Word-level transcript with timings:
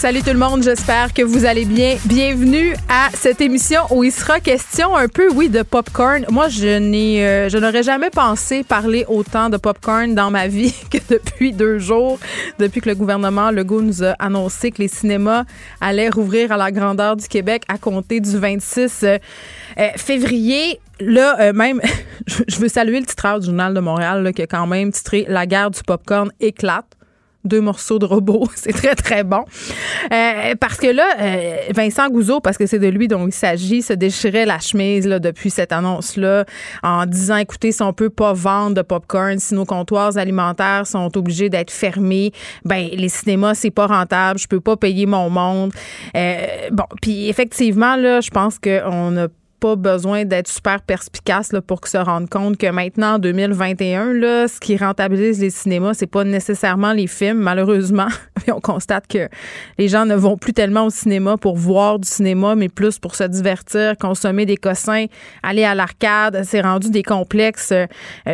Salut 0.00 0.22
tout 0.22 0.30
le 0.30 0.38
monde, 0.38 0.62
j'espère 0.62 1.12
que 1.12 1.20
vous 1.20 1.44
allez 1.44 1.66
bien. 1.66 1.98
Bienvenue 2.06 2.74
à 2.88 3.10
cette 3.12 3.42
émission 3.42 3.82
où 3.90 4.02
il 4.02 4.10
sera 4.10 4.40
question 4.40 4.96
un 4.96 5.08
peu, 5.08 5.30
oui, 5.30 5.50
de 5.50 5.60
popcorn. 5.60 6.24
Moi, 6.30 6.48
je 6.48 6.78
n'ai, 6.78 7.22
euh, 7.22 7.50
je 7.50 7.58
n'aurais 7.58 7.82
jamais 7.82 8.08
pensé 8.08 8.64
parler 8.64 9.04
autant 9.08 9.50
de 9.50 9.58
popcorn 9.58 10.14
dans 10.14 10.30
ma 10.30 10.48
vie 10.48 10.74
que 10.90 10.96
depuis 11.06 11.52
deux 11.52 11.78
jours, 11.78 12.18
depuis 12.58 12.80
que 12.80 12.88
le 12.88 12.94
gouvernement 12.94 13.50
Legault 13.50 13.82
nous 13.82 14.02
a 14.02 14.12
annoncé 14.12 14.70
que 14.70 14.78
les 14.78 14.88
cinémas 14.88 15.44
allaient 15.82 16.08
rouvrir 16.08 16.50
à 16.50 16.56
la 16.56 16.72
grandeur 16.72 17.16
du 17.16 17.28
Québec 17.28 17.64
à 17.68 17.76
compter 17.76 18.20
du 18.20 18.38
26 18.38 19.02
euh, 19.02 19.18
euh, 19.78 19.88
février. 19.96 20.80
Là, 21.00 21.38
euh, 21.40 21.52
même, 21.52 21.78
je 22.48 22.56
veux 22.58 22.68
saluer 22.68 23.00
le 23.00 23.06
titreur 23.06 23.38
du 23.38 23.44
Journal 23.48 23.74
de 23.74 23.80
Montréal 23.80 24.22
là, 24.22 24.32
qui 24.32 24.40
a 24.40 24.46
quand 24.46 24.66
même 24.66 24.92
titré 24.92 25.26
La 25.28 25.44
guerre 25.44 25.70
du 25.70 25.82
popcorn 25.82 26.32
éclate 26.40 26.86
deux 27.44 27.60
morceaux 27.60 27.98
de 27.98 28.06
robot. 28.06 28.44
C'est 28.54 28.72
très, 28.72 28.94
très 28.94 29.24
bon. 29.24 29.44
Euh, 30.12 30.54
parce 30.60 30.76
que 30.76 30.86
là, 30.86 31.06
euh, 31.20 31.56
Vincent 31.74 32.08
Gouzeau, 32.08 32.40
parce 32.40 32.58
que 32.58 32.66
c'est 32.66 32.78
de 32.78 32.88
lui 32.88 33.08
dont 33.08 33.26
il 33.26 33.32
s'agit, 33.32 33.82
se 33.82 33.92
déchirait 33.92 34.46
la 34.46 34.58
chemise 34.58 35.06
là, 35.06 35.18
depuis 35.18 35.50
cette 35.50 35.72
annonce-là 35.72 36.44
en 36.82 37.06
disant, 37.06 37.36
écoutez, 37.36 37.72
si 37.72 37.82
on 37.82 37.92
peut 37.92 38.10
pas 38.10 38.32
vendre 38.32 38.74
de 38.74 38.82
popcorn, 38.82 39.38
si 39.38 39.54
nos 39.54 39.64
comptoirs 39.64 40.16
alimentaires 40.16 40.86
sont 40.86 41.16
obligés 41.16 41.48
d'être 41.48 41.70
fermés, 41.70 42.32
ben 42.64 42.88
les 42.92 43.08
cinémas, 43.08 43.54
c'est 43.54 43.70
pas 43.70 43.86
rentable, 43.86 44.38
je 44.38 44.46
peux 44.46 44.60
pas 44.60 44.76
payer 44.76 45.06
mon 45.06 45.30
monde. 45.30 45.72
Euh, 46.16 46.68
bon, 46.72 46.84
puis 47.00 47.28
effectivement, 47.28 47.96
là, 47.96 48.20
je 48.20 48.30
pense 48.30 48.58
qu'on 48.58 49.16
a 49.16 49.28
pas 49.60 49.76
besoin 49.76 50.24
d'être 50.24 50.48
super 50.48 50.80
perspicace 50.80 51.52
là, 51.52 51.60
pour 51.60 51.86
se 51.86 51.98
rendre 51.98 52.28
compte 52.28 52.56
que 52.56 52.70
maintenant, 52.70 53.14
en 53.14 53.18
2021, 53.18 54.14
là, 54.14 54.48
ce 54.48 54.58
qui 54.58 54.76
rentabilise 54.76 55.40
les 55.40 55.50
cinémas, 55.50 55.94
c'est 55.94 56.06
pas 56.06 56.24
nécessairement 56.24 56.92
les 56.92 57.06
films, 57.06 57.38
malheureusement. 57.38 58.08
on 58.52 58.60
constate 58.60 59.06
que 59.06 59.28
les 59.78 59.88
gens 59.88 60.06
ne 60.06 60.14
vont 60.14 60.36
plus 60.36 60.52
tellement 60.52 60.86
au 60.86 60.90
cinéma 60.90 61.36
pour 61.36 61.56
voir 61.56 61.98
du 61.98 62.08
cinéma, 62.08 62.54
mais 62.54 62.68
plus 62.68 62.98
pour 62.98 63.14
se 63.14 63.24
divertir, 63.24 63.96
consommer 63.98 64.46
des 64.46 64.56
cossins, 64.56 65.06
aller 65.42 65.64
à 65.64 65.74
l'arcade. 65.74 66.42
C'est 66.44 66.62
rendu 66.62 66.90
des 66.90 67.02
complexes, 67.02 67.72
euh, 67.72 67.86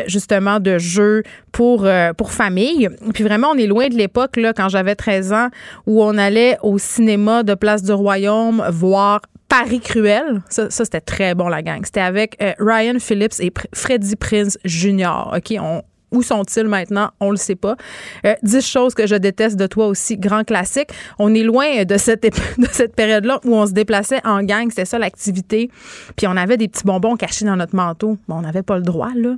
justement, 0.07 0.61
de 0.61 0.79
jeux 0.79 1.23
pour, 1.53 1.85
euh, 1.85 2.13
pour 2.13 2.33
famille. 2.33 2.89
Puis 3.15 3.25
vraiment, 3.25 3.49
on 3.53 3.59
est 3.59 3.67
loin 3.67 3.89
de 3.89 3.95
l'époque, 3.95 4.37
là, 4.37 4.53
quand 4.53 4.69
j'avais 4.69 4.95
13 4.95 5.33
ans, 5.33 5.49
où 5.87 6.03
on 6.03 6.17
allait 6.17 6.57
au 6.63 6.79
cinéma 6.79 7.43
de 7.43 7.55
Place 7.55 7.83
du 7.83 7.93
Royaume 7.93 8.65
voir 8.71 9.21
Paris 9.49 9.81
Cruel. 9.81 10.43
Ça, 10.49 10.71
ça 10.71 10.85
c'était 10.85 11.01
très 11.01 11.35
bon, 11.35 11.49
la 11.49 11.63
gang. 11.63 11.85
C'était 11.85 12.01
avec 12.01 12.37
euh, 12.43 12.53
Ryan 12.59 12.99
Phillips 12.99 13.41
et 13.41 13.53
Freddie 13.73 14.17
Prince 14.17 14.59
Jr. 14.65 15.33
OK, 15.35 15.55
on, 15.61 15.83
où 16.13 16.23
sont-ils 16.23 16.67
maintenant? 16.67 17.11
On 17.21 17.31
le 17.31 17.37
sait 17.37 17.57
pas. 17.57 17.77
Euh, 18.25 18.35
10 18.43 18.67
choses 18.67 18.95
que 18.95 19.07
je 19.07 19.15
déteste 19.17 19.57
de 19.57 19.67
toi 19.67 19.87
aussi, 19.87 20.17
grand 20.17 20.45
classique. 20.45 20.89
On 21.19 21.35
est 21.35 21.43
loin 21.43 21.85
de 21.85 21.97
cette, 21.97 22.23
de 22.59 22.69
cette 22.71 22.95
période-là 22.95 23.41
où 23.45 23.55
on 23.55 23.67
se 23.67 23.73
déplaçait 23.73 24.21
en 24.25 24.43
gang. 24.43 24.69
C'était 24.71 24.85
ça 24.85 24.99
l'activité. 24.99 25.71
Puis 26.17 26.27
on 26.27 26.37
avait 26.37 26.57
des 26.57 26.69
petits 26.69 26.85
bonbons 26.85 27.17
cachés 27.17 27.45
dans 27.45 27.57
notre 27.57 27.75
manteau. 27.75 28.19
Bon, 28.29 28.37
on 28.37 28.43
n'avait 28.43 28.63
pas 28.63 28.77
le 28.77 28.83
droit, 28.83 29.11
là. 29.15 29.37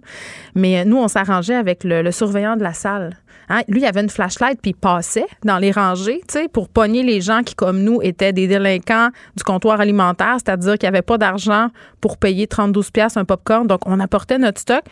Mais 0.55 0.81
euh, 0.81 0.85
nous, 0.85 0.99
on 0.99 1.09
s'arrangeait 1.09 1.55
avec 1.57 1.85
le 1.85 2.11
surveillant 2.13 2.57
de 2.57 2.63
la 2.63 2.75
salle. 2.75 3.17
Hein, 3.49 3.63
lui, 3.69 3.81
il 3.81 3.87
avait 3.87 4.01
une 4.01 4.11
flashlight 4.11 4.61
puis 4.61 4.73
il 4.73 4.75
passait 4.75 5.27
dans 5.45 5.59
les 5.59 5.71
rangées, 5.71 6.21
tu 6.29 6.39
sais, 6.39 6.49
pour 6.49 6.69
pogner 6.69 7.03
les 7.03 7.21
gens 7.21 7.43
qui, 7.43 7.55
comme 7.55 7.83
nous, 7.83 8.01
étaient 8.03 8.33
des 8.33 8.47
délinquants 8.47 9.09
du 9.37 9.45
comptoir 9.45 9.81
alimentaire, 9.81 10.37
c'est-à-dire 10.37 10.75
qu'il 10.75 10.89
n'y 10.89 10.97
avait 10.97 11.03
pas 11.03 11.19
d'argent 11.19 11.69
pour 12.01 12.17
payer 12.17 12.47
32 12.47 12.83
pièces 12.93 13.17
un 13.17 13.25
popcorn. 13.25 13.67
Donc, 13.67 13.81
on 13.87 14.01
apportait 14.01 14.39
notre 14.39 14.61
stock. 14.61 14.83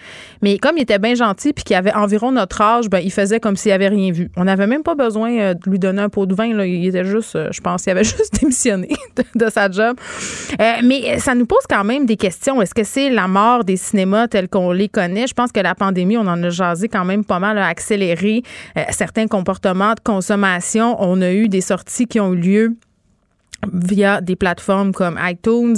Mais 0.43 0.59
comme 0.59 0.77
il 0.77 0.83
était 0.83 0.99
bien 0.99 1.15
gentil 1.15 1.53
puis 1.53 1.65
qu'il 1.65 1.77
avait 1.77 1.93
environ 1.95 2.33
notre 2.33 2.61
âge, 2.61 2.89
ben, 2.89 2.99
il 2.99 3.13
faisait 3.13 3.41
comme 3.41 3.57
s'il 3.57 3.73
avait 3.73 3.89
rien 3.89 4.13
vu. 4.13 4.31
On 4.37 4.45
n'avait 4.45 4.67
même 4.67 4.83
pas 4.83 4.95
besoin 4.95 5.33
euh, 5.33 5.55
de 5.55 5.71
lui 5.71 5.79
donner 5.79 6.03
un 6.03 6.09
pot 6.09 6.27
de 6.27 6.35
vin. 6.35 6.55
Là. 6.55 6.67
Il 6.67 6.87
était 6.87 7.05
juste, 7.05 7.37
euh, 7.37 7.49
je 7.53 7.61
pense, 7.61 7.87
il 7.87 7.91
avait 7.91 8.05
juste 8.05 8.41
démissionné 8.41 8.89
de, 9.35 9.49
sa 9.51 9.71
job. 9.71 9.97
Euh, 10.61 10.73
mais 10.83 11.19
ça 11.19 11.35
nous 11.35 11.47
pose 11.47 11.65
quand 11.69 11.85
même 11.85 12.07
des 12.07 12.17
questions. 12.17 12.61
Est-ce 12.63 12.75
que 12.75 12.85
c'est 12.85 13.11
la 13.11 13.29
mort 13.29 13.65
des 13.65 13.77
cinémas 13.77 14.29
tels 14.29 14.49
qu'on 14.49 14.73
les 14.73 14.89
connaît? 14.89 15.27
Je 15.27 15.35
pense 15.35 15.53
que 15.53 15.61
la 15.61 15.75
pandémie, 15.75 16.17
on 16.17 16.27
en 16.27 16.43
a 16.43 16.51
jasé 16.51 16.89
quand 16.89 17.05
même 17.05 17.25
pas 17.25 17.39
mal, 17.39 17.59
a 17.59 17.67
accéléré 17.67 18.43
certains 18.91 19.27
comportements 19.27 19.95
de 19.95 20.01
consommation. 20.01 20.97
On 21.01 21.21
a 21.23 21.33
eu 21.33 21.49
des 21.49 21.61
sorties 21.61 22.07
qui 22.07 22.21
ont 22.21 22.33
eu 22.33 22.37
lieu 22.37 22.77
via 23.73 24.21
des 24.21 24.37
plateformes 24.37 24.93
comme 24.93 25.19
iTunes, 25.23 25.77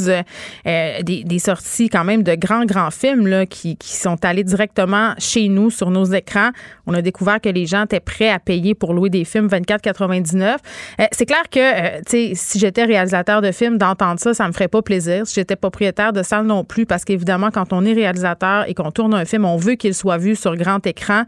euh, 0.67 1.03
des, 1.03 1.25
des, 1.25 1.39
sorties 1.39 1.89
quand 1.89 2.05
même 2.05 2.23
de 2.23 2.35
grands, 2.35 2.65
grands 2.65 2.91
films 2.91 3.27
là, 3.27 3.47
qui, 3.47 3.77
qui, 3.77 3.97
sont 3.97 4.25
allés 4.25 4.45
directement 4.45 5.15
chez 5.19 5.49
nous 5.49 5.71
sur 5.71 5.91
nos 5.91 6.05
écrans. 6.05 6.51
On 6.87 6.95
a 6.95 7.03
découvert 7.03 7.41
que 7.41 7.49
les 7.49 7.67
gens 7.67 7.85
étaient 7.85 8.01
prêts 8.01 8.31
à 8.31 8.39
payer 8.39 8.75
pour 8.75 8.95
louer 8.95 9.11
des 9.11 9.25
films 9.25 9.49
24,99. 9.49 10.57
Euh, 11.01 11.05
c'est 11.13 11.27
clair 11.27 11.43
que, 11.51 11.99
euh, 11.99 12.35
si 12.35 12.59
j'étais 12.59 12.85
réalisateur 12.85 13.43
de 13.43 13.53
films, 13.53 13.79
d'entendre 13.79 14.21
ça, 14.21 14.35
ça 14.35 14.47
me 14.47 14.53
ferait 14.53 14.69
pas 14.69 14.83
plaisir. 14.83 15.27
Si 15.27 15.35
j'étais 15.35 15.57
propriétaire 15.57 16.13
de 16.13 16.23
salle 16.23 16.47
non 16.47 16.65
plus, 16.65 16.87
parce 16.87 17.05
qu'évidemment, 17.05 17.51
quand 17.51 17.73
on 17.73 17.85
est 17.85 17.93
réalisateur 17.93 18.69
et 18.69 18.75
qu'on 18.75 18.91
tourne 18.91 19.15
un 19.15 19.25
film, 19.25 19.45
on 19.45 19.57
veut 19.57 19.75
qu'il 19.75 19.95
soit 19.95 20.19
vu 20.19 20.37
sur 20.37 20.57
grand 20.57 20.85
écran. 20.87 21.25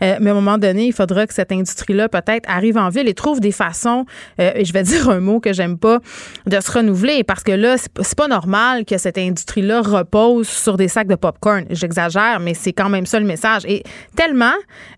mais 0.00 0.28
à 0.28 0.30
un 0.30 0.34
moment 0.34 0.58
donné, 0.58 0.86
il 0.86 0.92
faudra 0.92 1.26
que 1.26 1.34
cette 1.34 1.52
industrie-là 1.52 2.08
peut-être 2.08 2.48
arrive 2.48 2.76
en 2.76 2.88
ville 2.88 3.08
et 3.08 3.14
trouve 3.14 3.40
des 3.40 3.52
façons, 3.52 4.04
et 4.38 4.64
je 4.64 4.72
vais 4.72 4.82
dire 4.84 5.08
un 5.08 5.20
mot 5.20 5.40
que 5.40 5.52
j'aime 5.52 5.78
pas, 5.78 6.00
de 6.46 6.60
se 6.60 6.70
renouveler 6.70 7.24
parce 7.24 7.42
que 7.42 7.52
là, 7.52 7.76
c'est 7.78 8.16
pas 8.16 8.28
normal 8.28 8.84
que 8.84 8.98
cette 8.98 9.18
industrie-là 9.18 9.80
repose 9.80 10.48
sur 10.48 10.76
des 10.76 10.88
sacs 10.88 11.08
de 11.08 11.14
popcorn. 11.14 11.64
J'exagère, 11.70 12.40
mais 12.40 12.54
c'est 12.54 12.72
quand 12.72 12.88
même 12.88 13.06
ça 13.06 13.18
le 13.20 13.26
message. 13.26 13.62
Et 13.66 13.82
tellement, 14.16 14.52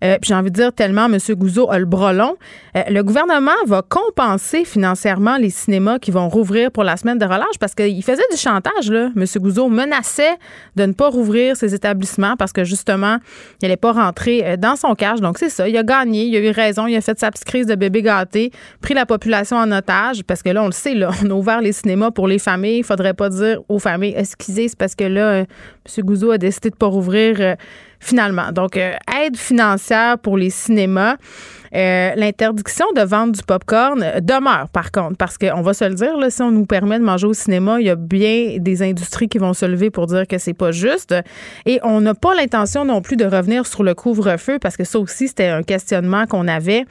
euh, 0.05 0.17
puis 0.21 0.29
j'ai 0.29 0.35
envie 0.35 0.51
de 0.51 0.57
dire 0.57 0.73
tellement, 0.73 1.07
M. 1.07 1.19
Gouzeau 1.31 1.71
a 1.71 1.79
le 1.79 1.85
bras 1.85 2.13
long, 2.13 2.37
euh, 2.77 2.83
le 2.89 3.03
gouvernement 3.03 3.53
va 3.67 3.83
compenser 3.83 4.65
financièrement 4.65 5.37
les 5.37 5.51
cinémas 5.51 5.99
qui 5.99 6.11
vont 6.11 6.29
rouvrir 6.29 6.71
pour 6.71 6.85
la 6.85 6.97
semaine 6.97 7.19
de 7.19 7.25
relâche 7.25 7.59
parce 7.61 7.75
qu'il 7.75 8.03
faisait 8.03 8.23
du 8.31 8.37
chantage, 8.37 8.91
là. 8.91 9.11
M. 9.17 9.25
Gouzeau 9.37 9.69
menaçait 9.69 10.37
de 10.77 10.87
ne 10.87 10.93
pas 10.93 11.09
rouvrir 11.09 11.57
ses 11.57 11.75
établissements 11.75 12.37
parce 12.37 12.53
que 12.53 12.65
justement, 12.65 13.19
il 13.61 13.65
n'allait 13.65 13.77
pas 13.77 13.93
rentrer 13.93 14.57
dans 14.57 14.77
son 14.77 14.95
cash. 14.95 15.21
Donc, 15.21 15.39
c'est 15.39 15.51
ça. 15.51 15.69
Il 15.69 15.77
a 15.77 15.83
gagné, 15.83 16.25
il 16.25 16.37
a 16.37 16.41
eu 16.41 16.51
raison, 16.51 16.87
il 16.87 16.97
a 16.97 17.01
fait 17.01 17.19
sa 17.19 17.31
petite 17.31 17.45
crise 17.45 17.67
de 17.67 17.75
bébé 17.75 18.03
gâté, 18.03 18.53
pris 18.81 18.95
la 18.95 19.07
population 19.07 19.57
en 19.57 19.71
otage 19.73 20.23
parce 20.25 20.43
que 20.43 20.51
là, 20.51 20.63
on 20.63 20.67
le 20.67 20.73
sait, 20.73 20.86
on 20.95 21.31
a 21.31 21.35
ouvert 21.35 21.61
les 21.61 21.73
cinémas 21.73 22.11
pour 22.11 22.29
les 22.29 22.39
familles. 22.39 22.79
Il 22.79 22.85
faudrait 22.85 23.15
pas 23.15 23.29
dire 23.29 23.61
aux 23.69 23.79
familles, 23.79 24.15
excusez, 24.17 24.69
c'est 24.69 24.79
parce 24.79 24.95
que 24.95 25.05
là, 25.05 25.29
euh, 25.31 25.45
M. 25.87 26.05
Gouzeau 26.05 26.31
a 26.31 26.39
décidé 26.39 26.71
de 26.71 26.77
pas 26.77 26.87
rouvrir 26.87 27.37
euh, 27.41 27.55
finalement. 28.01 28.53
Donc, 28.53 28.77
euh, 28.77 28.93
aide 29.21 29.37
financière 29.37 30.19
pour 30.19 30.37
les 30.37 30.51
cinémas. 30.51 31.17
L'interdiction 31.73 32.87
de 32.97 33.03
vente 33.03 33.33
du 33.33 33.43
popcorn 33.43 34.03
demeure, 34.23 34.69
par 34.73 34.91
contre, 34.91 35.19
parce 35.19 35.37
qu'on 35.37 35.61
va 35.61 35.75
se 35.75 35.85
le 35.85 35.95
dire, 35.95 36.17
là, 36.17 36.31
si 36.31 36.41
on 36.41 36.51
nous 36.51 36.65
permet 36.65 36.99
de 36.99 37.05
manger 37.05 37.27
au 37.27 37.35
cinéma, 37.35 37.81
il 37.81 37.87
y 37.87 37.91
a 37.91 37.97
bien 37.97 38.57
des 38.59 38.83
industries 38.83 39.29
qui 39.29 39.37
vont 39.37 39.53
se 39.53 39.67
lever 39.67 39.91
pour 39.91 40.07
dire 40.07 40.27
que 40.27 40.39
c'est 40.39 40.55
pas 40.55 40.71
juste. 40.71 41.15
Et 41.67 41.79
on 41.83 42.01
n'a 42.01 42.15
pas 42.15 42.35
l'intention 42.35 42.87
non 42.87 43.03
plus 43.03 43.17
de 43.17 43.27
revenir 43.27 43.67
sur 43.67 43.83
le 43.83 43.95
couvre-feu, 43.95 44.59
parce 44.59 44.79
que 44.79 44.85
ça 44.85 44.99
aussi, 44.99 45.29
c'était 45.29 45.49
un 45.49 45.63
questionnement 45.63 46.25
qu'on 46.27 46.49
avait. 46.49 46.87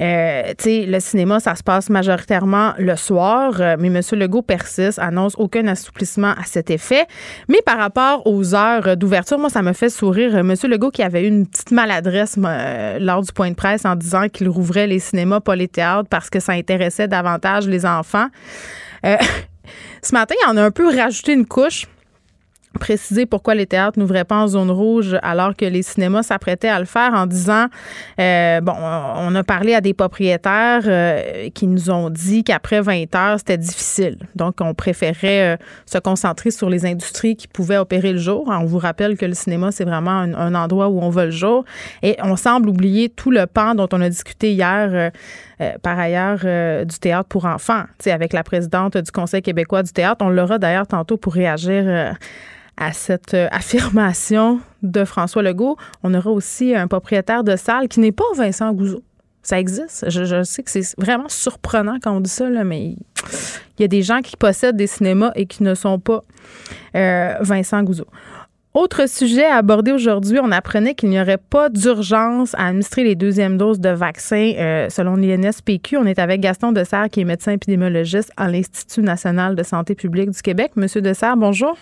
Euh, 0.00 0.52
tu 0.56 0.86
le 0.86 1.00
cinéma, 1.00 1.40
ça 1.40 1.54
se 1.54 1.62
passe 1.62 1.90
majoritairement 1.90 2.74
le 2.78 2.94
soir, 2.96 3.54
euh, 3.60 3.76
mais 3.78 3.88
M. 3.88 4.00
Legault 4.12 4.42
persiste, 4.42 4.98
annonce 4.98 5.34
aucun 5.36 5.66
assouplissement 5.66 6.32
à 6.32 6.44
cet 6.44 6.70
effet. 6.70 7.06
Mais 7.48 7.60
par 7.64 7.78
rapport 7.78 8.26
aux 8.26 8.54
heures 8.54 8.96
d'ouverture, 8.96 9.38
moi, 9.38 9.50
ça 9.50 9.62
me 9.62 9.72
fait 9.72 9.90
sourire. 9.90 10.36
M. 10.36 10.54
Legault 10.64 10.90
qui 10.90 11.02
avait 11.02 11.24
eu 11.24 11.28
une 11.28 11.46
petite 11.46 11.72
maladresse 11.72 12.36
euh, 12.42 12.98
lors 13.00 13.22
du 13.22 13.32
point 13.32 13.50
de 13.50 13.56
presse 13.56 13.84
en 13.84 13.96
disant 13.96 14.28
qu'il 14.28 14.48
rouvrait 14.48 14.86
les 14.86 15.00
cinémas, 15.00 15.40
pas 15.40 15.56
les 15.56 15.68
théâtres, 15.68 16.08
parce 16.08 16.30
que 16.30 16.40
ça 16.40 16.52
intéressait 16.52 17.08
davantage 17.08 17.66
les 17.66 17.84
enfants. 17.84 18.28
ce 19.04 20.12
matin, 20.12 20.34
il 20.44 20.50
en 20.50 20.56
a 20.56 20.62
un 20.62 20.70
peu 20.70 20.88
rajouté 20.94 21.32
une 21.32 21.46
couche 21.46 21.86
préciser 22.78 23.26
pourquoi 23.26 23.54
les 23.54 23.66
théâtres 23.66 23.98
n'ouvraient 23.98 24.24
pas 24.24 24.36
en 24.36 24.48
zone 24.48 24.70
rouge 24.70 25.16
alors 25.22 25.56
que 25.56 25.64
les 25.64 25.82
cinémas 25.82 26.22
s'apprêtaient 26.22 26.68
à 26.68 26.78
le 26.78 26.84
faire 26.84 27.12
en 27.14 27.26
disant 27.26 27.66
euh, 28.20 28.60
bon 28.60 28.74
on 28.74 29.34
a 29.34 29.44
parlé 29.44 29.74
à 29.74 29.80
des 29.80 29.94
propriétaires 29.94 30.82
euh, 30.86 31.48
qui 31.50 31.66
nous 31.66 31.90
ont 31.90 32.10
dit 32.10 32.44
qu'après 32.44 32.80
20 32.80 33.14
heures 33.14 33.38
c'était 33.38 33.58
difficile. 33.58 34.18
Donc 34.36 34.56
on 34.60 34.74
préférait 34.74 35.54
euh, 35.54 35.56
se 35.86 35.98
concentrer 35.98 36.50
sur 36.50 36.70
les 36.70 36.86
industries 36.86 37.36
qui 37.36 37.48
pouvaient 37.48 37.78
opérer 37.78 38.12
le 38.12 38.18
jour. 38.18 38.44
On 38.48 38.64
vous 38.64 38.78
rappelle 38.78 39.16
que 39.16 39.26
le 39.26 39.34
cinéma 39.34 39.72
c'est 39.72 39.84
vraiment 39.84 40.10
un, 40.10 40.54
endroit 40.54 40.88
où 40.88 41.00
on 41.00 41.10
va 41.10 41.26
le 41.26 41.30
jour. 41.30 41.64
Et 42.02 42.16
on 42.22 42.36
semble 42.36 42.68
oublier 42.68 43.08
tout 43.08 43.30
le 43.30 43.46
pan 43.46 43.74
dont 43.74 43.88
on 43.92 44.00
a 44.00 44.08
discuté 44.08 44.52
hier 44.52 45.10
par 45.82 45.98
ailleurs 45.98 46.40
du 46.84 46.98
théâtre 46.98 47.28
pour 47.28 47.44
enfants 47.44 47.84
avec 48.06 48.32
la 48.32 48.42
présidente 48.42 48.96
du 48.96 49.10
Conseil 49.10 49.42
québécois 49.42 49.82
du 49.82 49.92
théâtre 49.92 50.24
on 50.24 50.28
l'aura 50.28 50.58
d'ailleurs 50.58 50.86
tantôt 50.86 51.16
pour 51.16 51.34
réagir 51.34 52.14
à 52.78 52.92
cette 52.92 53.34
euh, 53.34 53.48
affirmation 53.50 54.60
de 54.82 55.04
François 55.04 55.42
Legault. 55.42 55.76
On 56.02 56.14
aura 56.14 56.30
aussi 56.30 56.74
un 56.74 56.86
propriétaire 56.86 57.44
de 57.44 57.56
salle 57.56 57.88
qui 57.88 58.00
n'est 58.00 58.12
pas 58.12 58.24
Vincent 58.36 58.72
Gouzeau. 58.72 59.02
Ça 59.42 59.58
existe. 59.58 60.08
Je, 60.08 60.42
sais 60.42 60.62
que 60.62 60.70
c'est 60.70 60.98
vraiment 60.98 61.28
surprenant 61.28 61.98
quand 62.02 62.12
on 62.12 62.20
dit 62.20 62.30
ça, 62.30 62.48
mais 62.64 62.96
il 63.78 63.80
y 63.80 63.84
a 63.84 63.88
des 63.88 64.02
gens 64.02 64.20
qui 64.20 64.36
possèdent 64.36 64.76
des 64.76 64.86
cinémas 64.86 65.32
et 65.34 65.46
qui 65.46 65.62
ne 65.62 65.74
sont 65.74 65.98
pas 65.98 66.22
euh, 66.94 67.34
Vincent 67.40 67.82
Gouzeau. 67.82 68.06
Autre 68.80 69.08
sujet 69.08 69.44
à 69.44 69.56
aborder 69.56 69.90
aujourd'hui, 69.90 70.38
on 70.40 70.52
apprenait 70.52 70.94
qu'il 70.94 71.08
n'y 71.08 71.20
aurait 71.20 71.36
pas 71.36 71.68
d'urgence 71.68 72.54
à 72.54 72.68
administrer 72.68 73.02
les 73.02 73.16
deuxièmes 73.16 73.58
doses 73.58 73.80
de 73.80 73.88
vaccins 73.88 74.52
euh, 74.56 74.88
selon 74.88 75.16
l'INSPQ. 75.16 75.96
On 75.96 76.06
est 76.06 76.20
avec 76.20 76.40
Gaston 76.40 76.70
Dessert, 76.70 77.08
qui 77.10 77.22
est 77.22 77.24
médecin 77.24 77.50
épidémiologiste 77.50 78.30
à 78.36 78.48
l'Institut 78.48 79.02
national 79.02 79.56
de 79.56 79.64
santé 79.64 79.96
publique 79.96 80.30
du 80.30 80.40
Québec. 80.40 80.76
Monsieur 80.76 81.00
Dessert, 81.00 81.36
bonjour. 81.36 81.76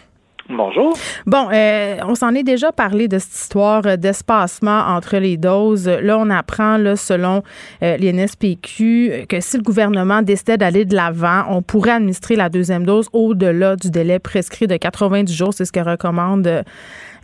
Bonjour. 0.48 0.96
Bon, 1.26 1.48
euh, 1.52 1.96
on 2.04 2.14
s'en 2.14 2.32
est 2.34 2.44
déjà 2.44 2.70
parlé 2.70 3.08
de 3.08 3.18
cette 3.18 3.34
histoire 3.34 3.98
d'espacement 3.98 4.78
entre 4.78 5.16
les 5.16 5.36
doses. 5.36 5.88
Là, 5.88 6.18
on 6.18 6.30
apprend, 6.30 6.78
selon 6.96 7.42
euh, 7.82 7.96
l'INSPQ, 7.96 9.26
que 9.28 9.40
si 9.40 9.56
le 9.56 9.62
gouvernement 9.62 10.22
décidait 10.22 10.56
d'aller 10.56 10.84
de 10.84 10.94
l'avant, 10.94 11.44
on 11.50 11.62
pourrait 11.62 11.92
administrer 11.92 12.36
la 12.36 12.48
deuxième 12.48 12.86
dose 12.86 13.08
au-delà 13.12 13.74
du 13.74 13.90
délai 13.90 14.20
prescrit 14.20 14.68
de 14.68 14.76
90 14.76 15.34
jours. 15.34 15.52
C'est 15.52 15.64
ce 15.64 15.72
que 15.72 15.80
recommande 15.80 16.46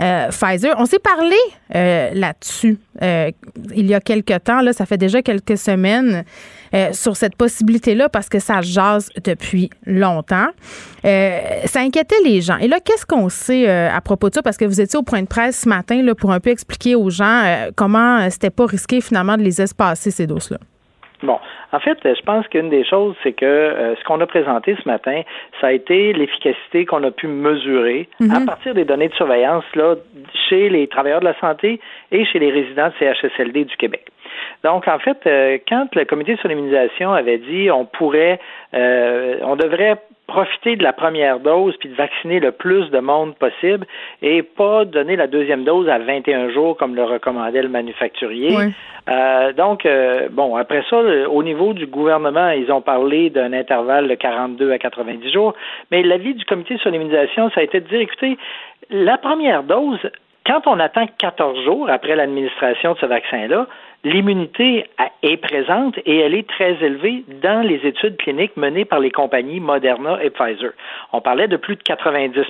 euh, 0.03 0.29
Pfizer. 0.31 0.75
On 0.79 0.87
s'est 0.87 0.99
parlé 0.99 1.37
euh, 1.75 2.11
là-dessus 2.15 2.79
euh, 3.03 3.31
il 3.75 3.87
y 3.87 3.95
a 3.95 4.01
quelques 4.01 4.45
temps, 4.45 4.61
là, 4.61 4.73
ça 4.73 4.87
fait 4.87 4.99
déjà 4.99 5.23
quelques 5.23 5.57
semaines, 5.57 6.25
sur 6.93 7.17
cette 7.17 7.37
possibilité-là 7.37 8.09
parce 8.09 8.29
que 8.29 8.39
ça 8.39 8.61
jase 8.61 9.11
depuis 9.25 9.71
longtemps. 9.87 10.49
ça 11.03 11.81
inquiétait 11.81 12.21
les 12.25 12.41
gens. 12.41 12.57
Et 12.59 12.69
là, 12.69 12.79
qu'est-ce 12.81 13.07
qu'on 13.07 13.29
sait 13.29 13.69
à 13.69 14.01
propos 14.01 14.29
de 14.29 14.35
ça? 14.35 14.43
Parce 14.43 14.57
que 14.57 14.65
vous 14.65 14.81
étiez 14.81 14.99
au 14.99 15.03
point 15.03 15.23
de 15.23 15.29
presse 15.29 15.63
ce 15.63 15.69
matin 15.69 16.03
là, 16.03 16.15
pour 16.15 16.33
un 16.33 16.41
peu 16.41 16.51
expliquer 16.51 16.95
aux 16.95 17.11
gens 17.11 17.43
comment 17.77 18.29
c'était 18.31 18.51
pas 18.51 18.67
risqué 18.67 19.01
finalement 19.01 19.37
de 19.37 19.43
les 19.43 19.61
espacer, 19.61 20.11
ces 20.11 20.27
doses-là. 20.27 20.59
Bon, 21.23 21.39
en 21.73 21.79
fait, 21.79 21.99
je 22.03 22.21
pense 22.23 22.47
qu'une 22.49 22.69
des 22.69 22.85
choses, 22.85 23.15
c'est 23.23 23.33
que 23.33 23.47
euh, 23.47 23.95
ce 23.97 24.05
qu'on 24.05 24.21
a 24.21 24.27
présenté 24.27 24.77
ce 24.83 24.89
matin, 24.89 25.23
ça 25.61 25.69
a 25.69 25.73
été 25.73 26.13
l'efficacité 26.13 26.85
qu'on 26.85 27.03
a 27.05 27.11
pu 27.11 27.29
mesurer 27.29 28.09
à 28.21 28.41
mhm. 28.41 28.47
partir 28.47 28.75
des 28.75 28.85
données 28.85 29.09
de 29.09 29.15
surveillance 29.15 29.65
là, 29.75 29.95
chez 30.49 30.69
les 30.69 30.89
travailleurs 30.89 31.21
de 31.21 31.27
la 31.27 31.39
santé 31.39 31.81
et 32.11 32.25
chez 32.25 32.41
les 32.41 32.51
résidents 32.51 32.89
de 32.89 32.95
CHSLD 32.99 33.65
du 33.65 33.77
Québec. 33.77 34.07
Donc, 34.65 34.87
en 34.89 34.99
fait, 34.99 35.19
euh, 35.27 35.59
quand 35.69 35.95
le 35.95 36.05
comité 36.05 36.37
sur 36.37 36.49
l'immunisation 36.49 37.13
avait 37.13 37.39
dit 37.39 37.71
on 37.71 37.85
pourrait, 37.85 38.39
euh, 38.75 39.39
on 39.43 39.57
devrait 39.57 39.99
profiter 40.27 40.77
de 40.77 40.83
la 40.83 40.93
première 40.93 41.41
dose 41.41 41.77
puis 41.79 41.89
de 41.89 41.95
vacciner 41.95 42.41
le 42.41 42.53
plus 42.53 42.91
de 42.91 43.01
monde 43.01 43.35
possible 43.37 43.87
et 44.23 44.43
pas 44.43 44.85
donner 44.85 45.17
la 45.17 45.27
deuxième 45.27 45.65
dose 45.65 45.89
à 45.89 45.99
21 45.99 46.51
jours 46.51 46.77
comme 46.77 46.95
le 46.95 47.05
recommandait 47.05 47.63
le 47.63 47.69
manufacturier. 47.69 48.57
Euh, 49.09 49.53
donc, 49.53 49.85
euh, 49.85 50.29
bon, 50.31 50.57
après 50.57 50.85
ça, 50.89 50.97
au 51.29 51.43
niveau 51.43 51.75
du 51.75 51.87
gouvernement, 51.87 52.51
ils 52.51 52.71
ont 52.71 52.81
parlé 52.81 53.31
d'un 53.31 53.53
intervalle 53.53 54.09
de 54.09 54.15
42 54.15 54.71
à 54.71 54.79
90 54.79 55.33
jours, 55.33 55.55
mais 55.91 56.03
l'avis 56.03 56.35
du 56.35 56.45
comité 56.45 56.79
sur 56.79 56.91
l'immunisation, 56.91 57.51
ça 57.51 57.61
a 57.61 57.65
été 57.65 57.81
de 57.81 57.89
dire, 57.89 58.01
écoutez, 58.01 58.39
la 58.91 59.19
première 59.19 59.65
dose, 59.65 59.99
quand 60.47 60.67
on 60.67 60.79
attend 60.79 61.07
14 61.19 61.65
jours 61.65 61.91
après 61.91 62.17
l'administration 62.17 62.95
de 62.95 62.99
ce 62.99 63.07
vaccin-là, 63.07 63.67
l'immunité 64.05 64.87
est 65.23 65.37
présente 65.37 65.99
et 66.05 66.19
elle 66.19 66.35
est 66.35 66.49
très 66.49 66.73
élevée 66.85 67.25
dans 67.43 67.67
les 67.67 67.81
études 67.87 68.17
cliniques 68.17 68.57
menées 68.57 68.85
par 68.85 69.01
les 69.01 69.11
compagnies 69.11 69.61
Moderna 69.61 70.23
et 70.23 70.31
Pfizer. 70.31 70.73
On 71.13 71.21
parlait 71.21 71.49
de 71.49 71.57
plus 71.57 71.77
de 71.77 71.83
90% 71.83 72.43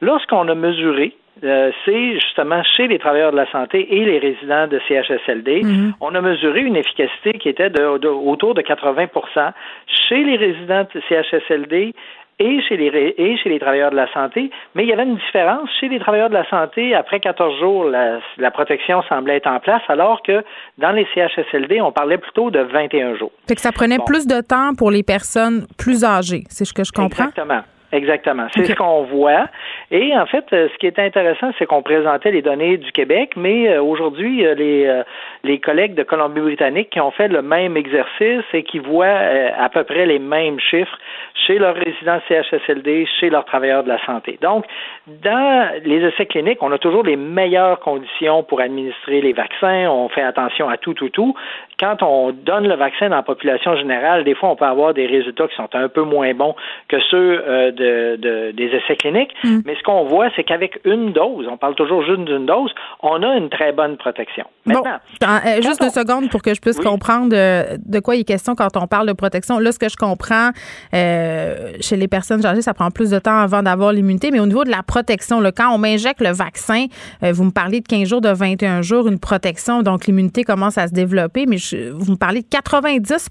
Lorsqu'on 0.00 0.48
a 0.48 0.54
mesuré 0.54 1.16
euh, 1.42 1.70
c'est 1.84 2.14
justement 2.14 2.62
chez 2.62 2.86
les 2.86 2.98
travailleurs 2.98 3.32
de 3.32 3.36
la 3.36 3.50
santé 3.50 3.96
et 3.96 4.04
les 4.04 4.18
résidents 4.18 4.66
de 4.66 4.78
CHSLD. 4.86 5.62
Mhm. 5.62 5.94
On 6.00 6.14
a 6.14 6.20
mesuré 6.20 6.60
une 6.60 6.76
efficacité 6.76 7.32
qui 7.34 7.48
était 7.48 7.70
de, 7.70 7.82
autour 8.08 8.54
de 8.54 8.60
80% 8.60 9.52
chez 9.86 10.22
les 10.22 10.36
résidents 10.36 10.86
de 10.94 11.00
CHSLD 11.08 11.94
et 12.40 12.60
chez 12.62 12.76
les 12.76 13.14
et 13.16 13.36
chez 13.36 13.50
les 13.50 13.60
travailleurs 13.60 13.90
de 13.90 13.96
la 13.96 14.10
santé, 14.12 14.50
mais 14.74 14.82
il 14.82 14.88
y 14.88 14.92
avait 14.92 15.04
une 15.04 15.16
différence 15.16 15.68
chez 15.78 15.88
les 15.88 16.00
travailleurs 16.00 16.30
de 16.30 16.34
la 16.34 16.48
santé. 16.48 16.94
Après 16.94 17.20
14 17.20 17.60
jours, 17.60 17.84
la, 17.84 18.50
protection 18.50 19.02
semblait 19.08 19.36
être 19.36 19.46
en 19.46 19.60
place, 19.60 19.82
alors 19.88 20.22
que 20.22 20.42
dans 20.78 20.90
les 20.90 21.06
CHSLD, 21.14 21.80
on 21.80 21.92
parlait 21.92 22.18
plutôt 22.18 22.50
de 22.50 22.60
21 22.60 23.16
jours. 23.16 23.30
Fait 23.46 23.54
que 23.54 23.60
ça 23.60 23.72
prenait 23.72 23.98
plus 24.04 24.26
de 24.26 24.40
temps 24.40 24.74
pour 24.76 24.90
les 24.90 25.02
personnes 25.02 25.66
plus 25.78 26.04
âgées, 26.04 26.44
c'est 26.48 26.64
ce 26.64 26.72
que 26.72 26.82
je 26.82 26.92
comprends? 26.92 27.28
Exactement. 27.28 27.62
Exactement. 27.92 28.46
C'est 28.54 28.66
ce 28.66 28.74
qu'on 28.74 29.02
voit. 29.02 29.48
Et 29.90 30.16
en 30.16 30.26
fait, 30.26 30.44
euh, 30.52 30.68
ce 30.72 30.78
qui 30.78 30.86
est 30.86 30.98
intéressant, 30.98 31.50
c'est 31.58 31.66
qu'on 31.66 31.82
présentait 31.82 32.30
les 32.30 32.42
données 32.42 32.76
du 32.76 32.92
Québec, 32.92 33.32
mais 33.36 33.68
euh, 33.68 33.82
aujourd'hui, 33.82 34.44
les, 34.54 34.86
euh, 34.86 35.02
les 35.42 35.58
collègues 35.58 35.94
de 35.94 36.04
Colombie-Britannique 36.04 36.90
qui 36.90 37.00
ont 37.00 37.10
fait 37.10 37.26
le 37.26 37.42
même 37.42 37.76
exercice 37.76 38.44
et 38.52 38.62
qui 38.62 38.78
voient 38.78 39.06
à 39.06 39.68
peu 39.70 39.82
près 39.82 40.06
les 40.06 40.20
mêmes 40.20 40.60
chiffres 40.60 40.96
chez 41.34 41.58
leurs 41.58 41.74
résidents 41.74 42.20
CHSLD, 42.28 43.06
chez 43.18 43.30
leurs 43.30 43.44
travailleurs 43.44 43.82
de 43.82 43.88
la 43.88 44.04
santé. 44.04 44.38
Donc, 44.40 44.64
dans 45.08 45.68
les 45.84 46.04
essais 46.04 46.26
cliniques, 46.26 46.62
on 46.62 46.70
a 46.70 46.78
toujours 46.78 47.02
les 47.02 47.16
meilleures 47.16 47.80
conditions 47.80 48.44
pour 48.44 48.60
administrer 48.60 49.20
les 49.20 49.32
vaccins. 49.32 49.88
On 49.88 50.08
fait 50.08 50.22
attention 50.22 50.68
à 50.68 50.76
tout, 50.76 50.94
tout, 50.94 51.08
tout. 51.08 51.34
Quand 51.80 52.02
on 52.02 52.30
donne 52.30 52.68
le 52.68 52.74
vaccin 52.74 53.08
dans 53.08 53.16
la 53.16 53.22
population 53.22 53.74
générale, 53.76 54.22
des 54.22 54.34
fois, 54.34 54.50
on 54.50 54.56
peut 54.56 54.66
avoir 54.66 54.94
des 54.94 55.06
résultats 55.06 55.48
qui 55.48 55.56
sont 55.56 55.74
un 55.74 55.88
peu 55.88 56.02
moins 56.02 56.32
bons 56.34 56.54
que 56.88 57.00
ceux 57.10 57.72
de, 57.72 57.79
des 57.80 58.70
essais 58.72 58.96
cliniques. 58.96 59.32
Mm. 59.44 59.60
Mais 59.64 59.76
ce 59.76 59.82
qu'on 59.82 60.04
voit, 60.04 60.28
c'est 60.36 60.44
qu'avec 60.44 60.80
une 60.84 61.12
dose, 61.12 61.46
on 61.50 61.56
parle 61.56 61.74
toujours 61.74 62.04
juste 62.04 62.24
d'une 62.24 62.46
dose, 62.46 62.72
on 63.02 63.22
a 63.22 63.36
une 63.36 63.48
très 63.48 63.72
bonne 63.72 63.96
protection. 63.96 64.44
Maintenant, 64.66 64.98
euh, 65.22 65.62
juste 65.62 65.80
deux 65.80 65.90
secondes 65.90 66.28
pour 66.30 66.42
que 66.42 66.54
je 66.54 66.60
puisse 66.60 66.78
comprendre 66.78 67.30
de, 67.30 68.00
quoi 68.00 68.16
il 68.16 68.20
est 68.20 68.24
question 68.24 68.54
quand 68.54 68.76
on 68.76 68.86
parle 68.86 69.08
de 69.08 69.12
protection. 69.12 69.58
Là, 69.58 69.72
ce 69.72 69.78
que 69.78 69.88
je 69.88 69.96
comprends, 69.96 70.50
euh, 70.94 71.72
chez 71.80 71.96
les 71.96 72.08
personnes 72.08 72.44
âgées, 72.44 72.62
ça 72.62 72.74
prend 72.74 72.90
plus 72.90 73.10
de 73.10 73.18
temps 73.18 73.38
avant 73.38 73.62
d'avoir 73.62 73.92
l'immunité, 73.92 74.30
mais 74.30 74.40
au 74.40 74.46
niveau 74.46 74.64
de 74.64 74.70
la 74.70 74.82
protection, 74.82 75.40
là, 75.40 75.52
quand 75.52 75.70
on 75.74 75.78
m'injecte 75.78 76.20
le 76.20 76.32
vaccin, 76.32 76.86
euh, 77.22 77.32
vous 77.32 77.44
me 77.44 77.50
parlez 77.50 77.80
de 77.80 77.86
15 77.86 78.08
jours, 78.08 78.20
de 78.20 78.30
21 78.30 78.82
jours, 78.82 79.08
une 79.08 79.18
protection, 79.18 79.82
donc 79.82 80.06
l'immunité 80.06 80.44
commence 80.44 80.78
à 80.78 80.88
se 80.88 80.92
développer, 80.92 81.46
mais 81.46 81.56
vous 81.92 82.12
me 82.12 82.18
parlez 82.18 82.42
de 82.42 82.48
90 82.48 83.28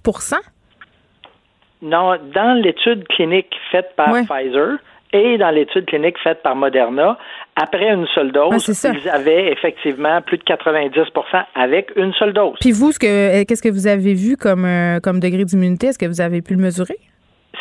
non, 1.82 2.18
dans 2.34 2.62
l'étude 2.62 3.08
clinique 3.08 3.54
faite 3.72 3.94
par 3.96 4.10
Pfizer 4.10 4.78
et 5.14 5.38
dans 5.38 5.50
l'étude 5.50 5.86
clinique 5.86 6.18
faite 6.24 6.44
par 6.44 6.56
Moderna, 6.56 7.18
après 7.56 7.90
une 7.90 8.06
seule 8.14 8.32
dose, 8.32 8.68
ils 8.68 9.10
avaient 9.10 9.52
effectivement 9.52 10.22
plus 10.22 10.38
de 10.38 10.44
90% 10.44 11.46
avec 11.56 11.92
une 11.96 12.14
seule 12.14 12.34
dose. 12.34 12.56
Puis 12.60 12.72
vous, 12.72 12.92
euh, 13.04 13.44
qu'est-ce 13.48 13.62
que 13.62 13.70
vous 13.70 13.88
avez 13.88 14.14
vu 14.14 14.38
comme, 14.38 14.66
euh, 14.66 15.00
comme 15.00 15.20
degré 15.20 15.46
d'immunité? 15.46 15.88
Est-ce 15.88 16.00
que 16.00 16.06
vous 16.06 16.22
avez 16.22 16.42
pu 16.42 16.54
le 16.54 16.62
mesurer? 16.62 16.98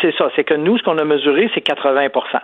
C'est 0.01 0.15
ça. 0.17 0.29
C'est 0.37 0.45
que 0.45 0.55
nous, 0.55 0.79
ce 0.79 0.83
qu'on 0.83 0.99
a 0.99 1.05
mesuré, 1.05 1.51
c'est 1.55 1.65
80% 1.67 2.41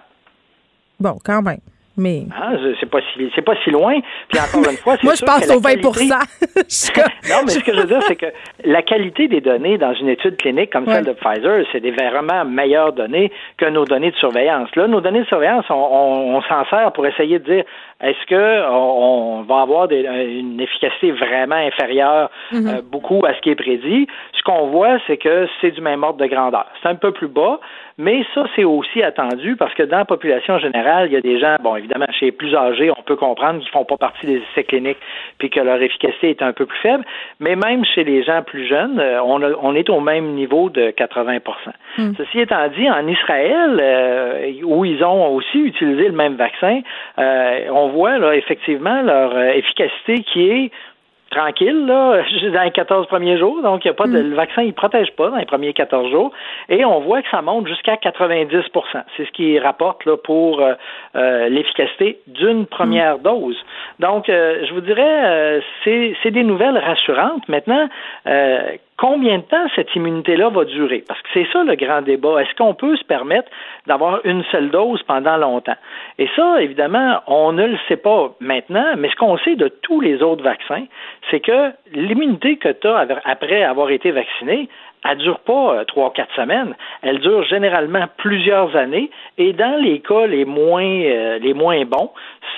Bon, 1.00 1.18
quand 1.24 1.42
même. 1.42 1.58
Mais 1.96 2.22
ah, 2.36 2.54
c'est 2.80 2.90
pas 2.90 2.98
si 3.12 3.30
c'est 3.34 3.42
pas 3.42 3.54
si 3.62 3.70
loin. 3.70 4.00
Puis 4.28 4.40
encore 4.40 4.68
une 4.70 4.76
fois, 4.76 4.96
moi 5.02 5.14
je 5.14 5.24
pense 5.24 5.48
au 5.50 5.60
20% 5.60 6.08
Non, 7.30 7.36
mais 7.44 7.50
ce 7.50 7.60
que 7.60 7.72
je 7.72 7.80
veux 7.80 7.86
dire, 7.86 8.02
c'est 8.06 8.16
que 8.16 8.26
la 8.64 8.82
qualité 8.82 9.28
des 9.28 9.40
données 9.40 9.78
dans 9.78 9.94
une 9.94 10.08
étude 10.08 10.36
clinique 10.36 10.70
comme 10.70 10.86
celle 10.86 11.04
de 11.04 11.12
Pfizer, 11.12 11.64
c'est 11.72 11.80
des 11.80 11.92
vraiment 11.92 12.44
meilleures 12.44 12.92
données 12.92 13.30
que 13.56 13.66
nos 13.66 13.84
données 13.84 14.10
de 14.10 14.16
surveillance. 14.16 14.74
Là, 14.74 14.88
nos 14.88 15.00
données 15.00 15.22
de 15.22 15.26
surveillance, 15.26 15.64
on, 15.70 15.74
on 15.74 16.42
s'en 16.42 16.64
sert 16.66 16.92
pour 16.92 17.06
essayer 17.06 17.38
de 17.38 17.44
dire 17.44 17.64
est-ce 18.04 18.26
que 18.26 18.70
on, 18.70 19.42
va 19.42 19.62
avoir 19.62 19.90
une 19.90 20.60
efficacité 20.60 21.10
vraiment 21.10 21.56
inférieure 21.56 22.30
mm-hmm. 22.52 22.82
beaucoup 22.82 23.24
à 23.26 23.34
ce 23.34 23.40
qui 23.40 23.50
est 23.50 23.54
prédit? 23.54 24.06
Ce 24.32 24.42
qu'on 24.42 24.68
voit, 24.68 24.98
c'est 25.06 25.16
que 25.16 25.48
c'est 25.60 25.70
du 25.70 25.80
même 25.80 26.02
ordre 26.02 26.18
de 26.18 26.26
grandeur. 26.26 26.66
C'est 26.82 26.88
un 26.88 26.94
peu 26.94 27.12
plus 27.12 27.28
bas, 27.28 27.60
mais 27.96 28.24
ça, 28.34 28.44
c'est 28.56 28.64
aussi 28.64 29.02
attendu 29.02 29.54
parce 29.56 29.72
que 29.74 29.84
dans 29.84 29.98
la 29.98 30.04
population 30.04 30.58
générale, 30.58 31.06
il 31.08 31.12
y 31.12 31.16
a 31.16 31.20
des 31.20 31.38
gens, 31.38 31.54
bon, 31.62 31.76
évidemment, 31.76 32.06
chez 32.18 32.26
les 32.26 32.32
plus 32.32 32.54
âgés, 32.54 32.90
on 32.90 33.02
peut 33.02 33.14
comprendre 33.14 33.60
qu'ils 33.60 33.70
font 33.70 33.84
pas 33.84 33.96
partie 33.96 34.26
des 34.26 34.42
essais 34.50 34.64
cliniques 34.64 34.98
puis 35.38 35.48
que 35.48 35.60
leur 35.60 35.80
efficacité 35.80 36.30
est 36.30 36.42
un 36.42 36.52
peu 36.52 36.66
plus 36.66 36.78
faible, 36.78 37.04
mais 37.38 37.54
même 37.54 37.84
chez 37.84 38.02
les 38.02 38.24
gens 38.24 38.42
plus 38.42 38.66
jeunes, 38.66 38.98
euh, 38.98 39.22
on, 39.22 39.40
on 39.42 39.74
est 39.76 39.88
au 39.90 40.00
même 40.00 40.32
niveau 40.32 40.70
de 40.70 40.90
80% 40.90 41.40
hmm. 41.98 42.12
Ceci 42.18 42.40
étant 42.40 42.66
dit, 42.76 42.90
en 42.90 43.06
Israël, 43.06 43.78
euh, 43.80 44.52
où 44.64 44.84
ils 44.84 45.04
ont 45.04 45.28
aussi 45.34 45.58
utilisé 45.58 46.08
le 46.08 46.14
même 46.14 46.34
vaccin, 46.34 46.80
euh, 47.18 47.60
on 47.70 47.88
voit 47.94 48.18
là, 48.18 48.34
effectivement 48.34 49.02
leur 49.02 49.38
efficacité 49.38 50.22
qui 50.22 50.50
est 50.50 50.70
tranquille 51.34 51.86
là, 51.86 52.22
dans 52.52 52.62
les 52.62 52.70
14 52.70 53.06
premiers 53.06 53.38
jours. 53.38 53.60
Donc, 53.62 53.84
il 53.84 53.88
y 53.88 53.90
a 53.90 53.94
pas 53.94 54.06
de, 54.06 54.20
mm. 54.20 54.30
le 54.30 54.36
vaccin, 54.36 54.62
il 54.62 54.72
protège 54.72 55.10
pas 55.12 55.30
dans 55.30 55.36
les 55.36 55.46
premiers 55.46 55.72
14 55.72 56.10
jours. 56.10 56.32
Et 56.68 56.84
on 56.84 57.00
voit 57.00 57.22
que 57.22 57.28
ça 57.30 57.42
monte 57.42 57.66
jusqu'à 57.66 57.96
90 57.96 58.56
C'est 59.16 59.26
ce 59.26 59.30
qui 59.32 59.58
rapporte 59.58 60.04
là, 60.04 60.16
pour 60.16 60.60
euh, 60.60 60.74
euh, 61.16 61.48
l'efficacité 61.48 62.20
d'une 62.26 62.66
première 62.66 63.18
mm. 63.18 63.22
dose. 63.22 63.56
Donc, 64.00 64.28
euh, 64.28 64.64
je 64.66 64.74
vous 64.74 64.80
dirais, 64.80 65.60
c'est 65.84 66.30
des 66.30 66.44
nouvelles 66.44 66.78
rassurantes. 66.78 67.48
Maintenant, 67.48 67.88
combien 68.96 69.38
de 69.38 69.42
temps 69.42 69.66
cette 69.74 69.94
immunité-là 69.94 70.50
va 70.50 70.64
durer? 70.64 71.04
Parce 71.06 71.20
que 71.22 71.28
c'est 71.34 71.46
ça 71.52 71.64
le 71.64 71.74
grand 71.76 72.02
débat. 72.02 72.42
Est-ce 72.42 72.54
qu'on 72.56 72.74
peut 72.74 72.96
se 72.96 73.04
permettre 73.04 73.50
d'avoir 73.86 74.20
une 74.24 74.44
seule 74.44 74.70
dose 74.70 75.02
pendant 75.02 75.36
longtemps? 75.36 75.76
Et 76.18 76.28
ça, 76.36 76.62
évidemment, 76.62 77.20
on 77.26 77.52
ne 77.52 77.66
le 77.66 77.78
sait 77.88 77.96
pas 77.96 78.34
maintenant, 78.40 78.94
mais 78.96 79.10
ce 79.10 79.16
qu'on 79.16 79.38
sait 79.38 79.56
de 79.56 79.68
tous 79.68 80.00
les 80.00 80.22
autres 80.22 80.44
vaccins, 80.44 80.84
c'est 81.30 81.40
que 81.40 81.72
l'immunité 81.92 82.56
que 82.56 82.68
tu 82.68 82.86
as 82.86 83.06
après 83.24 83.62
avoir 83.62 83.90
été 83.90 84.10
vacciné, 84.10 84.68
elle 85.04 85.18
dure 85.18 85.40
pas 85.40 85.74
euh, 85.74 85.84
trois, 85.84 86.12
quatre 86.12 86.34
semaines. 86.34 86.74
Elle 87.02 87.18
dure 87.20 87.44
généralement 87.44 88.06
plusieurs 88.16 88.74
années. 88.76 89.10
Et 89.38 89.52
dans 89.52 89.80
les 89.80 90.00
cas 90.00 90.26
les 90.26 90.44
moins, 90.44 90.84
euh, 90.84 91.38
les 91.38 91.54
moins 91.54 91.84
bons, 91.84 92.10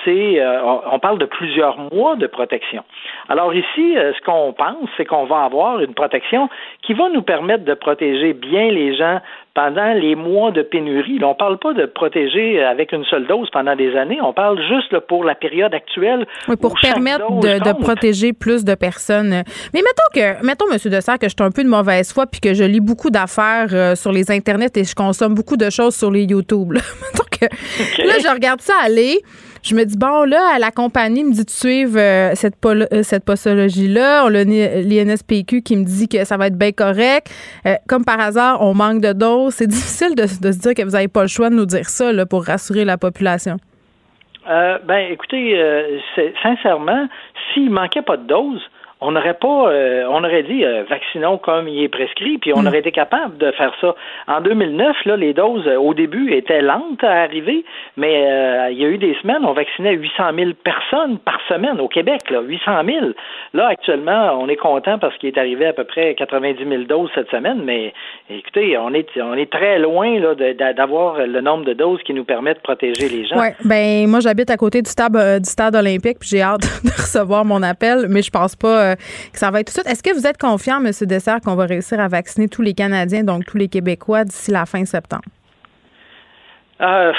c'est, 0.05 0.39
euh, 0.39 0.61
on 0.91 0.99
parle 0.99 1.19
de 1.19 1.25
plusieurs 1.25 1.77
mois 1.91 2.15
de 2.15 2.27
protection. 2.27 2.83
Alors 3.29 3.53
ici, 3.53 3.95
ce 3.95 4.21
qu'on 4.23 4.53
pense, 4.53 4.89
c'est 4.95 5.05
qu'on 5.05 5.25
va 5.25 5.43
avoir 5.43 5.81
une 5.81 5.93
protection 5.93 6.49
qui 6.81 6.93
va 6.93 7.09
nous 7.09 7.21
permettre 7.21 7.65
de 7.65 7.73
protéger 7.73 8.33
bien 8.33 8.71
les 8.71 8.95
gens 8.95 9.19
pendant 9.57 9.91
les 9.93 10.13
mois 10.13 10.51
de 10.51 10.61
pénurie. 10.61 11.17
on 11.23 11.29
ne 11.29 11.33
parle 11.33 11.57
pas 11.57 11.73
de 11.73 11.87
protéger 11.87 12.63
avec 12.63 12.91
une 12.91 13.03
seule 13.05 13.25
dose 13.25 13.49
pendant 13.51 13.75
des 13.75 13.95
années, 13.95 14.19
on 14.21 14.31
parle 14.31 14.61
juste 14.67 14.99
pour 15.07 15.23
la 15.23 15.33
période 15.33 15.73
actuelle. 15.73 16.27
Oui, 16.47 16.55
pour 16.57 16.75
permettre 16.79 17.27
de, 17.39 17.81
protéger 17.81 18.33
plus 18.33 18.63
de 18.63 18.75
personnes. 18.75 19.41
Mais 19.73 19.81
mettons 19.81 20.11
que, 20.13 20.45
mettons, 20.45 20.65
M. 20.71 20.77
Dessert, 20.91 21.17
que 21.17 21.27
je 21.27 21.33
suis 21.35 21.43
un 21.43 21.49
peu 21.49 21.63
de 21.63 21.69
mauvaise 21.69 22.13
foi 22.13 22.27
puis 22.27 22.39
que 22.39 22.53
je 22.53 22.63
lis 22.63 22.81
beaucoup 22.81 23.09
d'affaires 23.09 23.69
euh, 23.73 23.95
sur 23.95 24.11
les 24.11 24.29
internets 24.29 24.77
et 24.77 24.83
je 24.83 24.93
consomme 24.93 25.33
beaucoup 25.33 25.57
de 25.57 25.71
choses 25.71 25.95
sur 25.95 26.11
les 26.11 26.25
YouTube. 26.25 26.73
Là, 26.73 26.81
que, 27.31 27.45
là 28.03 28.13
je 28.21 28.31
regarde 28.31 28.61
ça 28.61 28.73
aller. 28.83 29.23
Je 29.67 29.75
me 29.75 29.83
dis, 29.83 29.97
bon, 29.97 30.23
là, 30.23 30.57
la 30.59 30.71
compagnie 30.71 31.25
me 31.25 31.33
dit 31.33 31.43
de 31.43 31.49
suivre 31.49 31.99
euh, 31.99 32.31
cette, 32.35 32.53
euh, 32.65 33.03
cette 33.03 33.25
postologie-là. 33.25 34.23
On 34.25 34.33
a 34.33 34.45
l'INSPQ 34.45 35.61
qui 35.61 35.75
me 35.75 35.83
dit 35.83 36.07
que 36.07 36.23
ça 36.23 36.37
va 36.37 36.47
être 36.47 36.57
bien 36.57 36.71
correct. 36.71 37.27
Euh, 37.65 37.73
comme 37.85 38.05
par 38.05 38.17
hasard, 38.17 38.61
on 38.61 38.73
manque 38.73 39.01
de 39.01 39.11
doses. 39.11 39.55
C'est 39.55 39.67
difficile 39.77 40.15
de, 40.15 40.25
se 40.25 40.39
dire 40.39 40.73
que 40.73 40.83
vous 40.83 40.91
n'avez 40.91 41.09
pas 41.09 41.23
le 41.23 41.27
choix 41.27 41.49
de 41.49 41.55
nous 41.55 41.65
dire 41.65 41.89
ça 41.89 42.05
pour 42.29 42.45
rassurer 42.45 42.85
la 42.85 42.97
population. 42.97 43.57
ben, 44.45 45.11
écoutez, 45.11 45.61
sincèrement, 46.41 47.09
s'il 47.51 47.69
manquait 47.69 48.03
pas 48.03 48.15
de 48.15 48.25
doses, 48.25 48.63
on 48.99 49.11
n'aurait 49.11 49.35
pas, 49.35 49.69
euh, 49.69 50.05
on 50.09 50.23
aurait 50.23 50.43
dit 50.43 50.65
euh, 50.65 50.83
vaccinons 50.89 51.37
comme 51.37 51.67
il 51.67 51.83
est 51.83 51.89
prescrit, 51.89 52.39
puis 52.39 52.51
on 52.55 52.63
hmm. 52.63 52.67
aurait 52.67 52.79
été 52.79 52.91
capable 52.91 53.37
de 53.37 53.51
faire 53.51 53.71
ça. 53.79 53.95
En 54.27 54.41
2009, 54.41 55.05
là, 55.05 55.15
les 55.15 55.33
doses 55.33 55.67
euh, 55.67 55.77
au 55.77 55.93
début 55.93 56.33
étaient 56.33 56.61
lentes 56.61 57.03
à 57.03 57.21
arriver, 57.21 57.63
mais 57.95 58.71
il 58.71 58.77
y 58.77 58.85
a 58.85 58.87
eu 58.87 58.97
des 58.97 59.15
semaines, 59.21 59.45
on 59.45 59.53
vaccinait 59.53 59.93
800 59.93 60.23
000 60.35 60.51
personnes 60.63 61.19
par 61.19 61.39
semaine 61.47 61.79
au 61.79 61.87
Québec, 61.87 62.21
là, 62.29 62.41
800 62.41 62.71
000. 62.85 63.05
Là, 63.53 63.67
actuellement, 63.67 64.39
on 64.41 64.47
est 64.49 64.55
content 64.55 64.97
parce 64.97 65.15
qu'il 65.17 65.29
est 65.29 65.37
arrivé 65.37 65.67
à 65.67 65.73
peu 65.73 65.83
près 65.83 66.15
90 66.15 66.63
000 66.67 66.83
doses 66.83 67.09
cette 67.13 67.29
semaine, 67.29 67.61
mais 67.63 67.93
écoutez, 68.29 68.77
on 68.77 68.93
est, 68.93 69.07
on 69.17 69.33
est 69.33 69.51
très 69.51 69.79
loin 69.79 70.19
là, 70.19 70.33
d'avoir 70.73 71.25
le 71.25 71.41
nombre 71.41 71.65
de 71.65 71.73
doses 71.73 72.01
qui 72.03 72.13
nous 72.13 72.25
permet 72.25 72.53
de 72.53 72.59
protéger 72.59 73.09
les 73.09 73.25
gens. 73.25 73.39
Ouais, 73.39 73.55
ben 73.63 74.07
moi 74.07 74.19
j'habite 74.19 74.49
à 74.49 74.57
côté 74.57 74.81
du 74.81 74.89
stade, 74.89 75.13
du 75.13 75.49
stade 75.49 75.75
olympique, 75.75 76.17
puis 76.19 76.29
j'ai 76.29 76.41
hâte 76.41 76.61
de 76.83 76.89
recevoir 76.89 77.45
mon 77.45 77.61
appel, 77.63 78.07
mais 78.09 78.21
je 78.21 78.31
pense 78.31 78.55
pas 78.55 78.86
euh, 78.93 79.49
va 79.49 79.59
être 79.59 79.67
tout 79.67 79.79
de 79.79 79.83
suite. 79.83 79.87
Est-ce 79.87 80.03
que 80.03 80.13
vous 80.13 80.27
êtes 80.27 80.37
confiant, 80.37 80.83
M. 80.83 80.91
Dessert, 81.01 81.39
qu'on 81.41 81.55
va 81.55 81.65
réussir 81.65 81.99
à 81.99 82.07
vacciner 82.07 82.47
tous 82.47 82.61
les 82.61 82.73
Canadiens, 82.73 83.23
donc 83.23 83.45
tous 83.45 83.57
les 83.57 83.67
Québécois, 83.67 84.23
d'ici 84.23 84.51
la 84.51 84.65
fin 84.65 84.85
septembre? 84.85 85.23
Euh, 86.81 87.11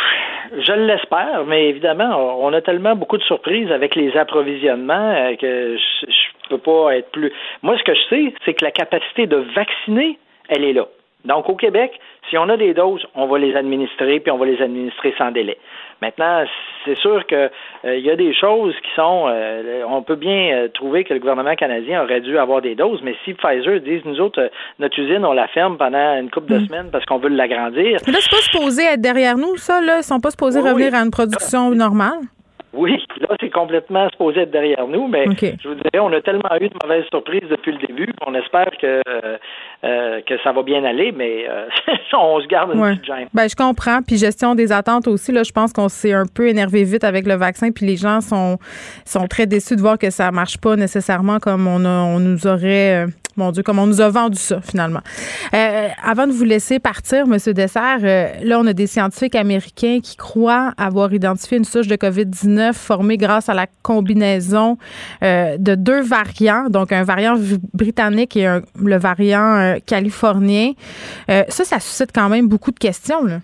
je 0.53 0.73
l'espère, 0.73 1.45
mais 1.47 1.69
évidemment, 1.69 2.39
on 2.41 2.53
a 2.53 2.61
tellement 2.61 2.95
beaucoup 2.95 3.19
de 3.19 3.23
surprises 3.23 3.71
avec 3.73 3.97
les 3.97 4.17
approvisionnements 4.17 5.15
euh, 5.15 5.37
que 5.37 5.77
je, 5.77 6.07
ne 6.07 6.57
peux 6.57 6.59
pas 6.59 6.97
être 6.97 7.11
plus. 7.11 7.33
Moi, 7.63 7.77
ce 7.79 7.83
que 7.85 7.95
je 7.95 8.01
sais, 8.09 8.35
c'est 8.45 8.55
que 8.55 8.65
la 8.65 8.71
capacité 8.71 9.27
de 9.27 9.37
vacciner, 9.55 10.19
elle 10.49 10.65
est 10.65 10.73
là. 10.73 10.87
Donc, 11.25 11.49
au 11.49 11.57
Québec, 11.57 11.93
si 12.31 12.39
on 12.39 12.49
a 12.49 12.57
des 12.57 12.75
doses, 12.75 13.05
on 13.15 13.27
va 13.27 13.39
les 13.39 13.57
administrer, 13.57 14.21
puis 14.21 14.31
on 14.31 14.39
va 14.39 14.47
les 14.47 14.63
administrer 14.63 15.15
sans 15.19 15.33
délai. 15.33 15.59
Maintenant, 16.01 16.45
c'est 16.85 16.97
sûr 16.99 17.27
que 17.27 17.51
euh, 17.85 17.99
y 17.99 18.11
a 18.11 18.17
des 18.17 18.33
choses 18.33 18.75
qui 18.83 18.91
sont. 18.95 19.27
Euh, 19.29 19.83
on 19.89 20.03
peut 20.03 20.15
bien 20.15 20.55
euh, 20.55 20.69
trouver 20.69 21.05
que 21.05 21.13
le 21.13 21.21
gouvernement 21.21 21.57
canadien 21.57 22.03
aurait 22.03 22.21
dû 22.21 22.39
avoir 22.39 22.63
des 22.63 22.77
doses, 22.77 23.01
mais 23.03 23.17
si 23.25 23.35
Pfizer 23.35 23.81
dit 23.81 24.01
nous 24.05 24.21
autres, 24.21 24.51
notre 24.79 24.99
usine, 24.99 25.25
on 25.25 25.33
la 25.33 25.49
ferme 25.49 25.77
pendant 25.77 26.19
une 26.21 26.31
couple 26.31 26.53
de 26.53 26.59
mm. 26.59 26.67
semaines 26.67 26.91
parce 26.93 27.05
qu'on 27.05 27.19
veut 27.19 27.29
l'agrandir. 27.29 27.99
Mais 28.07 28.13
là, 28.13 28.19
c'est 28.21 28.31
pas 28.31 28.43
supposé 28.43 28.85
être 28.85 29.01
derrière 29.01 29.37
nous, 29.37 29.57
ça, 29.57 29.81
là. 29.81 29.99
Ils 29.99 30.05
sont 30.05 30.21
pas 30.21 30.31
supposés 30.31 30.61
revenir 30.61 30.95
à 30.95 30.99
une 30.99 31.11
production 31.11 31.71
normale? 31.71 32.21
Oui, 32.79 32.97
là, 33.21 33.37
c'est 33.41 33.51
complètement 33.51 34.09
supposé 34.11 34.43
être 34.43 34.53
derrière 34.53 34.87
nous, 34.87 35.09
mais 35.09 35.25
je 35.25 35.69
vous 35.69 35.75
dirais, 35.75 35.99
on 36.01 36.13
a 36.13 36.21
tellement 36.21 36.55
eu 36.61 36.69
de 36.69 36.75
mauvaises 36.83 37.05
surprises 37.11 37.49
depuis 37.51 37.73
le 37.73 37.87
début 37.87 38.13
qu'on 38.21 38.35
espère 38.35 38.71
que, 38.81 39.03
euh, 39.85 40.21
que 40.21 40.35
ça 40.45 40.53
va 40.53 40.63
bien 40.63 40.85
aller, 40.85 41.11
mais 41.11 41.47
euh, 41.49 41.67
on 42.13 42.41
se 42.41 42.47
garde 42.47 42.75
une 42.75 42.81
petite 42.81 43.05
gêne. 43.05 43.29
Ben, 43.35 43.49
je 43.49 43.57
comprends. 43.57 44.01
Puis 44.07 44.17
gestion 44.17 44.55
des 44.55 44.71
attentes 44.71 45.09
aussi, 45.09 45.33
là, 45.33 45.43
je 45.43 45.53
pense 45.53 45.73
qu'on 45.73 45.89
s'est 45.89 46.13
un 46.13 46.27
peu 46.33 46.49
énervé 46.49 46.85
vite 46.85 47.03
avec 47.03 47.27
le 47.27 47.35
vaccin, 47.35 47.73
puis 47.73 47.85
les 47.85 47.97
gens 47.97 48.21
sont, 48.21 48.59
sont 49.05 49.27
très 49.27 49.47
déçus 49.47 49.75
de 49.75 49.81
voir 49.81 49.99
que 49.99 50.11
ça 50.11 50.31
marche 50.31 50.59
pas 50.59 50.77
nécessairement 50.77 51.39
comme 51.41 51.67
on, 51.67 51.85
a, 51.85 52.05
on 52.05 52.21
nous 52.21 52.47
aurait. 52.47 53.07
Mon 53.39 53.53
Dieu, 53.53 53.63
comme 53.63 53.79
on 53.79 53.87
nous 53.87 54.01
a 54.01 54.09
vendu 54.09 54.37
ça, 54.37 54.61
finalement. 54.61 55.01
Euh, 55.55 55.89
avant 56.05 56.27
de 56.27 56.33
vous 56.33 56.43
laisser 56.43 56.81
partir, 56.81 57.25
M. 57.27 57.37
Dessert, 57.55 57.99
euh, 58.03 58.33
là, 58.43 58.59
on 58.59 58.67
a 58.67 58.73
des 58.73 58.89
scientifiques 58.89 59.37
américains 59.37 60.01
qui 60.03 60.17
croient 60.17 60.75
avoir 60.77 61.15
identifié 61.15 61.57
une 61.57 61.65
souche 61.65 61.87
de 61.87 61.95
COVID-19 61.95 62.73
formée 62.73 63.17
grâce 63.17 63.49
à 63.49 63.55
la 63.55 63.69
combinaison 63.83 64.77
euh, 65.23 65.57
de 65.57 65.77
deux 65.77 66.03
variants, 66.03 66.69
donc 66.69 66.93
un 66.93 67.05
variant 67.05 67.37
britannique 67.75 68.37
et 68.37 68.61
le 68.75 68.99
variant 68.99 69.77
californien. 69.87 70.73
ça, 71.29 71.65
ça 71.65 71.79
suscite 71.79 72.11
quand 72.13 72.29
même 72.29 72.49
beaucoup 72.49 72.73
de 72.73 72.79
questions. 72.79 73.41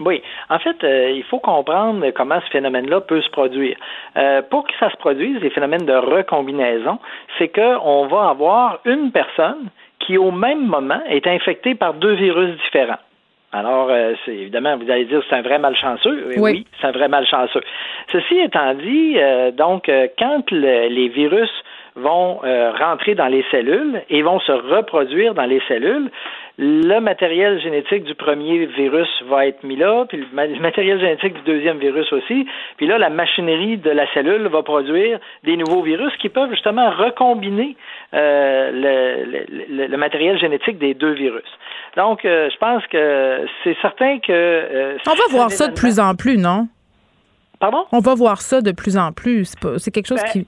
Oui. 0.00 0.22
En 0.48 0.58
fait, 0.58 0.82
euh, 0.82 1.10
il 1.10 1.22
faut 1.24 1.38
comprendre 1.38 2.10
comment 2.10 2.40
ce 2.40 2.50
phénomène-là 2.50 3.02
peut 3.02 3.20
se 3.20 3.30
produire. 3.30 3.76
Euh, 4.16 4.40
pour 4.42 4.66
que 4.66 4.72
ça 4.80 4.90
se 4.90 4.96
produise, 4.96 5.40
les 5.40 5.50
phénomènes 5.50 5.84
de 5.84 5.92
recombinaison, 5.92 6.98
c'est 7.38 7.48
qu'on 7.48 8.06
va 8.06 8.30
avoir 8.30 8.80
une 8.86 9.12
personne 9.12 9.68
qui, 10.00 10.16
au 10.16 10.30
même 10.30 10.66
moment, 10.66 11.00
est 11.08 11.26
infectée 11.26 11.74
par 11.74 11.94
deux 11.94 12.14
virus 12.14 12.56
différents. 12.64 12.98
Alors, 13.52 13.88
euh, 13.90 14.14
c'est 14.24 14.34
évidemment, 14.34 14.76
vous 14.78 14.90
allez 14.90 15.04
dire 15.04 15.22
c'est 15.28 15.36
un 15.36 15.42
vrai 15.42 15.58
malchanceux. 15.58 16.24
Oui, 16.28 16.34
oui 16.38 16.66
c'est 16.80 16.86
un 16.86 16.92
vrai 16.92 17.08
malchanceux. 17.08 17.62
Ceci 18.10 18.38
étant 18.38 18.74
dit, 18.74 19.18
donc, 19.56 19.90
quand 20.18 20.50
les 20.50 21.08
virus 21.08 21.50
vont 21.96 22.40
rentrer 22.78 23.14
dans 23.16 23.26
les 23.26 23.44
cellules 23.50 24.02
et 24.08 24.22
vont 24.22 24.38
se 24.40 24.52
reproduire 24.52 25.34
dans 25.34 25.46
les 25.46 25.60
cellules, 25.68 26.10
le 26.62 27.00
matériel 27.00 27.58
génétique 27.62 28.04
du 28.04 28.14
premier 28.14 28.66
virus 28.66 29.08
va 29.30 29.46
être 29.46 29.64
mis 29.64 29.76
là, 29.76 30.04
puis 30.06 30.18
le 30.18 30.60
matériel 30.60 31.00
génétique 31.00 31.32
du 31.32 31.40
deuxième 31.40 31.78
virus 31.78 32.12
aussi, 32.12 32.46
puis 32.76 32.86
là, 32.86 32.98
la 32.98 33.08
machinerie 33.08 33.78
de 33.78 33.88
la 33.88 34.06
cellule 34.12 34.46
va 34.48 34.62
produire 34.62 35.18
des 35.42 35.56
nouveaux 35.56 35.80
virus 35.80 36.12
qui 36.18 36.28
peuvent 36.28 36.50
justement 36.50 36.90
recombiner 36.90 37.76
euh, 38.12 38.72
le, 39.70 39.96
matériel 39.96 40.38
génétique 40.38 40.78
des 40.78 40.92
deux 40.92 41.12
virus. 41.12 41.48
Donc, 41.96 42.26
euh, 42.26 42.50
je 42.52 42.56
pense 42.58 42.86
que 42.88 43.46
c'est 43.64 43.76
certain 43.80 44.18
que... 44.18 44.30
Euh, 44.30 44.98
On 45.06 45.14
va 45.14 45.24
voir 45.30 45.50
ça 45.50 45.68
de 45.68 45.74
plus 45.74 45.98
en 45.98 46.14
plus, 46.14 46.36
non? 46.36 46.68
Pardon? 47.58 47.86
On 47.90 48.00
va 48.00 48.14
voir 48.14 48.42
ça 48.42 48.60
de 48.60 48.72
plus 48.72 48.98
en 48.98 49.12
plus. 49.12 49.54
C'est 49.78 49.90
quelque 49.90 50.08
chose 50.08 50.22
ben, 50.22 50.30
qui 50.30 50.46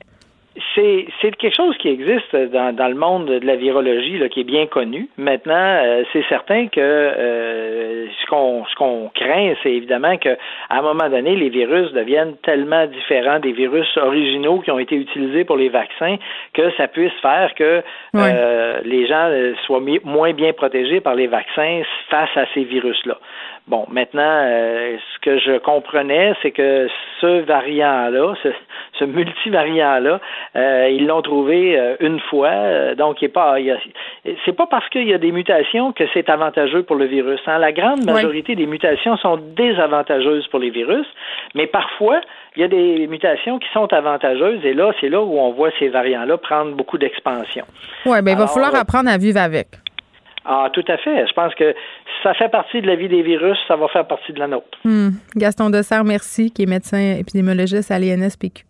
c'est 0.74 1.06
quelque 1.38 1.54
chose 1.54 1.76
qui 1.78 1.88
existe 1.88 2.34
dans, 2.34 2.74
dans, 2.74 2.88
le 2.88 2.94
monde 2.94 3.26
de 3.26 3.46
la 3.46 3.56
virologie, 3.56 4.18
là, 4.18 4.28
qui 4.28 4.40
est 4.40 4.44
bien 4.44 4.66
connu. 4.66 5.08
Maintenant, 5.16 5.54
euh, 5.54 6.04
c'est 6.12 6.24
certain 6.28 6.68
que 6.68 6.80
euh, 6.80 8.06
ce 8.08 8.26
qu'on 8.26 8.64
ce 8.66 8.74
qu'on 8.74 9.10
craint, 9.14 9.54
c'est 9.62 9.72
évidemment 9.72 10.16
que 10.18 10.36
à 10.68 10.78
un 10.78 10.82
moment 10.82 11.08
donné, 11.08 11.36
les 11.36 11.48
virus 11.48 11.92
deviennent 11.92 12.36
tellement 12.42 12.86
différents 12.86 13.38
des 13.38 13.52
virus 13.52 13.86
originaux 13.96 14.60
qui 14.60 14.70
ont 14.70 14.78
été 14.78 14.96
utilisés 14.96 15.44
pour 15.44 15.56
les 15.56 15.68
vaccins 15.68 16.16
que 16.52 16.70
ça 16.76 16.88
puisse 16.88 17.12
faire 17.22 17.54
que 17.54 17.82
euh, 18.16 18.80
les 18.84 19.06
gens 19.06 19.30
soient 19.66 19.82
moins 20.04 20.32
bien 20.32 20.52
protégés 20.52 21.00
par 21.00 21.14
les 21.14 21.26
vaccins 21.26 21.82
face 22.10 22.36
à 22.36 22.44
ces 22.54 22.64
virus-là. 22.64 23.18
Bon, 23.68 23.86
maintenant, 23.88 24.22
euh, 24.22 24.96
ce 25.14 25.20
que 25.20 25.38
je 25.38 25.56
comprenais, 25.58 26.34
c'est 26.42 26.50
que 26.50 26.88
ce 27.20 27.42
variant-là, 27.42 28.34
ce, 28.42 28.48
ce 28.98 29.04
multivariant-là, 29.04 30.20
euh, 30.56 30.88
ils 30.90 31.06
l'ont 31.06 31.22
trouvé 31.22 31.78
euh, 31.78 31.94
une 32.00 32.18
fois, 32.18 32.94
donc 32.96 33.22
il 33.22 33.26
est 33.26 33.28
pas, 33.28 33.56
c'est 34.44 34.56
pas 34.56 34.66
parce 34.66 34.88
qu'il 34.88 35.06
y 35.06 35.14
a 35.14 35.18
des 35.18 35.30
mutations 35.30 35.92
que 35.92 36.02
c'est 36.12 36.28
avantageux 36.28 36.82
pour 36.82 36.96
le 36.96 37.04
virus. 37.04 37.40
Hein. 37.46 37.58
La 37.58 37.70
grande 37.70 38.04
majorité 38.04 38.56
des 38.56 38.66
mutations 38.66 39.16
sont 39.18 39.36
désavantageuses 39.36 40.48
pour 40.48 40.58
les 40.58 40.70
virus, 40.70 41.06
mais 41.54 41.68
parfois 41.68 42.20
il 42.56 42.62
y 42.62 42.64
a 42.64 42.68
des 42.68 43.06
mutations 43.06 43.60
qui 43.60 43.68
sont 43.72 43.90
avantageuses 43.92 44.64
et 44.64 44.74
là, 44.74 44.92
c'est 45.00 45.08
là 45.08 45.22
où 45.22 45.38
on 45.38 45.52
voit 45.52 45.70
ces 45.78 45.88
variants-là 45.88 46.36
prendre 46.36 46.72
beaucoup 46.74 46.98
d'expansion. 46.98 47.64
Oui, 48.06 48.20
bien, 48.22 48.34
il 48.34 48.38
va 48.38 48.48
falloir 48.48 48.74
apprendre 48.74 49.08
à 49.08 49.18
vivre 49.18 49.40
avec. 49.40 49.68
Ah, 50.44 50.68
tout 50.72 50.84
à 50.88 50.96
fait. 50.98 51.26
Je 51.26 51.32
pense 51.34 51.54
que 51.54 51.74
ça 52.22 52.34
fait 52.34 52.48
partie 52.48 52.80
de 52.80 52.86
la 52.86 52.96
vie 52.96 53.08
des 53.08 53.22
virus, 53.22 53.58
ça 53.68 53.76
va 53.76 53.88
faire 53.88 54.06
partie 54.06 54.32
de 54.32 54.38
la 54.38 54.48
nôtre. 54.48 54.78
Hmm. 54.84 55.10
Gaston 55.36 55.70
Dessert, 55.70 56.04
merci, 56.04 56.50
qui 56.50 56.62
est 56.62 56.66
médecin 56.66 57.16
épidémiologiste 57.18 57.90
à 57.90 57.98
l'INSPQ. 57.98 58.64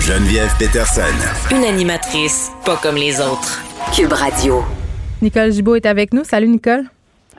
Geneviève 0.00 0.50
Peterson. 0.58 1.54
Une 1.54 1.64
animatrice 1.64 2.50
pas 2.64 2.76
comme 2.82 2.96
les 2.96 3.20
autres. 3.20 3.60
Cube 3.94 4.12
Radio. 4.12 4.62
Nicole 5.20 5.50
Gibault 5.52 5.74
est 5.74 5.86
avec 5.86 6.14
nous. 6.14 6.24
Salut, 6.24 6.48
Nicole. 6.48 6.84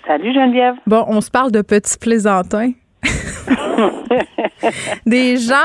Salut, 0.05 0.33
Geneviève. 0.33 0.75
Bon, 0.85 1.05
on 1.07 1.21
se 1.21 1.31
parle 1.31 1.51
de 1.51 1.61
petits 1.61 1.97
plaisantins. 1.97 2.71
Des 5.05 5.37
gens 5.37 5.55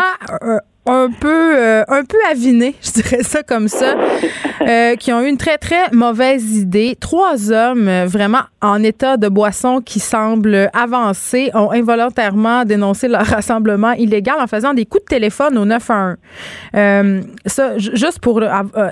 euh, 0.42 0.58
un 0.86 1.10
peu 1.10 1.56
euh, 1.58 1.82
un 1.88 2.04
peu 2.04 2.18
avinés, 2.30 2.74
je 2.82 3.02
dirais 3.02 3.22
ça 3.22 3.42
comme 3.42 3.68
ça, 3.68 3.94
euh, 4.60 4.96
qui 4.96 5.12
ont 5.12 5.20
eu 5.22 5.28
une 5.28 5.38
très 5.38 5.58
très 5.58 5.90
mauvaise 5.92 6.56
idée. 6.56 6.96
Trois 7.00 7.52
hommes 7.52 7.88
euh, 7.88 8.06
vraiment 8.06 8.42
en 8.60 8.82
état 8.82 9.16
de 9.16 9.28
boisson 9.28 9.80
qui 9.80 10.00
semblent 10.00 10.70
avancer 10.72 11.50
ont 11.54 11.70
involontairement 11.70 12.64
dénoncé 12.64 13.08
leur 13.08 13.24
rassemblement 13.26 13.92
illégal 13.92 14.36
en 14.40 14.46
faisant 14.46 14.74
des 14.74 14.84
coups 14.84 15.04
de 15.04 15.08
téléphone 15.08 15.56
au 15.56 15.64
911. 15.64 16.16
Euh, 16.76 17.22
ça 17.46 17.78
juste 17.78 18.18
pour 18.20 18.42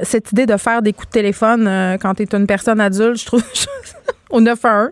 cette 0.02 0.32
idée 0.32 0.46
de 0.46 0.56
faire 0.56 0.82
des 0.82 0.92
coups 0.92 1.08
de 1.08 1.12
téléphone 1.12 1.99
quand 2.00 2.14
tu 2.14 2.22
es 2.22 2.28
une 2.32 2.46
personne 2.46 2.80
adulte, 2.80 3.18
je 3.18 3.26
trouve 3.26 3.42
au 4.30 4.40
911. 4.40 4.90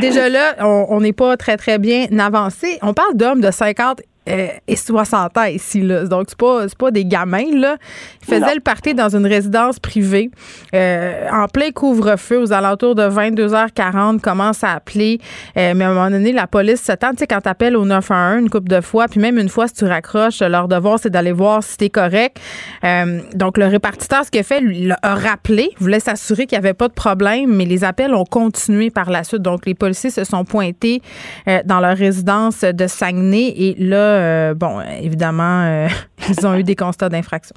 déjà 0.00 0.28
là, 0.28 0.56
on 0.60 1.00
n'est 1.00 1.12
pas 1.12 1.36
très, 1.36 1.56
très 1.56 1.78
bien 1.78 2.06
avancé. 2.18 2.78
On 2.82 2.94
parle 2.94 3.14
d'hommes 3.14 3.40
de 3.40 3.50
50 3.50 4.00
euh, 4.00 4.02
et 4.26 4.76
60 4.76 5.36
ans 5.38 5.44
ici. 5.44 5.80
Là. 5.80 6.04
Donc, 6.04 6.26
c'est 6.28 6.38
pas, 6.38 6.66
pas 6.78 6.90
des 6.90 7.04
gamins. 7.04 7.56
Là. 7.56 7.76
Ils 8.22 8.34
faisaient 8.34 8.54
le 8.54 8.60
party 8.60 8.94
dans 8.94 9.14
une 9.14 9.26
résidence 9.26 9.78
privée 9.78 10.30
euh, 10.74 11.28
en 11.32 11.48
plein 11.48 11.70
couvre-feu 11.70 12.38
aux 12.38 12.52
alentours 12.52 12.94
de 12.94 13.02
22h40, 13.02 14.20
commence 14.20 14.62
à 14.62 14.72
appeler. 14.72 15.20
Euh, 15.56 15.72
mais 15.74 15.84
à 15.84 15.90
un 15.90 15.94
moment 15.94 16.10
donné, 16.10 16.32
la 16.32 16.46
police 16.46 16.80
s'attend. 16.80 17.10
Tu 17.10 17.18
sais, 17.20 17.26
quand 17.26 17.40
t'appelles 17.40 17.76
au 17.76 17.84
911 17.84 18.40
une 18.40 18.50
couple 18.50 18.68
de 18.68 18.80
fois, 18.80 19.08
puis 19.08 19.20
même 19.20 19.38
une 19.38 19.48
fois, 19.48 19.68
si 19.68 19.74
tu 19.74 19.84
raccroches, 19.84 20.40
leur 20.40 20.68
devoir, 20.68 20.98
c'est 20.98 21.10
d'aller 21.10 21.32
voir 21.32 21.62
si 21.62 21.76
t'es 21.76 21.90
correct. 21.90 22.38
donc, 23.34 23.58
le 23.58 23.66
répartiteur, 23.66 24.24
ce 24.24 24.30
qu'il 24.30 24.40
a 24.40 24.44
fait, 24.44 24.60
lui, 24.60 24.90
a 25.02 25.14
rappelé, 25.14 25.70
voulait 25.78 26.00
s'assurer 26.00 26.46
qu'il 26.46 26.58
n'y 26.58 26.64
avait 26.64 26.74
pas 26.74 26.88
de 26.88 26.92
problème, 26.92 27.54
mais 27.54 27.64
les 27.64 27.84
appels 27.84 28.14
ont 28.14 28.24
continué 28.24 28.90
par 28.90 29.10
la 29.10 29.24
suite. 29.24 29.42
Donc, 29.42 29.66
les 29.66 29.74
policiers 29.74 30.10
se 30.10 30.24
sont 30.24 30.44
pointés 30.44 31.02
dans 31.64 31.80
leur 31.80 31.96
résidence 31.96 32.60
de 32.60 32.86
Saguenay 32.86 33.54
et 33.56 33.74
là, 33.78 34.09
euh, 34.10 34.54
bon, 34.54 34.80
évidemment, 35.02 35.64
euh, 35.64 35.86
ils 36.28 36.46
ont 36.46 36.54
eu 36.54 36.62
des 36.62 36.76
constats 36.76 37.08
d'infraction. 37.08 37.54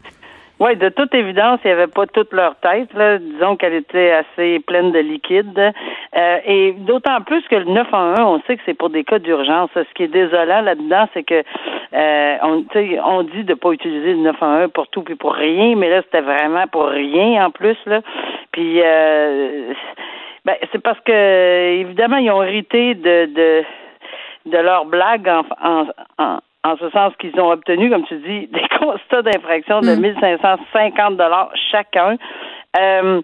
Oui, 0.59 0.77
de 0.77 0.87
toute 0.89 1.13
évidence, 1.13 1.59
il 1.65 1.67
n'y 1.67 1.73
avait 1.73 1.87
pas 1.87 2.05
toute 2.07 2.31
leur 2.31 2.55
tête. 2.57 2.89
Disons 2.93 3.57
qu'elle 3.57 3.73
était 3.73 4.11
assez 4.11 4.59
pleine 4.59 4.91
de 4.91 4.99
liquide. 4.99 5.73
Euh, 6.15 6.37
et 6.45 6.73
d'autant 6.73 7.21
plus 7.21 7.41
que 7.49 7.55
le 7.55 7.65
911, 7.65 8.19
on 8.19 8.41
sait 8.47 8.55
que 8.55 8.61
c'est 8.65 8.73
pour 8.73 8.89
des 8.89 9.03
cas 9.03 9.19
d'urgence. 9.19 9.71
Ce 9.75 9.93
qui 9.95 10.03
est 10.03 10.07
désolant 10.07 10.61
là-dedans, 10.61 11.07
c'est 11.13 11.23
que 11.23 11.43
on, 12.43 13.23
dit 13.23 13.43
de 13.43 13.51
ne 13.51 13.55
pas 13.55 13.71
utiliser 13.71 14.13
le 14.13 14.19
911 14.19 14.71
pour 14.73 14.87
tout 14.87 15.01
puis 15.01 15.15
pour 15.15 15.33
rien, 15.33 15.75
mais 15.75 15.89
là, 15.89 16.01
c'était 16.03 16.21
vraiment 16.21 16.67
pour 16.67 16.85
rien 16.85 17.45
en 17.45 17.51
plus. 17.51 17.77
Là. 17.85 18.01
Puis 18.51 18.79
ben, 20.45 20.55
c'est 20.71 20.81
parce 20.81 20.99
que 21.01 21.79
évidemment, 21.81 22.17
ils 22.17 22.29
ont 22.29 22.43
hérité 22.43 22.95
de, 22.95 23.25
de 23.33 23.63
de 24.45 24.57
leur 24.57 24.85
blague 24.85 25.27
en, 25.27 25.87
en, 26.17 26.39
en 26.63 26.77
ce 26.77 26.89
sens 26.89 27.13
qu'ils 27.19 27.37
ont 27.39 27.51
obtenu, 27.51 27.89
comme 27.89 28.05
tu 28.05 28.15
dis, 28.19 28.47
des 28.51 28.67
constats 28.79 29.21
d'infraction 29.21 29.81
de 29.81 29.95
1550 29.95 31.11
mm. 31.11 31.15
dollars 31.17 31.51
chacun. 31.71 32.17
Euh, 32.79 33.21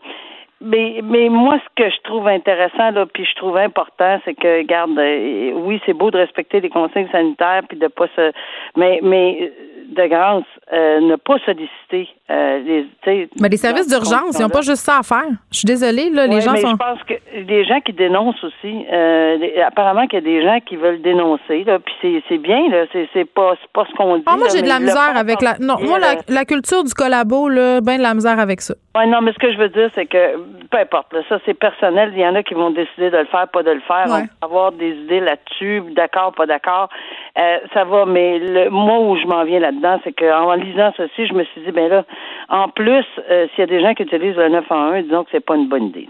mais, 0.62 1.02
mais 1.04 1.30
moi, 1.30 1.60
ce 1.64 1.84
que 1.84 1.90
je 1.90 2.02
trouve 2.04 2.28
intéressant, 2.28 2.92
là, 2.92 3.06
puis 3.06 3.26
je 3.26 3.36
trouve 3.36 3.58
important, 3.58 4.20
c'est 4.26 4.34
que, 4.34 4.60
regarde, 4.60 4.98
euh, 4.98 5.52
oui, 5.56 5.82
c'est 5.86 5.94
beau 5.94 6.12
de 6.12 6.18
respecter 6.18 6.60
les 6.60 6.70
consignes 6.70 7.10
sanitaires, 7.12 7.62
puis 7.68 7.78
de 7.78 7.88
pas 7.88 8.08
se, 8.16 8.32
mais, 8.76 9.00
mais 9.02 9.52
de 9.90 10.08
grâce, 10.08 10.44
euh, 10.72 11.00
ne 11.02 11.16
pas 11.16 11.38
solliciter 11.46 12.10
euh, 12.30 12.60
les. 13.06 13.30
Mais 13.42 13.50
les 13.50 13.58
services 13.58 13.88
d'urgence, 13.88 14.38
ils 14.38 14.42
n'ont 14.42 14.50
pas 14.50 14.62
juste 14.62 14.84
ça 14.86 15.00
à 15.00 15.04
faire. 15.04 15.30
Je 15.52 15.60
suis 15.60 15.66
désolée, 15.66 16.10
là, 16.12 16.28
les 16.28 16.42
gens 16.42 16.54
mais 16.54 16.62
sont. 16.62 16.72
Je 16.72 16.76
pense 16.76 17.04
que 17.04 17.14
les 17.34 17.66
gens 17.66 17.80
qui 17.82 17.94
dénoncent 17.94 18.44
aussi, 18.44 18.86
euh, 18.92 19.38
apparemment 19.66 20.06
qu'il 20.08 20.20
y 20.20 20.22
a 20.22 20.26
des 20.26 20.44
gens 20.44 20.60
qui 20.66 20.76
veulent 20.76 21.02
dénoncer, 21.02 21.64
là, 21.64 21.80
puis 21.80 22.22
c'est 22.28 22.38
bien, 22.38 22.70
là, 22.70 22.86
c'est 22.92 23.26
pas, 23.26 23.54
pas 23.74 23.86
ce 23.90 23.96
qu'on 23.96 24.18
dit. 24.18 24.24
Ah, 24.28 24.38
moi, 24.38 24.48
j'ai 24.54 24.62
de 24.62 24.68
la 24.68 24.80
misère 24.80 25.16
avec 25.16 25.42
la. 25.42 25.58
Non, 25.60 25.78
moi, 25.82 26.00
la, 26.00 26.16
la, 26.28 26.46
culture 26.46 26.84
du 26.84 26.94
collabo, 26.94 27.50
là, 27.50 27.82
ben 27.82 27.98
de 27.98 28.04
la 28.04 28.14
misère 28.14 28.40
avec 28.40 28.62
ça. 28.62 28.76
Oui, 28.96 29.08
non, 29.08 29.22
mais 29.22 29.34
ce 29.34 29.40
que 29.40 29.52
je 29.52 29.58
veux 29.58 29.70
dire, 29.70 29.90
c'est 29.96 30.06
que 30.06 30.36
peu 30.70 30.78
importe, 30.78 31.14
là, 31.14 31.22
ça 31.30 31.40
c'est 31.46 31.54
personnel. 31.54 32.12
Il 32.14 32.20
y 32.20 32.28
en 32.28 32.36
a 32.36 32.44
qui 32.44 32.54
vont 32.54 32.72
décider 32.72 33.10
de 33.10 33.18
le 33.18 33.26
faire, 33.26 33.48
pas 33.48 33.64
de 33.64 33.72
le 33.72 33.82
faire. 33.82 34.06
On 34.08 34.10
va 34.10 34.24
avoir 34.42 34.72
des 34.72 34.92
idées 34.92 35.20
là-dessus, 35.20 35.82
d'accord, 35.92 36.34
pas 36.34 36.46
d'accord. 36.46 36.90
Euh, 37.38 37.58
ça 37.74 37.84
va, 37.84 38.06
mais 38.06 38.40
le, 38.40 38.70
moi 38.70 39.00
où 39.00 39.16
je 39.18 39.26
m'en 39.28 39.44
viens 39.44 39.60
là-dedans, 39.60 40.00
c'est 40.04 40.14
qu'en 40.14 40.54
lisant 40.54 40.94
ceci, 40.98 41.28
je 41.28 41.34
me 41.34 41.44
suis 41.46 41.62
dit, 41.62 41.72
ben 41.72 41.90
là, 41.90 42.04
en 42.50 42.70
plus, 42.70 43.06
euh, 43.30 43.48
s'il 43.50 43.60
y 43.60 43.64
a 43.64 43.68
des 43.68 43.82
gens 43.82 43.94
qui 43.94 44.04
utilisent 44.04 44.36
le 44.36 44.50
9 44.50 44.72
en 44.72 44.92
1, 44.94 45.02
disons 45.04 45.24
que 45.24 45.30
c'est 45.32 45.46
pas 45.46 45.56
une 45.56 45.68
bonne 45.68 45.86
idée. 45.86 46.08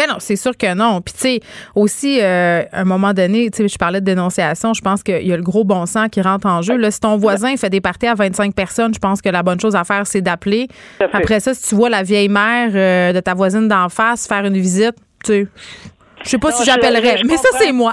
Mais 0.00 0.06
non, 0.06 0.16
c'est 0.18 0.36
sûr 0.36 0.56
que 0.56 0.72
non. 0.72 1.02
Puis 1.02 1.12
tu 1.12 1.20
sais, 1.20 1.40
aussi, 1.74 2.20
euh, 2.22 2.62
à 2.72 2.80
un 2.80 2.84
moment 2.84 3.12
donné, 3.12 3.50
tu 3.50 3.58
sais, 3.58 3.68
je 3.68 3.76
parlais 3.76 4.00
de 4.00 4.06
dénonciation, 4.06 4.72
je 4.72 4.80
pense 4.80 5.02
qu'il 5.02 5.26
y 5.26 5.32
a 5.32 5.36
le 5.36 5.42
gros 5.42 5.62
bon 5.62 5.84
sens 5.84 6.08
qui 6.10 6.22
rentre 6.22 6.46
en 6.46 6.62
jeu. 6.62 6.78
Là, 6.78 6.90
si 6.90 7.00
ton 7.00 7.18
voisin 7.18 7.54
fait 7.58 7.68
des 7.68 7.82
parties 7.82 8.06
à 8.06 8.14
25 8.14 8.54
personnes, 8.54 8.94
je 8.94 8.98
pense 8.98 9.20
que 9.20 9.28
la 9.28 9.42
bonne 9.42 9.60
chose 9.60 9.76
à 9.76 9.84
faire, 9.84 10.06
c'est 10.06 10.22
d'appeler. 10.22 10.68
Après 11.12 11.38
ça, 11.40 11.52
si 11.52 11.68
tu 11.68 11.74
vois 11.74 11.90
la 11.90 12.02
vieille 12.02 12.30
mère 12.30 13.12
de 13.12 13.20
ta 13.20 13.34
voisine 13.34 13.68
d'en 13.68 13.90
face 13.90 14.26
faire 14.26 14.46
une 14.46 14.56
visite, 14.56 14.94
tu 15.22 15.32
sais, 15.32 15.48
je 16.24 16.30
sais 16.30 16.38
pas 16.38 16.52
si 16.52 16.64
j'appellerais, 16.64 17.20
mais 17.26 17.36
ça, 17.36 17.48
c'est 17.58 17.72
moi. 17.72 17.92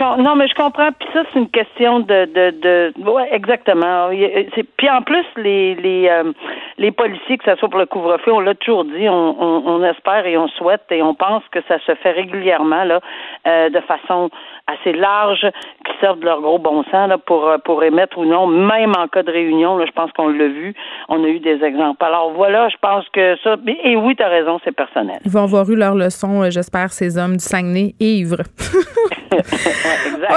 Non, 0.00 0.34
mais 0.34 0.48
je 0.48 0.54
comprends. 0.54 0.90
Puis 0.98 1.08
ça, 1.12 1.22
c'est 1.32 1.38
une 1.38 1.50
question 1.50 2.00
de, 2.00 2.24
de, 2.24 2.50
de 2.60 3.10
ouais, 3.10 3.28
exactement. 3.32 4.08
Puis 4.76 4.90
en 4.90 5.02
plus, 5.02 5.24
les 5.36 5.74
les 5.74 6.08
euh, 6.08 6.32
les 6.78 6.90
policiers, 6.90 7.36
que 7.36 7.44
ce 7.44 7.54
soit 7.56 7.68
pour 7.68 7.78
le 7.78 7.86
couvre-feu, 7.86 8.32
on 8.32 8.40
l'a 8.40 8.54
toujours 8.54 8.84
dit, 8.84 9.08
on, 9.08 9.42
on, 9.42 9.62
on, 9.66 9.84
espère 9.84 10.26
et 10.26 10.38
on 10.38 10.48
souhaite 10.48 10.84
et 10.90 11.02
on 11.02 11.14
pense 11.14 11.42
que 11.52 11.58
ça 11.68 11.78
se 11.86 11.94
fait 11.96 12.12
régulièrement 12.12 12.84
là, 12.84 13.00
euh, 13.46 13.68
de 13.68 13.80
façon 13.80 14.30
assez 14.66 14.92
large, 14.92 15.46
qui 15.84 15.92
servent 16.00 16.20
de 16.20 16.24
leur 16.24 16.40
gros 16.40 16.58
bon 16.58 16.82
sens 16.84 17.08
là, 17.08 17.18
pour 17.18 17.48
euh, 17.48 17.58
pour 17.58 17.84
émettre 17.84 18.16
ou 18.18 18.24
non, 18.24 18.46
même 18.46 18.94
en 18.96 19.06
cas 19.08 19.22
de 19.22 19.30
réunion. 19.30 19.76
Là, 19.76 19.84
je 19.86 19.92
pense 19.92 20.10
qu'on 20.12 20.28
l'a 20.28 20.48
vu. 20.48 20.74
On 21.08 21.22
a 21.24 21.28
eu 21.28 21.40
des 21.40 21.62
exemples. 21.62 22.02
Alors 22.04 22.32
voilà, 22.32 22.68
je 22.70 22.76
pense 22.80 23.04
que 23.12 23.36
ça. 23.44 23.56
Et 23.84 23.96
oui, 23.96 24.16
tu 24.16 24.22
as 24.22 24.28
raison, 24.28 24.58
c'est 24.64 24.74
personnel. 24.74 25.18
Ils 25.24 25.30
vont 25.30 25.44
avoir 25.44 25.68
eu 25.70 25.76
leur 25.76 25.94
leçon, 25.94 26.48
j'espère, 26.50 26.92
ces 26.92 27.18
hommes 27.18 27.36
du 27.36 27.44
Saguenay 27.44 27.94
ivres. 28.00 28.42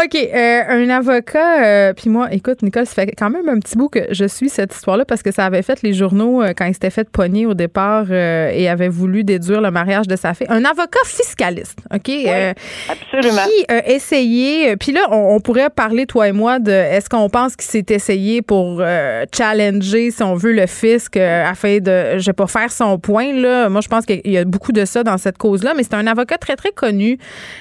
OK. 0.04 0.16
Euh, 0.16 0.62
un 0.68 0.90
avocat, 0.90 1.64
euh, 1.64 1.94
puis 1.94 2.10
moi, 2.10 2.28
écoute, 2.32 2.62
Nicole, 2.62 2.86
ça 2.86 2.94
fait 2.94 3.12
quand 3.18 3.30
même 3.30 3.48
un 3.50 3.60
petit 3.60 3.78
bout 3.78 3.90
que 3.90 4.00
je 4.12 4.26
suis 4.26 4.50
cette 4.50 4.74
histoire-là 4.74 5.06
parce 5.06 5.22
que 5.22 5.32
ça 5.32 5.46
avait 5.46 5.62
fait 5.62 5.82
les 5.82 5.94
journaux 5.94 6.42
euh, 6.42 6.54
quand 6.56 6.66
il 6.66 6.74
s'était 6.74 6.90
fait 6.90 7.10
pogner 7.10 7.46
au 7.46 7.54
départ 7.54 8.12
et 8.12 8.68
avait 8.68 8.90
voulu 8.90 9.24
déduire 9.24 9.62
le 9.62 9.72
mariage 9.72 10.08
de 10.08 10.16
sa 10.16 10.34
fille. 10.34 10.48
Un 10.50 10.66
avocat 10.66 11.00
fiscaliste, 11.06 11.80
OK? 11.94 12.10
absolument. 12.90 13.44
Qui 13.46 13.66
a 13.72 13.90
essayé, 13.90 14.76
puis 14.78 14.92
là, 14.92 15.02
on, 15.12 15.40
pourrait 15.40 15.70
parler, 15.70 16.06
toi 16.06 16.28
et 16.28 16.32
moi, 16.32 16.60
de 16.60 16.72
est-ce 16.72 17.10
qu'on 17.10 17.30
pense 17.30 17.56
qu'il 17.56 17.70
s'est 17.70 17.94
essayé 17.94 18.42
pour 18.42 18.82
challenger, 19.36 20.12
si 20.12 20.24
on 20.24 20.36
veut, 20.36 20.54
le 20.54 20.68
fisc 20.68 21.18
afin 21.18 21.80
de, 21.80 22.18
je 22.18 22.26
vais 22.26 22.34
pas 22.34 22.48
faire 22.48 22.72
son 22.72 22.98
point, 22.98 23.34
là. 23.34 23.70
Moi, 23.70 23.82
je 23.82 23.88
pense 23.88 24.06
qu'il 24.06 24.22
y 24.26 24.38
a 24.38 24.46
beaucoup 24.46 24.72
de 24.72 24.86
ça 24.86 25.04
dans 25.04 25.18
cette 25.18 25.38
cause-là, 25.38 25.74
mais 25.76 25.84
c'est 25.84 25.96
un 25.96 26.08
avocat 26.08 26.38
très, 26.38 26.56
très 26.56 26.72
connu 26.72 27.18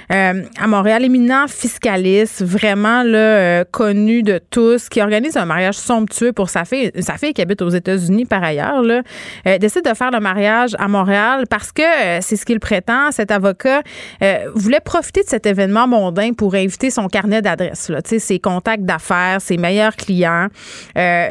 à 0.08 0.66
Montréal, 0.66 1.04
éminent 1.04 1.46
fiscaliste, 1.48 1.81
vraiment, 1.88 3.02
là, 3.02 3.64
connu 3.64 4.22
de 4.22 4.40
tous, 4.50 4.88
qui 4.88 5.00
organise 5.00 5.36
un 5.36 5.44
mariage 5.44 5.76
somptueux 5.76 6.32
pour 6.32 6.48
sa 6.48 6.64
fille, 6.64 6.90
sa 7.00 7.16
fille 7.16 7.32
qui 7.32 7.42
habite 7.42 7.62
aux 7.62 7.68
États-Unis 7.68 8.24
par 8.24 8.42
ailleurs, 8.42 8.82
là, 8.82 9.02
euh, 9.46 9.58
décide 9.58 9.84
de 9.84 9.94
faire 9.94 10.10
le 10.10 10.20
mariage 10.20 10.76
à 10.78 10.88
Montréal 10.88 11.44
parce 11.48 11.72
que 11.72 11.82
euh, 11.82 12.18
c'est 12.20 12.36
ce 12.36 12.44
qu'il 12.44 12.60
prétend. 12.60 13.10
Cet 13.10 13.30
avocat 13.30 13.82
euh, 14.22 14.50
voulait 14.54 14.80
profiter 14.80 15.22
de 15.22 15.28
cet 15.28 15.46
événement 15.46 15.86
mondain 15.86 16.32
pour 16.32 16.54
inviter 16.54 16.90
son 16.90 17.08
carnet 17.08 17.42
d'adresses, 17.42 17.90
ses 18.18 18.38
contacts 18.38 18.84
d'affaires, 18.84 19.40
ses 19.40 19.56
meilleurs 19.56 19.96
clients. 19.96 20.48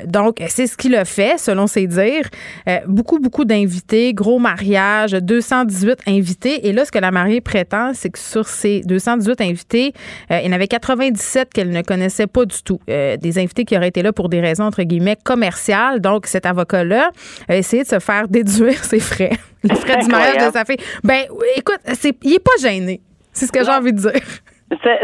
donc, 0.06 0.42
c'est 0.48 0.68
ce 0.68 0.78
qu'il 0.78 0.96
a 0.96 1.06
fait, 1.06 1.38
selon 1.38 1.68
ses 1.68 1.88
dires. 1.88 2.30
beaucoup, 2.88 3.20
beaucoup 3.20 3.46
d'invités, 3.46 4.14
gros 4.14 4.40
mariage, 4.40 5.12
218 5.12 6.00
invités. 6.08 6.68
Et 6.68 6.74
là, 6.74 6.86
ce 6.86 6.92
que 6.92 7.00
la 7.00 7.12
mariée 7.12 7.42
prétend, 7.42 7.92
c'est 7.94 8.10
que 8.10 8.20
sur 8.20 8.48
ces 8.48 8.82
218 8.82 9.42
invités, 9.42 9.94
il 10.42 10.48
y 10.48 10.50
en 10.50 10.54
avait 10.54 10.68
97 10.68 11.54
qu'elle 11.54 11.70
ne 11.70 11.82
connaissait 11.82 12.28
pas 12.28 12.46
du 12.46 12.62
tout. 12.64 12.80
des 12.88 13.40
invités 13.40 13.66
qui 13.66 13.78
auraient 13.78 13.90
été 13.90 14.02
là 14.02 14.12
pour 14.12 14.30
des 14.30 14.42
raisons, 14.42 14.66
entre 14.66 14.84
guillemets, 14.84 15.18
commerciales. 15.24 16.00
Donc, 16.02 16.26
cet 16.28 16.46
avocat-là 16.46 17.12
a 17.48 17.56
essayé 17.56 17.84
de 17.84 17.88
se 17.88 18.00
faire 18.00 18.28
déduire 18.30 18.84
ses 18.84 19.00
frais, 19.00 19.32
les 19.64 19.76
frais 19.76 19.98
du 19.98 20.08
mariage 20.08 20.48
de 20.48 20.52
sa 20.52 20.66
fille. 20.66 20.78
Ben, 21.04 21.24
écoute, 21.56 21.80
c'est, 21.94 22.16
il 22.24 22.34
est 22.34 22.44
pas 22.44 22.62
gêné. 22.62 23.02
C'est 23.34 23.46
ce 23.46 23.52
que 23.52 23.64
j'ai 23.64 23.72
envie 23.72 23.94
de 23.94 24.00
dire. 24.00 24.22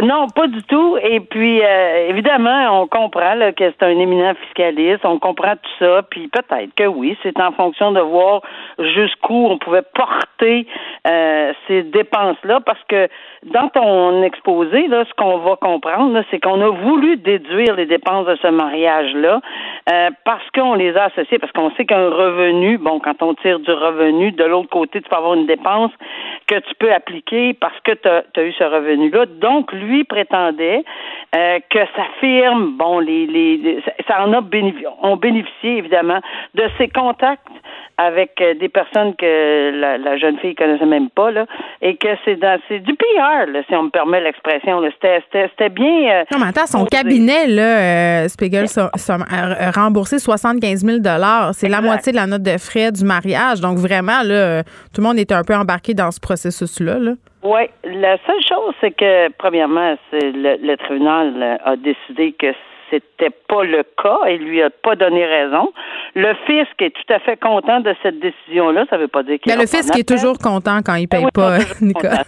Non, 0.02 0.28
pas 0.28 0.47
du 0.47 0.63
tout. 0.63 0.97
Et 0.97 1.19
puis, 1.19 1.62
euh, 1.62 2.10
évidemment, 2.10 2.82
on 2.82 2.88
comprend 2.88 3.36
que 3.52 3.71
c'est 3.71 3.84
un 3.84 4.00
éminent 4.00 4.34
fiscaliste, 4.45 5.04
on 5.04 5.19
comprend 5.19 5.56
tout 5.56 5.86
ça, 5.86 6.04
puis 6.10 6.30
peut-être 6.30 6.73
que 6.76 6.86
oui, 6.86 7.17
c'est 7.21 7.38
en 7.39 7.52
fonction 7.52 7.91
de 7.91 8.00
voir 8.00 8.41
jusqu'où 8.80 9.47
on 9.47 9.58
pouvait 9.58 9.84
porter 9.93 10.67
euh, 11.06 11.52
ces 11.67 11.84
dépenses-là, 11.84 12.62
parce 12.65 12.82
que 12.88 13.10
dans 13.45 13.69
ton 13.69 14.23
exposé, 14.23 14.88
là, 14.88 15.06
ce 15.06 15.13
qu'on 15.13 15.38
va 15.38 15.56
comprendre, 15.56 16.21
c'est 16.32 16.39
qu'on 16.39 16.60
a 16.62 16.69
voulu 16.69 17.17
déduire 17.17 17.76
les 17.76 17.86
dépenses 17.86 18.26
de 18.26 18.36
ce 18.41 18.47
mariage-là 18.47 19.41
euh, 19.91 20.10
parce 20.26 20.43
qu'on 20.54 20.73
les 20.73 20.95
a 20.97 21.06
associées, 21.06 21.39
parce 21.39 21.52
qu'on 21.52 21.71
sait 21.71 21.86
qu'un 21.86 22.10
revenu, 22.10 22.78
bon, 22.78 23.00
quand 23.00 23.21
on 23.21 23.34
tire 23.36 23.60
du 23.60 23.71
revenu, 23.71 24.32
de 24.32 24.43
l'autre 24.43 24.69
côté, 24.69 25.02
tu 25.02 25.10
peux 25.10 25.15
avoir 25.15 25.36
une 25.36 25.45
dépense 25.45 25.91
que 26.47 26.56
tu 26.56 26.76
peux 26.80 26.91
appliquer 26.91 27.54
parce 27.54 27.80
que 27.82 27.91
tu 27.91 28.08
as, 28.08 28.43
eu 28.43 28.54
ce 28.54 28.63
revenu-là. 28.63 29.26
Donc, 29.26 29.71
lui 29.71 30.04
prétendait 30.04 30.84
euh, 31.36 31.60
que 31.69 31.80
sa 31.95 32.06
firme, 32.19 32.78
bon, 32.78 33.00
les, 33.00 33.28
les, 33.28 33.84
ça 34.08 34.26
en 34.26 34.34
a 34.34 34.41
bénéficié, 34.41 34.88
ont 35.02 35.17
bénéficié 35.17 35.78
évidemment 35.78 36.19
de 36.56 36.63
ses 36.78 36.88
contacts 36.88 37.47
avec 37.97 38.39
euh, 38.41 38.54
des 38.54 38.69
personnes 38.69 39.15
que 39.15 39.71
la, 39.73 40.17
jeune 40.17 40.38
fille 40.39 40.56
connaissait 40.56 40.86
même 40.86 41.10
pas 41.10 41.32
là, 41.32 41.45
et 41.82 41.97
que 41.97 42.08
c'est 42.26 42.80
du 42.80 42.93
PR 42.95 43.26
si 43.67 43.75
on 43.75 43.83
me 43.83 43.89
permet 43.89 44.21
l'expression. 44.21 44.81
C'était 45.01 45.69
bien. 45.69 45.85
Euh, 45.85 46.23
non, 46.31 46.39
mais 46.39 46.47
attends, 46.47 46.67
son 46.67 46.85
cabinet 46.85 47.47
là, 47.47 48.23
euh, 48.23 48.27
Spiegel 48.27 48.65
a, 48.77 49.71
remboursé 49.71 50.19
75 50.19 50.85
000 50.85 50.99
dollars. 50.99 51.53
C'est 51.53 51.69
la 51.69 51.81
moitié 51.81 52.11
de 52.11 52.17
la 52.17 52.27
note 52.27 52.43
de 52.43 52.57
frais 52.57 52.91
du 52.91 53.03
mariage. 53.03 53.61
Donc 53.61 53.77
vraiment 53.77 54.21
là, 54.23 54.63
tout 54.93 55.01
le 55.01 55.03
monde 55.03 55.19
était 55.19 55.35
un 55.35 55.43
peu 55.43 55.55
embarqué 55.55 55.93
dans 55.93 56.11
ce 56.11 56.19
processus 56.19 56.79
là. 56.79 56.97
Oui, 57.43 57.61
la 57.83 58.17
seule 58.25 58.43
chose, 58.49 58.73
c'est 58.81 58.91
que, 58.91 59.31
premièrement, 59.37 59.95
c'est 60.09 60.31
le, 60.31 60.57
le, 60.59 60.75
tribunal 60.75 61.59
a 61.63 61.75
décidé 61.77 62.33
que 62.33 62.47
c'était 62.89 63.34
pas 63.47 63.63
le 63.63 63.84
cas 64.02 64.19
et 64.28 64.38
lui 64.38 64.62
a 64.62 64.69
pas 64.69 64.95
donné 64.95 65.26
raison. 65.26 65.71
Le 66.15 66.34
fisc 66.45 66.82
est 66.82 66.91
tout 66.91 67.13
à 67.13 67.19
fait 67.19 67.38
content 67.38 67.80
de 67.80 67.93
cette 68.02 68.19
décision-là. 68.19 68.86
Ça 68.89 68.97
veut 68.97 69.08
pas 69.08 69.23
dire 69.23 69.39
qu'il. 69.39 69.52
Mais 69.52 69.62
le 69.62 69.67
fisc 69.67 69.95
est 69.97 70.08
toujours 70.08 70.38
content 70.38 70.80
quand 70.86 70.95
il 70.95 71.08
paye 71.08 71.26
ah 71.28 71.32
pas, 71.32 71.58
Nicolas. 71.82 72.23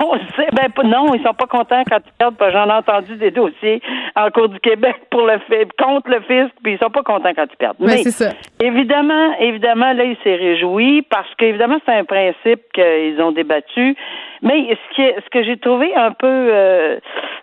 On 0.00 0.16
sait, 0.36 0.48
ben 0.52 0.68
non, 0.84 1.14
ils 1.14 1.22
sont 1.22 1.34
pas 1.34 1.46
contents 1.46 1.82
quand 1.88 1.98
ils 2.04 2.12
perdent. 2.18 2.36
J'en 2.52 2.68
ai 2.68 2.72
entendu 2.72 3.16
des 3.16 3.30
dossiers 3.30 3.80
en 4.16 4.30
cours 4.30 4.48
du 4.48 4.60
Québec 4.60 4.96
pour 5.10 5.26
le 5.26 5.38
fait 5.48 5.68
contre 5.78 6.10
le 6.10 6.20
fisc, 6.20 6.52
puis 6.62 6.74
ils 6.74 6.78
sont 6.78 6.90
pas 6.90 7.02
contents 7.02 7.32
quand 7.34 7.46
ils 7.50 7.56
perdent. 7.56 7.76
Ben, 7.78 7.86
Mais 7.86 8.02
ça. 8.02 8.30
évidemment, 8.60 9.34
évidemment, 9.38 9.92
là, 9.92 10.04
il 10.04 10.16
s'est 10.22 10.36
réjoui 10.36 11.02
parce 11.02 11.32
qu'évidemment, 11.36 11.78
c'est 11.86 11.94
un 11.94 12.04
principe 12.04 12.60
qu'ils 12.74 13.20
ont 13.20 13.32
débattu. 13.32 13.96
Mais 14.42 14.68
ce, 14.70 14.94
qui 14.94 15.02
est, 15.02 15.16
ce 15.24 15.30
que 15.30 15.44
j'ai 15.44 15.56
trouvé 15.56 15.94
un 15.94 16.12
peu 16.12 16.26
euh, 16.26 16.98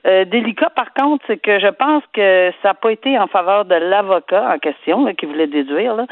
euh, 0.07 0.25
délicat, 0.25 0.69
par 0.75 0.93
contre, 0.93 1.23
c'est 1.27 1.37
que 1.37 1.59
je 1.59 1.67
pense 1.67 2.03
que 2.13 2.51
ça 2.61 2.69
n'a 2.69 2.73
pas 2.73 2.91
été 2.91 3.17
en 3.19 3.27
faveur 3.27 3.65
de 3.65 3.75
l'avocat 3.75 4.53
en 4.53 4.57
question 4.57 5.05
qui 5.15 5.25
voulait 5.25 5.47
déduire 5.47 5.95
là, 5.95 6.05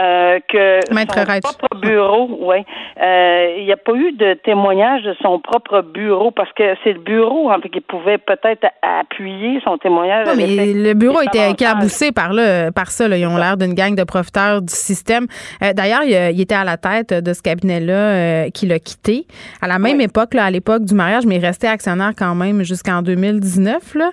euh, 0.00 0.38
que 0.48 0.80
son 0.88 1.40
propre 1.40 1.80
bureau, 1.80 2.28
ouais, 2.40 2.64
euh, 3.02 3.56
il 3.58 3.64
n'y 3.64 3.72
a 3.72 3.76
pas 3.76 3.94
eu 3.94 4.12
de 4.12 4.34
témoignage 4.34 5.02
de 5.02 5.14
son 5.22 5.40
propre 5.40 5.82
bureau 5.82 6.30
parce 6.30 6.52
que 6.52 6.74
c'est 6.84 6.92
le 6.92 7.00
bureau 7.00 7.50
en 7.50 7.60
fait 7.60 7.68
qui 7.68 7.80
pouvait 7.80 8.18
peut-être 8.18 8.66
appuyer 8.80 9.60
son 9.64 9.76
témoignage. 9.78 10.26
Non, 10.26 10.34
mais 10.36 10.46
le 10.46 10.94
bureau 10.94 11.20
était 11.20 11.50
éclaboussé 11.50 12.12
par 12.12 12.32
là, 12.32 12.70
par 12.70 12.90
ça. 12.90 13.08
Là. 13.08 13.16
Ils 13.16 13.26
ont 13.26 13.36
l'air 13.36 13.56
d'une 13.56 13.74
gang 13.74 13.94
de 13.94 14.04
profiteurs 14.04 14.62
du 14.62 14.72
système. 14.72 15.26
Euh, 15.62 15.72
d'ailleurs, 15.72 16.02
il, 16.04 16.40
était 16.40 16.54
à 16.54 16.64
la 16.64 16.76
tête 16.76 17.12
de 17.12 17.32
ce 17.32 17.42
cabinet-là 17.42 18.50
qui 18.50 18.66
l'a 18.66 18.78
quitté 18.78 19.26
à 19.60 19.68
la 19.68 19.78
même 19.78 20.00
époque, 20.00 20.31
là, 20.34 20.44
à 20.44 20.50
l'époque 20.50 20.84
du 20.84 20.94
mariage, 20.94 21.26
mais 21.26 21.36
il 21.36 21.44
restait 21.44 21.66
actionnaire 21.66 22.12
quand 22.16 22.34
même 22.34 22.62
jusqu'en 22.62 23.02
2019. 23.02 23.94
Là. 23.94 24.10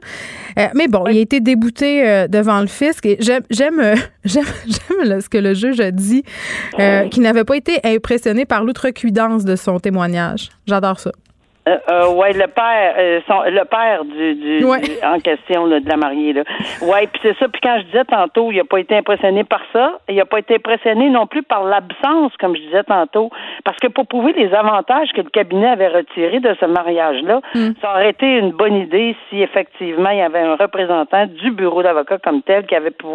mais 0.76 0.88
bon, 0.88 1.06
il 1.08 1.18
a 1.18 1.22
été 1.22 1.40
débouté 1.40 2.26
devant 2.30 2.62
le 2.62 2.68
fisc. 2.68 3.06
Et 3.06 3.18
j'aime, 3.20 3.44
j'aime, 3.50 3.82
j'aime, 4.26 5.22
ce 5.22 5.30
que 5.30 5.38
le 5.38 5.54
juge 5.54 5.80
a 5.80 5.92
dit, 5.92 6.24
euh, 6.80 7.08
qu'il 7.10 7.24
n'avait 7.24 7.44
pas 7.44 7.58
été 7.58 7.80
impressionné 7.84 8.46
par 8.46 8.64
l'outrecuidance 8.64 9.46
de 9.46 9.56
son 9.56 9.80
témoignage. 9.80 10.50
J'adore 10.68 11.00
ça. 11.00 11.12
Euh, 11.70 11.78
euh, 11.92 12.14
ouais, 12.14 12.34
le 12.34 12.48
père, 12.48 12.96
euh, 12.98 13.20
le 13.50 13.64
père 13.66 14.04
du, 14.06 14.36
du, 14.36 14.66
en 15.04 15.20
question 15.20 15.68
de 15.68 15.82
la 15.88 15.98
mariée 15.98 16.34
là. 16.34 16.44
Ouais, 16.82 17.08
puis 17.08 17.20
c'est 17.22 17.38
ça. 17.38 17.48
Puis 17.48 17.62
quand 17.62 17.78
je 17.80 17.86
disais 17.86 18.06
tantôt, 18.06 18.52
il 18.52 18.60
a 18.60 18.64
pas 18.64 18.80
été 18.80 18.96
impressionné 18.98 19.44
par 19.44 19.62
ça. 19.72 20.00
Il 20.10 20.20
a 20.20 20.26
pas 20.26 20.40
été 20.40 20.56
impressionné 20.56 21.10
non 21.10 21.28
plus 21.28 21.44
par 21.44 21.64
l'absence, 21.64 22.32
comme 22.40 22.56
je 22.56 22.62
disais 22.62 22.84
tantôt, 22.84 23.30
parce 23.64 23.78
que 23.78 23.88
pour 23.88 24.08
prouver 24.08 24.34
les 24.34 24.54
avantages 24.54 25.10
que 25.14 25.22
le 25.22 25.30
cabinet 25.30 25.68
avait 25.68 25.90
retirés 25.90 26.40
de 26.40 26.56
ce 26.60 26.66
mariage-là, 26.66 27.42
hmm. 27.54 27.72
ça 27.82 27.92
aurait 27.92 28.10
été 28.10 28.26
une 28.26 28.52
bonne 28.52 28.76
idée 28.76 29.16
si 29.30 29.42
effectivement 29.42 30.10
il 30.10 30.20
y 30.20 30.22
avait 30.22 30.40
un 30.40 30.56
représentant 30.56 31.28
du 31.28 31.52
bureau 31.52 31.84
d'avocat 31.84 32.18
comme 32.18 32.42
tel 32.42 32.66
qui 32.66 32.76
avait 32.76 32.92
pu, 32.92 33.06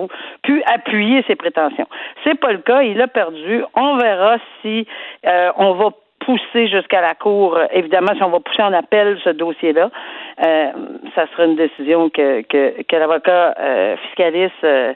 pu 0.42 0.62
appuyer 0.72 1.24
ses 1.26 1.34
prétentions. 1.34 1.88
C'est 2.22 2.38
pas 2.38 2.52
le 2.52 2.58
cas. 2.58 2.82
Il 2.82 3.00
a 3.00 3.08
perdu. 3.08 3.64
On 3.74 3.96
verra 3.96 4.36
si 4.62 4.86
on 5.56 5.72
va 5.72 5.90
pousser 6.24 6.68
jusqu'à 6.68 7.00
la 7.00 7.14
Cour. 7.14 7.58
Évidemment, 7.72 8.12
si 8.16 8.22
on 8.22 8.30
va 8.30 8.40
pousser 8.40 8.62
en 8.62 8.72
appel 8.72 9.18
ce 9.22 9.30
dossier-là, 9.30 9.90
euh, 10.44 10.66
ça 11.14 11.26
sera 11.32 11.44
une 11.44 11.56
décision 11.56 12.10
que, 12.10 12.42
que, 12.42 12.96
l'avocat 12.96 13.54
euh, 13.58 13.96
fiscaliste 14.08 14.52
euh, 14.64 14.94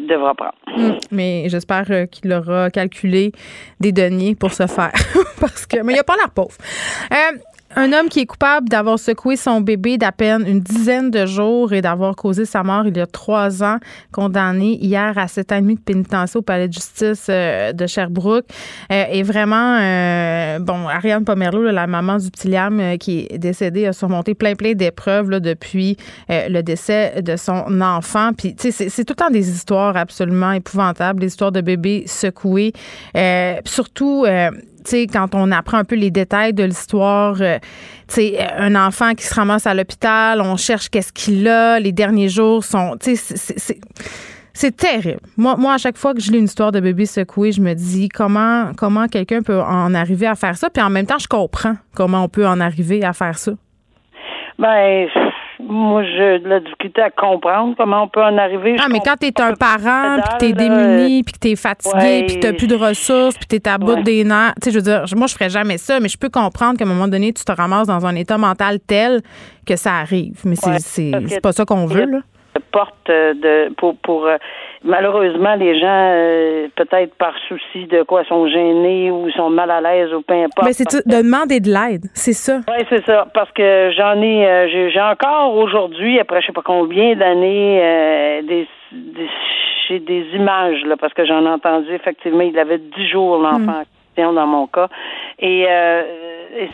devra 0.00 0.34
prendre. 0.34 0.54
Hmm. 0.76 0.98
mais 1.10 1.48
j'espère 1.48 1.84
qu'il 2.10 2.32
aura 2.32 2.70
calculé 2.70 3.32
des 3.80 3.92
deniers 3.92 4.34
pour 4.34 4.52
ce 4.52 4.66
faire. 4.66 4.92
Parce 5.40 5.66
que, 5.66 5.82
mais 5.82 5.94
il 5.94 5.98
a 5.98 6.04
pas 6.04 6.16
l'air 6.16 6.30
pauvre. 6.34 6.56
Un 7.80 7.92
homme 7.92 8.08
qui 8.08 8.18
est 8.18 8.26
coupable 8.26 8.68
d'avoir 8.68 8.98
secoué 8.98 9.36
son 9.36 9.60
bébé 9.60 9.98
d'à 9.98 10.10
peine 10.10 10.44
une 10.48 10.58
dizaine 10.58 11.12
de 11.12 11.26
jours 11.26 11.72
et 11.72 11.80
d'avoir 11.80 12.16
causé 12.16 12.44
sa 12.44 12.64
mort 12.64 12.88
il 12.88 12.96
y 12.96 13.00
a 13.00 13.06
trois 13.06 13.62
ans, 13.62 13.76
condamné 14.10 14.76
hier 14.84 15.16
à 15.16 15.28
sept 15.28 15.52
ans 15.52 15.58
et 15.58 15.60
demi 15.60 15.76
de 15.76 16.36
au 16.36 16.42
palais 16.42 16.66
de 16.66 16.72
justice 16.72 17.28
euh, 17.30 17.72
de 17.72 17.86
Sherbrooke. 17.86 18.46
Euh, 18.90 19.04
et 19.12 19.22
vraiment, 19.22 19.78
euh, 19.80 20.58
bon, 20.58 20.88
Ariane 20.88 21.24
Pomerleau, 21.24 21.70
la 21.70 21.86
maman 21.86 22.16
du 22.16 22.32
petit 22.32 22.48
Liam 22.48 22.98
qui 22.98 23.28
est 23.30 23.38
décédé, 23.38 23.86
a 23.86 23.92
surmonté 23.92 24.34
plein, 24.34 24.56
plein 24.56 24.72
d'épreuves 24.72 25.38
depuis 25.38 25.96
le 26.28 26.62
décès 26.62 27.22
de 27.22 27.36
son 27.36 27.80
enfant. 27.80 28.32
Puis, 28.36 28.56
tu 28.56 28.72
sais, 28.72 28.88
c'est 28.88 29.04
tout 29.04 29.12
le 29.12 29.24
temps 29.24 29.30
des 29.30 29.48
histoires 29.50 29.96
absolument 29.96 30.50
épouvantables, 30.50 31.20
des 31.20 31.28
histoires 31.28 31.52
de 31.52 31.60
bébés 31.60 32.02
secoués. 32.08 32.72
surtout, 33.64 34.26
quand 34.92 35.34
on 35.34 35.50
apprend 35.52 35.78
un 35.78 35.84
peu 35.84 35.96
les 35.96 36.10
détails 36.10 36.52
de 36.52 36.64
l'histoire, 36.64 37.36
euh, 37.40 37.58
un 38.56 38.74
enfant 38.74 39.14
qui 39.14 39.24
se 39.24 39.34
ramasse 39.34 39.66
à 39.66 39.74
l'hôpital, 39.74 40.40
on 40.40 40.56
cherche 40.56 40.88
qu'est-ce 40.88 41.12
qu'il 41.12 41.46
a, 41.48 41.78
les 41.78 41.92
derniers 41.92 42.28
jours 42.28 42.64
sont, 42.64 42.96
c'est 44.60 44.76
terrible. 44.76 45.20
Moi, 45.36 45.54
moi, 45.56 45.74
à 45.74 45.78
chaque 45.78 45.96
fois 45.96 46.14
que 46.14 46.20
je 46.20 46.32
lis 46.32 46.38
une 46.38 46.46
histoire 46.46 46.72
de 46.72 46.80
bébé 46.80 47.06
secoué, 47.06 47.52
je 47.52 47.60
me 47.60 47.74
dis 47.74 48.08
comment, 48.08 48.72
comment 48.76 49.06
quelqu'un 49.06 49.40
peut 49.40 49.60
en 49.60 49.94
arriver 49.94 50.26
à 50.26 50.34
faire 50.34 50.56
ça. 50.56 50.68
Puis 50.68 50.82
en 50.82 50.90
même 50.90 51.06
temps, 51.06 51.20
je 51.20 51.28
comprends 51.28 51.76
comment 51.94 52.24
on 52.24 52.28
peut 52.28 52.46
en 52.46 52.58
arriver 52.58 53.04
à 53.04 53.12
faire 53.12 53.38
ça. 53.38 53.52
Ben, 54.58 55.06
moi, 55.60 56.02
j'ai 56.04 56.38
de 56.38 56.48
la 56.48 56.60
difficulté 56.60 57.02
à 57.02 57.10
comprendre 57.10 57.74
comment 57.76 58.04
on 58.04 58.08
peut 58.08 58.22
en 58.22 58.38
arriver. 58.38 58.76
Ah, 58.78 58.86
mais 58.90 59.00
quand 59.04 59.16
t'es 59.16 59.40
un 59.40 59.54
parent, 59.54 60.20
puis 60.22 60.38
t'es 60.38 60.52
démuni, 60.52 61.22
puis 61.24 61.32
que 61.32 61.38
t'es 61.38 61.56
fatigué, 61.56 62.24
puis 62.26 62.40
t'as 62.40 62.52
plus 62.52 62.68
de 62.68 62.76
ressources, 62.76 63.36
puis 63.36 63.46
t'es 63.46 63.68
à 63.68 63.78
bout 63.78 64.02
des 64.02 64.24
nerfs, 64.24 64.54
tu 64.62 64.66
sais, 64.66 64.70
je 64.70 64.76
veux 64.76 64.82
dire, 64.82 65.04
moi, 65.16 65.26
je 65.26 65.34
ferais 65.34 65.50
jamais 65.50 65.78
ça, 65.78 66.00
mais 66.00 66.08
je 66.08 66.18
peux 66.18 66.30
comprendre 66.30 66.78
qu'à 66.78 66.84
un 66.84 66.88
moment 66.88 67.08
donné, 67.08 67.32
tu 67.32 67.44
te 67.44 67.52
ramasses 67.52 67.88
dans 67.88 68.06
un 68.06 68.14
état 68.14 68.38
mental 68.38 68.78
tel 68.86 69.20
que 69.66 69.76
ça 69.76 69.94
arrive. 69.94 70.40
Mais 70.44 70.54
c'est 70.56 71.40
pas 71.42 71.52
ça 71.52 71.64
qu'on 71.64 71.86
veut, 71.86 72.06
là 72.06 72.18
porte 72.72 73.08
de 73.08 73.72
pour 73.74 73.96
pour 73.98 74.26
euh, 74.26 74.36
malheureusement 74.84 75.54
les 75.54 75.78
gens 75.78 76.12
euh, 76.12 76.68
peut-être 76.76 77.14
par 77.16 77.34
souci 77.48 77.86
de 77.86 78.02
quoi 78.02 78.24
sont 78.24 78.48
gênés 78.48 79.10
ou 79.10 79.30
sont 79.32 79.50
mal 79.50 79.70
à 79.70 79.80
l'aise 79.80 80.12
ou 80.12 80.22
peu 80.22 80.34
importe. 80.34 80.66
Mais 80.66 80.72
c'est 80.72 81.06
de 81.06 81.16
demander 81.22 81.60
de 81.60 81.68
l'aide, 81.68 82.06
c'est 82.14 82.32
ça. 82.32 82.60
Oui, 82.68 82.84
c'est 82.88 83.04
ça 83.04 83.26
parce 83.34 83.50
que 83.52 83.90
j'en 83.96 84.20
ai 84.22 84.46
euh, 84.46 84.90
j'ai 84.90 85.00
encore 85.00 85.56
aujourd'hui 85.56 86.18
après 86.18 86.40
je 86.40 86.46
sais 86.46 86.52
pas 86.52 86.62
combien 86.62 87.14
d'années 87.16 88.42
des, 88.46 88.66
j'ai 89.88 90.00
des 90.00 90.26
images 90.34 90.82
là 90.84 90.96
parce 90.96 91.14
que 91.14 91.24
j'en 91.24 91.44
ai 91.44 91.48
entendu 91.48 91.92
effectivement 91.92 92.42
il 92.42 92.58
avait 92.58 92.78
dix 92.78 93.08
jours 93.08 93.38
l'enfant 93.38 93.82
mm. 94.16 94.34
dans 94.34 94.46
mon 94.46 94.66
cas 94.66 94.88
et, 95.38 95.66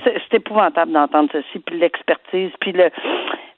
c'est 0.05 0.35
épouvantable 0.39 0.93
d'entendre 0.93 1.29
ceci 1.33 1.59
puis 1.59 1.79
l'expertise 1.79 2.51
puis 2.61 2.73
le 2.73 2.91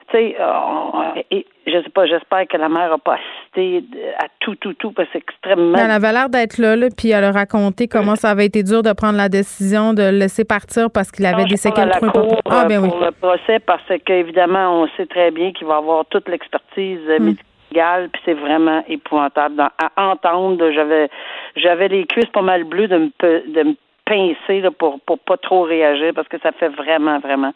tu 0.09 0.17
sais, 0.17 0.37
euh, 0.39 1.41
je 1.65 1.81
sais 1.81 1.89
pas, 1.89 2.05
j'espère 2.05 2.47
que 2.47 2.57
la 2.57 2.69
mère 2.69 2.89
n'a 2.89 2.97
pas 2.97 3.15
assisté 3.15 3.83
à 4.19 4.27
tout, 4.39 4.55
tout, 4.55 4.73
tout, 4.73 4.91
parce 4.91 5.07
que 5.09 5.13
c'est 5.13 5.23
extrêmement. 5.29 5.77
Elle 5.77 5.91
avait 5.91 6.13
l'air 6.13 6.29
d'être 6.29 6.57
là, 6.57 6.75
là, 6.75 6.87
puis 6.95 7.09
elle 7.09 7.23
a 7.25 7.31
raconté 7.31 7.87
comment 7.87 8.15
ça 8.15 8.29
avait 8.29 8.45
été 8.45 8.63
dur 8.63 8.83
de 8.83 8.93
prendre 8.93 9.17
la 9.17 9.27
décision 9.27 9.93
de 9.93 10.03
le 10.03 10.17
laisser 10.17 10.45
partir 10.45 10.89
parce 10.89 11.11
qu'il 11.11 11.25
avait 11.25 11.45
des 11.45 11.57
séquelles 11.57 11.89
trop 11.91 12.05
importantes. 12.05 12.39
Ah, 12.49 12.65
ben 12.65 12.81
oui. 12.81 12.89
Pour 12.89 12.99
le 12.99 13.11
procès, 13.11 13.59
parce 13.59 13.83
qu'évidemment, 14.05 14.81
on 14.81 14.87
sait 14.95 15.07
très 15.07 15.31
bien 15.31 15.51
qu'il 15.51 15.67
va 15.67 15.77
avoir 15.77 16.05
toute 16.05 16.29
l'expertise 16.29 17.01
hmm. 17.19 17.23
médicale, 17.23 18.09
puis 18.13 18.21
c'est 18.23 18.33
vraiment 18.33 18.83
épouvantable. 18.87 19.59
à 19.59 20.07
entendre, 20.09 20.71
j'avais 20.71 21.09
j'avais 21.55 21.89
les 21.89 22.05
cuisses 22.05 22.29
pas 22.31 22.41
mal 22.41 22.63
bleues 22.63 22.87
de 22.87 22.97
me, 22.97 23.11
de 23.21 23.63
me 23.63 23.75
pincer 24.07 24.61
là, 24.61 24.71
pour 24.71 24.99
pour 25.01 25.19
pas 25.19 25.37
trop 25.37 25.63
réagir 25.63 26.13
parce 26.15 26.27
que 26.27 26.39
ça 26.39 26.51
fait 26.53 26.69
vraiment 26.69 27.19
vraiment 27.19 27.53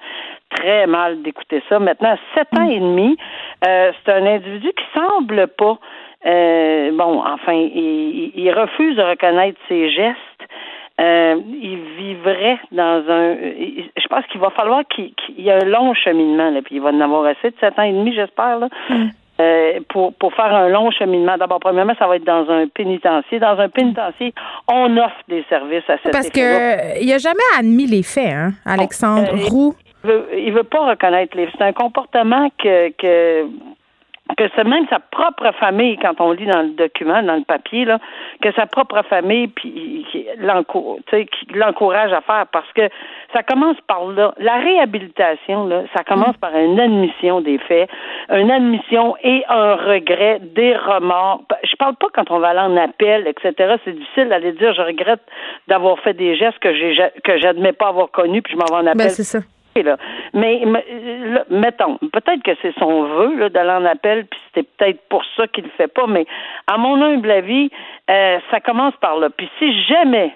très 0.49 0.85
mal 0.85 1.21
d'écouter 1.21 1.63
ça. 1.69 1.79
Maintenant, 1.79 2.17
sept 2.35 2.47
ans 2.59 2.69
et 2.69 2.79
demi, 2.79 3.17
euh, 3.65 3.91
c'est 4.03 4.11
un 4.11 4.25
individu 4.25 4.71
qui 4.75 4.99
semble 4.99 5.47
pas 5.47 5.77
euh, 6.25 6.91
bon, 6.93 7.23
enfin, 7.25 7.53
il, 7.53 8.51
refuse 8.55 8.95
de 8.95 9.01
reconnaître 9.01 9.59
ses 9.67 9.89
gestes. 9.89 10.17
Euh, 10.99 11.35
il 11.47 11.79
vivrait 11.97 12.59
dans 12.71 13.03
un. 13.09 13.35
Je 13.97 14.07
pense 14.07 14.25
qu'il 14.27 14.39
va 14.39 14.51
falloir 14.51 14.83
qu'il 14.87 15.13
y 15.37 15.49
ait 15.49 15.63
un 15.63 15.65
long 15.65 15.95
cheminement, 15.95 16.51
là, 16.51 16.61
puis 16.61 16.75
il 16.75 16.81
va 16.81 16.89
en 16.89 17.01
avoir 17.01 17.25
assez 17.25 17.49
de 17.49 17.55
sept 17.59 17.79
ans 17.79 17.83
et 17.83 17.91
demi, 17.91 18.13
j'espère, 18.13 18.59
là, 18.59 18.69
mm. 18.89 19.09
Euh, 19.41 19.79
pour, 19.89 20.13
pour 20.13 20.33
faire 20.33 20.53
un 20.53 20.69
long 20.69 20.91
cheminement. 20.91 21.37
D'abord, 21.37 21.59
premièrement, 21.59 21.93
ça 21.97 22.07
va 22.07 22.15
être 22.17 22.25
dans 22.25 22.49
un 22.49 22.67
pénitencier. 22.67 23.39
Dans 23.39 23.57
un 23.57 23.69
pénitencier, 23.69 24.33
on 24.71 24.97
offre 24.97 25.21
des 25.27 25.43
services 25.49 25.87
à 25.89 25.97
cette 26.03 26.11
Parce 26.11 26.29
que 26.29 27.01
il 27.01 27.09
n'a 27.09 27.17
jamais 27.17 27.39
admis 27.57 27.87
les 27.87 28.03
faits, 28.03 28.33
hein, 28.33 28.51
Alexandre 28.65 29.29
euh, 29.33 29.47
Roux. 29.49 29.73
Il 30.03 30.09
veut, 30.09 30.27
il 30.37 30.53
veut 30.53 30.63
pas 30.63 30.89
reconnaître 30.89 31.35
les 31.35 31.45
faits. 31.45 31.55
C'est 31.57 31.63
un 31.63 31.73
comportement 31.73 32.49
que, 32.57 32.89
que 32.91 33.47
que 34.37 34.43
c'est 34.55 34.63
même 34.63 34.87
sa 34.89 34.99
propre 34.99 35.51
famille, 35.59 35.97
quand 35.97 36.19
on 36.19 36.31
lit 36.31 36.45
dans 36.45 36.61
le 36.61 36.69
document, 36.69 37.21
dans 37.23 37.35
le 37.35 37.43
papier, 37.43 37.85
là, 37.85 37.99
que 38.41 38.51
sa 38.53 38.65
propre 38.65 39.01
famille 39.03 39.47
puis 39.47 40.05
l'encourage 41.53 42.13
à 42.13 42.21
faire 42.21 42.45
parce 42.51 42.71
que 42.73 42.89
ça 43.33 43.43
commence 43.43 43.77
par 43.87 44.05
là. 44.05 44.33
La 44.37 44.55
réhabilitation, 44.57 45.67
là, 45.67 45.83
ça 45.95 46.03
commence 46.03 46.37
par 46.37 46.55
une 46.55 46.79
admission 46.79 47.41
des 47.41 47.57
faits, 47.59 47.89
une 48.29 48.51
admission 48.51 49.15
et 49.23 49.43
un 49.47 49.75
regret, 49.75 50.39
des 50.41 50.75
remords. 50.75 51.43
Je 51.63 51.75
parle 51.75 51.95
pas 51.95 52.07
quand 52.13 52.29
on 52.31 52.39
va 52.39 52.49
aller 52.49 52.59
en 52.59 52.77
appel, 52.77 53.27
etc. 53.27 53.75
C'est 53.85 53.95
difficile 53.95 54.29
d'aller 54.29 54.51
dire 54.53 54.73
je 54.73 54.81
regrette 54.81 55.21
d'avoir 55.67 55.99
fait 55.99 56.13
des 56.13 56.35
gestes 56.35 56.59
que 56.59 56.73
j'ai 56.73 56.95
que 57.23 57.37
j'admets 57.39 57.73
pas 57.73 57.87
avoir 57.87 58.11
connus 58.11 58.41
puis 58.41 58.53
je 58.53 58.57
m'en 58.57 58.65
vais 58.65 58.81
en 58.81 58.93
ben, 58.93 59.01
appel. 59.01 59.11
c'est 59.11 59.23
ça. 59.23 59.39
Mais 60.33 60.63
mettons, 61.49 61.97
peut-être 61.97 62.43
que 62.43 62.51
c'est 62.61 62.77
son 62.77 63.03
vœu 63.03 63.49
d'aller 63.49 63.71
en 63.71 63.85
appel, 63.85 64.25
puis 64.25 64.39
c'était 64.47 64.67
peut-être 64.77 65.01
pour 65.09 65.23
ça 65.37 65.47
qu'il 65.47 65.65
le 65.65 65.69
fait 65.71 65.87
pas, 65.87 66.07
mais 66.07 66.25
à 66.67 66.77
mon 66.77 67.01
humble 67.01 67.31
avis, 67.31 67.69
euh, 68.09 68.39
ça 68.49 68.59
commence 68.59 68.95
par 68.97 69.17
là. 69.17 69.29
Puis 69.29 69.49
si 69.59 69.83
jamais 69.83 70.33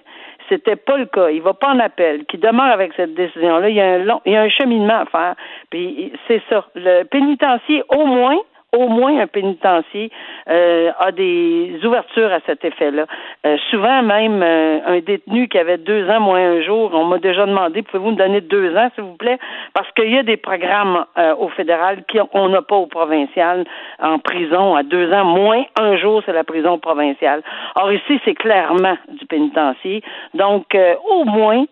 c'était 0.50 0.76
pas 0.76 0.98
le 0.98 1.06
cas, 1.06 1.30
il 1.30 1.42
va 1.42 1.54
pas 1.54 1.70
en 1.70 1.80
appel, 1.80 2.26
qu'il 2.26 2.40
demeure 2.40 2.72
avec 2.72 2.94
cette 2.96 3.14
décision-là, 3.16 3.70
il 3.70 3.76
y 3.76 3.82
a 3.82 3.94
un 3.94 3.98
long, 4.00 4.22
il 4.26 4.34
y 4.34 4.36
a 4.36 4.42
un 4.42 4.50
cheminement 4.50 5.02
à 5.02 5.06
faire. 5.06 5.36
Puis 5.70 6.14
c'est 6.28 6.42
ça. 6.50 6.66
Le 6.76 7.04
pénitencier, 7.04 7.84
au 7.90 8.06
moins, 8.06 8.38
au 8.76 8.88
moins 8.88 9.20
un 9.20 9.28
pénitencier 9.28 10.12
euh, 10.48 10.92
a 11.00 11.12
des 11.12 11.80
ouvertures 11.84 12.32
à 12.32 12.40
cet 12.46 12.64
effet-là. 12.64 13.06
Euh, 13.46 13.58
souvent 13.72 14.04
même 14.04 14.44
euh, 14.44 14.80
un 14.86 15.00
détenu 15.00 15.48
qui 15.48 15.58
avait 15.58 15.78
deux 15.78 16.08
ans 16.10 16.20
moins 16.20 16.40
un 16.40 16.62
jour, 16.62 16.92
on 16.94 17.06
m'a 17.06 17.18
déjà 17.18 17.46
demandé 17.46 17.82
pouvez-vous 17.82 18.12
me 18.12 18.16
donner 18.16 18.42
deux 18.42 18.76
ans 18.76 18.90
s'il 18.96 19.04
vous 19.04 19.16
plaît? 19.16 19.40
Parce 19.74 19.92
qu'il 19.94 20.12
y 20.12 20.18
a 20.18 20.24
des 20.24 20.38
programmes 20.38 21.06
au 21.40 21.50
fédéral 21.50 22.04
qu'on 22.12 22.50
n'a 22.50 22.62
pas 22.62 22.76
au 22.76 22.88
provincial 22.88 23.66
en 24.00 24.20
prison 24.20 24.76
à 24.76 24.84
deux 24.84 25.12
ans 25.12 25.26
moins 25.26 25.64
un 25.80 25.98
jour 25.98 26.22
c'est 26.26 26.34
la 26.34 26.44
prison 26.44 26.78
provinciale. 26.78 27.42
Or 27.76 27.92
ici 27.92 28.20
c'est 28.26 28.36
clairement 28.36 28.98
du 29.10 29.26
pénitencier 29.26 30.04
donc 30.34 30.78
au 31.10 31.26
moins 31.26 31.66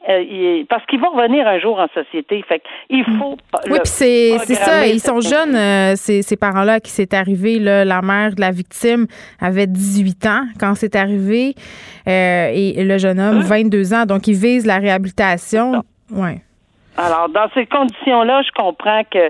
parce 0.69 0.85
qu'ils 0.87 0.99
vont 0.99 1.11
revenir 1.11 1.47
un 1.47 1.59
jour 1.59 1.79
en 1.79 1.87
société. 1.93 2.43
Fait 2.47 2.61
il 2.89 3.03
faut. 3.03 3.37
Oui, 3.69 3.79
puis 3.79 3.81
c'est 3.85 4.37
ça. 4.37 4.85
Ils 4.87 4.99
sont 4.99 5.21
jeunes 5.21 5.95
ces, 5.95 6.21
ces 6.21 6.37
parents-là 6.37 6.79
qui 6.79 6.91
c'est 6.93 7.13
arrivé, 7.13 7.59
la 7.59 8.01
mère 8.01 8.35
de 8.35 8.41
la 8.41 8.51
victime 8.51 9.07
avait 9.41 9.67
18 9.67 10.25
ans 10.27 10.43
quand 10.59 10.75
c'est 10.75 10.95
arrivé 10.95 11.55
euh, 12.07 12.49
et 12.53 12.83
le 12.83 12.97
jeune 12.97 13.19
homme, 13.19 13.39
22 13.39 13.93
hein? 13.93 14.01
ans. 14.01 14.05
Donc, 14.05 14.27
il 14.27 14.35
vise 14.35 14.65
la 14.65 14.77
réhabilitation. 14.77 15.83
Ouais. 16.11 16.41
Alors, 16.97 17.29
dans 17.29 17.49
ces 17.53 17.65
conditions-là, 17.65 18.41
je 18.43 18.51
comprends 18.51 19.03
que 19.09 19.29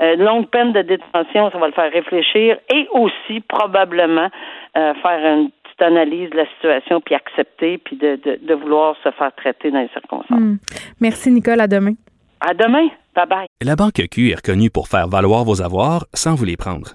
euh, 0.00 0.16
longue 0.16 0.48
peine 0.48 0.72
de 0.72 0.82
détention, 0.82 1.50
ça 1.50 1.58
va 1.58 1.66
le 1.66 1.72
faire 1.72 1.92
réfléchir 1.92 2.56
et 2.74 2.88
aussi 2.92 3.40
probablement 3.40 4.30
euh, 4.76 4.94
faire 4.94 5.34
une 5.34 5.50
petite 5.50 5.82
analyse 5.82 6.30
de 6.30 6.36
la 6.36 6.46
situation 6.46 7.00
puis 7.00 7.14
accepter 7.14 7.78
puis 7.78 7.96
de, 7.96 8.54
vouloir 8.54 8.96
se 9.04 9.10
faire 9.10 9.32
traiter 9.34 9.70
dans 9.70 9.80
les 9.80 9.88
circonstances. 9.88 10.40
Hmm. 10.40 10.56
Merci, 11.00 11.30
Nicole. 11.30 11.60
À 11.60 11.66
demain. 11.66 11.92
À 12.40 12.54
demain. 12.54 12.88
Bye 13.14 13.26
bye. 13.28 13.46
La 13.62 13.76
Banque 13.76 14.02
Q 14.10 14.30
est 14.30 14.36
reconnue 14.36 14.70
pour 14.70 14.88
faire 14.88 15.06
valoir 15.06 15.44
vos 15.44 15.60
avoirs 15.60 16.06
sans 16.14 16.34
vous 16.34 16.46
les 16.46 16.56
prendre. 16.56 16.94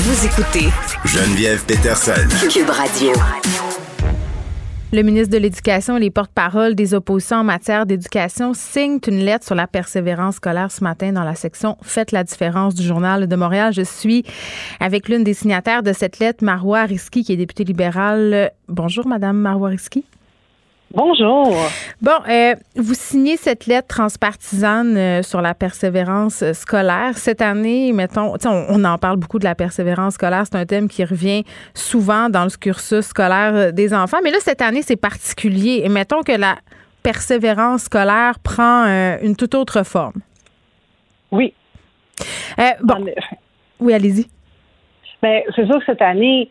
Vous 0.00 0.26
écoutez 0.26 0.68
Geneviève 1.04 1.64
Peterson. 1.66 2.12
Cube 2.48 2.70
Radio. 2.70 3.10
Le 4.92 5.02
ministre 5.02 5.32
de 5.32 5.38
l'Éducation 5.38 5.96
et 5.96 6.00
les 6.00 6.10
porte-parole 6.12 6.76
des 6.76 6.94
oppositions 6.94 7.38
en 7.38 7.44
matière 7.44 7.84
d'éducation 7.84 8.54
signent 8.54 9.00
une 9.08 9.18
lettre 9.18 9.44
sur 9.44 9.56
la 9.56 9.66
persévérance 9.66 10.36
scolaire 10.36 10.70
ce 10.70 10.84
matin 10.84 11.10
dans 11.10 11.24
la 11.24 11.34
section 11.34 11.76
Faites 11.82 12.12
la 12.12 12.22
différence 12.22 12.76
du 12.76 12.84
Journal 12.84 13.26
de 13.26 13.34
Montréal. 13.34 13.72
Je 13.72 13.82
suis 13.82 14.24
avec 14.78 15.08
l'une 15.08 15.24
des 15.24 15.34
signataires 15.34 15.82
de 15.82 15.92
cette 15.92 16.20
lettre, 16.20 16.44
Marois 16.44 16.84
Risky, 16.84 17.24
qui 17.24 17.32
est 17.32 17.36
députée 17.36 17.64
libérale. 17.64 18.52
Bonjour, 18.68 19.04
Madame 19.04 19.38
Marois 19.38 19.70
Risky. 19.70 20.04
Bonjour. 20.94 21.54
Bon, 22.00 22.12
euh, 22.30 22.54
vous 22.76 22.94
signez 22.94 23.36
cette 23.36 23.66
lettre 23.66 23.88
transpartisane 23.88 24.96
euh, 24.96 25.22
sur 25.22 25.42
la 25.42 25.52
persévérance 25.52 26.42
euh, 26.42 26.54
scolaire. 26.54 27.18
Cette 27.18 27.42
année, 27.42 27.92
mettons, 27.92 28.34
on, 28.42 28.64
on, 28.70 28.84
en 28.84 28.96
parle 28.96 29.18
beaucoup 29.18 29.38
de 29.38 29.44
la 29.44 29.54
persévérance 29.54 30.14
scolaire. 30.14 30.44
C'est 30.46 30.56
un 30.56 30.64
thème 30.64 30.88
qui 30.88 31.04
revient 31.04 31.44
souvent 31.74 32.30
dans 32.30 32.44
le 32.44 32.58
cursus 32.58 33.04
scolaire 33.04 33.74
des 33.74 33.92
enfants. 33.92 34.16
Mais 34.24 34.30
là, 34.30 34.38
cette 34.40 34.62
année, 34.62 34.80
c'est 34.80 34.96
particulier. 34.96 35.82
Et 35.84 35.90
mettons 35.90 36.22
que 36.22 36.32
la 36.32 36.56
persévérance 37.02 37.82
scolaire 37.82 38.38
prend 38.42 38.86
une 39.22 39.36
toute 39.36 39.54
autre 39.54 39.82
forme. 39.82 40.22
Oui. 41.30 41.52
bon. 42.82 43.06
Oui, 43.78 43.92
allez-y. 43.92 44.26
Mais 45.22 45.44
ben, 45.46 45.52
c'est 45.54 45.66
sûr 45.66 45.78
que 45.80 45.84
cette 45.84 46.02
année, 46.02 46.50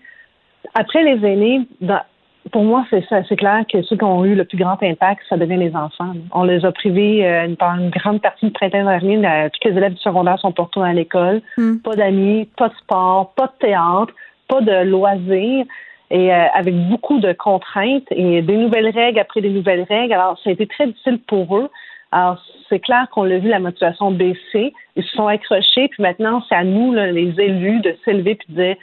après 0.76 1.04
les 1.04 1.28
aînés, 1.28 1.68
dans, 1.82 2.02
pour 2.52 2.64
moi, 2.64 2.86
c'est 2.90 3.06
ça. 3.08 3.24
C'est 3.28 3.36
clair 3.36 3.64
que 3.72 3.82
ceux 3.82 3.96
qui 3.96 4.04
ont 4.04 4.24
eu 4.26 4.36
le 4.36 4.46
plus 4.46 4.58
grand 4.58 4.82
impact, 4.82 5.22
ça 5.30 5.38
devient 5.38 5.58
les 5.58 5.76
enfants. 5.76 6.14
On 6.32 6.44
les 6.44 6.64
a 6.66 6.72
privés 6.72 7.26
euh, 7.28 7.48
pendant 7.58 7.84
une 7.84 7.90
grande 7.90 8.22
partie 8.22 8.46
du 8.46 8.52
printemps 8.52 8.86
dernier. 8.86 9.18
euh, 9.26 9.50
tous 9.50 9.70
les 9.70 9.78
élèves 9.78 9.94
du 9.94 10.02
secondaire 10.02 10.40
sont 10.40 10.54
retournés 10.58 10.90
à 10.90 10.94
l'école. 10.94 11.42
Mm. 11.58 11.78
Pas 11.78 11.96
d'amis, 11.96 12.50
pas 12.58 12.70
de 12.70 12.76
sport, 12.76 13.34
pas 13.36 13.48
de 13.48 13.68
théâtre, 13.68 14.14
pas 14.48 14.62
de 14.62 14.84
loisirs. 14.84 15.66
Et 16.10 16.34
euh, 16.34 16.46
avec 16.54 16.74
beaucoup 16.90 17.20
de 17.20 17.34
contraintes 17.34 18.08
et 18.12 18.42
des 18.42 18.56
nouvelles 18.56 18.90
règles 18.90 19.20
après 19.20 19.42
des 19.42 19.50
nouvelles 19.50 19.86
règles. 19.90 20.14
Alors, 20.14 20.40
ça 20.42 20.50
a 20.50 20.54
été 20.54 20.66
très 20.66 20.88
difficile 20.88 21.20
pour 21.28 21.58
eux. 21.58 21.70
Alors, 22.12 22.42
c'est 22.70 22.80
clair 22.80 23.08
qu'on 23.12 23.24
l'a 23.24 23.40
vu, 23.40 23.50
la 23.50 23.60
motivation 23.60 24.12
baisser. 24.12 24.74
Ils 24.96 25.04
se 25.04 25.10
sont 25.10 25.28
accrochés, 25.28 25.90
puis 25.90 26.02
maintenant, 26.02 26.42
c'est 26.48 26.56
à 26.56 26.64
nous, 26.64 26.94
là, 26.94 27.12
les 27.12 27.34
élus, 27.40 27.82
de 27.82 27.96
s'élever 28.06 28.36
puis 28.36 28.48
de 28.50 28.62
dire 28.62 28.76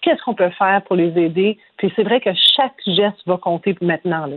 qu'est-ce 0.00 0.22
qu'on 0.22 0.34
peut 0.34 0.50
faire 0.50 0.82
pour 0.82 0.96
les 0.96 1.16
aider? 1.18 1.58
Puis 1.76 1.92
c'est 1.96 2.02
vrai 2.02 2.20
que 2.20 2.30
chaque 2.34 2.76
geste 2.86 3.22
va 3.26 3.36
compter 3.36 3.74
maintenant. 3.80 4.26
Là. 4.26 4.36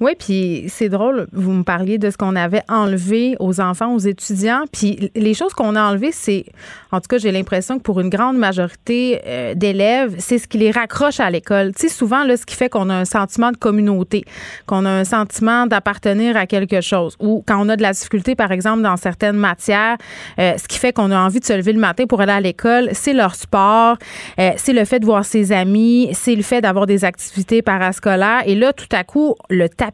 Oui, 0.00 0.12
puis 0.18 0.64
c'est 0.68 0.88
drôle, 0.88 1.26
vous 1.34 1.52
me 1.52 1.62
parliez 1.62 1.98
de 1.98 2.08
ce 2.10 2.16
qu'on 2.16 2.34
avait 2.34 2.62
enlevé 2.70 3.36
aux 3.38 3.60
enfants, 3.60 3.92
aux 3.92 3.98
étudiants, 3.98 4.64
puis 4.72 5.10
les 5.14 5.34
choses 5.34 5.52
qu'on 5.52 5.76
a 5.76 5.82
enlevées, 5.82 6.10
c'est, 6.10 6.46
en 6.90 7.02
tout 7.02 7.08
cas, 7.08 7.18
j'ai 7.18 7.30
l'impression 7.30 7.76
que 7.76 7.82
pour 7.82 8.00
une 8.00 8.08
grande 8.08 8.38
majorité 8.38 9.20
euh, 9.26 9.54
d'élèves, 9.54 10.14
c'est 10.16 10.38
ce 10.38 10.48
qui 10.48 10.56
les 10.56 10.70
raccroche 10.70 11.20
à 11.20 11.28
l'école. 11.28 11.74
Tu 11.74 11.82
sais, 11.82 11.94
souvent, 11.94 12.24
là, 12.24 12.38
ce 12.38 12.46
qui 12.46 12.54
fait 12.56 12.70
qu'on 12.70 12.88
a 12.88 12.94
un 12.94 13.04
sentiment 13.04 13.52
de 13.52 13.58
communauté, 13.58 14.24
qu'on 14.64 14.86
a 14.86 14.90
un 14.90 15.04
sentiment 15.04 15.66
d'appartenir 15.66 16.34
à 16.34 16.46
quelque 16.46 16.80
chose, 16.80 17.14
ou 17.20 17.44
quand 17.46 17.62
on 17.62 17.68
a 17.68 17.76
de 17.76 17.82
la 17.82 17.92
difficulté, 17.92 18.34
par 18.34 18.52
exemple, 18.52 18.80
dans 18.80 18.96
certaines 18.96 19.36
matières, 19.36 19.98
euh, 20.38 20.54
ce 20.56 20.66
qui 20.66 20.78
fait 20.78 20.94
qu'on 20.94 21.10
a 21.10 21.18
envie 21.18 21.40
de 21.40 21.44
se 21.44 21.52
lever 21.52 21.74
le 21.74 21.80
matin 21.80 22.06
pour 22.06 22.22
aller 22.22 22.32
à 22.32 22.40
l'école, 22.40 22.88
c'est 22.94 23.12
leur 23.12 23.34
sport, 23.34 23.98
euh, 24.38 24.52
c'est 24.56 24.72
le 24.72 24.86
fait 24.86 25.00
de 25.00 25.04
voir 25.04 25.26
ses 25.26 25.52
amis, 25.52 26.08
c'est 26.14 26.36
le 26.36 26.42
fait 26.42 26.62
d'avoir 26.62 26.86
des 26.86 27.04
activités 27.04 27.60
parascolaires, 27.60 28.44
et 28.46 28.54
là, 28.54 28.72
tout 28.72 28.88
à 28.92 29.04
coup, 29.04 29.34
le 29.50 29.68
tapis 29.68 29.89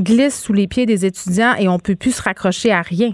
glisse 0.00 0.42
sous 0.42 0.52
les 0.52 0.66
pieds 0.66 0.86
des 0.86 1.06
étudiants 1.06 1.54
et 1.58 1.68
on 1.68 1.78
peut 1.78 1.96
plus 1.96 2.16
se 2.16 2.22
raccrocher 2.22 2.72
à 2.72 2.82
rien. 2.82 3.12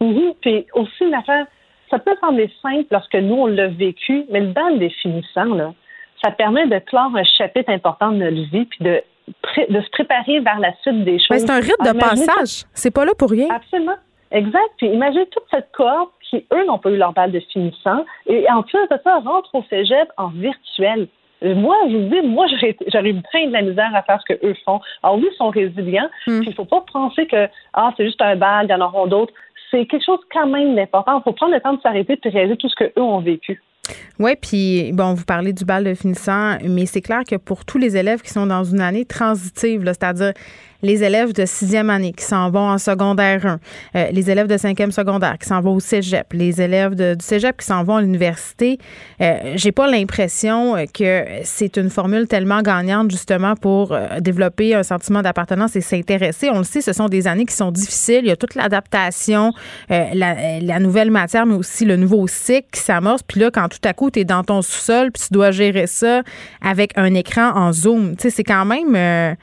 Mhm. 0.00 0.34
Puis 0.40 0.66
aussi, 0.74 1.04
une 1.04 1.14
affaire, 1.14 1.46
ça 1.90 1.98
peut 1.98 2.14
sembler 2.20 2.50
simple 2.62 2.86
lorsque 2.90 3.14
nous, 3.14 3.34
on 3.34 3.46
l'a 3.46 3.68
vécu, 3.68 4.24
mais 4.30 4.40
le 4.40 4.52
bal 4.52 4.78
définissant, 4.78 5.54
là, 5.54 5.72
ça 6.22 6.30
permet 6.30 6.66
de 6.66 6.78
clore 6.78 7.10
un 7.14 7.24
chapitre 7.24 7.70
important 7.70 8.10
de 8.10 8.16
notre 8.16 8.50
vie 8.50 8.64
puis 8.64 8.78
de, 8.80 9.02
se 9.26 9.90
préparer 9.90 10.40
vers 10.40 10.58
la 10.58 10.72
suite 10.82 11.04
des 11.04 11.18
choses. 11.18 11.28
Mais 11.30 11.38
c'est 11.38 11.50
un 11.50 11.60
rite 11.60 11.76
de 11.82 11.88
Alors, 11.88 12.10
passage. 12.10 12.66
C'est 12.72 12.90
pas 12.90 13.04
là 13.04 13.12
pour 13.18 13.30
rien. 13.30 13.48
Absolument. 13.50 13.96
Exact. 14.30 14.70
Puis 14.78 14.88
imaginez 14.88 15.26
toute 15.26 15.44
cette 15.52 15.70
cohorte 15.72 16.12
qui, 16.28 16.44
eux, 16.52 16.66
n'ont 16.66 16.78
pas 16.78 16.90
eu 16.90 16.96
leur 16.96 17.12
balle 17.12 17.30
de 17.30 17.40
finissant. 17.40 18.04
Et 18.26 18.50
en 18.50 18.62
plus 18.62 18.80
de 18.90 18.98
ça, 19.04 19.18
rentre 19.18 19.54
au 19.54 19.62
cégep 19.70 20.08
en 20.16 20.28
virtuel. 20.28 21.08
Euh, 21.42 21.54
Moi, 21.54 21.76
je 21.90 21.96
vous 21.96 22.08
dis, 22.08 22.26
moi, 22.26 22.46
j'aurais 22.92 23.10
eu 23.10 23.22
plein 23.30 23.46
de 23.48 23.52
la 23.52 23.62
misère 23.62 23.90
à 23.94 24.02
faire 24.02 24.20
ce 24.20 24.34
que 24.34 24.46
eux 24.46 24.54
font. 24.64 24.80
Alors 25.02 25.16
oui, 25.16 25.28
ils 25.30 25.36
sont 25.36 25.50
résilients. 25.50 26.08
Mm. 26.26 26.40
Puis 26.40 26.50
il 26.50 26.54
faut 26.54 26.64
pas 26.64 26.84
penser 26.92 27.26
que 27.26 27.48
ah, 27.72 27.92
c'est 27.96 28.04
juste 28.04 28.22
un 28.22 28.36
bal, 28.36 28.66
il 28.66 28.70
y 28.70 28.74
en 28.74 28.80
auront 28.80 29.06
d'autres. 29.06 29.32
C'est 29.70 29.86
quelque 29.86 30.04
chose 30.04 30.20
quand 30.32 30.46
même 30.46 30.74
d'important. 30.76 31.18
Il 31.18 31.22
faut 31.22 31.32
prendre 31.32 31.54
le 31.54 31.60
temps 31.60 31.74
de 31.74 31.80
s'arrêter 31.80 32.14
et 32.14 32.28
de 32.28 32.32
réaliser 32.32 32.56
tout 32.56 32.68
ce 32.68 32.76
qu'eux 32.76 33.00
ont 33.00 33.18
vécu. 33.18 33.60
Oui, 34.18 34.32
puis 34.40 34.92
bon, 34.92 35.14
vous 35.14 35.24
parlez 35.24 35.52
du 35.52 35.64
bal 35.64 35.84
de 35.84 35.94
finissant, 35.94 36.56
mais 36.62 36.86
c'est 36.86 37.00
clair 37.00 37.22
que 37.28 37.36
pour 37.36 37.64
tous 37.64 37.78
les 37.78 37.96
élèves 37.96 38.22
qui 38.22 38.30
sont 38.30 38.46
dans 38.46 38.64
une 38.64 38.80
année 38.80 39.04
transitive, 39.04 39.82
c'est-à-dire 39.84 40.32
les 40.84 41.02
élèves 41.02 41.32
de 41.32 41.46
sixième 41.46 41.90
année 41.90 42.12
qui 42.12 42.24
s'en 42.24 42.50
vont 42.50 42.68
en 42.68 42.78
secondaire 42.78 43.44
1, 43.46 43.58
euh, 43.96 44.06
les 44.12 44.30
élèves 44.30 44.46
de 44.46 44.56
cinquième 44.56 44.92
secondaire 44.92 45.36
qui 45.38 45.48
s'en 45.48 45.60
vont 45.60 45.74
au 45.74 45.80
cégep, 45.80 46.32
les 46.34 46.60
élèves 46.60 46.94
de- 46.94 47.14
du 47.14 47.24
cégep 47.24 47.56
qui 47.56 47.66
s'en 47.66 47.82
vont 47.82 47.96
à 47.96 48.02
l'université, 48.02 48.78
euh, 49.20 49.54
j'ai 49.56 49.72
pas 49.72 49.90
l'impression 49.90 50.76
que 50.92 51.24
c'est 51.42 51.76
une 51.78 51.90
formule 51.90 52.28
tellement 52.28 52.60
gagnante 52.62 53.10
justement 53.10 53.56
pour 53.56 53.92
euh, 53.92 54.20
développer 54.20 54.74
un 54.74 54.82
sentiment 54.82 55.22
d'appartenance 55.22 55.74
et 55.74 55.80
s'intéresser. 55.80 56.50
On 56.50 56.58
le 56.58 56.64
sait, 56.64 56.82
ce 56.82 56.92
sont 56.92 57.08
des 57.08 57.26
années 57.26 57.46
qui 57.46 57.54
sont 57.56 57.70
difficiles. 57.72 58.20
Il 58.22 58.28
y 58.28 58.30
a 58.30 58.36
toute 58.36 58.54
l'adaptation, 58.54 59.52
euh, 59.90 60.04
la, 60.12 60.60
la 60.60 60.78
nouvelle 60.80 61.10
matière, 61.10 61.46
mais 61.46 61.54
aussi 61.54 61.84
le 61.86 61.96
nouveau 61.96 62.26
cycle 62.26 62.68
qui 62.72 62.80
s'amorce. 62.80 63.22
Puis 63.22 63.40
là, 63.40 63.50
quand 63.50 63.68
tout 63.68 63.78
à 63.88 63.94
coup, 63.94 64.10
tu 64.10 64.20
es 64.20 64.24
dans 64.24 64.44
ton 64.44 64.60
sous-sol, 64.60 65.10
puis 65.12 65.22
tu 65.28 65.32
dois 65.32 65.50
gérer 65.50 65.86
ça 65.86 66.22
avec 66.60 66.92
un 66.96 67.14
écran 67.14 67.52
en 67.54 67.72
zoom, 67.72 68.16
tu 68.16 68.24
sais, 68.24 68.30
c'est 68.30 68.44
quand 68.44 68.66
même... 68.66 68.94
euh, 68.94 69.34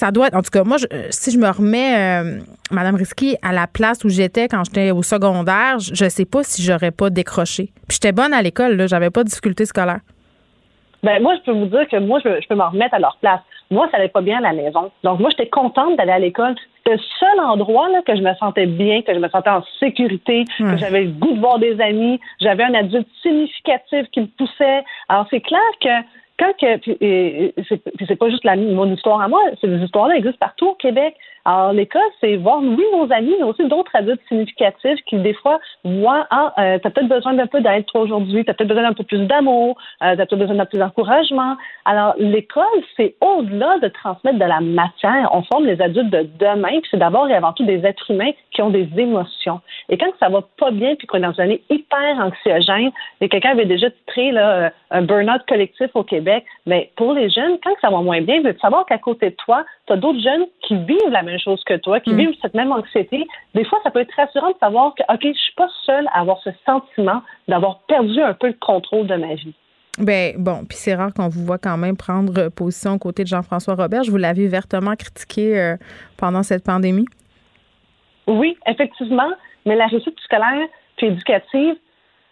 ça 0.00 0.10
doit 0.10 0.28
être, 0.28 0.34
en 0.36 0.40
tout 0.42 0.50
cas, 0.50 0.64
moi, 0.64 0.78
je- 0.78 0.86
euh, 0.92 1.08
si 1.10 1.30
je 1.30 1.38
me 1.38 1.48
remets, 1.48 1.94
euh, 2.22 2.38
Madame 2.70 2.94
Risky, 2.94 3.36
à 3.42 3.52
la 3.52 3.66
place 3.66 4.02
où 4.04 4.08
j'étais 4.08 4.48
quand 4.48 4.62
j'étais 4.64 4.90
au 4.92 5.02
secondaire, 5.02 5.78
je, 5.78 5.94
je 5.94 6.08
sais 6.08 6.24
pas 6.24 6.42
si 6.42 6.62
j'aurais 6.62 6.90
pas 6.90 7.10
décroché. 7.10 7.64
Puis 7.86 7.98
j'étais 8.00 8.12
bonne 8.12 8.32
à 8.32 8.40
l'école, 8.40 8.76
là, 8.76 8.86
j'avais 8.86 9.10
pas 9.10 9.22
de 9.24 9.28
difficultés 9.28 9.66
scolaires. 9.66 10.00
Ben 11.02 11.22
moi, 11.22 11.34
je 11.36 11.42
peux 11.44 11.52
vous 11.58 11.66
dire 11.66 11.86
que 11.90 11.96
moi, 11.98 12.18
je, 12.24 12.40
je 12.42 12.48
peux 12.48 12.54
m'en 12.54 12.70
remettre 12.70 12.94
à 12.94 12.98
leur 12.98 13.16
place. 13.20 13.40
Moi, 13.70 13.88
ça 13.90 13.98
allait 13.98 14.08
pas 14.08 14.20
bien 14.20 14.38
à 14.38 14.40
la 14.40 14.52
maison. 14.52 14.90
Donc, 15.04 15.20
moi, 15.20 15.30
j'étais 15.30 15.48
contente 15.48 15.96
d'aller 15.96 16.12
à 16.12 16.18
l'école. 16.18 16.54
C'était 16.78 16.96
le 16.96 17.02
seul 17.20 17.40
endroit 17.44 17.88
là, 17.90 18.00
que 18.06 18.16
je 18.16 18.20
me 18.22 18.34
sentais 18.34 18.66
bien, 18.66 19.00
que 19.02 19.14
je 19.14 19.18
me 19.18 19.28
sentais 19.28 19.50
en 19.50 19.62
sécurité, 19.78 20.44
que 20.58 20.76
j'avais 20.78 21.04
le 21.04 21.10
goût 21.12 21.32
de 21.34 21.40
voir 21.40 21.58
des 21.58 21.80
amis. 21.80 22.18
J'avais 22.40 22.64
un 22.64 22.74
adulte 22.74 23.08
significatif 23.22 24.06
qui 24.12 24.20
me 24.22 24.26
poussait. 24.38 24.82
Alors, 25.08 25.26
c'est 25.30 25.40
clair 25.40 25.60
que 25.80 25.88
quand 26.40 26.52
que 26.58 26.80
c'est 28.08 28.16
pas 28.16 28.30
juste 28.30 28.44
la, 28.44 28.56
mon 28.56 28.92
histoire 28.92 29.20
à 29.20 29.28
moi, 29.28 29.40
des 29.62 29.84
histoires-là 29.84 30.16
existent 30.16 30.38
partout 30.40 30.68
au 30.68 30.74
Québec. 30.74 31.14
Alors 31.44 31.72
l'école, 31.72 32.02
c'est 32.20 32.36
voir 32.36 32.60
oui 32.60 32.84
nos 32.92 33.10
amis, 33.12 33.34
mais 33.38 33.44
aussi 33.44 33.66
d'autres 33.66 33.94
adultes 33.94 34.20
significatifs 34.28 34.98
qui 35.06 35.16
des 35.16 35.32
fois 35.32 35.58
voient 35.84 36.26
ah 36.30 36.52
euh, 36.58 36.78
t'as 36.82 36.90
peut-être 36.90 37.08
besoin 37.08 37.32
d'un 37.34 37.46
peu 37.46 37.60
d'aide 37.60 37.84
aujourd'hui, 37.94 38.44
t'as 38.44 38.52
peut-être 38.52 38.68
besoin 38.68 38.82
d'un 38.84 38.92
peu 38.92 39.04
plus 39.04 39.26
d'amour, 39.26 39.76
euh, 40.02 40.16
t'as 40.16 40.26
peut-être 40.26 40.38
besoin 40.38 40.56
d'un 40.56 40.64
peu 40.64 40.70
plus 40.70 40.78
d'encouragement. 40.78 41.56
Alors 41.86 42.14
l'école, 42.18 42.64
c'est 42.96 43.14
au-delà 43.20 43.78
de 43.78 43.88
transmettre 43.88 44.38
de 44.38 44.44
la 44.44 44.60
matière. 44.60 45.30
On 45.32 45.42
forme 45.42 45.66
les 45.66 45.80
adultes 45.80 46.10
de 46.10 46.28
demain, 46.38 46.80
puis 46.80 46.88
c'est 46.90 46.98
d'abord 46.98 47.28
et 47.28 47.34
avant 47.34 47.52
tout 47.52 47.64
des 47.64 47.86
êtres 47.86 48.10
humains 48.10 48.32
qui 48.50 48.60
ont 48.60 48.70
des 48.70 48.88
émotions. 48.96 49.60
Et 49.88 49.96
quand 49.96 50.12
ça 50.20 50.28
va 50.28 50.42
pas 50.58 50.70
bien, 50.70 50.94
puis 50.94 51.06
qu'on 51.06 51.18
est 51.18 51.22
dans 51.22 51.32
une 51.32 51.40
année 51.40 51.62
hyper 51.70 52.18
anxiogène, 52.18 52.90
et 53.20 53.28
quelqu'un 53.28 53.52
avait 53.52 53.66
déjà 53.66 53.90
titré 53.90 54.30
là, 54.30 54.50
euh, 54.50 54.70
un 54.90 55.02
burn-out 55.02 55.42
collectif 55.48 55.90
au 55.94 56.02
Québec, 56.02 56.29
mais 56.66 56.90
pour 56.96 57.12
les 57.12 57.28
jeunes, 57.30 57.58
quand 57.62 57.74
ça 57.80 57.90
va 57.90 58.00
moins 58.00 58.20
bien, 58.20 58.40
de 58.40 58.54
savoir 58.60 58.86
qu'à 58.86 58.98
côté 58.98 59.30
de 59.30 59.36
toi, 59.36 59.64
tu 59.86 59.92
as 59.92 59.96
d'autres 59.96 60.20
jeunes 60.20 60.46
qui 60.62 60.76
vivent 60.76 61.10
la 61.10 61.22
même 61.22 61.38
chose 61.38 61.62
que 61.64 61.74
toi, 61.76 62.00
qui 62.00 62.12
Mm. 62.12 62.18
vivent 62.18 62.36
cette 62.42 62.54
même 62.54 62.72
anxiété? 62.72 63.26
Des 63.54 63.64
fois, 63.64 63.78
ça 63.82 63.90
peut 63.90 64.00
être 64.00 64.14
rassurant 64.16 64.50
de 64.50 64.58
savoir 64.60 64.94
que, 64.94 65.02
OK, 65.12 65.20
je 65.22 65.38
suis 65.38 65.54
pas 65.54 65.68
seule 65.86 66.06
à 66.12 66.20
avoir 66.20 66.38
ce 66.42 66.50
sentiment 66.66 67.22
d'avoir 67.48 67.80
perdu 67.88 68.20
un 68.20 68.34
peu 68.34 68.48
le 68.48 68.56
contrôle 68.60 69.06
de 69.06 69.16
ma 69.16 69.34
vie. 69.34 69.54
Ben 69.98 70.34
bon, 70.38 70.64
puis 70.68 70.78
c'est 70.78 70.94
rare 70.94 71.12
qu'on 71.12 71.28
vous 71.28 71.44
voit 71.44 71.58
quand 71.58 71.76
même 71.76 71.96
prendre 71.96 72.48
position 72.48 72.92
aux 72.94 72.98
côtés 72.98 73.22
de 73.24 73.28
Jean-François 73.28 73.74
Robert. 73.74 74.04
Je 74.04 74.10
vous 74.10 74.16
l'avais 74.16 74.46
vertement 74.46 74.94
critiqué 74.96 75.58
euh, 75.58 75.76
pendant 76.16 76.42
cette 76.42 76.64
pandémie. 76.64 77.06
Oui, 78.26 78.56
effectivement, 78.66 79.30
mais 79.66 79.76
la 79.76 79.86
réussite 79.86 80.18
scolaire 80.20 80.66
puis 80.96 81.08
éducative 81.08 81.74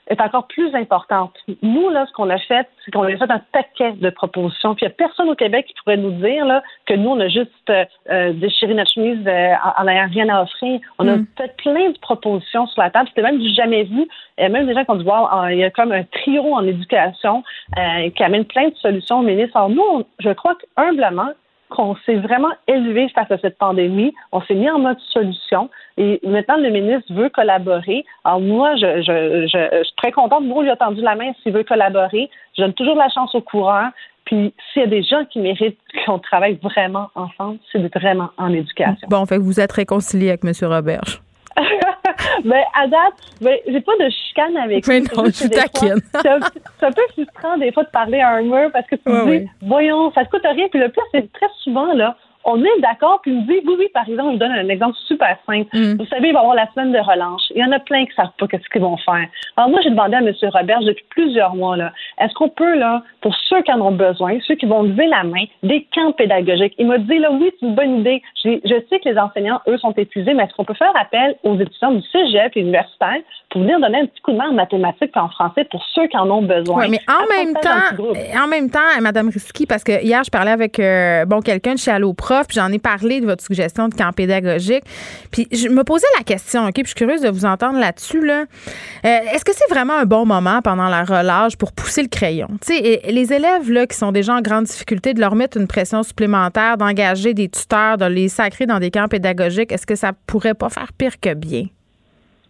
est 0.09 0.21
encore 0.21 0.47
plus 0.49 0.75
importante. 0.75 1.33
Nous, 1.63 1.91
là, 1.91 2.07
ce 2.07 2.13
qu'on 2.13 2.31
a 2.31 2.39
fait, 2.39 2.67
c'est 2.85 2.91
qu'on 2.91 3.03
a 3.05 3.17
fait 3.17 3.31
un 3.31 3.41
paquet 3.53 3.93
de 3.93 4.11
propositions. 4.11 4.75
Puis 4.75 4.85
il 4.85 4.89
n'y 4.89 4.93
a 4.93 4.97
personne 4.97 5.29
au 5.29 5.35
Québec 5.35 5.67
qui 5.67 5.75
pourrait 5.85 5.97
nous 5.99 6.13
dire 6.13 6.45
là, 6.47 6.63
que 6.87 6.95
nous, 6.95 7.11
on 7.11 7.21
a 7.21 7.29
juste 7.29 7.71
euh, 7.71 8.33
déchiré 8.33 8.75
notre 8.75 8.91
chemise 8.93 9.25
euh, 9.27 9.53
en 9.79 9.85
n'ayant 9.85 10.09
rien 10.11 10.29
à 10.31 10.43
offrir. 10.43 10.81
On 10.99 11.05
Mm. 11.05 11.09
a 11.39 11.43
fait 11.43 11.57
plein 11.59 11.91
de 11.91 11.99
propositions 11.99 12.67
sur 12.67 12.83
la 12.83 12.91
table. 12.91 13.09
C'était 13.11 13.23
même 13.23 13.39
du 13.39 13.49
jamais 13.55 13.85
vu. 13.85 14.09
Et 14.39 14.49
même 14.49 14.67
des 14.67 14.75
gens 14.75 14.85
qui 14.85 14.91
ont 14.91 14.97
dit, 14.97 15.05
wow, 15.05 15.29
il 15.51 15.59
y 15.59 15.65
a 15.65 15.71
comme 15.71 15.93
un 15.93 16.05
trio 16.05 16.55
en 16.55 16.65
éducation 16.67 17.43
euh, 17.77 18.11
qui 18.11 18.23
amène 18.23 18.45
plein 18.45 18.69
de 18.69 18.75
solutions 18.77 19.19
au 19.19 19.23
ministre. 19.23 19.57
Alors 19.57 19.71
nous, 19.71 19.83
on- 19.93 20.05
je 20.21 20.31
crois 20.31 20.55
que 20.55 20.65
humblement, 20.77 21.29
qu'on 21.71 21.97
s'est 22.07 22.17
vraiment 22.17 22.53
élevé 22.67 23.09
face 23.11 23.31
à 23.31 23.39
cette 23.39 23.59
pandémie. 23.59 24.15
On 24.33 24.41
s'est 24.43 24.55
mis 24.55 24.71
en 24.71 24.79
mode 24.79 24.99
solution. 25.13 25.71
Et 25.97 26.21
maintenant, 26.25 26.57
le 26.57 26.71
ministre 26.71 27.13
veut 27.13 27.29
collaborer. 27.29 28.05
Alors 28.25 28.41
moi, 28.41 28.77
je, 28.77 29.03
je, 29.03 29.47
je, 29.47 29.79
je 29.79 29.85
suis 29.85 29.97
très 29.97 30.13
contente. 30.13 30.45
Moi, 30.45 30.65
lui 30.65 30.71
a 30.71 30.77
tendu 30.77 31.01
la 31.01 31.15
main 31.15 31.33
s'il 31.43 31.53
veut 31.53 31.65
collaborer. 31.65 32.31
Je 32.57 32.63
donne 32.63 32.75
toujours 32.75 32.97
la 32.97 33.09
chance 33.09 33.35
aux 33.35 33.41
coureurs. 33.41 33.91
Puis 34.25 34.53
s'il 34.73 34.83
y 34.83 34.85
a 34.85 34.89
des 34.89 35.03
gens 35.03 35.25
qui 35.25 35.39
méritent 35.39 35.79
qu'on 36.05 36.19
travaille 36.19 36.59
vraiment 36.63 37.09
ensemble, 37.15 37.59
c'est 37.73 37.95
vraiment 37.95 38.29
en 38.37 38.53
éducation. 38.53 39.09
Bon, 39.09 39.25
fait 39.25 39.37
que 39.37 39.43
vous 39.43 39.59
êtes 39.59 39.73
réconcilié 39.73 40.29
avec 40.29 40.45
M. 40.45 40.53
Robert. 40.71 41.23
ben, 42.45 42.63
à 42.75 42.87
date, 42.87 43.15
ben, 43.41 43.57
j'ai 43.67 43.81
pas 43.81 43.97
de 44.01 44.09
chicane 44.11 44.57
avec 44.57 44.87
lui. 44.87 45.01
non, 45.01 45.25
je 45.27 45.31
fois, 45.31 45.49
taquine. 45.49 46.01
C'est 46.23 46.87
un, 46.87 46.93
peu 46.93 47.03
frustrant 47.13 47.57
des 47.59 47.73
fois 47.73 47.85
de 47.85 47.91
parler 47.91 48.21
à 48.21 48.31
un 48.31 48.43
mur 48.43 48.71
parce 48.73 48.87
que 48.87 48.97
tu 48.97 49.03
te 49.03 49.11
Ouais, 49.11 49.23
dis, 49.25 49.31
ouais. 49.31 49.47
voyons, 49.63 50.13
ça 50.13 50.25
te 50.25 50.31
coûte 50.31 50.43
rien. 50.45 50.69
Puis 50.69 50.81
le 50.81 50.89
pire, 50.89 51.03
c'est 51.13 51.33
très 51.33 51.49
souvent, 51.63 51.93
là, 51.95 52.17
on 52.45 52.63
est 52.63 52.81
d'accord, 52.81 53.21
puis 53.23 53.33
il 53.33 53.39
me 53.39 53.47
dit, 53.47 53.61
oui, 53.67 53.75
oui, 53.79 53.89
par 53.93 54.09
exemple, 54.09 54.29
je 54.29 54.33
vous 54.33 54.39
donne 54.39 54.53
un 54.53 54.69
exemple 54.69 54.97
super 55.07 55.37
simple. 55.47 55.69
Mm. 55.73 55.97
Vous 55.99 56.07
savez, 56.07 56.29
il 56.29 56.33
va 56.33 56.41
y 56.41 56.43
avoir 56.43 56.55
la 56.55 56.71
semaine 56.73 56.93
de 56.93 56.99
relâche. 56.99 57.43
Il 57.55 57.59
y 57.59 57.65
en 57.65 57.73
a 57.73 57.79
plein 57.79 58.05
qui 58.05 58.11
ne 58.11 58.25
savent 58.25 58.33
pas 58.39 58.47
ce 58.51 58.69
qu'ils 58.71 58.81
vont 58.81 58.97
faire. 58.99 59.27
Alors 59.57 59.71
moi, 59.71 59.81
j'ai 59.83 59.91
demandé 59.91 60.17
à 60.17 60.21
M. 60.21 60.33
Robert 60.53 60.81
depuis 60.81 61.05
plusieurs 61.11 61.55
mois, 61.55 61.77
là, 61.77 61.93
est-ce 62.21 62.33
qu'on 62.35 62.49
peut, 62.49 62.77
là, 62.77 63.03
pour 63.21 63.35
ceux 63.49 63.63
qui 63.63 63.73
en 63.73 63.81
ont 63.81 63.93
besoin, 63.93 64.39
ceux 64.47 64.55
qui 64.55 64.67
vont 64.67 64.83
lever 64.83 65.07
la 65.07 65.25
main, 65.25 65.45
des 65.63 65.87
camps 65.95 66.13
pédagogiques? 66.13 66.75
Il 66.79 66.87
m'a 66.87 66.99
dit, 66.99 67.19
là, 67.19 67.31
oui, 67.33 67.51
c'est 67.59 67.67
une 67.67 67.75
bonne 67.75 68.01
idée. 68.01 68.23
Je 68.45 68.81
sais 68.89 69.01
que 69.01 69.09
les 69.09 69.19
enseignants, 69.19 69.61
eux, 69.67 69.79
sont 69.79 69.93
épuisés, 69.93 70.35
mais 70.35 70.45
est-ce 70.45 70.55
qu'on 70.55 70.65
peut 70.65 70.75
faire 70.75 70.93
appel 70.99 71.37
aux 71.43 71.59
étudiants 71.59 71.93
du 71.93 72.03
cégep 72.13 72.57
et 72.57 72.61
universitaire 72.61 73.19
pour 73.51 73.63
venir 73.63 73.81
donner 73.81 74.01
un 74.01 74.07
petit 74.07 74.21
coup 74.21 74.33
de 74.33 74.37
main 74.37 74.51
en 74.51 74.53
mathématiques 74.53 75.13
et 75.15 75.19
en 75.19 75.29
français 75.29 75.65
pour 75.71 75.85
ceux 75.95 76.07
qui 76.07 76.17
en 76.17 76.31
ont 76.31 76.43
besoin? 76.43 76.85
Oui, 76.85 76.91
mais 76.91 77.01
en 77.09 77.27
même 77.29 77.55
temps, 77.55 78.43
en 78.43 78.47
même 78.47 78.71
temps, 78.71 78.79
Mme 79.01 79.29
Risky, 79.29 79.67
parce 79.67 79.85
que 79.85 80.03
hier, 80.03 80.23
je 80.25 80.31
parlais 80.31 80.51
avec 80.51 80.79
euh, 80.79 81.25
bon 81.25 81.41
quelqu'un 81.41 81.75
de 81.75 81.79
chez 81.79 81.91
Allo 81.91 82.15
Prof, 82.29 82.47
puis 82.47 82.57
j'en 82.57 82.71
ai 82.71 82.79
parlé 82.79 83.23
de 83.23 83.27
votre 83.27 83.43
suggestion 83.43 83.89
de 83.89 83.95
camp 83.95 84.13
pédagogique. 84.13 84.85
Puis 85.31 85.49
je 85.51 85.69
me 85.69 85.83
posais 85.83 86.07
la 86.19 86.25
question, 86.25 86.67
OK, 86.67 86.75
puis 86.75 86.83
je 86.85 86.89
suis 86.89 86.95
curieuse 86.95 87.23
de 87.23 87.31
vous 87.31 87.47
entendre 87.47 87.79
là-dessus. 87.79 88.23
Là. 88.23 88.41
Euh, 88.43 89.09
est-ce 89.33 89.47
que 89.47 89.53
c'est 89.55 89.73
vraiment 89.73 89.95
un 89.95 90.05
bon 90.05 90.27
moment 90.27 90.61
pendant 90.61 90.89
la 90.89 91.05
relâche 91.05 91.57
pour 91.57 91.73
pousser 91.73 92.03
le 92.03 92.09
crayon? 92.09 92.49
Tu 92.61 92.77
sais, 92.77 93.01
les 93.09 93.33
élèves 93.33 93.71
là, 93.71 93.87
qui 93.87 93.97
sont 93.97 94.13
déjà 94.13 94.35
en 94.35 94.43
grande 94.43 94.65
difficulté, 94.65 95.15
de 95.15 95.21
leur 95.21 95.37
mettre 95.37 95.57
une 95.57 95.67
pression 95.67 96.03
supplémentaire, 96.03 96.77
d'engager 96.77 97.33
des 97.33 97.49
tuteurs, 97.49 97.97
de 97.97 98.05
les 98.05 98.29
sacrer 98.29 98.67
dans 98.67 98.79
des 98.79 98.91
camps 98.91 99.09
pédagogiques, 99.09 99.73
est-ce 99.73 99.87
que 99.87 99.97
ça 99.97 100.13
pourrait 100.27 100.53
pas 100.53 100.69
faire 100.69 100.93
pire 100.93 101.19
que 101.19 101.33
bien? 101.33 101.65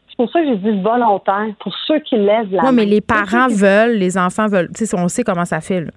C'est 0.08 0.16
pour 0.16 0.28
ça 0.32 0.40
que 0.40 0.46
j'ai 0.46 0.56
dit 0.56 0.82
volontaire, 0.82 1.54
pour 1.60 1.72
ceux 1.86 2.00
qui 2.00 2.16
lèvent 2.16 2.50
la 2.50 2.64
Oui, 2.64 2.74
mais 2.74 2.84
les 2.84 3.00
parents 3.00 3.46
veulent, 3.46 3.94
les 3.94 4.18
enfants 4.18 4.48
veulent. 4.48 4.70
Tu 4.76 4.86
sais, 4.86 4.98
on 4.98 5.06
sait 5.06 5.22
comment 5.22 5.44
ça 5.44 5.60
fait, 5.60 5.82
là. 5.82 5.92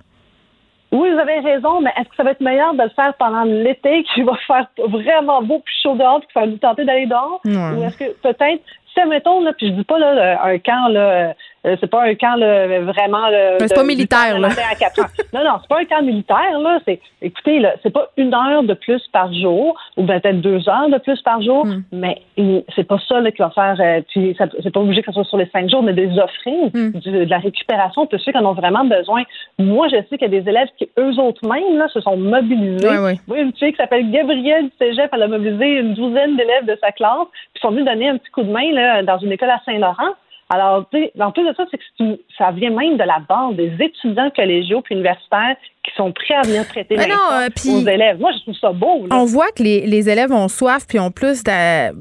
Oui, 0.91 1.09
vous 1.09 1.19
avez 1.19 1.39
raison, 1.39 1.79
mais 1.79 1.91
est-ce 1.97 2.09
que 2.09 2.15
ça 2.17 2.23
va 2.23 2.31
être 2.31 2.41
meilleur 2.41 2.73
de 2.73 2.83
le 2.83 2.89
faire 2.89 3.13
pendant 3.17 3.43
l'été, 3.43 4.03
qui 4.13 4.23
va 4.23 4.33
faire 4.45 4.67
vraiment 4.87 5.41
beau 5.41 5.59
puis 5.63 5.73
chaud 5.81 5.95
dehors, 5.95 6.19
puis 6.19 6.27
qu'il 6.33 6.41
va 6.41 6.47
nous 6.47 6.57
tenter 6.57 6.83
d'aller 6.83 7.05
dehors? 7.05 7.39
Ou 7.45 7.83
est-ce 7.83 7.97
que 7.97 8.11
peut-être, 8.21 8.61
si, 8.93 9.07
mettons, 9.07 9.41
là, 9.41 9.53
puis 9.53 9.67
je 9.67 9.73
dis 9.73 9.83
pas 9.85 9.97
là, 9.99 10.43
un 10.43 10.59
camp 10.59 10.89
là, 10.89 10.99
euh, 10.99 11.33
c'est 11.63 11.89
pas 11.89 12.03
un 12.03 12.15
camp 12.15 12.35
là, 12.37 12.79
vraiment. 12.81 13.29
Là, 13.29 13.57
c'est 13.59 13.73
pas 13.73 13.83
militaire, 13.83 14.39
là. 14.39 14.49
non, 15.33 15.43
non, 15.43 15.59
c'est 15.61 15.67
pas 15.67 15.79
un 15.79 15.85
camp 15.85 16.01
militaire, 16.03 16.59
là. 16.59 16.79
C'est, 16.85 16.99
écoutez, 17.21 17.59
là, 17.59 17.75
c'est 17.83 17.91
pas 17.91 18.09
une 18.17 18.33
heure 18.33 18.63
de 18.63 18.73
plus 18.73 19.01
par 19.13 19.31
jour, 19.33 19.77
ou 19.97 20.05
peut-être 20.05 20.41
deux 20.41 20.67
heures 20.67 20.89
de 20.89 20.97
plus 20.97 21.21
par 21.21 21.41
jour, 21.41 21.65
mm. 21.65 21.83
mais 21.91 22.21
c'est 22.75 22.83
pas 22.83 22.97
ça 23.07 23.19
là, 23.19 23.31
qui 23.31 23.41
va 23.41 23.51
faire. 23.51 23.75
Euh, 23.79 24.01
puis 24.09 24.35
c'est 24.37 24.73
pas 24.73 24.79
obligé 24.79 25.01
que 25.01 25.07
ce 25.07 25.13
soit 25.13 25.23
sur 25.25 25.37
les 25.37 25.49
cinq 25.49 25.69
jours, 25.69 25.83
mais 25.83 25.93
des 25.93 26.17
offrir 26.17 26.69
mm. 26.73 26.99
de 26.99 27.29
la 27.29 27.37
récupération 27.37 28.07
pour 28.07 28.19
ceux 28.19 28.31
qui 28.31 28.37
en 28.37 28.45
ont 28.45 28.53
vraiment 28.53 28.85
besoin. 28.85 29.23
Moi, 29.59 29.87
je 29.89 29.97
sais 30.09 30.17
qu'il 30.17 30.33
y 30.33 30.37
a 30.37 30.41
des 30.41 30.49
élèves 30.49 30.69
qui, 30.77 30.89
eux 30.97 31.19
autres 31.19 31.47
mêmes, 31.47 31.77
là, 31.77 31.87
se 31.89 32.01
sont 32.01 32.17
mobilisés. 32.17 32.87
Oui, 32.87 33.19
oui. 33.27 33.39
une 33.39 33.53
fille 33.53 33.71
qui 33.71 33.77
s'appelle 33.77 34.09
Gabrielle 34.09 34.65
du 34.65 34.71
Cégep, 34.79 35.09
elle 35.13 35.23
a 35.23 35.27
mobilisé 35.27 35.79
une 35.79 35.93
douzaine 35.93 36.35
d'élèves 36.37 36.65
de 36.65 36.77
sa 36.81 36.91
classe, 36.91 37.27
puis 37.53 37.61
sont 37.61 37.69
venus 37.69 37.85
donner 37.85 38.09
un 38.09 38.17
petit 38.17 38.31
coup 38.31 38.43
de 38.43 38.51
main 38.51 38.71
là, 38.71 39.03
dans 39.03 39.19
une 39.19 39.31
école 39.31 39.49
à 39.51 39.61
Saint-Laurent. 39.65 40.15
Alors, 40.53 40.79
en 40.79 41.31
plus 41.31 41.47
de 41.47 41.53
ça, 41.55 41.63
c'est 41.71 41.77
que 41.77 42.19
ça 42.37 42.51
vient 42.51 42.71
même 42.71 42.97
de 42.97 43.03
la 43.03 43.19
base 43.19 43.55
des 43.55 43.73
étudiants 43.79 44.29
collégiaux 44.31 44.81
puis 44.81 44.95
universitaires 44.95 45.55
qui 45.83 45.91
sont 45.95 46.11
prêts 46.11 46.35
à 46.35 46.41
venir 46.43 46.63
prêter 46.67 46.95
main 46.95 47.05
euh, 47.09 47.47
aux 47.65 47.87
élèves. 47.87 48.19
Moi, 48.19 48.31
je 48.37 48.41
trouve 48.43 48.55
ça 48.61 48.71
beau. 48.71 49.07
On 49.09 49.25
voit 49.25 49.49
que 49.51 49.63
les, 49.63 49.87
les, 49.87 50.09
élèves 50.09 50.31
ont 50.31 50.47
soif 50.47 50.85
puis 50.87 50.99
ont 50.99 51.09
plus, 51.09 51.41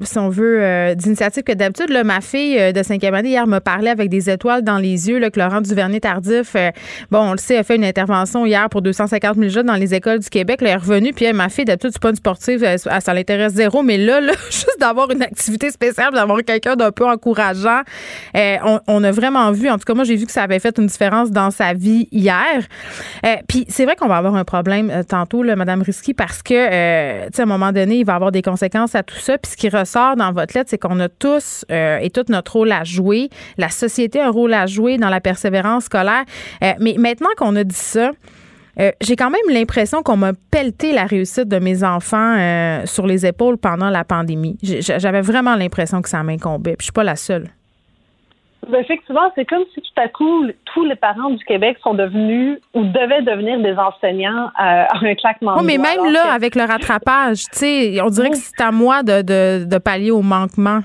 si 0.03 0.19
on 0.19 0.29
veut, 0.29 0.63
euh, 0.63 0.95
d'initiatives 0.95 1.43
que 1.43 1.53
d'habitude. 1.53 1.91
Ma 2.05 2.21
fille 2.21 2.59
euh, 2.59 2.73
de 2.73 2.81
5e 2.81 3.15
année, 3.15 3.31
hier, 3.31 3.47
me 3.47 3.59
parlait 3.59 3.89
avec 3.89 4.11
des 4.11 4.29
étoiles 4.29 4.63
dans 4.63 4.77
les 4.77 5.09
yeux 5.09 5.19
là, 5.19 5.31
que 5.31 5.41
Laurent 5.41 5.63
Duvernay-Tardif, 5.63 6.57
bon, 7.11 7.21
on 7.21 7.33
le 7.33 7.39
sait, 7.39 7.57
a 7.57 7.63
fait 7.63 7.77
une 7.77 7.85
intervention 7.85 8.45
hier 8.45 8.69
pour 8.69 8.83
250 8.83 9.37
000 9.37 9.49
jeunes 9.49 9.67
dans 9.67 9.77
les 9.77 9.95
écoles 9.95 10.19
du 10.19 10.29
Québec. 10.29 10.61
Là, 10.61 10.71
elle 10.71 10.75
est 10.75 10.79
revenue, 10.79 11.15
puis 11.15 11.33
ma 11.33 11.49
fille, 11.49 11.65
d'habitude, 11.65 11.93
c'est 11.93 12.03
pas 12.03 12.11
une 12.11 12.17
sportive, 12.17 12.67
ça 12.77 13.15
l'intéresse 13.15 13.55
zéro, 13.55 13.83
mais 13.83 13.97
là, 13.97 14.21
là 14.21 14.33
juste 14.51 14.79
d'avoir 14.79 15.11
une 15.11 15.23
activité 15.23 15.71
spéciale, 15.71 16.13
d'avoir 16.13 16.45
quelqu'un 16.45 16.77
d'un 16.77 16.93
peu 16.93 17.07
encourageant, 17.07 17.81
on, 18.35 18.81
on, 18.87 19.05
a 19.05 19.11
vraiment 19.11 19.51
vu, 19.53 19.71
en 19.71 19.79
tout 19.79 19.85
cas, 19.85 19.95
moi, 19.95 20.05
j'ai 20.05 20.17
vu 20.17 20.27
que 20.27 20.33
ça 20.33 20.43
avait 20.43 20.59
fait 20.59 20.77
une 20.79 20.87
différence 20.87 21.31
dans 21.31 21.51
sa 21.51 21.73
vie 21.73 22.09
hier. 22.13 22.67
puis 23.49 23.70
c'est 23.71 23.85
vrai 23.85 23.97
qu'on 23.97 24.09
va 24.09 24.17
avoir 24.17 24.35
un 24.35 24.45
problème 24.45 24.91
euh, 24.91 25.03
tantôt, 25.03 25.43
là, 25.43 25.57
Mme 25.57 25.83
Risky, 25.83 26.13
parce 26.13 26.43
que, 26.43 26.55
euh, 26.55 27.27
tu 27.27 27.37
sais, 27.37 27.43
à 27.43 27.45
un 27.45 27.49
moment 27.49 27.73
donné, 27.73 27.99
il 27.99 28.05
va 28.05 28.17
avoir 28.17 28.33
des 28.33 28.43
conséquences 28.43 28.95
à 28.95 29.03
tout 29.03 29.17
ça. 29.17 29.39
Puis 29.39 29.53
ce 29.53 29.57
qui 29.57 29.69
ressort 29.69 30.17
dans 30.17 30.33
votre 30.33 30.57
lettre, 30.57 30.71
c'est 30.71 30.79
qu'on 30.79 30.99
a 31.01 31.09
tous 31.09 31.65
euh, 31.71 31.99
et 31.99 32.11
tout 32.11 32.25
notre 32.29 32.53
rôle 32.53 32.73
à 32.73 32.85
jouer. 32.85 33.31
La 33.57 33.69
société 33.69 34.21
a 34.21 34.27
un 34.27 34.31
rôle 34.31 34.53
à 34.53 34.67
jouer 34.67 34.99
dans 34.99 35.09
la 35.09 35.21
persévérance 35.21 35.85
scolaire. 35.85 36.25
mais 36.61 36.97
maintenant 36.99 37.29
qu'on 37.37 37.55
a 37.57 37.65
dit 37.65 37.75
ça, 37.75 38.11
j'ai 39.01 39.17
quand 39.17 39.31
même 39.31 39.55
l'impression 39.55 40.03
qu'on 40.03 40.17
m'a 40.17 40.33
pelleté 40.51 40.93
la 40.93 41.05
réussite 41.05 41.49
de 41.49 41.59
mes 41.59 41.85
enfants 41.85 42.83
sur 42.87 43.07
les 43.07 43.27
épaules 43.27 43.59
pendant 43.59 43.91
la 43.91 44.05
pandémie. 44.05 44.59
J'avais 44.63 45.21
vraiment 45.21 45.55
l'impression 45.55 46.03
que 46.03 46.09
ça 46.09 46.23
m'incombait. 46.23 46.77
Puis 46.77 46.81
je 46.81 46.85
suis 46.85 46.93
pas 46.93 47.05
la 47.05 47.17
seule. 47.17 47.49
Ben, 48.69 48.81
effectivement, 48.81 49.33
c'est 49.35 49.45
comme 49.47 49.65
si 49.75 49.81
tout 49.81 50.01
à 50.01 50.09
coup, 50.09 50.47
tous 50.67 50.85
les 50.85 50.95
parents 50.95 51.31
du 51.31 51.45
Québec 51.45 51.79
sont 51.83 51.95
devenus 51.95 52.59
ou 52.75 52.85
devaient 52.85 53.23
devenir 53.23 53.59
des 53.61 53.75
enseignants 53.75 54.47
euh, 54.47 54.85
à 54.89 54.97
un 55.01 55.15
claquement 55.15 55.55
de 55.57 55.61
Oui, 55.61 55.67
mais 55.67 55.79
même 55.79 56.13
là, 56.13 56.33
avec 56.33 56.55
le 56.55 56.65
rattrapage, 56.65 57.45
tu 57.45 57.59
sais, 57.59 58.01
on 58.03 58.09
dirait 58.11 58.31
que 58.31 58.37
c'est 58.37 58.61
à 58.61 58.71
moi 58.71 59.03
de, 59.03 59.23
de, 59.23 59.65
de 59.65 59.79
pallier 59.79 60.11
au 60.11 60.23
manquement. 60.23 60.81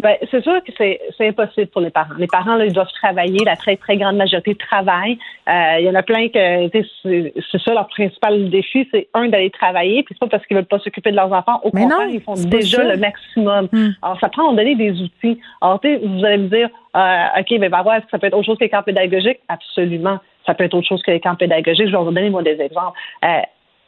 Ben, 0.00 0.16
c'est 0.30 0.42
sûr 0.42 0.62
que 0.64 0.72
c'est, 0.76 1.00
impossible 1.20 1.68
pour 1.68 1.80
les 1.80 1.90
parents. 1.90 2.14
Les 2.18 2.26
parents, 2.26 2.56
là, 2.56 2.66
ils 2.66 2.72
doivent 2.72 2.92
travailler. 2.92 3.44
La 3.44 3.56
très, 3.56 3.76
très 3.76 3.96
grande 3.96 4.16
majorité 4.16 4.54
travaille. 4.54 5.18
Euh, 5.48 5.76
il 5.78 5.86
y 5.86 5.88
en 5.88 5.94
a 5.94 6.02
plein 6.02 6.28
que 6.28 6.68
c'est, 7.02 7.32
ça 7.64 7.72
leur 7.72 7.86
principal 7.86 8.50
défi, 8.50 8.88
c'est 8.90 9.08
un 9.14 9.28
d'aller 9.28 9.50
travailler. 9.50 10.02
Puis 10.02 10.14
c'est 10.14 10.18
pas 10.18 10.36
parce 10.36 10.46
qu'ils 10.46 10.56
veulent 10.56 10.66
pas 10.66 10.78
s'occuper 10.80 11.10
de 11.10 11.16
leurs 11.16 11.32
enfants. 11.32 11.60
Au 11.62 11.70
contraire, 11.70 12.08
ils 12.10 12.20
font 12.20 12.34
déjà 12.34 12.82
le 12.82 12.96
maximum. 12.96 13.68
Hmm. 13.72 13.90
Alors, 14.02 14.18
ça 14.20 14.28
prend 14.28 14.52
à 14.52 14.54
donner 14.54 14.74
des 14.74 15.00
outils. 15.00 15.38
Alors, 15.60 15.80
vous 15.82 16.24
allez 16.24 16.38
me 16.38 16.48
dire, 16.48 16.68
euh, 16.96 17.40
OK, 17.40 17.58
ben, 17.58 17.70
va 17.70 17.82
voir, 17.82 18.00
ça 18.10 18.18
peut 18.18 18.26
être 18.26 18.34
autre 18.34 18.46
chose 18.46 18.58
que 18.58 18.64
les 18.64 18.70
camps 18.70 18.82
pédagogiques? 18.82 19.40
Absolument. 19.48 20.18
Ça 20.44 20.54
peut 20.54 20.64
être 20.64 20.74
autre 20.74 20.88
chose 20.88 21.02
que 21.02 21.12
les 21.12 21.20
camps 21.20 21.36
pédagogiques. 21.36 21.86
Je 21.86 21.92
vais 21.92 22.02
vous 22.02 22.10
donner, 22.10 22.30
moi, 22.30 22.42
des 22.42 22.60
exemples. 22.60 22.98
Euh, 23.24 23.40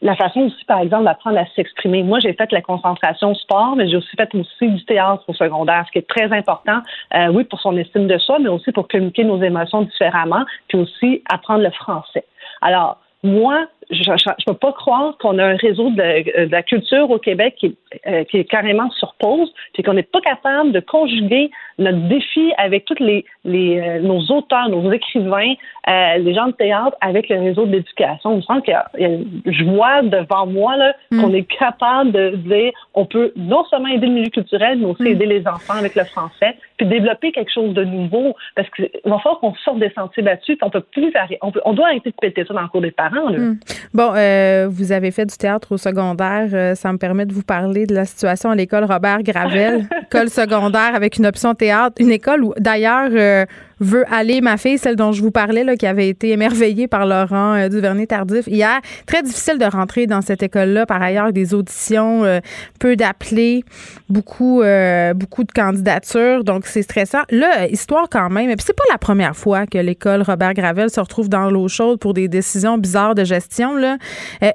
la 0.03 0.15
façon 0.15 0.41
aussi, 0.41 0.65
par 0.67 0.81
exemple, 0.81 1.05
d'apprendre 1.05 1.39
à 1.39 1.47
s'exprimer. 1.55 2.03
Moi, 2.03 2.21
j'ai 2.21 2.33
fait 2.35 2.51
la 2.53 2.61
concentration 2.61 3.35
sport, 3.35 3.77
mais 3.77 3.89
j'ai 3.89 3.97
aussi 3.97 4.15
fait 4.17 4.33
aussi 4.35 4.69
du 4.69 4.85
théâtre 4.85 5.25
au 5.27 5.33
secondaire, 5.33 5.85
ce 5.87 5.93
qui 5.93 5.99
est 5.99 6.09
très 6.09 6.33
important, 6.33 6.81
euh, 7.15 7.29
oui, 7.29 7.45
pour 7.45 7.61
son 7.61 7.77
estime 7.77 8.07
de 8.07 8.19
soi, 8.19 8.39
mais 8.39 8.49
aussi 8.49 8.73
pour 8.73 8.89
communiquer 8.89 9.25
nos 9.25 9.43
émotions 9.43 9.83
différemment, 9.83 10.45
puis 10.69 10.79
aussi 10.79 11.23
apprendre 11.31 11.63
le 11.63 11.71
français. 11.71 12.25
Alors, 12.61 12.99
moi, 13.23 13.67
je 13.91 14.11
ne 14.11 14.45
peux 14.47 14.55
pas 14.55 14.73
croire 14.73 15.17
qu'on 15.19 15.39
a 15.39 15.45
un 15.45 15.57
réseau 15.57 15.91
de, 15.91 16.51
la 16.51 16.63
culture 16.63 17.11
au 17.11 17.19
Québec 17.19 17.55
qui, 17.59 17.77
euh, 18.07 18.25
qui 18.25 18.39
est 18.39 18.45
carrément 18.45 18.91
sur 18.93 19.15
pause, 19.15 19.53
puis 19.75 19.83
qu'on 19.83 19.95
n'est 19.95 20.03
pas 20.03 20.21
capable 20.21 20.73
de 20.73 20.81
conjuguer 20.81 21.51
notre 21.79 22.09
défi 22.09 22.53
avec 22.59 22.85
tous 22.85 22.99
les, 23.01 23.25
les 23.45 23.79
euh, 23.81 24.01
nos 24.01 24.21
auteurs, 24.33 24.69
nos 24.69 24.91
écrivains, 24.93 25.55
euh, 25.89 26.19
les 26.19 26.35
gens 26.35 26.47
de 26.47 26.53
théâtre 26.53 26.97
avec 27.01 27.29
le 27.29 27.39
réseau 27.39 27.67
de 27.67 27.73
l'éducation. 27.73 28.31
On 28.31 28.43
sent 28.43 28.63
qu'il 28.65 28.73
y, 28.73 29.05
a, 29.05 29.19
je 29.47 29.65
vois 29.65 30.03
devant 30.03 30.47
moi 30.47 30.77
là, 30.77 30.95
mm. 31.11 31.21
qu'on 31.21 31.33
est 31.35 31.45
capable 31.45 32.13
de 32.13 32.37
dire 32.37 32.73
on 32.95 33.05
peut 33.05 33.33
non 33.37 33.65
seulement 33.67 33.89
aider 33.89 34.07
le 34.07 34.13
milieu 34.13 34.31
culturel, 34.31 34.79
mais 34.79 34.87
aussi 34.87 35.03
mm. 35.03 35.07
aider 35.07 35.27
les 35.27 35.47
enfants 35.47 35.75
avec 35.79 35.95
le 35.95 36.05
français, 36.05 36.57
puis 36.77 36.87
développer 36.87 37.31
quelque 37.31 37.53
chose 37.53 37.75
de 37.75 37.85
nouveau. 37.85 38.35
Parce 38.55 38.69
qu'il 38.71 38.89
va 39.05 39.19
falloir 39.19 39.41
qu'on 39.41 39.55
sorte 39.57 39.79
des 39.79 39.91
sentiers 39.91 40.23
battus, 40.23 40.57
puis 40.57 40.67
on 40.67 40.71
peut 40.71 40.81
plus 40.81 41.13
on, 41.43 41.53
peut, 41.53 41.61
on 41.65 41.73
doit 41.73 41.87
arrêter 41.87 42.11
de 42.11 42.17
péter 42.21 42.45
ça 42.47 42.55
dans 42.55 42.63
le 42.63 42.69
cours 42.69 42.81
des 42.81 42.91
parents. 42.91 43.29
Là. 43.29 43.39
Mm. 43.39 43.59
Bon, 43.95 44.13
euh, 44.15 44.69
vous 44.71 44.93
avez 44.93 45.11
fait 45.11 45.27
du 45.27 45.37
théâtre 45.37 45.73
au 45.73 45.77
secondaire. 45.77 46.49
Euh, 46.53 46.75
ça 46.75 46.93
me 46.93 46.99
permet 46.99 47.27
de 47.27 47.33
vous 47.33 47.43
parler 47.43 47.87
de 47.87 47.95
la 47.95 48.05
situation 48.05 48.51
à 48.51 48.55
l'école 48.55 48.85
Robert 48.85 49.23
Gravel, 49.23 49.89
école 50.03 50.31
secondaire 50.31 50.95
avec 50.95 51.17
une 51.17 51.27
option 51.27 51.55
théâtre, 51.55 51.97
une 51.99 52.11
école 52.11 52.45
où 52.45 52.55
d'ailleurs 52.59 53.11
euh, 53.13 53.45
veut 53.81 54.05
aller, 54.11 54.41
ma 54.41 54.57
fille, 54.57 54.79
celle 54.79 54.97
dont 54.97 55.13
je 55.13 55.23
vous 55.23 55.31
parlais, 55.31 55.65
là, 55.65 55.77
qui 55.77 55.87
avait 55.87 56.09
été 56.09 56.31
émerveillée 56.31 56.89
par 56.89 57.07
Laurent 57.07 57.55
euh, 57.55 57.69
Duvernay-Tardif 57.69 58.47
hier. 58.47 58.81
Très 59.07 59.23
difficile 59.23 59.59
de 59.59 59.65
rentrer 59.65 60.07
dans 60.07 60.23
cette 60.23 60.43
école-là. 60.43 60.87
Par 60.87 61.03
ailleurs, 61.03 61.33
des 61.33 61.55
auditions, 61.55 62.25
euh, 62.25 62.41
peu 62.79 62.97
d'appelés, 62.97 63.65
beaucoup, 64.09 64.63
euh, 64.63 65.13
beaucoup 65.15 65.45
de 65.45 65.53
candidatures. 65.53 66.45
Donc, 66.45 66.67
c'est 66.67 66.83
stressant. 66.83 67.23
Là, 67.31 67.69
histoire 67.69 68.09
quand 68.11 68.31
même. 68.31 68.51
Et 68.51 68.57
puis, 68.57 68.65
c'est 68.67 68.77
pas 68.77 68.85
la 68.91 68.99
première 68.99 69.37
fois 69.37 69.67
que 69.67 69.79
l'école 69.79 70.23
Robert 70.23 70.55
Gravel 70.55 70.91
se 70.91 71.01
retrouve 71.01 71.29
dans 71.29 71.51
l'eau 71.51 71.69
chaude 71.69 71.99
pour 71.99 72.15
des 72.15 72.29
décisions 72.29 72.79
bizarres 72.79 73.15
de 73.15 73.25
gestion. 73.25 73.77
Là. 73.77 73.99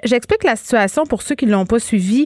J'explique 0.04 0.44
la 0.44 0.56
situation 0.56 1.06
pour 1.06 1.22
ceux 1.22 1.36
qui 1.36 1.46
ne 1.46 1.52
l'ont 1.52 1.66
pas 1.66 1.80
suivi. 1.80 2.26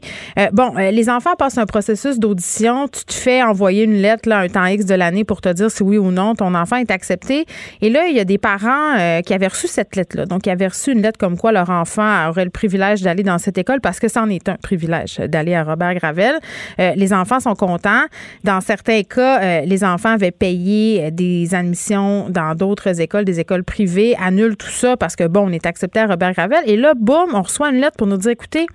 bon, 0.53 0.73
les 0.75 1.09
enfants 1.09 1.35
passent 1.35 1.57
un 1.57 1.65
processus 1.65 2.19
d'audition. 2.19 2.87
Tu 2.87 3.03
te 3.05 3.13
fais 3.13 3.41
envoyer 3.41 3.83
une 3.83 3.95
lettre, 3.95 4.29
là, 4.29 4.39
un 4.39 4.47
temps 4.47 4.65
X 4.65 4.85
de 4.85 4.95
l'année 4.95 5.23
pour 5.23 5.41
te 5.41 5.49
dire 5.49 5.71
si 5.71 5.83
oui 5.83 5.97
ou 5.97 6.11
non 6.11 6.35
ton 6.35 6.53
enfant 6.55 6.77
accepté. 6.91 7.45
Et 7.81 7.89
là, 7.89 8.07
il 8.07 8.15
y 8.15 8.19
a 8.19 8.25
des 8.25 8.37
parents 8.37 8.97
euh, 8.97 9.21
qui 9.21 9.33
avaient 9.33 9.47
reçu 9.47 9.67
cette 9.67 9.95
lettre-là. 9.95 10.25
Donc, 10.25 10.45
ils 10.45 10.49
avaient 10.49 10.67
reçu 10.67 10.91
une 10.91 11.01
lettre 11.01 11.17
comme 11.17 11.37
quoi 11.37 11.51
leur 11.51 11.69
enfant 11.69 12.29
aurait 12.29 12.45
le 12.45 12.51
privilège 12.51 13.01
d'aller 13.01 13.23
dans 13.23 13.37
cette 13.37 13.57
école 13.57 13.81
parce 13.81 13.99
que 13.99 14.07
c'en 14.07 14.29
est 14.29 14.49
un 14.49 14.55
privilège 14.55 15.17
d'aller 15.17 15.55
à 15.55 15.63
Robert 15.63 15.95
Gravel. 15.95 16.35
Euh, 16.79 16.93
les 16.95 17.13
enfants 17.13 17.39
sont 17.39 17.55
contents. 17.55 18.03
Dans 18.43 18.61
certains 18.61 19.03
cas, 19.03 19.41
euh, 19.41 19.61
les 19.61 19.83
enfants 19.83 20.13
avaient 20.13 20.31
payé 20.31 21.11
des 21.11 21.53
admissions 21.55 22.29
dans 22.29 22.55
d'autres 22.55 23.01
écoles, 23.01 23.25
des 23.25 23.39
écoles 23.39 23.63
privées, 23.63 24.15
annulent 24.21 24.57
tout 24.57 24.67
ça 24.67 24.97
parce 24.97 25.15
que, 25.15 25.25
bon, 25.27 25.47
on 25.47 25.51
est 25.51 25.65
accepté 25.65 25.99
à 25.99 26.07
Robert 26.07 26.33
Gravel. 26.33 26.63
Et 26.65 26.77
là, 26.77 26.93
boum, 26.95 27.29
on 27.33 27.41
reçoit 27.41 27.69
une 27.69 27.81
lettre 27.81 27.97
pour 27.97 28.07
nous 28.07 28.17
dire, 28.17 28.31
écoutez, 28.31 28.67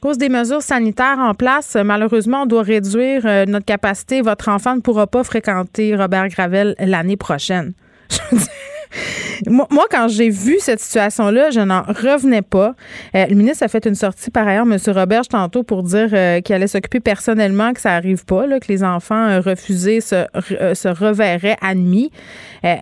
À 0.00 0.08
cause 0.08 0.16
des 0.16 0.30
mesures 0.30 0.62
sanitaires 0.62 1.18
en 1.18 1.34
place, 1.34 1.76
malheureusement, 1.84 2.44
on 2.44 2.46
doit 2.46 2.62
réduire 2.62 3.20
euh, 3.26 3.44
notre 3.44 3.66
capacité. 3.66 4.22
Votre 4.22 4.48
enfant 4.48 4.74
ne 4.74 4.80
pourra 4.80 5.06
pas 5.06 5.22
fréquenter 5.24 5.94
Robert 5.94 6.28
Gravel 6.28 6.74
l'année 6.78 7.18
prochaine. 7.18 7.74
moi, 9.46 9.86
quand 9.90 10.08
j'ai 10.08 10.30
vu 10.30 10.56
cette 10.58 10.80
situation-là, 10.80 11.50
je 11.50 11.60
n'en 11.60 11.82
revenais 11.82 12.40
pas. 12.40 12.74
Euh, 13.14 13.26
le 13.26 13.34
ministre 13.34 13.62
a 13.62 13.68
fait 13.68 13.84
une 13.84 13.94
sortie, 13.94 14.30
par 14.30 14.48
ailleurs, 14.48 14.64
M. 14.64 14.78
Robert, 14.86 15.28
tantôt, 15.28 15.64
pour 15.64 15.82
dire 15.82 16.08
euh, 16.14 16.40
qu'il 16.40 16.54
allait 16.54 16.66
s'occuper 16.66 17.00
personnellement, 17.00 17.74
que 17.74 17.80
ça 17.82 17.90
n'arrive 17.90 18.24
pas, 18.24 18.46
que 18.58 18.68
les 18.68 18.82
enfants 18.82 19.38
refusés 19.42 20.00
se, 20.00 20.24
se 20.48 20.88
reverraient 20.88 21.58
admis. 21.60 22.10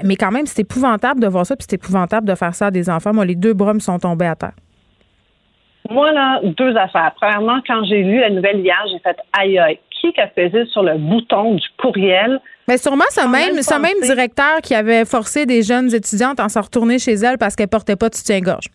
mais 0.05 0.15
quand 0.15 0.31
même, 0.31 0.47
c'est 0.47 0.61
épouvantable 0.61 1.19
de 1.19 1.27
voir 1.27 1.45
ça, 1.45 1.57
puis 1.57 1.67
c'est 1.69 1.75
épouvantable 1.75 2.29
de 2.29 2.37
faire 2.37 2.55
ça 2.55 2.67
à 2.67 2.71
des 2.71 2.89
enfants. 2.89 3.13
Moi, 3.13 3.25
les 3.25 3.35
deux 3.35 3.55
bras 3.55 3.75
me 3.75 3.81
sont 3.81 3.99
tombés 3.99 4.27
à 4.27 4.37
terre. 4.37 4.53
Moi, 5.89 6.13
là, 6.13 6.41
deux 6.43 6.77
affaires. 6.77 7.13
Premièrement, 7.17 7.61
quand 7.67 7.85
j'ai 7.85 8.03
lu 8.03 8.21
la 8.21 8.31
nouvelle 8.31 8.61
hier, 8.61 8.79
j'ai 8.91 8.99
fait 8.99 9.17
aïe 9.39 9.59
aïe. 9.59 9.79
Qui 10.01 10.13
a 10.21 10.29
pesé 10.29 10.65
sur 10.67 10.85
le 10.85 10.97
bouton 10.97 11.55
du 11.55 11.67
courriel? 11.77 12.41
Mais 12.69 12.77
sûrement 12.77 13.05
ce 13.11 13.27
même, 13.27 13.61
ce 13.63 13.75
même 13.81 14.01
directeur 14.03 14.61
qui 14.63 14.75
avait 14.75 15.05
forcé 15.05 15.45
des 15.45 15.63
jeunes 15.63 15.93
étudiantes 15.93 16.39
à 16.39 16.49
se 16.49 16.59
retourner 16.59 17.01
chez 17.01 17.15
elles 17.15 17.37
parce 17.37 17.57
qu'elles 17.57 17.69
portaient 17.69 17.97
pas 17.97 18.09
de 18.09 18.15
soutien-gorge. 18.15 18.67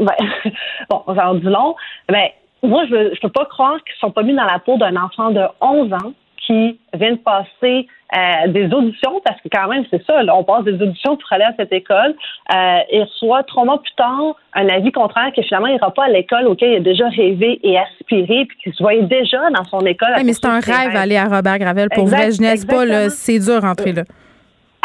Ben, 0.00 0.14
bon, 0.90 1.02
ça 1.14 1.30
en 1.30 1.34
dit 1.34 1.44
long. 1.44 1.76
Ben, 2.08 2.28
moi, 2.64 2.84
je 2.90 2.94
ne 2.94 3.20
peux 3.20 3.28
pas 3.28 3.44
croire 3.44 3.76
qu'ils 3.84 3.96
sont 4.00 4.10
pas 4.10 4.22
mis 4.22 4.34
dans 4.34 4.44
la 4.44 4.58
peau 4.58 4.76
d'un 4.76 4.96
enfant 4.96 5.30
de 5.30 5.42
11 5.60 5.92
ans 5.92 6.12
qui 6.46 6.78
vient 6.94 7.12
de 7.12 7.18
passer 7.18 7.86
euh, 8.14 8.48
des 8.48 8.72
auditions, 8.72 9.20
parce 9.24 9.40
que 9.40 9.48
quand 9.50 9.68
même, 9.68 9.84
c'est 9.90 10.04
ça, 10.06 10.20
on 10.34 10.44
passe 10.44 10.64
des 10.64 10.74
auditions 10.74 11.16
pour 11.16 11.32
aller 11.32 11.44
à 11.44 11.52
cette 11.56 11.72
école, 11.72 12.14
euh, 12.54 12.78
et 12.90 13.02
reçoit 13.02 13.42
trois 13.44 13.64
mois 13.64 13.80
plus 13.82 13.94
tard 13.96 14.36
un 14.54 14.68
avis 14.68 14.92
contraire 14.92 15.32
que 15.34 15.42
finalement, 15.42 15.66
il 15.66 15.74
n'ira 15.74 15.90
pas 15.92 16.04
à 16.04 16.08
l'école 16.08 16.46
auquel 16.46 16.72
il 16.72 16.76
a 16.76 16.80
déjà 16.80 17.08
rêvé 17.08 17.58
et 17.62 17.78
aspiré, 17.78 18.44
puis 18.46 18.56
qu'il 18.62 18.74
se 18.74 18.82
voyait 18.82 19.02
déjà 19.02 19.50
dans 19.50 19.64
son 19.64 19.80
école. 19.80 20.14
Oui, 20.16 20.24
mais 20.24 20.32
c'est 20.32 20.46
un 20.46 20.60
rêve 20.60 20.94
aller 20.94 21.16
à 21.16 21.24
Robert 21.24 21.58
Gravel. 21.58 21.88
Pour 21.90 22.06
vrai, 22.06 22.30
je 22.30 22.66
pas, 22.66 23.10
c'est 23.10 23.38
dur 23.38 23.62
rentrer 23.62 23.92
là. 23.92 24.02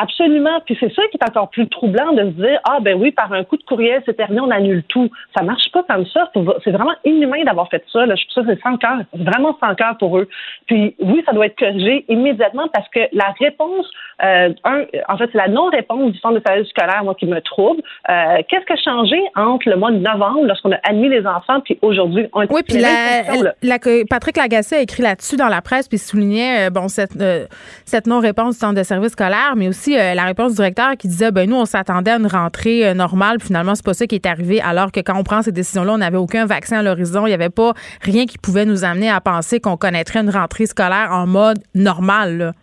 Absolument. 0.02 0.62
Puis 0.66 0.78
c'est 0.80 0.94
ça 0.94 1.02
qui 1.12 1.18
est 1.18 1.30
encore 1.30 1.50
plus 1.50 1.68
troublant 1.68 2.14
de 2.14 2.22
se 2.22 2.42
dire 2.42 2.60
ah 2.64 2.78
ben 2.80 2.98
oui 2.98 3.12
par 3.12 3.34
un 3.34 3.44
coup 3.44 3.58
de 3.58 3.64
courriel 3.64 4.02
c'est 4.06 4.16
terminé 4.16 4.40
on 4.40 4.50
annule 4.50 4.84
tout. 4.84 5.10
Ça 5.36 5.44
marche 5.44 5.70
pas 5.74 5.84
comme 5.84 6.06
ça. 6.06 6.32
C'est 6.64 6.72
vraiment 6.72 6.94
inhumain 7.04 7.44
d'avoir 7.44 7.70
fait 7.70 7.84
ça. 7.92 8.06
Là. 8.06 8.16
Je 8.16 8.26
trouve 8.30 8.46
ça 8.46 8.54
c'est 8.54 8.62
sans 8.62 8.78
cœur, 8.78 9.00
vraiment 9.14 9.58
sans 9.60 9.76
cœur 9.76 9.98
pour 9.98 10.18
eux. 10.18 10.30
Puis 10.68 10.96
oui 11.00 11.22
ça 11.26 11.34
doit 11.34 11.48
être 11.48 11.60
corrigé 11.60 12.06
immédiatement 12.08 12.70
parce 12.74 12.88
que 12.90 13.02
la 13.12 13.34
réponse 13.40 13.88
euh, 14.24 14.54
un 14.64 14.86
en 15.10 15.18
fait 15.18 15.30
c'est 15.34 15.38
la 15.38 15.50
non 15.50 15.68
réponse 15.68 16.14
du 16.14 16.20
centre 16.20 16.40
de 16.40 16.44
service 16.46 16.70
scolaire 16.70 17.04
moi 17.04 17.16
qui 17.16 17.26
me 17.26 17.42
trouble. 17.42 17.82
Euh, 18.10 18.38
qu'est-ce 18.48 18.66
qui 18.66 18.74
a 18.74 18.78
changé 18.78 19.20
entre 19.36 19.70
le 19.70 19.76
mois 19.76 19.92
de 19.92 19.98
novembre 19.98 20.46
lorsqu'on 20.46 20.72
a 20.72 20.80
admis 20.84 21.10
les 21.10 21.26
enfants 21.28 21.60
puis 21.60 21.78
aujourd'hui 21.82 22.28
on 22.32 22.46
Oui 22.50 22.62
puis 22.66 22.78
la, 22.78 23.80
Patrick 24.10 24.38
Lagacé 24.38 24.78
a 24.78 24.82
écrit 24.82 25.04
là-dessus 25.04 25.36
dans 25.36 25.50
la 25.50 25.62
presse 25.62 25.90
puis 25.90 25.98
soulignait 25.98 26.68
euh, 26.68 26.70
bon 26.70 26.88
cette 26.88 27.22
cette 27.84 28.08
non 28.08 28.20
réponse 28.20 28.54
du 28.54 28.60
centre 28.60 28.76
de 28.76 28.84
service 28.84 29.12
scolaire 29.12 29.56
mais 29.58 29.68
aussi 29.68 29.89
euh, 29.98 30.14
la 30.14 30.26
réponse 30.26 30.52
du 30.52 30.58
directeur 30.58 30.92
qui 30.98 31.08
disait 31.08 31.32
ben 31.32 31.50
nous 31.50 31.56
on 31.56 31.66
s'attendait 31.66 32.12
à 32.12 32.18
une 32.18 32.28
rentrée 32.28 32.88
euh, 32.88 32.94
normale, 32.94 33.38
finalement 33.42 33.76
c'est 33.76 33.86
pas 33.86 33.94
ça 33.94 34.08
qui 34.08 34.16
est 34.16 34.26
arrivé 34.26 34.62
alors 34.62 34.92
que 34.92 35.00
quand 35.00 35.18
on 35.18 35.24
prend 35.24 35.42
ces 35.42 35.52
décisions-là, 35.52 35.94
on 35.94 35.98
n'avait 35.98 36.18
aucun 36.18 36.46
vaccin 36.46 36.80
à 36.80 36.84
l'horizon, 36.84 37.26
il 37.26 37.30
n'y 37.30 37.36
avait 37.36 37.50
pas 37.50 37.74
rien 38.02 38.26
qui 38.26 38.38
pouvait 38.38 38.66
nous 38.66 38.84
amener 38.84 39.10
à 39.10 39.22
penser 39.22 39.60
qu'on 39.60 39.78
connaîtrait 39.78 40.20
une 40.20 40.30
rentrée 40.30 40.66
scolaire 40.66 41.10
en 41.12 41.28
mode 41.28 41.60
normal. 41.74 42.54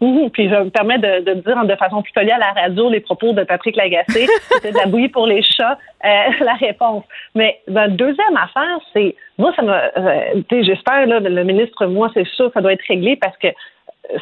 puis 0.00 0.48
je 0.48 0.54
me 0.54 0.70
permets 0.70 0.98
de, 0.98 1.34
dire 1.34 1.64
de 1.64 1.76
façon 1.76 2.02
plus 2.02 2.12
polie 2.12 2.30
à 2.30 2.38
la 2.38 2.52
radio 2.52 2.90
les 2.90 3.00
propos 3.00 3.32
de 3.32 3.44
Patrick 3.44 3.76
Lagacé. 3.76 4.26
C'était 4.52 4.72
de 4.72 4.78
la 4.78 4.86
bouillie 4.86 5.08
pour 5.08 5.26
les 5.26 5.42
chats, 5.42 5.78
euh, 6.04 6.08
la 6.44 6.54
réponse. 6.54 7.04
Mais 7.34 7.60
la 7.66 7.88
deuxième 7.88 8.36
affaire, 8.36 8.78
c'est 8.92 9.14
moi, 9.38 9.52
ça 9.56 9.62
me 9.62 10.62
j'espère, 10.62 11.06
le 11.06 11.44
ministre, 11.44 11.86
moi, 11.86 12.10
c'est 12.14 12.26
sûr, 12.28 12.50
ça 12.52 12.60
doit 12.60 12.72
être 12.72 12.86
réglé 12.88 13.16
parce 13.16 13.36
que 13.38 13.48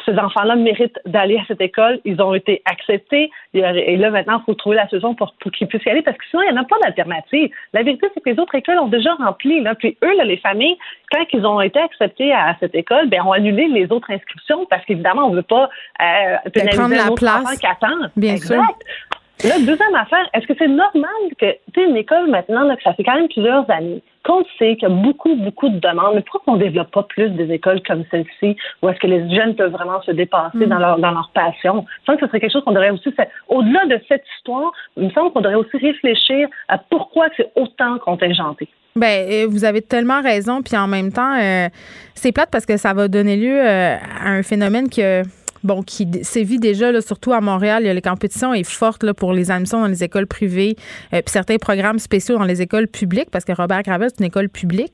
ces 0.05 0.17
enfants-là 0.17 0.55
méritent 0.55 0.99
d'aller 1.05 1.37
à 1.37 1.43
cette 1.47 1.61
école. 1.61 1.99
Ils 2.05 2.21
ont 2.21 2.33
été 2.33 2.61
acceptés. 2.65 3.31
Et 3.53 3.97
là, 3.97 4.09
maintenant, 4.09 4.39
il 4.39 4.45
faut 4.45 4.53
trouver 4.53 4.75
la 4.75 4.87
solution 4.89 5.15
pour, 5.15 5.33
qu'ils 5.53 5.67
puissent 5.67 5.85
y 5.85 5.89
aller 5.89 6.01
parce 6.01 6.17
que 6.17 6.23
sinon, 6.29 6.43
il 6.43 6.51
n'y 6.51 6.59
en 6.59 6.61
a 6.61 6.65
pas 6.65 6.77
d'alternative. 6.81 7.49
La 7.73 7.83
vérité, 7.83 8.07
c'est 8.13 8.21
que 8.21 8.29
les 8.29 8.39
autres 8.39 8.55
écoles 8.55 8.79
ont 8.79 8.87
déjà 8.87 9.13
rempli. 9.15 9.61
Là. 9.61 9.75
Puis 9.75 9.97
eux, 10.03 10.23
les 10.23 10.37
familles, 10.37 10.77
quand 11.11 11.23
ils 11.33 11.45
ont 11.45 11.61
été 11.61 11.79
acceptés 11.79 12.33
à, 12.33 12.55
cette 12.59 12.75
école, 12.75 13.09
ben, 13.09 13.21
ont 13.23 13.31
annulé 13.31 13.67
les 13.67 13.91
autres 13.91 14.11
inscriptions 14.11 14.65
parce 14.69 14.83
qu'évidemment, 14.85 15.25
on 15.25 15.31
ne 15.31 15.37
veut 15.37 15.41
pas 15.41 15.69
euh, 16.01 16.49
pénaliser 16.53 16.95
la 16.95 17.11
place. 17.15 17.57
qui 17.59 17.67
attend. 17.67 18.09
Bien 18.15 18.33
exact. 18.33 18.55
sûr. 18.55 19.18
Là, 19.43 19.57
deuxième 19.57 19.95
affaire, 19.95 20.29
est-ce 20.33 20.45
que 20.47 20.53
c'est 20.57 20.67
normal 20.67 21.09
que, 21.39 21.53
tu 21.73 21.81
sais, 21.81 21.89
une 21.89 21.95
école 21.95 22.29
maintenant, 22.29 22.63
là, 22.63 22.75
que 22.75 22.83
ça 22.83 22.93
fait 22.93 23.05
quand 23.05 23.15
même 23.15 23.29
plusieurs 23.29 23.69
années, 23.71 24.03
qu'on 24.25 24.43
sait 24.57 24.75
qu'il 24.75 24.89
y 24.89 24.91
a 24.91 24.95
beaucoup, 24.95 25.33
beaucoup 25.35 25.69
de 25.69 25.79
demandes, 25.79 26.15
mais 26.15 26.21
pourquoi 26.29 26.53
on 26.53 26.57
ne 26.57 26.63
développe 26.63 26.91
pas 26.91 27.03
plus 27.03 27.29
des 27.29 27.49
écoles 27.53 27.81
comme 27.87 28.03
celle-ci, 28.11 28.57
où 28.81 28.89
est-ce 28.89 28.99
que 28.99 29.07
les 29.07 29.33
jeunes 29.33 29.55
peuvent 29.55 29.71
vraiment 29.71 30.01
se 30.01 30.11
dépasser 30.11 30.57
mm. 30.57 30.65
dans, 30.65 30.79
leur, 30.79 30.99
dans 30.99 31.11
leur 31.11 31.31
passion? 31.33 31.85
Je 32.01 32.05
pense 32.05 32.19
que 32.19 32.25
ce 32.25 32.27
serait 32.27 32.41
quelque 32.41 32.51
chose 32.51 32.65
qu'on 32.65 32.73
devrait 32.73 32.89
aussi, 32.89 33.09
au-delà 33.47 33.85
de 33.85 34.01
cette 34.09 34.25
histoire, 34.37 34.73
il 34.97 35.05
me 35.05 35.09
semble 35.11 35.31
qu'on 35.31 35.41
devrait 35.41 35.55
aussi 35.55 35.77
réfléchir 35.77 36.49
à 36.67 36.77
pourquoi 36.77 37.27
c'est 37.37 37.49
autant 37.55 37.97
contingenté. 37.99 38.67
Ben, 38.95 39.25
euh, 39.29 39.47
vous 39.47 39.63
avez 39.63 39.81
tellement 39.81 40.21
raison, 40.21 40.61
puis 40.61 40.75
en 40.75 40.87
même 40.87 41.13
temps, 41.13 41.37
euh, 41.39 41.69
c'est 42.13 42.33
plate 42.33 42.49
parce 42.51 42.65
que 42.65 42.75
ça 42.75 42.93
va 42.93 43.07
donner 43.07 43.37
lieu 43.37 43.57
euh, 43.57 43.95
à 43.95 44.29
un 44.29 44.43
phénomène 44.43 44.89
que 44.89 45.21
bon, 45.63 45.83
qui 45.83 46.07
sévit 46.23 46.59
déjà, 46.59 46.91
là, 46.91 47.01
surtout 47.01 47.33
à 47.33 47.41
Montréal. 47.41 47.83
Il 47.83 47.87
y 47.87 47.89
a, 47.89 47.93
la 47.93 48.01
compétition 48.01 48.53
est 48.53 48.63
forte 48.63 49.11
pour 49.13 49.33
les 49.33 49.51
admissions 49.51 49.81
dans 49.81 49.87
les 49.87 50.03
écoles 50.03 50.27
privées, 50.27 50.75
euh, 51.13 51.21
puis 51.21 51.31
certains 51.31 51.57
programmes 51.57 51.99
spéciaux 51.99 52.37
dans 52.37 52.45
les 52.45 52.61
écoles 52.61 52.87
publiques, 52.87 53.29
parce 53.31 53.45
que 53.45 53.51
Robert 53.51 53.83
Gravel, 53.83 54.09
c'est 54.09 54.19
une 54.19 54.27
école 54.27 54.49
publique. 54.49 54.93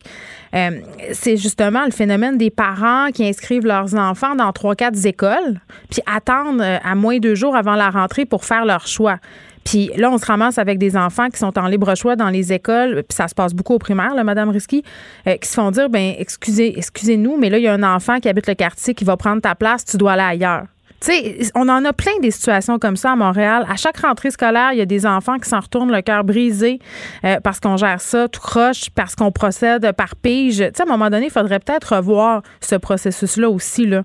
Euh, 0.56 0.80
c'est 1.14 1.38
justement 1.38 1.86
le 1.86 1.92
phénomène 1.92 2.38
des 2.38 2.50
parents 2.50 3.10
qui 3.14 3.28
inscrivent 3.28 3.66
leurs 3.66 3.96
enfants 3.96 4.36
dans 4.36 4.52
trois, 4.52 4.76
quatre 4.76 5.06
écoles, 5.06 5.60
puis 5.90 6.02
attendent 6.06 6.62
euh, 6.62 6.78
à 6.84 6.96
moins 6.96 7.16
de 7.18 7.26
deux 7.26 7.36
jours 7.36 7.56
avant 7.56 7.76
la 7.76 7.90
rentrée 7.90 8.26
pour 8.26 8.46
faire 8.46 8.66
leur 8.66 8.88
choix. 8.88 9.18
Puis 9.66 9.90
là, 9.98 10.12
on 10.12 10.18
se 10.18 10.26
ramasse 10.26 10.60
avec 10.60 10.78
des 10.78 10.96
enfants 10.96 11.30
qui 11.30 11.40
sont 11.40 11.58
en 11.58 11.68
libre 11.68 11.96
choix 11.96 12.16
dans 12.16 12.30
les 12.30 12.54
écoles, 12.54 13.04
puis 13.08 13.16
ça 13.16 13.28
se 13.28 13.34
passe 13.34 13.54
beaucoup 13.54 13.74
au 13.74 13.80
primaire, 13.80 14.14
là, 14.14 14.24
Madame 14.24 14.50
Risky, 14.50 14.84
euh, 15.28 15.36
qui 15.38 15.50
se 15.50 15.56
font 15.56 15.72
dire, 15.72 15.90
ben 15.90 16.14
excusez, 16.20 16.78
excusez-nous, 16.78 17.36
mais 17.38 17.50
là, 17.50 17.58
il 17.58 17.64
y 17.64 17.68
a 17.68 17.74
un 17.74 17.84
enfant 17.84 18.20
qui 18.20 18.30
habite 18.30 18.48
le 18.48 18.54
quartier 18.54 18.94
qui 18.94 19.04
va 19.04 19.18
prendre 19.18 19.42
ta 19.42 19.56
place, 19.56 19.84
tu 19.84 19.98
dois 19.98 20.14
aller 20.14 20.44
ailleurs. 20.44 20.66
Tu 21.02 21.12
sais, 21.12 21.52
on 21.56 21.68
en 21.68 21.84
a 21.84 21.94
plein 21.94 22.18
des 22.22 22.32
situations 22.32 22.80
comme 22.80 22.96
ça 22.96 23.12
à 23.12 23.16
Montréal. 23.16 23.66
À 23.70 23.76
chaque 23.76 23.98
rentrée 23.98 24.32
scolaire, 24.32 24.70
il 24.72 24.78
y 24.78 24.82
a 24.82 24.86
des 24.86 25.06
enfants 25.06 25.38
qui 25.38 25.50
s'en 25.50 25.60
retournent 25.60 25.92
le 25.92 26.02
cœur 26.02 26.24
brisé 26.24 26.80
euh, 27.26 27.40
parce 27.44 27.60
qu'on 27.60 27.76
gère 27.76 28.00
ça 28.00 28.30
tout 28.30 28.40
croche, 28.40 28.90
parce 28.96 29.16
qu'on 29.16 29.32
procède 29.32 29.92
par 29.94 30.16
pige. 30.16 30.58
Tu 30.58 30.64
sais, 30.74 30.82
à 30.82 30.86
un 30.86 30.90
moment 30.90 31.10
donné, 31.10 31.26
il 31.26 31.32
faudrait 31.32 31.60
peut-être 31.60 31.96
revoir 31.96 32.44
ce 32.62 32.76
processus-là 32.76 33.50
aussi, 33.50 33.86
là. 33.88 34.04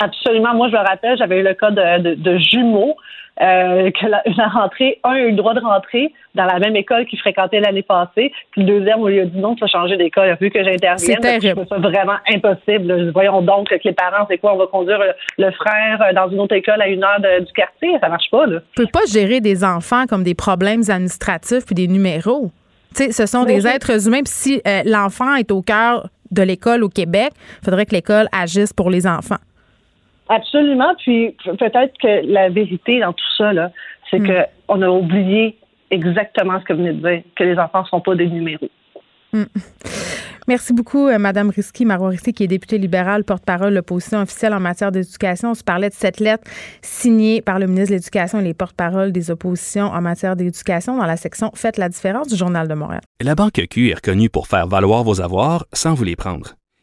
Absolument. 0.00 0.54
Moi, 0.54 0.68
je 0.68 0.72
me 0.72 0.78
rappelle, 0.78 1.16
j'avais 1.18 1.40
eu 1.40 1.42
le 1.42 1.52
cas 1.52 1.70
de 1.70 2.38
jumeaux 2.38 2.96
euh, 3.40 3.90
que 3.90 4.06
la, 4.06 4.48
rentrée, 4.48 4.98
un 5.04 5.10
a 5.10 5.18
eu 5.18 5.30
le 5.30 5.36
droit 5.36 5.54
de 5.54 5.60
rentrer 5.60 6.12
dans 6.34 6.44
la 6.44 6.58
même 6.58 6.76
école 6.76 7.06
qu'il 7.06 7.18
fréquentait 7.18 7.60
l'année 7.60 7.82
passée, 7.82 8.32
puis 8.52 8.62
le 8.62 8.66
deuxième, 8.66 9.00
on 9.00 9.08
lui 9.08 9.20
a 9.20 9.24
dit 9.24 9.38
non, 9.38 9.54
tu 9.54 9.60
vas 9.60 9.66
changer 9.66 9.96
d'école, 9.96 10.36
vu 10.40 10.50
que 10.50 10.62
j'intervienne. 10.62 11.18
C'est 11.22 11.78
vraiment 11.78 12.18
impossible. 12.32 13.10
Voyons 13.12 13.42
donc 13.42 13.68
que 13.68 13.78
les 13.82 13.92
parents, 13.92 14.26
c'est 14.28 14.38
quoi, 14.38 14.54
on 14.54 14.58
va 14.58 14.66
conduire 14.66 15.00
le 15.38 15.50
frère 15.52 16.02
euh, 16.02 16.12
dans 16.12 16.28
une 16.30 16.40
autre 16.40 16.54
école 16.54 16.80
à 16.80 16.88
une 16.88 17.02
heure 17.02 17.20
du 17.20 17.52
quartier, 17.52 17.96
ça 18.00 18.08
marche 18.08 18.30
pas. 18.30 18.46
Là. 18.46 18.60
On 18.78 18.82
peut 18.82 18.88
pas 18.92 19.06
gérer 19.10 19.40
des 19.40 19.64
enfants 19.64 20.06
comme 20.06 20.22
des 20.22 20.34
problèmes 20.34 20.82
administratifs 20.88 21.64
puis 21.66 21.74
des 21.74 21.88
numéros. 21.88 22.50
ce 22.94 23.26
sont 23.26 23.44
des 23.44 23.66
êtres 23.66 24.06
humains. 24.06 24.22
Puis 24.22 24.32
si 24.32 24.62
euh, 24.66 24.82
l'enfant 24.84 25.34
est 25.34 25.50
au 25.50 25.62
cœur 25.62 26.08
de 26.30 26.42
l'école 26.42 26.84
au 26.84 26.88
Québec, 26.88 27.32
il 27.62 27.64
faudrait 27.64 27.86
que 27.86 27.94
l'école 27.94 28.28
agisse 28.32 28.72
pour 28.72 28.90
les 28.90 29.06
enfants. 29.06 29.38
Absolument. 30.30 30.94
Puis 30.98 31.36
peut-être 31.44 31.92
que 32.00 32.26
la 32.32 32.48
vérité 32.48 33.00
dans 33.00 33.12
tout 33.12 33.32
ça, 33.36 33.52
là, 33.52 33.70
c'est 34.10 34.20
hmm. 34.20 34.44
qu'on 34.66 34.82
a 34.82 34.88
oublié 34.88 35.58
exactement 35.90 36.58
ce 36.60 36.64
que 36.64 36.72
vous 36.72 36.78
venez 36.78 36.92
de 36.92 37.08
dire, 37.08 37.22
que 37.36 37.44
les 37.44 37.58
enfants 37.58 37.82
ne 37.82 37.86
sont 37.86 38.00
pas 38.00 38.14
des 38.14 38.28
numéros. 38.28 38.68
Hmm. 39.32 39.44
Merci 40.48 40.72
beaucoup, 40.72 41.06
euh, 41.06 41.18
Mme 41.18 41.50
Risky, 41.50 41.84
Marois 41.84 42.08
Risky, 42.08 42.32
qui 42.32 42.44
est 42.44 42.48
députée 42.48 42.78
libérale, 42.78 43.24
porte-parole 43.24 43.70
de 43.70 43.76
l'opposition 43.76 44.20
officielle 44.20 44.54
en 44.54 44.60
matière 44.60 44.90
d'éducation. 44.90 45.50
On 45.50 45.54
se 45.54 45.62
parlait 45.62 45.88
de 45.88 45.94
cette 45.94 46.18
lettre 46.18 46.44
signée 46.80 47.42
par 47.42 47.58
le 47.58 47.66
ministre 47.66 47.90
de 47.90 47.96
l'Éducation 47.96 48.40
et 48.40 48.44
les 48.44 48.54
porte-paroles 48.54 49.12
des 49.12 49.30
oppositions 49.30 49.86
en 49.86 50.00
matière 50.00 50.36
d'éducation 50.36 50.96
dans 50.96 51.06
la 51.06 51.16
section 51.16 51.50
Faites 51.54 51.76
la 51.76 51.88
différence 51.88 52.28
du 52.28 52.36
Journal 52.36 52.66
de 52.66 52.74
Montréal. 52.74 53.02
La 53.20 53.34
Banque 53.34 53.60
Q 53.70 53.90
est 53.90 53.94
reconnue 53.94 54.30
pour 54.30 54.46
faire 54.46 54.66
valoir 54.66 55.04
vos 55.04 55.20
avoirs 55.20 55.66
sans 55.72 55.94
vous 55.94 56.04
les 56.04 56.16
prendre. 56.16 56.54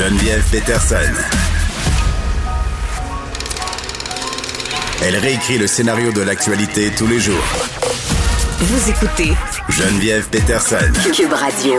Geneviève 0.00 0.42
Peterson. 0.50 1.12
Elle 5.04 5.16
réécrit 5.16 5.58
le 5.58 5.66
scénario 5.66 6.10
de 6.10 6.22
l'actualité 6.22 6.90
tous 6.96 7.06
les 7.06 7.20
jours. 7.20 7.44
Vous 8.60 8.88
écoutez 8.88 9.34
Geneviève 9.68 10.26
Peterson. 10.30 10.90
Cube 11.14 11.34
Radio. 11.34 11.74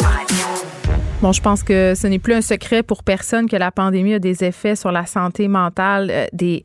Bon, 1.23 1.31
je 1.31 1.41
pense 1.41 1.63
que 1.63 1.95
ce 1.95 2.05
n'est 2.05 2.19
plus 2.19 2.35
un 2.35 2.41
secret 2.41 2.83
pour 2.83 3.01
personne 3.01 3.49
que 3.49 3.55
la 3.55 3.71
pandémie 3.71 4.13
a 4.13 4.19
des 4.19 4.43
effets 4.43 4.75
sur 4.75 4.91
la 4.91 5.07
santé 5.07 5.47
mentale 5.47 6.11
euh, 6.11 6.27
des 6.31 6.61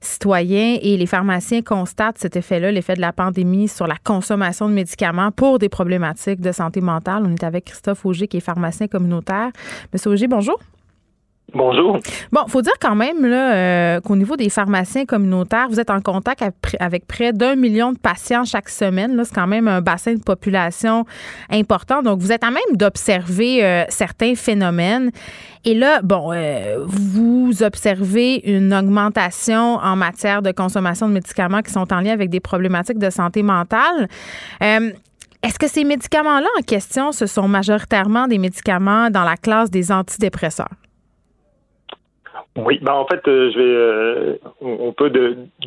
citoyens 0.00 0.76
et 0.82 0.96
les 0.96 1.06
pharmaciens 1.06 1.62
constatent 1.62 2.18
cet 2.18 2.34
effet-là, 2.34 2.72
l'effet 2.72 2.94
de 2.94 3.00
la 3.00 3.12
pandémie 3.12 3.68
sur 3.68 3.86
la 3.86 3.96
consommation 4.02 4.68
de 4.68 4.74
médicaments 4.74 5.30
pour 5.30 5.60
des 5.60 5.68
problématiques 5.68 6.40
de 6.40 6.50
santé 6.50 6.80
mentale. 6.80 7.22
On 7.24 7.32
est 7.32 7.44
avec 7.44 7.66
Christophe 7.66 8.04
Auger 8.04 8.26
qui 8.26 8.38
est 8.38 8.40
pharmacien 8.40 8.88
communautaire. 8.88 9.50
Monsieur 9.92 10.10
Auger, 10.10 10.26
bonjour. 10.26 10.58
Bonjour. 11.56 11.98
Bon, 12.32 12.42
faut 12.48 12.60
dire 12.60 12.74
quand 12.78 12.94
même 12.94 13.24
euh, 13.24 13.98
qu'au 14.02 14.14
niveau 14.14 14.36
des 14.36 14.50
pharmaciens 14.50 15.06
communautaires, 15.06 15.68
vous 15.70 15.80
êtes 15.80 15.88
en 15.88 16.02
contact 16.02 16.44
avec 16.78 17.06
près 17.06 17.32
d'un 17.32 17.56
million 17.56 17.92
de 17.92 17.98
patients 17.98 18.44
chaque 18.44 18.68
semaine. 18.68 19.18
C'est 19.24 19.34
quand 19.34 19.46
même 19.46 19.66
un 19.66 19.80
bassin 19.80 20.12
de 20.12 20.22
population 20.22 21.06
important. 21.50 22.02
Donc, 22.02 22.20
vous 22.20 22.30
êtes 22.30 22.44
à 22.44 22.50
même 22.50 22.76
d'observer 22.76 23.64
euh, 23.64 23.84
certains 23.88 24.34
phénomènes. 24.34 25.10
Et 25.64 25.72
là, 25.72 26.02
bon, 26.02 26.30
euh, 26.34 26.84
vous 26.86 27.62
observez 27.62 28.46
une 28.50 28.74
augmentation 28.74 29.76
en 29.76 29.96
matière 29.96 30.42
de 30.42 30.52
consommation 30.52 31.08
de 31.08 31.14
médicaments 31.14 31.62
qui 31.62 31.72
sont 31.72 31.90
en 31.90 32.00
lien 32.00 32.12
avec 32.12 32.28
des 32.28 32.40
problématiques 32.40 32.98
de 32.98 33.08
santé 33.08 33.42
mentale. 33.42 34.08
Est-ce 34.60 35.58
que 35.58 35.68
ces 35.68 35.84
médicaments-là 35.84 36.48
en 36.58 36.62
question, 36.62 37.12
ce 37.12 37.26
sont 37.26 37.48
majoritairement 37.48 38.26
des 38.26 38.38
médicaments 38.38 39.10
dans 39.10 39.24
la 39.24 39.36
classe 39.36 39.70
des 39.70 39.90
antidépresseurs? 39.90 40.68
Oui, 42.56 42.78
ben 42.80 42.92
en 42.92 43.06
fait, 43.06 43.26
euh, 43.28 43.50
je 43.52 43.58
vais, 43.58 43.64
euh, 43.64 44.38
on, 44.60 44.92
peut 44.92 45.10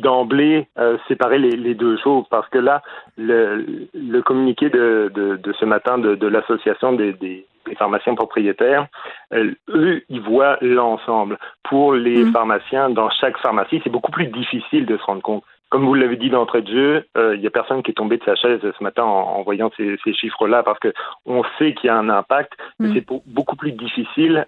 d'emblée 0.00 0.66
euh, 0.78 0.98
séparer 1.06 1.38
les, 1.38 1.74
deux 1.74 1.96
choses 1.98 2.24
parce 2.30 2.48
que 2.48 2.58
là, 2.58 2.82
le, 3.16 3.88
le 3.94 4.22
communiqué 4.22 4.70
de, 4.70 5.10
de, 5.14 5.36
de, 5.36 5.52
ce 5.52 5.64
matin 5.64 5.98
de, 5.98 6.16
de 6.16 6.26
l'association 6.26 6.92
des, 6.92 7.12
des, 7.12 7.46
pharmaciens 7.78 8.16
propriétaires, 8.16 8.88
eux, 9.32 10.02
ils 10.08 10.20
voient 10.20 10.58
l'ensemble. 10.60 11.38
Pour 11.62 11.92
les 11.94 12.24
mmh. 12.24 12.32
pharmaciens, 12.32 12.90
dans 12.90 13.10
chaque 13.10 13.38
pharmacie, 13.38 13.80
c'est 13.84 13.90
beaucoup 13.90 14.10
plus 14.10 14.26
difficile 14.26 14.86
de 14.86 14.96
se 14.96 15.02
rendre 15.04 15.22
compte. 15.22 15.44
Comme 15.70 15.86
vous 15.86 15.94
l'avez 15.94 16.16
dit 16.16 16.30
d'entrée 16.30 16.62
de 16.62 16.72
jeu, 16.72 17.06
il 17.34 17.40
y 17.40 17.46
a 17.46 17.50
personne 17.50 17.82
qui 17.82 17.92
est 17.92 17.94
tombé 17.94 18.18
de 18.18 18.24
sa 18.24 18.34
chaise 18.34 18.60
ce 18.60 18.82
matin 18.82 19.04
en, 19.04 19.42
voyant 19.42 19.70
ces, 19.76 19.96
ces 20.04 20.12
chiffres-là 20.12 20.62
parce 20.62 20.78
que 20.80 20.92
on 21.26 21.44
sait 21.58 21.74
qu'il 21.74 21.86
y 21.86 21.90
a 21.90 21.96
un 21.96 22.08
impact, 22.08 22.52
mais 22.78 22.88
mmh. 22.88 22.94
c'est 22.94 23.06
beaucoup 23.26 23.56
plus 23.56 23.72
difficile 23.72 24.46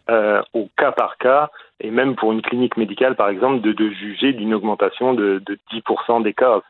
au 0.52 0.68
cas 0.76 0.92
par 0.92 1.18
cas 1.18 1.50
et 1.82 1.90
même 1.90 2.14
pour 2.14 2.32
une 2.32 2.42
clinique 2.42 2.76
médicale, 2.76 3.16
par 3.16 3.28
exemple, 3.28 3.60
de, 3.60 3.72
de 3.72 3.90
juger 3.90 4.32
d'une 4.32 4.54
augmentation 4.54 5.14
de, 5.14 5.42
de 5.44 5.58
10% 5.72 6.22
des 6.22 6.32
cas. 6.32 6.60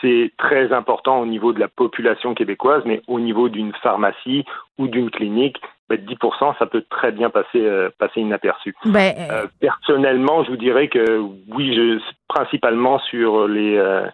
C'est 0.00 0.30
très 0.38 0.72
important 0.72 1.20
au 1.20 1.26
niveau 1.26 1.52
de 1.52 1.60
la 1.60 1.68
population 1.68 2.34
québécoise, 2.34 2.82
mais 2.86 3.02
au 3.08 3.20
niveau 3.20 3.48
d'une 3.48 3.72
pharmacie 3.74 4.44
ou 4.78 4.86
d'une 4.86 5.10
clinique, 5.10 5.60
10%, 5.96 6.16
ben, 6.40 6.54
ça 6.58 6.66
peut 6.66 6.84
très 6.88 7.12
bien 7.12 7.30
passer, 7.30 7.60
euh, 7.60 7.90
passer 7.98 8.20
inaperçu. 8.20 8.74
Ben, 8.84 9.14
euh, 9.18 9.46
personnellement, 9.60 10.44
je 10.44 10.50
vous 10.50 10.56
dirais 10.56 10.88
que 10.88 11.18
oui, 11.52 11.74
je, 11.74 12.00
principalement 12.28 12.98
sur 12.98 13.48
les, 13.48 13.76
euh, 13.76 14.06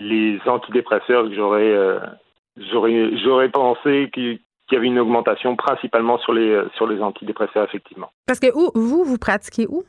les 0.00 0.40
antidépresseurs 0.46 1.24
que 1.24 1.34
j'aurais 1.34 1.74
j'aurais 2.56 3.16
j'aurais 3.18 3.48
pensé 3.48 4.10
qu'il 4.12 4.38
y 4.72 4.76
avait 4.76 4.86
une 4.86 4.98
augmentation 4.98 5.56
principalement 5.56 6.18
sur 6.18 6.32
les, 6.32 6.48
euh, 6.48 6.68
sur 6.76 6.86
les 6.86 7.00
antidépresseurs, 7.02 7.64
effectivement. 7.64 8.10
Parce 8.26 8.40
que 8.40 8.52
où, 8.54 8.70
vous, 8.74 9.04
vous 9.04 9.18
pratiquez 9.18 9.66
où? 9.68 9.84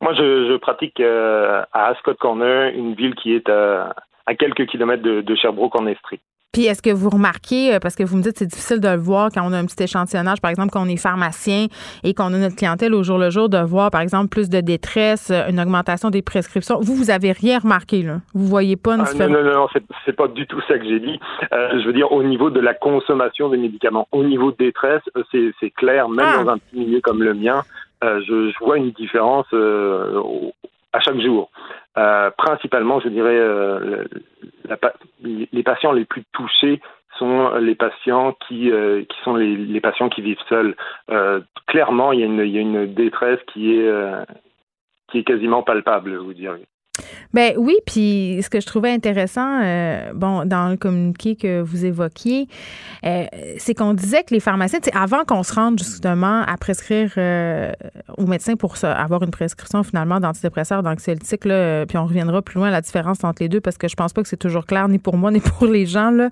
Moi, 0.00 0.14
je, 0.14 0.48
je 0.48 0.56
pratique 0.56 1.00
euh, 1.00 1.62
à 1.72 1.86
Ascot 1.88 2.14
Corner, 2.14 2.72
une 2.74 2.94
ville 2.94 3.14
qui 3.14 3.34
est 3.34 3.48
à, 3.48 3.94
à 4.26 4.34
quelques 4.34 4.66
kilomètres 4.66 5.02
de, 5.02 5.20
de 5.20 5.34
Sherbrooke 5.34 5.78
en 5.78 5.86
Estrie. 5.86 6.20
Puis 6.52 6.64
est-ce 6.64 6.82
que 6.82 6.90
vous 6.90 7.10
remarquez, 7.10 7.74
euh, 7.74 7.78
parce 7.78 7.94
que 7.94 8.02
vous 8.02 8.16
me 8.16 8.22
dites 8.22 8.36
c'est 8.36 8.46
difficile 8.46 8.80
de 8.80 8.88
le 8.88 8.96
voir 8.96 9.28
quand 9.32 9.42
on 9.44 9.52
a 9.52 9.58
un 9.58 9.66
petit 9.66 9.84
échantillonnage, 9.84 10.40
par 10.40 10.50
exemple, 10.50 10.70
quand 10.72 10.82
on 10.84 10.88
est 10.88 11.00
pharmacien 11.00 11.66
et 12.02 12.12
qu'on 12.12 12.34
a 12.34 12.38
notre 12.38 12.56
clientèle 12.56 12.92
au 12.92 13.04
jour 13.04 13.18
le 13.18 13.30
jour, 13.30 13.48
de 13.48 13.58
voir, 13.58 13.92
par 13.92 14.00
exemple, 14.00 14.30
plus 14.30 14.50
de 14.50 14.60
détresse, 14.60 15.30
euh, 15.30 15.48
une 15.48 15.60
augmentation 15.60 16.10
des 16.10 16.22
prescriptions. 16.22 16.80
Vous, 16.80 16.96
vous 16.96 17.10
avez 17.12 17.30
rien 17.30 17.60
remarqué, 17.60 18.02
là? 18.02 18.16
Vous 18.34 18.46
voyez 18.46 18.76
pas 18.76 18.96
une 18.96 19.02
ah, 19.02 19.28
Non, 19.28 19.44
non, 19.44 19.44
non, 19.44 19.68
c'est 20.04 20.12
pas 20.12 20.26
du 20.26 20.44
tout 20.48 20.60
ça 20.66 20.76
que 20.76 20.84
j'ai 20.84 20.98
dit. 20.98 21.20
Euh, 21.52 21.80
je 21.80 21.86
veux 21.86 21.92
dire, 21.92 22.10
au 22.10 22.24
niveau 22.24 22.50
de 22.50 22.58
la 22.58 22.74
consommation 22.74 23.48
des 23.48 23.58
médicaments, 23.58 24.08
au 24.10 24.24
niveau 24.24 24.50
de 24.50 24.56
détresse, 24.56 25.02
c'est 25.30 25.70
clair, 25.70 26.08
même 26.08 26.26
ah! 26.28 26.42
dans 26.42 26.50
un 26.50 26.58
petit 26.58 26.80
milieu 26.80 27.00
comme 27.00 27.22
le 27.22 27.34
mien, 27.34 27.62
je, 28.02 28.50
je, 28.50 28.64
vois 28.64 28.76
une 28.78 28.90
différence 28.90 29.46
à 30.92 31.00
chaque 31.00 31.20
jour. 31.20 31.48
Euh, 31.98 32.30
principalement, 32.30 33.00
je 33.00 33.08
dirais, 33.08 33.36
euh, 33.36 34.04
les 35.22 35.62
patients 35.62 35.92
les 35.92 36.04
plus 36.04 36.24
touchés 36.32 36.80
sont 37.18 37.54
les 37.56 37.74
patients 37.74 38.34
qui, 38.46 38.70
euh, 38.70 39.04
qui 39.04 39.16
sont 39.24 39.34
les, 39.34 39.80
patients 39.80 40.08
qui 40.08 40.22
vivent 40.22 40.42
seuls. 40.48 40.76
clairement, 41.66 42.12
il 42.12 42.20
y, 42.20 42.22
a 42.22 42.26
une, 42.26 42.40
il 42.40 42.50
y 42.50 42.58
a 42.58 42.60
une 42.60 42.94
détresse 42.94 43.40
qui 43.52 43.74
est, 43.74 43.92
qui 45.10 45.18
est 45.18 45.24
quasiment 45.24 45.62
palpable, 45.62 46.16
vous 46.16 46.34
dirais. 46.34 46.62
Ben 47.32 47.54
oui, 47.56 47.76
puis 47.86 48.40
ce 48.42 48.50
que 48.50 48.60
je 48.60 48.66
trouvais 48.66 48.90
intéressant, 48.90 49.60
euh, 49.62 50.12
bon, 50.14 50.44
dans 50.44 50.68
le 50.68 50.76
communiqué 50.76 51.36
que 51.36 51.60
vous 51.60 51.84
évoquiez, 51.84 52.48
euh, 53.06 53.24
c'est 53.56 53.74
qu'on 53.74 53.94
disait 53.94 54.24
que 54.24 54.34
les 54.34 54.40
pharmaciens, 54.40 54.80
avant 54.94 55.24
qu'on 55.24 55.44
se 55.44 55.54
rende 55.54 55.78
justement 55.78 56.42
à 56.42 56.56
prescrire 56.56 57.12
euh, 57.18 57.72
aux 58.18 58.26
médecins 58.26 58.56
pour 58.56 58.74
avoir 58.82 59.22
une 59.22 59.30
prescription 59.30 59.84
finalement 59.84 60.18
d'antidépresseurs, 60.18 60.82
d'anxiolytiques, 60.82 61.44
là, 61.44 61.86
puis 61.86 61.98
on 61.98 62.06
reviendra 62.06 62.42
plus 62.42 62.56
loin 62.56 62.68
à 62.68 62.72
la 62.72 62.80
différence 62.80 63.22
entre 63.22 63.42
les 63.42 63.48
deux 63.48 63.60
parce 63.60 63.78
que 63.78 63.86
je 63.86 63.94
pense 63.94 64.12
pas 64.12 64.22
que 64.22 64.28
c'est 64.28 64.36
toujours 64.36 64.66
clair 64.66 64.88
ni 64.88 64.98
pour 64.98 65.16
moi 65.16 65.30
ni 65.30 65.40
pour 65.40 65.66
les 65.66 65.86
gens 65.86 66.10
là. 66.10 66.30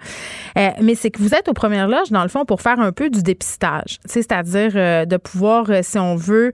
mais 0.83 0.95
c'est 0.95 1.11
que 1.11 1.21
vous 1.23 1.35
êtes 1.35 1.49
aux 1.49 1.55
premières 1.55 1.89
loges 1.89 2.11
dans 2.11 2.23
le 2.23 2.29
fond 2.29 2.45
pour 2.45 2.61
faire 2.61 2.81
un 2.81 2.93
peu 2.93 3.09
du 3.09 3.23
dépistage, 3.23 4.01
c'est-à-dire 4.05 4.73
de 5.07 5.17
pouvoir, 5.17 5.67
si 5.83 5.99
on 5.99 6.17
veut, 6.17 6.53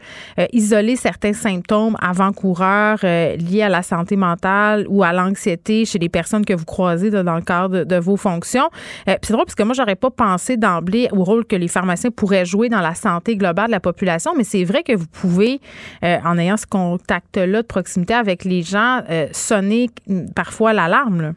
isoler 0.52 0.96
certains 0.96 1.32
symptômes 1.32 1.96
avant-coureurs 2.00 2.98
liés 3.02 3.62
à 3.62 3.68
la 3.68 3.82
santé 3.82 3.93
mentale 4.16 4.86
ou 4.88 5.03
à 5.03 5.12
l'anxiété 5.12 5.84
chez 5.84 5.99
les 5.99 6.09
personnes 6.09 6.45
que 6.45 6.55
vous 6.55 6.64
croisez 6.64 7.11
dans 7.11 7.34
le 7.34 7.42
cadre 7.42 7.84
de, 7.84 7.97
vos 7.97 8.16
fonctions. 8.16 8.68
Euh, 9.09 9.16
c'est 9.22 9.32
drôle 9.32 9.45
parce 9.45 9.55
que 9.55 9.62
moi, 9.62 9.74
j'aurais 9.74 9.97
pas 9.97 10.11
pensé 10.11 10.57
d'emblée 10.57 11.09
au 11.12 11.24
rôle 11.24 11.45
que 11.45 11.57
les 11.57 11.68
pharmaciens 11.68 12.11
pourraient 12.11 12.45
jouer 12.45 12.68
dans 12.68 12.80
la 12.80 12.95
santé 12.95 13.36
globale 13.36 13.66
de 13.66 13.72
la 13.72 13.80
population, 13.80 14.32
mais 14.36 14.45
c'est 14.45 14.64
vrai 14.64 14.82
que 14.82 14.92
vous 14.92 15.07
pouvez, 15.07 15.61
euh, 16.05 16.18
en 16.24 16.38
ayant 16.38 16.57
ce 16.57 16.66
contact-là 16.66 17.62
de 17.62 17.66
proximité 17.66 18.14
avec 18.14 18.45
les 18.45 18.62
gens, 18.62 19.03
euh, 19.11 19.26
sonner 19.32 19.90
parfois 20.34 20.72
l'alarme. 20.72 21.34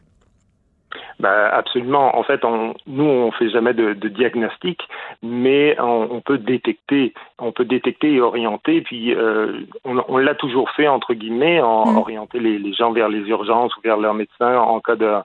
Ben, 1.20 1.50
absolument. 1.52 2.16
En 2.16 2.22
fait, 2.22 2.44
on, 2.44 2.74
nous, 2.86 3.04
on 3.04 3.30
fait 3.32 3.50
jamais 3.50 3.74
de, 3.74 3.92
de 3.92 4.08
diagnostic, 4.08 4.80
mais 5.22 5.76
on, 5.80 6.20
peut 6.20 6.38
détecter, 6.38 7.12
on 7.38 7.52
peut 7.52 7.64
détecter 7.64 8.14
et 8.14 8.20
orienter. 8.20 8.80
Puis, 8.80 9.14
euh, 9.14 9.60
on, 9.84 10.02
on 10.08 10.16
l'a 10.16 10.34
toujours 10.34 10.70
fait 10.70 10.88
entre 10.88 11.14
guillemets, 11.14 11.60
en 11.60 11.92
mm. 11.92 11.98
orienter 11.98 12.38
les, 12.40 12.58
les, 12.58 12.72
gens 12.72 12.92
vers 12.92 13.08
les 13.08 13.20
urgences 13.28 13.76
ou 13.76 13.80
vers 13.82 13.96
leur 13.96 14.14
médecin 14.14 14.56
en 14.58 14.80
cas 14.80 14.96
de, 14.96 15.16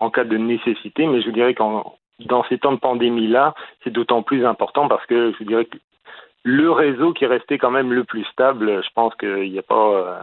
en 0.00 0.10
cas 0.10 0.24
de 0.24 0.36
nécessité. 0.36 1.06
Mais 1.06 1.22
je 1.22 1.30
dirais 1.30 1.54
qu'en 1.54 1.94
dans 2.20 2.44
ces 2.44 2.58
temps 2.58 2.72
de 2.72 2.78
pandémie 2.78 3.26
là, 3.26 3.54
c'est 3.82 3.90
d'autant 3.90 4.22
plus 4.22 4.46
important 4.46 4.88
parce 4.88 5.04
que 5.06 5.32
je 5.38 5.44
dirais 5.44 5.64
que 5.64 5.78
le 6.44 6.70
réseau 6.70 7.12
qui 7.12 7.24
est 7.24 7.28
resté 7.28 7.58
quand 7.58 7.70
même 7.70 7.92
le 7.92 8.04
plus 8.04 8.24
stable, 8.24 8.82
je 8.84 8.88
pense 8.94 9.14
qu'il 9.16 9.50
n'y 9.50 9.58
a 9.58 9.62
pas 9.62 9.74
euh, 9.74 10.18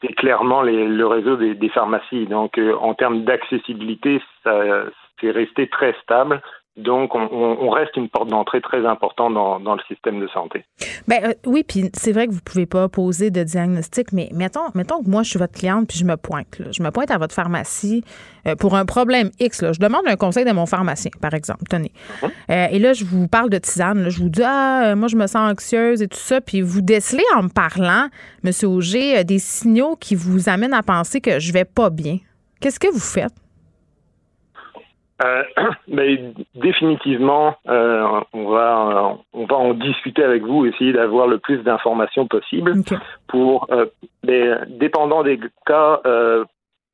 c'est 0.00 0.14
clairement 0.14 0.62
le 0.62 1.06
réseau 1.06 1.36
des, 1.36 1.68
pharmacies. 1.70 2.26
Donc, 2.26 2.58
euh, 2.58 2.74
en 2.76 2.94
termes 2.94 3.24
d'accessibilité, 3.24 4.22
ça 4.44 4.84
c'est 5.20 5.30
resté 5.30 5.68
très 5.68 5.94
stable. 6.02 6.40
Donc, 6.78 7.12
on, 7.16 7.70
reste 7.70 7.96
une 7.96 8.08
porte 8.08 8.28
d'entrée 8.28 8.60
très 8.60 8.86
importante 8.86 9.34
dans, 9.34 9.74
le 9.74 9.82
système 9.88 10.20
de 10.20 10.28
santé. 10.28 10.64
Ben 11.08 11.18
euh, 11.24 11.32
oui, 11.44 11.64
puis 11.66 11.90
c'est 11.92 12.12
vrai 12.12 12.28
que 12.28 12.32
vous 12.32 12.40
pouvez 12.40 12.66
pas 12.66 12.88
poser 12.88 13.30
de 13.30 13.42
diagnostic, 13.42 14.12
mais 14.12 14.28
mettons, 14.32 14.60
mettons 14.74 15.02
que 15.02 15.10
moi 15.10 15.24
je 15.24 15.30
suis 15.30 15.38
votre 15.40 15.54
cliente 15.54 15.88
puis 15.88 15.98
je 15.98 16.04
me 16.04 16.16
pointe, 16.16 16.60
je 16.70 16.82
me 16.82 16.90
pointe 16.90 17.10
à 17.10 17.18
votre 17.18 17.34
pharmacie 17.34 18.04
euh, 18.46 18.54
pour 18.54 18.76
un 18.76 18.84
problème 18.84 19.30
X. 19.40 19.64
Je 19.72 19.80
demande 19.80 20.02
un 20.06 20.14
conseil 20.14 20.44
de 20.44 20.52
mon 20.52 20.66
pharmacien, 20.66 21.10
par 21.20 21.34
exemple. 21.34 21.64
Tenez. 21.68 21.90
Mhm. 22.22 22.30
Euh, 22.50 22.66
et 22.70 22.78
là, 22.78 22.92
je 22.92 23.04
vous 23.04 23.26
parle 23.26 23.50
de 23.50 23.58
tisane. 23.58 24.08
Je 24.08 24.18
vous 24.20 24.28
dis 24.28 24.42
ah, 24.44 24.94
moi 24.94 25.08
je 25.08 25.16
me 25.16 25.26
sens 25.26 25.50
anxieuse 25.52 26.00
et 26.00 26.08
tout 26.08 26.18
ça, 26.18 26.40
puis 26.40 26.62
vous 26.62 26.80
décelez 26.80 27.24
en 27.36 27.42
me 27.42 27.48
parlant, 27.48 28.06
Monsieur 28.44 28.68
Auger, 28.68 29.24
des 29.24 29.40
signaux 29.40 29.96
qui 29.96 30.14
vous 30.14 30.48
amènent 30.48 30.74
à 30.74 30.84
penser 30.84 31.20
que 31.20 31.40
je 31.40 31.52
vais 31.52 31.64
pas 31.64 31.90
bien. 31.90 32.18
Qu'est-ce 32.60 32.78
que 32.78 32.88
vous 32.88 33.00
faites? 33.00 33.34
Euh, 35.22 35.42
mais 35.88 36.32
définitivement, 36.54 37.56
euh, 37.68 38.20
on 38.32 38.48
va 38.48 39.16
on 39.32 39.46
va 39.46 39.56
en 39.56 39.74
discuter 39.74 40.22
avec 40.22 40.42
vous, 40.42 40.66
essayer 40.66 40.92
d'avoir 40.92 41.26
le 41.26 41.38
plus 41.38 41.58
d'informations 41.58 42.26
possible 42.26 42.74
pour, 43.28 43.66
euh, 43.70 43.86
mais 44.24 44.48
dépendant 44.68 45.22
des 45.22 45.40
cas, 45.66 46.00
euh, 46.06 46.44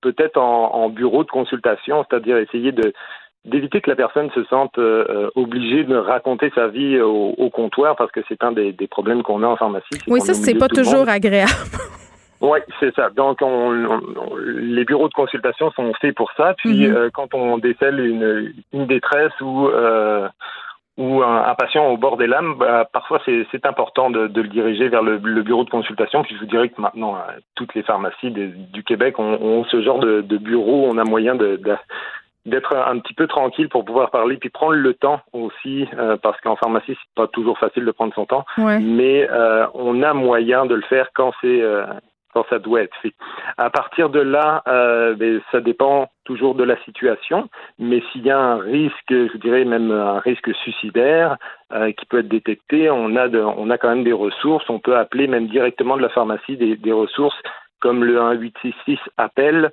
peut-être 0.00 0.38
en, 0.38 0.74
en, 0.74 0.88
bureau 0.88 1.24
de 1.24 1.30
consultation, 1.30 2.04
c'est-à-dire 2.08 2.38
essayer 2.38 2.72
de 2.72 2.92
d'éviter 3.44 3.82
que 3.82 3.90
la 3.90 3.96
personne 3.96 4.30
se 4.30 4.42
sente 4.44 4.78
obligée 5.34 5.84
de 5.84 5.96
raconter 5.96 6.50
sa 6.54 6.68
vie 6.68 6.98
au, 6.98 7.50
comptoir 7.50 7.94
parce 7.94 8.10
que 8.10 8.20
c'est 8.26 8.42
un 8.42 8.52
des, 8.52 8.72
problèmes 8.90 9.22
qu'on 9.22 9.42
a 9.42 9.46
en 9.46 9.56
pharmacie. 9.56 10.00
Oui, 10.06 10.22
ça, 10.22 10.32
c'est 10.32 10.54
pas 10.54 10.68
toujours 10.68 11.10
agréable. 11.10 11.52
Oui, 12.44 12.58
c'est 12.78 12.94
ça. 12.94 13.10
Donc, 13.10 13.38
on, 13.40 14.00
les 14.44 14.84
bureaux 14.84 15.08
de 15.08 15.14
consultation 15.14 15.70
sont 15.72 15.92
faits 16.00 16.14
pour 16.14 16.30
ça. 16.36 16.54
Puis, 16.58 16.86
mhm. 16.86 17.10
quand 17.12 17.34
on 17.34 17.58
décèle 17.58 18.00
une, 18.00 18.52
une 18.72 18.86
détresse 18.86 19.32
ou 19.40 19.68
ou 20.96 21.22
un, 21.22 21.54
patient 21.56 21.88
au 21.88 21.96
bord 21.96 22.16
des 22.16 22.28
lames, 22.28 22.54
bah, 22.56 22.88
parfois 22.92 23.20
c'est 23.24 23.66
important 23.66 24.10
de, 24.10 24.28
de, 24.28 24.42
le 24.42 24.48
diriger 24.48 24.88
vers 24.88 25.02
le, 25.02 25.16
le, 25.16 25.42
bureau 25.42 25.64
de 25.64 25.70
consultation. 25.70 26.22
Puis 26.22 26.36
je 26.36 26.40
vous 26.40 26.46
dirais 26.46 26.68
que 26.68 26.80
maintenant, 26.80 27.16
euh, 27.16 27.32
toutes 27.56 27.74
les 27.74 27.82
pharmacies 27.82 28.30
du 28.30 28.84
Québec 28.84 29.18
ont, 29.18 29.38
ont, 29.40 29.64
ce 29.64 29.82
genre 29.82 29.98
de, 29.98 30.20
de, 30.20 30.36
bureau. 30.36 30.86
On 30.88 30.96
a 30.98 31.04
moyen 31.04 31.34
de, 31.34 31.60
d'être 32.46 32.76
un 32.76 32.98
petit 33.00 33.14
peu 33.14 33.26
tranquille 33.26 33.68
pour 33.68 33.84
pouvoir 33.84 34.10
parler, 34.10 34.36
puis 34.36 34.50
prendre 34.50 34.74
le 34.74 34.94
temps 34.94 35.20
aussi, 35.32 35.88
euh, 35.98 36.16
parce 36.16 36.40
qu'en 36.42 36.54
pharmacie, 36.54 36.92
c'est 36.92 37.14
pas 37.16 37.26
toujours 37.26 37.58
facile 37.58 37.84
de 37.84 37.90
prendre 37.90 38.14
son 38.14 38.26
temps, 38.26 38.44
mais 38.58 39.28
euh, 39.30 39.66
on 39.74 40.00
a 40.02 40.14
moyen 40.14 40.64
de 40.64 40.76
le 40.76 40.82
faire 40.82 41.08
quand 41.12 41.32
c'est 41.40 41.60
quand 42.34 42.44
ça 42.50 42.58
doit 42.58 42.82
être 42.82 42.96
fait. 43.00 43.14
À 43.56 43.70
partir 43.70 44.10
de 44.10 44.20
là, 44.20 44.62
euh, 44.68 45.14
ben, 45.14 45.40
ça 45.52 45.60
dépend 45.60 46.08
toujours 46.24 46.54
de 46.54 46.64
la 46.64 46.76
situation, 46.84 47.48
mais 47.78 48.02
s'il 48.10 48.26
y 48.26 48.30
a 48.30 48.38
un 48.38 48.58
risque, 48.58 48.94
je 49.10 49.36
dirais 49.38 49.64
même 49.64 49.90
un 49.90 50.18
risque 50.18 50.52
suicidaire 50.56 51.36
euh, 51.72 51.92
qui 51.92 52.04
peut 52.06 52.18
être 52.18 52.28
détecté, 52.28 52.90
on 52.90 53.16
a, 53.16 53.28
on 53.28 53.70
a 53.70 53.78
quand 53.78 53.88
même 53.88 54.04
des 54.04 54.12
ressources. 54.12 54.68
On 54.68 54.80
peut 54.80 54.96
appeler 54.96 55.26
même 55.26 55.46
directement 55.46 55.96
de 55.96 56.02
la 56.02 56.08
pharmacie 56.08 56.56
des, 56.56 56.76
des 56.76 56.92
ressources 56.92 57.40
comme 57.80 58.02
le 58.02 58.14
1866 58.14 58.98
appel 59.18 59.70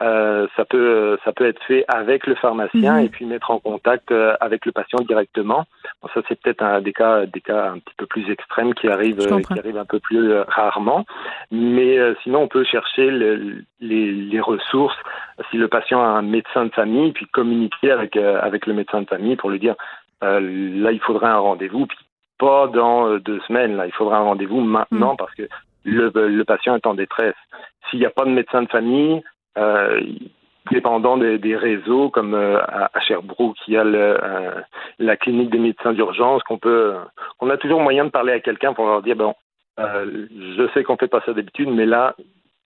euh, 0.00 0.46
ça 0.56 0.64
peut 0.64 1.18
ça 1.24 1.32
peut 1.32 1.46
être 1.46 1.62
fait 1.64 1.84
avec 1.88 2.26
le 2.28 2.36
pharmacien 2.36 2.98
mhm. 2.98 3.04
et 3.04 3.08
puis 3.08 3.24
mettre 3.24 3.50
en 3.50 3.58
contact 3.58 4.12
euh, 4.12 4.36
avec 4.40 4.64
le 4.64 4.70
patient 4.70 5.00
directement. 5.00 5.64
Bon, 6.00 6.08
ça 6.14 6.20
c'est 6.28 6.40
peut-être 6.40 6.62
un 6.62 6.80
des 6.80 6.92
cas 6.92 7.26
des 7.26 7.40
cas 7.40 7.70
un 7.70 7.80
petit 7.80 7.94
peu 7.96 8.06
plus 8.06 8.30
extrêmes 8.30 8.74
qui 8.74 8.86
arrivent 8.86 9.18
qui 9.18 9.58
arrivent 9.58 9.78
un 9.78 9.84
peu 9.84 9.98
plus 9.98 10.30
euh, 10.30 10.44
rarement, 10.46 11.04
mais 11.50 11.98
sinon 12.22 12.42
on 12.42 12.48
peut 12.48 12.62
chercher 12.62 13.10
le, 13.10 13.64
les, 13.80 14.12
les, 14.12 14.40
ressources 14.40 14.96
si 15.50 15.56
le 15.56 15.66
patient 15.66 16.00
a 16.00 16.06
un 16.06 16.22
médecin 16.22 16.66
de 16.66 16.70
famille 16.70 17.10
puis 17.12 17.26
communiquer 17.26 17.90
avec 17.90 18.16
avec 18.16 18.66
le 18.66 18.74
médecin 18.74 19.02
de 19.02 19.08
famille 19.08 19.34
pour 19.34 19.50
lui 19.50 19.58
dire 19.58 19.74
là 20.22 20.92
il 20.92 21.00
faudrait 21.00 21.26
un 21.26 21.38
rendez-vous 21.38 21.86
puis 21.86 21.98
pas 22.38 22.68
dans 22.68 23.18
deux 23.18 23.40
semaines 23.48 23.76
là 23.76 23.86
il 23.86 23.92
faudra 23.92 24.18
un 24.18 24.22
rendez-vous 24.22 24.60
maintenant 24.60 25.12
mhm. 25.12 25.16
parce 25.16 25.34
que 25.34 25.48
le, 25.84 26.10
le 26.14 26.44
patient 26.44 26.76
est 26.76 26.86
en 26.86 26.94
détresse. 26.94 27.34
S'il 27.88 28.00
n'y 28.00 28.06
a 28.06 28.10
pas 28.10 28.24
de 28.24 28.30
médecin 28.30 28.62
de 28.62 28.68
famille, 28.68 29.22
euh, 29.22 29.22
dépendant 30.70 31.16
des, 31.16 31.56
réseaux 31.56 32.10
comme 32.10 32.34
euh, 32.34 32.60
à, 32.60 33.00
Sherbrooke, 33.00 33.56
il 33.66 33.74
y 33.74 33.76
a 33.76 33.84
euh, 33.84 34.60
la 34.98 35.16
clinique 35.16 35.50
des 35.50 35.58
médecins 35.58 35.92
d'urgence 35.92 36.42
qu'on 36.42 36.58
peut, 36.58 36.94
on 37.40 37.50
a 37.50 37.56
toujours 37.56 37.80
moyen 37.80 38.04
de 38.04 38.10
parler 38.10 38.32
à 38.32 38.40
quelqu'un 38.40 38.74
pour 38.74 38.86
leur 38.86 39.02
dire 39.02 39.16
bon, 39.16 39.34
je 39.78 40.68
sais 40.74 40.82
qu'on 40.82 40.96
fait 40.96 41.08
pas 41.08 41.22
ça 41.24 41.32
d'habitude, 41.32 41.70
mais 41.70 41.86
là 41.86 42.14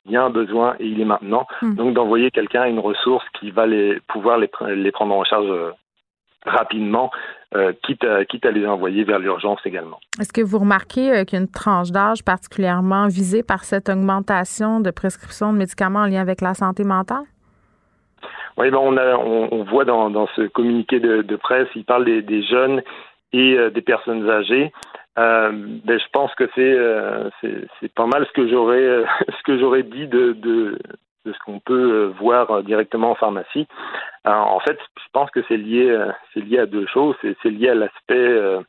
il 0.04 0.12
y 0.12 0.16
a 0.16 0.24
un 0.24 0.30
besoin 0.30 0.74
et 0.80 0.86
il 0.86 1.00
est 1.00 1.04
maintenant. 1.04 1.46
Hmm. 1.60 1.74
Donc 1.76 1.94
d'envoyer 1.94 2.32
quelqu'un 2.32 2.64
une 2.64 2.80
ressource 2.80 3.24
qui 3.38 3.52
va 3.52 3.66
les 3.66 4.00
pouvoir 4.08 4.38
les, 4.38 4.50
les 4.74 4.90
prendre 4.90 5.14
en 5.14 5.24
charge 5.24 5.52
rapidement, 6.44 7.10
quitte, 7.82 8.04
à, 8.04 8.24
quitte 8.24 8.46
à 8.46 8.50
les 8.50 8.66
envoyer 8.66 9.04
vers 9.04 9.18
l'urgence 9.18 9.60
également. 9.64 9.98
Est-ce 10.20 10.32
que 10.32 10.40
vous 10.40 10.58
remarquez 10.58 11.24
qu'il 11.26 11.38
y 11.38 11.40
a 11.40 11.44
une 11.44 11.50
tranche 11.50 11.90
d'âge 11.90 12.24
particulièrement 12.24 13.08
visée 13.08 13.42
par 13.42 13.64
cette 13.64 13.88
augmentation 13.88 14.80
de 14.80 14.90
prescription 14.90 15.52
de 15.52 15.58
médicaments 15.58 16.00
en 16.00 16.06
lien 16.06 16.20
avec 16.20 16.40
la 16.40 16.54
santé 16.54 16.84
mentale? 16.84 17.24
Oui, 18.56 18.70
ben 18.70 18.78
on, 18.78 18.96
a, 18.96 19.16
on, 19.16 19.64
voit 19.64 19.84
dans, 19.84 20.10
dans, 20.10 20.28
ce 20.36 20.42
communiqué 20.48 21.00
de, 21.00 21.22
de, 21.22 21.36
presse, 21.36 21.68
il 21.74 21.84
parle 21.84 22.04
des, 22.04 22.22
des 22.22 22.42
jeunes 22.42 22.82
et 23.32 23.56
des 23.70 23.80
personnes 23.82 24.28
âgées. 24.28 24.72
Euh, 25.18 25.50
ben, 25.52 25.98
je 25.98 26.08
pense 26.12 26.34
que 26.34 26.48
c'est 26.54 27.66
c'est 27.80 27.92
pas 27.92 28.06
mal 28.06 28.26
ce 28.26 28.32
que 28.32 28.48
j'aurais 28.48 29.04
ce 29.28 29.42
que 29.44 29.58
j'aurais 29.58 29.82
dit 29.82 30.06
de, 30.06 30.32
de, 30.32 30.78
de 31.24 31.32
ce 31.32 31.38
qu'on 31.44 31.60
peut 31.60 31.92
euh, 31.92 32.06
voir 32.18 32.50
euh, 32.50 32.62
directement 32.62 33.10
en 33.12 33.14
pharmacie. 33.14 33.66
en 34.24 34.60
fait, 34.60 34.78
je 34.96 35.08
pense 35.12 35.30
que 35.30 35.40
c'est 35.48 35.56
lié, 35.56 35.88
euh, 35.88 36.10
c'est 36.32 36.40
lié 36.40 36.58
à 36.58 36.66
deux 36.66 36.86
choses. 36.86 37.16
C'est 37.22 37.50
lié 37.50 37.70
à 37.70 37.74
l'aspect, 37.74 38.62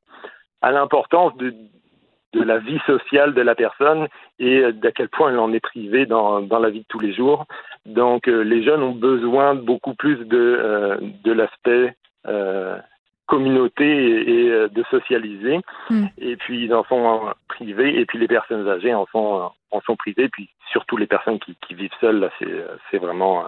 à 0.62 0.72
l'importance 0.72 1.36
de, 1.38 1.54
la 2.34 2.58
vie 2.58 2.80
sociale 2.88 3.34
de 3.34 3.42
la 3.42 3.56
personne 3.56 4.08
et 4.40 4.72
d'à 4.74 4.92
quel 4.92 5.08
point 5.08 5.30
elle 5.30 5.40
en 5.40 5.54
est 5.54 5.60
privée 5.60 6.06
dans, 6.06 6.42
dans 6.42 6.60
la 6.60 6.72
vie 6.72 6.80
de 6.80 6.86
tous 6.90 7.00
les 7.00 7.14
jours. 7.14 7.46
Donc, 7.86 8.28
les 8.28 8.64
jeunes 8.64 8.82
ont 8.82 8.96
besoin 8.96 9.54
beaucoup 9.54 9.94
plus 9.94 10.18
de, 10.26 11.00
de 11.24 11.32
l'aspect 11.32 11.96
communauté 13.28 13.86
et, 13.86 14.50
euh, 14.50 14.68
de 14.70 14.84
socialiser. 14.90 15.60
Hmm. 15.90 16.06
Et 16.18 16.36
puis 16.36 16.66
ils 16.66 16.74
en 16.74 16.84
sont 16.86 17.34
privés, 17.48 18.00
et 18.00 18.06
puis 18.06 18.20
les 18.20 18.28
personnes 18.28 18.68
âgées 18.68 18.94
en 18.94 19.06
sont 19.12 19.52
en 19.72 19.82
sont 19.82 19.96
privées, 19.96 20.30
puis 20.30 20.50
surtout 20.72 20.98
les 20.98 21.08
personnes 21.08 21.40
qui, 21.40 21.74
vivent 21.74 21.90
seules, 22.00 22.20
là, 22.20 22.30
c'est 22.92 22.98
vraiment 22.98 23.42
euh, 23.42 23.48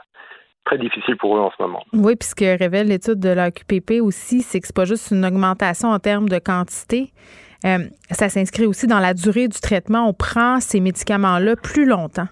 très 0.65 0.77
difficile 0.77 1.17
pour 1.17 1.37
eux 1.37 1.39
en 1.39 1.51
ce 1.51 1.61
moment. 1.61 1.83
Oui, 1.93 2.15
puis 2.15 2.27
ce 2.27 2.35
que 2.35 2.57
révèle 2.57 2.87
l'étude 2.87 3.19
de 3.19 3.29
la 3.29 3.51
QPP 3.51 4.01
aussi, 4.01 4.41
c'est 4.41 4.59
que 4.59 4.67
c'est 4.67 4.75
pas 4.75 4.85
juste 4.85 5.11
une 5.11 5.23
augmentation 5.25 5.89
en 5.89 5.99
termes 5.99 6.29
de 6.29 6.39
quantité. 6.39 7.11
Euh, 7.65 7.79
ça 8.09 8.29
s'inscrit 8.29 8.65
aussi 8.65 8.87
dans 8.87 8.99
la 8.99 9.13
durée 9.13 9.47
du 9.47 9.59
traitement. 9.59 10.07
On 10.07 10.13
prend 10.13 10.59
ces 10.59 10.79
médicaments-là 10.79 11.55
plus 11.55 11.85
longtemps. 11.85 12.27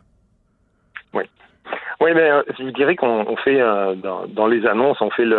Oui. 1.14 1.24
Oui, 2.02 2.12
mais 2.16 2.30
je 2.58 2.64
vous 2.64 2.72
dirais 2.72 2.96
qu'on 2.96 3.36
fait 3.38 3.60
dans, 3.60 4.28
dans, 4.28 4.48
les 4.48 4.66
annonces, 4.66 5.02
on 5.02 5.10
fait 5.12 5.26
le, 5.26 5.38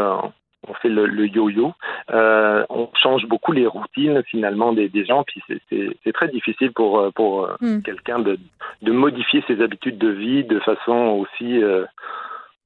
on 0.69 0.75
fait 0.75 0.89
le, 0.89 1.27
yo-yo. 1.27 1.73
Euh, 2.11 2.65
on 2.69 2.89
change 3.01 3.27
beaucoup 3.27 3.53
les 3.53 3.67
routines 3.67 4.23
finalement 4.25 4.73
des, 4.73 4.91
gens, 5.05 5.25
puis 5.25 5.43
c'est 5.71 6.13
très 6.13 6.29
difficile 6.29 6.73
pour 6.73 6.99
euh, 6.99 7.11
pour 7.11 7.45
euh, 7.45 7.55
hmm. 7.61 7.83
quelqu'un 7.83 8.19
de, 8.19 8.39
de 8.83 8.93
modifier 8.93 9.43
ses 9.47 9.61
habitudes 9.61 9.99
de 9.99 10.09
vie 10.09 10.45
de 10.45 10.59
façon 10.61 10.95
aussi 11.21 11.63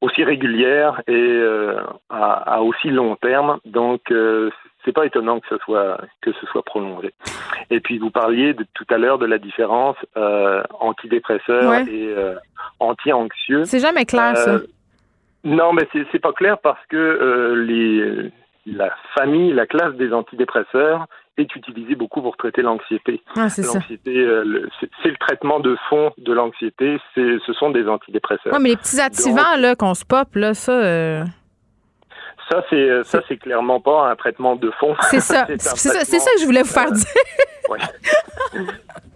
aussi 0.01 0.23
régulière 0.23 1.03
et 1.09 1.43
à, 2.11 2.63
aussi 2.63 2.91
long 2.91 3.17
terme. 3.17 3.59
Donc 3.65 4.13
c'est 4.85 4.93
pas 4.93 5.07
étonnant 5.07 5.41
que 5.41 5.49
ce 5.49 5.59
soit 5.59 5.99
que 6.21 6.33
ce 6.33 6.47
soit 6.47 6.63
prolongé. 6.63 7.13
Et 7.71 7.81
puis 7.81 7.99
vous 7.99 8.11
parliez 8.11 8.55
de, 8.55 8.65
tout 8.75 8.87
à 8.91 8.99
l'heure 8.99 9.19
de 9.19 9.27
la 9.27 9.39
différence 9.39 9.97
antidépresseur 10.81 11.75
et 11.89 12.15
anti-anxieux. 12.79 13.65
C'est 13.65 13.81
jamais 13.81 14.05
clair 14.05 14.37
ça. 14.37 14.59
Non, 15.45 15.73
mais 15.73 15.89
c'est 16.13 16.19
pas 16.19 16.33
clair 16.33 16.59
parce 16.59 16.85
que 16.89 16.97
euh, 16.97 17.65
les, 17.65 18.31
la 18.67 18.91
famille, 19.15 19.53
la 19.53 19.67
classe 19.67 19.95
des 19.95 20.13
antidépresseurs 20.13 21.07
est 21.37 21.55
utilisée 21.55 21.95
beaucoup 21.95 22.21
pour 22.21 22.37
traiter 22.37 22.63
l'anxiété. 22.63 23.23
Ah, 23.37 23.49
c'est 23.49 23.63
l'anxiété, 23.63 24.19
euh, 24.19 24.69
c'est 24.81 25.09
le 25.09 25.17
traitement 25.17 25.61
de 25.61 25.77
fond 25.89 26.13
de 26.19 26.33
l'anxiété. 26.33 26.99
C'est, 27.15 27.39
ce 27.47 27.53
sont 27.53 27.71
des 27.71 27.87
antidépresseurs. 27.87 28.53
Non, 28.53 28.59
mais 28.59 28.71
les 28.71 28.77
petits 28.77 29.01
activants 29.01 29.57
là 29.57 29.77
qu'on 29.77 29.95
se 29.95 30.05
pop 30.05 30.35
là, 30.35 30.55
ça. 30.55 30.73
Euh, 30.73 31.25
ça, 32.51 32.65
c'est 32.71 33.05
ça, 33.05 33.21
c'est 33.29 33.37
clairement 33.37 33.81
pas 33.81 34.11
un 34.11 34.17
traitement 34.17 34.57
de 34.57 34.71
fond. 34.81 34.97
C'est 35.03 35.21
ça. 35.21 35.47
c'est, 35.49 35.61
ça, 35.61 35.77
ça, 35.77 36.31
que 36.33 36.41
je 36.41 36.47
voulais 36.47 36.63
vous 36.63 36.69
faire 36.69 36.91
dire. 36.91 37.07
ouais. 37.71 37.79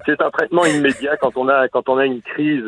C'est 0.07 0.21
un 0.21 0.31
traitement 0.31 0.65
immédiat 0.67 1.17
quand 1.17 1.37
on 1.37 1.49
a 1.49 1.69
quand 1.69 1.89
on 1.89 1.97
a 1.97 2.07
une 2.07 2.23
crise 2.23 2.67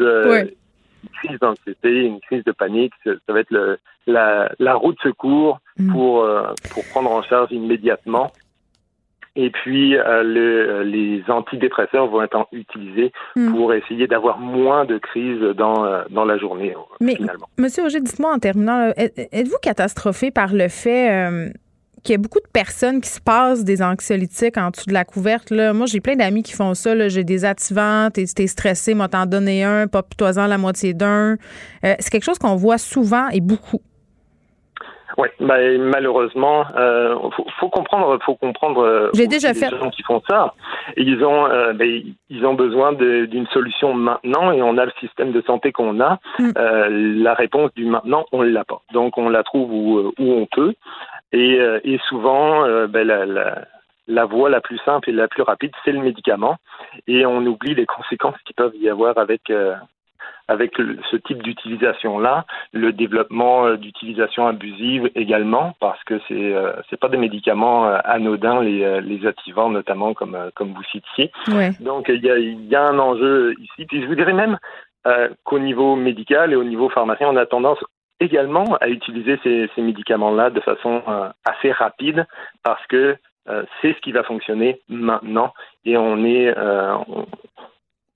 une 1.05 1.29
crise 1.29 1.39
d'anxiété, 1.39 2.05
une 2.05 2.21
crise 2.21 2.45
de 2.45 2.53
panique. 2.53 2.93
Ça, 3.05 3.13
va 3.29 3.41
être 3.41 3.51
le, 3.51 3.79
la, 4.07 4.51
la, 4.59 4.75
roue 4.75 4.93
de 4.93 5.01
secours 5.03 5.61
mm. 5.79 5.93
pour, 5.93 6.23
euh, 6.23 6.53
pour 6.73 6.85
prendre 6.87 7.11
en 7.11 7.23
charge 7.23 7.53
immédiatement. 7.53 8.33
Et 9.37 9.51
puis, 9.51 9.97
euh, 9.97 10.23
le, 10.23 10.83
les 10.85 11.25
antidépresseurs 11.29 12.07
vont 12.07 12.23
être 12.23 12.47
utilisés 12.53 13.13
mm. 13.35 13.53
pour 13.53 13.75
essayer 13.75 14.07
d'avoir 14.07 14.39
moins 14.39 14.85
de 14.85 14.99
crises 14.99 15.43
dans, 15.57 15.85
euh, 15.85 16.05
dans 16.11 16.25
la 16.25 16.39
journée, 16.39 16.75
Mais, 17.01 17.17
finalement. 17.17 17.49
Monsieur 17.59 17.85
Auger, 17.85 18.01
dites-moi 18.01 18.33
en 18.33 18.39
terminant, 18.39 18.93
êtes-vous 18.97 19.59
catastrophé 19.61 20.31
par 20.31 20.53
le 20.53 20.69
fait 20.69 21.53
qu'il 22.05 22.13
y 22.13 22.15
a 22.17 22.19
beaucoup 22.19 22.39
de 22.39 22.51
personnes 22.53 23.01
qui 23.01 23.09
se 23.09 23.21
passent 23.21 23.65
des 23.65 23.83
anxiolytiques 23.83 24.57
en 24.59 24.71
dessous 24.71 24.87
de 24.87 24.93
la 24.93 25.05
couverte. 25.05 25.51
Là. 25.51 25.73
Moi, 25.73 25.87
j'ai 25.87 26.01
plein 26.01 26.17
d'amis 26.17 26.43
qui 26.43 26.53
font 26.53 26.75
ça. 26.75 27.09
J'ai 27.09 27.25
des 27.25 27.45
activants, 27.45 28.11
t'es, 28.13 28.23
es 28.23 28.47
stressé, 28.47 28.95
moi 28.95 29.09
t'en 29.09 29.27
donner 29.27 29.65
un, 29.65 29.87
pas 29.87 30.03
la 30.47 30.59
moitié 30.59 30.95
d'un. 30.95 31.37
Euh, 31.85 31.95
c'est 31.99 32.11
quelque 32.11 32.25
chose 32.25 32.39
qu'on 32.39 32.57
voit 32.57 32.79
souvent 32.79 33.29
et 33.29 33.41
beaucoup. 33.41 33.81
Oui, 35.17 35.29
ben, 35.39 35.81
malheureusement, 35.81 36.65
euh, 36.77 37.17
faut, 37.61 37.69
comprendre, 37.69 38.19
faut 38.25 38.35
comprendre. 38.35 38.83
Euh, 38.83 39.11
j'ai 39.15 39.27
déjà 39.27 39.55
fait. 39.55 39.71
Les 39.71 39.79
gens 39.79 39.91
qui 39.91 40.03
font 40.03 40.21
ça, 40.29 40.55
ils 40.97 41.23
ont, 41.25 41.47
euh, 41.47 41.73
ben, 41.73 42.03
ils 42.31 42.47
ont 42.47 42.55
besoin 42.55 42.93
d'une 42.93 43.47
solution 43.49 43.95
maintenant, 43.95 44.51
et 44.51 44.61
on 44.63 44.77
a 44.77 44.85
le 44.85 44.93
système 45.01 45.33
de 45.33 45.41
santé 45.43 45.73
qu'on 45.73 46.01
a. 46.01 46.19
Mm. 46.39 46.53
la 47.23 47.35
réponse 47.35 47.73
du 47.75 47.85
maintenant, 47.85 48.25
on 48.33 48.43
l'a 48.43 48.65
pas. 48.65 48.83
Donc, 48.93 49.17
on 49.17 49.29
la 49.29 49.43
trouve 49.45 49.73
où, 49.73 50.13
où 50.19 50.33
on 50.33 50.47
peut. 50.47 50.75
Et, 51.35 51.59
euh, 51.59 51.80
et 51.82 51.99
souvent, 52.09 52.64
euh, 52.64 52.87
ben, 52.87 53.05
la, 53.05 53.26
la, 53.26 53.64
la, 54.07 54.24
voie 54.24 54.49
la 54.49 54.61
plus 54.61 54.78
simple 54.85 55.11
et 55.11 55.12
la 55.12 55.26
plus 55.26 55.43
rapide, 55.43 55.72
c'est 55.85 55.91
le 55.91 55.99
médicament. 56.01 56.57
Et 57.09 57.26
on 57.26 57.45
oublie 57.45 57.74
les 57.74 57.87
conséquences 57.87 58.41
qui 58.47 58.53
peuvent 58.53 58.76
y 58.76 58.89
avoir 58.89 59.18
avec, 59.18 59.51
euh, 59.51 59.74
avec 60.47 60.76
ce 61.11 61.16
type 61.16 61.43
d'utilisation-là, 61.43 62.45
le 62.72 62.93
développement 62.93 63.74
d'utilisation 63.74 64.47
abusive 64.47 65.11
également, 65.16 65.74
parce 65.80 66.03
que 66.05 66.20
c'est 66.28 66.55
euh, 66.55 66.72
c'est 66.89 67.01
pas 67.01 67.09
des 67.09 67.16
médicaments 67.16 67.87
anodins 68.05 68.62
les 68.62 69.01
les 69.01 69.26
activants 69.26 69.70
notamment 69.70 70.14
comme 70.14 70.39
comme 70.55 70.72
vous 70.72 70.85
citiez. 70.85 71.32
Donc 71.80 72.07
il 72.09 72.22
y 72.22 72.30
a 72.30 72.39
il 72.39 72.66
y 72.66 72.76
a 72.76 72.85
un 72.85 72.99
enjeu 73.01 73.55
ici. 73.59 73.87
Puis 73.87 74.03
je 74.03 74.07
vous 74.07 74.14
dirais 74.14 74.35
même 74.35 74.59
qu'au 75.43 75.59
niveau 75.59 75.97
médical 75.97 76.53
et 76.53 76.57
au 76.57 76.64
niveau 76.64 76.89
pharmacien, 76.91 77.28
on 77.28 77.37
a 77.37 77.47
tendance 77.47 77.82
également 78.21 78.77
à 78.81 78.89
utiliser 78.89 79.39
ces, 79.43 79.69
ces 79.75 79.83
médicaments-là 79.83 80.51
de 80.51 80.61
façon 80.61 81.03
assez 81.45 81.73
rapide 81.73 82.27
parce 82.62 82.85
que 82.87 83.17
c'est 83.83 83.93
ce 83.93 84.01
qui 84.01 84.12
va 84.12 84.23
fonctionner 84.23 84.81
maintenant 84.89 85.53
et 85.85 85.97
on 85.97 86.25
est 86.25 86.55
on 86.57 87.27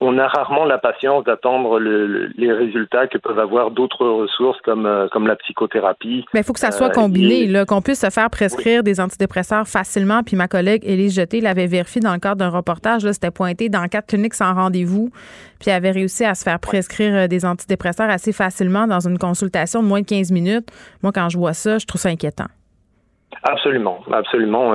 a 0.01 0.27
rarement 0.27 0.65
la 0.65 0.77
patience 0.77 1.25
d'attendre 1.25 1.79
les 1.79 2.51
résultats 2.51 3.07
que 3.07 3.17
peuvent 3.17 3.39
avoir 3.39 3.71
d'autres 3.71 4.07
ressources 4.07 4.59
comme, 4.61 4.85
euh, 4.85 5.07
comme 5.09 5.27
la 5.27 5.35
psychothérapie. 5.35 6.25
Mais 6.33 6.39
il 6.39 6.43
faut 6.43 6.53
que 6.53 6.59
ça 6.59 6.71
soit 6.71 6.87
euh, 6.87 6.91
combiné, 6.91 7.51
qu'on 7.65 7.81
puisse 7.81 7.99
se 7.99 8.09
faire 8.09 8.29
prescrire 8.29 8.81
des 8.83 9.01
antidépresseurs 9.01 9.67
facilement. 9.67 10.23
Puis 10.23 10.37
ma 10.37 10.47
collègue 10.47 10.83
Élise 10.85 11.15
Jeté 11.15 11.41
l'avait 11.41 11.67
vérifié 11.67 11.99
dans 12.01 12.13
le 12.13 12.19
cadre 12.19 12.37
d'un 12.37 12.49
reportage. 12.49 13.01
C'était 13.11 13.31
pointé 13.31 13.67
dans 13.67 13.85
quatre 13.87 14.07
cliniques 14.07 14.35
sans 14.35 14.53
rendez-vous. 14.53 15.09
Puis 15.59 15.69
elle 15.69 15.75
avait 15.75 15.91
réussi 15.91 16.23
à 16.23 16.33
se 16.33 16.43
faire 16.43 16.59
prescrire 16.59 17.13
euh, 17.13 17.27
des 17.27 17.45
antidépresseurs 17.45 18.09
assez 18.09 18.31
facilement 18.31 18.87
dans 18.87 19.05
une 19.05 19.17
consultation 19.17 19.83
de 19.83 19.87
moins 19.87 20.01
de 20.01 20.05
15 20.05 20.31
minutes. 20.31 20.69
Moi, 21.03 21.11
quand 21.13 21.27
je 21.27 21.37
vois 21.37 21.53
ça, 21.53 21.77
je 21.77 21.85
trouve 21.85 21.99
ça 21.99 22.09
inquiétant. 22.09 22.47
Absolument, 23.43 23.99
absolument 24.11 24.73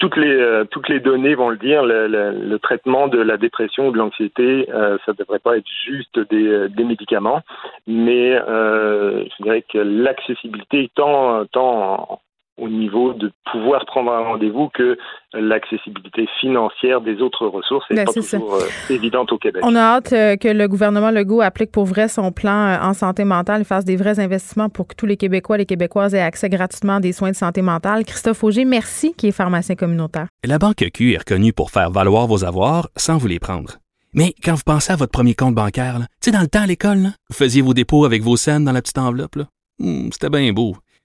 toutes 0.00 0.16
les 0.16 0.34
euh, 0.34 0.64
toutes 0.64 0.88
les 0.88 0.98
données 0.98 1.34
vont 1.34 1.50
le 1.50 1.58
dire. 1.58 1.84
Le, 1.84 2.08
le, 2.08 2.58
traitement 2.58 3.06
de 3.06 3.18
la 3.18 3.36
dépression 3.36 3.88
ou 3.88 3.92
de 3.92 3.98
l'anxiété, 3.98 4.66
euh, 4.70 4.98
ça 5.06 5.12
ne 5.12 5.16
devrait 5.18 5.38
pas 5.38 5.56
être 5.56 5.68
juste 5.86 6.18
des, 6.30 6.46
euh, 6.46 6.68
des 6.68 6.84
médicaments, 6.84 7.42
mais 7.86 8.32
je 8.32 9.42
dirais 9.42 9.62
que 9.62 9.78
l'accessibilité 9.78 10.90
tant 10.94 11.44
tant 11.46 12.20
au 12.60 12.68
niveau 12.68 13.14
de 13.14 13.32
pouvoir 13.50 13.84
prendre 13.86 14.12
un 14.12 14.20
rendez-vous 14.20 14.68
que 14.68 14.98
l'accessibilité 15.32 16.28
financière 16.40 17.00
des 17.00 17.20
autres 17.22 17.46
ressources 17.46 17.88
n'est 17.90 17.96
ben, 17.96 18.04
pas 18.04 18.12
toujours 18.12 18.54
euh, 18.54 18.92
évidente 18.94 19.32
au 19.32 19.38
Québec. 19.38 19.62
On 19.64 19.74
a 19.74 19.80
hâte 19.80 20.12
euh, 20.12 20.36
que 20.36 20.48
le 20.48 20.68
gouvernement 20.68 21.10
Legault 21.10 21.40
applique 21.40 21.72
pour 21.72 21.84
vrai 21.84 22.08
son 22.08 22.32
plan 22.32 22.66
euh, 22.66 22.78
en 22.82 22.94
santé 22.94 23.24
mentale 23.24 23.62
et 23.62 23.64
fasse 23.64 23.84
des 23.84 23.96
vrais 23.96 24.20
investissements 24.20 24.68
pour 24.68 24.88
que 24.88 24.94
tous 24.94 25.06
les 25.06 25.16
Québécois 25.16 25.56
et 25.56 25.60
les 25.60 25.66
Québécoises 25.66 26.14
aient 26.14 26.20
accès 26.20 26.48
gratuitement 26.48 26.96
à 26.96 27.00
des 27.00 27.12
soins 27.12 27.30
de 27.30 27.36
santé 27.36 27.62
mentale. 27.62 28.04
Christophe 28.04 28.44
Auger, 28.44 28.64
merci, 28.64 29.14
qui 29.14 29.28
est 29.28 29.32
pharmacien 29.32 29.74
communautaire. 29.74 30.26
La 30.44 30.58
Banque 30.58 30.84
Q 30.92 31.14
est 31.14 31.18
reconnue 31.18 31.52
pour 31.52 31.70
faire 31.70 31.90
valoir 31.90 32.26
vos 32.26 32.44
avoirs 32.44 32.88
sans 32.96 33.16
vous 33.16 33.28
les 33.28 33.38
prendre. 33.38 33.78
Mais 34.12 34.34
quand 34.44 34.54
vous 34.54 34.62
pensez 34.66 34.92
à 34.92 34.96
votre 34.96 35.12
premier 35.12 35.34
compte 35.34 35.54
bancaire, 35.54 35.98
tu 35.98 36.06
sais, 36.20 36.30
dans 36.32 36.40
le 36.40 36.48
temps 36.48 36.62
à 36.62 36.66
l'école, 36.66 37.10
vous 37.30 37.36
faisiez 37.36 37.62
vos 37.62 37.74
dépôts 37.74 38.04
avec 38.04 38.22
vos 38.22 38.36
scènes 38.36 38.64
dans 38.64 38.72
la 38.72 38.82
petite 38.82 38.98
enveloppe. 38.98 39.38
Hmm, 39.78 40.08
c'était 40.12 40.28
bien 40.28 40.52
beau. 40.52 40.74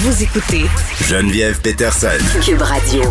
Vous 0.00 0.22
écoutez 0.22 0.70
Geneviève 1.02 1.60
Peterson. 1.60 2.22
Cube 2.40 2.62
Radio. 2.62 3.02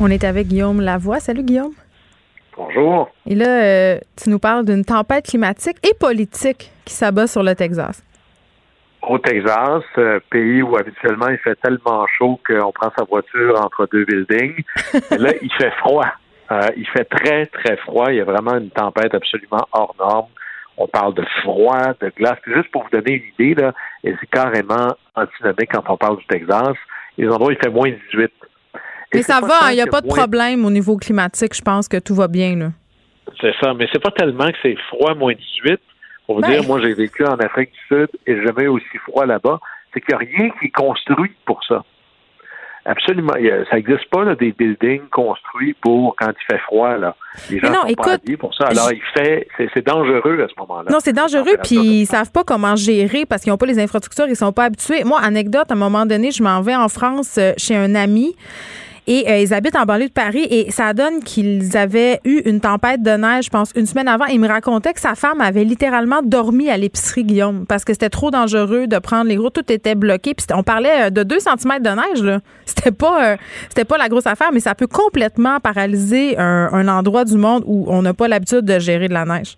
On 0.00 0.08
est 0.08 0.24
avec 0.24 0.48
Guillaume 0.48 0.80
Lavoie. 0.80 1.20
Salut 1.20 1.42
Guillaume. 1.42 1.74
Bonjour. 2.56 3.10
Et 3.26 3.34
là, 3.34 3.62
euh, 3.62 3.98
tu 4.16 4.30
nous 4.30 4.38
parles 4.38 4.64
d'une 4.64 4.82
tempête 4.82 5.26
climatique 5.26 5.76
et 5.86 5.92
politique 5.92 6.72
qui 6.86 6.94
s'abat 6.94 7.26
sur 7.26 7.42
le 7.42 7.54
Texas. 7.54 8.02
Au 9.02 9.18
Texas, 9.18 9.82
euh, 9.98 10.20
pays 10.30 10.62
où 10.62 10.74
habituellement 10.74 11.28
il 11.28 11.36
fait 11.36 11.56
tellement 11.56 12.06
chaud 12.16 12.40
qu'on 12.46 12.72
prend 12.72 12.90
sa 12.96 13.04
voiture 13.04 13.60
entre 13.62 13.86
deux 13.92 14.06
buildings. 14.06 14.64
là, 15.10 15.32
il 15.42 15.52
fait 15.52 15.72
froid. 15.80 16.08
Euh, 16.50 16.68
il 16.78 16.86
fait 16.86 17.04
très, 17.04 17.44
très 17.44 17.76
froid. 17.76 18.06
Il 18.08 18.16
y 18.16 18.20
a 18.22 18.24
vraiment 18.24 18.56
une 18.56 18.70
tempête 18.70 19.12
absolument 19.12 19.68
hors 19.72 19.94
norme. 19.98 20.28
On 20.76 20.86
parle 20.86 21.14
de 21.14 21.24
froid, 21.42 21.92
de 22.00 22.12
glace. 22.16 22.38
juste 22.46 22.70
pour 22.70 22.84
vous 22.84 22.90
donner 22.90 23.22
une 23.38 23.46
idée, 23.46 23.60
là, 23.60 23.72
et 24.04 24.14
c'est 24.20 24.30
carrément 24.30 24.88
antinomique 25.14 25.70
quand 25.72 25.84
on 25.88 25.96
parle 25.96 26.18
du 26.18 26.26
Texas. 26.26 26.76
Les 27.18 27.28
endroits, 27.28 27.52
il 27.52 27.58
fait 27.62 27.70
moins 27.70 27.90
18. 27.90 28.32
mais 29.14 29.22
ça 29.22 29.40
va, 29.40 29.72
il 29.72 29.76
n'y 29.76 29.82
a 29.82 29.86
pas 29.86 30.00
de 30.00 30.08
problème 30.08 30.64
au 30.64 30.70
niveau 30.70 30.96
climatique. 30.96 31.54
Je 31.54 31.62
pense 31.62 31.88
que 31.88 31.98
tout 31.98 32.14
va 32.14 32.28
bien. 32.28 32.56
Là. 32.56 32.68
C'est 33.40 33.54
ça, 33.60 33.74
mais 33.74 33.86
c'est 33.92 34.02
pas 34.02 34.10
tellement 34.10 34.46
que 34.46 34.56
c'est 34.62 34.76
froid, 34.88 35.14
moins 35.14 35.34
18. 35.34 35.78
Pour 36.26 36.36
vous 36.36 36.40
ben. 36.42 36.50
dire, 36.50 36.64
moi, 36.64 36.80
j'ai 36.80 36.94
vécu 36.94 37.24
en 37.24 37.34
Afrique 37.34 37.70
du 37.72 37.96
Sud 37.96 38.08
et 38.26 38.42
jamais 38.46 38.66
aussi 38.66 38.98
froid 39.06 39.26
là-bas. 39.26 39.60
C'est 39.92 40.00
qu'il 40.00 40.16
n'y 40.16 40.24
a 40.24 40.38
rien 40.38 40.50
qui 40.58 40.66
est 40.66 40.70
construit 40.70 41.32
pour 41.44 41.62
ça. 41.64 41.84
Absolument. 42.84 43.34
Ça 43.70 43.76
n'existe 43.76 44.08
pas 44.10 44.34
des 44.34 44.52
buildings 44.52 45.08
construits 45.10 45.74
pour 45.74 46.16
quand 46.16 46.30
il 46.30 46.52
fait 46.52 46.60
froid. 46.62 46.96
Là. 46.96 47.14
Les 47.50 47.60
gens 47.60 47.70
non, 47.70 47.82
sont 47.82 47.86
écoute, 47.86 48.22
pas 48.26 48.36
pour 48.38 48.54
ça. 48.54 48.66
Alors, 48.66 48.92
il 48.92 49.02
fait, 49.14 49.46
c'est 49.72 49.86
dangereux 49.86 50.42
à 50.42 50.48
ce 50.48 50.54
moment-là. 50.58 50.90
Non, 50.90 50.98
c'est 51.00 51.12
dangereux, 51.12 51.56
puis 51.62 51.76
ils 51.76 52.06
savent 52.06 52.32
pas 52.32 52.42
comment 52.44 52.74
gérer 52.74 53.24
parce 53.24 53.42
qu'ils 53.42 53.52
n'ont 53.52 53.58
pas 53.58 53.66
les 53.66 53.78
infrastructures, 53.78 54.26
ils 54.28 54.36
sont 54.36 54.52
pas 54.52 54.64
habitués. 54.64 55.04
Moi, 55.04 55.20
anecdote, 55.20 55.70
à 55.70 55.74
un 55.74 55.76
moment 55.76 56.06
donné, 56.06 56.30
je 56.32 56.42
m'en 56.42 56.60
vais 56.60 56.74
en 56.74 56.88
France 56.88 57.36
euh, 57.38 57.52
chez 57.56 57.76
un 57.76 57.94
ami. 57.94 58.34
Et 59.08 59.24
euh, 59.28 59.38
ils 59.38 59.52
habitent 59.52 59.74
en 59.74 59.84
banlieue 59.84 60.08
de 60.08 60.12
Paris 60.12 60.46
et 60.48 60.70
ça 60.70 60.94
donne 60.94 61.24
qu'ils 61.24 61.76
avaient 61.76 62.20
eu 62.24 62.40
une 62.44 62.60
tempête 62.60 63.02
de 63.02 63.10
neige, 63.10 63.46
je 63.46 63.50
pense, 63.50 63.72
une 63.74 63.86
semaine 63.86 64.06
avant. 64.06 64.26
Il 64.26 64.38
me 64.38 64.46
racontait 64.46 64.92
que 64.92 65.00
sa 65.00 65.16
femme 65.16 65.40
avait 65.40 65.64
littéralement 65.64 66.22
dormi 66.22 66.70
à 66.70 66.76
l'épicerie, 66.76 67.24
Guillaume, 67.24 67.66
parce 67.66 67.84
que 67.84 67.92
c'était 67.92 68.10
trop 68.10 68.30
dangereux 68.30 68.86
de 68.86 68.98
prendre 69.00 69.28
les 69.28 69.34
gros. 69.34 69.50
Tout 69.50 69.72
était 69.72 69.96
bloqué. 69.96 70.34
Puis 70.34 70.46
on 70.54 70.62
parlait 70.62 71.08
euh, 71.08 71.10
de 71.10 71.24
2 71.24 71.40
cm 71.40 71.80
de 71.80 71.90
neige, 71.90 72.22
là. 72.22 72.38
C'était 72.64 72.92
pas, 72.92 73.32
euh, 73.32 73.36
c'était 73.68 73.84
pas 73.84 73.98
la 73.98 74.08
grosse 74.08 74.26
affaire, 74.26 74.50
mais 74.52 74.60
ça 74.60 74.74
peut 74.74 74.86
complètement 74.86 75.60
paralyser 75.60 76.38
un, 76.38 76.88
endroit 76.88 77.24
du 77.24 77.36
monde 77.36 77.62
où 77.66 77.84
on 77.88 78.02
n'a 78.02 78.14
pas 78.14 78.28
l'habitude 78.28 78.62
de 78.62 78.78
gérer 78.78 79.08
de 79.08 79.12
la 79.12 79.24
neige. 79.24 79.56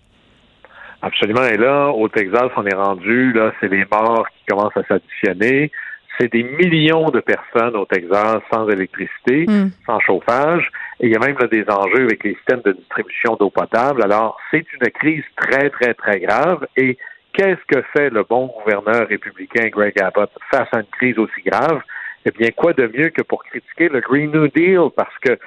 Absolument. 1.01 1.43
Et 1.43 1.55
là, 1.55 1.89
au 1.89 2.09
Texas, 2.09 2.51
on 2.57 2.65
est 2.65 2.75
rendu, 2.75 3.31
là, 3.31 3.51
c'est 3.59 3.67
les 3.67 3.85
morts 3.89 4.27
qui 4.29 4.45
commencent 4.53 4.75
à 4.75 4.83
s'additionner 4.87 5.71
c'est 6.17 6.31
des 6.31 6.43
millions 6.43 7.09
de 7.09 7.19
personnes 7.19 7.75
au 7.75 7.85
Texas 7.85 8.41
sans 8.51 8.69
électricité, 8.69 9.45
hmm. 9.47 9.69
sans 9.85 9.99
chauffage, 9.99 10.71
et 10.99 11.07
il 11.07 11.11
y 11.11 11.15
a 11.15 11.19
même 11.19 11.35
des 11.51 11.65
enjeux 11.69 12.03
avec 12.03 12.23
les 12.23 12.35
systèmes 12.35 12.61
de 12.63 12.71
distribution 12.71 13.35
d'eau 13.35 13.49
potable. 13.49 14.03
Alors, 14.03 14.37
c'est 14.51 14.65
une 14.73 14.89
crise 14.91 15.23
très, 15.35 15.69
très, 15.69 15.93
très 15.93 16.19
grave. 16.19 16.65
Et 16.77 16.97
qu'est-ce 17.33 17.65
que 17.67 17.81
fait 17.93 18.09
le 18.09 18.23
bon 18.23 18.47
gouverneur 18.47 19.07
républicain 19.07 19.67
Greg 19.69 20.01
Abbott 20.01 20.31
face 20.49 20.67
à 20.71 20.79
une 20.79 20.87
crise 20.97 21.17
aussi 21.17 21.41
grave? 21.45 21.81
Eh 22.25 22.31
bien, 22.31 22.49
quoi 22.55 22.73
de 22.73 22.87
mieux 22.87 23.09
que 23.09 23.21
pour 23.21 23.43
critiquer 23.43 23.89
le 23.89 23.99
Green 23.99 24.31
New 24.31 24.47
Deal? 24.47 24.89
Parce 24.95 25.15
que 25.21 25.37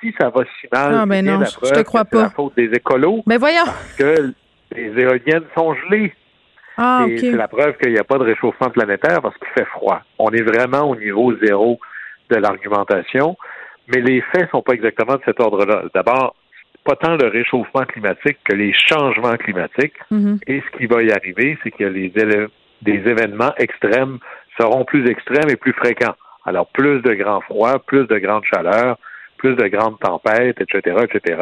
si 0.00 0.14
ça 0.20 0.28
va 0.28 0.44
si 0.60 0.68
mal, 0.70 0.94
ah, 0.94 1.06
ben 1.06 1.24
non, 1.24 1.44
je 1.44 1.70
te 1.72 1.82
crois 1.82 2.04
pas. 2.04 2.22
la 2.22 2.30
faute 2.30 2.54
des 2.56 2.70
écolos. 2.72 3.22
Mais 3.26 3.34
ben 3.34 3.40
voyons. 3.40 3.64
Parce 3.64 3.96
que 3.96 4.32
les 4.74 5.02
éoliennes 5.02 5.44
sont 5.56 5.74
gelées. 5.74 6.12
Ah, 6.78 7.06
c'est 7.16 7.32
la 7.32 7.48
preuve 7.48 7.76
qu'il 7.76 7.92
n'y 7.92 7.98
a 7.98 8.04
pas 8.04 8.18
de 8.18 8.24
réchauffement 8.24 8.70
planétaire 8.70 9.20
parce 9.20 9.36
qu'il 9.36 9.48
fait 9.48 9.66
froid. 9.66 10.00
On 10.18 10.30
est 10.30 10.42
vraiment 10.42 10.88
au 10.88 10.94
niveau 10.94 11.34
zéro 11.44 11.80
de 12.30 12.36
l'argumentation, 12.36 13.36
mais 13.88 14.00
les 14.00 14.20
faits 14.20 14.48
sont 14.52 14.62
pas 14.62 14.74
exactement 14.74 15.16
de 15.16 15.22
cet 15.24 15.40
ordre-là. 15.40 15.82
D'abord, 15.92 16.36
pas 16.84 16.94
tant 16.94 17.16
le 17.16 17.26
réchauffement 17.28 17.82
climatique 17.82 18.38
que 18.44 18.54
les 18.54 18.72
changements 18.72 19.36
climatiques. 19.36 19.96
Mm-hmm. 20.12 20.38
Et 20.46 20.62
ce 20.62 20.78
qui 20.78 20.86
va 20.86 21.02
y 21.02 21.10
arriver, 21.10 21.58
c'est 21.62 21.72
que 21.72 21.84
les 21.84 22.12
des 22.80 22.92
événements 22.92 23.52
extrêmes 23.56 24.18
seront 24.56 24.84
plus 24.84 25.08
extrêmes 25.10 25.50
et 25.50 25.56
plus 25.56 25.72
fréquents. 25.72 26.14
Alors, 26.44 26.68
plus 26.68 27.02
de 27.02 27.12
grands 27.14 27.40
froids, 27.40 27.80
plus 27.80 28.06
de 28.06 28.18
grandes 28.18 28.44
chaleurs, 28.44 28.98
plus 29.36 29.56
de 29.56 29.66
grandes 29.66 29.98
tempêtes, 29.98 30.60
etc., 30.60 30.96
etc. 31.02 31.40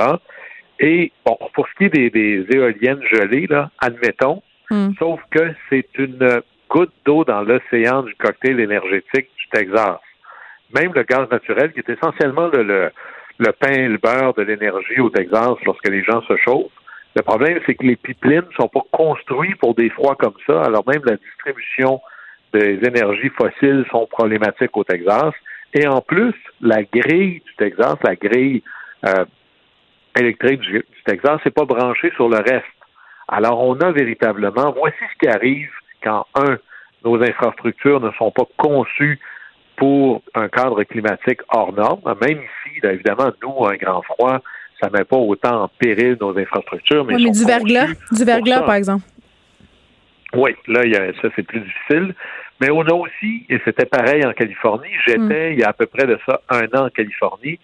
Et 0.80 1.12
bon, 1.24 1.36
pour 1.54 1.68
ce 1.68 1.74
qui 1.74 1.84
est 1.84 1.88
des, 1.90 2.10
des 2.10 2.46
éoliennes 2.54 3.02
gelées, 3.10 3.46
là, 3.48 3.70
admettons, 3.78 4.42
Hmm. 4.70 4.90
Sauf 4.98 5.20
que 5.30 5.54
c'est 5.70 5.88
une 5.98 6.42
goutte 6.68 6.92
d'eau 7.04 7.24
dans 7.24 7.42
l'océan 7.42 8.02
du 8.02 8.14
cocktail 8.16 8.60
énergétique 8.60 9.28
du 9.36 9.48
Texas. 9.52 9.98
Même 10.74 10.92
le 10.94 11.02
gaz 11.04 11.28
naturel, 11.30 11.72
qui 11.72 11.80
est 11.80 11.88
essentiellement 11.88 12.48
le, 12.48 12.90
le, 13.38 13.52
pain 13.52 13.72
et 13.72 13.88
le 13.88 13.98
beurre 13.98 14.34
de 14.34 14.42
l'énergie 14.42 15.00
au 15.00 15.10
Texas 15.10 15.54
lorsque 15.64 15.88
les 15.88 16.02
gens 16.02 16.20
se 16.22 16.36
chauffent, 16.38 16.72
le 17.14 17.22
problème, 17.22 17.60
c'est 17.64 17.74
que 17.74 17.86
les 17.86 17.96
pipelines 17.96 18.44
ne 18.50 18.54
sont 18.54 18.68
pas 18.68 18.84
construits 18.90 19.54
pour 19.54 19.74
des 19.74 19.88
froids 19.90 20.16
comme 20.16 20.34
ça. 20.46 20.62
Alors 20.64 20.84
même 20.86 21.02
la 21.04 21.16
distribution 21.16 22.00
des 22.52 22.78
énergies 22.86 23.30
fossiles 23.30 23.86
sont 23.90 24.06
problématiques 24.06 24.76
au 24.76 24.84
Texas. 24.84 25.32
Et 25.72 25.86
en 25.86 26.00
plus, 26.00 26.34
la 26.60 26.82
grille 26.82 27.42
du 27.44 27.54
Texas, 27.56 27.96
la 28.02 28.16
grille 28.16 28.62
euh, 29.06 29.24
électrique 30.18 30.60
du, 30.60 30.72
du 30.72 31.02
Texas, 31.06 31.40
n'est 31.44 31.52
pas 31.52 31.64
branchée 31.64 32.10
sur 32.16 32.28
le 32.28 32.38
reste. 32.38 32.75
Alors, 33.28 33.60
on 33.60 33.74
a 33.80 33.90
véritablement, 33.90 34.72
voici 34.76 34.98
ce 35.12 35.18
qui 35.18 35.28
arrive 35.28 35.70
quand, 36.02 36.26
un, 36.34 36.58
nos 37.04 37.22
infrastructures 37.22 38.00
ne 38.00 38.10
sont 38.12 38.30
pas 38.30 38.44
conçues 38.56 39.18
pour 39.76 40.22
un 40.34 40.48
cadre 40.48 40.82
climatique 40.84 41.40
hors 41.48 41.72
norme, 41.72 42.14
même 42.22 42.38
ici, 42.38 42.80
évidemment, 42.82 43.30
nous, 43.42 43.66
un 43.66 43.76
grand 43.76 44.02
froid, 44.02 44.38
ça 44.80 44.88
ne 44.88 44.98
met 44.98 45.04
pas 45.04 45.16
autant 45.16 45.64
en 45.64 45.68
péril 45.68 46.16
nos 46.20 46.36
infrastructures. 46.38 47.04
Mais, 47.04 47.16
du 47.16 47.44
verglas, 47.44 47.88
du 48.12 48.24
verglas, 48.24 48.62
par 48.62 48.74
exemple. 48.74 49.04
Oui, 50.34 50.54
là, 50.66 50.82
ça, 51.20 51.28
c'est 51.34 51.42
plus 51.42 51.60
difficile. 51.60 52.14
Mais 52.60 52.70
on 52.70 52.82
a 52.82 52.92
aussi, 52.94 53.44
et 53.48 53.60
c'était 53.64 53.84
pareil 53.84 54.24
en 54.24 54.32
Californie, 54.32 54.88
j'étais 55.06 55.50
hmm. 55.50 55.52
il 55.52 55.60
y 55.60 55.62
a 55.62 55.68
à 55.68 55.72
peu 55.74 55.86
près 55.86 56.06
de 56.06 56.18
ça 56.26 56.40
un 56.48 56.64
an 56.78 56.86
en 56.86 56.90
Californie, 56.90 57.58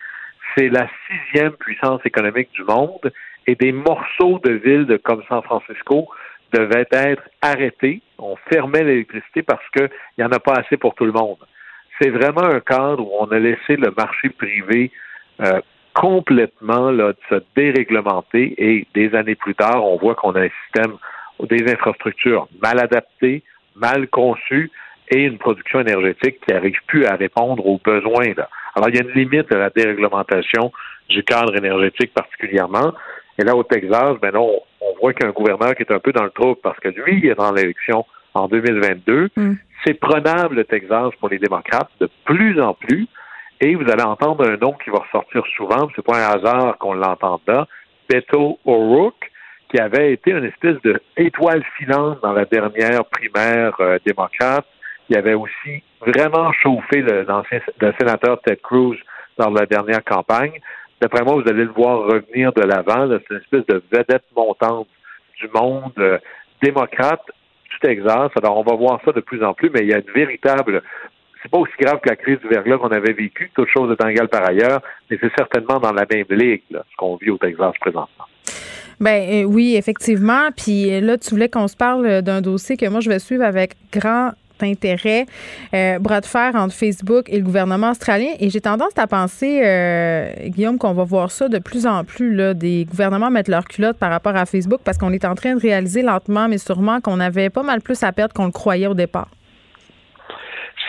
c'est 0.54 0.68
la 0.68 0.86
sixième 1.08 1.52
puissance 1.52 2.00
économique 2.04 2.50
du 2.52 2.62
monde 2.64 3.10
et 3.46 3.54
des 3.54 3.72
morceaux 3.72 4.40
de 4.44 4.52
villes 4.52 4.98
comme 5.02 5.22
San 5.28 5.42
Francisco 5.42 6.08
devaient 6.52 6.88
être 6.90 7.22
arrêtés. 7.40 8.02
On 8.18 8.36
fermait 8.52 8.84
l'électricité 8.84 9.42
parce 9.42 9.66
qu'il 9.70 9.90
n'y 10.18 10.24
en 10.24 10.32
a 10.32 10.38
pas 10.38 10.54
assez 10.54 10.76
pour 10.76 10.94
tout 10.94 11.04
le 11.04 11.12
monde. 11.12 11.38
C'est 12.00 12.10
vraiment 12.10 12.44
un 12.44 12.60
cadre 12.60 13.06
où 13.06 13.10
on 13.20 13.26
a 13.26 13.38
laissé 13.38 13.76
le 13.76 13.92
marché 13.96 14.28
privé 14.30 14.90
euh, 15.40 15.60
complètement 15.94 16.90
là, 16.90 17.12
se 17.28 17.42
déréglementer 17.54 18.54
et 18.58 18.86
des 18.94 19.14
années 19.14 19.34
plus 19.34 19.54
tard, 19.54 19.84
on 19.84 19.98
voit 19.98 20.14
qu'on 20.14 20.32
a 20.32 20.40
un 20.40 20.48
système 20.64 20.96
des 21.40 21.70
infrastructures 21.70 22.48
mal 22.62 22.78
adaptées, 22.80 23.42
mal 23.76 24.08
conçues 24.08 24.70
et 25.10 25.24
une 25.24 25.38
production 25.38 25.80
énergétique 25.80 26.38
qui 26.46 26.54
n'arrive 26.54 26.78
plus 26.86 27.04
à 27.04 27.16
répondre 27.16 27.66
aux 27.66 27.80
besoins. 27.84 28.32
Là. 28.36 28.48
Alors, 28.74 28.88
il 28.88 28.96
y 28.96 28.98
a 28.98 29.02
une 29.02 29.12
limite 29.12 29.52
à 29.52 29.58
la 29.58 29.70
déréglementation 29.70 30.72
du 31.08 31.22
cadre 31.24 31.54
énergétique 31.56 32.14
particulièrement. 32.14 32.92
Et 33.38 33.44
là, 33.44 33.56
au 33.56 33.62
Texas, 33.62 34.16
ben 34.20 34.32
non, 34.32 34.60
on 34.80 34.94
voit 35.00 35.12
qu'un 35.14 35.30
gouverneur 35.30 35.74
qui 35.74 35.82
est 35.82 35.92
un 35.92 35.98
peu 35.98 36.12
dans 36.12 36.24
le 36.24 36.30
trouble 36.30 36.60
parce 36.62 36.78
que 36.80 36.88
lui, 36.88 37.18
il 37.18 37.26
est 37.26 37.34
dans 37.34 37.52
l'élection 37.52 38.04
en 38.34 38.48
2022. 38.48 39.30
Mm. 39.36 39.52
C'est 39.84 39.94
prenable, 39.94 40.56
le 40.56 40.64
Texas, 40.64 41.10
pour 41.18 41.28
les 41.28 41.38
démocrates, 41.38 41.90
de 42.00 42.08
plus 42.24 42.60
en 42.60 42.74
plus. 42.74 43.08
Et 43.60 43.74
vous 43.74 43.88
allez 43.90 44.02
entendre 44.02 44.48
un 44.48 44.56
nom 44.56 44.72
qui 44.72 44.90
va 44.90 44.98
ressortir 44.98 45.42
souvent, 45.56 45.88
c'est 45.94 46.04
pas 46.04 46.18
un 46.18 46.36
hasard 46.36 46.78
qu'on 46.78 46.94
l'entende 46.94 47.40
là, 47.46 47.66
Beto 48.08 48.58
O'Rourke, 48.64 49.30
qui 49.70 49.80
avait 49.80 50.12
été 50.12 50.32
une 50.32 50.44
espèce 50.44 50.80
de 50.82 51.00
étoile 51.16 51.62
filante 51.78 52.20
dans 52.22 52.32
la 52.32 52.44
dernière 52.44 53.04
primaire 53.04 53.74
euh, 53.80 53.98
démocrate. 54.04 54.66
Il 55.08 55.16
avait 55.16 55.34
aussi 55.34 55.82
vraiment 56.00 56.52
chauffé 56.52 57.02
le, 57.02 57.24
le 57.80 57.94
sénateur 57.98 58.40
Ted 58.42 58.60
Cruz 58.62 58.98
dans 59.38 59.50
la 59.50 59.64
dernière 59.66 60.04
campagne. 60.04 60.60
D'après 61.02 61.24
moi, 61.24 61.34
vous 61.34 61.50
allez 61.50 61.64
le 61.64 61.72
voir 61.72 62.04
revenir 62.04 62.52
de 62.52 62.62
l'avant. 62.62 63.08
C'est 63.08 63.34
une 63.34 63.40
espèce 63.40 63.66
de 63.66 63.82
vedette 63.90 64.22
montante 64.36 64.86
du 65.40 65.48
monde 65.52 65.92
euh, 65.98 66.18
démocrate 66.62 67.24
du 67.72 67.78
Texas. 67.80 68.30
Alors, 68.40 68.56
on 68.56 68.62
va 68.62 68.76
voir 68.76 69.00
ça 69.04 69.10
de 69.10 69.20
plus 69.20 69.42
en 69.42 69.52
plus, 69.52 69.68
mais 69.70 69.80
il 69.80 69.88
y 69.88 69.94
a 69.94 69.98
une 69.98 70.12
véritable 70.14 70.80
c'est 71.42 71.50
pas 71.50 71.58
aussi 71.58 71.72
grave 71.80 71.98
que 72.00 72.08
la 72.08 72.14
crise 72.14 72.38
du 72.38 72.46
verglas 72.46 72.78
qu'on 72.78 72.90
avait 72.90 73.14
vécue, 73.14 73.50
toute 73.52 73.68
chose 73.68 73.92
étant 73.92 74.06
égale 74.06 74.28
par 74.28 74.48
ailleurs, 74.48 74.80
mais 75.10 75.18
c'est 75.20 75.32
certainement 75.36 75.80
dans 75.80 75.92
la 75.92 76.06
même 76.08 76.26
ligue, 76.30 76.62
ce 76.70 76.96
qu'on 76.96 77.16
vit 77.16 77.30
au 77.30 77.36
Texas 77.36 77.72
présentement. 77.80 78.26
Ben 79.00 79.28
euh, 79.28 79.42
oui, 79.42 79.74
effectivement. 79.76 80.50
Puis 80.56 81.00
là, 81.00 81.18
tu 81.18 81.30
voulais 81.30 81.48
qu'on 81.48 81.66
se 81.66 81.76
parle 81.76 82.22
d'un 82.22 82.40
dossier 82.40 82.76
que 82.76 82.88
moi 82.88 83.00
je 83.00 83.08
vais 83.08 83.18
suivre 83.18 83.42
avec 83.42 83.72
grand 83.92 84.30
intérêt, 84.60 85.26
euh, 85.74 85.98
bras 85.98 86.20
de 86.20 86.26
fer 86.26 86.54
entre 86.54 86.74
Facebook 86.74 87.26
et 87.28 87.38
le 87.38 87.44
gouvernement 87.44 87.90
australien. 87.90 88.30
Et 88.40 88.50
j'ai 88.50 88.60
tendance 88.60 88.92
à 88.96 89.06
penser, 89.06 89.62
euh, 89.64 90.32
Guillaume, 90.46 90.78
qu'on 90.78 90.92
va 90.92 91.04
voir 91.04 91.30
ça 91.30 91.48
de 91.48 91.58
plus 91.58 91.86
en 91.86 92.04
plus, 92.04 92.34
là, 92.34 92.54
des 92.54 92.84
gouvernements 92.84 93.30
mettre 93.30 93.50
leur 93.50 93.64
culotte 93.64 93.98
par 93.98 94.10
rapport 94.10 94.36
à 94.36 94.46
Facebook 94.46 94.80
parce 94.84 94.98
qu'on 94.98 95.12
est 95.12 95.24
en 95.24 95.34
train 95.34 95.54
de 95.54 95.60
réaliser 95.60 96.02
lentement, 96.02 96.48
mais 96.48 96.58
sûrement 96.58 97.00
qu'on 97.00 97.20
avait 97.20 97.50
pas 97.50 97.62
mal 97.62 97.80
plus 97.80 98.02
à 98.02 98.12
perdre 98.12 98.34
qu'on 98.34 98.46
le 98.46 98.52
croyait 98.52 98.86
au 98.86 98.94
départ. 98.94 99.28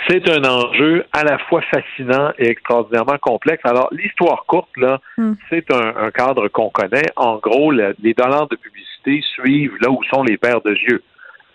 C'est 0.07 0.29
un 0.29 0.43
enjeu 0.43 1.05
à 1.13 1.23
la 1.23 1.37
fois 1.37 1.61
fascinant 1.61 2.31
et 2.37 2.49
extraordinairement 2.49 3.17
complexe. 3.21 3.61
Alors, 3.63 3.87
l'histoire 3.91 4.43
courte, 4.47 4.75
là, 4.75 4.99
hmm. 5.17 5.33
c'est 5.49 5.71
un, 5.71 6.11
cadre 6.11 6.49
qu'on 6.49 6.69
connaît. 6.69 7.05
En 7.15 7.37
gros, 7.37 7.71
les 7.71 8.13
dollars 8.13 8.47
de 8.49 8.57
publicité 8.57 9.21
suivent 9.33 9.77
là 9.81 9.89
où 9.89 10.03
sont 10.13 10.23
les 10.23 10.37
paires 10.37 10.61
de 10.61 10.71
yeux. 10.71 11.01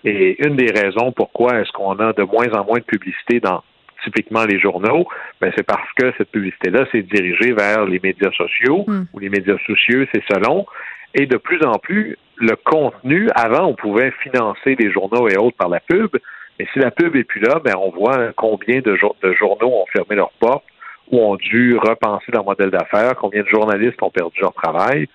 Et 0.05 0.37
une 0.47 0.57
des 0.57 0.71
raisons 0.71 1.13
pourquoi 1.13 1.61
est-ce 1.61 1.73
qu'on 1.73 1.99
a 1.99 2.13
de 2.13 2.23
moins 2.23 2.53
en 2.53 2.65
moins 2.65 2.79
de 2.79 2.85
publicité 2.85 3.41
dans 3.41 3.63
typiquement 4.05 4.45
les 4.45 4.61
journaux, 4.61 5.07
ben 5.41 5.53
c'est 5.57 5.67
parce 5.67 5.91
que 5.97 6.13
cette 6.17 6.31
publicité-là 6.31 6.87
s'est 6.93 7.03
dirigée 7.03 7.53
vers 7.53 7.85
les 7.85 8.01
médias 8.01 8.31
sociaux 8.33 8.85
hmm. 8.87 9.07
ou 9.13 9.19
les 9.19 9.29
médias 9.29 9.59
sociaux, 9.67 10.05
c'est 10.15 10.23
selon. 10.33 10.67
Et 11.15 11.27
de 11.27 11.37
plus 11.37 11.61
en 11.65 11.79
plus, 11.79 12.17
le 12.37 12.55
contenu, 12.57 13.29
avant, 13.35 13.67
on 13.67 13.75
pouvait 13.75 14.13
financer 14.23 14.77
les 14.79 14.93
journaux 14.93 15.29
et 15.29 15.37
autres 15.37 15.57
par 15.57 15.69
la 15.69 15.81
pub, 15.81 16.17
mais 16.59 16.67
si 16.73 16.79
la 16.79 16.91
pub 16.91 17.17
est 17.17 17.25
plus 17.25 17.41
là, 17.41 17.61
ben 17.65 17.75
on 17.77 17.91
voit 17.91 18.33
combien 18.37 18.81
de, 18.81 18.97
de 19.23 19.33
journaux 19.35 19.73
ont 19.73 19.87
fermé 19.93 20.17
leurs 20.17 20.33
portes 20.39 20.65
ou 21.11 21.21
ont 21.21 21.37
dû 21.37 21.77
repenser 21.77 22.31
leur 22.33 22.45
modèle 22.45 22.71
d'affaires, 22.71 23.15
combien 23.17 23.43
de 23.43 23.49
journalistes 23.49 24.03
ont 24.03 24.11
perdu 24.11 24.41
leur 24.41 24.53
travail. 24.53 25.09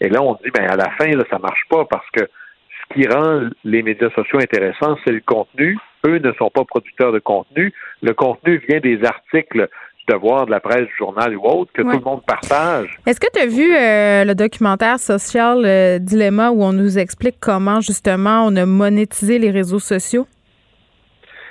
Et 0.00 0.08
là, 0.08 0.22
on 0.22 0.34
dit, 0.34 0.50
ben 0.54 0.66
à 0.70 0.76
la 0.76 0.90
fin, 0.90 1.08
là, 1.08 1.24
ça 1.30 1.38
marche 1.38 1.64
pas 1.68 1.84
parce 1.84 2.08
que 2.12 2.22
ce 2.90 2.94
qui 2.94 3.08
rend 3.08 3.48
les 3.64 3.82
médias 3.82 4.10
sociaux 4.10 4.38
intéressants, 4.40 4.96
c'est 5.04 5.12
le 5.12 5.22
contenu. 5.24 5.78
Eux 6.06 6.18
ne 6.18 6.32
sont 6.32 6.50
pas 6.50 6.64
producteurs 6.64 7.12
de 7.12 7.18
contenu. 7.18 7.72
Le 8.02 8.14
contenu 8.14 8.62
vient 8.68 8.80
des 8.80 9.02
articles 9.04 9.68
du 9.98 10.14
devoir 10.14 10.46
de 10.46 10.50
la 10.50 10.60
presse, 10.60 10.86
du 10.86 10.96
journal 10.98 11.36
ou 11.36 11.44
autre, 11.44 11.70
que 11.72 11.82
tout 11.82 11.88
le 11.88 12.00
monde 12.00 12.22
partage. 12.26 12.98
Est-ce 13.06 13.20
que 13.20 13.26
tu 13.32 13.40
as 13.40 13.46
vu 13.46 13.74
euh, 13.74 14.24
le 14.24 14.34
documentaire 14.34 14.98
social 14.98 15.62
euh, 15.64 15.98
Dilemma 15.98 16.50
où 16.50 16.62
on 16.62 16.72
nous 16.72 16.98
explique 16.98 17.36
comment 17.38 17.80
justement 17.80 18.46
on 18.46 18.56
a 18.56 18.66
monétisé 18.66 19.38
les 19.38 19.50
réseaux 19.50 19.78
sociaux? 19.78 20.26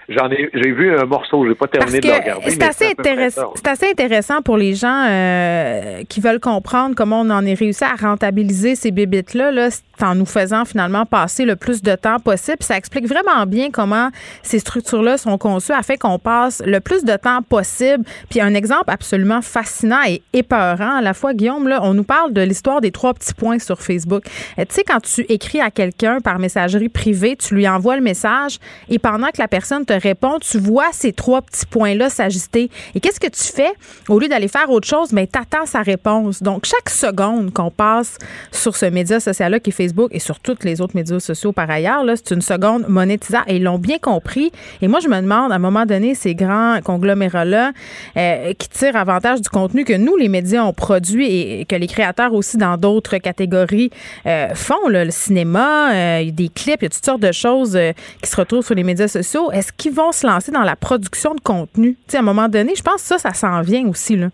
J'en 0.10 0.30
ai, 0.32 0.50
j'ai 0.54 0.72
vu 0.72 0.96
un 0.98 1.06
morceau, 1.06 1.46
j'ai 1.48 1.54
pas 1.54 1.68
terminé 1.68 2.00
de 2.00 2.08
le 2.08 2.14
regarder. 2.14 2.50
C'est 2.50 2.64
assez 2.64 2.86
intéressant. 2.98 3.52
C'est 3.54 3.68
assez 3.68 3.90
intéressant 3.90 4.42
pour 4.42 4.58
les 4.58 4.74
gens 4.74 5.06
euh, 5.08 6.02
qui 6.10 6.20
veulent 6.20 6.40
comprendre 6.40 6.96
comment 6.96 7.22
on 7.22 7.30
en 7.30 7.46
est 7.46 7.54
réussi 7.54 7.84
à 7.84 7.96
rentabiliser 7.96 8.76
ces 8.76 8.90
bébites 8.90 9.36
là, 9.36 9.52
là 9.52 9.70
en 10.04 10.16
nous 10.16 10.26
faisant 10.26 10.66
finalement 10.66 11.06
passer 11.06 11.46
le 11.46 11.56
plus 11.56 11.82
de 11.82 11.96
temps 11.96 12.20
possible. 12.20 12.58
Ça 12.62 12.78
explique 12.78 13.08
vraiment 13.08 13.46
bien 13.46 13.70
comment 13.72 14.10
ces 14.44 14.60
structures-là 14.60 15.18
sont 15.18 15.38
conçues 15.38 15.74
afin 15.74 15.96
qu'on 15.96 16.20
passe 16.20 16.62
le 16.66 16.80
plus 16.80 17.04
de 17.04 17.16
temps 17.16 17.42
possible. 17.42 18.04
Puis 18.30 18.42
un 18.42 18.54
exemple 18.54 18.86
absolument 18.88 19.42
fascinant 19.42 20.02
et 20.08 20.22
épeurant 20.34 20.98
à 20.98 21.02
la 21.02 21.14
fois, 21.14 21.34
Guillaume, 21.34 21.68
là, 21.68 21.80
on 21.84 21.94
nous 21.94 22.04
parle 22.04 22.34
de 22.34 22.42
l'histoire 22.42 22.82
des 22.82 22.92
trois 22.92 23.14
petits 23.14 23.34
points 23.34 23.60
sur 23.60 23.82
Facebook. 23.82 24.24
Tu 24.58 24.66
sais, 24.70 24.84
quand 24.84 25.02
tu 25.02 25.22
écris 25.30 25.62
à 25.62 25.72
quelqu'un 25.72 26.20
par 26.20 26.40
messagerie 26.40 26.90
privée, 26.90 27.36
tu 27.36 27.56
lui 27.56 27.68
envoies 27.68 27.96
le 27.96 28.04
message 28.04 28.60
et 28.90 29.00
pendant 29.00 29.28
que 29.28 29.40
la 29.40 29.48
personne 29.48 29.86
te 29.86 29.94
répond, 30.00 30.40
tu 30.40 30.58
vois 30.60 30.88
ces 30.92 31.14
trois 31.14 31.42
petits 31.42 31.66
points-là 31.66 32.10
s'ajuster. 32.10 32.70
Et 32.96 33.00
qu'est-ce 33.00 33.20
que 33.20 33.28
tu 33.28 33.54
fais? 33.54 33.72
Au 34.08 34.20
lieu 34.20 34.28
d'aller 34.28 34.48
faire 34.48 34.70
autre 34.70 34.88
chose, 34.88 35.12
mais 35.12 35.28
tu 35.28 35.40
attends 35.40 35.66
sa 35.66 35.82
réponse. 35.82 36.42
Donc, 36.42 36.66
chaque 36.66 36.90
seconde 36.90 37.54
qu'on 37.54 37.72
passe 37.72 38.18
sur 38.52 38.76
ce 38.76 38.86
média 38.86 39.20
social-là 39.20 39.60
qui 39.60 39.70
est 39.70 39.74
Facebook 39.74 40.10
et 40.14 40.20
sur 40.20 40.40
tous 40.40 40.58
les 40.64 40.82
autres 40.82 40.96
médias 40.96 41.20
sociaux 41.20 41.52
par 41.52 41.70
ailleurs, 41.70 42.04
c'est 42.16 42.32
une 42.32 42.42
seconde 42.42 42.88
monétisable 42.88 43.46
et 43.48 43.58
ils 43.58 43.64
l'ont 43.64 43.80
bien 43.80 43.98
compris. 43.98 44.52
Et 44.82 44.88
moi, 44.88 45.00
je 45.00 45.08
me 45.08 45.22
demande, 45.22 45.52
à 45.52 45.56
un 45.56 45.60
moment 45.60 45.86
donné, 45.86 46.16
ces 46.16 46.36
grands 46.36 46.80
conglomérats-là 46.84 47.72
euh, 48.18 48.54
qui 48.54 48.70
tirent 48.70 48.96
avantage 48.96 49.42
du 49.42 49.50
contenu 49.50 49.84
que 49.84 49.94
nous, 49.94 50.16
les 50.16 50.30
médias, 50.30 50.64
ont 50.64 50.74
produit 50.74 51.28
et, 51.28 51.66
que 51.66 51.76
les 51.76 51.88
créateurs 51.88 52.34
aussi 52.34 52.58
dans 52.58 52.78
d'autres 52.78 53.18
catégories 53.18 53.92
euh, 54.26 54.54
font, 54.56 54.88
le 54.88 55.10
cinéma, 55.12 55.94
euh, 55.94 56.32
des 56.32 56.50
clips, 56.50 56.82
il 56.82 56.84
y 56.84 56.88
a 56.88 56.90
toutes 56.90 57.06
sortes 57.06 57.22
de 57.22 57.32
choses 57.32 57.78
qui 58.22 58.30
se 58.30 58.36
retrouvent 58.36 58.66
sur 58.66 58.76
les 58.76 58.84
médias 58.84 59.08
sociaux. 59.08 59.52
Est-ce 59.52 59.72
qu'ils 59.74 59.89
vont 59.92 60.12
se 60.12 60.26
lancer 60.26 60.52
dans 60.52 60.64
la 60.64 60.76
production 60.76 61.36
de 61.36 61.42
contenu? 61.42 61.98
sais, 62.08 62.18
à 62.18 62.20
un 62.22 62.24
moment 62.24 62.48
donné, 62.48 62.76
je 62.76 62.84
pense 62.84 62.96
que 62.96 63.02
ça, 63.02 63.18
ça 63.18 63.34
s'en 63.34 63.62
vient 63.62 63.88
aussi. 63.88 64.16
Là. 64.16 64.30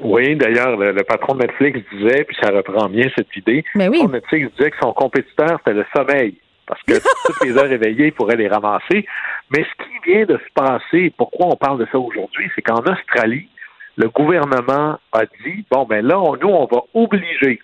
Oui, 0.00 0.36
d'ailleurs, 0.36 0.76
le, 0.76 1.02
patron 1.02 1.34
de 1.34 1.42
Netflix 1.42 1.80
disait, 1.92 2.24
puis 2.24 2.36
ça 2.40 2.50
reprend 2.50 2.88
bien 2.88 3.08
cette 3.16 3.34
idée, 3.36 3.64
Mais 3.74 3.88
oui. 3.88 4.06
Netflix 4.06 4.50
disait 4.56 4.70
que 4.70 4.76
son 4.80 4.92
compétiteur, 4.92 5.58
c'était 5.58 5.76
le 5.76 5.84
sommeil, 5.94 6.36
parce 6.66 6.82
que 6.82 6.94
toutes 7.26 7.44
les 7.44 7.56
heures 7.56 7.70
éveillées, 7.70 8.06
il 8.06 8.12
pourrait 8.12 8.36
les 8.36 8.48
ramasser. 8.48 9.06
Mais 9.50 9.64
ce 9.64 9.84
qui 9.84 10.10
vient 10.10 10.24
de 10.24 10.38
se 10.38 10.52
passer, 10.54 11.12
pourquoi 11.16 11.46
on 11.46 11.56
parle 11.56 11.80
de 11.80 11.86
ça 11.90 11.98
aujourd'hui, 11.98 12.48
c'est 12.54 12.62
qu'en 12.62 12.82
Australie, 12.82 13.48
le 13.96 14.08
gouvernement 14.08 14.98
a 15.12 15.24
dit, 15.44 15.64
bon, 15.70 15.84
ben 15.84 16.06
là, 16.06 16.22
nous, 16.40 16.48
on 16.48 16.66
va 16.66 16.82
obliger 16.94 17.60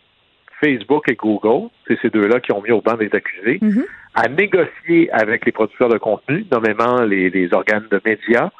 Facebook 0.64 1.04
et 1.10 1.14
Google, 1.14 1.68
c'est 1.86 1.98
ces 2.00 2.10
deux-là 2.10 2.40
qui 2.40 2.52
ont 2.52 2.62
mis 2.62 2.70
au 2.70 2.80
banc 2.80 2.94
des 2.94 3.10
accusés, 3.12 3.58
mm-hmm. 3.60 3.84
à 4.14 4.28
négocier 4.28 5.10
avec 5.12 5.44
les 5.44 5.52
producteurs 5.52 5.88
de 5.88 5.98
contenu, 5.98 6.46
nommément 6.50 7.02
les, 7.02 7.30
les 7.30 7.52
organes 7.52 7.86
de 7.90 8.00
médias, 8.04 8.50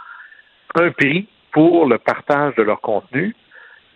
un 0.74 0.90
prix 0.90 1.28
pour 1.52 1.86
le 1.86 1.98
partage 1.98 2.54
de 2.56 2.62
leur 2.62 2.80
contenu 2.80 3.34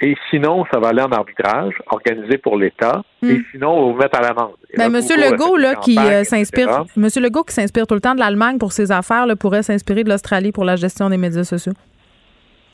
et 0.00 0.14
sinon, 0.30 0.64
ça 0.72 0.78
va 0.78 0.88
aller 0.88 1.02
en 1.02 1.11
arbitrage, 1.11 1.74
organisé 1.86 2.38
pour 2.38 2.56
l'État. 2.56 3.02
Et 3.22 3.26
hmm. 3.26 3.44
sinon, 3.50 3.70
on 3.70 3.86
va 3.86 3.92
vous 3.92 3.98
mettre 3.98 4.18
à 4.18 4.22
l'amende. 4.22 4.54
Ben, 4.76 4.90
Monsieur 4.90 5.16
Legault, 5.16 5.56
là, 5.56 5.74
qui 5.74 5.98
euh, 5.98 6.22
s'inspire, 6.22 6.84
Monsieur 6.96 7.20
Legault, 7.20 7.42
qui 7.42 7.54
s'inspire 7.54 7.86
tout 7.86 7.94
le 7.94 8.00
temps 8.00 8.14
de 8.14 8.20
l'Allemagne 8.20 8.59
pour 8.59 8.72
ses 8.72 8.92
affaires, 8.92 9.26
là, 9.26 9.34
pourrait 9.34 9.64
s'inspirer 9.64 10.04
de 10.04 10.11
l'Australie 10.11 10.52
pour 10.52 10.64
la 10.64 10.76
gestion 10.76 11.11
des 11.11 11.16
médias 11.16 11.42
sociaux. 11.42 11.72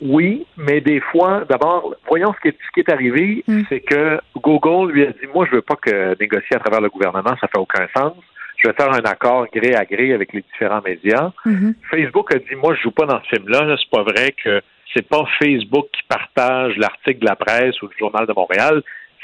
Oui, 0.01 0.45
mais 0.57 0.81
des 0.81 0.99
fois, 0.99 1.45
d'abord, 1.49 1.95
voyons 2.07 2.33
ce 2.33 2.39
qui 2.41 2.47
est, 2.49 2.57
ce 2.65 2.71
qui 2.73 2.79
est 2.81 2.91
arrivé, 2.91 3.43
Mm. 3.47 3.61
c'est 3.69 3.79
que 3.79 4.19
Google 4.35 4.91
lui 4.91 5.03
a 5.03 5.07
dit, 5.11 5.27
moi, 5.33 5.45
je 5.49 5.55
veux 5.55 5.61
pas 5.61 5.75
que 5.75 6.17
négocier 6.19 6.55
à 6.55 6.59
travers 6.59 6.81
le 6.81 6.89
gouvernement, 6.89 7.35
ça 7.39 7.47
fait 7.47 7.57
aucun 7.59 7.87
sens. 7.95 8.13
Je 8.57 8.67
vais 8.69 8.73
faire 8.73 8.91
un 8.91 9.03
accord 9.03 9.47
gré 9.53 9.75
à 9.75 9.85
gré 9.85 10.13
avec 10.13 10.33
les 10.33 10.41
différents 10.41 10.81
médias. 10.81 11.31
Mhm. 11.45 11.75
Facebook 11.89 12.33
a 12.33 12.39
dit, 12.39 12.55
moi, 12.55 12.73
je 12.75 12.81
joue 12.81 12.91
pas 12.91 13.05
dans 13.05 13.21
ce 13.23 13.35
film-là. 13.35 13.63
Là, 13.63 13.75
c'est 13.77 13.89
pas 13.89 14.03
vrai 14.03 14.31
que 14.43 14.61
c'est 14.93 15.07
pas 15.07 15.25
Facebook 15.39 15.87
qui 15.91 16.01
partage 16.07 16.77
l'article 16.77 17.19
de 17.19 17.25
la 17.25 17.35
presse 17.35 17.81
ou 17.81 17.87
du 17.87 17.95
Journal 17.97 18.25
de 18.25 18.33
Montréal, 18.33 18.81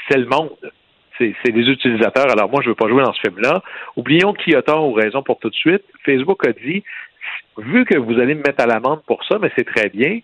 c'est 0.08 0.18
le 0.18 0.26
monde. 0.26 0.50
C'est 1.18 1.34
c'est 1.44 1.52
les 1.52 1.66
utilisateurs. 1.70 2.30
Alors 2.30 2.50
moi, 2.50 2.60
je 2.62 2.68
veux 2.70 2.74
pas 2.74 2.88
jouer 2.88 3.02
dans 3.02 3.12
ce 3.12 3.20
film-là. 3.20 3.62
Oublions 3.96 4.32
qui 4.34 4.54
a 4.54 4.62
tort 4.62 4.86
ou 4.88 4.92
raison 4.92 5.22
pour 5.22 5.38
tout 5.38 5.48
de 5.50 5.54
suite. 5.54 5.82
Facebook 6.04 6.46
a 6.46 6.52
dit, 6.52 6.82
vu 7.58 7.84
que 7.84 7.96
vous 7.98 8.18
allez 8.18 8.34
me 8.34 8.42
mettre 8.42 8.62
à 8.62 8.66
l'amende 8.66 9.02
pour 9.06 9.24
ça, 9.24 9.38
mais 9.40 9.50
c'est 9.56 9.64
très 9.66 9.88
bien, 9.88 10.18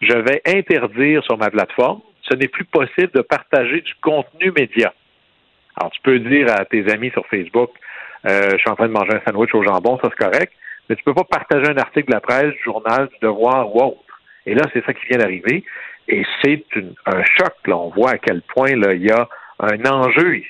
je 0.00 0.16
vais 0.16 0.42
interdire 0.46 1.22
sur 1.24 1.36
ma 1.38 1.50
plateforme, 1.50 2.00
ce 2.22 2.34
n'est 2.34 2.48
plus 2.48 2.64
possible 2.64 3.10
de 3.14 3.22
partager 3.22 3.80
du 3.80 3.94
contenu 4.00 4.52
média. 4.56 4.92
Alors, 5.76 5.90
tu 5.92 6.00
peux 6.02 6.18
dire 6.18 6.46
à 6.50 6.64
tes 6.64 6.90
amis 6.90 7.10
sur 7.10 7.26
Facebook, 7.26 7.70
euh, 8.26 8.50
je 8.52 8.56
suis 8.58 8.70
en 8.70 8.74
train 8.76 8.88
de 8.88 8.92
manger 8.92 9.14
un 9.14 9.20
sandwich 9.26 9.54
au 9.54 9.62
jambon, 9.62 9.98
ça 10.02 10.10
c'est 10.10 10.24
correct, 10.24 10.52
mais 10.88 10.96
tu 10.96 11.04
peux 11.04 11.14
pas 11.14 11.24
partager 11.24 11.70
un 11.70 11.76
article 11.76 12.08
de 12.08 12.14
la 12.14 12.20
presse, 12.20 12.52
du 12.52 12.62
journal, 12.64 13.08
du 13.08 13.18
devoir 13.22 13.74
ou 13.74 13.82
autre. 13.82 14.00
Et 14.46 14.54
là, 14.54 14.62
c'est 14.72 14.84
ça 14.84 14.94
qui 14.94 15.06
vient 15.06 15.18
d'arriver. 15.18 15.62
Et 16.08 16.24
c'est 16.42 16.64
un 17.04 17.22
choc. 17.36 17.54
Là. 17.66 17.76
On 17.76 17.90
voit 17.90 18.12
à 18.12 18.18
quel 18.18 18.40
point 18.42 18.74
là, 18.74 18.94
il 18.94 19.04
y 19.04 19.10
a 19.10 19.28
un 19.60 19.84
enjeu 19.84 20.38
ici. 20.38 20.46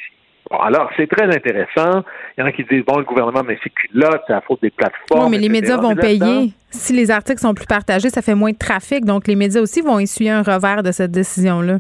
Bon, 0.51 0.57
alors, 0.59 0.91
c'est 0.97 1.07
très 1.09 1.25
intéressant. 1.27 2.03
Il 2.37 2.41
y 2.41 2.43
en 2.43 2.47
a 2.47 2.53
qui 2.53 2.65
disent, 2.65 2.85
bon, 2.87 2.97
le 2.99 3.05
gouvernement 3.05 3.43
met 3.43 3.59
ses 3.63 3.71
culottes, 3.71 4.23
c'est 4.27 4.33
la 4.33 4.41
faute 4.41 4.63
des 4.63 4.71
plateformes. 4.71 5.25
Oui, 5.25 5.31
mais 5.33 5.39
les 5.39 5.49
médias 5.51 5.77
vont 5.77 5.95
Mais 5.95 6.01
payer. 6.01 6.53
Si 6.71 6.95
les 6.95 7.11
articles 7.11 7.41
sont 7.41 7.55
plus 7.55 7.67
partagés, 7.67 8.09
ça 8.09 8.23
fait 8.23 8.35
moins 8.35 8.53
de 8.53 8.57
trafic. 8.59 9.05
Donc, 9.05 9.27
les 9.27 9.37
médias 9.37 9.61
aussi 9.61 9.83
vont 9.83 9.99
essuyer 9.99 10.31
un 10.31 10.43
revers 10.43 10.83
de 10.83 10.91
cette 10.93 11.11
décision-là. 11.11 11.79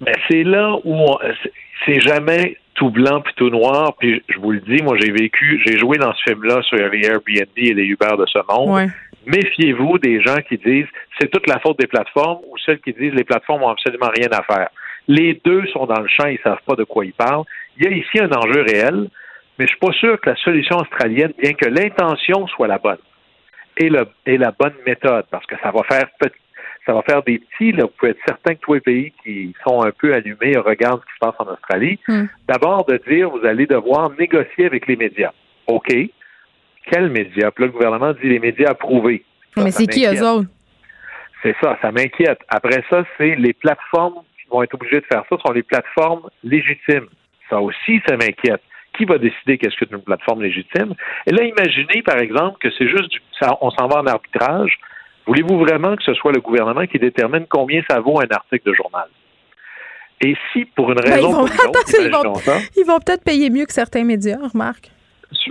Ben, 0.00 0.14
c'est 0.28 0.42
là 0.42 0.74
où 0.84 0.94
on- 0.94 1.18
c'est- 1.86 2.00
jamais 2.00 2.56
tout 2.74 2.90
blanc 2.90 3.20
puis 3.20 3.34
tout 3.36 3.50
noir. 3.50 3.94
Puis 4.00 4.20
je 4.28 4.38
vous 4.40 4.50
le 4.50 4.60
dis, 4.60 4.82
moi 4.82 4.96
j'ai 5.00 5.12
vécu, 5.12 5.62
j'ai 5.64 5.78
joué 5.78 5.98
dans 5.98 6.12
ce 6.14 6.22
film-là 6.30 6.60
sur 6.62 6.76
les 6.76 7.06
Airbnb 7.06 7.46
et 7.56 7.74
les 7.74 7.84
Uber 7.84 8.16
de 8.18 8.26
ce 8.26 8.38
monde. 8.52 8.70
Ouais. 8.74 8.86
Méfiez-vous 9.26 9.98
des 9.98 10.20
gens 10.20 10.38
qui 10.48 10.56
disent 10.58 10.86
c'est 11.20 11.30
toute 11.30 11.46
la 11.46 11.60
faute 11.60 11.78
des 11.78 11.86
plateformes 11.86 12.40
ou 12.50 12.56
celles 12.64 12.80
qui 12.80 12.92
disent 12.92 13.12
les 13.14 13.24
plateformes 13.24 13.62
ont 13.62 13.68
absolument 13.68 14.10
rien 14.16 14.28
à 14.32 14.42
faire. 14.42 14.68
Les 15.06 15.40
deux 15.44 15.64
sont 15.72 15.86
dans 15.86 16.00
le 16.00 16.08
champ, 16.08 16.26
ils 16.26 16.38
savent 16.42 16.62
pas 16.66 16.74
de 16.74 16.84
quoi 16.84 17.04
ils 17.04 17.12
parlent. 17.12 17.44
Il 17.76 17.84
y 17.84 17.88
a 17.88 17.90
ici 17.90 18.20
un 18.20 18.30
enjeu 18.30 18.62
réel, 18.62 19.08
mais 19.58 19.66
je 19.66 19.70
suis 19.70 19.78
pas 19.78 19.92
sûr 19.92 20.20
que 20.20 20.30
la 20.30 20.36
solution 20.36 20.76
australienne, 20.76 21.32
bien 21.38 21.52
que 21.52 21.68
l'intention 21.68 22.46
soit 22.48 22.68
la 22.68 22.78
bonne, 22.78 22.98
le, 23.80 24.06
est 24.26 24.36
la 24.36 24.52
bonne 24.52 24.74
méthode, 24.86 25.26
parce 25.30 25.46
que 25.46 25.56
ça 25.62 25.70
va 25.70 25.82
faire 25.84 26.08
ça 26.86 26.94
va 26.94 27.02
faire 27.02 27.22
des 27.22 27.38
petits, 27.38 27.72
là, 27.72 27.84
vous 27.84 27.92
pouvez 27.96 28.10
être 28.10 28.20
certain 28.26 28.54
que 28.54 28.60
tous 28.60 28.74
les 28.74 28.80
pays 28.80 29.12
qui 29.22 29.54
sont 29.64 29.82
un 29.82 29.92
peu 29.92 30.12
allumés 30.14 30.56
regardent 30.56 31.00
ce 31.00 31.06
qui 31.06 31.14
se 31.14 31.18
passe 31.20 31.34
en 31.38 31.52
Australie. 31.52 31.98
Hmm. 32.08 32.24
D'abord, 32.48 32.84
de 32.86 33.00
dire, 33.08 33.30
vous 33.30 33.46
allez 33.46 33.66
devoir 33.66 34.10
négocier 34.18 34.66
avec 34.66 34.88
les 34.88 34.96
médias. 34.96 35.30
OK. 35.68 35.94
Quels 36.90 37.08
médias? 37.08 37.52
Puis 37.52 37.62
là, 37.62 37.66
le 37.66 37.72
gouvernement 37.72 38.12
dit 38.14 38.28
les 38.28 38.40
médias 38.40 38.70
approuvés. 38.70 39.24
Ça, 39.56 39.62
mais 39.62 39.70
c'est 39.70 39.86
qui 39.86 40.04
eux 40.04 40.26
autres? 40.26 40.48
C'est 41.42 41.54
ça, 41.60 41.78
ça 41.80 41.92
m'inquiète. 41.92 42.40
Après 42.48 42.82
ça, 42.90 43.04
c'est 43.16 43.36
les 43.36 43.52
plateformes 43.52 44.22
qui 44.36 44.48
vont 44.50 44.62
être 44.62 44.74
obligées 44.74 45.00
de 45.00 45.06
faire 45.06 45.24
ça, 45.28 45.36
sont 45.44 45.52
les 45.52 45.62
plateformes 45.62 46.28
légitimes. 46.42 47.06
Ça 47.52 47.60
aussi, 47.60 48.00
ça 48.08 48.16
m'inquiète. 48.16 48.62
Qui 48.96 49.04
va 49.04 49.18
décider 49.18 49.58
qu'est-ce 49.58 49.76
que 49.76 49.84
c'est 49.88 49.94
une 49.94 50.02
plateforme 50.02 50.42
légitime? 50.42 50.94
Et 51.26 51.32
là, 51.32 51.44
imaginez, 51.44 52.02
par 52.02 52.18
exemple, 52.18 52.56
que 52.60 52.68
c'est 52.78 52.88
juste 52.88 53.10
du, 53.10 53.20
ça, 53.38 53.56
on 53.60 53.70
s'en 53.70 53.86
va 53.88 54.00
en 54.00 54.06
arbitrage. 54.06 54.78
Voulez-vous 55.26 55.58
vraiment 55.58 55.96
que 55.96 56.02
ce 56.02 56.14
soit 56.14 56.32
le 56.32 56.40
gouvernement 56.40 56.86
qui 56.86 56.98
détermine 56.98 57.44
combien 57.48 57.82
ça 57.90 58.00
vaut 58.00 58.20
un 58.20 58.26
article 58.30 58.68
de 58.70 58.74
journal? 58.74 59.06
Et 60.24 60.34
si, 60.52 60.64
pour 60.64 60.90
une 60.92 60.98
Ben, 61.00 61.12
raison 61.14 61.28
ils 61.28 61.32
vont- 61.34 61.42
ou 61.42 61.46
une 62.06 62.14
autre, 62.14 62.40
ils 62.76 62.84
vont- 62.86 62.98
peut-être 63.00 63.24
payer 63.24 63.50
mieux 63.50 63.66
que 63.66 63.72
certains 63.72 64.04
médias, 64.04 64.38
remarque. 64.52 64.90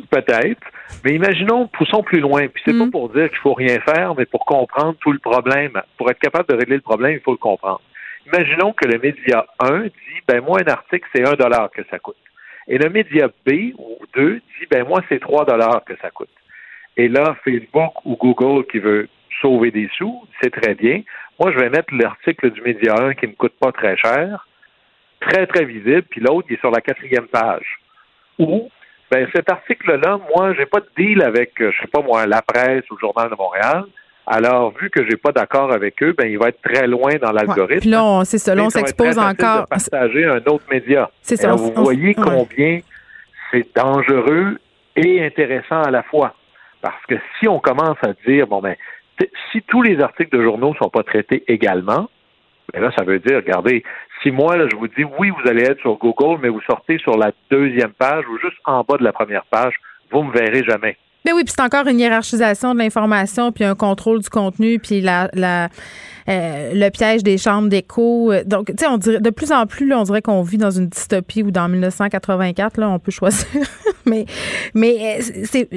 Peut-être. 0.10 0.62
Mais 1.04 1.14
imaginons, 1.16 1.68
poussons 1.68 2.04
plus 2.04 2.20
loin. 2.20 2.48
Puis 2.48 2.62
c'est 2.66 2.74
Mm. 2.74 2.86
pas 2.86 2.92
pour 2.92 3.10
dire 3.10 3.30
qu'il 3.30 3.40
faut 3.40 3.54
rien 3.54 3.80
faire, 3.80 4.14
mais 4.16 4.26
pour 4.26 4.46
comprendre 4.46 4.96
tout 5.02 5.12
le 5.12 5.20
problème. 5.20 5.72
Pour 5.98 6.10
être 6.12 6.20
capable 6.20 6.48
de 6.50 6.56
régler 6.56 6.76
le 6.76 6.82
problème, 6.82 7.14
il 7.14 7.20
faut 7.22 7.32
le 7.32 7.38
comprendre. 7.38 7.82
Imaginons 8.28 8.74
que 8.74 8.88
le 8.88 9.00
média 9.00 9.46
1 9.60 9.84
dit, 9.84 9.92
ben 10.28 10.42
moi, 10.42 10.60
un 10.66 10.72
article, 10.72 11.08
c'est 11.14 11.28
un 11.28 11.34
dollar 11.34 11.70
que 11.72 11.82
ça 11.90 12.00
coûte. 12.00 12.18
Et 12.68 12.78
le 12.78 12.90
média 12.90 13.28
B 13.46 13.74
ou 13.78 13.98
2 14.14 14.36
dit, 14.36 14.66
ben 14.70 14.86
moi, 14.88 15.02
c'est 15.10 15.20
3 15.20 15.46
dollars 15.46 15.84
que 15.86 15.94
ça 16.02 16.12
coûte. 16.12 16.30
Et 16.98 17.08
là, 17.08 17.36
Facebook 17.44 17.94
ou 18.06 18.16
Google 18.16 18.66
qui 18.68 18.80
veut 18.80 19.10
sauver 19.42 19.72
des 19.72 19.90
sous, 19.98 20.28
c'est 20.42 20.52
très 20.52 20.76
bien. 20.76 21.02
Moi, 21.40 21.52
je 21.52 21.58
vais 21.58 21.70
mettre 21.70 21.94
l'article 21.94 22.52
du 22.52 22.62
média 22.62 22.96
1 23.00 23.16
qui 23.16 23.28
me 23.28 23.34
coûte 23.34 23.54
pas 23.60 23.72
très 23.72 23.98
cher, 23.98 24.48
très, 25.20 25.48
très 25.48 25.66
visible, 25.66 26.04
puis 26.04 26.22
l'autre, 26.22 26.48
il 26.50 26.56
est 26.56 26.60
sur 26.60 26.72
la 26.72 26.82
quatrième 26.82 27.28
page. 27.28 27.80
Ou, 28.38 28.70
ben, 29.10 29.28
cet 29.34 29.52
article-là, 29.52 30.20
moi, 30.36 30.54
j'ai 30.54 30.66
pas 30.66 30.80
de 30.80 30.90
deal 30.98 31.24
avec, 31.24 31.60
euh, 31.62 31.72
je 31.72 31.82
sais 31.82 31.88
pas 31.88 32.02
moi, 32.02 32.26
la 32.26 32.42
presse 32.42 32.90
ou 32.92 32.96
le 32.96 33.00
Journal 33.00 33.30
de 33.30 33.36
Montréal. 33.36 33.86
Alors, 34.28 34.72
vu 34.80 34.90
que 34.90 35.04
j'ai 35.10 35.18
pas 35.18 35.32
d'accord 35.32 35.72
avec 35.74 36.02
eux, 36.04 36.14
ben, 36.18 36.26
il 36.30 36.38
va 36.38 36.50
être 36.50 36.62
très 36.62 36.88
loin 36.88 37.14
dans 37.22 37.30
Ouais. 37.30 37.34
l'algorithme. 37.46 37.80
Puis 37.82 37.90
là, 37.90 38.22
c'est 38.24 38.38
ça. 38.38 38.54
On 38.58 38.70
s'expose 38.70 39.18
encore. 39.18 39.64
De 39.64 39.68
partager 39.68 40.26
un 40.26 40.38
autre 40.46 40.64
média. 40.72 41.10
C'est 41.22 41.36
ça, 41.38 41.54
on- 41.54 41.58
vous 41.58 41.74
on- 41.76 41.84
voyez 41.84 42.10
ouais. 42.10 42.16
combien 42.16 42.80
c'est 43.52 43.68
dangereux 43.76 44.58
et 44.96 45.26
intéressant 45.26 45.82
à 45.82 45.92
la 45.92 46.04
fois. 46.04 46.36
Parce 46.82 47.04
que 47.08 47.16
si 47.40 47.48
on 47.48 47.60
commence 47.60 47.98
à 48.04 48.14
dire, 48.28 48.48
bon, 48.48 48.62
ben, 48.62 48.76
si 49.52 49.62
tous 49.64 49.82
les 49.82 50.00
articles 50.02 50.36
de 50.36 50.44
journaux 50.44 50.74
sont 50.76 50.90
pas 50.90 51.04
traités 51.04 51.44
également, 51.48 52.10
ben 52.74 52.82
là, 52.82 52.92
ça 52.98 53.04
veut 53.04 53.20
dire, 53.20 53.38
regardez, 53.38 53.84
si 54.24 54.32
moi, 54.32 54.56
là, 54.56 54.68
je 54.72 54.76
vous 54.78 54.88
dis, 54.88 55.04
oui, 55.20 55.30
vous 55.32 55.50
allez 55.50 55.64
être 55.64 55.80
sur 55.82 55.96
Google, 55.98 56.40
mais 56.42 56.50
vous 56.50 56.62
sortez 56.62 56.98
sur 57.00 57.18
la 57.18 57.32
deuxième 57.50 57.92
page 57.92 58.24
ou 58.28 58.38
juste 58.40 58.58
en 58.66 58.84
bas 58.84 58.98
de 58.98 59.04
la 59.04 59.12
première 59.14 59.46
page, 59.46 59.74
vous 60.12 60.24
me 60.24 60.32
verrez 60.32 60.64
jamais. 60.64 60.98
Ben 61.26 61.34
oui, 61.36 61.44
puis 61.44 61.54
c'est 61.56 61.64
encore 61.64 61.88
une 61.88 62.00
hiérarchisation 62.00 62.74
de 62.74 62.80
l'information, 62.80 63.52
puis 63.52 63.64
un 63.64 63.76
contrôle 63.76 64.22
du 64.22 64.30
contenu, 64.30 64.80
puis 64.80 65.02
la, 65.02 65.30
la 65.34 65.70
euh, 66.30 66.72
le 66.74 66.90
piège 66.90 67.24
des 67.24 67.38
chambres 67.38 67.70
d'écho. 67.70 68.32
Donc, 68.46 68.68
tu 68.68 68.76
sais, 68.80 68.88
on 68.88 68.98
dirait 68.98 69.20
de 69.20 69.30
plus 69.30 69.52
en 69.52 69.66
plus, 69.66 69.88
là, 69.88 70.00
on 70.00 70.04
dirait 70.04 70.22
qu'on 70.22 70.42
vit 70.44 70.58
dans 70.58 70.72
une 70.72 70.88
dystopie 70.88 71.44
ou 71.44 71.52
dans 71.52 71.68
1984. 71.68 72.78
Là, 72.78 72.90
on 72.90 73.00
peut 73.00 73.12
choisir. 73.12 73.48
mais, 74.06 74.26
mais 74.74 75.20
euh, 75.20 75.44
c'est, 75.46 75.70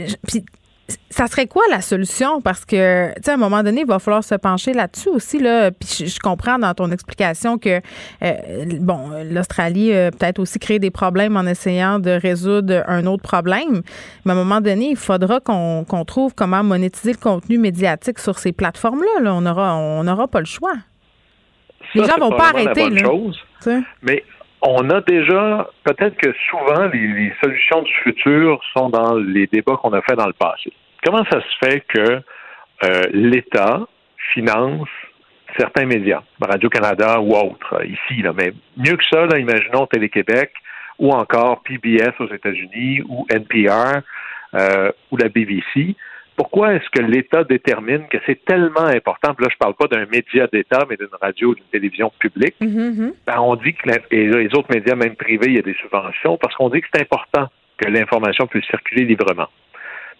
ça 1.10 1.26
serait 1.28 1.46
quoi 1.46 1.62
la 1.70 1.80
solution? 1.80 2.40
Parce 2.40 2.64
que, 2.64 3.14
tu 3.14 3.22
sais, 3.22 3.30
à 3.30 3.34
un 3.34 3.38
moment 3.38 3.62
donné, 3.62 3.82
il 3.82 3.86
va 3.86 3.98
falloir 3.98 4.24
se 4.24 4.34
pencher 4.34 4.74
là-dessus 4.74 5.08
aussi. 5.08 5.38
Là. 5.38 5.70
Puis 5.70 5.88
je, 6.00 6.06
je 6.06 6.18
comprends 6.18 6.58
dans 6.58 6.74
ton 6.74 6.90
explication 6.90 7.56
que, 7.58 7.80
euh, 8.22 8.32
bon, 8.80 9.10
l'Australie 9.30 9.90
peut-être 10.18 10.38
aussi 10.38 10.58
créé 10.58 10.78
des 10.78 10.90
problèmes 10.90 11.36
en 11.36 11.46
essayant 11.46 11.98
de 11.98 12.10
résoudre 12.10 12.82
un 12.86 13.06
autre 13.06 13.22
problème. 13.22 13.82
Mais 14.24 14.32
à 14.32 14.34
un 14.34 14.38
moment 14.38 14.60
donné, 14.60 14.90
il 14.90 14.96
faudra 14.96 15.40
qu'on 15.40 16.04
trouve 16.06 16.34
comment 16.34 16.62
monétiser 16.62 17.12
le 17.12 17.18
contenu 17.18 17.58
médiatique 17.58 18.18
sur 18.18 18.38
ces 18.38 18.52
plateformes-là. 18.52 19.22
Là. 19.22 19.34
On 19.34 19.40
n'aura 19.40 19.76
on 19.76 20.06
aura 20.06 20.28
pas 20.28 20.40
le 20.40 20.46
choix. 20.46 20.74
Les 21.94 22.04
gens 22.04 22.18
vont 22.18 22.30
pas 22.30 22.48
arrêter, 22.48 22.90
là. 22.90 23.04
chose. 23.04 23.38
Mais 24.02 24.24
on 24.64 24.88
a 24.90 25.00
déjà, 25.02 25.68
peut-être 25.84 26.16
que 26.16 26.32
souvent, 26.50 26.86
les, 26.92 27.32
solutions 27.42 27.82
du 27.82 27.92
futur 28.02 28.60
sont 28.76 28.88
dans 28.88 29.14
les 29.16 29.46
débats 29.46 29.76
qu'on 29.76 29.92
a 29.92 30.00
fait 30.02 30.16
dans 30.16 30.26
le 30.26 30.32
passé. 30.32 30.72
Comment 31.04 31.24
ça 31.30 31.40
se 31.40 31.66
fait 31.66 31.80
que 31.80 32.20
euh, 32.84 33.02
l'État 33.12 33.80
finance 34.32 34.88
certains 35.58 35.86
médias, 35.86 36.22
Radio-Canada 36.40 37.20
ou 37.20 37.36
autres, 37.36 37.74
euh, 37.74 37.86
ici, 37.86 38.22
là, 38.22 38.32
mais 38.34 38.52
mieux 38.76 38.96
que 38.96 39.04
ça, 39.12 39.26
là, 39.26 39.38
imaginons 39.38 39.86
Télé-Québec 39.86 40.52
ou 40.98 41.10
encore 41.10 41.62
PBS 41.62 42.12
aux 42.18 42.32
États-Unis 42.32 43.02
ou 43.08 43.26
NPR 43.30 44.00
euh, 44.54 44.90
ou 45.10 45.16
la 45.16 45.28
BBC. 45.28 45.94
Pourquoi 46.36 46.74
est-ce 46.74 46.88
que 46.90 47.00
l'État 47.00 47.44
détermine 47.44 48.08
que 48.08 48.18
c'est 48.26 48.44
tellement 48.44 48.86
important, 48.86 49.34
puis 49.34 49.44
là 49.44 49.50
je 49.52 49.56
parle 49.58 49.74
pas 49.74 49.86
d'un 49.86 50.04
média 50.06 50.46
d'État, 50.52 50.84
mais 50.88 50.96
d'une 50.96 51.06
radio 51.20 51.50
ou 51.50 51.54
d'une 51.54 51.64
télévision 51.66 52.10
publique, 52.18 52.56
Mhm, 52.60 52.68
mhm. 52.98 53.12
ben, 53.26 53.38
on 53.38 53.54
dit 53.56 53.72
que 53.74 53.88
la- 53.88 53.98
et 54.10 54.26
les 54.26 54.46
autres 54.56 54.74
médias, 54.74 54.96
même 54.96 55.14
privés, 55.14 55.46
il 55.46 55.54
y 55.56 55.58
a 55.58 55.62
des 55.62 55.74
subventions 55.74 56.36
parce 56.38 56.54
qu'on 56.56 56.70
dit 56.70 56.80
que 56.80 56.88
c'est 56.92 57.02
important 57.02 57.48
que 57.78 57.88
l'information 57.88 58.46
puisse 58.46 58.66
circuler 58.66 59.04
librement. 59.04 59.48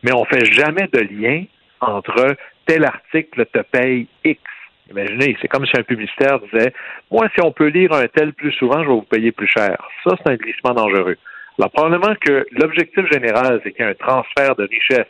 Mais 0.04 0.12
on 0.14 0.24
fait 0.24 0.44
jamais 0.44 0.88
de 0.92 1.00
lien 1.00 1.44
entre 1.80 2.36
tel 2.66 2.84
article 2.84 3.46
te 3.52 3.58
paye 3.62 4.06
X. 4.24 4.40
Imaginez, 4.90 5.36
c'est 5.40 5.48
comme 5.48 5.64
si 5.66 5.72
un 5.78 5.82
publicitaire 5.82 6.38
disait 6.40 6.72
Moi, 7.10 7.26
si 7.34 7.40
on 7.42 7.52
peut 7.52 7.68
lire 7.68 7.92
un 7.92 8.06
tel 8.06 8.32
plus 8.34 8.52
souvent, 8.52 8.82
je 8.82 8.88
vais 8.88 8.94
vous 8.94 9.02
payer 9.02 9.32
plus 9.32 9.46
cher. 9.48 9.76
Ça, 10.04 10.16
c'est 10.18 10.30
un 10.30 10.36
glissement 10.36 10.74
dangereux. 10.74 11.16
Alors, 11.58 11.70
probablement 11.70 12.14
que 12.20 12.44
l'objectif 12.52 13.04
général, 13.10 13.60
c'est 13.64 13.72
qu'il 13.72 13.84
y 13.84 13.88
ait 13.88 13.90
un 13.92 13.94
transfert 13.94 14.54
de 14.56 14.64
richesse 14.64 15.06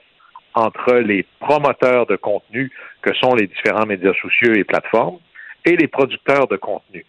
entre 0.55 0.95
les 0.95 1.27
promoteurs 1.41 2.07
de 2.07 2.17
contenu 2.17 2.71
que 3.03 3.13
sont 3.15 3.35
les 3.35 3.47
différents 3.47 3.87
médias 3.87 4.15
sociaux 4.15 4.55
et 4.55 4.65
plateformes 4.65 5.19
et 5.65 5.77
les 5.77 5.89
producteurs 5.89 6.47
de 6.47 6.57
contenu. 6.57 7.05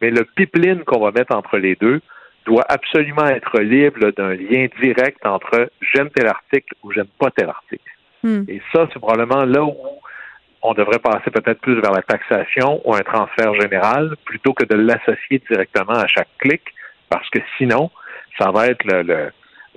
Mais 0.00 0.10
le 0.10 0.24
pipeline 0.24 0.84
qu'on 0.84 1.00
va 1.00 1.10
mettre 1.10 1.34
entre 1.34 1.58
les 1.58 1.74
deux 1.76 2.00
doit 2.46 2.64
absolument 2.68 3.26
être 3.26 3.60
libre 3.60 4.10
d'un 4.16 4.34
lien 4.34 4.68
direct 4.80 5.24
entre 5.26 5.70
j'aime 5.80 6.10
tel 6.10 6.28
article 6.28 6.74
ou 6.82 6.92
j'aime 6.92 7.08
pas 7.18 7.30
tel 7.30 7.48
article. 7.48 7.90
Hmm. 8.22 8.44
Et 8.48 8.62
ça, 8.72 8.88
c'est 8.92 8.98
probablement 8.98 9.44
là 9.44 9.64
où 9.64 9.76
on 10.62 10.74
devrait 10.74 10.98
passer 10.98 11.30
peut-être 11.30 11.60
plus 11.60 11.80
vers 11.80 11.92
la 11.92 12.02
taxation 12.02 12.80
ou 12.84 12.94
un 12.94 13.00
transfert 13.00 13.54
général 13.54 14.16
plutôt 14.24 14.52
que 14.52 14.64
de 14.64 14.76
l'associer 14.76 15.42
directement 15.50 15.94
à 15.94 16.06
chaque 16.06 16.28
clic, 16.38 16.62
parce 17.08 17.28
que 17.30 17.38
sinon, 17.58 17.90
ça 18.38 18.50
va 18.50 18.66
être 18.66 18.84
le, 18.84 19.02
le, 19.02 19.32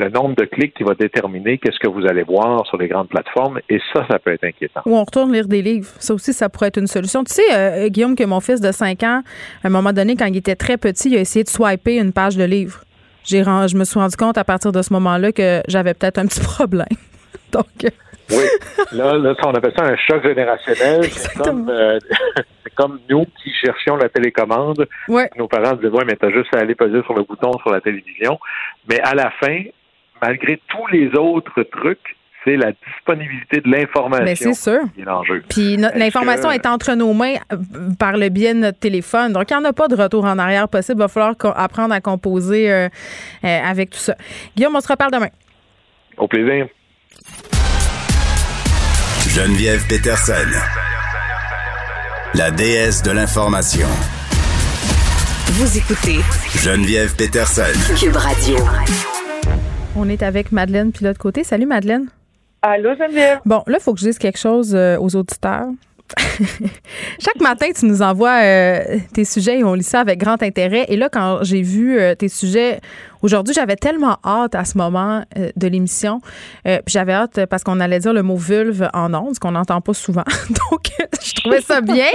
nombre 0.08 0.36
de 0.36 0.46
clics 0.46 0.74
qui 0.74 0.84
va 0.84 0.94
déterminer 0.94 1.58
qu'est-ce 1.58 1.80
que 1.80 1.90
vous 1.90 2.08
allez 2.08 2.24
voir 2.24 2.66
sur 2.68 2.78
les 2.78 2.88
grandes 2.88 3.10
plateformes, 3.10 3.60
et 3.70 3.80
ça, 3.94 4.06
ça 4.10 4.20
peut 4.20 4.32
être 4.32 4.46
inquiétant. 4.46 4.82
Ou 4.86 4.96
on 4.96 5.04
retourne 5.04 5.34
lire 5.34 5.48
des 5.48 5.62
livres. 5.62 5.90
Ça 6.00 6.14
aussi, 6.14 6.32
ça 6.32 6.48
pourrait 6.48 6.68
être 6.68 6.80
une 6.80 6.88
solution. 6.88 7.24
Tu 7.24 7.34
sais, 7.34 7.54
euh, 7.54 7.90
Guillaume, 7.90 8.16
que 8.16 8.24
mon 8.24 8.40
fils 8.40 8.62
de 8.62 8.72
5 8.72 9.04
ans, 9.04 9.22
à 9.64 9.68
un 9.68 9.70
moment 9.70 9.92
donné, 9.92 10.16
quand 10.16 10.26
il 10.28 10.38
était 10.38 10.56
très 10.56 10.78
petit, 10.78 11.10
il 11.10 11.18
a 11.18 11.20
essayé 11.20 11.44
de 11.44 11.50
swiper 11.50 11.98
une 11.98 12.14
page 12.14 12.38
de 12.38 12.46
livre. 12.46 12.82
J'ai, 13.26 13.44
je 13.44 13.78
me 13.78 13.84
suis 13.84 14.00
rendu 14.00 14.16
compte 14.16 14.38
à 14.38 14.44
partir 14.44 14.72
de 14.72 14.82
ce 14.82 14.94
moment-là 14.94 15.32
que 15.32 15.62
j'avais 15.68 15.94
peut-être 15.94 16.18
un 16.18 16.26
petit 16.26 16.40
problème. 16.56 16.88
Donc. 17.52 17.66
Euh, 17.84 17.90
oui, 18.32 18.46
là, 18.92 19.18
là, 19.18 19.34
on 19.44 19.54
appelle 19.54 19.74
ça 19.76 19.86
un 19.86 19.96
choc 19.96 20.24
générationnel. 20.24 21.04
C'est 21.06 21.36
comme, 21.36 21.68
euh, 21.70 21.98
comme 22.76 23.00
nous 23.10 23.26
qui 23.42 23.52
cherchions 23.54 23.98
la 23.98 24.10
télécommande. 24.10 24.88
Ouais. 25.08 25.30
Nos 25.38 25.48
parents 25.48 25.74
disaient, 25.74 25.90
ouais, 25.90 26.06
mais 26.06 26.16
t'as 26.16 26.30
juste 26.30 26.54
à 26.56 26.60
aller 26.60 26.76
peser 26.76 27.02
sur 27.04 27.16
le 27.16 27.24
bouton 27.24 27.52
sur 27.60 27.72
la 27.72 27.82
télévision. 27.82 28.40
Mais 28.88 29.00
à 29.02 29.16
la 29.16 29.32
fin, 29.40 29.64
malgré 30.22 30.62
tous 30.68 30.88
les 30.88 31.16
autres 31.16 31.64
trucs, 31.64 32.16
c'est 32.44 32.56
la 32.56 32.72
disponibilité 32.72 33.62
de 33.62 33.70
l'information 33.70 34.52
qui 34.54 35.02
est 35.02 35.06
l'enjeu. 35.06 35.44
Puis 35.50 35.78
l'information 35.78 36.52
est 36.52 36.66
entre 36.66 36.94
nos 36.94 37.14
mains 37.14 37.36
euh, 37.52 37.58
par 37.98 38.18
le 38.18 38.30
biais 38.30 38.54
de 38.54 38.60
notre 38.60 38.80
téléphone. 38.80 39.34
Donc, 39.34 39.50
il 39.52 39.58
n'y 39.58 39.62
en 39.62 39.66
a 39.66 39.74
pas 39.74 39.88
de 39.88 39.96
retour 39.96 40.24
en 40.26 40.40
arrière 40.40 40.70
possible. 40.70 41.00
Il 41.00 41.02
va 41.02 41.08
falloir 41.08 41.36
apprendre 41.58 41.94
à 41.94 42.02
composer 42.02 42.72
euh, 42.72 42.88
avec 43.44 43.90
tout 43.90 44.00
ça. 44.00 44.16
Guillaume, 44.56 44.76
on 44.76 44.82
se 44.82 44.88
reparle 44.88 45.12
demain. 45.12 45.30
Au 46.18 46.28
plaisir. 46.28 46.68
Geneviève 49.28 49.86
Peterson, 49.88 50.34
la 52.34 52.52
déesse 52.52 53.04
de 53.04 53.12
l'information. 53.12 53.88
Vous 55.54 55.78
écoutez 55.78 56.20
Geneviève 56.56 57.16
Peterson, 57.16 57.96
Cube 57.96 58.16
Radio. 58.16 58.58
On 59.96 60.08
est 60.08 60.24
avec 60.24 60.52
Madeleine 60.52 60.92
puis 60.92 61.06
l'autre 61.06 61.20
côté. 61.20 61.44
Salut 61.44 61.66
Madeleine. 61.66 62.08
Allô 62.62 62.96
Geneviève. 62.96 63.40
Bon, 63.46 63.64
là, 63.68 63.78
il 63.80 63.84
faut 63.84 63.94
que 63.94 64.00
je 64.00 64.06
dise 64.06 64.18
quelque 64.18 64.40
chose 64.40 64.76
euh, 64.76 64.98
aux 65.00 65.16
auditeurs. 65.16 65.70
Chaque 67.20 67.40
matin, 67.40 67.68
tu 67.78 67.86
nous 67.86 68.02
envoies 68.02 68.42
euh, 68.42 68.98
tes 69.14 69.26
sujets 69.26 69.60
et 69.60 69.64
on 69.64 69.74
lit 69.74 69.84
ça 69.84 70.00
avec 70.00 70.20
grand 70.20 70.42
intérêt. 70.42 70.86
Et 70.90 70.98
là, 70.98 71.10
quand 71.10 71.40
j'ai 71.44 71.62
vu 71.62 72.00
euh, 72.00 72.16
tes 72.16 72.30
sujets 72.30 72.80
aujourd'hui, 73.22 73.54
j'avais 73.54 73.76
tellement 73.76 74.18
hâte 74.26 74.56
à 74.56 74.66
ce 74.66 74.78
moment 74.78 75.24
euh, 75.38 75.50
de 75.56 75.68
l'émission. 75.68 76.22
puis 76.64 76.82
j'avais 76.88 77.14
hâte 77.14 77.46
parce 77.46 77.64
qu'on 77.64 77.80
allait 77.80 78.00
dire 78.00 78.14
le 78.14 78.24
mot 78.24 78.38
vulve 78.38 78.90
en 78.94 79.14
ondes, 79.14 79.36
ce 79.36 79.40
qu'on 79.40 79.52
n'entend 79.52 79.82
pas 79.82 79.94
souvent. 79.94 80.24
Donc, 80.72 80.90
je 81.24 81.34
trouvais 81.36 81.62
ça 81.62 81.82
bien. 81.82 82.10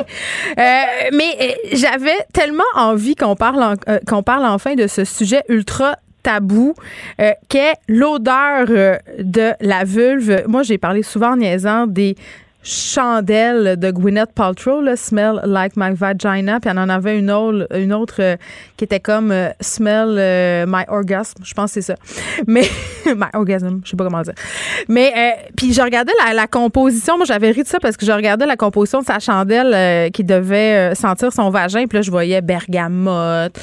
mais 0.57 1.57
j'avais 1.73 2.17
tellement 2.33 2.65
envie 2.75 3.15
qu'on 3.15 3.37
parle, 3.37 3.77
qu'on 4.07 4.23
parle 4.23 4.45
enfin 4.47 4.75
de 4.75 4.87
ce 4.87 5.05
sujet 5.05 5.43
ultra 5.49 5.97
tabou 6.25 6.75
qu'est 7.49 7.75
l'odeur 7.89 8.67
de 8.67 9.53
la 9.61 9.85
vulve. 9.85 10.43
Moi, 10.49 10.65
j'ai 10.65 10.79
parlé 10.79 11.03
souvent 11.03 11.33
en 11.33 11.37
niaisant 11.37 11.87
des 11.87 12.17
chandelle 12.65 13.79
de 13.79 13.91
Gwyneth 13.91 14.33
Paltrow, 14.33 14.83
Smell 14.97 15.41
Like 15.45 15.77
My 15.77 15.95
Vagina, 15.95 16.59
puis 16.61 16.71
elle 16.71 16.79
en 16.79 16.89
avait 16.89 17.19
une 17.19 17.31
autre, 17.31 18.17
euh, 18.21 18.37
qui 18.77 18.85
était 18.85 19.01
comme 19.01 19.31
euh, 19.31 19.51
Smell 19.61 20.17
euh, 20.19 20.65
My 20.67 20.85
Orgasm, 20.89 21.35
je 21.45 21.53
pense 21.53 21.75
que 21.75 21.81
c'est 21.81 21.93
ça. 21.93 21.97
Mais 22.47 22.63
My 23.07 23.27
Orgasm, 23.35 23.81
je 23.85 23.91
sais 23.91 23.97
pas 23.97 24.05
comment 24.05 24.23
dire. 24.23 24.35
Mais 24.89 25.13
puis 25.57 25.75
je 25.75 25.83
regardais 25.83 26.13
la, 26.25 26.33
la 26.33 26.47
composition, 26.47 27.19
moi 27.19 27.27
j'avais 27.27 27.51
ri 27.51 27.63
de 27.63 27.69
ça 27.69 27.79
parce 27.79 27.97
que 27.97 28.07
je 28.07 28.13
regardais 28.13 28.47
la 28.47 28.57
composition 28.57 29.01
de 29.01 29.05
sa 29.05 29.19
chandelle 29.19 30.11
qui 30.13 30.25
devait 30.25 30.95
sentir 30.95 31.33
son 31.33 31.51
vagin, 31.51 31.87
puis 31.87 31.99
là 31.99 32.03
je 32.03 32.11
voyais 32.11 32.41
bergamote, 32.41 33.59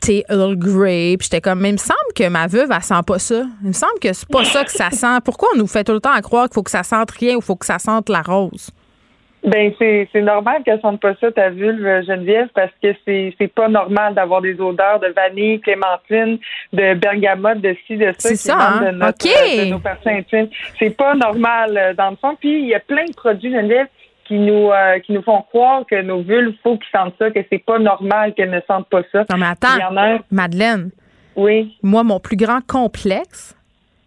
thé 0.00 0.24
Earl 0.28 0.56
Grey. 0.56 1.16
Puis 1.18 1.28
j'étais 1.30 1.40
comme, 1.40 1.60
mais 1.60 1.70
il 1.70 1.74
me 1.74 1.78
semble 1.78 2.12
que 2.14 2.28
ma 2.28 2.46
veuve, 2.46 2.70
elle 2.74 2.82
sent 2.82 2.94
pas 3.06 3.18
ça. 3.18 3.42
Il 3.62 3.68
me 3.68 3.72
semble 3.72 3.98
que 4.00 4.12
c'est 4.12 4.28
pas 4.28 4.44
ça 4.44 4.64
que 4.64 4.72
ça 4.72 4.90
sent. 4.90 5.20
Pourquoi 5.24 5.48
on 5.54 5.58
nous 5.58 5.66
fait 5.66 5.84
tout 5.84 5.92
le 5.92 6.00
temps 6.00 6.12
à 6.12 6.22
croire 6.22 6.48
qu'il 6.48 6.54
faut 6.54 6.62
que 6.62 6.70
ça 6.70 6.82
sente 6.82 7.10
rien 7.12 7.34
ou 7.34 7.38
qu'il 7.38 7.46
faut 7.46 7.56
que 7.56 7.66
ça 7.66 7.78
sente 7.78 8.08
la 8.08 8.22
rose? 8.22 8.70
Ben 9.46 9.72
c'est 9.78 10.22
normal 10.22 10.62
qu'elle 10.64 10.80
sente 10.80 11.00
pas 11.00 11.14
ça 11.20 11.30
ta 11.30 11.50
vulve 11.50 12.04
Geneviève 12.04 12.48
parce 12.52 12.72
que 12.82 12.88
c'est 13.04 13.32
c'est 13.38 13.46
pas 13.46 13.68
normal 13.68 14.12
d'avoir 14.12 14.42
des 14.42 14.60
odeurs 14.60 14.98
de 14.98 15.14
vanille, 15.14 15.60
clémentine, 15.60 16.40
de 16.72 16.94
bergamote, 16.94 17.60
de 17.60 17.76
ci 17.86 17.96
de 17.96 18.12
ça 18.18 18.30
qui 18.30 18.36
ça, 18.36 18.58
hein? 18.58 18.86
de, 18.86 18.96
notre, 18.96 19.24
de 19.24 19.70
nos 19.70 19.80
intimes. 20.04 20.48
C'est 20.80 20.96
pas 20.96 21.14
normal 21.14 21.78
euh, 21.78 21.94
dans 21.94 22.10
le 22.10 22.16
fond. 22.16 22.36
Puis 22.40 22.60
il 22.60 22.66
y 22.66 22.74
a 22.74 22.80
plein 22.80 23.04
de 23.04 23.14
produits 23.14 23.52
Geneviève 23.52 23.86
qui 24.26 24.38
nous 24.38 24.70
euh, 24.70 24.98
qui 25.00 25.12
nous 25.12 25.22
font 25.22 25.42
croire 25.42 25.84
que 25.88 26.00
nos 26.02 26.22
vulves, 26.22 26.54
faut 26.62 26.76
qu'ils 26.78 26.98
sentent 26.98 27.14
ça, 27.18 27.30
que 27.30 27.40
c'est 27.50 27.64
pas 27.64 27.78
normal 27.78 28.34
qu'elles 28.34 28.50
ne 28.50 28.60
sentent 28.66 28.88
pas 28.88 29.02
ça. 29.12 29.24
Non 29.30 29.36
mais 29.38 29.46
attends, 29.46 29.78
Madeleine. 30.30 30.90
Oui. 31.36 31.76
Moi, 31.82 32.02
mon 32.02 32.18
plus 32.18 32.36
grand 32.36 32.60
complexe, 32.66 33.54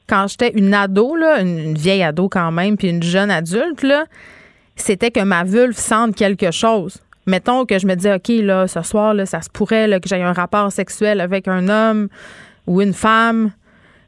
quand 0.08 0.28
j'étais 0.28 0.52
une 0.58 0.74
ado, 0.74 1.16
là, 1.16 1.42
une, 1.42 1.76
vieille 1.76 2.04
ado 2.04 2.28
quand 2.28 2.52
même, 2.52 2.76
puis 2.76 2.90
une 2.90 3.04
jeune 3.04 3.30
adulte, 3.30 3.84
là, 3.84 4.06
c'était 4.76 5.12
que 5.12 5.20
ma 5.20 5.44
vulve 5.44 5.76
sente 5.76 6.16
quelque 6.16 6.52
chose. 6.52 7.00
Mettons 7.28 7.66
que 7.66 7.78
je 7.78 7.86
me 7.86 7.94
disais, 7.96 8.16
OK, 8.16 8.30
là, 8.44 8.68
ce 8.68 8.82
soir, 8.82 9.14
là, 9.14 9.28
ça 9.28 9.42
se 9.42 9.50
pourrait 9.50 9.88
là, 9.88 10.00
que 10.00 10.10
j'aie 10.10 10.22
un 10.22 10.34
rapport 10.34 10.72
sexuel 10.72 11.22
avec 11.22 11.48
un 11.48 11.70
homme 11.70 12.08
ou 12.66 12.82
une 12.82 12.94
femme. 12.94 13.52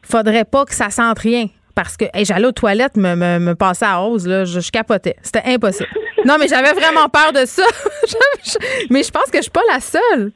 Faudrait 0.01 0.45
pas 0.45 0.65
que 0.65 0.73
ça 0.73 0.89
sente 0.89 1.19
rien 1.19 1.45
parce 1.75 1.97
que 1.97 2.05
j'allais 2.23 2.47
aux 2.47 2.51
toilettes 2.51 2.97
me, 2.97 3.15
me, 3.15 3.39
me 3.39 3.55
passer 3.55 3.85
à 3.85 4.01
hausse, 4.01 4.25
là, 4.25 4.45
je, 4.45 4.71
capotais. 4.71 5.15
C'était 5.21 5.43
impossible. 5.45 5.89
non, 6.25 6.35
mais 6.39 6.47
j'avais 6.47 6.73
vraiment 6.73 7.09
peur 7.09 7.33
de 7.33 7.45
ça. 7.45 7.63
mais 8.89 9.03
je 9.03 9.11
pense 9.11 9.29
que 9.31 9.37
je 9.37 9.43
suis 9.43 9.51
pas 9.51 9.61
la 9.71 9.79
seule. 9.79 10.31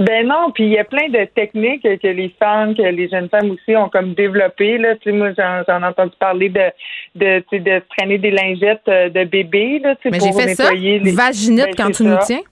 Ben 0.00 0.26
non, 0.26 0.50
puis 0.52 0.64
il 0.64 0.70
y 0.70 0.78
a 0.78 0.84
plein 0.84 1.08
de 1.08 1.24
techniques 1.24 1.82
que 1.82 2.08
les 2.08 2.34
femmes, 2.40 2.74
que 2.74 2.82
les 2.82 3.08
jeunes 3.08 3.28
femmes 3.28 3.50
aussi 3.50 3.76
ont 3.76 3.88
comme 3.88 4.14
développées. 4.14 4.76
Là. 4.76 4.96
Tu 4.96 5.10
sais, 5.10 5.12
moi, 5.12 5.30
j'en 5.38 5.82
ai 5.82 5.86
entendu 5.86 6.12
parler 6.18 6.48
de, 6.48 6.72
de, 7.14 7.44
de 7.52 7.82
traîner 7.96 8.18
des 8.18 8.32
lingettes 8.32 8.88
euh, 8.88 9.08
de 9.08 9.22
bébé 9.24 9.78
là, 9.78 9.94
tu 9.94 10.02
sais, 10.02 10.10
Mais 10.10 10.18
j'ai 10.18 10.32
fait 10.32 10.54
ça, 10.56 10.72
les... 10.72 10.98
vaginite 11.12 11.66
ben, 11.66 11.74
quand 11.76 11.90
tu 11.92 12.02
nous 12.02 12.16
tiens. 12.26 12.42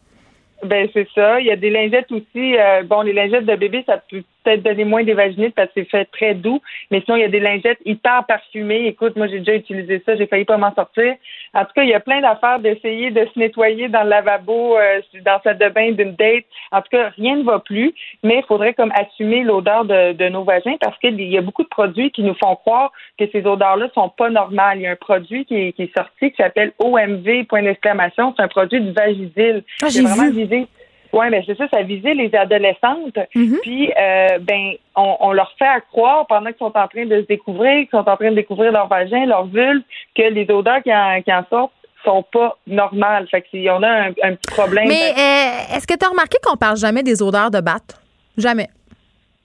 Ben 0.65 0.89
c'est 0.93 1.09
ça. 1.17 1.41
Il 1.41 1.47
y 1.47 1.51
a 1.51 1.57
des 1.57 1.71
lingettes 1.71 2.13
aussi. 2.13 2.57
Euh, 2.57 2.85
bon, 2.85 3.03
les 3.03 3.13
lingettes 3.13 3.47
de 3.47 3.57
bébé, 3.57 3.83
ça 3.87 4.01
peut 4.09 4.23
peut-être 4.43 4.63
donner 4.63 4.85
moins 4.85 5.05
des 5.05 5.15
vaginites 5.15 5.55
parce 5.55 5.69
que 5.69 5.75
c'est 5.83 5.91
fait 5.91 6.05
très 6.07 6.35
doux. 6.35 6.61
Mais 6.91 7.01
sinon, 7.05 7.17
il 7.17 7.21
y 7.21 7.25
a 7.25 7.29
des 7.29 7.41
lingettes 7.41 7.79
hyper 7.85 8.25
parfumées. 8.27 8.87
Écoute, 8.87 9.17
moi, 9.17 9.27
j'ai 9.27 9.39
déjà 9.39 9.55
utilisé 9.55 10.03
ça. 10.05 10.17
J'ai 10.17 10.27
failli 10.27 10.45
pas 10.45 10.57
m'en 10.57 10.75
sortir. 10.75 11.15
En 11.55 11.65
tout 11.65 11.73
cas, 11.75 11.83
il 11.83 11.91
y 11.91 11.95
a 11.95 12.01
plein 12.01 12.21
d'affaires 12.21 12.59
d'essayer 12.59 13.11
de 13.11 13.27
se 13.33 13.39
nettoyer 13.39 13.89
dans 13.89 14.03
le 14.03 14.11
lavabo, 14.11 14.77
euh, 14.77 15.01
dans 15.25 15.41
sa 15.43 15.55
de 15.55 15.69
bain 15.69 15.93
d'une 15.93 16.15
date. 16.15 16.45
En 16.71 16.81
tout 16.81 16.89
cas, 16.91 17.11
rien 17.17 17.37
ne 17.37 17.43
va 17.45 17.59
plus. 17.59 17.95
Mais 18.23 18.39
il 18.39 18.45
faudrait 18.45 18.75
comme 18.75 18.93
assumer 18.95 19.43
l'odeur 19.43 19.85
de, 19.85 20.13
de, 20.13 20.29
nos 20.29 20.45
vagins 20.45 20.77
parce 20.81 20.99
qu'il 20.99 21.21
y 21.21 21.39
a 21.39 21.43
beaucoup 21.43 21.63
de 21.63 21.69
produits 21.69 22.11
qui 22.11 22.23
nous 22.23 22.35
font 22.35 22.57
croire 22.57 22.93
que 23.19 23.25
ces 23.31 23.45
odeurs-là 23.45 23.89
sont 23.95 24.09
pas 24.09 24.31
normales. 24.31 24.79
Il 24.79 24.83
y 24.83 24.87
a 24.87 24.93
un 24.93 24.97
produit 24.97 25.45
qui 25.45 25.57
est, 25.57 25.73
qui 25.73 25.83
est 25.83 25.97
sorti 25.97 26.31
qui 26.31 26.37
s'appelle 26.37 26.73
OMV, 26.79 27.45
point 27.49 27.63
d'exclamation. 27.63 28.35
C'est 28.37 28.43
un 28.43 28.49
produit 28.49 28.81
du 28.81 28.93
Vagisil. 28.93 29.63
Ah, 29.83 29.89
j'ai 29.89 30.03
vu. 30.03 30.67
Oui, 31.13 31.29
ben 31.31 31.43
c'est 31.45 31.57
ça, 31.57 31.69
ça 31.69 31.83
visait 31.83 32.15
les 32.15 32.35
adolescentes. 32.35 33.19
Mhm. 33.35 33.59
Puis, 33.63 33.93
euh, 33.93 34.39
ben, 34.41 34.73
on, 34.97 35.17
on, 35.21 35.33
leur 35.33 35.53
fait 35.59 35.67
à 35.67 35.81
croire 35.81 36.27
pendant 36.27 36.47
qu'ils 36.47 36.59
sont 36.59 36.77
en 36.77 36.89
train 36.89 37.05
de 37.05 37.21
se 37.21 37.27
découvrir, 37.27 37.81
qu'ils 37.81 37.91
sont 37.91 38.09
en 38.09 38.17
train 38.17 38.31
de 38.31 38.37
découvrir 38.37 38.73
leur 38.73 38.89
vagin, 38.89 39.27
leur 39.27 39.47
vulve, 39.47 39.83
que 40.17 40.23
les 40.23 40.51
odeurs 40.51 40.83
qui 40.83 40.93
en, 40.95 41.21
qui 41.21 41.33
en 41.33 41.45
sortent 41.51 41.73
sont 42.05 42.25
pas 42.33 42.57
normales. 42.67 43.29
Fait 43.31 43.43
qu'il 43.43 43.61
y 43.61 43.71
en 43.71 43.83
a 43.83 43.89
un, 43.89 44.09
un 44.23 44.35
petit 44.35 44.55
problème. 44.55 44.89
Mais 44.89 45.11
euh, 45.11 45.77
est-ce 45.77 45.87
que 45.87 45.95
tu 45.95 46.05
as 46.05 46.09
remarqué 46.09 46.39
qu'on 46.43 46.57
parle 46.57 46.77
jamais 46.77 47.03
des 47.03 47.23
odeurs 47.23 47.51
de 47.51 47.61
batte? 47.61 48.01
Jamais. 48.37 48.69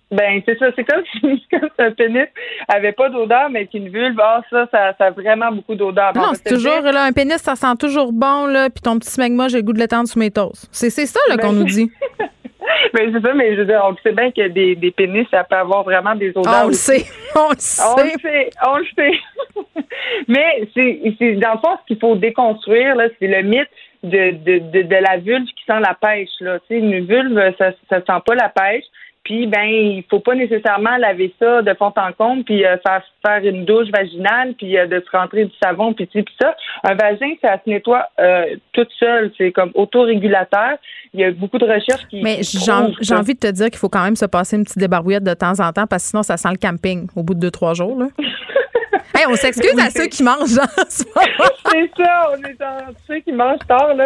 Ben, 0.09 0.41
c'est 0.45 0.57
ça. 0.57 0.67
C'est 0.75 0.83
comme 0.89 1.03
si, 1.03 1.47
un 1.77 1.91
pénis 1.91 2.27
avait 2.67 2.93
pas 2.93 3.09
d'odeur, 3.09 3.49
mais 3.49 3.67
qu'une 3.67 3.89
vulve, 3.89 4.19
ah, 4.21 4.41
ça, 4.49 4.67
ça, 4.71 4.93
ça 4.97 5.05
a 5.05 5.11
vraiment 5.11 5.51
beaucoup 5.51 5.75
d'odeur. 5.75 6.13
Non, 6.15 6.31
c'est 6.33 6.49
toujours, 6.49 6.81
là, 6.81 7.03
un 7.03 7.11
pénis, 7.11 7.37
ça 7.37 7.55
sent 7.55 7.75
toujours 7.79 8.13
bon, 8.13 8.45
là, 8.45 8.69
puis 8.69 8.81
ton 8.81 8.97
petit 8.99 9.11
smegma, 9.11 9.47
j'ai 9.49 9.57
le 9.57 9.63
goût 9.63 9.73
de 9.73 9.79
l'étendre 9.79 10.07
sous 10.07 10.19
mes 10.19 10.31
toasts. 10.31 10.69
C'est, 10.71 10.89
ça, 10.89 11.19
là, 11.27 11.35
ben, 11.35 11.41
qu'on 11.41 11.53
nous 11.53 11.65
dit. 11.65 11.91
ben, 12.93 13.11
c'est 13.13 13.25
ça, 13.25 13.33
mais 13.33 13.53
je 13.55 13.61
veux 13.61 13.65
dire, 13.65 13.81
on 13.83 13.95
sait 13.97 14.13
bien 14.13 14.31
que 14.31 14.47
des, 14.47 14.75
des 14.75 14.91
pénis, 14.91 15.27
ça 15.29 15.43
peut 15.43 15.57
avoir 15.57 15.83
vraiment 15.83 16.15
des 16.15 16.29
odeurs. 16.29 16.61
On 16.63 16.67
le 16.67 16.73
sait. 16.73 17.05
On 17.35 17.49
le 17.49 17.55
sait. 17.57 17.83
On 17.85 18.03
le 18.03 18.19
sait. 18.21 18.49
On 18.65 18.77
le 18.77 18.85
sait. 18.95 19.83
mais 20.29 20.69
c'est, 20.73 21.35
dans 21.35 21.53
le 21.53 21.59
fond, 21.59 21.77
ce 21.81 21.87
qu'il 21.87 21.99
faut 21.99 22.15
déconstruire, 22.15 22.95
là, 22.95 23.07
c'est 23.19 23.27
le 23.27 23.41
mythe 23.41 23.69
de, 24.03 24.31
de, 24.31 24.59
de, 24.59 24.81
de, 24.83 24.95
la 24.95 25.17
vulve 25.17 25.47
qui 25.47 25.63
sent 25.65 25.79
la 25.81 25.95
pêche, 25.99 26.29
là. 26.39 26.59
Tu 26.59 26.67
sais, 26.67 26.79
une 26.79 27.05
vulve, 27.05 27.37
ça, 27.57 27.71
ça 27.89 27.97
sent 27.97 28.21
pas 28.25 28.35
la 28.35 28.49
pêche. 28.49 28.85
Puis 29.27 29.45
ben, 29.45 29.65
il 29.65 30.05
faut 30.09 30.21
pas 30.21 30.35
nécessairement 30.35 30.95
laver 30.95 31.35
ça 31.37 31.61
de 31.61 31.73
fond 31.73 31.91
en 31.97 32.13
comble, 32.17 32.45
puis 32.45 32.65
euh, 32.65 32.77
faire 32.77 33.03
faire 33.25 33.43
une 33.43 33.65
douche 33.65 33.89
vaginale, 33.89 34.53
puis 34.57 34.77
euh, 34.77 34.87
de 34.87 35.03
se 35.05 35.17
rentrer 35.17 35.43
du 35.43 35.51
savon, 35.61 35.91
puis 35.91 36.05
puis 36.05 36.23
ça. 36.39 36.55
Un 36.85 36.95
vagin, 36.95 37.33
ça 37.41 37.57
se 37.57 37.69
nettoie 37.69 38.07
euh, 38.21 38.55
toute 38.71 38.87
seule. 38.97 39.33
C'est 39.37 39.51
comme 39.51 39.71
autorégulateur. 39.73 40.77
Il 41.13 41.19
y 41.19 41.25
a 41.25 41.31
beaucoup 41.31 41.57
de 41.57 41.65
recherches 41.65 42.07
qui. 42.09 42.21
Mais 42.21 42.39
j'ai 42.41 43.13
envie 43.13 43.33
de 43.33 43.39
te 43.39 43.51
dire 43.51 43.65
qu'il 43.65 43.79
faut 43.79 43.89
quand 43.89 44.05
même 44.05 44.15
se 44.15 44.25
passer 44.25 44.55
une 44.55 44.63
petite 44.63 44.79
débarbouillette 44.79 45.25
de 45.25 45.33
temps 45.33 45.59
en 45.59 45.73
temps, 45.73 45.87
parce 45.87 46.03
que 46.03 46.09
sinon 46.11 46.23
ça 46.23 46.37
sent 46.37 46.49
le 46.51 46.57
camping 46.57 47.07
au 47.13 47.23
bout 47.23 47.33
de 47.33 47.41
deux 47.41 47.51
trois 47.51 47.73
jours 47.73 47.99
là. 47.99 48.07
on 49.29 49.35
s'excuse 49.35 49.77
à 49.77 49.89
ceux 49.89 50.07
qui 50.07 50.23
mangent 50.23 50.57
en 50.57 50.85
ce 50.87 51.03
moment. 51.03 51.51
c'est 51.69 51.91
ça, 51.97 52.31
on 52.31 52.43
est 52.47 52.57
dans 52.57 52.93
ceux 53.05 53.19
qui 53.19 53.33
mangent 53.33 53.67
tard, 53.67 53.93
là. 53.93 54.05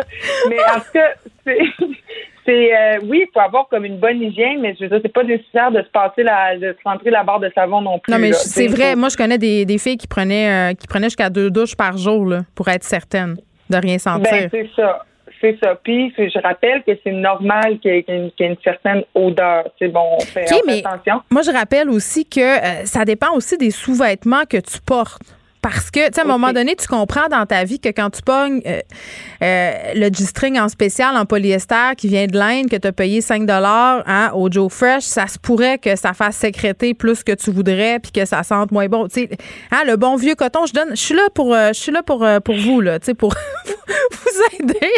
Mais 0.50 0.58
en 0.76 0.80
tout 0.80 0.92
cas, 0.94 1.14
c'est. 1.46 1.60
C'est 2.46 2.76
euh, 2.76 3.00
oui, 3.04 3.26
il 3.28 3.30
faut 3.34 3.40
avoir 3.40 3.68
comme 3.68 3.86
une 3.86 3.98
bonne 3.98 4.22
hygiène, 4.22 4.62
mais 4.62 4.76
je 4.76 4.84
veux 4.84 4.90
dire, 4.90 5.00
c'est 5.04 5.14
pas 5.14 5.24
nécessaire 5.24 5.72
de 5.72 5.82
se 5.82 5.90
passer 5.90 6.24
la, 6.24 6.58
de 6.58 6.76
se 6.78 6.90
rentrer 6.90 7.12
la 7.12 7.24
barre 7.24 7.40
de 7.40 7.52
savon 7.54 7.82
non 7.82 8.00
plus. 8.00 8.12
Non, 8.12 8.20
mais 8.20 8.34
c'est 8.34 8.68
vrai. 8.68 8.96
Moi, 8.96 9.10
je 9.10 9.18
connais 9.18 9.38
des, 9.38 9.66
des 9.66 9.78
filles 9.78 9.98
qui 9.98 10.08
prenaient 10.08 10.72
euh, 10.72 10.74
qui 10.74 10.88
prenaient 10.88 11.08
jusqu'à 11.08 11.30
deux 11.30 11.52
douches 11.52 11.76
par 11.76 11.98
jour 11.98 12.26
là, 12.26 12.42
pour 12.56 12.68
être 12.68 12.84
certaines 12.84 13.38
de 13.70 13.78
rien 13.78 13.98
sentir. 13.98 14.32
Ben, 14.32 14.50
c'est 14.52 14.70
ça. 14.76 15.06
C'est 15.40 15.58
ça. 15.62 15.76
Puis, 15.84 16.14
je 16.16 16.40
rappelle 16.40 16.84
que 16.84 16.92
c'est 17.04 17.12
normal 17.12 17.80
qu'il 17.80 17.92
y, 17.92 17.98
ait 17.98 18.32
une, 18.40 18.56
certaine 18.64 19.04
odeur. 19.16 19.64
C'est 19.80 19.88
bon, 19.88 20.18
on 20.18 20.20
fait, 20.20 20.46
attention. 20.86 21.22
Moi, 21.32 21.42
je 21.42 21.52
rappelle 21.52 21.90
aussi 21.90 22.26
que 22.26 22.40
euh, 22.40 22.86
ça 22.86 23.06
dépend 23.06 23.34
aussi 23.34 23.58
des 23.58 23.72
sous-vêtements 23.72 24.44
que 24.48 24.58
tu 24.58 24.80
portes. 24.86 25.24
Parce 25.62 25.92
que, 25.92 26.08
tu 26.08 26.16
sais, 26.16 26.22
à 26.22 26.24
un 26.24 26.28
moment 26.28 26.54
donné, 26.54 26.76
tu 26.76 26.88
comprends 26.88 27.28
dans 27.30 27.46
ta 27.46 27.64
vie 27.64 27.80
que 27.80 27.90
quand 27.90 28.10
tu 28.10 28.22
pognes 28.24 28.62
euh, 28.66 28.80
euh, 29.44 29.72
le 29.94 30.10
G-string 30.12 30.60
en 30.60 30.70
spécial 30.70 31.16
en 31.16 31.26
polyester 31.26 31.96
qui 31.98 32.08
vient 32.08 32.26
de 32.26 32.38
l'Inde, 32.38 32.70
que 32.70 32.76
tu 32.76 32.88
as 32.88 32.92
payé 32.92 33.22
5 33.22 33.48
hein, 33.50 34.32
au 34.34 34.52
Joe 34.52 34.72
Fresh, 34.72 35.04
ça 35.04 35.28
se 35.28 35.38
pourrait 35.38 35.78
que 35.78 35.96
ça 35.96 36.14
fasse 36.14 36.38
sécréter 36.38 36.94
plus 36.94 37.24
que 37.24 37.34
tu 37.34 37.52
voudrais 37.52 38.00
puis 38.00 38.12
que 38.12 38.26
ça 38.26 38.42
sente 38.44 38.72
moins 38.72 38.88
bon. 38.88 39.08
Tu 39.08 39.22
sais, 39.22 39.30
hein, 39.72 39.84
le 39.86 39.98
bon 39.98 40.16
vieux 40.16 40.36
coton, 40.36 40.66
je 40.66 40.74
donne, 40.74 40.90
je 40.92 41.02
suis 41.02 41.16
là 41.16 41.28
pour, 41.34 41.54
je 41.54 41.74
suis 41.74 41.92
là 41.92 42.02
pour, 42.02 42.28
pour 42.44 42.56
vous, 42.56 42.82
là, 42.82 43.00
tu 43.00 43.08
sais, 43.08 43.14
pour 43.14 43.36
vous 43.88 44.60
aider 44.60 44.92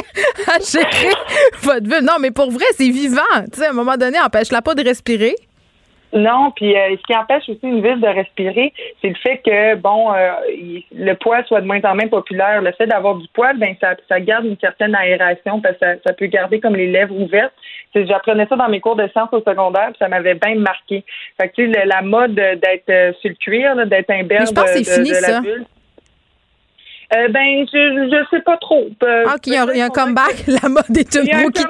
à 0.47 0.59
gérer 0.59 1.13
votre 1.61 1.85
vie. 1.85 2.05
Non, 2.05 2.13
mais 2.19 2.31
pour 2.31 2.51
vrai, 2.51 2.65
c'est 2.77 2.89
vivant. 2.89 3.21
Tu 3.51 3.59
sais, 3.59 3.65
à 3.65 3.71
un 3.71 3.73
moment 3.73 3.97
donné, 3.97 4.19
empêche-la 4.19 4.61
pas 4.61 4.75
de 4.75 4.83
respirer. 4.83 5.35
Non, 6.13 6.51
puis 6.55 6.75
euh, 6.75 6.95
ce 6.95 7.01
qui 7.07 7.15
empêche 7.15 7.49
aussi 7.49 7.63
une 7.63 7.81
ville 7.81 7.99
de 7.99 8.07
respirer, 8.07 8.71
c'est 9.01 9.09
le 9.09 9.15
fait 9.15 9.37
que 9.39 9.75
bon, 9.75 10.13
euh, 10.13 10.31
le 10.95 11.13
poil 11.15 11.43
soit 11.47 11.61
de 11.61 11.65
moins 11.65 11.81
en 11.83 11.95
moins 11.95 12.07
populaire. 12.07 12.61
Le 12.61 12.71
fait 12.73 12.85
d'avoir 12.85 13.15
du 13.15 13.27
poil, 13.33 13.57
ben 13.57 13.75
ça, 13.81 13.95
ça 14.07 14.19
garde 14.19 14.45
une 14.45 14.57
certaine 14.59 14.93
aération 14.93 15.59
parce 15.59 15.75
que 15.77 15.99
ça, 16.05 16.13
peut 16.13 16.27
garder 16.27 16.59
comme 16.59 16.75
les 16.75 16.91
lèvres 16.91 17.19
ouvertes. 17.19 17.53
J'apprenais 17.95 18.45
ça 18.47 18.55
dans 18.55 18.69
mes 18.69 18.79
cours 18.79 18.95
de 18.95 19.07
sciences 19.07 19.33
au 19.33 19.41
secondaire, 19.41 19.87
puis 19.87 19.97
ça 19.99 20.07
m'avait 20.07 20.35
bien 20.35 20.55
marqué. 20.55 21.03
Fait 21.41 21.49
que 21.49 21.55
tu 21.55 21.73
sais, 21.73 21.85
la 21.85 22.03
mode 22.03 22.35
d'être 22.35 22.89
euh, 22.89 23.11
sur 23.19 23.31
le 23.31 23.35
cuir, 23.35 23.75
d'être 23.87 24.11
un 24.11 24.23
berge 24.23 24.51
de, 24.51 24.53
de, 24.53 25.31
la 25.31 25.41
bulle. 25.41 25.65
Euh, 27.15 27.27
ben, 27.29 27.65
je, 27.71 28.09
je 28.11 28.35
sais 28.35 28.41
pas 28.43 28.57
trop. 28.57 28.87
ah, 29.01 29.35
il 29.45 29.53
y, 29.53 29.57
a, 29.57 29.85
un 29.85 29.89
comeback, 29.89 30.45
la 30.47 30.69
mode 30.69 30.95
est 30.95 31.15
une 31.15 31.51
qui 31.51 31.63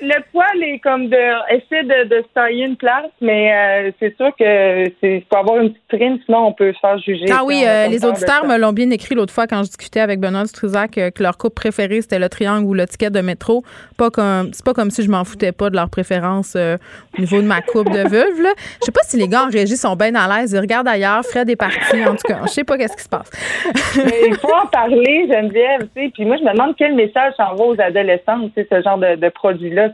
le 0.00 0.22
poil 0.32 0.62
est 0.62 0.78
comme 0.80 1.08
de 1.08 1.54
essayer 1.54 1.82
de, 1.82 2.08
de 2.08 2.22
se 2.22 2.28
tailler 2.34 2.64
une 2.64 2.76
place, 2.76 3.10
mais 3.20 3.52
euh, 3.52 3.90
c'est 3.98 4.16
sûr 4.16 4.30
que 4.38 4.84
c'est 5.00 5.24
faut 5.30 5.36
avoir 5.36 5.58
une 5.58 5.70
petite 5.70 5.88
trine, 5.88 6.18
sinon 6.24 6.46
on 6.46 6.52
peut 6.52 6.72
se 6.72 6.78
faire 6.78 6.98
juger. 6.98 7.26
Ah 7.30 7.44
oui, 7.44 7.62
euh, 7.66 7.88
les 7.88 8.04
auditeurs 8.04 8.46
me 8.46 8.58
l'ont 8.58 8.72
bien 8.72 8.90
écrit 8.90 9.14
l'autre 9.14 9.32
fois 9.32 9.46
quand 9.46 9.58
je 9.58 9.68
discutais 9.68 10.00
avec 10.00 10.20
Benoît 10.20 10.46
Struzac 10.46 10.98
euh, 10.98 11.10
que 11.10 11.22
leur 11.22 11.36
coupe 11.36 11.54
préférée 11.54 12.00
c'était 12.00 12.18
le 12.18 12.28
triangle 12.28 12.66
ou 12.66 12.74
le 12.74 12.86
ticket 12.86 13.10
de 13.10 13.20
métro. 13.20 13.62
Pas 13.96 14.10
comme 14.10 14.50
c'est 14.52 14.64
pas 14.64 14.74
comme 14.74 14.90
si 14.90 15.02
je 15.02 15.10
m'en 15.10 15.24
foutais 15.24 15.52
pas 15.52 15.70
de 15.70 15.76
leur 15.76 15.90
préférence 15.90 16.56
au 16.56 17.20
niveau 17.20 17.40
de 17.40 17.46
ma 17.46 17.60
coupe 17.60 17.90
de 17.90 18.08
vulve. 18.08 18.42
Là. 18.42 18.50
Je 18.80 18.86
sais 18.86 18.92
pas 18.92 19.02
si 19.02 19.16
les 19.16 19.28
gars 19.28 19.44
en 19.44 19.50
régie 19.50 19.76
sont 19.76 19.96
bien 19.96 20.14
à 20.14 20.40
l'aise. 20.40 20.52
Ils 20.52 20.60
regardent 20.60 20.88
ailleurs, 20.88 21.22
Fred 21.24 21.48
est 21.50 21.56
parti. 21.56 22.04
En 22.06 22.14
tout 22.14 22.26
cas, 22.26 22.40
je 22.44 22.48
sais 22.48 22.64
pas 22.64 22.78
qu'est-ce 22.78 22.96
qui 22.96 23.04
se 23.04 23.08
passe. 23.08 23.30
mais 23.96 24.28
il 24.28 24.36
faut 24.36 24.52
en 24.54 24.66
parler, 24.66 25.28
Geneviève. 25.28 25.88
Tu 25.94 26.02
sais, 26.02 26.10
puis 26.14 26.24
moi 26.24 26.36
je 26.36 26.44
me 26.44 26.52
demande 26.52 26.74
quel 26.76 26.94
message 26.94 27.34
s'envoie 27.36 27.66
aux 27.66 27.80
adolescents, 27.80 28.48
tu 28.48 28.52
sais, 28.54 28.68
ce 28.70 28.82
genre 28.82 28.98
de, 28.98 29.16
de 29.16 29.28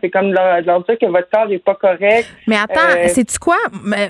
C'est 0.00 0.10
comme 0.10 0.32
leur, 0.32 0.60
leur, 0.62 0.84
dire 0.84 0.96
que 1.00 1.06
votre 1.06 1.28
corps 1.30 1.48
n'est 1.48 1.58
pas 1.58 1.74
correct. 1.74 2.28
Mais 2.46 2.56
attends, 2.56 2.96
euh, 2.96 3.08
c'est-tu 3.08 3.38
quoi? 3.38 3.56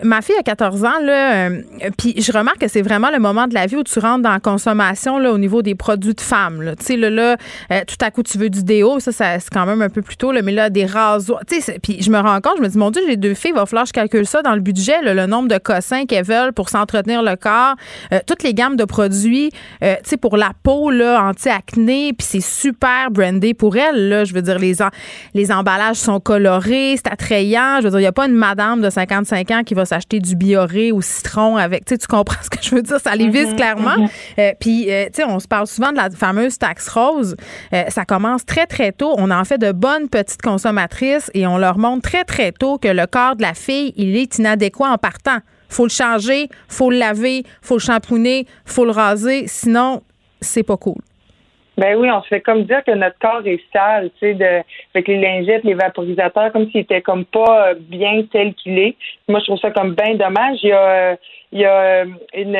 Ma 0.02 0.22
fille 0.22 0.36
a 0.38 0.42
14 0.42 0.84
ans, 0.84 1.00
là, 1.02 1.48
euh, 1.48 1.60
puis 1.98 2.20
je 2.20 2.32
remarque 2.32 2.58
que 2.58 2.68
c'est 2.68 2.82
vraiment 2.82 3.10
le 3.10 3.18
moment 3.18 3.46
de 3.46 3.54
la 3.54 3.66
vie 3.66 3.76
où 3.76 3.84
tu 3.84 3.98
rentres 3.98 4.22
dans 4.22 4.32
la 4.32 4.40
consommation 4.40 5.18
là, 5.18 5.32
au 5.32 5.38
niveau 5.38 5.62
des 5.62 5.74
produits 5.74 6.14
de 6.14 6.20
femmes. 6.20 6.74
Tu 6.78 6.84
sais, 6.84 6.96
là, 6.96 7.10
là 7.10 7.36
euh, 7.72 7.80
tout 7.86 7.96
à 8.04 8.10
coup, 8.10 8.22
tu 8.22 8.38
veux 8.38 8.50
du 8.50 8.62
déo, 8.62 9.00
ça, 9.00 9.12
ça 9.12 9.38
c'est 9.38 9.52
quand 9.52 9.66
même 9.66 9.82
un 9.82 9.88
peu 9.88 10.02
plus 10.02 10.16
tôt, 10.16 10.32
là, 10.32 10.42
mais 10.42 10.52
là, 10.52 10.70
des 10.70 10.86
rasoirs. 10.86 11.42
Puis 11.82 12.02
je 12.02 12.10
me 12.10 12.18
rends 12.18 12.40
compte, 12.40 12.54
je 12.58 12.62
me 12.62 12.68
dis, 12.68 12.78
mon 12.78 12.90
Dieu, 12.90 13.02
j'ai 13.06 13.16
deux 13.16 13.34
filles, 13.34 13.52
il 13.54 13.58
va 13.58 13.66
falloir 13.66 13.84
que 13.84 13.88
je 13.88 13.92
calcule 13.92 14.26
ça 14.26 14.42
dans 14.42 14.54
le 14.54 14.60
budget, 14.60 15.02
le 15.02 15.26
nombre 15.26 15.48
de 15.48 15.58
cossins 15.58 16.06
qu'elles 16.06 16.24
veulent 16.24 16.52
pour 16.52 16.68
s'entretenir 16.68 17.22
le 17.22 17.36
corps, 17.36 17.74
toutes 18.26 18.42
les 18.42 18.54
gammes 18.54 18.76
de 18.76 18.84
produits, 18.84 19.50
tu 19.80 19.88
sais, 20.04 20.16
pour 20.16 20.36
la 20.36 20.50
peau, 20.62 20.90
là, 20.90 21.22
anti-acné, 21.22 22.12
puis 22.12 22.26
c'est 22.26 22.40
super 22.40 23.10
brandé 23.10 23.54
pour 23.54 23.76
elles, 23.76 24.08
là, 24.08 24.24
je 24.24 24.34
veux 24.34 24.42
dire, 24.42 24.58
les, 24.58 24.74
les 25.34 25.52
emballages 25.52 25.73
sont 25.94 26.20
colorés, 26.20 26.96
c'est 26.96 27.12
attrayant. 27.12 27.78
Je 27.78 27.84
veux 27.84 27.90
dire, 27.90 27.98
il 28.00 28.02
n'y 28.02 28.08
a 28.08 28.12
pas 28.12 28.26
une 28.26 28.34
madame 28.34 28.80
de 28.80 28.90
55 28.90 29.50
ans 29.50 29.62
qui 29.64 29.74
va 29.74 29.84
s'acheter 29.84 30.20
du 30.20 30.36
bioré 30.36 30.92
au 30.92 31.00
citron 31.00 31.56
avec. 31.56 31.84
Tu 31.84 31.96
comprends 32.08 32.40
ce 32.42 32.50
que 32.50 32.62
je 32.62 32.74
veux 32.74 32.82
dire? 32.82 32.98
Ça 33.00 33.14
les 33.14 33.28
vise 33.28 33.50
mhm, 33.50 33.56
clairement. 33.56 33.98
Mhm. 33.98 34.08
Euh, 34.38 34.52
puis, 34.58 34.90
euh, 34.90 35.06
tu 35.06 35.22
sais, 35.22 35.24
on 35.24 35.38
se 35.38 35.48
parle 35.48 35.66
souvent 35.66 35.92
de 35.92 35.96
la 35.96 36.10
fameuse 36.10 36.58
taxe 36.58 36.88
rose. 36.88 37.36
Euh, 37.72 37.84
ça 37.88 38.04
commence 38.04 38.44
très, 38.44 38.66
très 38.66 38.92
tôt. 38.92 39.14
On 39.18 39.30
en 39.30 39.44
fait 39.44 39.58
de 39.58 39.72
bonnes 39.72 40.08
petites 40.08 40.42
consommatrices 40.42 41.30
et 41.34 41.46
on 41.46 41.58
leur 41.58 41.78
montre 41.78 42.08
très, 42.08 42.24
très 42.24 42.52
tôt 42.52 42.78
que 42.78 42.88
le 42.88 43.06
corps 43.06 43.36
de 43.36 43.42
la 43.42 43.54
fille, 43.54 43.92
il 43.96 44.16
est 44.16 44.38
inadéquat 44.38 44.88
en 44.88 44.98
partant. 44.98 45.38
Faut 45.68 45.84
le 45.84 45.90
changer, 45.90 46.48
faut 46.68 46.90
le 46.90 46.98
laver, 46.98 47.44
faut 47.60 47.76
le 47.76 47.80
shampooiner, 47.80 48.46
faut 48.64 48.84
le 48.84 48.92
raser. 48.92 49.46
Sinon, 49.48 50.02
c'est 50.40 50.62
pas 50.62 50.76
cool. 50.76 51.00
Ben 51.76 51.96
oui, 51.96 52.08
on 52.10 52.22
se 52.22 52.28
fait 52.28 52.40
comme 52.40 52.64
dire 52.64 52.84
que 52.84 52.92
notre 52.92 53.18
corps 53.18 53.44
est 53.44 53.60
sale, 53.72 54.10
tu 54.18 54.20
sais, 54.20 54.34
de, 54.34 54.62
avec 54.94 55.08
les 55.08 55.20
lingettes, 55.20 55.64
les 55.64 55.74
vaporisateurs, 55.74 56.52
comme 56.52 56.70
s'il 56.70 56.82
était 56.82 57.02
comme 57.02 57.24
pas 57.24 57.68
euh, 57.68 57.74
bien 57.78 58.22
tel 58.30 58.54
qu'il 58.54 58.78
est. 58.78 58.96
Moi, 59.28 59.40
je 59.40 59.46
trouve 59.46 59.58
ça 59.58 59.70
comme 59.72 59.94
bien 59.94 60.14
dommage. 60.14 60.58
Il 60.62 60.68
y 60.68 60.72
a, 60.72 60.78
euh, 60.78 61.16
il 61.50 61.60
y 61.60 61.64
a 61.64 61.80
euh, 61.80 62.04
une, 62.34 62.58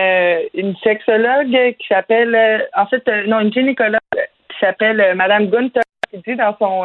une 0.55 0.77
sexologue 0.79 1.75
qui 1.79 1.87
s'appelle, 1.89 2.67
en 2.77 2.87
fait, 2.87 3.07
non, 3.29 3.41
une 3.41 3.53
gynécologue 3.53 4.01
qui 4.13 4.59
s'appelle 4.61 5.15
Madame 5.15 5.47
Gunther, 5.47 5.83
qui 6.11 6.19
dit 6.27 6.37
dans 6.37 6.57
son 6.59 6.83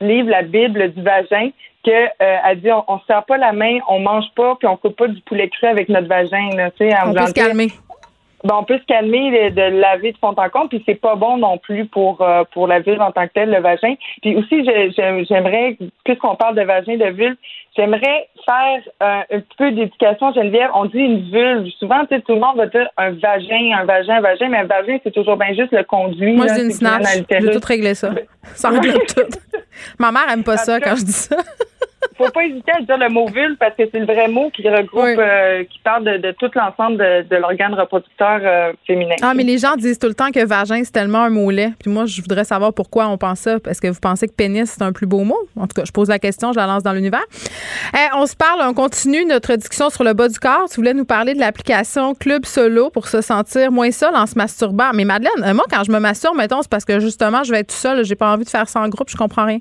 livre 0.00 0.30
La 0.30 0.42
Bible 0.42 0.92
du 0.92 1.02
vagin 1.02 1.50
que 1.84 2.08
elle 2.18 2.60
dit 2.60 2.70
on, 2.70 2.84
on 2.88 2.98
se 2.98 3.06
sert 3.06 3.24
pas 3.24 3.38
la 3.38 3.52
main, 3.52 3.78
on 3.88 4.00
mange 4.00 4.26
pas, 4.36 4.54
puis 4.56 4.68
on 4.68 4.76
coupe 4.76 4.96
pas 4.96 5.08
du 5.08 5.20
poulet 5.22 5.48
cru 5.48 5.66
avec 5.66 5.88
notre 5.88 6.08
vagin, 6.08 6.50
tu 6.76 6.88
sais. 6.88 6.94
On 7.06 7.14
peut 7.14 7.26
se 7.26 7.32
calmer. 7.32 7.68
Ben, 8.44 8.54
on 8.54 8.64
peut 8.64 8.78
se 8.78 8.84
calmer 8.84 9.50
de, 9.50 9.80
laver 9.80 10.12
de 10.12 10.18
fond 10.18 10.34
en 10.36 10.48
comble, 10.48 10.68
puis 10.68 10.82
c'est 10.86 10.94
pas 10.94 11.14
bon 11.14 11.36
non 11.36 11.58
plus 11.58 11.86
pour 11.86 12.22
euh, 12.22 12.44
pour 12.52 12.66
la 12.66 12.80
vulve 12.80 13.00
en 13.00 13.12
tant 13.12 13.26
que 13.26 13.32
telle, 13.34 13.50
le 13.50 13.60
vagin. 13.60 13.94
Puis 14.22 14.34
aussi, 14.36 14.64
j'aimerais, 14.64 15.76
puisqu'on 16.04 16.36
parle 16.36 16.56
de 16.56 16.62
vagin, 16.62 16.96
de 16.96 17.10
vulve, 17.10 17.36
j'aimerais 17.76 18.28
faire 18.46 18.82
un 19.00 19.24
petit 19.28 19.56
peu 19.58 19.70
d'éducation, 19.72 20.32
Geneviève. 20.32 20.70
On 20.74 20.86
dit 20.86 20.98
une 20.98 21.30
vulve. 21.30 21.68
Souvent, 21.78 22.00
tu 22.06 22.14
sais, 22.14 22.22
tout 22.22 22.34
le 22.34 22.40
monde 22.40 22.56
va 22.56 22.66
dire 22.66 22.88
un 22.96 23.10
vagin, 23.10 23.78
un 23.78 23.84
vagin, 23.84 24.16
un 24.16 24.20
vagin, 24.20 24.48
mais 24.48 24.58
un 24.58 24.64
vagin, 24.64 24.98
c'est 25.04 25.12
toujours 25.12 25.36
bien 25.36 25.52
juste 25.54 25.72
le 25.72 25.84
conduit. 25.84 26.32
Moi, 26.32 26.46
j'ai 26.54 26.64
une 26.64 26.70
snatch. 26.70 27.04
Je 27.30 27.46
vais 27.46 27.52
tout 27.52 27.66
régler 27.66 27.94
ça. 27.94 28.10
Ça 28.54 28.68
règle 28.70 29.04
tout. 29.06 29.20
Ma 29.98 30.10
mère 30.12 30.30
aime 30.32 30.44
pas 30.44 30.56
ça 30.56 30.80
quand 30.80 30.96
je 30.96 31.04
dis 31.04 31.12
ça 31.12 31.36
faut 32.16 32.30
pas 32.30 32.44
hésiter 32.44 32.72
à 32.72 32.80
dire 32.80 32.98
le 32.98 33.08
mot 33.08 33.26
vulve 33.26 33.56
parce 33.58 33.74
que 33.74 33.82
c'est 33.90 33.98
le 33.98 34.06
vrai 34.06 34.28
mot 34.28 34.50
qui 34.50 34.68
regroupe, 34.68 35.18
euh, 35.18 35.64
qui 35.64 35.78
parle 35.80 36.04
de, 36.04 36.32
tout 36.32 36.50
l'ensemble 36.54 36.98
de, 36.98 37.36
l'organe 37.36 37.74
reproducteur 37.74 38.40
euh, 38.42 38.72
féminin. 38.86 39.16
Ah, 39.22 39.32
mais 39.34 39.42
les 39.42 39.58
gens 39.58 39.76
disent 39.76 39.98
tout 39.98 40.08
le 40.08 40.14
temps 40.14 40.30
que 40.30 40.44
vagin, 40.44 40.82
c'est 40.84 40.92
tellement 40.92 41.22
un 41.22 41.30
mot 41.30 41.50
laid. 41.50 41.72
Puis 41.78 41.90
moi, 41.90 42.06
je 42.06 42.20
voudrais 42.20 42.44
savoir 42.44 42.72
pourquoi 42.72 43.08
on 43.08 43.18
pense 43.18 43.40
ça. 43.40 43.56
Est-ce 43.68 43.80
que 43.80 43.88
vous 43.88 44.00
pensez 44.00 44.28
que 44.28 44.32
pénis, 44.32 44.70
c'est 44.70 44.82
un 44.82 44.92
plus 44.92 45.06
beau 45.06 45.24
mot? 45.24 45.38
En 45.56 45.66
tout 45.66 45.74
cas, 45.74 45.84
je 45.84 45.92
pose 45.92 46.08
la 46.08 46.18
question, 46.18 46.52
je 46.52 46.58
la 46.58 46.66
lance 46.66 46.82
dans 46.82 46.92
l'univers. 46.92 47.24
Eh, 47.94 48.16
on 48.16 48.26
se 48.26 48.36
parle, 48.36 48.60
on 48.62 48.74
continue 48.74 49.24
notre 49.24 49.54
discussion 49.56 49.90
sur 49.90 50.04
le 50.04 50.12
bas 50.12 50.28
du 50.28 50.38
corps. 50.38 50.68
Tu 50.70 50.76
voulais 50.76 50.94
nous 50.94 51.04
parler 51.04 51.34
de 51.34 51.40
l'application 51.40 52.14
Club 52.14 52.44
Solo 52.44 52.90
pour 52.90 53.08
se 53.08 53.20
sentir 53.20 53.72
moins 53.72 53.90
seul 53.90 54.14
en 54.14 54.26
se 54.26 54.36
masturbant. 54.36 54.90
Mais 54.94 55.04
Madeleine, 55.04 55.44
euh, 55.44 55.54
moi, 55.54 55.64
quand 55.70 55.84
je 55.84 55.92
me 55.92 55.98
masturbe, 55.98 56.36
mettons, 56.36 56.62
c'est 56.62 56.70
parce 56.70 56.84
que 56.84 57.00
justement, 57.00 57.44
je 57.44 57.52
vais 57.52 57.60
être 57.60 57.68
tout 57.68 57.76
seul. 57.76 58.04
J'ai 58.04 58.14
pas 58.14 58.32
envie 58.32 58.44
de 58.44 58.50
faire 58.50 58.68
ça 58.68 58.80
en 58.80 58.88
groupe, 58.88 59.08
je 59.08 59.16
comprends 59.16 59.46
rien. 59.46 59.58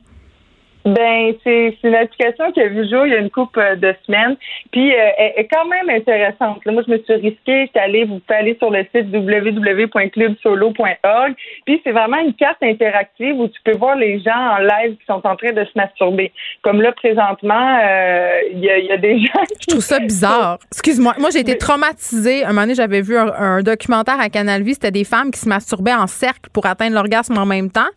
Ben, 0.85 1.33
c'est 1.43 1.77
une 1.83 1.93
application 1.93 2.53
qui 2.53 2.61
a 2.61 2.69
vu 2.69 2.89
jour 2.89 3.05
il 3.05 3.11
y 3.11 3.15
a 3.15 3.19
une 3.19 3.29
couple 3.29 3.59
euh, 3.59 3.75
de 3.75 3.93
semaines. 4.05 4.37
Puis, 4.71 4.93
euh, 4.93 5.09
elle 5.17 5.33
est 5.35 5.49
quand 5.51 5.65
même 5.65 5.89
intéressante. 5.89 6.65
moi, 6.65 6.83
je 6.87 6.93
me 6.93 6.99
suis 6.99 7.15
risquée. 7.15 7.65
J'étais 7.65 7.79
allée, 7.79 8.05
vous 8.05 8.19
pouvez 8.19 8.39
aller 8.39 8.55
sur 8.59 8.71
le 8.71 8.85
site 8.95 9.07
www.clubsolo.org. 9.11 11.35
Puis, 11.65 11.81
c'est 11.83 11.91
vraiment 11.91 12.19
une 12.19 12.33
carte 12.33 12.63
interactive 12.63 13.37
où 13.37 13.49
tu 13.49 13.59
peux 13.65 13.75
voir 13.75 13.97
les 13.97 14.21
gens 14.21 14.31
en 14.31 14.59
live 14.59 14.95
qui 14.97 15.05
sont 15.05 15.19
en 15.25 15.35
train 15.35 15.51
de 15.51 15.65
se 15.65 15.71
masturber. 15.75 16.31
Comme 16.61 16.81
là, 16.81 16.93
présentement, 16.93 17.79
euh, 17.83 18.39
il 18.53 18.59
y, 18.59 18.69
a, 18.69 18.79
y, 18.79 18.91
a, 18.91 18.97
des 18.97 19.19
gens. 19.25 19.43
Je 19.61 19.67
trouve 19.67 19.81
ça 19.81 19.99
bizarre. 20.09 20.59
Excuse-moi. 20.71 21.15
Moi, 21.19 21.29
j'ai 21.33 21.39
été 21.39 21.57
traumatisée. 21.57 22.45
Un 22.45 22.49
moment 22.49 22.61
donné, 22.61 22.75
j'avais 22.75 23.01
vu 23.01 23.17
un, 23.17 23.33
un 23.33 23.63
documentaire 23.63 24.21
à 24.21 24.29
Canal 24.29 24.63
Vie. 24.63 24.75
C'était 24.75 24.91
des 24.91 25.03
femmes 25.03 25.31
qui 25.31 25.41
se 25.41 25.49
masturbaient 25.49 25.93
en 25.93 26.07
cercle 26.07 26.49
pour 26.53 26.65
atteindre 26.65 26.95
l'orgasme 26.95 27.37
en 27.37 27.45
même 27.45 27.69
temps. 27.69 27.89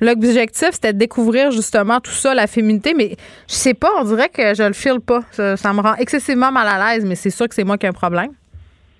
L'objectif, 0.00 0.70
c'était 0.72 0.92
de 0.92 0.98
découvrir 0.98 1.50
justement 1.50 2.00
tout 2.00 2.10
ça, 2.10 2.34
la 2.34 2.46
féminité, 2.46 2.94
mais 2.94 3.16
je 3.48 3.54
sais 3.54 3.74
pas, 3.74 3.88
on 3.98 4.04
dirait 4.04 4.28
que 4.28 4.54
je 4.54 4.62
le 4.62 4.72
file 4.72 5.00
pas. 5.00 5.20
Ça, 5.30 5.72
me 5.72 5.80
rend 5.80 5.94
excessivement 5.94 6.52
mal 6.52 6.68
à 6.68 6.94
l'aise, 6.94 7.04
mais 7.04 7.14
c'est 7.14 7.30
sûr 7.30 7.48
que 7.48 7.54
c'est 7.54 7.64
moi 7.64 7.78
qui 7.78 7.86
ai 7.86 7.88
un 7.88 7.92
problème. 7.92 8.30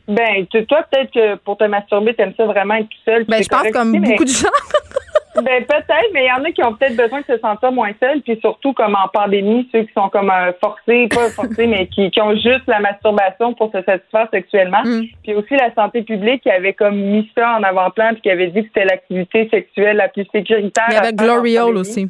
Ben, 0.09 0.47
toi, 0.47 0.85
peut-être 0.91 1.13
que 1.13 1.35
pour 1.37 1.57
te 1.57 1.65
masturber, 1.65 2.15
t'aimes 2.15 2.33
ça 2.37 2.45
vraiment 2.45 2.75
être 2.75 2.89
tout 2.89 2.99
seul. 3.05 3.25
Ben, 3.25 3.43
je 3.43 3.49
pense 3.49 3.71
comme 3.73 3.93
beaucoup 4.01 4.25
de 4.25 4.31
gens. 4.31 4.49
Ben 5.43 5.65
peut-être, 5.65 6.11
mais 6.13 6.25
il 6.25 6.29
y 6.29 6.33
en 6.33 6.45
a 6.45 6.51
qui 6.51 6.63
ont 6.65 6.75
peut-être 6.75 6.97
besoin 6.97 7.21
de 7.21 7.27
se 7.27 7.39
sentir 7.39 7.73
moins 7.73 7.93
seuls, 8.01 8.21
puis 8.23 8.39
surtout 8.41 8.73
comme 8.73 8.95
en 8.95 9.09
pandémie, 9.09 9.69
ceux 9.73 9.83
qui 9.83 9.93
sont 9.93 10.09
comme 10.09 10.31
euh, 10.31 10.53
forcés, 10.61 11.09
pas 11.09 11.29
forcés, 11.35 11.67
mais 11.67 11.87
qui, 11.89 12.11
qui, 12.11 12.21
ont 12.21 12.35
juste 12.35 12.67
la 12.67 12.81
masturbation 12.81 13.55
pour 13.55 13.71
se 13.73 13.83
satisfaire 13.83 14.29
sexuellement. 14.33 14.83
Mm. 14.85 15.05
Puis 15.23 15.35
aussi 15.35 15.55
la 15.55 15.75
santé 15.75 16.03
publique 16.03 16.43
qui 16.43 16.51
avait 16.51 16.73
comme 16.73 16.97
mis 16.97 17.31
ça 17.37 17.57
en 17.59 17.63
avant-plan, 17.63 18.11
puis 18.13 18.23
qui 18.23 18.31
avait 18.31 18.49
dit 18.49 18.63
que 18.63 18.69
c'était 18.69 18.87
l'activité 18.87 19.49
sexuelle 19.51 19.97
la 19.97 20.09
plus 20.09 20.27
sécuritaire. 20.33 20.87
Il 20.91 20.95
y 20.95 20.99
avait 20.99 21.13
Gloriole 21.13 21.77
aussi. 21.77 22.09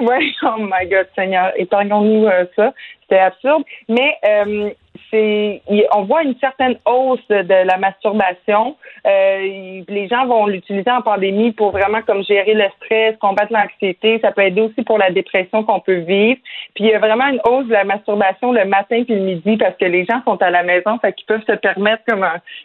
Oui, 0.00 0.34
oh 0.42 0.56
my 0.58 0.88
God, 0.88 1.06
Seigneur, 1.14 1.52
épargnons-nous 1.56 2.26
euh, 2.26 2.44
ça. 2.54 2.72
C'était 3.02 3.20
absurde. 3.20 3.62
Mais 3.88 4.16
euh, 4.26 4.70
c'est 5.10 5.62
on 5.92 6.04
voit 6.04 6.22
une 6.22 6.36
certaine 6.38 6.76
hausse 6.84 7.26
de 7.28 7.66
la 7.66 7.78
masturbation. 7.78 8.76
Euh, 9.06 9.82
les 9.88 10.08
gens 10.08 10.26
vont 10.26 10.46
l'utiliser 10.46 10.90
en 10.90 11.02
pandémie 11.02 11.52
pour 11.52 11.70
vraiment 11.70 12.02
comme 12.02 12.22
gérer 12.24 12.54
le 12.54 12.64
stress, 12.76 13.16
combattre 13.18 13.52
l'anxiété. 13.52 14.18
Ça 14.22 14.32
peut 14.32 14.42
aider 14.42 14.60
aussi 14.60 14.82
pour 14.82 14.98
la 14.98 15.10
dépression 15.10 15.64
qu'on 15.64 15.80
peut 15.80 16.00
vivre. 16.00 16.40
Puis 16.74 16.84
il 16.84 16.90
y 16.90 16.94
a 16.94 16.98
vraiment 16.98 17.26
une 17.26 17.40
hausse 17.44 17.66
de 17.66 17.72
la 17.72 17.84
masturbation 17.84 18.52
le 18.52 18.64
matin 18.64 19.02
puis 19.04 19.14
le 19.14 19.20
midi 19.20 19.56
parce 19.56 19.76
que 19.76 19.84
les 19.84 20.04
gens 20.04 20.22
sont 20.24 20.40
à 20.42 20.50
la 20.50 20.62
maison, 20.62 20.98
fait 20.98 21.12
qu'ils 21.12 21.26
peuvent 21.26 21.44
se 21.46 21.56
permettre 21.56 22.02
comme 22.06 22.24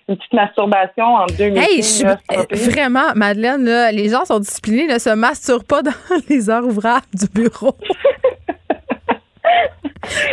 une 0.09 0.17
petite 0.17 0.33
masturbation 0.33 1.05
en 1.05 1.25
deux 1.27 1.49
minutes. 1.49 1.69
Hey, 1.69 1.81
vraiment, 2.71 3.13
Madeleine, 3.15 3.65
là, 3.65 3.91
les 3.91 4.09
gens 4.09 4.25
sont 4.25 4.39
disciplinés, 4.39 4.87
ne 4.87 4.99
se 4.99 5.13
masturbent 5.13 5.65
pas 5.65 5.81
dans 5.83 5.91
les 6.29 6.49
heures 6.49 6.65
ouvrables 6.65 7.05
du 7.13 7.27
bureau. 7.33 7.75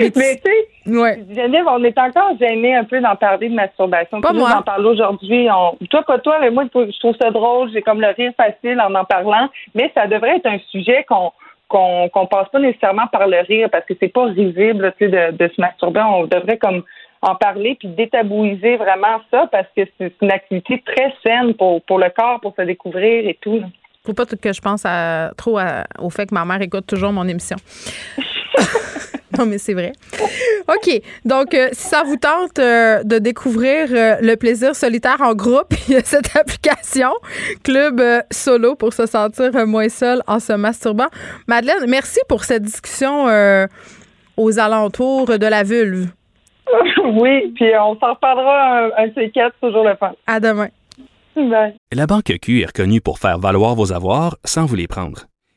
Mais 0.00 0.10
tu 0.10 0.20
sais, 0.20 0.68
ouais. 0.86 1.24
on 1.66 1.84
est 1.84 1.98
encore 1.98 2.36
gêné 2.40 2.74
un 2.74 2.84
peu 2.84 3.00
d'en 3.00 3.16
parler 3.16 3.48
de 3.48 3.54
masturbation. 3.54 4.20
Pas 4.20 4.32
moi. 4.32 4.56
en 4.56 4.62
parle 4.62 4.86
aujourd'hui. 4.86 5.48
Toi, 5.90 6.02
pas 6.02 6.18
toi, 6.18 6.38
mais 6.40 6.50
moi, 6.50 6.64
je 6.74 6.98
trouve 6.98 7.16
ça 7.20 7.30
drôle. 7.30 7.70
J'ai 7.72 7.82
comme 7.82 8.00
le 8.00 8.08
rire 8.08 8.32
facile 8.36 8.80
en 8.80 8.94
en 8.94 9.04
parlant. 9.04 9.48
Mais 9.74 9.90
ça 9.94 10.06
devrait 10.06 10.36
être 10.36 10.46
un 10.46 10.58
sujet 10.70 11.04
qu'on 11.08 11.32
qu'on 11.68 12.26
passe 12.30 12.48
pas 12.48 12.60
nécessairement 12.60 13.08
par 13.08 13.28
le 13.28 13.40
rire 13.40 13.68
parce 13.70 13.84
que 13.84 13.92
c'est 14.00 14.08
pas 14.08 14.24
risible 14.24 14.94
de, 15.00 15.36
de 15.36 15.48
se 15.54 15.60
masturber. 15.60 16.00
On 16.00 16.24
devrait 16.24 16.56
comme 16.56 16.82
en 17.20 17.34
parler 17.34 17.76
puis 17.78 17.88
détabouiser 17.88 18.76
vraiment 18.76 19.20
ça 19.30 19.48
parce 19.50 19.66
que 19.76 19.82
c'est 19.98 20.12
une 20.22 20.30
activité 20.30 20.82
très 20.86 21.12
saine 21.22 21.54
pour, 21.54 21.82
pour 21.82 21.98
le 21.98 22.08
corps, 22.10 22.40
pour 22.40 22.54
se 22.56 22.62
découvrir 22.62 23.28
et 23.28 23.38
tout. 23.40 23.62
Faut 24.04 24.14
pas 24.14 24.24
que 24.24 24.52
je 24.52 24.60
pense 24.60 24.84
à, 24.86 25.32
trop 25.36 25.58
au 25.98 26.10
fait 26.10 26.26
que 26.26 26.34
ma 26.34 26.44
mère 26.44 26.62
écoute 26.62 26.86
toujours 26.86 27.12
mon 27.12 27.28
émission. 27.28 27.56
non, 29.38 29.46
mais 29.46 29.58
c'est 29.58 29.74
vrai. 29.74 29.92
OK. 30.68 31.00
Donc, 31.24 31.54
euh, 31.54 31.68
si 31.72 31.88
ça 31.88 32.02
vous 32.04 32.16
tente 32.16 32.58
euh, 32.58 33.02
de 33.04 33.18
découvrir 33.18 33.88
euh, 33.90 34.16
le 34.20 34.36
plaisir 34.36 34.74
solitaire 34.74 35.20
en 35.20 35.34
groupe, 35.34 35.72
il 35.88 35.94
y 35.94 35.96
a 35.96 36.02
cette 36.02 36.36
application 36.36 37.10
Club 37.62 38.02
Solo 38.30 38.74
pour 38.74 38.92
se 38.92 39.06
sentir 39.06 39.66
moins 39.66 39.88
seul 39.88 40.22
en 40.26 40.40
se 40.40 40.52
masturbant. 40.52 41.08
Madeleine, 41.46 41.84
merci 41.88 42.20
pour 42.28 42.44
cette 42.44 42.62
discussion 42.62 43.26
aux 44.36 44.58
alentours 44.58 45.38
de 45.38 45.46
la 45.46 45.62
vulve. 45.62 46.08
oui, 47.20 47.52
puis 47.54 47.70
on 47.80 47.98
s'en 47.98 48.14
reparlera 48.14 48.84
un, 48.84 49.04
un 49.04 49.06
C4, 49.08 49.52
toujours 49.62 49.84
le 49.84 49.96
fun. 49.96 50.12
À 50.26 50.38
demain. 50.38 50.68
La 51.92 52.06
Banque 52.06 52.32
Q 52.42 52.62
est 52.62 52.66
reconnue 52.66 53.00
pour 53.00 53.18
faire 53.18 53.38
valoir 53.38 53.74
vos 53.74 53.92
avoirs 53.92 54.36
sans 54.44 54.66
vous 54.66 54.74
les 54.74 54.88
prendre. 54.88 55.26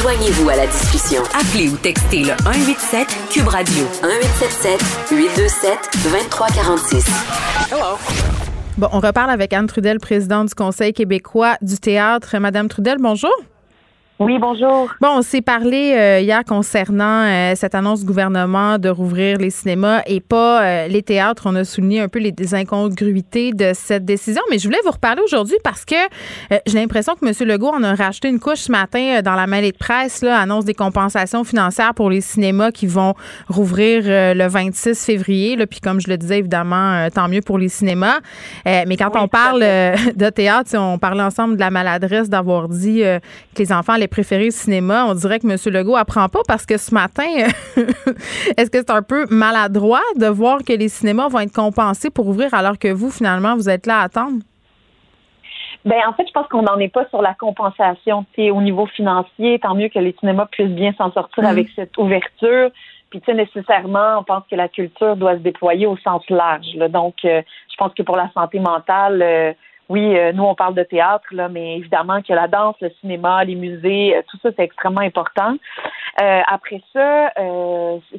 Joignez-vous 0.00 0.48
à 0.48 0.56
la 0.56 0.66
discussion. 0.66 1.22
Appelez 1.34 1.68
ou 1.68 1.76
textez 1.76 2.20
le 2.20 2.30
187 2.42 3.06
Cube 3.30 3.48
Radio 3.48 3.84
1877 4.02 4.80
827 5.10 5.78
2346. 6.04 7.06
Hello. 7.70 7.98
Bon, 8.78 8.88
on 8.92 9.00
reparle 9.00 9.28
avec 9.28 9.52
Anne 9.52 9.66
Trudel, 9.66 10.00
présidente 10.00 10.48
du 10.48 10.54
Conseil 10.54 10.94
québécois 10.94 11.58
du 11.60 11.76
théâtre. 11.76 12.38
Madame 12.38 12.68
Trudel, 12.68 12.96
bonjour. 12.98 13.34
Oui, 14.20 14.38
bonjour. 14.38 14.92
Bon, 15.00 15.08
on 15.16 15.22
s'est 15.22 15.40
parlé 15.40 15.94
euh, 15.96 16.20
hier 16.20 16.44
concernant 16.44 17.24
euh, 17.24 17.54
cette 17.56 17.74
annonce 17.74 18.00
du 18.00 18.06
gouvernement 18.06 18.76
de 18.76 18.90
rouvrir 18.90 19.38
les 19.38 19.48
cinémas 19.48 20.02
et 20.04 20.20
pas 20.20 20.62
euh, 20.62 20.88
les 20.88 21.02
théâtres. 21.02 21.44
On 21.46 21.54
a 21.54 21.64
souligné 21.64 22.02
un 22.02 22.08
peu 22.08 22.18
les 22.18 22.54
incongruités 22.54 23.52
de 23.54 23.72
cette 23.72 24.04
décision, 24.04 24.42
mais 24.50 24.58
je 24.58 24.68
voulais 24.68 24.80
vous 24.84 24.90
reparler 24.90 25.22
aujourd'hui 25.24 25.56
parce 25.64 25.86
que 25.86 25.96
j'ai 26.66 26.78
l'impression 26.78 27.14
que 27.14 27.26
M. 27.26 27.48
Legault 27.48 27.70
en 27.70 27.82
a 27.82 27.94
racheté 27.94 28.28
une 28.28 28.40
couche 28.40 28.58
ce 28.58 28.70
matin 28.70 29.22
dans 29.22 29.34
la 29.34 29.46
mêlée 29.46 29.72
de 29.72 29.78
presse, 29.78 30.20
là, 30.20 30.38
annonce 30.38 30.66
des 30.66 30.74
compensations 30.74 31.42
financières 31.42 31.94
pour 31.94 32.10
les 32.10 32.20
cinémas 32.20 32.72
qui 32.72 32.86
vont 32.86 33.14
rouvrir 33.48 34.02
le 34.04 34.46
26 34.48 35.02
février. 35.02 35.56
Là, 35.56 35.66
puis 35.66 35.80
comme 35.80 35.98
je 35.98 36.08
le 36.08 36.18
disais, 36.18 36.40
évidemment, 36.40 37.08
tant 37.08 37.28
mieux 37.28 37.40
pour 37.40 37.56
les 37.56 37.70
cinémas. 37.70 38.18
mais 38.66 38.98
quand 38.98 39.12
on 39.14 39.28
parle 39.28 39.60
de 39.60 40.28
théâtre, 40.28 40.76
on 40.76 40.98
parlait 40.98 41.22
ensemble 41.22 41.54
de 41.54 41.60
la 41.60 41.70
maladresse 41.70 42.28
d'avoir 42.28 42.68
dit 42.68 43.00
que 43.00 43.62
les 43.62 43.72
enfants 43.72 43.94
allaient 43.94 44.09
préféré 44.10 44.50
cinéma. 44.50 45.06
On 45.06 45.14
dirait 45.14 45.38
que 45.38 45.46
M. 45.46 45.56
Legault 45.72 45.96
apprend 45.96 46.28
pas 46.28 46.40
parce 46.46 46.66
que 46.66 46.76
ce 46.76 46.92
matin, 46.92 47.24
est-ce 48.56 48.70
que 48.70 48.78
c'est 48.78 48.90
un 48.90 49.02
peu 49.02 49.26
maladroit 49.30 50.02
de 50.16 50.26
voir 50.26 50.58
que 50.66 50.72
les 50.72 50.88
cinémas 50.88 51.28
vont 51.28 51.40
être 51.40 51.54
compensés 51.54 52.10
pour 52.10 52.28
ouvrir 52.28 52.52
alors 52.52 52.78
que 52.78 52.92
vous, 52.92 53.10
finalement, 53.10 53.54
vous 53.54 53.70
êtes 53.70 53.86
là 53.86 54.00
à 54.00 54.02
attendre? 54.04 54.40
Ben 55.84 56.00
en 56.06 56.12
fait, 56.12 56.26
je 56.26 56.32
pense 56.32 56.46
qu'on 56.48 56.62
n'en 56.62 56.78
est 56.78 56.92
pas 56.92 57.06
sur 57.08 57.22
la 57.22 57.32
compensation. 57.34 58.26
au 58.36 58.60
niveau 58.60 58.86
financier, 58.86 59.58
tant 59.60 59.74
mieux 59.74 59.88
que 59.88 59.98
les 59.98 60.14
cinémas 60.20 60.46
puissent 60.46 60.68
bien 60.68 60.92
s'en 60.98 61.10
sortir 61.12 61.44
mm-hmm. 61.44 61.46
avec 61.46 61.68
cette 61.74 61.96
ouverture. 61.96 62.70
Puis, 63.10 63.20
tu 63.20 63.26
sais, 63.26 63.34
nécessairement, 63.34 64.18
on 64.20 64.24
pense 64.24 64.44
que 64.48 64.54
la 64.54 64.68
culture 64.68 65.16
doit 65.16 65.34
se 65.34 65.40
déployer 65.40 65.86
au 65.86 65.96
sens 65.96 66.22
large. 66.30 66.76
Donc, 66.90 67.16
euh, 67.24 67.42
je 67.70 67.76
pense 67.76 67.92
que 67.94 68.02
pour 68.02 68.16
la 68.16 68.30
santé 68.32 68.60
mentale, 68.60 69.20
euh, 69.20 69.52
oui, 69.90 70.16
euh, 70.16 70.32
nous, 70.32 70.44
on 70.44 70.54
parle 70.54 70.74
de 70.74 70.84
théâtre, 70.84 71.26
là, 71.32 71.48
mais 71.48 71.76
évidemment 71.76 72.22
que 72.22 72.32
la 72.32 72.46
danse, 72.46 72.76
le 72.80 72.92
cinéma, 73.00 73.42
les 73.42 73.56
musées, 73.56 74.16
euh, 74.16 74.22
tout 74.30 74.38
ça, 74.40 74.50
c'est 74.56 74.62
extrêmement 74.62 75.00
important. 75.00 75.56
Euh, 76.22 76.40
après 76.46 76.80
ça, 76.92 77.32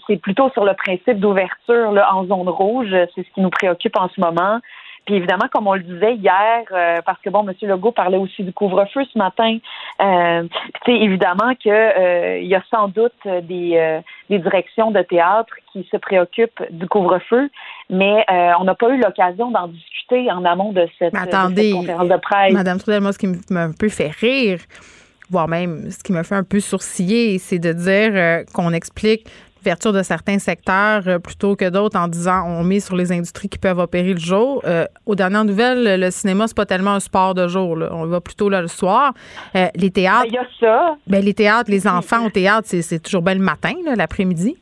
c'est 0.06 0.18
plutôt 0.18 0.50
sur 0.50 0.66
le 0.66 0.74
principe 0.74 1.18
d'ouverture 1.20 1.94
en 2.12 2.26
zone 2.26 2.50
rouge. 2.50 2.94
C'est 3.16 3.24
ce 3.24 3.34
qui 3.34 3.40
nous 3.40 3.50
préoccupe 3.50 3.96
en 3.96 4.10
ce 4.10 4.20
moment. 4.20 4.60
Puis 5.06 5.16
évidemment, 5.16 5.48
comme 5.52 5.68
on 5.68 5.74
le 5.74 5.82
disait 5.82 6.16
hier, 6.16 6.64
euh, 6.72 7.00
parce 7.06 7.20
que 7.22 7.30
bon, 7.30 7.48
M. 7.48 7.56
Legault 7.62 7.92
parlait 7.92 8.18
aussi 8.18 8.44
du 8.44 8.54
couvre-feu 8.54 9.04
ce 9.12 9.18
matin. 9.18 9.58
Euh, 10.02 10.44
sais, 10.86 10.94
évidemment 10.94 11.54
que 11.56 11.70
euh, 11.70 12.40
il 12.40 12.48
y 12.48 12.56
a 12.56 12.62
sans 12.70 12.88
doute 12.88 13.14
des, 13.26 13.78
euh, 13.78 14.00
des 14.32 14.40
directions 14.40 14.90
de 14.90 15.02
théâtre 15.04 15.54
qui 15.72 15.88
se 15.92 15.98
préoccupent 15.98 16.64
du 16.72 16.88
couvre-feu, 16.88 17.50
mais 17.92 18.26
on 18.60 18.64
n'a 18.64 18.74
pas 18.74 18.90
eu 18.90 18.98
l'occasion 18.98 19.52
d'en 19.52 19.68
discuter 19.68 20.32
en 20.32 20.44
amont 20.46 20.72
de 20.72 20.88
cette, 20.98 21.14
attendez, 21.16 21.72
conférence 21.72 22.08
de 22.08 22.18
presse. 22.18 22.54
Madame 22.54 22.80
Trudel, 22.80 23.02
moi, 23.02 23.14
ce 23.14 23.20
qui 23.20 23.28
m'a 23.50 23.66
un 23.66 23.72
peu 23.72 23.90
fait 23.90 24.10
rire, 24.10 24.60
voire 25.30 25.48
même 25.48 25.92
ce 25.92 26.04
qui 26.04 26.12
m'a 26.12 26.24
fait 26.24 26.36
un 26.36 26.44
peu 26.44 26.60
sourciller, 26.60 27.38
c'est 27.38 27.60
de 27.60 27.74
dire 27.74 28.46
qu'on 28.54 28.74
explique 28.74 29.28
ouverture 29.62 29.94
de 29.94 30.04
certains 30.04 30.40
secteurs 30.40 31.08
euh, 31.08 31.20
plutôt 31.20 31.56
que 31.56 31.70
d'autres 31.70 31.98
en 31.98 32.08
disant 32.08 32.44
on 32.46 32.64
met 32.64 32.80
sur 32.80 32.96
les 32.96 33.12
industries 33.12 33.50
qui 33.50 33.60
peuvent 33.60 33.80
opérer 33.80 34.14
le 34.14 34.20
jour. 34.20 34.62
Euh, 34.66 34.86
aux 35.06 35.16
dernières 35.16 35.46
nouvelles, 35.46 36.00
le 36.00 36.12
cinéma, 36.12 36.48
c'est 36.48 36.58
pas 36.58 36.66
tellement 36.66 36.94
un 36.94 37.00
sport 37.00 37.34
de 37.34 37.48
jour. 37.48 37.78
On 37.92 38.06
va 38.06 38.22
plutôt 38.22 38.50
là 38.50 38.62
le 38.62 38.68
soir. 38.68 39.14
Euh, 39.56 39.68
les 39.76 39.92
théâtres. 39.92 40.24
Ben, 40.24 40.30
il 40.30 40.34
y 40.34 40.38
a 40.38 40.48
ça. 40.60 40.96
Ben, 41.08 41.24
les 41.24 41.34
théâtres, 41.34 41.70
les 41.70 41.88
enfants 41.88 42.26
au 42.26 42.30
théâtre, 42.30 42.68
c'est 42.70 43.02
toujours 43.02 43.22
bien 43.22 43.36
le 43.36 43.42
matin, 43.42 43.74
l'après-midi. 43.96 44.58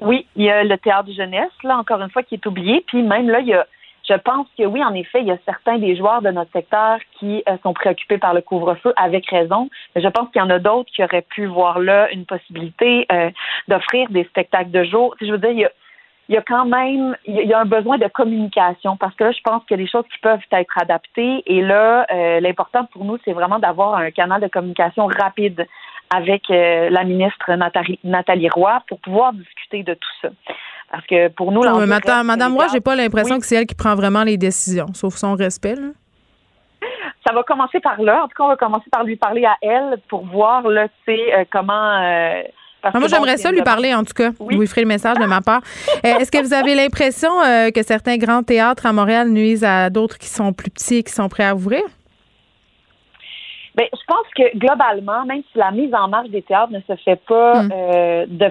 Oui, 0.00 0.26
il 0.36 0.44
y 0.44 0.50
a 0.50 0.64
le 0.64 0.76
théâtre 0.78 1.04
de 1.04 1.12
jeunesse, 1.12 1.52
là, 1.62 1.78
encore 1.78 2.00
une 2.00 2.10
fois, 2.10 2.22
qui 2.22 2.34
est 2.34 2.46
oublié. 2.46 2.84
Puis 2.86 3.02
même 3.02 3.28
là, 3.28 3.40
il 3.40 3.48
y 3.48 3.54
a 3.54 3.66
je 4.08 4.14
pense 4.14 4.46
que 4.58 4.64
oui, 4.64 4.82
en 4.82 4.94
effet, 4.94 5.20
il 5.20 5.28
y 5.28 5.30
a 5.30 5.38
certains 5.44 5.78
des 5.78 5.96
joueurs 5.96 6.22
de 6.22 6.30
notre 6.30 6.50
secteur 6.52 6.98
qui 7.18 7.42
euh, 7.48 7.56
sont 7.62 7.72
préoccupés 7.72 8.18
par 8.18 8.34
le 8.34 8.40
couvre-feu 8.40 8.92
avec 8.96 9.26
raison, 9.28 9.68
mais 9.94 10.02
je 10.02 10.08
pense 10.08 10.28
qu'il 10.30 10.40
y 10.40 10.44
en 10.44 10.50
a 10.50 10.58
d'autres 10.58 10.90
qui 10.90 11.04
auraient 11.04 11.22
pu 11.22 11.46
voir 11.46 11.78
là 11.78 12.10
une 12.10 12.26
possibilité 12.26 13.06
euh, 13.12 13.30
d'offrir 13.68 14.08
des 14.10 14.24
spectacles 14.24 14.70
de 14.70 14.84
jour. 14.84 15.14
Je 15.20 15.30
veux 15.30 15.38
dire, 15.38 15.50
il 15.50 15.60
y 15.60 15.64
a, 15.64 15.70
il 16.28 16.34
y 16.34 16.38
a 16.38 16.42
quand 16.42 16.64
même 16.64 17.16
il 17.26 17.46
y 17.46 17.52
a 17.52 17.60
un 17.60 17.64
besoin 17.64 17.98
de 17.98 18.08
communication 18.08 18.96
parce 18.96 19.14
que 19.14 19.24
là, 19.24 19.32
je 19.32 19.40
pense 19.44 19.64
qu'il 19.64 19.76
y 19.76 19.80
a 19.80 19.84
des 19.84 19.90
choses 19.90 20.04
qui 20.12 20.18
peuvent 20.20 20.40
être 20.50 20.78
adaptées 20.78 21.42
et 21.46 21.62
là, 21.62 22.06
euh, 22.10 22.40
l'important 22.40 22.84
pour 22.86 23.04
nous, 23.04 23.18
c'est 23.24 23.32
vraiment 23.32 23.58
d'avoir 23.58 23.94
un 23.94 24.10
canal 24.10 24.40
de 24.40 24.48
communication 24.48 25.06
rapide 25.06 25.66
avec 26.14 26.48
la 26.50 27.04
ministre 27.04 27.54
Nathalie, 27.54 27.98
Nathalie 28.04 28.50
Roy 28.50 28.82
pour 28.86 29.00
pouvoir 29.00 29.32
discuter 29.32 29.82
de 29.82 29.94
tout 29.94 30.10
ça. 30.20 30.28
Parce 30.92 31.06
que 31.06 31.28
pour 31.28 31.50
nous, 31.52 31.62
là, 31.62 31.72
Madame, 31.86 32.26
Madame 32.26 32.54
Roy, 32.54 32.66
j'ai 32.70 32.80
pas 32.80 32.94
l'impression 32.94 33.38
que 33.40 33.46
c'est 33.46 33.56
elle 33.56 33.66
qui 33.66 33.74
prend 33.74 33.94
vraiment 33.94 34.22
les 34.22 34.36
décisions, 34.36 34.86
sauf 34.92 35.14
son 35.14 35.34
respect. 35.34 35.74
ça 37.26 37.32
va 37.32 37.42
commencer 37.42 37.80
par 37.80 38.00
là. 38.00 38.24
En 38.24 38.28
tout 38.28 38.34
cas, 38.36 38.44
on 38.44 38.48
va 38.48 38.56
commencer 38.56 38.90
par 38.92 39.02
lui 39.02 39.16
parler 39.16 39.46
à 39.46 39.56
elle 39.62 39.96
pour 40.08 40.26
voir 40.26 40.68
là, 40.68 40.88
tu 40.88 41.14
sais, 41.16 41.48
comment. 41.50 42.44
Ah, 42.84 42.98
moi, 42.98 43.08
j'aimerais 43.08 43.38
ça 43.38 43.50
lui 43.50 43.62
parler, 43.62 43.94
en 43.94 44.04
tout 44.04 44.12
cas. 44.12 44.32
Vous 44.38 44.50
lui 44.50 44.66
ferez 44.66 44.82
le 44.82 44.88
message 44.88 45.16
de 45.16 45.24
ma 45.24 45.40
part. 45.40 45.62
Est-ce 46.04 46.30
que 46.30 46.42
vous 46.42 46.52
avez 46.52 46.74
l'impression 46.74 47.30
que 47.74 47.82
certains 47.82 48.18
grands 48.18 48.42
théâtres 48.42 48.84
à 48.84 48.92
Montréal 48.92 49.30
nuisent 49.30 49.64
à 49.64 49.88
d'autres 49.88 50.18
qui 50.18 50.28
sont 50.28 50.52
plus 50.52 50.70
petits 50.70 50.96
et 50.96 51.02
qui 51.02 51.12
sont 51.12 51.28
prêts 51.30 51.46
à 51.46 51.54
ouvrir? 51.54 51.82
Ben, 53.74 53.86
je 53.92 54.04
pense 54.06 54.26
que 54.36 54.56
globalement, 54.58 55.24
même 55.24 55.42
si 55.50 55.58
la 55.58 55.70
mise 55.70 55.94
en 55.94 56.08
marche 56.08 56.28
des 56.28 56.42
théâtres 56.42 56.72
ne 56.72 56.80
se 56.80 56.94
fait 57.02 57.20
pas 57.26 57.62
mm. 57.62 57.70
euh, 57.72 58.26
de 58.28 58.50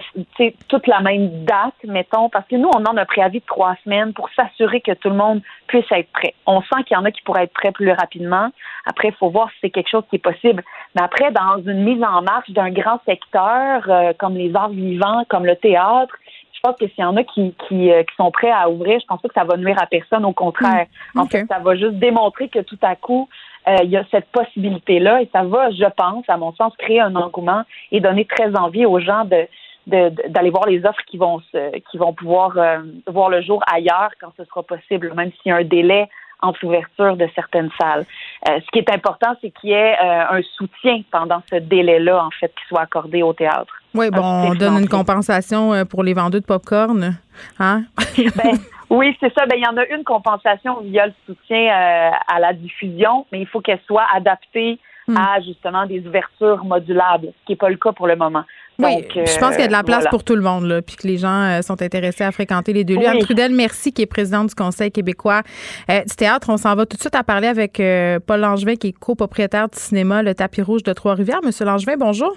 toute 0.67 0.87
la 0.87 1.01
même 1.01 1.45
date, 1.45 1.75
mettons, 1.83 2.29
parce 2.29 2.47
que 2.47 2.55
nous, 2.55 2.69
on 2.75 2.83
a 2.85 2.99
un 2.99 3.05
préavis 3.05 3.39
de 3.39 3.45
trois 3.45 3.75
semaines 3.83 4.13
pour 4.13 4.29
s'assurer 4.35 4.81
que 4.81 4.93
tout 4.93 5.09
le 5.09 5.15
monde 5.15 5.41
puisse 5.67 5.85
être 5.91 6.11
prêt. 6.11 6.33
On 6.47 6.61
sent 6.61 6.83
qu'il 6.87 6.97
y 6.97 6.99
en 6.99 7.05
a 7.05 7.11
qui 7.11 7.21
pourraient 7.21 7.43
être 7.43 7.53
prêts 7.53 7.71
plus 7.71 7.91
rapidement. 7.91 8.49
Après, 8.85 9.09
il 9.09 9.13
faut 9.13 9.29
voir 9.29 9.49
si 9.51 9.57
c'est 9.61 9.69
quelque 9.69 9.89
chose 9.89 10.03
qui 10.09 10.15
est 10.15 10.19
possible. 10.19 10.63
Mais 10.95 11.03
après, 11.03 11.31
dans 11.31 11.57
une 11.57 11.83
mise 11.83 12.03
en 12.03 12.23
marche 12.23 12.49
d'un 12.49 12.71
grand 12.71 12.99
secteur 13.05 13.83
euh, 13.87 14.13
comme 14.17 14.35
les 14.35 14.55
arts 14.55 14.69
vivants, 14.69 15.23
comme 15.29 15.45
le 15.45 15.55
théâtre, 15.55 16.15
je 16.53 16.69
pense 16.69 16.77
que 16.77 16.87
s'il 16.87 16.99
y 16.99 17.03
en 17.03 17.15
a 17.17 17.23
qui, 17.23 17.55
qui, 17.67 17.91
euh, 17.91 18.03
qui, 18.03 18.15
sont 18.15 18.29
prêts 18.29 18.51
à 18.51 18.69
ouvrir, 18.69 18.99
je 18.99 19.05
pense 19.05 19.21
pas 19.21 19.27
que 19.29 19.33
ça 19.33 19.43
va 19.43 19.57
nuire 19.57 19.77
à 19.81 19.87
personne. 19.87 20.25
Au 20.25 20.33
contraire, 20.33 20.85
mm. 21.15 21.19
en 21.19 21.25
fait, 21.25 21.45
ça 21.47 21.59
va 21.59 21.75
juste 21.75 21.95
démontrer 21.95 22.49
que 22.49 22.59
tout 22.59 22.77
à 22.83 22.95
coup, 22.95 23.29
il 23.67 23.89
y 23.89 23.97
a 23.97 24.03
cette 24.09 24.27
possibilité-là 24.31 25.21
et 25.21 25.29
ça 25.31 25.43
va, 25.43 25.69
je 25.71 25.85
pense, 25.95 26.25
à 26.27 26.37
mon 26.37 26.53
sens, 26.53 26.73
créer 26.77 26.99
un 26.99 27.15
engouement 27.15 27.63
et 27.91 27.99
donner 27.99 28.25
très 28.25 28.55
envie 28.55 28.85
aux 28.85 28.99
gens 28.99 29.25
de 29.25 29.47
d'aller 29.87 30.51
voir 30.51 30.67
les 30.67 30.85
offres 30.85 31.01
qui 31.07 31.17
vont 31.17 31.39
se, 31.51 31.79
qui 31.89 31.97
vont 31.97 32.13
pouvoir 32.13 32.55
euh, 32.55 32.79
voir 33.07 33.29
le 33.29 33.41
jour 33.41 33.63
ailleurs 33.65 34.11
quand 34.19 34.31
ce 34.37 34.45
sera 34.45 34.61
possible, 34.61 35.11
même 35.15 35.31
s'il 35.41 35.49
y 35.49 35.51
a 35.51 35.55
un 35.55 35.63
délai 35.63 36.07
entre 36.39 36.59
l'ouverture 36.61 37.17
de 37.17 37.27
certaines 37.33 37.71
salles. 37.79 38.05
Euh, 38.47 38.59
ce 38.59 38.67
qui 38.71 38.79
est 38.79 38.91
important, 38.91 39.35
c'est 39.41 39.49
qu'il 39.49 39.71
y 39.71 39.73
ait 39.73 39.97
un 39.99 40.41
soutien 40.55 41.01
pendant 41.11 41.41
ce 41.49 41.55
délai-là, 41.55 42.23
en 42.23 42.29
fait, 42.31 42.49
qui 42.49 42.67
soit 42.67 42.81
accordé 42.81 43.23
au 43.23 43.33
théâtre. 43.33 43.80
Oui, 43.93 44.09
bon, 44.09 44.21
on 44.21 44.55
donne 44.55 44.79
une 44.79 44.89
compensation 44.89 45.85
pour 45.85 46.03
les 46.03 46.13
vendeurs 46.13 46.41
de 46.41 46.45
pop-corn, 46.45 47.17
hein? 47.59 47.83
ben, 48.17 48.57
oui, 48.91 49.15
c'est 49.21 49.33
ça. 49.33 49.45
Ben, 49.45 49.55
il 49.55 49.63
y 49.63 49.67
en 49.67 49.77
a 49.77 49.87
une 49.87 50.03
compensation 50.03 50.81
via 50.81 51.07
le 51.07 51.13
soutien 51.25 51.57
euh, 51.57 52.11
à 52.27 52.39
la 52.41 52.51
diffusion, 52.51 53.25
mais 53.31 53.39
il 53.39 53.47
faut 53.47 53.61
qu'elle 53.61 53.79
soit 53.87 54.05
adaptée 54.13 54.79
hmm. 55.07 55.15
à 55.15 55.39
justement 55.39 55.85
des 55.85 56.05
ouvertures 56.05 56.65
modulables, 56.65 57.27
ce 57.27 57.45
qui 57.45 57.53
n'est 57.53 57.55
pas 57.55 57.69
le 57.69 57.77
cas 57.77 57.93
pour 57.93 58.05
le 58.05 58.17
moment. 58.17 58.43
Oui, 58.79 59.07
je 59.13 59.39
pense 59.39 59.51
qu'il 59.51 59.61
y 59.61 59.63
a 59.63 59.67
de 59.67 59.71
la 59.71 59.83
place 59.83 60.07
pour 60.09 60.25
tout 60.25 60.35
le 60.35 60.41
monde, 60.41 60.65
là, 60.65 60.81
puis 60.81 60.97
que 60.97 61.07
les 61.07 61.17
gens 61.17 61.43
euh, 61.43 61.61
sont 61.61 61.81
intéressés 61.81 62.25
à 62.25 62.31
fréquenter 62.33 62.73
les 62.73 62.83
deux 62.83 62.95
lieux. 62.95 63.07
Anne 63.07 63.19
Trudel, 63.19 63.53
merci, 63.53 63.93
qui 63.93 64.01
est 64.01 64.07
présidente 64.07 64.49
du 64.49 64.55
Conseil 64.55 64.91
québécois 64.91 65.41
euh, 65.89 66.01
du 66.01 66.15
théâtre. 66.15 66.49
On 66.49 66.57
s'en 66.57 66.75
va 66.75 66.85
tout 66.85 66.97
de 66.97 67.01
suite 67.01 67.15
à 67.15 67.23
parler 67.23 67.47
avec 67.47 67.81
Paul 68.27 68.41
Langevin, 68.41 68.75
qui 68.75 68.87
est 68.87 68.99
copropriétaire 68.99 69.69
du 69.69 69.79
cinéma 69.79 70.21
Le 70.21 70.35
Tapis 70.35 70.63
Rouge 70.63 70.83
de 70.83 70.91
Trois-Rivières. 70.91 71.39
Monsieur 71.45 71.63
Langevin, 71.63 71.95
bonjour. 71.97 72.35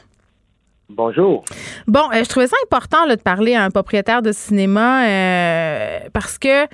Bonjour. 0.90 1.44
Bon, 1.86 2.10
euh, 2.12 2.22
je 2.22 2.28
trouvais 2.28 2.46
ça 2.46 2.56
important 2.62 3.06
de 3.06 3.14
parler 3.14 3.54
à 3.54 3.64
un 3.64 3.70
propriétaire 3.70 4.20
de 4.20 4.32
cinéma 4.32 5.06
euh, 5.06 6.00
parce 6.12 6.38
que 6.38 6.66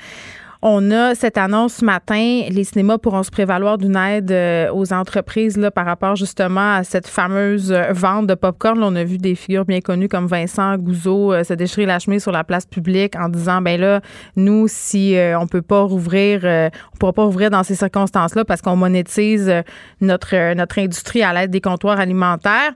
on 0.62 0.91
a 0.91 1.15
cette 1.15 1.39
annonce 1.39 1.74
ce 1.77 1.85
matin. 1.85 2.43
Les 2.51 2.65
cinémas 2.65 2.99
pourront 2.99 3.23
se 3.23 3.31
prévaloir 3.31 3.78
d'une 3.78 3.97
aide 3.97 4.31
euh, 4.31 4.70
aux 4.73 4.93
entreprises 4.93 5.57
là, 5.57 5.70
par 5.70 5.87
rapport 5.87 6.16
justement 6.16 6.74
à 6.74 6.85
cette 6.85 7.07
fameuse 7.07 7.73
euh, 7.73 7.93
vente 7.93 8.27
de 8.27 8.35
popcorn. 8.35 8.82
on 8.82 8.95
a 8.95 9.05
vu 9.05 9.16
des 9.16 9.35
figures 9.35 9.65
bien 9.65 9.81
connues 9.81 10.09
comme 10.09 10.27
Vincent 10.27 10.77
Gouzeau 10.77 11.32
euh, 11.32 11.45
se 11.45 11.55
déchirer 11.55 11.87
la 11.87 11.99
chemise 11.99 12.23
sur 12.23 12.32
la 12.32 12.45
place 12.45 12.66
publique 12.66 13.16
en 13.16 13.31
disant 13.31 13.62
ben 13.62 13.81
là, 13.81 14.01
nous, 14.37 14.66
si 14.69 15.16
on 15.39 15.47
peut 15.47 15.62
pas 15.62 15.82
rouvrir, 15.82 16.45
on 16.45 16.97
pourra 16.99 17.12
pas 17.12 17.24
rouvrir 17.24 17.51
dans 17.51 17.62
ces 17.62 17.74
circonstances-là 17.74 18.45
parce 18.45 18.61
qu'on 18.61 18.77
monétise 18.77 19.53
notre 20.01 20.55
notre 20.55 20.78
industrie 20.78 21.23
à 21.23 21.32
l'aide 21.32 21.51
des 21.51 21.61
comptoirs 21.61 21.99
alimentaires. 21.99 22.73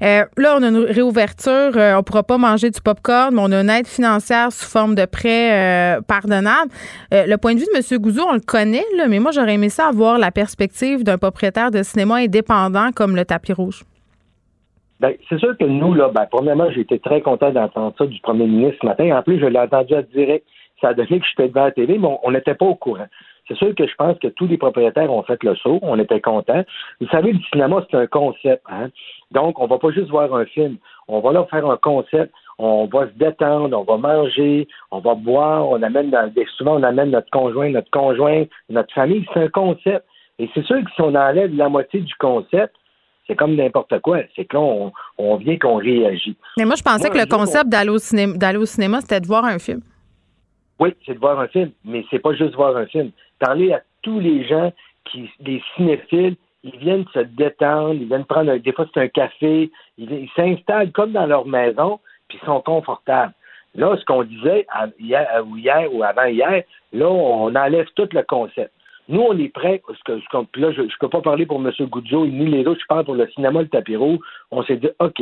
là, 0.00 0.56
on 0.56 0.62
a 0.62 0.68
une 0.68 0.78
réouverture. 0.78 1.72
on 1.76 2.02
pourra 2.02 2.22
pas 2.22 2.38
manger 2.38 2.70
du 2.70 2.80
popcorn, 2.80 3.34
mais 3.34 3.40
on 3.42 3.52
a 3.52 3.60
une 3.60 3.70
aide 3.70 3.86
financière 3.86 4.52
sous 4.52 4.66
forme 4.66 4.94
de 4.94 5.04
prêt 5.04 6.00
pardonnable. 6.06 6.70
Le 7.26 7.36
point 7.36 7.54
de 7.54 7.60
vue 7.60 7.66
de 7.66 7.76
M. 7.76 8.00
Gouzeau, 8.00 8.22
on 8.28 8.34
le 8.34 8.40
connaît, 8.40 8.84
mais 9.08 9.18
moi, 9.18 9.30
j'aurais 9.30 9.54
aimé 9.54 9.68
ça 9.68 9.88
avoir 9.88 10.18
la 10.18 10.30
perspective 10.30 11.04
d'un 11.04 11.18
propriétaire 11.18 11.70
de 11.70 11.82
cinéma 11.82 12.16
indépendant 12.16 12.90
comme 12.94 13.16
le 13.16 13.24
tapis 13.24 13.52
rouge. 13.52 13.84
Bien, 15.00 15.12
c'est 15.28 15.38
sûr 15.38 15.56
que 15.56 15.64
nous, 15.64 15.94
là, 15.94 16.10
ben, 16.14 16.26
premièrement, 16.30 16.70
j'ai 16.70 16.84
très 16.98 17.22
content 17.22 17.50
d'entendre 17.50 17.94
ça 17.96 18.06
du 18.06 18.20
premier 18.20 18.46
ministre 18.46 18.78
ce 18.82 18.86
matin. 18.86 19.16
En 19.16 19.22
plus, 19.22 19.40
je 19.40 19.46
l'ai 19.46 19.58
entendu 19.58 19.94
à 19.94 20.02
direct. 20.02 20.46
Ça 20.80 20.88
a 20.88 20.94
donné 20.94 21.20
que 21.20 21.26
j'étais 21.26 21.48
devant 21.48 21.64
la 21.64 21.70
télé, 21.72 21.98
mais 21.98 22.08
on 22.22 22.30
n'était 22.30 22.54
pas 22.54 22.66
au 22.66 22.74
courant. 22.74 23.06
C'est 23.48 23.56
sûr 23.56 23.74
que 23.74 23.86
je 23.86 23.94
pense 23.96 24.18
que 24.18 24.28
tous 24.28 24.46
les 24.46 24.58
propriétaires 24.58 25.12
ont 25.12 25.22
fait 25.22 25.42
le 25.42 25.56
saut. 25.56 25.78
On 25.82 25.98
était 25.98 26.20
contents. 26.20 26.64
Vous 27.00 27.08
savez, 27.08 27.32
le 27.32 27.40
cinéma, 27.50 27.84
c'est 27.90 27.96
un 27.96 28.06
concept. 28.06 28.62
Hein? 28.70 28.90
Donc, 29.32 29.58
on 29.58 29.66
va 29.66 29.78
pas 29.78 29.90
juste 29.90 30.08
voir 30.08 30.32
un 30.34 30.44
film. 30.44 30.76
On 31.08 31.20
va 31.20 31.32
leur 31.32 31.48
faire 31.50 31.68
un 31.68 31.76
concept 31.76 32.32
on 32.62 32.86
va 32.86 33.06
se 33.06 33.12
détendre, 33.12 33.78
on 33.78 33.84
va 33.84 33.96
manger, 33.96 34.68
on 34.90 34.98
va 34.98 35.14
boire, 35.14 35.66
on 35.68 35.82
amène 35.82 36.14
souvent 36.58 36.78
on 36.78 36.82
amène 36.82 37.10
notre 37.10 37.30
conjoint, 37.30 37.70
notre 37.70 37.90
conjoint, 37.90 38.44
notre 38.68 38.92
famille. 38.92 39.24
C'est 39.32 39.44
un 39.44 39.48
concept. 39.48 40.04
Et 40.38 40.48
c'est 40.54 40.64
sûr 40.64 40.76
que 40.84 40.90
si 40.94 41.00
on 41.00 41.14
enlève 41.14 41.54
la 41.56 41.68
moitié 41.68 42.00
du 42.00 42.14
concept, 42.16 42.74
c'est 43.26 43.34
comme 43.34 43.54
n'importe 43.54 43.98
quoi. 44.00 44.18
C'est 44.36 44.44
que 44.44 44.56
là, 44.56 44.90
on, 45.18 45.36
vient 45.36 45.56
qu'on 45.56 45.76
réagit. 45.76 46.36
Mais 46.58 46.64
moi, 46.64 46.74
je 46.76 46.82
pensais 46.82 47.08
que 47.08 47.16
le 47.16 47.26
concept 47.26 47.68
d'aller 47.68 47.90
au, 47.90 47.98
cinéma, 47.98 48.34
au 48.58 48.66
cinéma, 48.66 49.00
c'était 49.00 49.20
de 49.20 49.26
voir 49.26 49.44
un 49.44 49.58
film. 49.58 49.80
Oui, 50.78 50.94
c'est 51.06 51.14
de 51.14 51.18
voir 51.18 51.38
un 51.40 51.48
film, 51.48 51.70
mais 51.84 52.04
c'est 52.10 52.18
pas 52.18 52.34
juste 52.34 52.54
voir 52.54 52.76
un 52.76 52.86
film. 52.86 53.10
Parler 53.38 53.72
à 53.72 53.80
tous 54.02 54.20
les 54.20 54.46
gens 54.46 54.72
qui, 55.04 55.30
des 55.40 55.62
cinéphiles, 55.76 56.36
ils 56.62 56.76
viennent 56.78 57.06
se 57.14 57.20
détendre, 57.20 57.94
ils 57.94 58.06
viennent 58.06 58.24
prendre, 58.24 58.54
des 58.56 58.72
fois 58.72 58.86
c'est 58.92 59.00
un 59.00 59.08
café, 59.08 59.70
ils 59.96 60.28
s'installent 60.36 60.92
comme 60.92 61.12
dans 61.12 61.26
leur 61.26 61.46
maison, 61.46 62.00
puis 62.30 62.40
sont 62.46 62.62
confortables. 62.62 63.34
Là, 63.74 63.96
ce 63.98 64.04
qu'on 64.04 64.24
disait 64.24 64.66
hier, 64.98 65.44
ou 65.46 65.56
hier 65.56 65.92
ou 65.92 66.02
avant-hier, 66.02 66.62
là, 66.92 67.06
on 67.08 67.54
enlève 67.54 67.86
tout 67.94 68.08
le 68.12 68.22
concept. 68.22 68.72
Nous, 69.08 69.20
on 69.20 69.36
est 69.38 69.52
prêts, 69.52 69.82
parce 69.86 70.00
que, 70.04 70.12
là, 70.60 70.72
je 70.72 70.82
ne 70.82 70.88
peux 70.98 71.08
pas 71.08 71.20
parler 71.20 71.44
pour 71.44 71.60
M. 71.60 71.72
Goudzo 71.88 72.26
ni 72.26 72.46
les 72.46 72.66
autres, 72.66 72.80
je 72.80 72.86
parle 72.86 73.04
pour 73.04 73.14
le 73.14 73.28
cinéma 73.28 73.60
Le 73.60 73.68
Tapiro. 73.68 74.18
On 74.50 74.62
s'est 74.62 74.76
dit, 74.76 74.88
OK, 75.00 75.20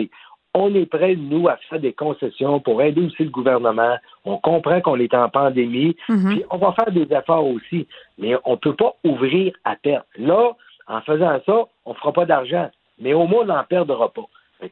on 0.55 0.75
est 0.75 0.87
prêts, 0.87 1.17
nous, 1.17 1.49
à 1.49 1.57
faire 1.69 1.81
des 1.81 1.93
concessions 1.93 2.61
pour 2.61 2.83
aider 2.83 3.03
aussi 3.03 3.25
le 3.25 3.31
gouvernement. 3.31 3.97
On 4.25 4.39
comprend 4.39 4.81
qu'on 4.81 4.99
est 4.99 5.15
en 5.15 5.29
pandémie, 5.29 5.97
mm-hmm. 6.09 6.29
puis 6.29 6.45
on 6.51 6.59
va 6.59 6.73
faire 6.73 6.93
des 6.93 7.07
efforts 7.15 7.47
aussi. 7.47 7.87
Mais 8.19 8.35
on 8.45 8.53
ne 8.53 8.57
peut 8.57 8.75
pas 8.75 8.95
ouvrir 9.05 9.53
à 9.65 9.77
perte. 9.77 10.07
Là, 10.17 10.53
en 10.87 11.01
faisant 11.03 11.39
ça, 11.45 11.65
on 11.85 11.91
ne 11.91 11.97
fera 11.97 12.13
pas 12.13 12.25
d'argent. 12.25 12.71
Mais 12.99 13.15
au 13.15 13.27
moins, 13.27 13.43
on 13.43 13.47
n'en 13.47 13.65
perdra 13.65 14.13
pas. 14.13 14.27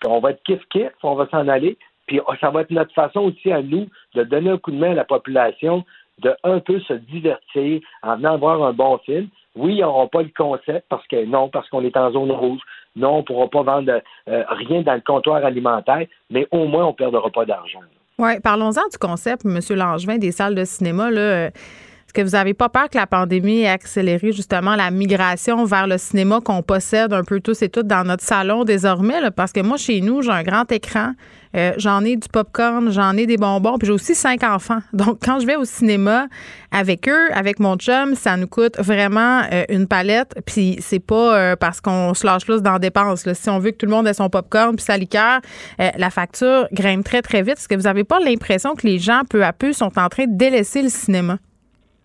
On 0.07 0.21
va 0.21 0.33
être 0.33 0.43
kiff-kiff, 0.45 0.91
on 1.03 1.15
va 1.15 1.29
s'en 1.29 1.47
aller, 1.47 1.79
puis 2.07 2.21
oh, 2.27 2.33
ça 2.41 2.51
va 2.51 2.63
être 2.63 2.71
notre 2.71 2.93
façon 2.93 3.21
aussi 3.21 3.51
à 3.53 3.63
nous 3.63 3.87
de 4.15 4.23
donner 4.23 4.51
un 4.51 4.59
coup 4.59 4.71
de 4.71 4.79
main 4.79 4.93
à 4.93 4.95
la 4.95 5.05
population, 5.05 5.85
de 6.21 6.35
un 6.45 6.61
peu 6.61 6.81
se 6.81 6.95
divertir 6.95 7.81
en 8.03 8.17
venant 8.17 8.39
voir 8.39 8.63
un 8.63 8.73
bon 8.73 8.99
film. 8.99 9.29
Oui, 9.55 9.77
ils 9.77 9.81
n'auront 9.81 10.09
pas 10.09 10.23
le 10.23 10.31
concept 10.37 10.87
parce 10.89 11.07
que 11.09 11.25
non, 11.25 11.49
parce 11.49 11.69
qu'on 11.69 11.83
est 11.83 11.97
en 11.97 12.13
zone 12.13 12.31
rouge. 12.31 12.61
Non, 12.95 13.15
on 13.15 13.19
ne 13.19 13.23
pourra 13.23 13.49
pas 13.49 13.63
vendre 13.63 14.01
euh, 14.29 14.45
rien 14.49 14.83
dans 14.83 14.95
le 14.95 15.01
comptoir 15.01 15.45
alimentaire, 15.45 16.07
mais 16.31 16.47
au 16.51 16.67
moins 16.67 16.85
on 16.85 16.91
ne 16.91 16.95
perdra 16.95 17.29
pas 17.31 17.45
d'argent. 17.45 17.81
Oui, 18.19 18.41
parlons-en 18.41 18.89
du 18.91 18.99
concept, 18.99 19.45
M. 19.45 19.59
Langevin, 19.77 20.17
des 20.17 20.33
salles 20.33 20.55
de 20.55 20.65
cinéma. 20.65 21.11
Là 21.11 21.51
est-ce 21.51 21.96
que 22.17 22.23
vous 22.23 22.31
n'avez 22.31 22.55
pas 22.55 22.71
peur 22.71 22.89
que 22.89 22.97
la 22.97 23.07
pandémie 23.07 23.61
ait 23.61 23.69
accéléré 23.69 24.33
justement 24.33 24.75
la 24.75 24.91
migration 24.91 25.67
vers 25.67 25.87
le 25.87 25.99
cinéma 25.99 26.41
qu'on 26.43 26.63
possède 26.63 27.13
un 27.13 27.23
peu 27.23 27.41
tous 27.41 27.61
et 27.61 27.69
toutes 27.69 27.87
dans 27.87 28.05
notre 28.05 28.25
salon 28.25 28.65
désormais? 28.65 29.31
Parce 29.37 29.53
que 29.53 29.61
moi, 29.61 29.77
chez 29.77 30.01
nous, 30.01 30.23
j'ai 30.23 30.31
un 30.31 30.43
grand 30.43 30.73
écran, 30.73 31.13
euh, 31.55 31.75
j'en 31.77 32.03
ai 32.07 32.17
du 32.17 32.27
popcorn, 32.29 32.91
j'en 32.91 33.19
ai 33.19 33.27
des 33.27 33.37
bonbons, 33.37 33.77
puis 33.77 33.89
j'ai 33.89 33.93
aussi 33.93 34.15
cinq 34.15 34.45
enfants. 34.45 34.81
Donc, 34.95 35.19
quand 35.23 35.41
je 35.41 35.47
vais 35.47 35.57
au 35.57 35.67
cinéma 35.67 36.27
avec 36.71 37.07
eux, 37.07 37.29
avec 37.35 37.61
mon 37.61 37.77
chum, 37.77 38.15
ça 38.15 38.39
nous 38.39 38.47
coûte 38.47 38.79
vraiment 38.79 39.43
euh, 39.53 39.65
une 39.69 39.87
palette. 39.87 40.35
Puis 40.47 40.79
c'est 40.81 41.01
pas 41.01 41.37
euh, 41.37 41.57
parce 41.57 41.83
qu'on 41.83 42.15
se 42.15 42.25
lâche 42.27 42.49
là 42.49 42.61
dans 42.61 42.73
la 42.73 42.79
dépense. 42.79 43.31
Si 43.31 43.51
on 43.51 43.59
veut 43.59 43.73
que 43.73 43.77
tout 43.77 43.87
le 43.87 43.93
monde 43.93 44.09
ait 44.09 44.15
son 44.15 44.31
popcorn 44.31 44.75
puis 44.75 44.85
sa 44.85 44.97
liqueur, 44.97 45.41
la 45.79 46.09
facture 46.09 46.67
grimpe 46.73 47.05
très, 47.05 47.21
très 47.21 47.43
vite. 47.43 47.59
Est-ce 47.59 47.69
que 47.69 47.75
vous 47.75 47.83
n'avez 47.83 48.05
pas 48.05 48.21
l'impression 48.21 48.75
que 48.75 48.87
les 48.87 48.99
gens, 48.99 49.21
peu 49.29 49.45
à 49.45 49.53
peu, 49.53 49.75
sont 49.75 49.99
en 49.99 50.09
train 50.09 50.25
de 50.25 50.37
délaisser 50.37 50.81
le 50.81 50.89
cinéma? 50.89 51.37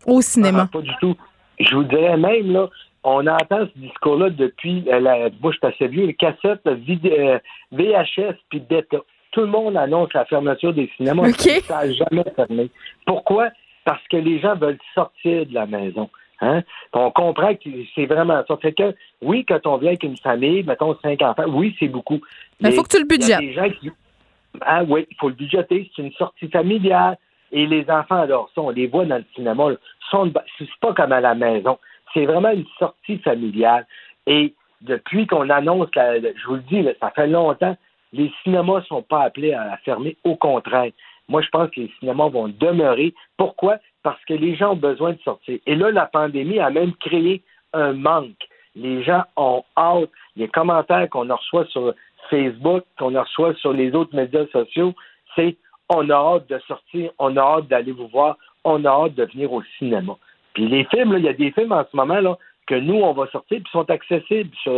Au 0.06 0.22
cinéma? 0.22 0.68
pas 0.72 0.82
du 0.82 0.92
tout. 1.00 1.16
Je 1.60 1.76
vous 1.76 1.84
dirais 1.84 2.18
même, 2.18 2.52
là, 2.52 2.70
on 3.04 3.26
entend 3.28 3.66
ce 3.66 3.80
discours-là 3.80 4.30
depuis, 4.30 4.84
euh, 4.88 5.00
la, 5.00 5.30
moi 5.42 5.52
je 5.52 5.72
suis 5.72 5.88
vieux, 5.88 6.06
les 6.06 6.14
cassettes 6.14 6.62
VHS 6.66 8.20
euh, 8.20 8.32
puis 8.50 8.60
Beta. 8.60 8.98
Tout 9.32 9.42
le 9.42 9.48
monde 9.48 9.78
annonce 9.78 10.14
la 10.14 10.26
fermeture 10.26 10.74
des 10.74 10.92
cinémas. 10.98 11.32
Ça 11.32 11.86
n'a 11.86 11.92
jamais 11.94 12.24
fermé. 12.36 12.70
Pourquoi? 13.06 13.50
Parce 13.86 14.06
que 14.10 14.18
les 14.18 14.40
gens 14.40 14.56
veulent 14.56 14.78
sortir 14.94 15.46
de 15.46 15.54
la 15.54 15.66
maison. 15.66 16.10
Hein? 16.42 16.64
On 16.92 17.12
comprend 17.12 17.54
que 17.56 17.70
c'est 17.96 18.08
vraiment 18.08 18.44
ça. 18.48 18.58
Fait 18.58 18.74
que, 18.74 18.94
oui, 19.22 19.46
quand 19.48 19.66
on 19.66 19.78
vient 19.78 19.90
avec 19.90 20.04
une 20.04 20.18
famille, 20.18 20.64
mettons 20.64 20.98
cinq 21.02 21.22
enfants, 21.22 21.46
oui, 21.48 21.76
c'est 21.80 21.88
beaucoup. 21.88 22.20
Mais 22.60 22.70
il 22.70 22.76
faut 22.76 22.84
que 22.84 22.90
tu 22.90 23.00
le 23.00 23.08
budgettes. 23.08 23.40
Ah 24.62 24.84
oui, 24.84 25.08
il 25.10 25.18
faut 25.18 25.30
le 25.30 25.36
budgeter. 25.36 25.90
C'est 25.96 26.02
une 26.02 26.12
sortie 26.14 26.48
familiale. 26.50 27.18
Et 27.52 27.66
les 27.66 27.90
enfants 27.90 28.22
alors 28.22 28.50
ça, 28.56 28.62
on 28.62 28.70
les 28.70 28.88
voit 28.88 29.06
dans 29.06 29.18
le 29.18 29.26
cinéma, 29.36 29.70
c'est 30.12 30.70
pas 30.80 30.94
comme 30.94 31.12
à 31.12 31.22
la 31.22 31.36
maison. 31.36 31.78
C'est 32.14 32.26
vraiment 32.26 32.52
une 32.52 32.66
sortie 32.80 33.18
familiale. 33.20 33.86
Et 34.28 34.54
depuis 34.82 35.28
qu'on 35.28 35.50
annonce, 35.50 35.90
je 35.96 36.48
vous 36.48 36.56
le 36.56 36.62
dis, 36.62 36.88
ça 37.00 37.12
fait 37.12 37.28
longtemps, 37.28 37.78
les 38.14 38.32
cinémas 38.44 38.80
ne 38.80 38.86
sont 38.86 39.02
pas 39.02 39.24
appelés 39.24 39.54
à 39.54 39.78
fermer. 39.86 40.18
Au 40.24 40.36
contraire. 40.36 40.92
Moi, 41.30 41.42
je 41.42 41.50
pense 41.50 41.70
que 41.70 41.82
les 41.82 41.92
cinémas 42.00 42.28
vont 42.28 42.50
demeurer. 42.50 43.14
Pourquoi? 43.38 43.78
Parce 44.04 44.24
que 44.26 44.34
les 44.34 44.56
gens 44.56 44.74
ont 44.74 44.76
besoin 44.76 45.14
de 45.14 45.20
sortir. 45.20 45.60
Et 45.66 45.76
là, 45.76 45.92
la 45.92 46.06
pandémie 46.06 46.60
a 46.60 46.70
même 46.70 46.94
créé 46.96 47.42
un 47.74 47.94
manque. 47.94 48.48
Les 48.76 49.04
gens 49.04 49.24
ont 49.38 49.64
hâte. 49.78 50.10
Les 50.36 50.50
commentaires 50.50 51.08
qu'on 51.10 51.34
reçoit 51.34 51.66
sur 51.68 51.94
Facebook, 52.30 52.84
qu'on 52.98 53.18
reçoit 53.18 53.54
sur 53.56 53.72
les 53.72 53.94
autres 53.94 54.16
médias 54.16 54.46
sociaux, 54.48 54.94
c'est 55.36 55.56
on 55.96 56.10
a 56.10 56.14
hâte 56.14 56.50
de 56.50 56.60
sortir, 56.68 57.12
on 57.20 57.36
a 57.38 57.42
hâte 57.42 57.68
d'aller 57.68 57.92
vous 57.92 58.08
voir, 58.08 58.38
on 58.64 58.84
a 58.86 58.90
hâte 58.90 59.16
de 59.16 59.26
venir 59.26 59.52
au 59.52 59.62
cinéma. 59.78 60.16
Puis 60.54 60.68
les 60.68 60.84
films, 60.86 61.16
il 61.18 61.24
y 61.24 61.30
a 61.30 61.34
des 61.34 61.52
films 61.52 61.72
en 61.72 61.86
ce 61.90 61.96
moment 61.96 62.20
là, 62.20 62.38
que 62.68 62.76
nous, 62.76 62.96
on 62.96 63.14
va 63.14 63.28
sortir, 63.28 63.60
puis 63.62 63.72
sont 63.72 63.90
accessibles 63.90 64.56
sur 64.62 64.74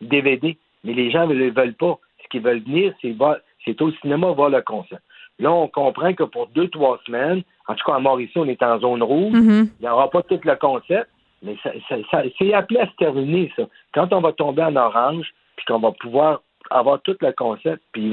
DVD. 0.00 0.48
Euh, 0.48 0.54
Mais 0.84 0.92
les 0.92 1.10
gens 1.10 1.26
ne 1.26 1.34
le 1.34 1.50
veulent 1.50 1.74
pas. 1.74 1.98
Ce 2.22 2.28
qu'ils 2.28 2.42
veulent 2.42 2.62
venir, 2.62 2.92
c'est, 3.00 3.82
au 3.82 3.92
cinéma 3.92 4.30
voir 4.32 4.50
le 4.50 4.62
concert. 4.62 5.00
Là, 5.38 5.52
on 5.52 5.68
comprend 5.68 6.12
que 6.14 6.24
pour 6.24 6.48
deux, 6.48 6.68
trois 6.68 6.98
semaines, 7.06 7.42
en 7.68 7.74
tout 7.74 7.84
cas 7.84 7.96
à 7.96 8.00
Mauricie, 8.00 8.38
on 8.38 8.46
est 8.46 8.62
en 8.62 8.80
zone 8.80 9.02
rouge, 9.02 9.34
mm-hmm. 9.34 9.70
il 9.78 9.82
n'y 9.82 9.88
aura 9.88 10.10
pas 10.10 10.22
tout 10.22 10.40
le 10.42 10.56
concept, 10.56 11.08
mais 11.42 11.56
ça, 11.62 11.70
c'est 12.38 12.52
appelé 12.52 12.80
à 12.80 12.86
se 12.86 12.96
terminer, 12.96 13.52
ça. 13.54 13.62
Quand 13.94 14.12
on 14.12 14.20
va 14.20 14.32
tomber 14.32 14.64
en 14.64 14.74
orange, 14.74 15.32
puis 15.56 15.66
qu'on 15.66 15.78
va 15.78 15.92
pouvoir 15.92 16.40
avoir 16.70 17.00
tout 17.02 17.16
le 17.20 17.32
concept, 17.32 17.82
puis 17.92 18.10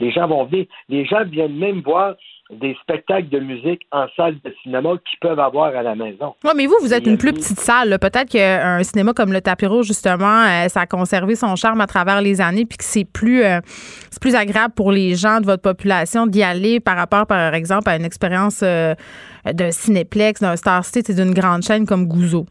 les 0.00 0.12
gens 0.12 0.28
vont 0.28 0.44
venir. 0.44 0.66
Les 0.88 1.04
gens 1.04 1.24
viennent 1.24 1.56
même 1.56 1.80
voir 1.80 2.14
des 2.50 2.76
spectacles 2.82 3.30
de 3.30 3.38
musique 3.38 3.82
en 3.90 4.06
salle 4.16 4.36
de 4.44 4.54
cinéma 4.62 4.90
qu'ils 5.08 5.18
peuvent 5.20 5.40
avoir 5.40 5.74
à 5.74 5.82
la 5.82 5.94
maison. 5.94 6.34
Oui, 6.44 6.50
mais 6.54 6.66
vous, 6.66 6.76
vous 6.80 6.92
êtes 6.92 7.06
une 7.06 7.16
plus 7.16 7.32
petite 7.32 7.58
salle. 7.58 7.98
Peut-être 7.98 8.28
qu'un 8.30 8.82
cinéma 8.82 9.14
comme 9.14 9.32
le 9.32 9.40
Tapiro, 9.40 9.82
justement, 9.82 10.44
euh, 10.44 10.68
ça 10.68 10.82
a 10.82 10.86
conservé 10.86 11.36
son 11.36 11.56
charme 11.56 11.80
à 11.80 11.86
travers 11.86 12.20
les 12.20 12.40
années, 12.40 12.66
puis 12.66 12.76
que 12.76 12.84
c'est 12.84 13.06
plus, 13.06 13.42
euh, 13.42 13.60
c'est 14.10 14.20
plus 14.20 14.34
agréable 14.34 14.74
pour 14.74 14.92
les 14.92 15.14
gens 15.14 15.40
de 15.40 15.46
votre 15.46 15.62
population 15.62 16.26
d'y 16.26 16.42
aller 16.42 16.80
par 16.80 16.96
rapport, 16.96 17.26
par 17.26 17.54
exemple, 17.54 17.88
à 17.88 17.96
une 17.96 18.04
expérience 18.04 18.60
euh, 18.62 18.94
de 19.46 19.70
Cinéplex, 19.70 20.40
d'un 20.40 20.56
Star 20.56 20.84
City 20.84 21.12
et 21.12 21.14
d'une 21.14 21.32
grande 21.32 21.62
chaîne 21.62 21.86
comme 21.86 22.06
Gouzeau. 22.06 22.46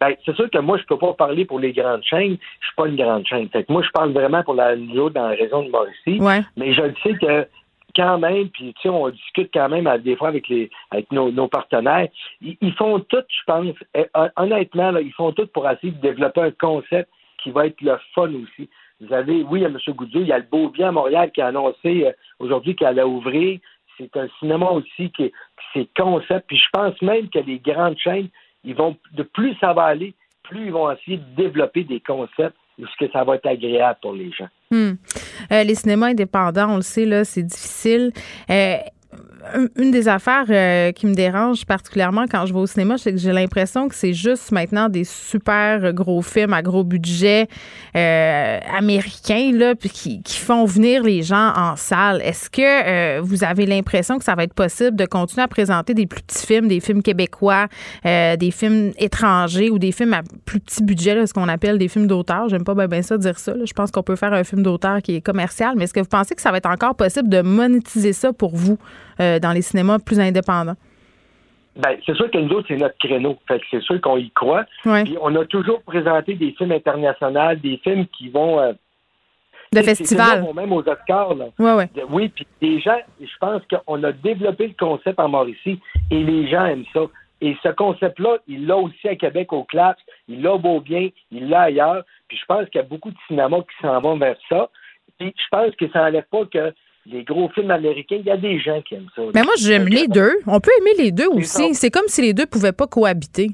Ben, 0.00 0.14
c'est 0.24 0.34
sûr 0.34 0.50
que 0.50 0.58
moi, 0.58 0.78
je 0.78 0.84
peux 0.84 0.96
pas 0.96 1.12
parler 1.12 1.44
pour 1.44 1.60
les 1.60 1.72
grandes 1.72 2.02
chaînes. 2.02 2.38
Je 2.60 2.66
suis 2.66 2.74
pas 2.76 2.86
une 2.86 2.96
grande 2.96 3.26
chaîne. 3.26 3.48
moi, 3.68 3.82
je 3.82 3.90
parle 3.90 4.12
vraiment 4.12 4.42
pour 4.42 4.54
la 4.54 4.74
nous 4.74 5.10
dans 5.10 5.28
la 5.28 5.36
région 5.36 5.62
de 5.62 5.70
Mauricie. 5.70 6.20
Mais 6.56 6.72
je 6.72 6.82
sais 7.02 7.18
que 7.18 7.46
quand 7.94 8.18
même, 8.18 8.48
puis 8.48 8.72
tu 8.74 8.82
sais, 8.82 8.88
on 8.88 9.08
discute 9.08 9.50
quand 9.52 9.68
même 9.68 9.88
des 9.98 10.16
fois 10.16 10.28
avec 10.28 10.48
les 10.48 10.70
avec 10.90 11.10
nos, 11.12 11.48
partenaires. 11.48 12.08
Ils, 12.40 12.74
font 12.74 13.00
tout, 13.00 13.22
je 13.28 13.44
pense. 13.46 13.74
Eh, 13.94 14.06
honnêtement, 14.36 14.92
là, 14.92 15.00
ils 15.00 15.12
font 15.12 15.32
tout 15.32 15.46
pour 15.48 15.68
essayer 15.68 15.92
de 15.92 16.00
développer 16.00 16.40
un 16.40 16.50
concept 16.52 17.10
qui 17.42 17.50
va 17.50 17.66
être 17.66 17.80
le 17.80 17.98
fun 18.14 18.30
aussi. 18.34 18.68
Vous 19.00 19.12
avez, 19.12 19.42
oui, 19.42 19.64
M. 19.64 19.78
Goudieu, 19.88 20.20
il 20.20 20.28
y 20.28 20.32
a 20.32 20.38
le 20.38 20.44
Beau 20.44 20.68
Bien 20.68 20.88
à 20.88 20.92
Montréal 20.92 21.30
qui 21.32 21.40
a 21.40 21.46
annoncé 21.48 22.06
euh, 22.06 22.12
aujourd'hui 22.38 22.76
qu'elle 22.76 22.88
allait 22.88 23.02
ouvrir. 23.02 23.58
C'est 23.96 24.14
un 24.16 24.28
cinéma 24.38 24.66
aussi 24.70 25.10
qui, 25.10 25.32
qui 25.72 25.80
est 25.80 25.88
concept. 25.96 26.46
Puis 26.46 26.58
je 26.58 26.68
pense 26.72 27.00
même 27.00 27.28
que 27.30 27.38
les 27.38 27.58
grandes 27.58 27.98
chaînes 27.98 28.28
ils 28.64 28.74
vont, 28.74 28.96
de 29.12 29.22
plus 29.22 29.54
ça 29.60 29.72
va 29.72 29.84
aller, 29.84 30.14
plus 30.42 30.66
ils 30.66 30.72
vont 30.72 30.90
essayer 30.90 31.18
de 31.18 31.36
développer 31.36 31.84
des 31.84 32.00
concepts 32.00 32.56
que 32.98 33.10
ça 33.12 33.24
va 33.24 33.36
être 33.36 33.46
agréable 33.46 33.98
pour 34.02 34.12
les 34.12 34.30
gens. 34.32 34.48
Hmm. 34.70 34.92
Euh, 35.52 35.64
les 35.64 35.74
cinémas 35.74 36.08
indépendants, 36.08 36.72
on 36.72 36.76
le 36.76 36.82
sait, 36.82 37.04
là, 37.04 37.24
c'est 37.24 37.42
difficile. 37.42 38.12
Euh, 38.50 38.76
une 39.76 39.90
des 39.90 40.08
affaires 40.08 40.44
euh, 40.50 40.92
qui 40.92 41.06
me 41.06 41.14
dérange 41.14 41.64
particulièrement 41.64 42.26
quand 42.30 42.46
je 42.46 42.52
vais 42.52 42.58
au 42.58 42.66
cinéma, 42.66 42.98
c'est 42.98 43.12
que 43.12 43.18
j'ai 43.18 43.32
l'impression 43.32 43.88
que 43.88 43.94
c'est 43.94 44.12
juste 44.12 44.52
maintenant 44.52 44.88
des 44.88 45.04
super 45.04 45.92
gros 45.92 46.22
films 46.22 46.52
à 46.52 46.62
gros 46.62 46.84
budget 46.84 47.48
euh, 47.96 48.58
américains 48.76 49.50
là, 49.54 49.74
puis 49.74 49.88
qui, 49.88 50.20
font 50.40 50.64
venir 50.64 51.02
les 51.02 51.22
gens 51.22 51.52
en 51.54 51.76
salle. 51.76 52.22
Est-ce 52.22 52.48
que 52.48 52.62
euh, 52.62 53.20
vous 53.20 53.44
avez 53.44 53.66
l'impression 53.66 54.18
que 54.18 54.24
ça 54.24 54.34
va 54.34 54.44
être 54.44 54.54
possible 54.54 54.96
de 54.96 55.04
continuer 55.04 55.42
à 55.42 55.48
présenter 55.48 55.92
des 55.92 56.06
plus 56.06 56.22
petits 56.22 56.46
films, 56.46 56.66
des 56.66 56.80
films 56.80 57.02
québécois, 57.02 57.66
des 58.04 58.50
films 58.50 58.92
étrangers 58.96 59.70
ou 59.70 59.78
des 59.78 59.92
films 59.92 60.14
à 60.14 60.22
plus 60.44 60.60
petit 60.60 60.82
budget, 60.82 61.14
là, 61.14 61.26
ce 61.26 61.34
qu'on 61.34 61.48
appelle 61.48 61.78
des 61.78 61.88
films 61.88 62.06
d'auteur? 62.06 62.48
J'aime 62.48 62.64
pas 62.64 62.74
bien, 62.74 63.02
ça 63.02 63.18
dire 63.18 63.38
ça. 63.38 63.54
Je 63.64 63.72
pense 63.72 63.90
qu'on 63.90 64.02
peut 64.02 64.16
faire 64.16 64.32
un 64.32 64.44
film 64.44 64.62
d'auteur 64.62 65.02
qui 65.02 65.16
est 65.16 65.20
commercial, 65.20 65.74
mais 65.76 65.84
est-ce 65.84 65.94
que 65.94 66.00
vous 66.00 66.06
pensez 66.06 66.34
que 66.34 66.42
ça 66.42 66.50
va 66.50 66.56
être 66.56 66.70
encore 66.70 66.94
possible 66.94 67.28
de 67.28 67.42
monétiser 67.42 68.12
ça 68.12 68.32
pour 68.32 68.56
vous? 68.56 68.78
Euh, 69.20 69.38
dans 69.38 69.52
les 69.52 69.62
cinémas 69.62 69.98
plus 69.98 70.18
indépendants? 70.18 70.76
Ben, 71.76 71.96
c'est 72.04 72.14
sûr 72.14 72.30
que 72.30 72.38
nous 72.38 72.50
autres, 72.56 72.68
c'est 72.68 72.76
notre 72.76 72.98
créneau. 72.98 73.38
Fait 73.46 73.60
c'est 73.70 73.82
sûr 73.82 74.00
qu'on 74.00 74.16
y 74.16 74.30
croit. 74.30 74.64
Puis 74.82 75.16
on 75.20 75.34
a 75.36 75.44
toujours 75.44 75.82
présenté 75.82 76.34
des 76.34 76.52
films 76.52 76.72
internationaux, 76.72 77.54
des 77.62 77.78
films 77.82 78.06
qui 78.06 78.28
vont. 78.28 78.60
Euh, 78.60 78.72
de 79.72 79.82
festival. 79.82 80.44
Même 80.54 80.72
aux 80.72 80.80
Oscars. 80.80 81.34
Là. 81.34 81.46
Oui, 82.08 82.28
puis 82.28 82.46
les 82.60 82.80
gens, 82.80 82.98
je 83.20 83.36
pense 83.38 83.62
qu'on 83.70 84.02
a 84.02 84.10
développé 84.10 84.66
le 84.66 84.74
concept 84.76 85.20
en 85.20 85.28
Mauricie 85.28 85.78
et 86.10 86.24
les 86.24 86.48
gens 86.48 86.66
aiment 86.66 86.84
ça. 86.92 87.02
Et 87.40 87.56
ce 87.62 87.68
concept-là, 87.68 88.38
il 88.48 88.66
l'a 88.66 88.76
aussi 88.76 89.08
à 89.08 89.14
Québec 89.14 89.52
au 89.52 89.62
CLAPS, 89.64 90.02
il 90.28 90.42
l'a 90.42 90.58
beau 90.58 90.80
bien, 90.80 91.08
il 91.30 91.48
l'a 91.48 91.62
ailleurs. 91.62 92.02
Puis 92.26 92.36
je 92.36 92.44
pense 92.46 92.68
qu'il 92.68 92.80
y 92.80 92.84
a 92.84 92.86
beaucoup 92.86 93.10
de 93.10 93.16
cinémas 93.28 93.60
qui 93.60 93.80
s'en 93.80 94.00
vont 94.00 94.18
vers 94.18 94.36
ça. 94.48 94.68
Puis 95.18 95.32
je 95.36 95.48
pense 95.50 95.74
que 95.76 95.88
ça 95.90 96.00
n'enlève 96.00 96.26
pas 96.30 96.44
que 96.46 96.74
les 97.06 97.24
gros 97.24 97.48
films 97.50 97.70
américains, 97.70 98.16
il 98.20 98.26
y 98.26 98.30
a 98.30 98.36
des 98.36 98.58
gens 98.58 98.80
qui 98.82 98.94
aiment 98.94 99.08
ça. 99.14 99.22
Mais 99.34 99.42
moi, 99.42 99.54
j'aime 99.58 99.88
les 99.88 100.06
deux. 100.06 100.32
On 100.46 100.60
peut 100.60 100.70
aimer 100.80 100.94
les 100.98 101.12
deux 101.12 101.28
aussi. 101.28 101.74
C'est 101.74 101.90
comme 101.90 102.06
si 102.06 102.22
les 102.22 102.34
deux 102.34 102.46
pouvaient 102.46 102.72
pas 102.72 102.86
cohabiter. 102.86 103.50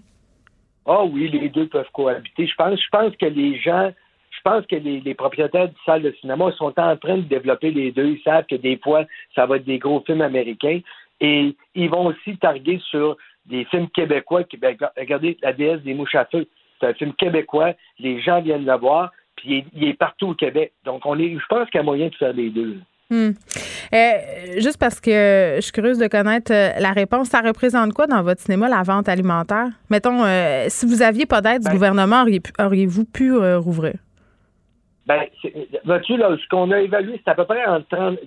Ah 0.87 1.05
oui, 1.05 1.29
les 1.29 1.49
deux 1.49 1.67
peuvent 1.67 1.91
cohabiter. 1.93 2.47
Je 2.47 2.55
pense, 2.55 2.81
je 2.81 2.89
pense 2.91 3.17
que 3.17 3.27
les 3.27 3.59
gens, 3.59 3.93
je 4.31 4.41
pense 4.45 4.65
que 4.67 4.77
les, 4.77 5.15
propriétaires 5.15 5.69
de 5.69 5.75
salles 5.85 6.03
de 6.03 6.15
cinéma 6.21 6.53
sont 6.53 6.73
en 6.79 6.97
train 6.97 7.17
de 7.17 7.23
développer 7.23 7.71
les 7.71 7.91
deux. 7.91 8.07
Ils 8.07 8.23
savent 8.23 8.47
que 8.47 8.55
des 8.55 8.79
fois, 8.79 9.05
ça 9.35 9.47
va 9.47 9.57
être 9.57 9.65
des 9.65 9.79
gros 9.79 10.01
films 10.07 10.23
américains. 10.23 10.81
Et 11.21 11.57
ils 11.75 11.91
vont 11.91 12.07
aussi 12.07 12.37
targuer 12.39 12.81
sur 12.91 13.17
des 13.47 13.65
films 13.67 13.89
québécois. 13.91 14.45
Qui, 14.45 14.57
ben, 14.59 14.77
regardez, 14.97 15.37
La 15.43 15.53
déesse 15.53 15.83
des 15.83 15.95
mouches 15.95 16.15
à 16.15 16.25
feu. 16.27 16.47
C'est 16.79 16.87
un 16.87 16.95
film 16.95 17.13
québécois. 17.15 17.73
Les 17.99 18.21
gens 18.21 18.41
viennent 18.41 18.67
le 18.67 18.77
voir. 18.77 19.13
Puis 19.37 19.65
il 19.75 19.89
est, 19.89 19.95
partout 19.95 20.29
au 20.29 20.35
Québec. 20.35 20.73
Donc, 20.85 21.05
on 21.05 21.19
est, 21.19 21.35
je 21.35 21.47
pense 21.49 21.69
qu'il 21.71 21.79
y 21.79 21.81
a 21.81 21.85
moyen 21.85 22.09
de 22.09 22.15
faire 22.15 22.33
les 22.33 22.51
deux. 22.51 22.79
Hmm. 23.09 23.31
Euh, 23.95 24.59
juste 24.59 24.79
parce 24.79 25.01
que 25.01 25.55
je 25.57 25.61
suis 25.61 25.71
curieuse 25.71 25.99
de 25.99 26.09
connaître 26.09 26.53
euh, 26.53 26.71
la 26.81 26.91
réponse, 26.91 27.29
ça 27.29 27.41
représente 27.41 27.93
quoi 27.93 28.09
dans 28.09 28.23
votre 28.23 28.41
cinéma 28.41 28.69
la 28.69 28.83
vente 28.83 29.09
alimentaire? 29.09 29.69
Mettons, 29.91 30.25
euh, 30.25 30.65
si 30.69 30.87
vous 30.87 31.03
aviez 31.03 31.25
pas 31.25 31.41
d'aide 31.41 31.63
du 31.63 31.69
ben- 31.69 31.73
gouvernement, 31.73 32.25
auriez-vous 32.59 33.05
pu 33.05 33.33
rouvrir? 33.59 33.95
Ben, 35.07 35.23
vois-tu, 35.85 36.17
là, 36.17 36.37
ce 36.37 36.49
qu'on 36.49 36.73
a 36.73 36.81
évalué, 36.81 37.21
c'est 37.25 37.31
à 37.31 37.37
peu 37.37 37.45
près 37.45 37.65
entre 37.65 37.87
30, 37.91 38.19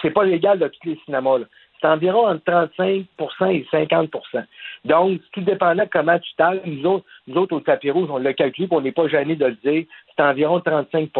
c'est 0.00 0.10
pas 0.10 0.24
légal 0.24 0.58
de 0.58 0.68
tous 0.68 0.88
les 0.88 0.98
cinémas, 1.04 1.36
C'est 1.78 1.86
environ 1.86 2.26
entre 2.26 2.44
35% 2.44 3.04
et 3.50 3.66
50% 3.70 4.08
Donc, 4.86 5.20
tout 5.32 5.42
dépendant 5.42 5.84
comment 5.92 6.18
tu 6.18 6.30
t'as 6.38 6.54
nous 6.64 6.86
autres, 6.86 7.04
nous 7.26 7.36
autres 7.36 7.56
au 7.56 7.60
tapis 7.60 7.90
rouge, 7.90 8.08
on 8.10 8.16
l'a 8.16 8.32
calculé, 8.32 8.68
puis 8.68 8.76
on 8.76 8.80
n'est 8.80 8.92
pas 8.92 9.06
gêné 9.06 9.36
de 9.36 9.44
le 9.44 9.56
dire, 9.62 9.84
c'est 10.16 10.24
environ 10.24 10.60
35 10.60 11.10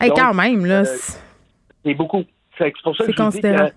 hey, 0.00 0.10
quand 0.14 0.32
même, 0.32 0.64
là. 0.64 0.84
c'est 0.84 1.94
beaucoup. 1.94 2.24
C'est 2.58 2.72
pour 2.82 2.96
ça 2.96 3.04
que 3.04 3.12
je 3.12 3.30
dis 3.30 3.40
que, 3.40 3.72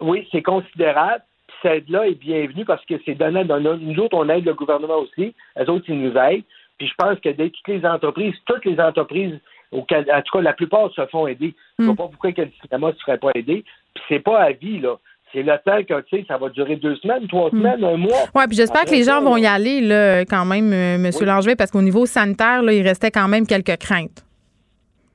oui, 0.00 0.26
c'est 0.32 0.42
considérable. 0.42 1.22
Cette 1.62 1.72
aide-là 1.72 2.06
est 2.06 2.14
bienvenue 2.14 2.64
parce 2.64 2.84
que 2.84 2.94
c'est 3.04 3.14
donné. 3.14 3.44
Nous 3.44 3.98
autres, 3.98 4.16
on 4.16 4.28
aide 4.28 4.44
le 4.44 4.54
gouvernement 4.54 4.98
aussi. 4.98 5.34
Les 5.56 5.68
autres, 5.68 5.84
ils 5.88 6.00
nous 6.00 6.16
aident. 6.16 6.44
Puis 6.78 6.86
je 6.86 6.94
pense 6.96 7.18
que 7.18 7.30
dès 7.30 7.50
toutes 7.50 7.68
les 7.68 7.84
entreprises, 7.84 8.34
toutes 8.46 8.64
les 8.64 8.78
entreprises, 8.78 9.38
en 9.72 9.80
tout 9.80 10.32
cas, 10.32 10.40
la 10.40 10.52
plupart 10.52 10.90
se 10.92 11.04
font 11.06 11.26
aider. 11.26 11.54
Je 11.78 11.84
ne 11.84 11.86
vois 11.86 11.94
hmm. 11.94 11.96
pas 11.96 12.08
pourquoi 12.08 12.30
le 12.36 12.50
cinéma 12.62 12.88
ne 12.88 12.92
se 12.92 13.00
ferait 13.00 13.18
pas 13.18 13.30
aider. 13.34 13.64
Puis 13.94 14.04
c'est 14.08 14.20
pas 14.20 14.40
à 14.40 14.52
vie, 14.52 14.80
là. 14.80 14.96
C'est 15.32 15.42
le 15.42 15.58
temps 15.62 15.82
que, 15.82 16.00
tu 16.02 16.16
sais, 16.16 16.24
ça 16.26 16.38
va 16.38 16.48
durer 16.48 16.76
deux 16.76 16.96
semaines, 16.96 17.26
trois 17.28 17.50
hmm. 17.50 17.58
semaines, 17.58 17.84
un 17.84 17.96
mois. 17.98 18.24
Oui, 18.34 18.44
puis 18.46 18.56
j'espère 18.56 18.84
que 18.84 18.92
les 18.92 19.02
gens 19.02 19.20
vont 19.20 19.36
y 19.36 19.46
aller, 19.46 19.80
là, 19.80 20.20
quand 20.24 20.46
même, 20.46 20.72
euh, 20.72 20.94
M. 20.94 21.10
Langevin, 21.20 21.54
parce 21.54 21.70
qu'au 21.70 21.82
niveau 21.82 22.06
sanitaire, 22.06 22.62
là, 22.62 22.72
il 22.72 22.82
restait 22.82 23.10
quand 23.10 23.28
même 23.28 23.46
quelques 23.46 23.76
craintes. 23.76 24.24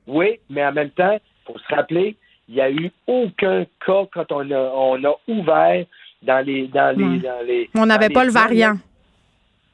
Oui, 0.06 0.38
mais 0.48 0.64
en 0.64 0.72
même 0.72 0.90
temps, 0.90 1.14
il 1.14 1.52
faut 1.52 1.58
se 1.58 1.74
rappeler, 1.74 2.16
il 2.48 2.54
n'y 2.54 2.60
a 2.60 2.70
eu 2.70 2.90
aucun 3.06 3.64
cas 3.84 4.04
quand 4.12 4.30
on 4.32 4.50
a, 4.50 4.70
on 4.74 5.02
a 5.04 5.16
ouvert 5.28 5.86
dans 6.22 6.44
les. 6.44 6.68
Dans 6.68 6.96
les, 6.96 7.18
dans 7.18 7.46
les 7.46 7.70
on 7.74 7.86
n'avait 7.86 8.10
pas 8.10 8.24
le 8.24 8.30
variant. 8.30 8.76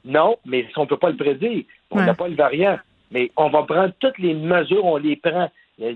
Non, 0.04 0.38
mais 0.46 0.66
on 0.76 0.82
ne 0.82 0.86
peut 0.86 0.96
pas 0.96 1.10
le 1.10 1.16
prédire. 1.16 1.64
On 1.90 2.00
n'a 2.00 2.14
pas 2.14 2.28
le 2.28 2.34
variant. 2.34 2.78
Mais 3.10 3.30
on 3.36 3.48
va 3.48 3.64
prendre 3.64 3.92
toutes 3.98 4.18
les 4.18 4.34
mesures, 4.34 4.84
on 4.84 4.96
les 4.96 5.16
prend. 5.16 5.50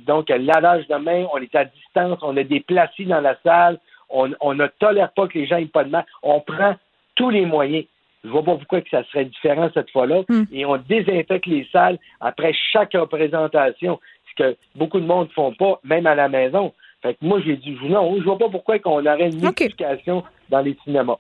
Donc, 0.07 0.29
lavage 0.29 0.87
de 0.89 0.97
main, 0.97 1.27
on 1.33 1.39
est 1.39 1.55
à 1.55 1.65
distance, 1.65 2.19
on 2.23 2.37
a 2.37 2.43
des 2.43 2.61
placis 2.61 3.05
dans 3.05 3.21
la 3.21 3.37
salle, 3.43 3.79
on, 4.09 4.55
ne 4.55 4.67
tolère 4.79 5.13
pas 5.13 5.29
que 5.29 5.39
les 5.39 5.47
gens 5.47 5.59
n'aient 5.59 5.67
pas 5.67 5.85
de 5.85 5.91
main. 5.91 6.05
On 6.23 6.41
prend 6.41 6.75
tous 7.15 7.31
les 7.31 7.47
moyens. 7.47 7.85
Je 8.23 8.29
ne 8.29 8.33
vois 8.33 8.43
pas 8.43 8.57
pourquoi 8.57 8.81
que 8.81 8.89
ça 8.89 9.05
serait 9.05 9.27
différent 9.27 9.71
cette 9.75 9.91
fois-là. 9.91 10.23
Hmm. 10.29 10.45
Et 10.53 10.65
on 10.65 10.77
désinfecte 10.79 11.47
les 11.47 11.69
salles 11.71 11.99
après 12.21 12.55
chaque 12.73 12.95
représentation 12.95 14.01
que 14.37 14.57
beaucoup 14.77 15.01
de 15.01 15.07
monde 15.07 15.29
ne 15.29 15.33
font 15.33 15.53
pas, 15.55 15.81
même 15.85 16.07
à 16.07 16.15
la 16.15 16.29
maison. 16.29 16.73
Fait 17.03 17.15
que 17.15 17.19
moi, 17.23 17.39
j'ai 17.45 17.57
dit 17.57 17.77
non, 17.89 18.17
je 18.19 18.25
vois 18.25 18.39
pas 18.39 18.49
pourquoi 18.49 18.79
qu'on 18.79 19.05
aurait 19.05 19.29
une 19.29 19.41
multiplication 19.41 20.25
dans 20.49 20.61
les 20.61 20.77
cinémas. 20.85 21.17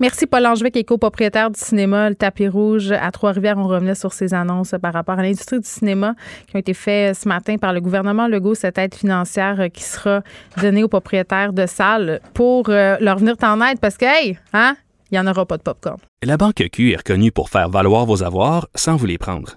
Merci 0.00 0.26
Paul 0.26 0.46
Angevin, 0.46 0.70
copropriétaire 0.86 1.50
du 1.50 1.58
cinéma 1.58 2.08
Le 2.08 2.16
Tapis 2.16 2.48
Rouge 2.48 2.92
à 2.92 3.10
Trois-Rivières. 3.10 3.58
On 3.58 3.68
revenait 3.68 3.94
sur 3.94 4.12
ces 4.12 4.34
annonces 4.34 4.74
par 4.80 4.92
rapport 4.92 5.18
à 5.18 5.22
l'industrie 5.22 5.60
du 5.60 5.68
cinéma 5.68 6.14
qui 6.48 6.56
ont 6.56 6.58
été 6.58 6.74
faites 6.74 7.16
ce 7.16 7.28
matin 7.28 7.56
par 7.58 7.72
le 7.72 7.80
gouvernement 7.80 8.26
Legault, 8.26 8.54
cette 8.54 8.78
aide 8.78 8.94
financière 8.94 9.68
qui 9.72 9.82
sera 9.82 10.22
donnée 10.60 10.82
aux 10.82 10.88
propriétaires 10.88 11.52
de 11.52 11.66
salles 11.66 12.20
pour 12.34 12.68
euh, 12.68 12.96
leur 13.00 13.18
venir 13.18 13.34
en 13.42 13.60
aide 13.60 13.78
parce 13.80 13.96
que, 13.96 14.04
hey, 14.04 14.36
hein, 14.52 14.76
il 15.10 15.14
n'y 15.14 15.20
en 15.20 15.30
aura 15.30 15.46
pas 15.46 15.56
de 15.56 15.62
popcorn. 15.62 15.98
La 16.24 16.36
Banque 16.36 16.62
Q 16.72 16.92
est 16.92 16.96
reconnue 16.96 17.30
pour 17.30 17.48
faire 17.48 17.68
valoir 17.68 18.04
vos 18.04 18.22
avoirs 18.22 18.68
sans 18.74 18.96
vous 18.96 19.06
les 19.06 19.18
prendre. 19.18 19.56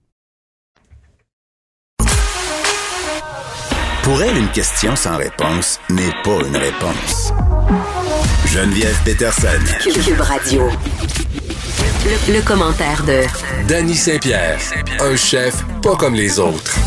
Pour 4.11 4.21
elle, 4.23 4.37
une 4.37 4.49
question 4.49 4.93
sans 4.97 5.15
réponse 5.15 5.79
n'est 5.89 6.11
pas 6.25 6.45
une 6.45 6.57
réponse. 6.57 7.31
Geneviève 8.45 8.97
Peterson. 9.05 9.47
Cube 9.81 10.19
Radio. 10.19 10.63
Le, 12.03 12.33
le 12.33 12.41
commentaire 12.45 13.05
de 13.05 13.21
Danny 13.69 13.95
Saint-Pierre, 13.95 14.59
un 14.99 15.15
chef 15.15 15.63
pas 15.81 15.95
comme 15.95 16.15
les 16.15 16.41
autres. 16.41 16.77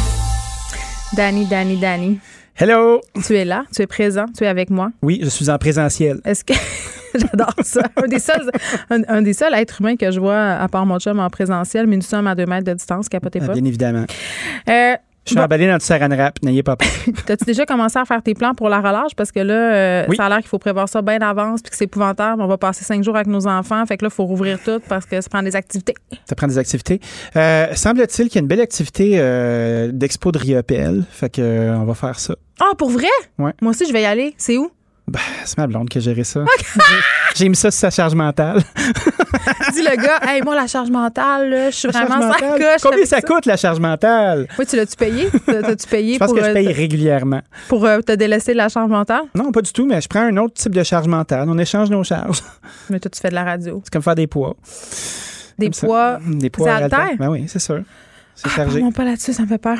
Danny, 1.16 1.46
Danny, 1.46 1.78
Danny. 1.78 2.20
Hello. 2.56 3.01
Tu 3.24 3.34
es 3.38 3.46
là, 3.46 3.64
tu 3.74 3.80
es 3.80 3.86
présent, 3.86 4.26
tu 4.36 4.44
es 4.44 4.46
avec 4.46 4.68
moi. 4.68 4.90
Oui, 5.01 5.20
je 5.22 5.30
suis 5.30 5.48
en 5.48 5.56
présentiel. 5.56 6.20
Est-ce 6.26 6.44
que 6.44 6.52
j'adore 7.14 7.55
ça? 7.62 7.84
Un 7.96 8.06
des 8.06 8.18
seuls 8.18 8.51
un, 8.90 9.01
un, 9.09 9.22
des 9.22 9.32
seuls 9.32 9.55
êtres 9.55 9.80
humains 9.80 9.96
que 9.96 10.10
je 10.10 10.20
vois 10.20 10.51
à 10.56 10.68
part 10.68 10.84
mon 10.84 10.98
chum 10.98 11.18
en 11.20 11.30
présentiel, 11.30 11.86
mais 11.86 11.96
nous 11.96 12.02
sommes 12.02 12.26
à 12.26 12.34
deux 12.34 12.44
mètres 12.44 12.66
de 12.66 12.74
distance, 12.74 13.09
capotez 13.09 13.38
Ah, 13.42 13.46
pas. 13.46 13.55
bien 13.55 13.64
évidemment. 13.64 14.05
Euh, 14.68 14.94
Je 15.26 15.30
suis 15.30 15.40
emballé 15.40 15.66
dans 15.66 15.78
du 15.78 15.84
saran 15.84 16.09
wrap, 16.10 16.42
n'ayez 16.42 16.62
pas 16.62 16.76
peur. 16.76 16.88
T'as-tu 17.26 17.44
déjà 17.44 17.64
commencé 17.64 17.98
à 17.98 18.05
faire 18.05 18.22
tes 18.22 18.34
plans 18.34 18.55
pour 18.55 18.68
la 18.68 18.78
relâche? 18.78 19.14
Parce 19.16 19.32
que 19.32 19.40
là, 19.40 19.55
euh, 19.74 20.05
Oui. 20.09 20.16
ça 20.16 20.26
a 20.26 20.28
l'air 20.28 20.38
qu'il 20.38 20.48
faut 20.48 20.59
prévoir 20.59 20.88
ça 20.88 21.01
bien 21.01 21.18
d'avance 21.18 21.62
puis 21.62 21.70
que 21.70 21.76
c'est 21.76 21.84
épouvantable. 21.84 22.42
On 22.42 22.46
va 22.46 22.59
passer 22.59 22.84
cinq 22.84 23.02
jours 23.02 23.16
avec 23.16 23.26
nos 23.28 23.46
enfants. 23.46 23.84
Fait 23.86 23.96
que 23.96 24.05
là, 24.05 24.10
il 24.12 24.14
faut 24.14 24.24
rouvrir 24.26 24.59
tout 24.62 24.80
parce 24.88 25.06
que 25.06 25.20
ça 25.20 25.28
prend 25.30 25.42
des 25.42 25.56
activités. 25.56 25.94
Ça 26.28 26.34
prend 26.34 26.46
des 26.46 26.59
activités. 26.59 27.01
Euh, 27.36 27.68
semble-t-il 27.74 28.28
qu'il 28.28 28.36
y 28.36 28.38
a 28.38 28.42
une 28.42 28.48
belle 28.48 28.60
activité 28.60 29.12
euh, 29.14 29.90
d'expo 29.92 30.30
de 30.30 30.38
Riopel. 30.38 31.05
Fait 31.10 31.30
que 31.30 31.70
on 31.74 31.84
va 31.84 31.94
faire 31.94 32.18
ça. 32.20 32.34
Ah, 32.60 32.72
pour 32.76 32.90
vrai? 32.90 33.09
Ouais. 33.38 33.52
Moi 33.62 33.70
aussi, 33.70 33.86
je 33.86 33.92
vais 33.92 34.02
y 34.02 34.06
aller. 34.06 34.34
C'est 34.36 34.56
où? 34.59 34.70
Ben, 35.06 35.20
c'est 35.44 35.59
ma 35.59 35.66
blonde 35.66 35.89
qui 35.90 35.98
a 35.98 36.01
géré 36.01 36.24
ça. 36.24 36.44
J'ai- 37.36 37.48
mis 37.51 37.56
ça 37.56 37.70
sur 37.70 37.78
sa 37.78 37.90
charge 37.90 38.14
mentale. 38.14 38.62
Dis 39.74 39.82
le 39.82 39.97
gars, 40.02 40.18
hey, 40.26 40.40
moi, 40.43 40.55
la 40.55 40.66
charge 40.66 40.89
mentale, 40.90 41.51
là, 41.51 41.70
je 41.70 41.76
suis 41.76 41.89
vraiment 41.89 42.20
sans 42.20 42.28
mentale. 42.28 42.59
coche 42.59 42.82
Combien 42.82 43.05
ça 43.05 43.20
coûte 43.20 43.44
la 43.44 43.56
charge 43.59 43.81
mentale? 43.81 44.47
Oui, 44.59 44.64
tu 44.66 44.76
l'as-tu 44.76 44.97
payé? 44.97 45.28
T'as- 45.44 45.62
T'as-tu 45.62 45.86
payé 45.89 46.14
Je 46.14 46.18
pense 46.18 46.28
pour, 46.28 46.39
que 46.39 46.44
je 46.44 46.48
euh, 46.48 46.55
paye 46.55 46.72
régulièrement. 46.72 47.43
pour 47.68 47.85
euh, 47.85 48.01
te 48.01 48.12
délaisser 48.12 48.52
de 48.52 48.56
la 48.56 48.68
charge 48.70 48.89
mentale? 48.89 49.22
Non, 49.35 49.52
pas 49.52 49.60
du 49.60 49.72
tout, 49.72 49.85
mais 49.85 50.01
je 50.01 50.09
prends 50.09 50.20
un 50.22 50.36
autre 50.39 50.55
type 50.55 50.74
de 50.74 50.82
charge 50.82 51.06
mentale. 51.06 51.48
On 51.51 51.59
échange 51.59 51.90
nos 51.90 52.02
charges. 52.05 52.40
Mais 52.89 52.98
toi, 52.98 53.10
tu 53.10 53.20
fais 53.20 53.28
de 53.31 53.35
la 53.35 53.44
radio. 53.44 53.82
C'est 53.85 53.93
comme 53.93 54.02
faire 54.02 54.14
des 54.14 54.26
poids. 54.26 54.56
Des 55.59 55.66
Comme 55.66 55.72
ça. 55.74 55.86
poids. 55.86 56.18
Des 56.26 56.48
poids 56.51 56.72
haltères. 56.72 57.16
Ben 57.18 57.28
oui, 57.28 57.44
c'est 57.48 57.59
sûr. 57.59 57.82
C'est 58.35 58.48
Ah, 58.48 58.56
chargé. 58.56 58.82
pas 58.94 59.05
là-dessus, 59.05 59.32
ça 59.35 59.43
me 59.43 59.48
fait 59.48 59.59
peur. 59.59 59.76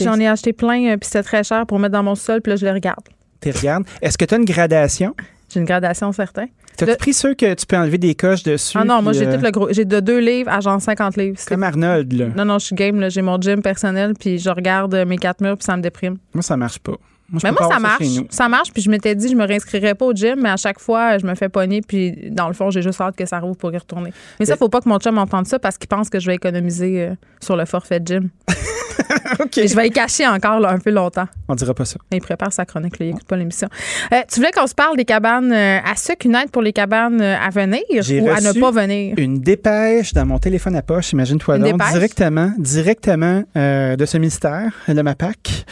J'en 0.00 0.18
ai 0.20 0.28
acheté 0.28 0.52
plein, 0.52 0.92
euh, 0.92 0.96
puis 0.96 1.06
c'était 1.10 1.22
très 1.24 1.42
cher 1.42 1.66
pour 1.66 1.78
mettre 1.80 1.92
dans 1.92 2.02
mon 2.04 2.14
sol, 2.14 2.40
puis 2.40 2.50
là, 2.50 2.56
je 2.56 2.64
les 2.64 2.72
regarde. 2.72 3.00
Tu 3.40 3.50
regardes. 3.50 3.84
Est-ce 4.02 4.18
que 4.18 4.24
tu 4.24 4.34
as 4.34 4.38
une 4.38 4.44
gradation? 4.44 5.14
J'ai 5.52 5.60
une 5.60 5.66
gradation 5.66 6.12
certaine. 6.12 6.48
T'as-tu 6.76 6.96
pris 6.96 7.12
ceux 7.14 7.34
que 7.34 7.54
tu 7.54 7.66
peux 7.66 7.76
enlever 7.76 7.98
des 7.98 8.14
coches 8.14 8.42
dessus? 8.44 8.76
Ah 8.80 8.84
non, 8.84 9.02
moi, 9.02 9.12
j'ai 9.12 9.26
euh, 9.26 9.36
tout 9.36 9.42
le 9.44 9.50
gros. 9.50 9.72
J'ai 9.72 9.84
de 9.84 9.98
deux 9.98 10.18
livres 10.20 10.50
à 10.50 10.60
genre 10.60 10.80
50 10.80 11.16
livres. 11.16 11.36
C'est- 11.38 11.48
Comme 11.48 11.62
Arnold, 11.64 12.12
là. 12.12 12.26
Non, 12.36 12.44
non, 12.44 12.58
je 12.60 12.66
suis 12.66 12.76
game, 12.76 13.00
là. 13.00 13.08
J'ai 13.08 13.22
mon 13.22 13.40
gym 13.40 13.62
personnel, 13.62 14.12
puis 14.18 14.38
je 14.38 14.48
regarde 14.50 14.94
euh, 14.94 15.04
mes 15.04 15.16
quatre 15.18 15.40
murs, 15.40 15.56
puis 15.56 15.64
ça 15.64 15.76
me 15.76 15.82
déprime. 15.82 16.18
Moi, 16.34 16.42
ça 16.42 16.56
marche 16.56 16.78
pas. 16.78 16.96
Moi, 17.30 17.40
Mais 17.44 17.52
moi, 17.52 17.68
ça 17.70 17.78
marche. 17.78 18.04
Ça 18.30 18.48
marche, 18.48 18.72
puis 18.72 18.82
je 18.82 18.90
m'étais 18.90 19.14
dit, 19.14 19.28
je 19.28 19.34
me 19.34 19.46
réinscrirais 19.46 19.94
pas 19.94 20.06
au 20.06 20.14
gym, 20.14 20.40
mais 20.40 20.48
à 20.48 20.56
chaque 20.56 20.80
fois, 20.80 21.18
je 21.18 21.26
me 21.26 21.34
fais 21.34 21.50
pogner, 21.50 21.82
puis 21.82 22.30
dans 22.30 22.48
le 22.48 22.54
fond, 22.54 22.70
j'ai 22.70 22.80
juste 22.80 23.00
hâte 23.02 23.16
que 23.16 23.26
ça 23.26 23.38
rouvre 23.38 23.56
pour 23.56 23.72
y 23.72 23.76
retourner. 23.76 24.12
Mais 24.40 24.46
ça, 24.46 24.56
faut 24.56 24.70
pas 24.70 24.80
que 24.80 24.88
mon 24.88 24.98
chum 24.98 25.18
entende 25.18 25.46
ça 25.46 25.58
parce 25.58 25.76
qu'il 25.76 25.88
pense 25.88 26.08
que 26.08 26.20
je 26.20 26.26
vais 26.26 26.36
économiser 26.36 27.02
euh, 27.02 27.14
sur 27.40 27.56
le 27.56 27.66
forfait 27.66 28.00
gym. 28.02 28.30
OK. 29.40 29.58
Et 29.58 29.68
je 29.68 29.76
vais 29.76 29.88
y 29.88 29.90
cacher 29.90 30.26
encore 30.26 30.58
là, 30.58 30.70
un 30.70 30.78
peu 30.78 30.90
longtemps. 30.90 31.26
On 31.48 31.54
dira 31.54 31.74
pas 31.74 31.84
ça. 31.84 31.98
Il 32.10 32.20
prépare 32.20 32.52
sa 32.52 32.64
chronique, 32.64 32.98
là, 32.98 33.06
il 33.06 33.10
écoute 33.10 33.24
pas 33.24 33.36
l'émission. 33.36 33.68
Euh, 34.12 34.16
tu 34.28 34.40
voulais 34.40 34.50
qu'on 34.50 34.66
se 34.66 34.74
parle 34.74 34.96
des 34.96 35.04
cabanes 35.04 35.52
euh, 35.52 35.78
à 35.84 35.96
sucre, 35.96 36.24
une 36.24 36.34
aide 36.34 36.50
pour 36.50 36.62
les 36.62 36.72
cabanes 36.72 37.20
à 37.20 37.50
venir 37.50 37.82
ou 37.90 38.28
à 38.30 38.40
ne 38.40 38.58
pas 38.58 38.70
venir? 38.70 39.14
Une 39.18 39.40
dépêche 39.40 40.14
dans 40.14 40.24
mon 40.24 40.38
téléphone 40.38 40.76
à 40.76 40.82
poche, 40.82 41.12
imagine-toi 41.12 41.58
donc, 41.58 41.72
dépêche? 41.72 41.92
directement, 41.92 42.52
directement 42.58 43.42
de 43.54 44.04
ce 44.06 44.16
ministère, 44.16 44.72
de 44.88 45.02
ma 45.02 45.14
PAC. 45.14 45.66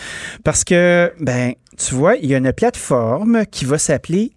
Parce 0.45 0.63
que, 0.63 1.13
ben, 1.21 1.46
tu 1.77 1.95
vois, 1.95 2.17
il 2.17 2.27
y 2.27 2.35
a 2.35 2.39
une 2.39 2.53
plateforme 2.53 3.45
qui 3.47 3.65
va 3.65 3.79
s'appeler 3.79 4.33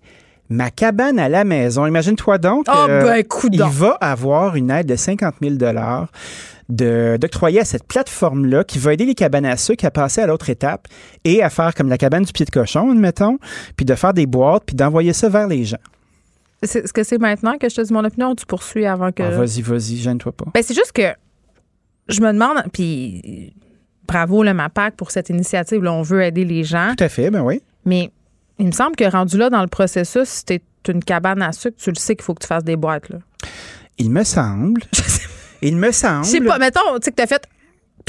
Ma 0.51 0.71
cabane 0.71 1.19
à 1.19 1.29
la 1.29 1.43
maison. 1.43 1.85
Imagine-toi 1.85 2.39
donc. 2.39 2.65
Ah, 2.67 2.87
euh, 2.89 3.03
ben, 3.03 3.23
coudonc. 3.23 3.67
Il 3.67 3.71
va 3.71 3.91
avoir 4.01 4.55
une 4.55 4.71
aide 4.71 4.87
de 4.87 4.95
50 4.95 5.35
000 5.41 5.55
de 5.55 7.17
d'octroyer 7.17 7.59
à 7.59 7.65
cette 7.65 7.83
plateforme-là 7.83 8.63
qui 8.63 8.79
va 8.79 8.93
aider 8.93 9.05
les 9.05 9.15
cabanes 9.15 9.45
à 9.45 9.57
sucre 9.57 9.85
à 9.85 9.91
passer 9.91 10.21
à 10.21 10.27
l'autre 10.27 10.49
étape 10.49 10.87
et 11.23 11.43
à 11.43 11.49
faire 11.49 11.73
comme 11.75 11.89
la 11.89 11.97
cabane 11.97 12.23
du 12.23 12.31
pied 12.31 12.45
de 12.45 12.51
cochon, 12.51 12.91
admettons, 12.91 13.37
puis 13.75 13.85
de 13.85 13.95
faire 13.95 14.13
des 14.13 14.25
boîtes, 14.25 14.63
puis 14.65 14.75
d'envoyer 14.75 15.13
ça 15.13 15.29
vers 15.29 15.47
les 15.47 15.65
gens. 15.65 15.79
Est-ce 16.61 16.93
que 16.93 17.03
c'est 17.03 17.17
maintenant 17.19 17.57
que 17.57 17.69
je 17.69 17.75
te 17.75 17.81
dis 17.81 17.93
mon 17.93 18.03
opinion 18.03 18.31
ou 18.31 18.35
tu 18.35 18.45
poursuis 18.45 18.85
avant 18.85 19.11
que. 19.11 19.23
Ah, 19.23 19.29
vas-y, 19.29 19.61
vas-y, 19.61 19.97
gêne-toi 19.97 20.31
pas. 20.31 20.45
Ben, 20.53 20.63
c'est 20.63 20.75
juste 20.75 20.91
que 20.93 21.13
je 22.07 22.21
me 22.21 22.33
demande, 22.33 22.63
puis 22.73 23.53
bravo 24.09 24.43
le 24.43 24.53
MAPAC 24.53 24.95
pour 24.95 25.11
cette 25.11 25.29
initiative. 25.29 25.83
Là, 25.83 25.93
on 25.93 26.01
veut 26.01 26.23
aider 26.23 26.45
les 26.45 26.63
gens, 26.63 26.93
Tout 26.97 27.03
à 27.03 27.09
fait, 27.09 27.29
ben 27.29 27.41
oui. 27.41 27.61
mais 27.85 28.11
il 28.57 28.65
me 28.65 28.71
semble 28.71 28.95
que 28.95 29.09
rendu 29.09 29.37
là 29.37 29.49
dans 29.49 29.61
le 29.61 29.67
processus, 29.67 30.27
si 30.27 30.45
t'es 30.45 30.61
une 30.87 31.03
cabane 31.03 31.41
à 31.41 31.51
sucre, 31.51 31.77
tu 31.81 31.91
le 31.91 31.95
sais 31.95 32.15
qu'il 32.15 32.23
faut 32.23 32.33
que 32.33 32.41
tu 32.41 32.47
fasses 32.47 32.63
des 32.63 32.75
boîtes. 32.75 33.09
Là. 33.09 33.17
Il 33.97 34.09
me 34.09 34.23
semble. 34.23 34.81
Il 35.61 35.75
me 35.75 35.91
semble. 35.91 36.25
Je 36.25 36.29
sais 36.31 36.41
pas, 36.41 36.57
mettons, 36.57 36.79
tu 36.95 37.05
sais 37.05 37.11
que 37.11 37.15
t'as 37.17 37.27
fait 37.27 37.45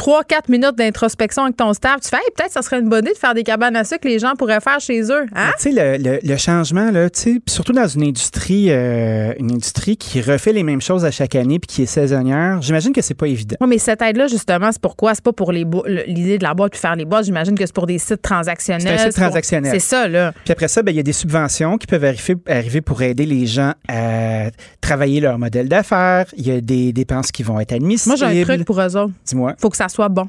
3-4 0.01 0.49
minutes 0.49 0.77
d'introspection 0.77 1.43
avec 1.45 1.57
ton 1.57 1.75
staff, 1.75 2.01
tu 2.01 2.09
fais, 2.09 2.17
Hey, 2.17 2.23
peut-être 2.35 2.53
ça 2.53 2.63
serait 2.63 2.81
une 2.81 2.89
bonne 2.89 3.05
idée 3.05 3.13
de 3.13 3.19
faire 3.19 3.35
des 3.35 3.43
cabanes 3.43 3.77
à 3.77 3.85
sucre 3.85 4.01
que 4.01 4.09
les 4.09 4.19
gens 4.19 4.33
pourraient 4.39 4.61
faire 4.61 4.81
chez 4.81 5.03
eux. 5.03 5.27
Hein? 5.35 5.51
Tu 5.61 5.73
sais, 5.75 5.97
le, 5.99 6.03
le- 6.03 6.19
le 6.23 6.37
changement, 6.37 6.91
là, 6.91 7.11
tu 7.11 7.21
sais, 7.21 7.31
puis 7.45 7.53
surtout 7.55 7.73
dans 7.73 7.87
une 7.87 8.05
industrie, 8.05 8.67
euh, 8.71 9.33
une 9.39 9.51
industrie 9.53 9.97
qui 9.99 10.23
refait 10.23 10.53
les 10.53 10.63
mêmes 10.63 10.81
choses 10.81 11.05
à 11.05 11.11
chaque 11.11 11.35
année 11.35 11.59
puis 11.59 11.67
qui 11.67 11.83
est 11.83 11.87
saisonnière, 11.87 12.63
j'imagine 12.63 12.93
que 12.93 13.03
c'est 13.03 13.15
pas 13.15 13.27
évident. 13.27 13.57
Oui, 13.61 13.69
mais 13.69 13.79
cette 13.79 14.01
aide-là, 14.01 14.27
justement, 14.27 14.73
c'est 14.73 14.81
pourquoi? 14.81 15.15
C'est 15.15 15.23
pas 15.25 15.33
pour 15.33 15.53
l'idée 15.53 16.39
de 16.39 16.43
la 16.45 16.55
boîte 16.55 16.73
puis 16.73 16.81
faire 16.81 16.97
les 16.97 17.05
boîtes. 17.05 17.27
J'imagine 17.27 17.57
que 17.59 17.67
c'est 17.67 17.75
pour 17.75 17.87
des 17.87 17.99
sites 17.99 18.23
transactionnels. 18.23 18.83
C'est 18.83 18.95
un 18.95 18.99
site 19.11 19.15
pour- 19.17 19.25
transactionnel. 19.25 19.73
C'est 19.73 19.81
ça, 19.81 20.09
là. 20.09 20.33
Puis 20.45 20.53
après 20.53 20.69
ça, 20.69 20.83
ben, 20.83 20.93
il 20.93 20.97
y 20.97 21.01
a 21.01 21.03
des 21.05 21.13
subventions 21.13 21.77
qui 21.77 21.87
peuvent 21.87 22.05
arriver, 22.05 22.37
arriver 22.49 22.81
pour 22.81 23.03
aider 23.03 23.27
les 23.27 23.47
gens 23.47 23.73
à 23.89 24.51
travailler 24.81 25.21
leur 25.21 25.39
modèle 25.39 25.69
d'affaires. 25.69 26.25
Il 26.37 26.47
y 26.47 26.53
a 26.53 26.61
des 26.61 26.93
dépenses 26.93 27.31
qui 27.33 27.43
vont 27.43 27.61
être 27.61 27.73
admissibles. 27.73 28.17
Moi, 28.19 28.31
j'ai 28.31 28.41
un 28.41 28.45
truc 28.45 28.65
pour 28.65 28.81
eux 28.81 28.97
autres. 28.97 29.13
Dis-moi. 29.27 29.55
faut 29.61 29.69
que 29.69 29.77
ça 29.77 29.89
soit 29.91 30.09
bon. 30.09 30.29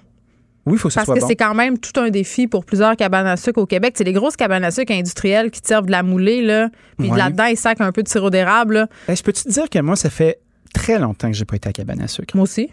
Oui, 0.67 0.73
il 0.73 0.77
faut 0.79 0.89
que 0.89 0.93
Parce 0.93 1.05
soit 1.05 1.15
que 1.15 1.21
bon. 1.21 1.27
c'est 1.27 1.35
quand 1.35 1.55
même 1.55 1.79
tout 1.79 1.99
un 1.99 2.09
défi 2.09 2.47
pour 2.47 2.65
plusieurs 2.65 2.95
cabanes 2.95 3.25
à 3.25 3.35
sucre 3.35 3.59
au 3.59 3.65
Québec. 3.65 3.95
C'est 3.97 4.03
des 4.03 4.13
grosses 4.13 4.35
cabanes 4.35 4.63
à 4.63 4.69
sucre 4.69 4.93
industrielles 4.93 5.49
qui 5.49 5.59
servent 5.63 5.87
de 5.87 5.91
la 5.91 6.03
moulée, 6.03 6.41
là. 6.43 6.69
Puis 6.99 7.09
Ouais. 7.09 7.17
là-dedans, 7.17 7.45
ils 7.45 7.57
sacent 7.57 7.81
un 7.81 7.91
peu 7.91 8.03
de 8.03 8.07
sirop 8.07 8.29
d'érable. 8.29 8.87
Ben, 9.07 9.15
je 9.15 9.23
peux-tu 9.23 9.43
te 9.43 9.49
dire 9.49 9.69
que 9.69 9.79
moi, 9.79 9.95
ça 9.95 10.11
fait 10.11 10.39
très 10.73 10.99
longtemps 10.99 11.29
que 11.31 11.35
j'ai 11.35 11.45
pas 11.45 11.55
été 11.55 11.69
à 11.69 11.71
cabane 11.73 11.99
à 12.01 12.07
sucre? 12.07 12.35
Moi 12.35 12.43
aussi. 12.43 12.69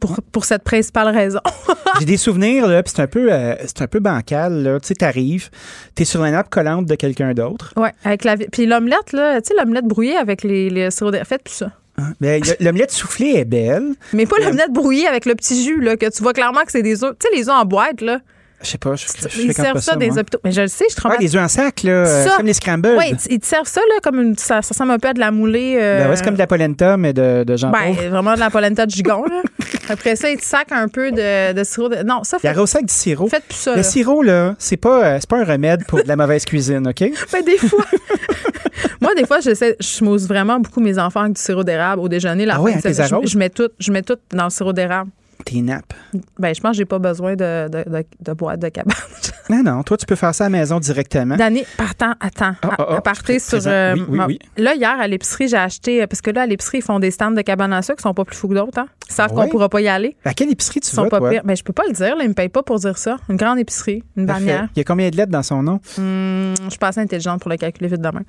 Pour, 0.00 0.18
pour 0.32 0.44
cette 0.46 0.64
principale 0.64 1.08
raison. 1.14 1.40
J'ai 1.98 2.06
des 2.06 2.16
souvenirs, 2.16 2.66
là, 2.66 2.82
puis 2.82 2.90
c'est 2.96 3.02
un 3.02 3.06
peu, 3.06 3.30
euh, 3.30 3.54
c'est 3.60 3.82
un 3.82 3.86
peu 3.86 4.00
bancal, 4.00 4.62
là. 4.62 4.80
Tu 4.80 4.88
sais, 4.88 4.94
t'arrives, 4.94 5.50
t'es 5.94 6.06
sur 6.06 6.22
la 6.22 6.30
nappe 6.30 6.48
collante 6.48 6.86
de 6.86 6.94
quelqu'un 6.94 7.34
d'autre. 7.34 7.74
ouais, 7.76 7.92
avec 8.04 8.24
la. 8.24 8.38
Puis 8.38 8.64
l'omelette, 8.64 9.12
là, 9.12 9.42
tu 9.42 9.48
sais, 9.48 9.54
l'omelette 9.62 9.84
brouillée 9.84 10.16
avec 10.16 10.42
les, 10.42 10.70
les 10.70 10.90
sirops 10.90 11.10
d'érable. 11.12 11.28
Faites 11.28 11.42
plus 11.44 11.52
ça. 11.54 11.72
Ben, 12.20 12.42
y 12.44 12.50
a- 12.50 12.56
l'omelette 12.60 12.90
soufflée 12.90 13.34
est 13.36 13.44
belle. 13.44 13.94
Mais 14.12 14.26
pas 14.26 14.36
l'omelette 14.38 14.72
brouillée 14.72 15.06
avec 15.06 15.26
le 15.26 15.34
petit 15.34 15.62
jus, 15.64 15.80
là, 15.80 15.96
que 15.96 16.06
tu 16.10 16.22
vois 16.22 16.32
clairement 16.32 16.62
que 16.64 16.72
c'est 16.72 16.82
des 16.82 17.04
œufs. 17.04 17.14
Tu 17.18 17.28
sais, 17.28 17.36
les 17.36 17.48
œufs 17.48 17.54
en 17.54 17.64
boîte, 17.64 18.00
là. 18.00 18.20
Je 18.62 18.68
sais 18.68 18.78
pas, 18.78 18.94
je, 18.94 19.06
je 19.06 19.40
Ils 19.40 19.54
servent 19.54 19.78
ça, 19.80 19.92
ça, 19.92 19.96
des 19.96 20.18
hôpitaux. 20.18 20.38
Mais 20.44 20.52
je 20.52 20.60
le 20.60 20.68
sais, 20.68 20.84
je 20.90 20.94
Ah, 20.98 21.00
travaille. 21.00 21.18
les 21.20 21.34
œufs 21.34 21.42
en 21.42 21.48
sac, 21.48 21.82
là, 21.82 21.92
euh, 21.92 22.24
Ça. 22.26 22.36
comme 22.36 22.46
les 22.46 22.52
scrambles. 22.52 22.94
Oui, 22.98 23.14
ils 23.30 23.40
te 23.40 23.46
servent 23.46 23.66
ça, 23.66 23.80
là, 23.80 23.94
comme 24.02 24.20
une. 24.20 24.36
Ça, 24.36 24.60
ça 24.60 24.68
ressemble 24.74 24.90
un 24.92 24.98
peu 24.98 25.08
à 25.08 25.14
de 25.14 25.18
la 25.20 25.30
moulée. 25.30 25.76
euh, 25.80 26.02
Ben 26.04 26.10
ouais, 26.10 26.16
c'est 26.16 26.24
comme 26.24 26.34
de 26.34 26.38
la 26.38 26.46
polenta, 26.46 26.96
mais 26.98 27.12
de, 27.14 27.42
de 27.44 27.56
Jean 27.56 27.70
Ben, 27.70 27.94
vraiment 28.10 28.34
de 28.34 28.38
la 28.40 28.50
polenta 28.50 28.84
de 28.84 28.90
gigon, 28.90 29.24
là. 29.24 29.42
Après 29.88 30.14
ça, 30.14 30.28
ils 30.30 30.36
te 30.36 30.44
sacent 30.44 30.64
un 30.72 30.88
peu 30.88 31.10
de, 31.10 31.52
de 31.54 31.64
sirop. 31.64 31.88
De... 31.88 32.02
Non, 32.02 32.22
ça, 32.22 32.36
Il 32.42 32.46
y 32.46 32.48
a 32.48 32.52
fait, 32.52 32.58
arrosé 32.58 32.76
avec 32.76 32.88
du 32.88 32.94
sirop. 32.94 33.28
faites 33.28 33.44
plus 33.44 33.56
ça. 33.56 33.70
Le 33.72 33.76
là. 33.78 33.82
sirop, 33.82 34.22
là, 34.22 34.54
c'est 34.58 34.76
pas, 34.76 35.04
euh, 35.04 35.16
c'est 35.20 35.28
pas 35.30 35.38
un 35.38 35.44
remède 35.44 35.86
pour 35.86 36.02
de 36.02 36.08
la 36.08 36.16
mauvaise 36.16 36.44
cuisine, 36.44 36.86
OK? 36.86 37.10
Ben, 37.32 37.42
des 37.44 37.56
fois. 37.56 37.84
Moi, 39.00 39.14
des 39.16 39.24
fois, 39.26 39.40
j'essaie, 39.40 39.76
je 39.80 40.04
mousse 40.04 40.26
vraiment 40.26 40.60
beaucoup 40.60 40.80
mes 40.80 40.98
enfants 40.98 41.20
avec 41.22 41.32
du 41.34 41.40
sirop 41.40 41.64
d'érable 41.64 42.02
au 42.02 42.08
déjeuner. 42.08 42.44
La 42.44 42.54
Ah 42.54 42.56
fin 42.58 42.62
ouais, 42.64 42.74
les 42.84 42.92
semaine. 42.94 43.20
je, 43.24 43.30
je 43.30 43.38
mets 43.38 43.48
tout, 43.50 43.68
je 43.78 43.90
mets 43.90 44.02
tout 44.02 44.16
dans 44.32 44.44
le 44.44 44.50
sirop 44.50 44.72
d'érable. 44.74 45.10
Tes 45.44 45.62
nappes. 45.62 45.92
Ben, 46.38 46.54
je 46.54 46.60
pense 46.60 46.72
que 46.72 46.76
j'ai 46.78 46.84
pas 46.84 46.98
besoin 46.98 47.34
de, 47.34 47.68
de, 47.68 47.84
de, 47.88 48.04
de 48.20 48.32
boîte 48.32 48.60
de 48.60 48.68
cabane. 48.68 48.94
Non, 49.50 49.64
non, 49.64 49.82
toi, 49.82 49.96
tu 49.96 50.06
peux 50.06 50.14
faire 50.14 50.32
ça 50.32 50.44
à 50.44 50.48
la 50.48 50.58
maison 50.58 50.78
directement. 50.78 51.34
D'année, 51.34 51.66
partant, 51.76 52.12
attends, 52.20 52.54
Ah, 52.62 52.68
ah, 52.78 52.82
à, 52.82 52.96
à 52.98 53.00
partir 53.00 53.40
sur. 53.40 53.58
euh, 53.66 53.94
Oui, 53.96 54.04
oui, 54.08 54.18
oui. 54.28 54.38
Là, 54.56 54.76
hier, 54.76 54.94
à 55.00 55.08
l'épicerie, 55.08 55.48
j'ai 55.48 55.56
acheté, 55.56 56.06
parce 56.06 56.20
que 56.20 56.30
là, 56.30 56.42
à 56.42 56.46
l'épicerie, 56.46 56.78
ils 56.78 56.82
font 56.84 57.00
des 57.00 57.10
stands 57.10 57.32
de 57.32 57.42
cabane 57.42 57.72
à 57.72 57.82
sucre 57.82 57.96
qui 57.96 58.02
sont 58.02 58.14
pas 58.14 58.24
plus 58.24 58.36
fous 58.36 58.46
que 58.46 58.54
d'autres. 58.54 58.78
Hein? 58.78 58.86
Savent 59.10 59.30
Ah 59.36 59.42
qu'on 59.42 59.48
pourra 59.48 59.68
pas 59.68 59.80
y 59.80 59.88
aller. 59.88 60.16
À 60.24 60.32
quelle 60.34 60.50
épicerie 60.50 60.80
tu 60.80 60.88
Ils 60.88 60.94
sont 60.94 61.02
vas, 61.02 61.08
pas 61.10 61.18
toi? 61.18 61.30
pires. 61.30 61.42
Ben, 61.44 61.56
je 61.56 61.62
peux 61.62 61.72
pas 61.72 61.82
le 61.86 61.92
dire, 61.92 62.16
là, 62.16 62.22
ils 62.24 62.28
me 62.28 62.34
payent 62.34 62.48
pas 62.48 62.62
pour 62.62 62.78
dire 62.78 62.96
ça. 62.96 63.16
Une 63.28 63.36
grande 63.36 63.58
épicerie, 63.58 64.02
une 64.16 64.26
Parfait. 64.26 64.44
bannière. 64.44 64.68
Il 64.74 64.78
y 64.78 64.80
a 64.80 64.84
combien 64.84 65.10
de 65.10 65.16
lettres 65.16 65.32
dans 65.32 65.42
son 65.42 65.62
nom? 65.62 65.80
Hum, 65.98 66.54
je 66.64 66.70
suis 66.70 66.78
pas 66.78 66.88
assez 66.88 67.00
intelligente 67.00 67.40
pour 67.40 67.50
le 67.50 67.56
calculer 67.56 67.88
vite 67.88 68.00
demain. 68.00 68.22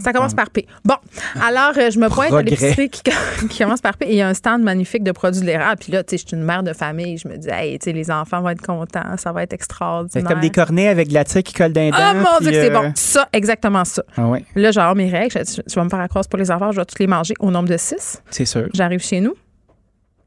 Ça 0.00 0.12
commence 0.12 0.32
Ah. 0.32 0.36
par 0.36 0.50
P. 0.50 0.66
Bon, 0.84 0.94
alors 1.46 1.72
euh, 1.76 1.90
je 1.90 1.98
me 1.98 2.08
pointe 2.08 2.32
à 2.32 2.42
l'épicerie 2.42 2.88
qui, 2.90 3.02
qui 3.50 3.58
commence 3.58 3.80
par 3.80 3.96
P 3.96 4.06
et 4.06 4.12
il 4.12 4.16
y 4.16 4.22
a 4.22 4.28
un 4.28 4.34
stand 4.34 4.62
magnifique 4.62 5.02
de 5.04 5.12
produits 5.12 5.40
de 5.42 5.46
l'érable. 5.46 5.78
Puis 5.80 5.92
là, 5.92 6.02
tu 6.02 6.10
sais, 6.16 6.22
je 6.22 6.26
suis 6.28 6.36
une 6.36 6.42
mère 6.44 6.62
de 6.62 6.72
famille. 6.72 7.18
Je 7.18 7.28
me 7.28 7.36
dis, 7.36 7.48
hey, 7.50 7.78
tu 7.78 7.84
sais, 7.84 7.92
les 7.92 8.10
enfants 8.10 8.40
vont 8.40 8.48
être 8.50 8.62
contents, 8.62 9.16
ça 9.16 9.32
va 9.32 9.42
être 9.42 9.50
C'est 9.50 9.54
extraordinaire. 9.56 10.24
comme 10.28 10.40
des 10.40 10.50
cornets 10.50 10.88
avec 10.88 11.08
de 11.08 11.14
la 11.14 11.24
tire 11.24 11.42
qui 11.42 11.52
colle 11.52 11.72
d'un 11.72 11.90
dent. 11.90 12.14
mon 12.14 12.38
Dieu, 12.40 12.52
c'est 12.52 12.70
euh, 12.74 12.80
bon. 12.82 12.92
Ça, 12.94 13.28
exactement 13.32 13.84
ça. 13.84 14.02
Ah 14.16 14.26
ouais, 14.26 14.44
Là, 14.54 14.70
j'ai 14.70 14.80
avoir 14.80 14.94
mes 14.96 15.10
règles. 15.10 15.32
Je, 15.46 15.60
je 15.66 15.74
vais 15.74 15.84
me 15.84 15.88
faire 15.88 16.00
accroître 16.00 16.28
pour 16.28 16.38
les 16.38 16.50
enfants. 16.50 16.72
Je 16.72 16.76
vais 16.80 16.84
toutes 16.84 16.98
les 16.98 17.06
manger 17.06 17.34
au 17.40 17.50
nombre 17.50 17.68
de 17.68 17.76
six. 17.76 18.22
c'est 18.30 18.44
sûr. 18.44 18.68
J'arrive 18.74 19.00
chez 19.00 19.20
nous. 19.20 19.34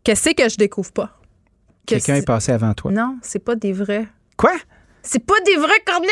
Qu'est-ce 0.04 0.30
que 0.32 0.50
je 0.50 0.58
découvre 0.58 0.92
pas? 0.92 1.18
Que 1.86 1.96
Quelqu'un 1.96 2.16
est 2.16 2.26
passé 2.26 2.52
avant 2.52 2.74
toi. 2.74 2.92
Non, 2.92 3.18
c'est 3.22 3.44
pas 3.44 3.56
des 3.56 3.74
vrais. 3.74 4.08
Quoi? 4.38 4.54
C'est 5.04 5.26
pas 5.26 5.40
des 5.46 5.56
vrais 5.56 5.80
cornets! 5.86 6.08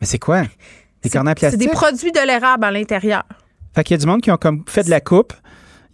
Mais 0.00 0.06
c'est 0.06 0.18
quoi? 0.18 0.42
Des 1.02 1.10
cornets 1.10 1.32
en 1.32 1.34
C'est 1.50 1.56
des 1.56 1.68
produits 1.68 2.12
de 2.12 2.26
l'érable 2.26 2.64
à 2.64 2.70
l'intérieur. 2.70 3.24
Fait 3.74 3.84
qu'il 3.84 3.94
y 3.94 3.98
a 3.98 4.00
du 4.00 4.06
monde 4.06 4.20
qui 4.20 4.30
ont 4.30 4.36
comme 4.36 4.64
fait 4.66 4.84
de 4.84 4.90
la 4.90 5.00
coupe. 5.00 5.32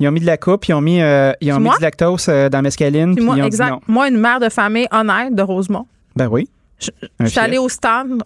Ils 0.01 0.09
ont 0.09 0.13
mis 0.13 0.21
de 0.21 0.27
la 0.27 0.37
coupe, 0.37 0.67
ils 0.67 0.75
ont 0.75 0.81
mis, 0.81 1.01
euh, 1.01 1.33
ils 1.41 1.53
ont 1.53 1.61
mis 1.61 1.71
du 1.71 1.81
lactose 1.81 2.27
euh, 2.29 2.49
dans 2.49 2.63
mescaline, 2.63 3.15
Puis 3.15 3.25
moi, 3.25 3.37
ils 3.37 3.43
ont 3.43 3.47
exact. 3.47 3.67
dit 3.67 3.71
non. 3.73 3.81
Moi, 3.87 4.09
une 4.09 4.17
mère 4.19 4.41
de 4.41 4.49
famille 4.49 4.89
honnête 4.91 5.35
de 5.35 5.43
Rosemont. 5.43 5.87
Ben 6.17 6.29
oui. 6.29 6.49
Je, 6.81 7.27
suis 7.27 7.39
allée 7.39 7.59
au 7.59 7.69
stand 7.69 8.21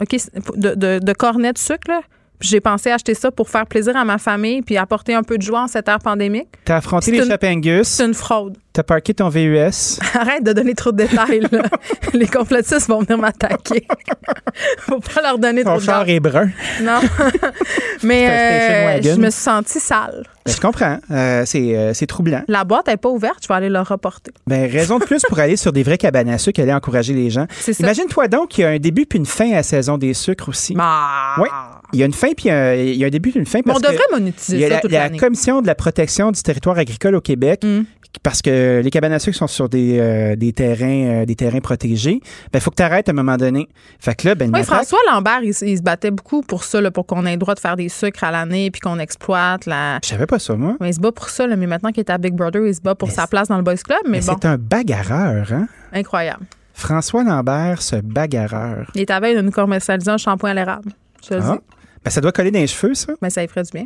de, 0.55 0.73
de, 0.73 0.99
de 0.99 1.13
cornets 1.13 1.53
de 1.53 1.57
sucre. 1.57 1.87
là. 1.87 2.01
J'ai 2.41 2.61
pensé 2.61 2.89
acheter 2.91 3.13
ça 3.13 3.31
pour 3.31 3.49
faire 3.49 3.65
plaisir 3.65 3.95
à 3.97 4.05
ma 4.05 4.17
famille 4.17 4.61
puis 4.61 4.77
apporter 4.77 5.13
un 5.13 5.23
peu 5.23 5.37
de 5.37 5.41
joie 5.43 5.63
en 5.63 5.67
cette 5.67 5.87
ère 5.89 5.99
pandémique. 5.99 6.47
T'as 6.65 6.77
affronté 6.77 7.11
les 7.11 7.25
Chapingus, 7.27 7.87
C'est 7.87 8.05
une 8.05 8.13
fraude. 8.13 8.57
t'as 8.71 8.83
parqué 8.83 9.13
ton 9.13 9.27
VUS. 9.29 9.99
Arrête 10.13 10.43
de 10.43 10.53
donner 10.53 10.73
trop 10.73 10.91
de 10.91 10.97
détails. 11.03 11.41
là. 11.51 11.63
Les 12.13 12.27
complotistes 12.27 12.87
vont 12.87 13.01
venir 13.01 13.17
m'attaquer. 13.17 13.85
Faut 14.79 14.99
pas 14.99 15.21
leur 15.21 15.37
donner 15.37 15.63
Ton 15.63 15.71
trop 15.71 15.79
de 15.79 15.83
char 15.85 15.99
détails. 16.05 16.15
est 16.15 16.19
brun. 16.21 16.49
Non. 16.81 16.99
Mais 18.03 18.29
euh, 18.29 19.01
je 19.01 19.19
me 19.19 19.29
suis 19.29 19.41
sentie 19.41 19.79
sale. 19.79 20.23
Ben, 20.45 20.53
je 20.55 20.61
comprends. 20.61 20.97
Euh, 21.11 21.43
c'est, 21.45 21.75
euh, 21.77 21.93
c'est 21.93 22.07
troublant. 22.07 22.41
La 22.47 22.63
boîte 22.63 22.87
n'est 22.87 22.97
pas 22.97 23.09
ouverte. 23.09 23.39
Je 23.43 23.47
vais 23.47 23.53
aller 23.55 23.69
le 23.69 23.81
reporter. 23.81 24.31
Ben, 24.47 24.69
raison 24.69 24.97
de 24.99 25.03
plus 25.05 25.21
pour 25.27 25.39
aller 25.39 25.57
sur 25.57 25.73
des 25.73 25.83
vrais 25.83 25.97
cabanes 25.97 26.29
à 26.29 26.37
sucre, 26.37 26.61
aller 26.61 26.73
encourager 26.73 27.13
les 27.13 27.29
gens. 27.29 27.45
C'est 27.59 27.73
ça. 27.73 27.83
Imagine-toi 27.83 28.27
donc 28.29 28.49
qu'il 28.49 28.63
y 28.63 28.65
a 28.65 28.69
un 28.69 28.79
début 28.79 29.05
puis 29.05 29.19
une 29.19 29.25
fin 29.25 29.51
à 29.51 29.55
la 29.55 29.63
saison 29.63 29.97
des 29.97 30.13
sucres 30.13 30.47
aussi. 30.49 30.73
Bah. 30.73 31.35
Oui. 31.39 31.49
Il 31.93 31.99
y 31.99 32.03
a 32.03 32.05
une 32.05 32.13
fin 32.13 32.29
puis 32.35 32.49
un- 32.49 32.73
il 32.75 32.95
y 32.95 33.03
a 33.03 33.07
un 33.07 33.11
début 33.11 33.31
une 33.35 33.45
fin. 33.45 33.59
Mais 33.65 33.71
on 33.71 33.75
parce 33.75 33.87
que 33.87 33.91
devrait 33.91 34.03
il 34.11 34.15
y 34.17 34.19
monétiser 34.19 34.65
a 34.65 34.67
ça 34.69 34.73
la, 34.75 34.79
toute 34.81 34.91
la. 34.91 35.09
Commission 35.09 35.61
de 35.61 35.67
la 35.67 35.75
protection 35.75 36.31
du 36.31 36.41
territoire 36.41 36.77
agricole 36.77 37.15
au 37.15 37.21
Québec, 37.21 37.61
Mm. 37.63 37.81
parce 38.23 38.41
que 38.41 38.81
les 38.83 38.89
cabanes 38.91 39.13
à 39.13 39.19
sucre 39.19 39.37
sont 39.37 39.47
sur 39.47 39.69
des, 39.69 39.97
euh, 39.99 40.35
des 40.35 40.53
terrains 40.53 41.21
euh, 41.21 41.25
des 41.25 41.35
terrains 41.35 41.59
protégés. 41.61 42.21
Ben, 42.53 42.59
faut 42.59 42.69
que 42.71 42.75
tu 42.75 42.83
arrêtes 42.83 43.09
à 43.09 43.11
un 43.11 43.15
moment 43.15 43.37
donné. 43.37 43.67
Fait 43.99 44.13
que 44.15 44.27
là, 44.27 44.35
ben, 44.35 44.51
Oui, 44.53 44.63
François 44.63 44.99
Lambert, 45.11 45.39
il, 45.43 45.49
il 45.49 45.77
se 45.77 45.81
battait 45.81 46.11
beaucoup 46.11 46.41
pour 46.41 46.63
ça, 46.63 46.79
là, 46.81 46.91
pour 46.91 47.05
qu'on 47.05 47.25
ait 47.25 47.31
le 47.31 47.37
droit 47.37 47.55
de 47.55 47.59
faire 47.59 47.75
des 47.75 47.89
sucres 47.89 48.23
à 48.23 48.31
l'année 48.31 48.69
puis 48.71 48.81
qu'on 48.81 48.99
exploite 48.99 49.65
la. 49.65 49.99
Je 50.03 50.09
savais 50.09 50.25
pas 50.27 50.37
ça, 50.39 50.55
moi. 50.55 50.75
Ouais, 50.79 50.89
il 50.89 50.93
se 50.93 50.99
bat 50.99 51.11
pour 51.11 51.29
ça, 51.29 51.47
là, 51.47 51.55
mais 51.55 51.67
maintenant 51.67 51.91
qu'il 51.91 52.01
est 52.01 52.09
à 52.11 52.17
Big 52.17 52.33
Brother, 52.33 52.65
il 52.67 52.75
se 52.75 52.81
bat 52.81 52.93
pour 52.95 53.09
sa 53.11 53.25
place 53.27 53.47
dans 53.47 53.57
le 53.57 53.63
Boys 53.63 53.75
Club. 53.77 53.99
Mais, 54.05 54.19
Mais 54.19 54.25
bon, 54.25 54.35
c'est 54.39 54.47
un 54.47 54.57
bagarreur, 54.57 55.51
hein? 55.53 55.67
incroyable. 55.93 56.45
François 56.73 57.23
Lambert, 57.23 57.81
ce 57.81 57.97
bagarreur. 57.97 58.89
Il 58.95 59.01
est 59.01 59.11
à 59.11 59.19
veille 59.19 59.35
de 59.35 59.41
nous 59.41 59.51
commercialiser 59.51 60.09
un 60.11 60.17
shampoing 60.17 60.51
à 60.51 60.53
l'érable. 60.53 60.91
Je 61.23 61.27
te 61.29 61.33
le 61.33 61.41
Ah. 61.43 61.51
dis. 61.57 61.59
Ben, 62.09 62.13
ça 62.13 62.21
doit 62.21 62.31
coller 62.31 62.49
dans 62.49 62.57
les 62.57 62.65
cheveux, 62.65 62.95
ça. 62.95 63.13
Mais 63.21 63.29
ça 63.29 63.43
y 63.43 63.47
ferait 63.47 63.61
du 63.61 63.69
bien. 63.71 63.85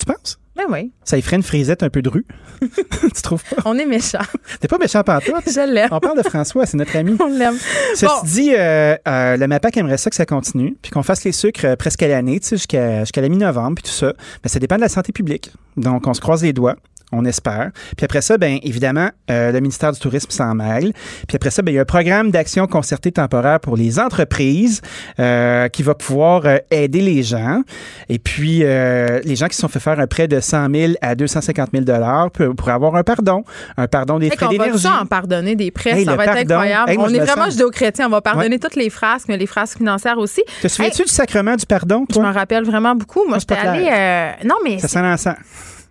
Tu 0.00 0.06
penses? 0.06 0.38
Ben 0.56 0.64
oui. 0.70 0.90
Ça 1.04 1.18
y 1.18 1.22
ferait 1.22 1.36
une 1.36 1.42
frisette 1.42 1.82
un 1.82 1.90
peu 1.90 2.00
de 2.00 2.08
rue. 2.08 2.24
tu 2.62 3.22
trouves 3.22 3.44
pas? 3.44 3.60
On 3.66 3.78
est 3.78 3.84
méchants. 3.84 4.24
T'es 4.58 4.68
pas 4.68 4.78
méchant 4.78 5.02
pantoute? 5.02 5.34
Je 5.46 5.70
l'aime. 5.70 5.88
On 5.92 6.00
parle 6.00 6.16
de 6.16 6.26
François, 6.26 6.64
c'est 6.64 6.78
notre 6.78 6.96
ami. 6.96 7.14
On 7.20 7.26
l'aime. 7.26 7.54
Ceci 7.94 8.06
Bon. 8.06 8.22
dit, 8.24 8.54
euh, 8.56 8.96
euh, 9.06 9.36
le 9.36 9.46
MAPAC 9.46 9.76
aimerait 9.76 9.98
ça 9.98 10.08
que 10.08 10.16
ça 10.16 10.24
continue, 10.24 10.78
puis 10.80 10.90
qu'on 10.90 11.02
fasse 11.02 11.24
les 11.24 11.32
sucres 11.32 11.66
euh, 11.66 11.76
presque 11.76 12.02
à 12.02 12.08
l'année, 12.08 12.40
tu 12.40 12.48
sais, 12.48 12.56
jusqu'à 12.56 13.00
jusqu'à 13.00 13.20
la 13.20 13.28
mi-novembre, 13.28 13.74
puis 13.76 13.84
tout 13.84 13.96
ça. 13.96 14.14
Mais 14.42 14.48
ça 14.48 14.58
dépend 14.58 14.76
de 14.76 14.80
la 14.80 14.88
santé 14.88 15.12
publique. 15.12 15.52
Donc, 15.76 16.06
on 16.06 16.14
se 16.14 16.22
croise 16.22 16.42
les 16.42 16.54
doigts. 16.54 16.76
On 17.12 17.24
espère. 17.26 17.70
Puis 17.96 18.04
après 18.04 18.22
ça, 18.22 18.38
bien 18.38 18.58
évidemment, 18.62 19.10
euh, 19.30 19.52
le 19.52 19.60
ministère 19.60 19.92
du 19.92 20.00
Tourisme 20.00 20.30
s'en 20.30 20.54
mêle. 20.54 20.92
Puis 21.28 21.36
après 21.36 21.50
ça, 21.50 21.60
ben, 21.62 21.70
il 21.72 21.74
y 21.74 21.78
a 21.78 21.82
un 21.82 21.84
programme 21.84 22.30
d'action 22.30 22.66
concertée 22.66 23.12
temporaire 23.12 23.60
pour 23.60 23.76
les 23.76 23.98
entreprises 23.98 24.80
euh, 25.20 25.68
qui 25.68 25.82
va 25.82 25.94
pouvoir 25.94 26.42
euh, 26.46 26.56
aider 26.70 27.00
les 27.02 27.22
gens. 27.22 27.62
Et 28.08 28.18
puis, 28.18 28.60
les 28.60 29.36
gens 29.36 29.46
qui 29.48 29.54
se 29.56 29.60
sont 29.62 29.68
fait 29.68 29.80
faire 29.80 30.00
un 30.00 30.06
prêt 30.06 30.26
de 30.28 30.40
100 30.40 30.68
000 30.74 30.92
à 31.02 31.14
250 31.14 31.70
000 31.72 31.84
pour, 32.32 32.54
pour 32.56 32.68
avoir 32.70 32.94
un 32.96 33.02
pardon. 33.02 33.44
Un 33.76 33.86
pardon 33.88 34.18
des 34.18 34.30
frais 34.30 34.46
va 34.46 34.52
d'énergie. 34.52 34.82
ça 34.82 34.98
en 35.02 35.06
pardonner 35.06 35.54
des 35.56 35.70
prêts, 35.70 35.90
Hey, 35.92 36.04
ça 36.04 36.16
va 36.16 36.24
être 36.24 36.36
incroyable. 36.36 36.90
Hey, 36.90 36.96
moi, 36.96 37.06
on 37.06 37.10
je 37.10 37.14
est 37.16 37.20
me 37.20 37.24
vraiment 37.26 37.44
sens- 37.44 37.52
judéo-chrétiens. 37.52 38.06
On 38.06 38.10
va 38.10 38.20
pardonner 38.20 38.48
Ouais. 38.50 38.58
toutes 38.58 38.76
les 38.76 38.90
frasques, 38.90 39.28
mais 39.28 39.36
les 39.36 39.46
frasques 39.46 39.78
financières 39.78 40.18
aussi. 40.18 40.42
Te 40.62 40.68
souviens-tu 40.68 41.02
du 41.02 41.08
sacrement 41.08 41.56
du 41.56 41.66
pardon, 41.66 42.04
Je 42.12 42.18
m'en 42.20 42.32
rappelle 42.32 42.64
vraiment 42.64 42.94
beaucoup. 42.94 43.24
Moi, 43.28 43.38
c'est 43.38 43.54
j'étais 43.54 43.66
allée. 43.68 44.34
non, 44.44 44.56
mais 44.64 44.78
Ça 44.78 44.88
sent 44.88 45.02
l'encens. 45.02 45.36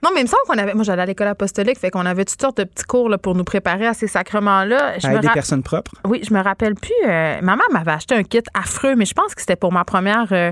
Non, 0.03 0.09
mais 0.13 0.21
il 0.21 0.23
me 0.23 0.27
semble 0.27 0.41
qu'on 0.47 0.57
avait. 0.57 0.73
Moi, 0.73 0.83
j'allais 0.83 1.03
à 1.03 1.05
l'école 1.05 1.27
apostolique, 1.27 1.77
fait 1.77 1.91
qu'on 1.91 2.05
avait 2.07 2.25
toutes 2.25 2.41
sortes 2.41 2.57
de 2.57 2.63
petits 2.63 2.83
cours 2.85 3.07
là, 3.07 3.17
pour 3.19 3.35
nous 3.35 3.43
préparer 3.43 3.85
à 3.85 3.93
ces 3.93 4.07
sacrements-là. 4.07 4.97
Je 4.99 5.05
Avec 5.05 5.17
me 5.17 5.21
des 5.21 5.27
ra- 5.27 5.33
personnes 5.33 5.61
propres? 5.63 5.91
Oui, 6.05 6.21
je 6.27 6.33
me 6.33 6.41
rappelle 6.41 6.73
plus. 6.75 6.91
euh, 7.07 7.37
ma 7.41 7.55
mère 7.55 7.67
m'avait 7.71 7.91
acheté 7.91 8.15
un 8.15 8.23
kit 8.23 8.41
affreux, 8.53 8.95
mais 8.95 9.05
je 9.05 9.13
pense 9.13 9.35
que 9.35 9.41
c'était 9.41 9.55
pour 9.55 9.71
ma 9.71 9.83
première 9.85 10.27
euh, 10.31 10.51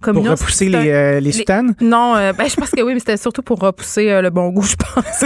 Pour 0.00 0.14
repousser 0.14 0.66
C'était 0.66 0.82
les, 0.82 0.90
euh, 0.90 1.20
les 1.20 1.32
soutanes. 1.32 1.74
Non, 1.80 2.14
euh, 2.16 2.32
ben, 2.32 2.48
je 2.48 2.54
pense 2.54 2.70
que 2.70 2.80
oui, 2.82 2.94
mais 2.94 3.00
c'était 3.00 3.16
surtout 3.16 3.42
pour 3.42 3.58
repousser 3.58 4.10
euh, 4.10 4.22
le 4.22 4.30
bon 4.30 4.48
goût, 4.50 4.62
je 4.62 4.76
pense. 4.76 5.24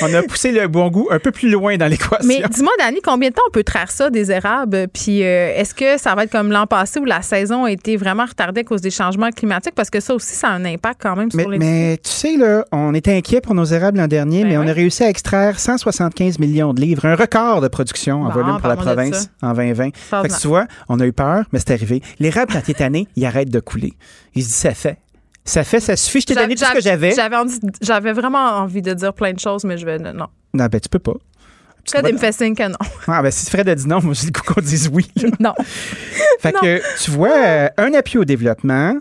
On 0.02 0.14
a 0.14 0.22
poussé 0.22 0.52
le 0.52 0.66
bon 0.68 0.88
goût 0.88 1.08
un 1.10 1.18
peu 1.18 1.30
plus 1.30 1.50
loin 1.50 1.76
dans 1.76 1.86
l'équation. 1.86 2.26
mais 2.26 2.42
dis-moi, 2.50 2.72
Dani, 2.78 3.00
combien 3.04 3.28
de 3.28 3.34
temps 3.34 3.42
on 3.46 3.50
peut 3.50 3.62
traire 3.62 3.90
ça, 3.90 4.08
des 4.08 4.30
érables? 4.30 4.88
Puis 4.88 5.22
euh, 5.22 5.52
est-ce 5.54 5.74
que 5.74 5.98
ça 5.98 6.14
va 6.14 6.24
être 6.24 6.32
comme 6.32 6.50
l'an 6.50 6.66
passé 6.66 6.98
où 6.98 7.04
la 7.04 7.20
saison 7.20 7.64
a 7.64 7.70
été 7.70 7.96
vraiment 7.96 8.24
retardée 8.24 8.62
à 8.62 8.64
cause 8.64 8.80
des 8.80 8.90
changements 8.90 9.30
climatiques? 9.30 9.74
Parce 9.74 9.90
que 9.90 10.00
ça 10.00 10.14
aussi, 10.14 10.34
ça 10.34 10.48
a 10.48 10.52
un 10.52 10.64
impact 10.64 11.00
quand 11.02 11.16
même 11.16 11.28
Mais, 11.34 11.42
sur 11.42 11.50
les. 11.50 11.58
mais 11.58 11.98
tu 12.02 12.10
sais, 12.10 12.36
là, 12.38 12.64
on 12.72 12.94
était 12.94 13.14
inquiet 13.14 13.42
pour 13.42 13.54
nos 13.54 13.64
érables 13.66 13.98
l'an 13.98 14.08
dernier, 14.08 14.44
Ben 14.44 14.48
mais 14.48 14.56
on 14.56 14.66
a 14.66 14.72
réussi 14.72 15.04
à 15.04 15.10
extraire 15.10 15.60
175 15.60 16.38
millions 16.38 16.72
de 16.72 16.80
livres, 16.80 17.04
un 17.04 17.16
record 17.16 17.60
de 17.60 17.68
production 17.68 18.22
en 18.22 18.28
Bon, 18.28 18.40
volume 18.40 18.58
pour 18.58 18.68
la 18.68 18.76
province 18.76 19.28
en 19.42 19.52
2020. 19.52 19.90
Fait 19.94 20.28
que 20.28 20.40
tu 20.40 20.48
vois, 20.48 20.66
on 20.88 20.98
a 21.00 21.06
eu 21.06 21.12
peur, 21.12 21.44
mais 21.52 21.58
c'est 21.58 21.72
arrivé. 21.72 22.02
L'érable, 22.18 22.52
quand 22.52 22.62
il 22.66 22.70
est 22.70 22.74
tanné, 22.74 23.08
il 23.16 23.26
arrête 23.26 23.50
de 23.50 23.60
Il 24.34 24.42
se 24.42 24.48
dit, 24.48 24.54
ça 24.54 24.74
fait. 24.74 24.98
Ça 25.44 25.62
fait, 25.62 25.80
ça 25.80 25.94
suffit, 25.94 26.22
je 26.22 26.26
t'ai 26.26 26.34
donné 26.34 26.54
tout 26.54 26.64
ce 26.64 26.72
que 26.72 26.80
j'avais. 26.80 27.14
J'avais 27.82 28.12
vraiment 28.12 28.38
envie 28.38 28.80
de 28.80 28.94
dire 28.94 29.12
plein 29.12 29.32
de 29.32 29.38
choses, 29.38 29.64
mais 29.64 29.76
je 29.76 29.84
vais. 29.84 29.98
Non. 29.98 30.26
Non, 30.54 30.66
ben, 30.66 30.80
tu 30.80 30.88
peux 30.88 30.98
pas. 30.98 31.14
Fred, 31.86 32.06
il 32.08 32.14
me 32.14 32.18
fait 32.18 32.32
signe 32.32 32.54
que 32.54 32.66
non. 32.66 32.78
Ah, 33.06 33.22
ben, 33.22 33.30
si 33.30 33.50
Fred 33.50 33.68
a 33.68 33.74
dit 33.74 33.86
non, 33.86 34.00
moi, 34.02 34.14
j'ai 34.14 34.26
le 34.26 34.32
coup 34.32 34.54
qu'on 34.54 34.60
dise 34.62 34.88
oui. 34.92 35.06
non. 35.38 35.52
Fait 36.40 36.52
que, 36.52 36.80
tu 37.02 37.10
vois, 37.10 37.36
euh, 37.36 37.68
un 37.76 37.92
appui 37.92 38.18
au 38.18 38.24
développement, 38.24 38.96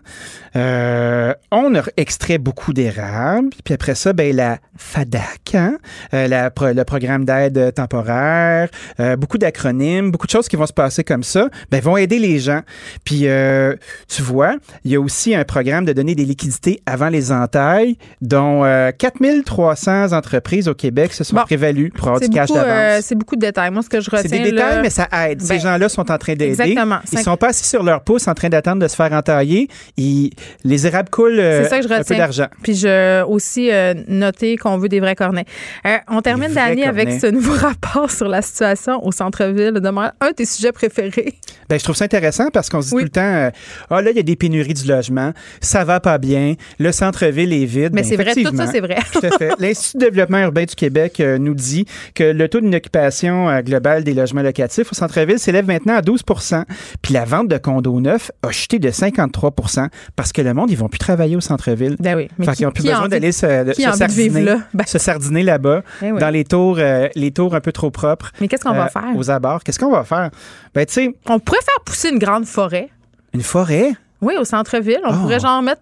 euh, 0.56 1.34
on 1.52 1.76
a 1.76 1.82
extrait 1.98 2.38
beaucoup 2.38 2.74
d'érables, 2.74 3.50
puis 3.64 3.74
après 3.74 3.96
ça, 3.96 4.14
ben, 4.14 4.36
la 4.36 4.60
FADAC, 4.78 5.56
hein, 5.56 5.78
euh, 6.14 6.28
la 6.28 6.52
le 6.74 6.84
programme 6.84 7.26
d'aide 7.26 7.74
temporaire, 7.74 8.70
euh, 9.00 9.16
beaucoup 9.16 9.38
d'acronymes, 9.38 10.12
beaucoup 10.12 10.28
de 10.28 10.32
choses 10.32 10.48
qui 10.48 10.56
vont 10.56 10.66
se 10.66 10.74
passer 10.74 11.04
comme 11.04 11.24
ça, 11.24 11.50
ben, 11.72 11.82
vont 11.82 11.98
aider 11.98 12.20
les 12.20 12.40
gens. 12.40 12.62
Puis, 13.04 13.28
euh, 13.28 13.76
tu 14.08 14.22
vois, 14.22 14.56
il 14.84 14.92
y 14.92 14.96
a 14.96 15.02
aussi 15.02 15.34
un 15.36 15.44
programme 15.44 15.86
de 15.86 15.94
donner 15.94 16.16
des 16.16 16.26
liquidités 16.26 16.82
avant 16.86 17.10
les 17.10 17.32
entailles, 17.32 17.98
dont 18.22 18.64
euh, 18.64 18.92
4300 18.92 20.14
entreprises 20.14 20.68
au 20.68 20.74
Québec 20.74 21.14
se 21.14 21.24
sont 21.24 21.36
Bon. 21.36 21.44
prévalues 21.44 21.90
pour 21.90 22.08
avoir 22.08 22.22
C'est 22.22 22.30
du 22.30 22.36
cash 22.36 22.50
beaucoup, 22.50 22.60
d'avance. 22.60 23.06
c'est 23.06 23.16
beaucoup 23.16 23.36
de 23.36 23.42
détails. 23.42 23.72
Moi, 23.72 23.82
ce 23.82 23.90
que 23.90 24.00
je 24.02 24.10
retiens. 24.10 24.30
C'est 24.30 24.38
des 24.40 24.52
détails, 24.52 24.76
là, 24.76 24.82
mais 24.82 24.90
ça 24.90 25.08
aide. 25.28 25.42
Ces 25.42 25.56
Ben, 25.56 25.60
gens-là 25.60 25.90
sont 25.90 26.10
en 26.12 26.18
train 26.18 26.34
d'aider. 26.34 26.46
exactement. 26.62 27.00
Ils 27.12 27.20
sont 27.20 27.38
pas 27.38 27.48
assis 27.50 27.66
sur 27.68 27.84
leur 27.84 28.04
pouce 28.04 28.28
en 28.28 28.34
train 28.34 28.50
d'attendre 28.50 28.82
de 28.82 28.88
se 28.88 28.96
faire 28.96 29.12
entailler. 29.14 29.68
Ils- 29.98 30.32
les 30.64 30.88
érables 30.88 31.10
coulent 31.10 31.40
euh, 31.40 31.64
C'est 31.64 31.70
ça 31.70 31.80
que 31.80 31.88
je 31.88 31.94
un 31.94 32.04
peu 32.04 32.16
d'argent. 32.16 32.48
Puis 32.62 32.76
je 32.76 33.24
aussi 33.24 33.72
euh, 33.72 33.94
noter 34.08 34.58
qu'on 34.58 34.78
veut 34.78 34.90
des 34.90 35.00
vrais 35.00 35.16
cornets. 35.16 35.46
Euh, 35.86 35.98
on 36.10 36.22
termine, 36.22 36.54
Dani, 36.54 36.84
avec 36.84 37.12
ce 37.12 37.28
nouveau 37.28 37.54
rapport 37.58 38.12
sur 38.12 38.28
la 38.28 38.42
situation 38.42 39.06
au 39.06 39.12
centre-ville 39.12 39.74
de 39.74 39.90
Montréal. 39.90 40.14
Un 40.22 40.30
de 40.30 40.34
tes 40.34 40.46
sujets 40.46 40.72
préférés. 40.72 41.36
Ben, 41.70 41.80
je 41.80 41.84
trouve 41.84 41.96
ça 41.96 42.06
intéressant 42.06 42.50
parce 42.52 42.70
qu'on 42.70 42.82
se 42.82 42.90
dit 42.90 42.96
Oui. 42.96 43.02
tout 43.02 43.06
le 43.06 43.12
temps, 43.12 43.52
ah 43.90 44.02
là, 44.02 44.12
il 44.12 44.18
y 44.18 44.20
a 44.20 44.24
des 44.24 44.36
pénuries 44.36 44.74
du 44.74 44.88
logement, 44.88 45.32
ça 45.62 45.84
va 45.84 46.00
pas 46.00 46.18
bien, 46.18 46.56
le 46.80 46.92
centre-ville 46.92 47.54
est 47.54 47.66
vide. 47.66 47.94
Mais 47.94 48.02
Ben, 48.02 48.04
c'est 48.04 48.16
vrai, 48.16 48.34
tout 48.34 48.56
ça, 48.56 48.68
c'est 48.68 48.82
vrai. 48.82 48.98
Tout 49.14 49.26
à 49.26 49.38
fait. 49.38 49.52
L'Institut 49.60 49.98
de 49.98 50.06
développement 50.06 50.40
urbain 50.40 50.64
du 50.64 50.76
Québec 50.76 51.22
nous 51.40 51.54
dit 51.54 51.86
que 52.16 52.24
le 52.24 52.50
taux 52.50 52.60
d'inoccupation 52.60 53.62
globale 53.62 54.04
des 54.04 54.14
logements 54.14 54.42
locatifs 54.42 54.92
au 54.92 54.96
centre-ville 54.96 55.40
s'élève 55.40 55.68
maintenant 55.68 55.96
à 55.96 56.02
12% 56.02 56.64
Puis 57.02 57.14
la 57.14 57.26
vente 57.26 57.48
de 57.48 57.58
condos 57.58 58.00
neufs 58.00 58.32
a 58.42 58.52
chuté 58.52 58.80
de 58.80 58.92
53 58.92 59.54
parce 60.16 60.33
que 60.34 60.42
le 60.42 60.54
monde, 60.54 60.70
ils 60.72 60.78
vont 60.78 60.90
plus 60.90 61.00
travailler 61.00 61.36
au 61.36 61.42
centre-ville. 61.42 61.96
Ben 62.00 62.16
oui. 62.16 62.28
Fait 62.44 62.54
qu'ils 62.54 62.66
n'ont 62.66 62.72
plus 62.72 62.84
besoin 62.84 63.08
d'aller 63.08 63.32
se, 63.32 63.74
se, 63.74 63.92
sardiner, 63.98 64.42
là? 64.42 64.58
Ben. 64.74 64.86
se 64.86 64.98
sardiner 64.98 65.44
là-bas, 65.44 65.84
ben 66.02 66.14
oui. 66.14 66.20
dans 66.20 66.30
les 66.30 66.44
tours, 66.44 66.78
euh, 66.80 67.08
les 67.16 67.32
tours 67.32 67.56
un 67.56 67.62
peu 67.62 67.72
trop 67.72 67.92
propres. 67.92 68.32
Mais 68.42 68.48
qu'est-ce 68.48 68.64
qu'on 68.64 68.74
va 68.74 68.90
faire? 68.90 69.16
Aux 69.16 69.30
abords. 69.30 69.64
Qu'est-ce 69.64 69.80
qu'on 69.80 69.92
va 69.92 70.04
faire? 70.04 70.32
Ben, 70.74 70.86
tu 70.86 70.94
sais. 70.94 71.16
On 71.28 71.40
pourrait 71.40 71.62
faire 71.62 71.84
pousser 71.86 72.10
une 72.10 72.20
grande 72.20 72.46
forêt. 72.46 72.90
Une 73.34 73.44
forêt? 73.44 73.94
Oui, 74.22 74.36
au 74.40 74.44
centre-ville. 74.44 75.02
On 75.06 75.18
pourrait 75.18 75.40
genre 75.40 75.62
mettre 75.62 75.82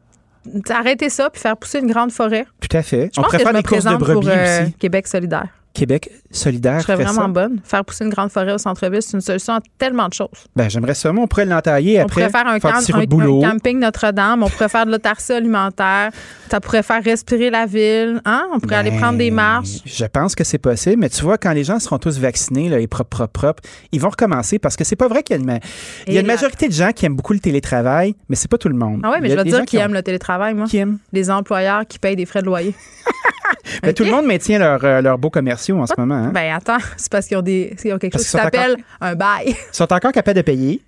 arrêter 0.69 1.09
ça 1.09 1.29
puis 1.29 1.41
faire 1.41 1.55
pousser 1.57 1.79
une 1.79 1.91
grande 1.91 2.11
forêt. 2.11 2.45
Tout 2.59 2.75
à 2.75 2.81
fait. 2.81 3.11
Je 3.13 3.19
on 3.19 3.23
pense 3.23 3.25
pourrait 3.25 3.37
que 3.37 3.43
faire 3.43 3.51
je 3.53 3.57
me 3.57 3.63
courses 3.63 3.83
de 3.85 3.95
brebis 3.95 4.13
pour 4.13 4.27
euh, 4.27 4.63
aussi. 4.63 4.73
Québec 4.73 5.07
solidaire. 5.07 5.47
Québec 5.73 6.09
solidaire. 6.31 6.79
Je 6.79 6.83
serais 6.83 6.95
vraiment 6.95 7.21
ça. 7.21 7.27
bonne. 7.27 7.59
Faire 7.63 7.85
pousser 7.85 8.03
une 8.03 8.09
grande 8.09 8.29
forêt 8.29 8.53
au 8.53 8.57
centre-ville, 8.57 9.01
c'est 9.01 9.13
une 9.13 9.21
solution 9.21 9.53
à 9.53 9.59
tellement 9.77 10.07
de 10.07 10.13
choses. 10.13 10.27
Ben, 10.55 10.69
j'aimerais 10.69 10.93
ça. 10.95 11.11
Moi, 11.13 11.23
on 11.23 11.27
pourrait 11.27 11.45
l'entailler 11.45 11.99
On 11.99 12.03
après. 12.03 12.27
pourrait 12.27 12.29
faire 12.43 12.47
un, 12.51 12.59
camp- 12.59 12.69
un- 12.69 13.41
un 13.47 13.51
camping 13.51 13.79
Notre-Dame. 13.79 14.43
On 14.43 14.49
pourrait 14.49 14.69
faire 14.69 14.85
de 14.85 14.91
l'autarcie 14.91 15.31
alimentaire. 15.33 16.11
Ça 16.49 16.59
pourrait 16.59 16.83
faire 16.83 17.03
respirer 17.03 17.49
la 17.49 17.65
ville. 17.65 18.21
Hein? 18.25 18.47
On 18.53 18.59
pourrait 18.59 18.75
aller 18.75 18.91
Ben, 18.91 18.99
prendre 18.99 19.17
des 19.17 19.31
marches. 19.31 19.79
Je 19.85 20.05
pense 20.05 20.35
que 20.35 20.43
c'est 20.43 20.57
possible, 20.57 20.97
mais 20.99 21.09
tu 21.09 21.21
vois, 21.23 21.37
quand 21.37 21.51
les 21.53 21.63
gens 21.63 21.79
seront 21.79 21.97
tous 21.99 22.19
vaccinés, 22.19 22.67
là, 22.69 22.79
et 22.79 22.87
propres, 22.87 23.09
propres, 23.09 23.31
propres, 23.31 23.63
ils 23.91 23.99
vont 24.01 24.09
recommencer 24.09 24.59
parce 24.59 24.75
que 24.75 24.83
c'est 24.83 24.95
pas 24.97 25.07
vrai 25.07 25.23
qu'il 25.23 25.35
y 25.35 25.39
a 25.39 25.41
une, 25.41 25.45
ma- 25.47 25.59
il 26.07 26.13
y 26.13 26.17
a 26.17 26.19
Et 26.19 26.21
une 26.21 26.27
là- 26.27 26.33
majorité 26.33 26.67
de 26.67 26.73
gens 26.73 26.91
qui 26.91 27.05
aiment 27.05 27.15
beaucoup 27.15 27.33
le 27.33 27.39
télétravail, 27.39 28.15
mais 28.29 28.35
c'est 28.35 28.49
pas 28.51 28.57
tout 28.57 28.67
le 28.69 28.75
monde. 28.75 28.99
Ah 29.03 29.11
oui, 29.13 29.17
mais 29.21 29.29
je 29.29 29.35
vais 29.35 29.43
te 29.43 29.49
dire 29.49 29.65
qui 29.65 29.77
ont- 29.77 29.81
aiment 29.81 29.93
le 29.93 30.03
télétravail, 30.03 30.53
moi. 30.53 30.65
Qui 30.67 30.77
aiment? 30.77 30.97
Les 31.13 31.29
employeurs 31.31 31.85
qui 31.87 31.97
payent 31.99 32.15
des 32.17 32.25
frais 32.25 32.41
de 32.41 32.45
loyer. 32.47 32.75
Ben, 33.81 33.93
Tout 33.93 34.03
le 34.03 34.11
monde 34.11 34.25
maintient 34.25 34.59
leurs 34.59 34.83
euh, 34.83 35.01
leurs 35.01 35.17
beaux 35.17 35.29
commerciaux 35.29 35.77
en 35.79 35.85
ce 35.87 35.93
moment. 35.97 36.15
hein. 36.15 36.31
Ben 36.33 36.53
attends, 36.55 36.77
c'est 36.97 37.11
parce 37.11 37.27
qu'ils 37.27 37.37
ont, 37.37 37.41
des, 37.41 37.75
ils 37.83 37.93
ont 37.93 37.97
quelque 37.97 38.13
Parce 38.13 38.23
chose 38.25 38.31
qui 38.31 38.37
s'appelle 38.43 38.77
un 38.99 39.15
bail. 39.15 39.47
Ils 39.73 39.75
sont 39.75 39.91
encore 39.91 40.11
capables 40.11 40.37
de 40.37 40.41
payer. 40.43 40.81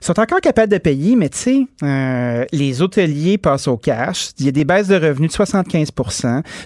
Ils 0.00 0.04
sont 0.06 0.18
encore 0.18 0.40
capables 0.40 0.72
de 0.72 0.78
payer, 0.78 1.16
mais 1.16 1.28
tu 1.28 1.38
sais, 1.38 1.60
euh, 1.82 2.44
les 2.52 2.80
hôteliers 2.80 3.38
passent 3.38 3.68
au 3.68 3.76
cash. 3.76 4.30
Il 4.38 4.46
y 4.46 4.48
a 4.48 4.52
des 4.52 4.64
baisses 4.64 4.88
de 4.88 4.94
revenus 4.96 5.30
de 5.30 5.34
75 5.34 5.88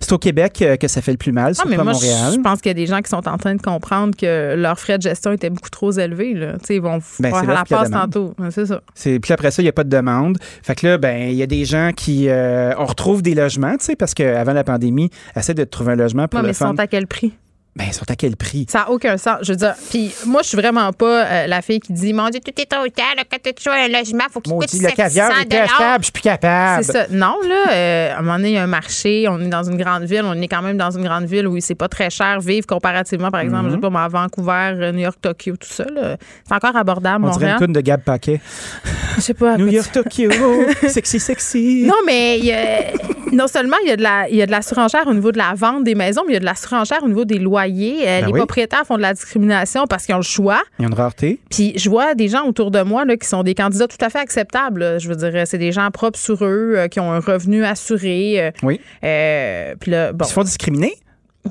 C'est 0.01 0.13
au 0.13 0.19
Québec 0.19 0.61
euh, 0.63 0.77
que 0.77 0.87
ça 0.89 1.01
fait 1.03 1.11
le 1.13 1.17
plus 1.19 1.33
mal, 1.33 1.55
Ah, 1.59 1.65
mais 1.69 1.77
à 1.79 1.83
moi, 1.83 1.93
Montréal. 1.93 2.33
je 2.35 2.41
pense 2.41 2.61
qu'il 2.61 2.71
y 2.71 2.71
a 2.71 2.75
des 2.75 2.87
gens 2.87 3.01
qui 3.01 3.09
sont 3.11 3.27
en 3.29 3.37
train 3.39 3.55
de 3.55 3.63
comprendre 3.63 4.15
que 4.17 4.55
leurs 4.57 4.79
frais 4.79 4.99
de 4.99 5.03
gestion 5.03 5.33
étaient 5.33 5.51
beaucoup 5.51 5.71
trop 5.71 5.91
élevés. 5.93 6.35
Là. 6.35 6.55
Ils 6.71 6.81
vont 6.81 6.99
Ben, 7.19 7.31
faire 7.31 7.45
la 7.45 7.65
passe 7.65 7.91
tantôt. 7.91 8.35
C'est 8.51 8.67
ça. 8.67 8.81
C'est 8.95 9.19
puis 9.19 9.33
après 9.33 9.51
ça, 9.51 9.63
il 9.63 9.65
n'y 9.65 9.69
a 9.71 9.73
pas 9.73 9.85
de 9.85 9.91
demande. 9.91 10.39
Fait 10.63 10.75
que 10.75 10.87
là, 10.87 10.99
ben, 10.99 11.29
il 11.31 11.35
y 11.37 11.43
a 11.43 11.47
des 11.47 11.65
gens 11.65 11.91
qui 11.97 12.29
euh, 12.29 12.73
on 12.79 12.85
retrouve 12.85 13.23
des 13.23 13.35
logements, 13.35 13.77
tu 13.77 13.85
sais, 13.87 13.97
parce 13.97 14.15
qu'avant 14.15 14.53
la 14.53 14.65
pandémie, 14.65 15.11
essaie 15.37 15.54
de 15.55 15.65
trouver 15.65 15.93
un 15.93 15.97
logement 15.97 16.29
pour 16.29 16.39
Ouais, 16.39 16.43
le 16.43 16.49
mais 16.49 16.55
sont 16.55 16.79
à 16.79 16.87
quel 16.87 17.07
prix? 17.07 17.33
Ben, 17.77 17.85
ils 17.89 17.93
sont 17.93 18.09
à 18.09 18.15
quel 18.15 18.37
prix? 18.37 18.67
Ça 18.69 18.81
n'a 18.81 18.91
aucun 18.91 19.17
sens. 19.17 19.39
Je 19.43 19.51
veux 19.53 19.57
dire, 19.57 19.75
puis 19.91 20.15
moi, 20.27 20.43
je 20.43 20.49
suis 20.49 20.57
vraiment 20.57 20.93
pas 20.93 21.25
euh, 21.27 21.47
la 21.49 21.61
fille 21.61 21.81
qui 21.81 21.93
dit 21.93 22.13
Mon 22.13 22.29
Dieu, 22.29 22.39
tout 22.39 22.53
est 22.61 22.67
trop 22.71 22.85
cher, 22.85 23.05
là, 23.17 23.25
quand 23.29 23.39
tu 23.43 23.69
as 23.69 23.73
un 23.73 23.89
logement, 23.89 24.25
faut 24.31 24.41
qu'il 24.41 24.53
coûte 24.53 24.73
le 24.73 24.91
caviar 24.93 25.27
700 25.29 25.43
était 25.43 25.59
achetable, 25.59 25.99
je 25.99 26.05
suis 26.05 26.13
plus 26.13 26.23
capable. 26.23 26.85
C'est 26.85 26.93
ça. 26.93 27.07
Non, 27.11 27.35
là, 27.49 27.73
euh, 27.73 28.15
à 28.15 28.19
un 28.19 28.23
moment 28.23 28.37
donné, 28.37 28.51
il 28.51 28.55
y 28.55 28.59
a 28.59 28.63
un 28.63 28.69
marché, 28.69 29.27
on 29.29 29.41
est 29.41 29.49
dans 29.49 29.65
une 29.65 29.77
grande 29.77 30.05
ville, 30.05 30.23
on 30.25 30.41
est 30.41 30.47
quand 30.47 30.63
même 30.63 30.77
dans 30.77 30.93
une 30.93 31.03
grande 31.03 31.25
ville 31.25 31.49
où 31.49 31.59
c'est 31.59 31.75
pas 31.75 31.89
très 31.89 32.11
cher 32.11 32.41
vivre 32.41 32.65
comparativement, 32.67 33.33
par 33.33 33.41
exemple, 33.41 33.65
Mhm. 33.65 33.71
je 33.71 33.75
sais 33.75 33.81
pas, 33.81 33.91
moi, 33.91 34.03
à 34.05 34.09
Vancouver, 34.09 34.71
euh, 34.75 34.93
New 34.93 35.01
York, 35.01 35.17
Tokyo, 35.21 35.57
tout 35.57 35.67
ça. 35.69 35.85
C'est 36.47 36.55
encore 36.55 36.77
abordable, 36.77 37.25
On 37.25 37.37
dirait 37.37 37.57
une 37.61 37.73
de 37.73 37.81
Gab 37.81 38.03
Paquet. 38.03 38.41
Je 39.17 39.21
sais 39.21 39.35
pas. 39.35 39.57
New 39.57 39.67
York, 39.67 39.91
Tokyo, 39.93 40.31
sexy, 40.89 41.19
sexy. 41.19 41.85
Non, 41.87 41.95
mais 42.07 42.39
il 42.39 42.45
y 42.45 42.53
a- 42.53 42.93
non 43.33 43.49
seulement 43.49 43.77
il 43.83 43.89
y 43.89 43.93
a 43.93 43.97
de 43.97 44.03
la, 44.03 44.29
il 44.29 44.37
y 44.37 44.43
a 44.43 44.47
de 44.47 44.51
la 44.53 44.63
surenchère 44.63 45.09
au 45.09 45.15
niveau 45.15 45.33
de 45.33 45.39
la 45.39 45.55
vente 45.55 45.83
des 45.83 45.97
maisons, 45.97 46.23
mais 46.25 46.33
il 46.33 46.35
y 46.35 46.37
a 46.37 46.41
de 46.41 46.45
la 46.45 46.55
surenchère 46.55 47.03
au 47.03 47.09
niveau 47.09 47.25
des 47.25 47.39
loyers. 47.41 47.64
Euh, 48.03 48.21
Ben 48.21 48.27
les 48.27 48.33
oui. 48.33 48.39
propriétaires 48.39 48.85
font 48.87 48.97
de 48.97 49.03
la 49.03 49.15
discrimination 49.15 49.87
parce 49.87 50.07
qu'ils 50.07 50.15
ont 50.15 50.19
le 50.19 50.23
choix. 50.25 50.63
Il 50.79 50.83
y 50.83 50.85
a 50.85 50.89
une 50.89 50.95
rareté. 50.95 51.41
Puis 51.51 51.73
je 51.77 51.89
vois 51.91 52.15
des 52.15 52.29
gens 52.29 52.45
autour 52.47 52.71
de 52.71 52.83
moi 52.83 53.05
là, 53.05 53.17
qui 53.17 53.27
sont 53.29 53.43
des 53.43 53.55
candidats 53.55 53.89
tout 53.89 53.97
à 54.05 54.11
fait 54.11 54.19
acceptables. 54.19 54.81
là. 54.81 54.99
Je 54.99 55.09
veux 55.09 55.17
dire, 55.17 55.47
c'est 55.47 55.59
des 55.59 55.73
gens 55.73 55.91
propres 55.91 56.19
sur 56.19 56.45
eux, 56.45 56.75
euh, 56.77 56.89
qui 56.89 57.01
ont 57.01 57.13
un 57.13 57.21
revenu 57.21 57.65
assuré. 57.65 58.41
euh, 58.41 58.51
Oui. 58.63 58.81
euh, 59.05 59.75
puis 59.81 59.91
là, 59.91 60.13
bon. 60.13 60.25
Ils 60.25 60.29
se 60.29 60.33
font 60.35 60.45
discriminer? 60.45 60.95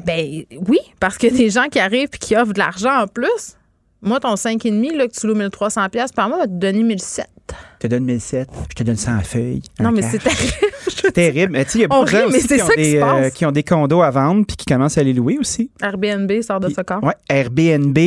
Ben 0.06 0.44
oui, 0.68 0.80
parce 1.00 1.18
qu'il 1.18 1.32
y 1.32 1.36
a 1.36 1.38
des 1.38 1.50
gens 1.52 1.66
qui 1.72 1.80
arrivent 1.80 2.10
et 2.14 2.18
qui 2.18 2.36
offrent 2.36 2.54
de 2.54 2.60
l'argent 2.60 3.02
en 3.04 3.08
plus. 3.08 3.56
Moi, 4.04 4.20
ton 4.20 4.34
5,5 4.34 4.98
là, 4.98 5.08
que 5.08 5.14
tu 5.14 5.28
loues 5.28 5.36
1300 5.36 5.90
pièces 5.90 6.12
par 6.12 6.28
mois, 6.28 6.40
va 6.40 6.48
te 6.48 6.52
donner 6.52 6.84
1007. 6.84 7.28
Je 7.50 7.88
te 7.88 7.88
donne 7.88 8.06
1007, 8.06 8.50
je 8.70 8.76
te 8.76 8.84
donne 8.84 8.96
100 8.96 9.22
feuilles. 9.22 9.62
Non, 9.80 9.92
mais 9.92 10.02
c'est 10.02 10.18
terrible. 10.20 10.74
C'est 10.88 11.12
terrible. 11.12 11.52
Mais 11.52 11.66
tu 11.66 11.72
sais, 11.72 11.78
il 11.80 11.82
y 11.82 11.86
a 11.86 11.88
beaucoup 11.88 12.06
de 12.06 12.10
gens 12.10 12.28
aussi 12.28 12.48
qui, 12.48 12.62
ont 12.62 12.68
qui 12.68 12.76
des, 12.76 13.02
euh, 13.02 13.30
qui 13.30 13.46
ont 13.46 13.52
des 13.52 13.64
condos 13.64 14.02
à 14.02 14.10
vendre 14.10 14.46
puis 14.46 14.56
qui 14.56 14.66
commencent 14.66 14.98
à 14.98 15.04
les 15.04 15.14
louer 15.14 15.38
aussi. 15.38 15.70
Airbnb 15.82 16.32
sort 16.42 16.60
de 16.60 16.70
ce 16.70 16.82
corps. 16.82 17.04
Ouais, 17.04 17.16
Airbnb 17.30 17.98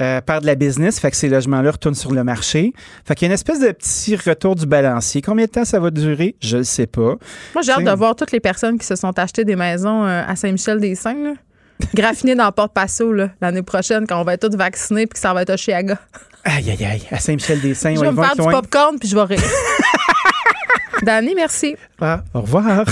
euh, 0.00 0.20
part 0.22 0.40
de 0.40 0.46
la 0.46 0.54
business, 0.54 0.98
fait 0.98 1.10
que 1.10 1.16
ces 1.16 1.28
logements-là 1.28 1.72
retournent 1.72 1.94
sur 1.94 2.12
le 2.12 2.24
marché. 2.24 2.72
Fait 3.04 3.14
qu'il 3.14 3.26
y 3.26 3.28
a 3.28 3.30
une 3.30 3.34
espèce 3.34 3.60
de 3.60 3.70
petit 3.70 4.16
retour 4.16 4.54
du 4.54 4.66
balancier. 4.66 5.20
Combien 5.20 5.44
de 5.44 5.50
temps 5.50 5.64
ça 5.64 5.78
va 5.78 5.90
durer? 5.90 6.36
Je 6.40 6.58
ne 6.58 6.62
sais 6.62 6.86
pas. 6.86 7.16
Moi, 7.54 7.62
j'ai 7.62 7.72
hâte 7.72 7.84
de 7.84 7.90
voir 7.90 8.16
toutes 8.16 8.32
les 8.32 8.40
personnes 8.40 8.78
qui 8.78 8.86
se 8.86 8.96
sont 8.96 9.18
achetées 9.18 9.44
des 9.44 9.56
maisons 9.56 10.04
euh, 10.04 10.22
à 10.26 10.36
Saint-Michel-des-Saints, 10.36 11.34
là. 11.80 11.86
graffinées 11.94 12.34
dans 12.34 12.50
Porte-Passo 12.52 13.12
là, 13.12 13.30
l'année 13.40 13.62
prochaine, 13.62 14.06
quand 14.06 14.20
on 14.20 14.24
va 14.24 14.34
être 14.34 14.48
tous 14.48 14.56
vaccinés 14.56 15.06
puis 15.06 15.14
que 15.14 15.18
ça 15.20 15.32
va 15.34 15.42
être 15.42 15.50
Oshiaga. 15.50 15.98
Aïe, 16.44 16.70
aïe, 16.70 16.84
aïe. 16.84 17.02
À 17.10 17.18
Saint-Michel-des-Saints, 17.18 17.94
Je 17.94 18.00
on 18.00 18.02
vais 18.02 18.08
y 18.08 18.12
me 18.12 18.22
faire 18.22 18.36
du 18.36 18.42
popcorn 18.42 18.98
puis 18.98 19.08
je 19.08 19.14
vais 19.16 19.22
rire. 19.22 19.42
Danny, 21.02 21.34
merci. 21.34 21.76
Ah, 22.00 22.22
au 22.34 22.40
revoir. 22.40 22.84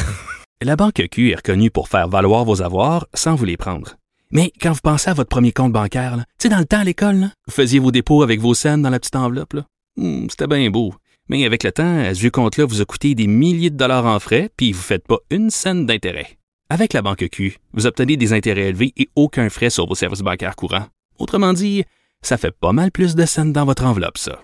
La 0.62 0.76
Banque 0.76 1.02
Q 1.10 1.30
est 1.32 1.36
reconnue 1.36 1.70
pour 1.70 1.88
faire 1.88 2.08
valoir 2.08 2.44
vos 2.44 2.62
avoirs 2.62 3.06
sans 3.14 3.34
vous 3.34 3.44
les 3.44 3.56
prendre. 3.56 3.96
Mais 4.30 4.52
quand 4.60 4.72
vous 4.72 4.80
pensez 4.82 5.10
à 5.10 5.14
votre 5.14 5.28
premier 5.28 5.52
compte 5.52 5.72
bancaire, 5.72 6.16
là, 6.16 6.24
tu 6.38 6.44
sais, 6.44 6.48
dans 6.48 6.58
le 6.58 6.64
temps 6.64 6.80
à 6.80 6.84
l'école, 6.84 7.28
vous 7.46 7.52
faisiez 7.52 7.78
vos 7.78 7.90
dépôts 7.92 8.22
avec 8.22 8.40
vos 8.40 8.54
scènes 8.54 8.82
dans 8.82 8.90
la 8.90 8.98
petite 8.98 9.16
enveloppe. 9.16 9.52
là. 9.54 9.62
Hmm, 9.96 10.26
C'était 10.30 10.46
bien 10.46 10.68
beau. 10.70 10.94
Mais 11.28 11.44
avec 11.44 11.62
le 11.62 11.72
temps, 11.72 11.98
à 11.98 12.14
ce 12.14 12.20
vieux 12.20 12.30
compte-là 12.30 12.64
vous 12.66 12.80
a 12.80 12.84
coûté 12.84 13.14
des 13.14 13.26
milliers 13.26 13.70
de 13.70 13.76
dollars 13.76 14.06
en 14.06 14.18
frais, 14.20 14.48
puis 14.56 14.72
vous 14.72 14.78
ne 14.78 14.84
faites 14.84 15.06
pas 15.06 15.18
une 15.30 15.50
scène 15.50 15.86
d'intérêt. 15.86 16.38
Avec 16.68 16.92
la 16.94 17.02
Banque 17.02 17.28
Q, 17.30 17.58
vous 17.74 17.86
obtenez 17.86 18.16
des 18.16 18.32
intérêts 18.32 18.68
élevés 18.68 18.92
et 18.96 19.08
aucun 19.14 19.48
frais 19.50 19.70
sur 19.70 19.86
vos 19.86 19.94
services 19.94 20.22
bancaires 20.22 20.56
courants. 20.56 20.86
Autrement 21.18 21.52
dit, 21.52 21.84
ça 22.22 22.36
fait 22.36 22.50
pas 22.50 22.72
mal 22.72 22.90
plus 22.90 23.14
de 23.14 23.24
scènes 23.24 23.52
dans 23.52 23.64
votre 23.64 23.84
enveloppe, 23.84 24.18
ça. 24.18 24.40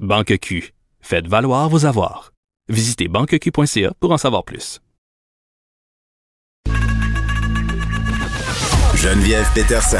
Banque 0.00 0.36
Q. 0.38 0.72
Faites 1.00 1.28
valoir 1.28 1.68
vos 1.68 1.86
avoirs. 1.86 2.32
Visitez 2.68 3.06
banqueq.ca 3.06 3.92
pour 4.00 4.10
en 4.10 4.18
savoir 4.18 4.44
plus. 4.44 4.80
Geneviève 8.96 9.46
Peterson. 9.54 9.96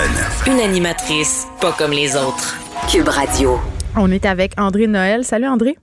Une 0.47 0.61
animatrice 0.61 1.47
pas 1.61 1.73
comme 1.73 1.93
les 1.93 2.17
autres. 2.17 2.57
Cube 2.91 3.09
Radio. 3.09 3.59
On 3.97 4.11
est 4.11 4.27
avec 4.27 4.59
André 4.59 4.89
Noël. 4.89 5.25
Salut 5.25 5.47
André. 5.47 5.77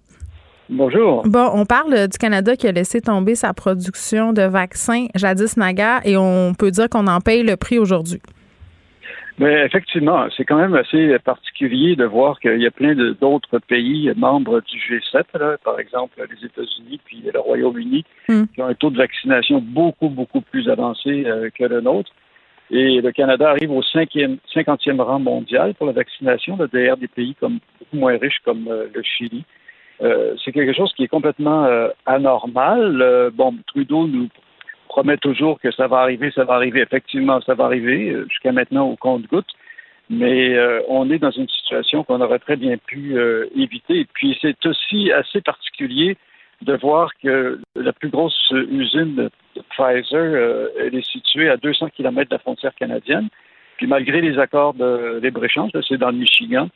Bonjour. 0.70 1.24
Bon, 1.26 1.50
on 1.54 1.66
parle 1.66 2.08
du 2.08 2.18
Canada 2.18 2.56
qui 2.56 2.68
a 2.68 2.72
laissé 2.72 3.02
tomber 3.02 3.36
sa 3.36 3.54
production 3.54 4.34
de 4.34 4.42
vaccins 4.42 5.08
jadis 5.16 5.56
naguère 5.58 6.02
et 6.04 6.18
on 6.18 6.54
peut 6.54 6.72
dire 6.72 6.90
qu'on 6.90 7.08
en 7.08 7.22
paye 7.22 7.44
le 7.44 7.56
prix 7.56 7.80
aujourd'hui. 7.80 8.22
Mais 9.40 9.66
effectivement, 9.66 10.26
c'est 10.36 10.46
quand 10.46 10.58
même 10.58 10.74
assez 10.74 11.16
particulier 11.20 11.96
de 11.96 12.06
voir 12.06 12.40
qu'il 12.40 12.60
y 12.60 12.66
a 12.66 12.72
plein 12.72 12.96
d'autres 12.96 13.60
pays 13.60 14.12
membres 14.16 14.62
du 14.62 14.78
G7, 14.80 15.24
là, 15.40 15.58
par 15.64 15.80
exemple 15.80 16.16
les 16.18 16.46
États-Unis 16.46 17.00
puis 17.06 17.24
le 17.32 17.40
Royaume-Uni, 17.40 18.04
Mm. 18.30 18.44
qui 18.54 18.62
ont 18.62 18.66
un 18.66 18.74
taux 18.74 18.90
de 18.90 18.98
vaccination 18.98 19.60
beaucoup, 19.62 20.10
beaucoup 20.10 20.42
plus 20.42 20.68
avancé 20.70 21.26
euh, 21.26 21.50
que 21.58 21.64
le 21.64 21.82
nôtre. 21.82 22.12
Et 22.70 23.00
le 23.00 23.12
Canada 23.12 23.50
arrive 23.50 23.72
au 23.72 23.82
cinquième, 23.82 24.38
50e 24.54 25.00
rang 25.00 25.20
mondial 25.20 25.74
pour 25.76 25.88
la 25.88 25.94
vaccination, 25.94 26.58
là, 26.58 26.66
derrière 26.72 26.98
des 26.98 27.08
pays 27.08 27.36
comme 27.40 27.60
beaucoup 27.80 27.96
moins 27.96 28.18
riches 28.18 28.42
comme 28.44 28.68
euh, 28.68 28.88
le 28.94 29.02
Chili. 29.04 29.46
Euh, 30.02 30.36
c'est 30.44 30.52
quelque 30.52 30.74
chose 30.74 30.94
qui 30.94 31.04
est 31.04 31.08
complètement 31.08 31.66
euh, 31.66 31.90
anormal. 32.06 33.02
Euh, 33.02 33.32
bon, 33.34 33.56
Trudeau 33.68 34.08
nous 34.08 34.30
promet 34.88 35.18
toujours 35.18 35.60
que 35.60 35.72
ça 35.72 35.88
va 35.88 36.00
arriver, 36.00 36.32
ça 36.32 36.44
va 36.44 36.56
arriver. 36.56 36.82
Effectivement, 36.82 37.42
ça 37.42 37.56
va 37.56 37.66
arriver 37.66 38.10
euh, 38.10 38.26
jusqu'à 38.30 38.52
maintenant 38.52 38.88
au 38.88 38.96
compte-goutte. 38.96 39.50
Mais 40.10 40.56
euh, 40.56 40.82
on 40.88 41.10
est 41.10 41.20
dans 41.20 41.32
une 41.32 41.50
situation 41.50 42.04
qu'on 42.04 42.22
aurait 42.22 42.40
très 42.40 42.56
bien 42.56 42.78
pu 42.78 43.18
éviter. 43.56 44.00
Et 44.02 44.08
puis 44.14 44.38
c'est 44.42 44.66
aussi 44.66 45.12
assez 45.12 45.42
particulier 45.42 46.16
de 46.62 46.74
voir 46.76 47.12
que 47.22 47.60
la 47.76 47.94
plus 47.94 48.10
grosse 48.10 48.52
usine 48.52 49.16
de, 49.16 49.30
de 49.56 49.62
Pfizer, 49.70 50.72
elle 50.80 50.96
est 50.96 51.06
située 51.06 51.50
à 51.50 51.58
200 51.58 51.90
km 51.90 52.30
de 52.30 52.36
la 52.36 52.40
frontière 52.40 52.74
canadienne. 52.76 53.28
Puis 53.76 53.86
malgré 53.86 54.22
les 54.22 54.40
accords 54.40 54.74
de 54.74 55.20
libre-échange, 55.22 55.72
c'est 55.88 55.98
dans 55.98 56.12
le 56.12 56.18
Michigan, 56.18 56.70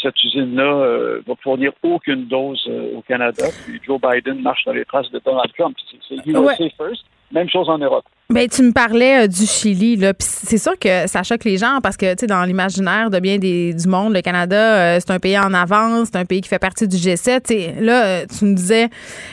cette 0.00 0.22
usine-là 0.24 0.62
euh, 0.62 1.20
va 1.26 1.34
fournir 1.42 1.72
aucune 1.82 2.26
dose 2.26 2.64
euh, 2.68 2.96
au 2.96 3.02
Canada. 3.02 3.44
Puis 3.66 3.80
Joe 3.84 4.00
Biden 4.00 4.40
marche 4.40 4.64
dans 4.64 4.72
les 4.72 4.84
traces 4.84 5.10
de 5.10 5.20
Donald 5.24 5.52
Trump. 5.58 5.76
C'est 5.90 5.98
c'est 6.08 6.26
USA 6.26 6.40
Ouais. 6.40 6.72
first. 6.76 7.04
Même 7.32 7.48
chose 7.48 7.68
en 7.68 7.78
Europe. 7.78 8.04
Ben, 8.30 8.48
tu 8.48 8.62
me 8.62 8.72
parlais 8.72 9.24
euh, 9.24 9.26
du 9.26 9.44
Chili, 9.44 9.96
là. 9.96 10.14
c'est 10.18 10.56
sûr 10.56 10.78
que 10.78 11.06
ça 11.06 11.22
choque 11.22 11.44
les 11.44 11.58
gens 11.58 11.80
parce 11.82 11.98
que, 11.98 12.14
tu 12.14 12.20
sais, 12.20 12.26
dans 12.26 12.42
l'imaginaire 12.44 13.10
de 13.10 13.20
bien 13.20 13.36
des, 13.36 13.74
du 13.74 13.86
monde, 13.86 14.14
le 14.14 14.22
Canada, 14.22 14.56
euh, 14.56 14.98
c'est 14.98 15.12
un 15.12 15.18
pays 15.18 15.38
en 15.38 15.52
avance, 15.52 16.08
c'est 16.10 16.18
un 16.18 16.24
pays 16.24 16.40
qui 16.40 16.48
fait 16.48 16.58
partie 16.58 16.88
du 16.88 16.96
G7. 16.96 17.42
T'sais, 17.42 17.74
là, 17.78 18.04
euh, 18.04 18.26
tu 18.26 18.46
me 18.46 18.54
disais, 18.54 18.88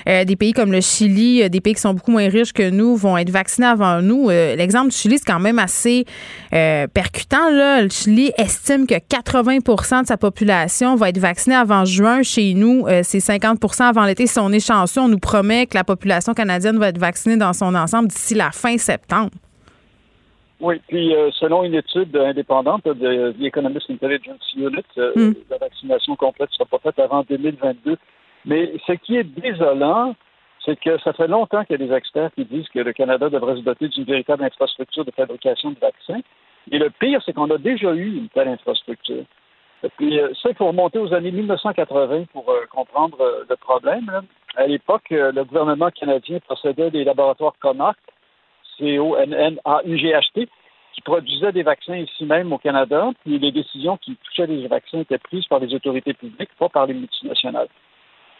des 0.05 0.35
pays 0.35 0.51
comme 0.51 0.73
le 0.73 0.81
Chili, 0.81 1.49
des 1.49 1.61
pays 1.61 1.73
qui 1.73 1.79
sont 1.79 1.93
beaucoup 1.93 2.11
moins 2.11 2.27
riches 2.27 2.51
que 2.51 2.69
nous, 2.69 2.97
vont 2.97 3.17
être 3.17 3.29
vaccinés 3.29 3.67
avant 3.67 4.01
nous. 4.01 4.27
L'exemple 4.29 4.89
du 4.89 4.97
Chili, 4.97 5.17
c'est 5.17 5.31
quand 5.31 5.39
même 5.39 5.59
assez 5.59 6.05
percutant, 6.49 7.49
là. 7.49 7.81
Le 7.81 7.89
Chili 7.89 8.33
estime 8.37 8.87
que 8.87 8.95
80% 8.95 10.01
de 10.01 10.07
sa 10.07 10.17
population 10.17 10.95
va 10.95 11.09
être 11.09 11.17
vaccinée 11.17 11.55
avant 11.55 11.85
juin. 11.85 12.23
Chez 12.23 12.53
nous, 12.53 12.85
c'est 13.03 13.19
50% 13.19 13.83
avant 13.83 14.03
l'été. 14.03 14.27
Si 14.27 14.37
on 14.39 14.51
est 14.51 14.65
chanceux, 14.65 14.99
on 14.99 15.07
nous 15.07 15.19
promet 15.19 15.65
que 15.65 15.75
la 15.75 15.85
population 15.85 16.33
canadienne 16.33 16.77
va 16.77 16.89
être 16.89 16.99
vaccinée 16.99 17.37
dans 17.37 17.53
son 17.53 17.73
ensemble 17.73 18.09
d'ici 18.09 18.33
la 18.33 18.51
fin 18.51 18.77
septembre. 18.81 19.31
Oui, 20.61 20.79
puis 20.87 21.15
euh, 21.15 21.31
selon 21.39 21.63
une 21.63 21.73
étude 21.73 22.15
indépendante 22.15 22.85
de 22.85 23.31
The 23.31 23.41
Economist 23.41 23.89
Intelligence 23.89 24.53
Unit, 24.55 24.85
euh, 24.99 25.11
hmm. 25.15 25.33
la 25.49 25.57
vaccination 25.57 26.15
complète 26.15 26.51
ne 26.51 26.53
sera 26.53 26.65
pas 26.65 26.77
faite 26.77 26.99
avant 26.99 27.23
2022. 27.23 27.97
Mais 28.45 28.71
ce 28.85 28.93
qui 28.93 29.17
est 29.17 29.23
désolant, 29.23 30.15
c'est 30.63 30.79
que 30.79 30.99
ça 30.99 31.13
fait 31.13 31.27
longtemps 31.27 31.65
qu'il 31.65 31.81
y 31.81 31.83
a 31.83 31.87
des 31.87 31.93
experts 31.93 32.29
qui 32.35 32.45
disent 32.45 32.69
que 32.69 32.79
le 32.79 32.93
Canada 32.93 33.29
devrait 33.29 33.55
se 33.55 33.61
doter 33.61 33.87
d'une 33.87 34.03
véritable 34.03 34.43
infrastructure 34.43 35.03
de 35.03 35.11
fabrication 35.11 35.71
de 35.71 35.79
vaccins. 35.79 36.21
Et 36.71 36.77
le 36.77 36.91
pire, 36.91 37.21
c'est 37.25 37.33
qu'on 37.33 37.49
a 37.49 37.57
déjà 37.57 37.95
eu 37.95 38.17
une 38.17 38.29
telle 38.29 38.49
infrastructure. 38.49 39.23
Et 39.83 39.89
puis, 39.97 40.19
euh, 40.19 40.31
ça, 40.43 40.49
il 40.49 40.55
faut 40.55 40.67
remonter 40.67 40.99
aux 40.99 41.11
années 41.11 41.31
1980 41.31 42.25
pour 42.33 42.53
comprendre 42.69 43.17
le 43.49 43.55
problème. 43.55 44.11
À 44.55 44.67
l'époque, 44.67 45.09
le 45.09 45.43
gouvernement 45.43 45.89
canadien 45.89 46.37
procédait 46.39 46.91
des 46.91 47.03
laboratoires 47.03 47.55
Connacht 47.59 47.97
C-O-N-N-A-U-G-H-T, 48.77 50.49
qui 50.93 51.01
produisait 51.01 51.51
des 51.51 51.63
vaccins 51.63 51.95
ici 51.95 52.25
même 52.25 52.51
au 52.51 52.57
Canada, 52.57 53.09
puis 53.23 53.39
les 53.39 53.51
décisions 53.51 53.97
qui 53.97 54.15
touchaient 54.23 54.47
les 54.47 54.67
vaccins 54.67 54.99
étaient 54.99 55.17
prises 55.17 55.45
par 55.47 55.59
les 55.59 55.73
autorités 55.73 56.13
publiques, 56.13 56.49
pas 56.59 56.69
par 56.69 56.85
les 56.85 56.93
multinationales. 56.93 57.69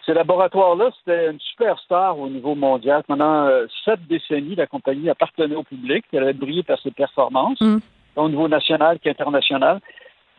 Ces 0.06 0.14
laboratoires-là, 0.14 0.90
c'était 0.98 1.30
une 1.30 1.40
superstar 1.40 2.18
au 2.18 2.28
niveau 2.28 2.56
mondial. 2.56 3.04
Pendant 3.08 3.46
euh, 3.46 3.68
sept 3.86 4.00
décennies, 4.08 4.56
la 4.56 4.66
compagnie 4.66 5.10
appartenait 5.10 5.56
au 5.56 5.64
public. 5.64 6.06
Elle 6.12 6.24
avait 6.24 6.34
brillé 6.34 6.64
par 6.64 6.80
ses 6.80 6.90
performances, 6.90 7.62
mm. 7.62 7.78
au 8.16 8.30
niveau 8.30 8.48
national 8.48 9.00
qu'international. 9.00 9.80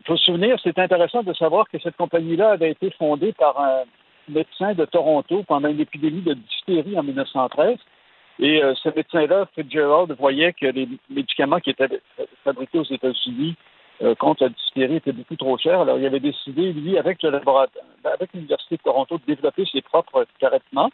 Il 0.01 0.07
faut 0.07 0.17
se 0.17 0.25
souvenir, 0.25 0.57
c'est 0.61 0.77
intéressant 0.77 1.23
de 1.23 1.33
savoir 1.33 1.69
que 1.69 1.79
cette 1.79 1.95
compagnie-là 1.95 2.51
avait 2.51 2.71
été 2.71 2.91
fondée 2.91 3.31
par 3.31 3.57
un 3.57 3.83
médecin 4.27 4.73
de 4.73 4.83
Toronto 4.83 5.43
pendant 5.47 5.69
une 5.69 5.79
épidémie 5.79 6.21
de 6.21 6.33
diphtérie 6.33 6.99
en 6.99 7.03
1913. 7.03 7.77
Et 8.39 8.63
euh, 8.63 8.73
ce 8.75 8.89
médecin-là, 8.89 9.47
Fitzgerald, 9.53 10.15
voyait 10.17 10.53
que 10.53 10.65
les 10.65 10.87
médicaments 11.09 11.59
qui 11.59 11.69
étaient 11.69 12.01
fabriqués 12.43 12.79
aux 12.79 12.83
États-Unis 12.83 13.55
euh, 14.01 14.15
contre 14.15 14.43
la 14.43 14.49
diphtérie 14.49 14.95
étaient 14.95 15.11
beaucoup 15.11 15.35
trop 15.35 15.57
chers. 15.57 15.81
Alors, 15.81 15.99
il 15.99 16.05
avait 16.05 16.19
décidé, 16.19 16.73
lui, 16.73 16.97
avec 16.97 17.21
le 17.21 17.29
laboratoire, 17.29 17.85
avec 18.03 18.33
l'Université 18.33 18.77
de 18.77 18.81
Toronto, 18.81 19.17
de 19.17 19.33
développer 19.33 19.65
ses 19.71 19.81
propres 19.81 20.25
traitements. 20.39 20.89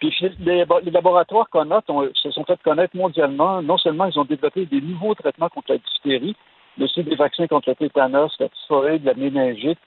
Puis 0.00 0.14
les, 0.40 0.64
laboratoires 0.90 1.50
qu'on 1.50 1.68
se 2.14 2.30
sont 2.30 2.44
fait 2.44 2.60
connaître 2.62 2.96
mondialement. 2.96 3.60
Non 3.60 3.76
seulement 3.76 4.06
ils 4.06 4.18
ont 4.18 4.24
développé 4.24 4.64
des 4.64 4.80
nouveaux 4.80 5.14
traitements 5.14 5.50
contre 5.50 5.72
la 5.72 5.78
diphtérie, 5.78 6.34
mais 6.78 6.86
aussi 6.86 7.02
des 7.04 7.16
vaccins 7.16 7.46
contre 7.46 7.68
le 7.68 7.74
tétanos, 7.74 8.34
la 8.40 8.48
typhoïde, 8.48 9.04
la 9.04 9.12
méningite. 9.12 9.78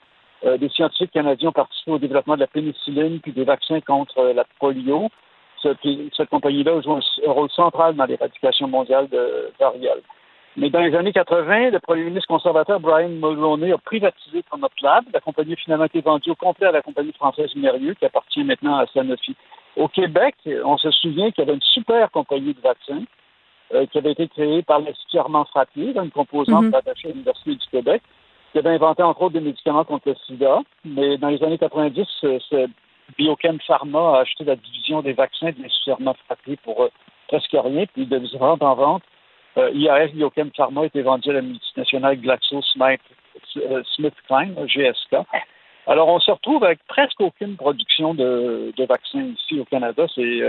Euh, 0.46 0.58
des 0.58 0.70
scientifiques 0.70 1.12
canadiens 1.12 1.50
ont 1.50 1.54
participé 1.54 1.92
au 1.92 1.98
développement 1.98 2.36
de 2.36 2.42
la 2.42 2.48
pénicilline, 2.48 3.20
puis 3.22 3.32
des 3.32 3.46
vaccins 3.46 3.82
contre 3.82 4.22
la 4.36 4.46
polio 4.60 5.10
cette, 5.64 6.30
compagnie-là 6.30 6.82
joue 6.82 6.94
un, 6.94 7.32
rôle 7.32 7.50
central 7.52 7.96
dans 7.96 8.06
l'éradication 8.06 8.68
mondiale 8.68 9.08
de 9.10 9.52
variole. 9.60 10.02
Mais 10.56 10.70
dans 10.70 10.82
les 10.82 10.96
années 10.96 11.14
80, 11.14 11.72
le 11.72 11.80
premier 11.80 12.04
ministre 12.04 12.28
conservateur 12.28 12.80
Brian 12.80 13.10
Mulroney 13.10 13.72
a 13.72 13.78
privatisé 13.80 14.44
Lab. 14.82 15.06
La 15.12 15.20
compagnie 15.20 15.54
a 15.54 15.56
finalement 15.56 15.86
été 15.86 16.02
vendue 16.02 16.30
au 16.30 16.36
complet 16.36 16.68
à 16.68 16.72
la 16.72 16.82
compagnie 16.84 17.14
française 17.14 17.56
Mérieux, 17.56 17.96
qui 17.96 18.06
appartient 18.06 18.44
maintenant 18.44 18.78
à 18.78 18.86
Sanofi. 18.88 19.36
Au 19.76 19.88
Québec, 19.88 20.36
on 20.64 20.78
se 20.78 20.92
souvient 20.92 21.32
qu'il 21.32 21.44
y 21.44 21.48
avait 21.48 21.56
une 21.56 21.74
super 21.74 22.12
compagnie 22.12 22.54
de 22.54 22.62
vaccins 22.62 23.04
euh, 23.74 23.88
qui 23.88 23.98
avait 23.98 24.12
été 24.12 24.28
créée 24.28 24.62
par 24.62 24.80
l'Institut 24.80 25.18
Armand 25.18 25.46
Frappier, 25.46 25.96
une 25.96 26.12
composante 26.12 26.66
mm 26.66 26.76
à 26.76 27.08
l'Université 27.08 27.56
du 27.56 27.68
Québec, 27.72 28.04
qui 28.52 28.60
avait 28.60 28.70
inventé 28.70 29.02
entre 29.02 29.24
autres 29.24 29.34
des 29.34 29.40
médicaments 29.40 29.84
contre 29.84 30.10
le 30.10 30.16
sida. 30.28 30.60
Mais 30.86 31.18
dans 31.18 31.30
les 31.30 31.42
années 31.44 31.58
90, 31.58 32.06
c'est 32.22 32.68
Biochem 33.18 33.60
Pharma 33.66 34.18
a 34.18 34.20
acheté 34.22 34.44
la 34.44 34.56
division 34.56 35.02
des 35.02 35.14
vaccins 35.14 35.52
de 35.52 35.62
nécessairement 35.62 36.16
frappé 36.26 36.58
pour 36.64 36.84
euh, 36.84 36.90
presque 37.28 37.54
rien, 37.54 37.86
puis 37.94 38.06
de 38.06 38.38
vente 38.38 38.62
en 38.62 38.76
vente. 38.76 39.04
Euh, 39.58 39.72
Biochem 39.72 40.52
Pharma 40.56 40.82
a 40.82 40.86
été 40.86 41.02
vendu 41.02 41.30
à 41.30 41.34
la 41.34 41.42
multinationale 41.42 42.20
GlaxoSmithKline, 42.20 44.56
euh, 44.58 44.68
GSK. 44.68 45.16
Alors, 45.86 46.08
on 46.08 46.18
se 46.20 46.32
retrouve 46.32 46.64
avec 46.64 46.80
presque 46.88 47.20
aucune 47.20 47.58
production 47.58 48.14
de, 48.14 48.74
vaccins 48.88 49.34
ici 49.36 49.60
au 49.60 49.66
Canada. 49.66 50.06
C'est 50.16 50.40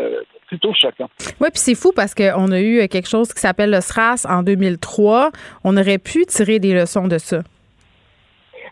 plutôt 0.46 0.72
choquant. 0.72 1.10
Oui, 1.40 1.48
puis 1.50 1.58
c'est 1.58 1.74
fou 1.74 1.90
parce 1.94 2.14
qu'on 2.14 2.52
a 2.52 2.60
eu 2.60 2.86
quelque 2.86 3.08
chose 3.08 3.34
qui 3.34 3.40
s'appelle 3.40 3.70
le 3.70 3.80
SRAS 3.80 4.26
en 4.28 4.44
2003. 4.44 5.32
On 5.64 5.76
aurait 5.76 5.98
pu 5.98 6.24
tirer 6.26 6.60
des 6.60 6.72
leçons 6.72 7.08
de 7.08 7.18
ça. 7.18 7.42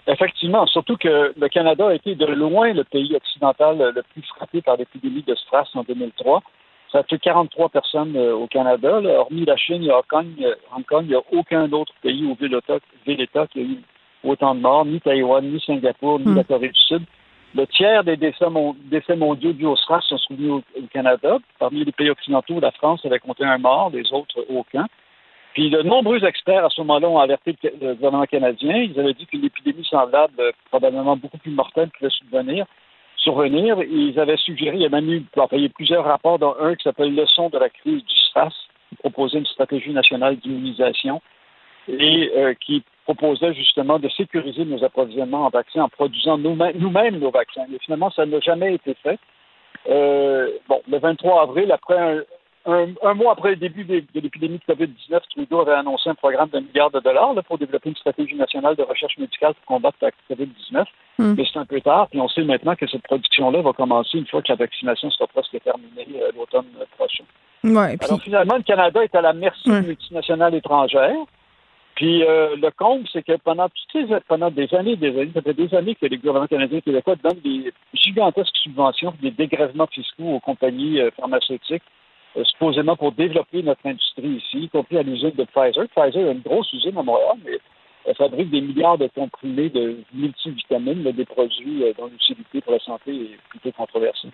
Effectivement, 0.09 0.67
surtout 0.67 0.97
que 0.97 1.33
le 1.37 1.49
Canada 1.49 1.89
a 1.89 1.95
été 1.95 2.15
de 2.15 2.27
loin 2.27 2.73
le 2.73 2.83
pays 2.83 3.15
occidental 3.15 3.93
le 3.95 4.03
plus 4.03 4.23
frappé 4.37 4.61
par 4.61 4.77
l'épidémie 4.77 5.23
de 5.23 5.35
SRAS 5.35 5.71
en 5.75 5.83
2003. 5.83 6.43
Ça 6.91 6.99
a 6.99 7.03
fait 7.05 7.19
43 7.19 7.71
personnes 7.71 8.17
euh, 8.17 8.35
au 8.35 8.47
Canada. 8.47 9.01
Hormis 9.01 9.47
la 9.47 9.57
Chine 9.57 9.83
et 9.83 9.91
Hong 9.91 10.05
Kong, 10.07 10.27
euh, 10.43 10.55
il 11.03 11.09
n'y 11.09 11.15
a 11.15 11.23
aucun 11.33 11.73
autre 11.73 11.95
pays 12.03 12.25
ou 12.25 12.37
ville-État 12.41 13.47
qui 13.47 13.61
a 13.61 13.63
eu 13.63 13.79
autant 14.25 14.55
de 14.55 14.61
morts, 14.61 14.85
ni 14.85 15.01
Taïwan, 15.01 15.45
ni 15.45 15.61
Singapour, 15.61 16.21
ni 16.21 16.27
hmm. 16.27 16.37
la 16.37 16.45
Corée 16.45 16.69
du 16.69 16.81
Sud. 16.81 17.03
Le 17.55 17.67
tiers 17.67 18.05
des 18.05 18.17
décès, 18.17 18.49
mondiaux 19.17 19.53
du 19.53 19.67
au 19.67 19.77
SRAS 19.77 20.01
sont 20.03 20.19
soumis 20.19 20.51
au, 20.51 20.63
Canada. 20.93 21.39
Parmi 21.59 21.85
les 21.85 21.93
pays 21.93 22.11
occidentaux, 22.11 22.61
la 22.61 22.73
France 22.73 23.05
avait 23.05 23.19
compté 23.19 23.45
un 23.45 23.59
mort, 23.59 23.91
les 23.93 24.13
autres 24.13 24.45
aucun. 24.49 24.87
Puis 25.55 25.69
de 25.71 25.83
nombreux 25.83 26.25
experts 26.25 26.65
à 26.65 26.71
ce 26.71 26.81
moment-là 26.81 27.09
ont 27.09 27.19
alerté 27.19 27.55
le 27.63 27.95
gouvernement 27.95 28.25
canadien. 28.25 28.77
Ils 28.77 28.99
avaient 28.99 29.13
dit 29.13 29.27
qu'une 29.27 29.45
épidémie 29.45 29.85
semblable, 29.85 30.33
euh, 30.39 30.53
probablement 30.71 31.17
beaucoup 31.17 31.39
plus 31.39 31.51
mortelle, 31.51 31.91
pouvait 31.99 32.11
survenir. 32.11 32.65
survenir. 33.17 33.77
ils 33.83 34.19
avaient 34.19 34.39
suggéré, 34.39 34.77
il 34.77 34.83
y 34.83 34.87
a 34.87 34.89
même 34.89 35.11
eu 35.11 35.25
plusieurs 35.75 36.05
rapports, 36.05 36.39
dont 36.39 36.55
un 36.59 36.75
qui 36.75 36.85
s'appelle 36.85 37.15
Leçon 37.15 37.51
de 37.51 37.59
la 37.59 37.69
crise 37.69 38.03
du 38.05 38.17
SRAS, 38.31 38.55
qui 38.89 38.97
proposait 38.97 39.39
une 39.39 39.47
stratégie 39.47 39.93
nationale 39.93 40.37
d'immunisation 40.37 41.21
et 41.89 42.31
euh, 42.37 42.55
qui 42.55 42.83
proposait 43.05 43.53
justement 43.55 43.99
de 43.99 44.09
sécuriser 44.09 44.65
nos 44.65 44.83
approvisionnements 44.85 45.47
en 45.47 45.51
vaccins 45.51 45.83
en 45.83 45.89
produisant 45.89 46.39
nous-mêmes 46.39 47.19
nos 47.19 47.31
vaccins. 47.31 47.65
Mais 47.69 47.79
finalement, 47.85 48.11
ça 48.11 48.25
n'a 48.25 48.41
jamais 48.41 48.75
été 48.75 48.95
fait. 49.03 49.19
Euh, 49.89 50.49
bon, 50.69 50.81
le 50.89 50.99
23 50.99 51.43
avril, 51.43 51.73
après 51.73 51.99
un, 51.99 52.23
un, 52.65 53.15
mois 53.15 53.33
après 53.33 53.51
le 53.51 53.57
début 53.57 53.85
de, 53.85 54.05
l'épidémie 54.15 54.61
de 54.67 54.75
COVID-19, 54.75 55.21
Trudeau 55.31 55.61
avait 55.63 55.73
annoncé 55.73 56.09
un 56.09 56.15
programme 56.15 56.49
d'un 56.49 56.61
milliard 56.61 56.91
de 56.91 57.01
dollars 57.01 57.35
pour 57.47 57.59
développer 57.59 57.89
une 57.89 57.97
stratégie 57.97 58.37
nationale 58.37 58.77
de 58.77 58.83
recherche 58.83 59.19
médicale 59.19 59.55
pour 59.55 59.77
combattre 59.77 59.99
la 60.01 60.11
COVID-19. 60.31 60.85
Hmm. 61.19 61.35
Mais 61.37 61.45
c'est 61.51 61.59
un 61.59 61.65
peu 61.65 61.81
tard, 61.81 62.09
puis 62.09 62.21
on 62.21 62.29
sait 62.29 62.45
maintenant 62.45 62.75
que 62.77 62.87
cette 62.87 63.03
production-là 63.03 63.63
va 63.63 63.73
commencer 63.73 64.19
une 64.19 64.27
fois 64.27 64.43
que 64.43 64.53
la 64.53 64.57
vaccination 64.57 65.11
sera 65.11 65.27
presque 65.27 65.61
terminée 65.63 66.07
euh, 66.21 66.31
l'automne 66.37 66.67
prochain. 66.97 67.25
Alors 67.65 68.21
finalement, 68.23 68.57
le 68.57 68.63
Canada 68.63 69.03
est 69.05 69.15
à 69.15 69.21
la 69.21 69.33
merci 69.33 69.69
des 69.69 69.83
multinationales 69.83 70.55
étrangères. 70.55 71.27
Puis 71.95 72.25
euh, 72.25 72.57
le 72.57 72.71
comble, 72.71 73.07
c'est 73.13 73.23
que 73.23 73.37
pendant 73.37 73.69
toutes 73.69 74.09
ces, 74.09 74.21
pendant 74.27 74.51
des 74.51 74.73
années, 74.75 74.97
des 74.97 75.11
années, 75.11 75.31
ça 75.35 75.43
fait 75.43 75.55
des 75.55 75.75
années 75.75 75.95
que 75.95 76.07
les 76.07 76.17
gouvernements 76.17 76.47
canadiens 76.47 76.79
et 76.79 76.83
québécois 76.83 77.17
donnent 77.23 77.41
des 77.45 77.73
gigantesques 77.93 78.57
subventions, 78.57 79.15
des 79.21 79.31
dégrèvements 79.31 79.87
fiscaux 79.87 80.35
aux 80.35 80.41
compagnies 80.41 81.01
euh, 81.01 81.11
pharmaceutiques 81.11 81.83
euh, 81.83 82.02
supposément 82.45 82.97
pour 82.97 83.13
développer 83.13 83.63
notre 83.63 83.87
industrie 83.87 84.37
ici, 84.37 84.65
y 84.65 84.69
compris 84.69 84.99
à 84.99 85.03
l'usine 85.03 85.33
de 85.37 85.45
Pfizer. 85.45 85.87
Pfizer 85.89 86.29
a 86.29 86.33
une 86.33 86.41
grosse 86.41 86.73
usine 86.73 86.97
à 86.97 87.03
Montréal, 87.03 87.37
mais 87.45 87.59
fabrique 88.17 88.51
des 88.51 88.61
milliards 88.61 88.99
de 88.99 89.09
comprimés 89.15 89.69
de 89.69 89.97
multivitamines, 90.15 91.03
des 91.13 91.25
produits 91.25 91.85
euh, 91.85 91.93
dont 91.99 92.07
l'utilité 92.07 92.61
pour 92.61 92.73
la 92.73 92.79
santé 92.81 93.11
est 93.11 93.39
plutôt 93.51 93.73
controversée. 93.77 94.29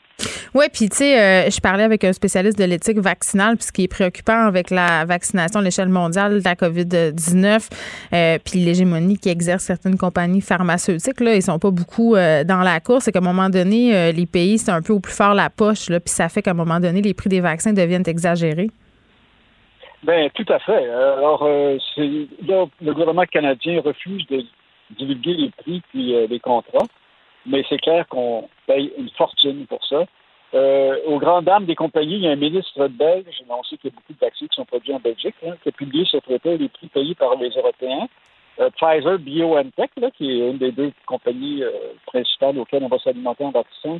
Oui, 0.54 0.66
puis 0.72 0.88
tu 0.88 0.96
sais, 0.96 1.20
euh, 1.20 1.50
je 1.50 1.60
parlais 1.60 1.82
avec 1.82 2.04
un 2.04 2.12
spécialiste 2.12 2.58
de 2.58 2.64
l'éthique 2.64 2.98
vaccinale, 2.98 3.56
puis 3.56 3.66
ce 3.66 3.72
qui 3.72 3.84
est 3.84 3.88
préoccupant 3.88 4.46
avec 4.46 4.70
la 4.70 5.04
vaccination 5.04 5.60
à 5.60 5.62
l'échelle 5.62 5.88
mondiale 5.88 6.40
de 6.40 6.44
la 6.44 6.54
COVID-19, 6.54 7.68
euh, 8.12 8.38
puis 8.44 8.60
l'hégémonie 8.60 9.18
qui 9.18 9.28
exerce 9.28 9.64
certaines 9.64 9.98
compagnies 9.98 10.40
pharmaceutiques, 10.40 11.20
là, 11.20 11.34
ils 11.34 11.42
sont 11.42 11.58
pas 11.58 11.70
beaucoup 11.70 12.14
dans 12.14 12.62
la 12.62 12.80
course. 12.80 13.04
C'est 13.04 13.12
qu'à 13.12 13.18
un 13.18 13.22
moment 13.22 13.50
donné, 13.50 14.12
les 14.12 14.26
pays, 14.26 14.58
c'est 14.58 14.70
un 14.70 14.82
peu 14.82 14.92
au 14.92 15.00
plus 15.00 15.12
fort 15.12 15.34
la 15.34 15.50
poche, 15.50 15.86
puis 15.86 16.00
ça 16.06 16.28
fait 16.28 16.42
qu'à 16.42 16.52
un 16.52 16.54
moment 16.54 16.80
donné, 16.80 17.02
les 17.02 17.14
prix 17.14 17.28
des 17.28 17.40
vaccins 17.40 17.72
deviennent 17.72 18.06
exagérés. 18.06 18.70
Ben, 20.02 20.30
tout 20.30 20.46
à 20.48 20.58
fait. 20.60 20.88
Alors, 20.88 21.42
euh, 21.42 21.76
c'est, 21.94 22.02
le 22.06 22.92
gouvernement 22.92 23.24
canadien 23.24 23.80
refuse 23.80 24.26
de 24.28 24.44
divulguer 24.90 25.34
les 25.34 25.50
prix 25.50 25.82
puis 25.90 26.14
euh, 26.14 26.26
les 26.28 26.40
contrats, 26.40 26.86
mais 27.46 27.64
c'est 27.68 27.78
clair 27.78 28.06
qu'on 28.08 28.48
paye 28.66 28.92
une 28.96 29.10
fortune 29.10 29.66
pour 29.66 29.84
ça. 29.84 30.04
Euh, 30.54 30.96
aux 31.06 31.18
grandes 31.18 31.44
dames 31.44 31.66
des 31.66 31.74
compagnies, 31.74 32.14
il 32.14 32.22
y 32.22 32.28
a 32.28 32.30
un 32.30 32.36
ministre 32.36 32.88
belge, 32.88 33.26
on 33.50 33.62
sait 33.64 33.76
qu'il 33.76 33.90
y 33.90 33.92
a 33.92 33.96
beaucoup 33.96 34.14
de 34.14 34.18
vaccins 34.18 34.46
qui 34.46 34.56
sont 34.56 34.64
produits 34.64 34.94
en 34.94 35.00
Belgique, 35.00 35.34
hein, 35.46 35.54
qui 35.62 35.68
a 35.68 35.72
publié 35.72 36.06
ce 36.06 36.16
traité 36.18 36.56
les 36.56 36.68
prix 36.68 36.86
payés 36.86 37.14
par 37.14 37.34
les 37.36 37.50
Européens. 37.50 38.08
Euh, 38.60 38.70
Pfizer 38.70 39.18
BioNTech, 39.18 39.90
là, 39.98 40.10
qui 40.10 40.30
est 40.30 40.50
une 40.50 40.58
des 40.58 40.72
deux 40.72 40.90
compagnies 41.06 41.62
euh, 41.62 41.70
principales 42.06 42.58
auxquelles 42.58 42.82
on 42.82 42.88
va 42.88 42.98
s'alimenter 42.98 43.44
en 43.44 43.50
vaccin, 43.50 43.98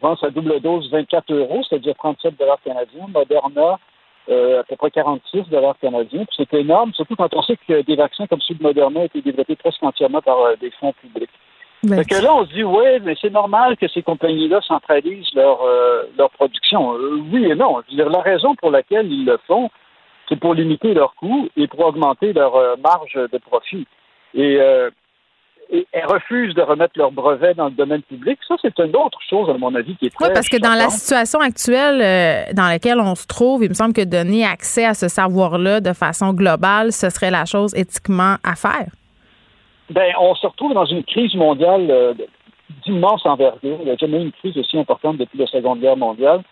vend 0.00 0.16
sa 0.16 0.30
double 0.30 0.60
dose 0.60 0.90
24 0.90 1.30
euros, 1.32 1.62
c'est-à-dire 1.68 1.94
37 1.96 2.38
dollars 2.38 2.60
canadiens. 2.64 3.06
Moderna, 3.08 3.78
euh, 4.28 4.60
à 4.60 4.64
peu 4.64 4.76
près 4.76 4.90
46 4.90 5.50
dollars 5.50 5.76
canadiens. 5.80 6.24
C'est 6.36 6.52
énorme, 6.54 6.92
surtout 6.94 7.16
quand 7.16 7.34
on 7.34 7.42
sait 7.42 7.56
que 7.68 7.82
des 7.82 7.96
vaccins 7.96 8.26
comme 8.26 8.40
celui 8.40 8.58
de 8.58 8.62
Moderna 8.62 9.00
ont 9.00 9.04
été 9.04 9.20
développés 9.20 9.56
presque 9.56 9.82
entièrement 9.82 10.22
par 10.22 10.56
des 10.60 10.70
fonds 10.72 10.92
publics. 10.92 11.30
Fait 11.88 12.04
que 12.04 12.22
là, 12.22 12.32
on 12.32 12.46
se 12.46 12.52
dit, 12.52 12.62
oui, 12.62 13.00
mais 13.02 13.16
c'est 13.20 13.32
normal 13.32 13.76
que 13.76 13.88
ces 13.88 14.02
compagnies-là 14.02 14.60
centralisent 14.60 15.34
leur, 15.34 15.62
euh, 15.62 16.04
leur 16.16 16.30
production. 16.30 16.94
Euh, 16.94 17.20
oui 17.32 17.46
et 17.46 17.56
non. 17.56 17.80
Je 17.86 17.90
veux 17.90 18.04
dire, 18.04 18.08
la 18.08 18.20
raison 18.20 18.54
pour 18.54 18.70
laquelle 18.70 19.10
ils 19.10 19.24
le 19.24 19.36
font, 19.48 19.68
c'est 20.28 20.38
pour 20.38 20.54
limiter 20.54 20.94
leurs 20.94 21.14
coûts 21.16 21.48
et 21.56 21.66
pour 21.66 21.80
augmenter 21.80 22.32
leur 22.32 22.54
euh, 22.54 22.76
marge 22.76 23.14
de 23.14 23.38
profit. 23.38 23.86
Et, 24.34 24.58
et, 25.72 25.86
elles 25.92 26.06
refusent 26.06 26.54
de 26.54 26.62
remettre 26.62 26.92
leurs 26.96 27.10
brevets 27.10 27.54
dans 27.54 27.66
le 27.66 27.72
domaine 27.72 28.02
public. 28.02 28.38
Ça, 28.46 28.54
c'est 28.62 28.78
une 28.78 28.94
autre 28.96 29.18
chose, 29.28 29.50
à 29.50 29.54
mon 29.58 29.74
avis, 29.74 29.96
qui 29.96 30.06
est 30.06 30.10
très 30.14 30.26
Oui, 30.26 30.30
parce 30.34 30.48
que 30.48 30.58
dans 30.58 30.74
la 30.74 30.88
situation 30.88 31.40
actuelle 31.40 32.52
dans 32.54 32.68
laquelle 32.68 33.00
on 33.00 33.14
se 33.14 33.26
trouve, 33.26 33.64
il 33.64 33.70
me 33.70 33.74
semble 33.74 33.94
que 33.94 34.04
donner 34.04 34.44
accès 34.44 34.84
à 34.84 34.94
ce 34.94 35.08
savoir-là 35.08 35.80
de 35.80 35.92
façon 35.92 36.32
globale, 36.32 36.92
ce 36.92 37.10
serait 37.10 37.30
la 37.30 37.44
chose 37.44 37.74
éthiquement 37.74 38.36
à 38.44 38.54
faire. 38.54 38.92
Ben, 39.90 40.12
on 40.18 40.34
se 40.34 40.46
retrouve 40.46 40.74
dans 40.74 40.86
une 40.86 41.04
crise 41.04 41.34
mondiale 41.34 41.86
euh, 41.90 42.14
d'immense 42.84 43.26
envergure. 43.26 43.78
Il 43.80 43.84
n'y 43.84 43.90
a 43.90 43.96
jamais 43.96 44.18
eu 44.18 44.22
une 44.22 44.32
crise 44.32 44.56
aussi 44.56 44.78
importante 44.78 45.18
depuis 45.18 45.38
la 45.38 45.46
Seconde 45.46 45.80
Guerre 45.80 45.96
mondiale. 45.96 46.42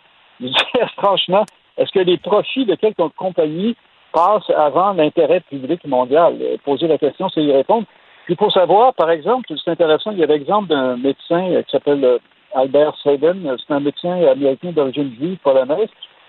franchement, 0.97 1.45
est-ce 1.79 1.91
que 1.93 2.01
les 2.01 2.19
profits 2.19 2.67
de 2.67 2.75
quelques 2.75 3.09
compagnies 3.17 3.77
passent 4.13 4.51
avant 4.57 4.93
l'intérêt 4.93 5.41
public 5.41 5.85
mondial? 5.87 6.37
Euh, 6.41 6.57
poser 6.65 6.87
la 6.87 6.99
question, 6.99 7.29
c'est 7.31 7.43
y 7.43 7.53
répondre. 7.53 7.87
Puis 8.31 8.37
pour 8.37 8.53
savoir, 8.53 8.95
par 8.95 9.11
exemple, 9.11 9.53
c'est 9.59 9.73
intéressant, 9.73 10.13
il 10.13 10.19
y 10.19 10.23
a 10.23 10.27
l'exemple 10.27 10.69
d'un 10.69 10.97
médecin 10.97 11.51
euh, 11.51 11.63
qui 11.65 11.73
s'appelle 11.73 12.21
Albert 12.55 12.95
Sabin, 13.03 13.35
c'est 13.59 13.75
un 13.75 13.81
médecin 13.81 14.23
américain 14.25 14.71
d'origine 14.71 15.13
juive 15.19 15.39
polonaise. 15.39 15.89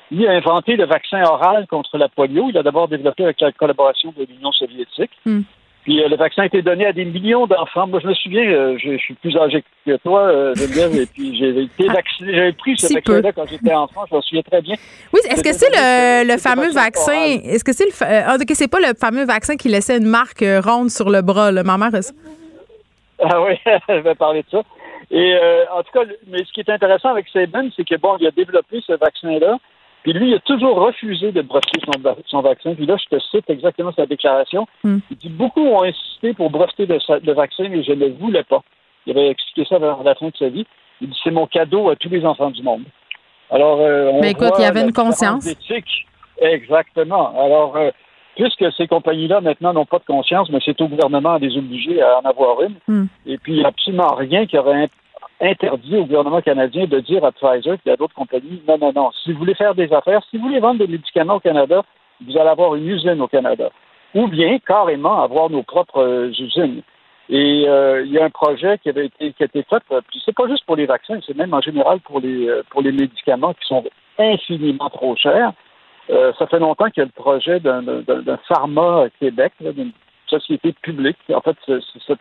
Il 0.09 0.27
a 0.27 0.31
inventé 0.31 0.77
le 0.77 0.85
vaccin 0.85 1.21
oral 1.21 1.67
contre 1.67 1.99
la 1.99 2.09
polio. 2.09 2.49
Il 2.49 2.57
a 2.57 2.63
d'abord 2.63 2.87
développé 2.87 3.23
avec 3.23 3.39
la 3.39 3.51
collaboration 3.51 4.15
de 4.17 4.25
l'Union 4.25 4.51
soviétique. 4.51 5.11
Hmm. 5.27 5.41
Puis 5.83 6.03
euh, 6.03 6.07
le 6.09 6.15
vaccin 6.15 6.43
a 6.43 6.45
été 6.45 6.61
donné 6.61 6.85
à 6.85 6.93
des 6.93 7.05
millions 7.05 7.47
d'enfants. 7.47 7.87
Moi, 7.87 7.99
je 8.01 8.07
me 8.07 8.13
souviens, 8.13 8.43
euh, 8.43 8.77
je, 8.77 8.97
suis 8.97 9.15
plus 9.15 9.35
âgé 9.35 9.63
que 9.85 9.97
toi, 9.97 10.21
euh, 10.21 10.53
Geneviève, 10.55 10.95
et 10.95 11.07
puis 11.07 11.35
j'ai 11.35 11.49
été 11.63 11.87
ah, 11.89 11.93
vacciné. 11.93 12.35
J'avais 12.35 12.53
pris 12.53 12.77
ce 12.77 12.93
vaccin-là 12.93 13.31
quand 13.31 13.47
j'étais 13.47 13.73
enfant. 13.73 14.05
Je 14.09 14.15
me 14.15 14.21
souviens 14.21 14.43
très 14.43 14.61
bien. 14.61 14.75
Oui, 15.11 15.21
est-ce 15.27 15.43
que 15.43 15.53
c'est 15.53 15.69
le, 15.69 16.31
le 16.31 16.37
fameux 16.37 16.71
vaccin? 16.71 17.39
Est-ce 17.43 17.63
que 17.63 17.73
c'est 17.73 17.85
le 17.85 17.91
ah, 18.01 18.35
ok, 18.39 18.51
c'est 18.53 18.69
pas 18.69 18.79
le 18.79 18.93
fameux 18.99 19.25
vaccin 19.25 19.55
qui 19.55 19.69
laissait 19.69 19.97
une 19.97 20.07
marque 20.07 20.45
ronde 20.63 20.89
sur 20.89 21.09
le 21.09 21.21
bras 21.21 21.51
là? 21.51 21.63
Ma 21.63 21.77
mère. 21.77 21.91
Ah 23.23 23.41
oui, 23.41 23.55
je 23.89 24.01
vais 24.01 24.15
parler 24.15 24.43
de 24.43 24.49
ça. 24.51 24.61
Et 25.09 25.35
en 25.73 25.81
tout 25.83 25.91
cas, 25.93 26.05
mais 26.27 26.43
ce 26.45 26.51
qui 26.53 26.61
est 26.61 26.69
intéressant 26.69 27.09
avec 27.09 27.27
Sabin, 27.33 27.69
c'est 27.75 27.83
que 27.83 27.95
bon, 27.97 28.17
il 28.19 28.27
a 28.27 28.31
développé 28.31 28.81
ce 28.85 28.93
vaccin-là. 28.93 29.57
Puis 30.03 30.13
lui, 30.13 30.29
il 30.29 30.35
a 30.35 30.39
toujours 30.39 30.77
refusé 30.77 31.31
de 31.31 31.41
breveter 31.41 31.79
son, 32.27 32.41
vaccin. 32.41 32.73
Puis 32.73 32.85
là, 32.85 32.97
je 32.97 33.15
te 33.15 33.21
cite 33.21 33.49
exactement 33.49 33.91
sa 33.95 34.05
déclaration. 34.05 34.67
Hmm. 34.83 34.97
Il 35.11 35.17
dit 35.17 35.29
Beaucoup 35.29 35.61
ont 35.61 35.83
insisté 35.83 36.33
pour 36.33 36.49
breveter 36.49 36.87
le, 36.87 37.33
vaccin, 37.33 37.67
mais 37.69 37.83
je 37.83 37.91
ne 37.91 38.07
le 38.07 38.13
voulais 38.13 38.43
pas. 38.43 38.63
Il 39.05 39.17
avait 39.17 39.29
expliqué 39.29 39.67
ça 39.69 39.77
vers 39.77 40.01
la 40.03 40.15
fin 40.15 40.27
de 40.27 40.37
sa 40.37 40.49
vie. 40.49 40.65
Il 41.01 41.09
dit 41.09 41.19
C'est 41.23 41.31
mon 41.31 41.45
cadeau 41.45 41.89
à 41.89 41.95
tous 41.95 42.09
les 42.09 42.25
enfants 42.25 42.49
du 42.49 42.63
monde. 42.63 42.83
Alors, 43.51 43.79
euh, 43.81 44.09
on 44.11 44.21
mais 44.21 44.31
écoute, 44.31 44.53
il 44.57 44.63
y 44.63 44.65
avait 44.65 44.81
une 44.81 44.93
conscience. 44.93 45.45
Exactement. 46.39 47.33
Alors, 47.39 47.75
euh, 47.75 47.91
puisque 48.35 48.73
ces 48.75 48.87
compagnies-là, 48.87 49.41
maintenant, 49.41 49.73
n'ont 49.73 49.85
pas 49.85 49.99
de 49.99 50.05
conscience, 50.05 50.49
mais 50.49 50.59
c'est 50.65 50.79
au 50.81 50.87
gouvernement 50.87 51.33
à 51.33 51.39
les 51.39 51.55
obliger 51.57 52.01
à 52.01 52.19
en 52.19 52.29
avoir 52.29 52.61
une. 52.63 52.75
Hmm. 52.87 53.05
Et 53.27 53.37
puis, 53.37 53.53
il 53.53 53.59
n'y 53.59 53.65
a 53.65 53.67
absolument 53.67 54.15
rien 54.15 54.47
qui 54.47 54.57
aurait 54.57 54.89
interdit 55.41 55.97
au 55.97 56.05
gouvernement 56.05 56.41
canadien 56.41 56.85
de 56.85 56.99
dire 56.99 57.25
à 57.25 57.31
Pfizer 57.31 57.77
et 57.85 57.91
à 57.91 57.95
d'autres 57.95 58.13
compagnies 58.13 58.61
non, 58.67 58.77
non, 58.77 58.93
non. 58.93 59.11
Si 59.23 59.33
vous 59.33 59.39
voulez 59.39 59.55
faire 59.55 59.75
des 59.75 59.91
affaires, 59.91 60.21
si 60.29 60.37
vous 60.37 60.47
voulez 60.47 60.59
vendre 60.59 60.79
des 60.79 60.87
médicaments 60.87 61.35
au 61.35 61.39
Canada, 61.39 61.83
vous 62.25 62.37
allez 62.37 62.49
avoir 62.49 62.75
une 62.75 62.87
usine 62.87 63.21
au 63.21 63.27
Canada. 63.27 63.69
Ou 64.13 64.27
bien 64.27 64.59
carrément 64.59 65.21
avoir 65.21 65.49
nos 65.49 65.63
propres 65.63 66.03
euh, 66.03 66.29
usines. 66.29 66.81
Et 67.29 67.65
euh, 67.67 68.03
il 68.05 68.11
y 68.11 68.19
a 68.19 68.25
un 68.25 68.29
projet 68.29 68.77
qui 68.79 68.89
avait 68.89 69.05
été 69.05 69.31
qui 69.33 69.43
a 69.43 69.45
été 69.45 69.63
fait, 69.63 69.81
euh, 69.91 70.01
puis 70.07 70.21
c'est 70.25 70.35
pas 70.35 70.47
juste 70.49 70.65
pour 70.65 70.75
les 70.75 70.85
vaccins, 70.85 71.17
c'est 71.25 71.35
même 71.35 71.53
en 71.53 71.61
général 71.61 71.99
pour 72.01 72.19
les 72.19 72.49
pour 72.69 72.81
les 72.81 72.91
médicaments 72.91 73.53
qui 73.53 73.65
sont 73.67 73.83
infiniment 74.19 74.89
trop 74.89 75.15
chers. 75.15 75.53
ça 76.09 76.47
fait 76.47 76.59
longtemps 76.59 76.89
qu'il 76.89 77.01
y 77.01 77.05
a 77.05 77.05
le 77.05 77.23
projet 77.23 77.61
d'un 77.61 78.37
pharma 78.49 79.05
Québec, 79.19 79.53
d'une 79.61 79.93
société 80.27 80.73
publique. 80.73 81.17
En 81.33 81.39
fait, 81.39 81.55
c'est 81.65 82.17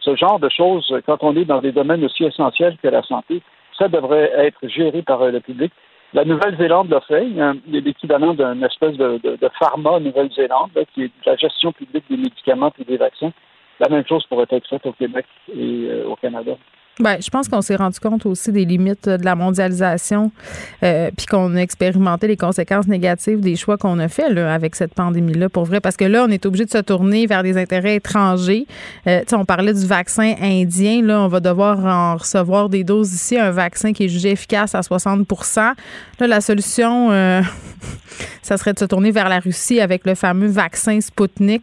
ce 0.00 0.16
genre 0.16 0.38
de 0.38 0.48
choses, 0.48 0.94
quand 1.06 1.18
on 1.22 1.36
est 1.36 1.44
dans 1.44 1.60
des 1.60 1.72
domaines 1.72 2.04
aussi 2.04 2.24
essentiels 2.24 2.76
que 2.82 2.88
la 2.88 3.02
santé, 3.02 3.42
ça 3.78 3.88
devrait 3.88 4.30
être 4.36 4.68
géré 4.68 5.02
par 5.02 5.22
euh, 5.22 5.30
le 5.30 5.40
public. 5.40 5.72
La 6.12 6.24
Nouvelle-Zélande 6.24 6.90
l'a 6.90 7.00
fait. 7.00 7.24
Il 7.24 7.36
y 7.36 7.40
a 7.40 7.54
l'équivalent 7.66 8.34
d'une 8.34 8.64
espèce 8.64 8.96
de, 8.96 9.38
pharma 9.58 10.00
Nouvelle-Zélande, 10.00 10.70
qui 10.92 11.04
est 11.04 11.10
la 11.24 11.36
gestion 11.36 11.72
publique 11.72 12.04
des 12.10 12.16
médicaments 12.16 12.72
et 12.78 12.84
des 12.84 12.96
vaccins. 12.96 13.32
La 13.78 13.88
même 13.88 14.04
chose 14.06 14.26
pourrait 14.26 14.46
être 14.50 14.66
faite 14.68 14.84
au 14.86 14.92
Québec 14.92 15.26
et 15.54 15.86
euh, 15.88 16.08
au 16.08 16.16
Canada. 16.16 16.52
Ben, 16.98 17.16
je 17.18 17.30
pense 17.30 17.48
qu'on 17.48 17.62
s'est 17.62 17.76
rendu 17.76 17.98
compte 17.98 18.26
aussi 18.26 18.52
des 18.52 18.66
limites 18.66 19.08
de 19.08 19.24
la 19.24 19.34
mondialisation, 19.34 20.30
euh, 20.82 21.10
puis 21.16 21.24
qu'on 21.24 21.56
a 21.56 21.60
expérimenté 21.60 22.26
les 22.26 22.36
conséquences 22.36 22.86
négatives 22.88 23.40
des 23.40 23.56
choix 23.56 23.78
qu'on 23.78 23.98
a 23.98 24.08
fait 24.08 24.28
là, 24.28 24.52
avec 24.52 24.74
cette 24.74 24.92
pandémie-là, 24.92 25.48
pour 25.48 25.64
vrai. 25.64 25.80
Parce 25.80 25.96
que 25.96 26.04
là, 26.04 26.24
on 26.28 26.30
est 26.30 26.44
obligé 26.44 26.66
de 26.66 26.70
se 26.70 26.78
tourner 26.78 27.26
vers 27.26 27.42
des 27.42 27.56
intérêts 27.56 27.96
étrangers. 27.96 28.66
Euh, 29.06 29.22
on 29.32 29.46
parlait 29.46 29.72
du 29.72 29.86
vaccin 29.86 30.34
indien. 30.42 31.02
Là, 31.02 31.20
on 31.22 31.28
va 31.28 31.40
devoir 31.40 31.78
en 31.86 32.16
recevoir 32.16 32.68
des 32.68 32.84
doses 32.84 33.14
ici, 33.14 33.38
un 33.38 33.50
vaccin 33.50 33.94
qui 33.94 34.04
est 34.04 34.08
jugé 34.08 34.32
efficace 34.32 34.74
à 34.74 34.80
60% 34.80 35.72
Là, 36.18 36.26
la 36.26 36.40
solution, 36.42 37.10
euh, 37.10 37.40
ça 38.42 38.58
serait 38.58 38.74
de 38.74 38.78
se 38.78 38.84
tourner 38.84 39.10
vers 39.10 39.30
la 39.30 39.38
Russie 39.38 39.80
avec 39.80 40.04
le 40.04 40.14
fameux 40.14 40.48
vaccin 40.48 41.00
Sputnik. 41.00 41.62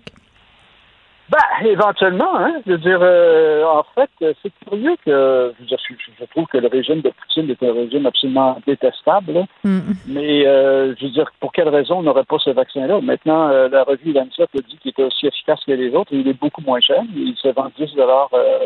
Ben, 1.30 1.68
éventuellement, 1.68 2.38
hein. 2.38 2.54
Je 2.66 2.72
veux 2.72 2.78
dire, 2.78 3.00
euh, 3.02 3.66
en 3.66 3.84
fait, 3.96 4.10
c'est 4.42 4.52
curieux 4.66 4.96
que 5.06 5.54
je, 5.60 5.76
je, 6.20 6.26
trouve 6.26 6.46
que 6.46 6.58
le 6.58 6.68
régime 6.68 7.02
de 7.02 7.10
Poutine 7.10 7.50
est 7.50 7.62
un 7.64 7.74
régime 7.74 8.06
absolument 8.06 8.58
détestable. 8.66 9.46
Mm. 9.66 9.80
Mais 10.08 10.48
euh, 10.48 10.96
je 10.98 11.06
veux 11.06 11.12
dire, 11.12 11.30
pour 11.42 11.52
quelle 11.52 11.68
raison 11.68 12.00
on 12.00 12.04
n'aurait 12.04 12.24
pas 12.24 12.38
ce 12.40 12.52
vaccin-là? 12.52 13.02
Maintenant, 13.02 13.50
euh, 13.50 13.68
la 13.68 13.84
revue 13.84 14.14
Lancet 14.14 14.44
a 14.44 14.62
dit 14.62 14.78
qu'il 14.78 14.92
était 14.92 15.04
aussi 15.04 15.28
efficace 15.28 15.60
que 15.68 15.74
les 15.74 15.94
autres 15.94 16.14
et 16.14 16.18
il 16.18 16.28
est 16.30 16.40
beaucoup 16.40 16.62
moins 16.62 16.80
cher. 16.80 17.04
Il 17.14 17.36
se 17.36 17.50
vend 17.50 17.72
10 17.78 17.96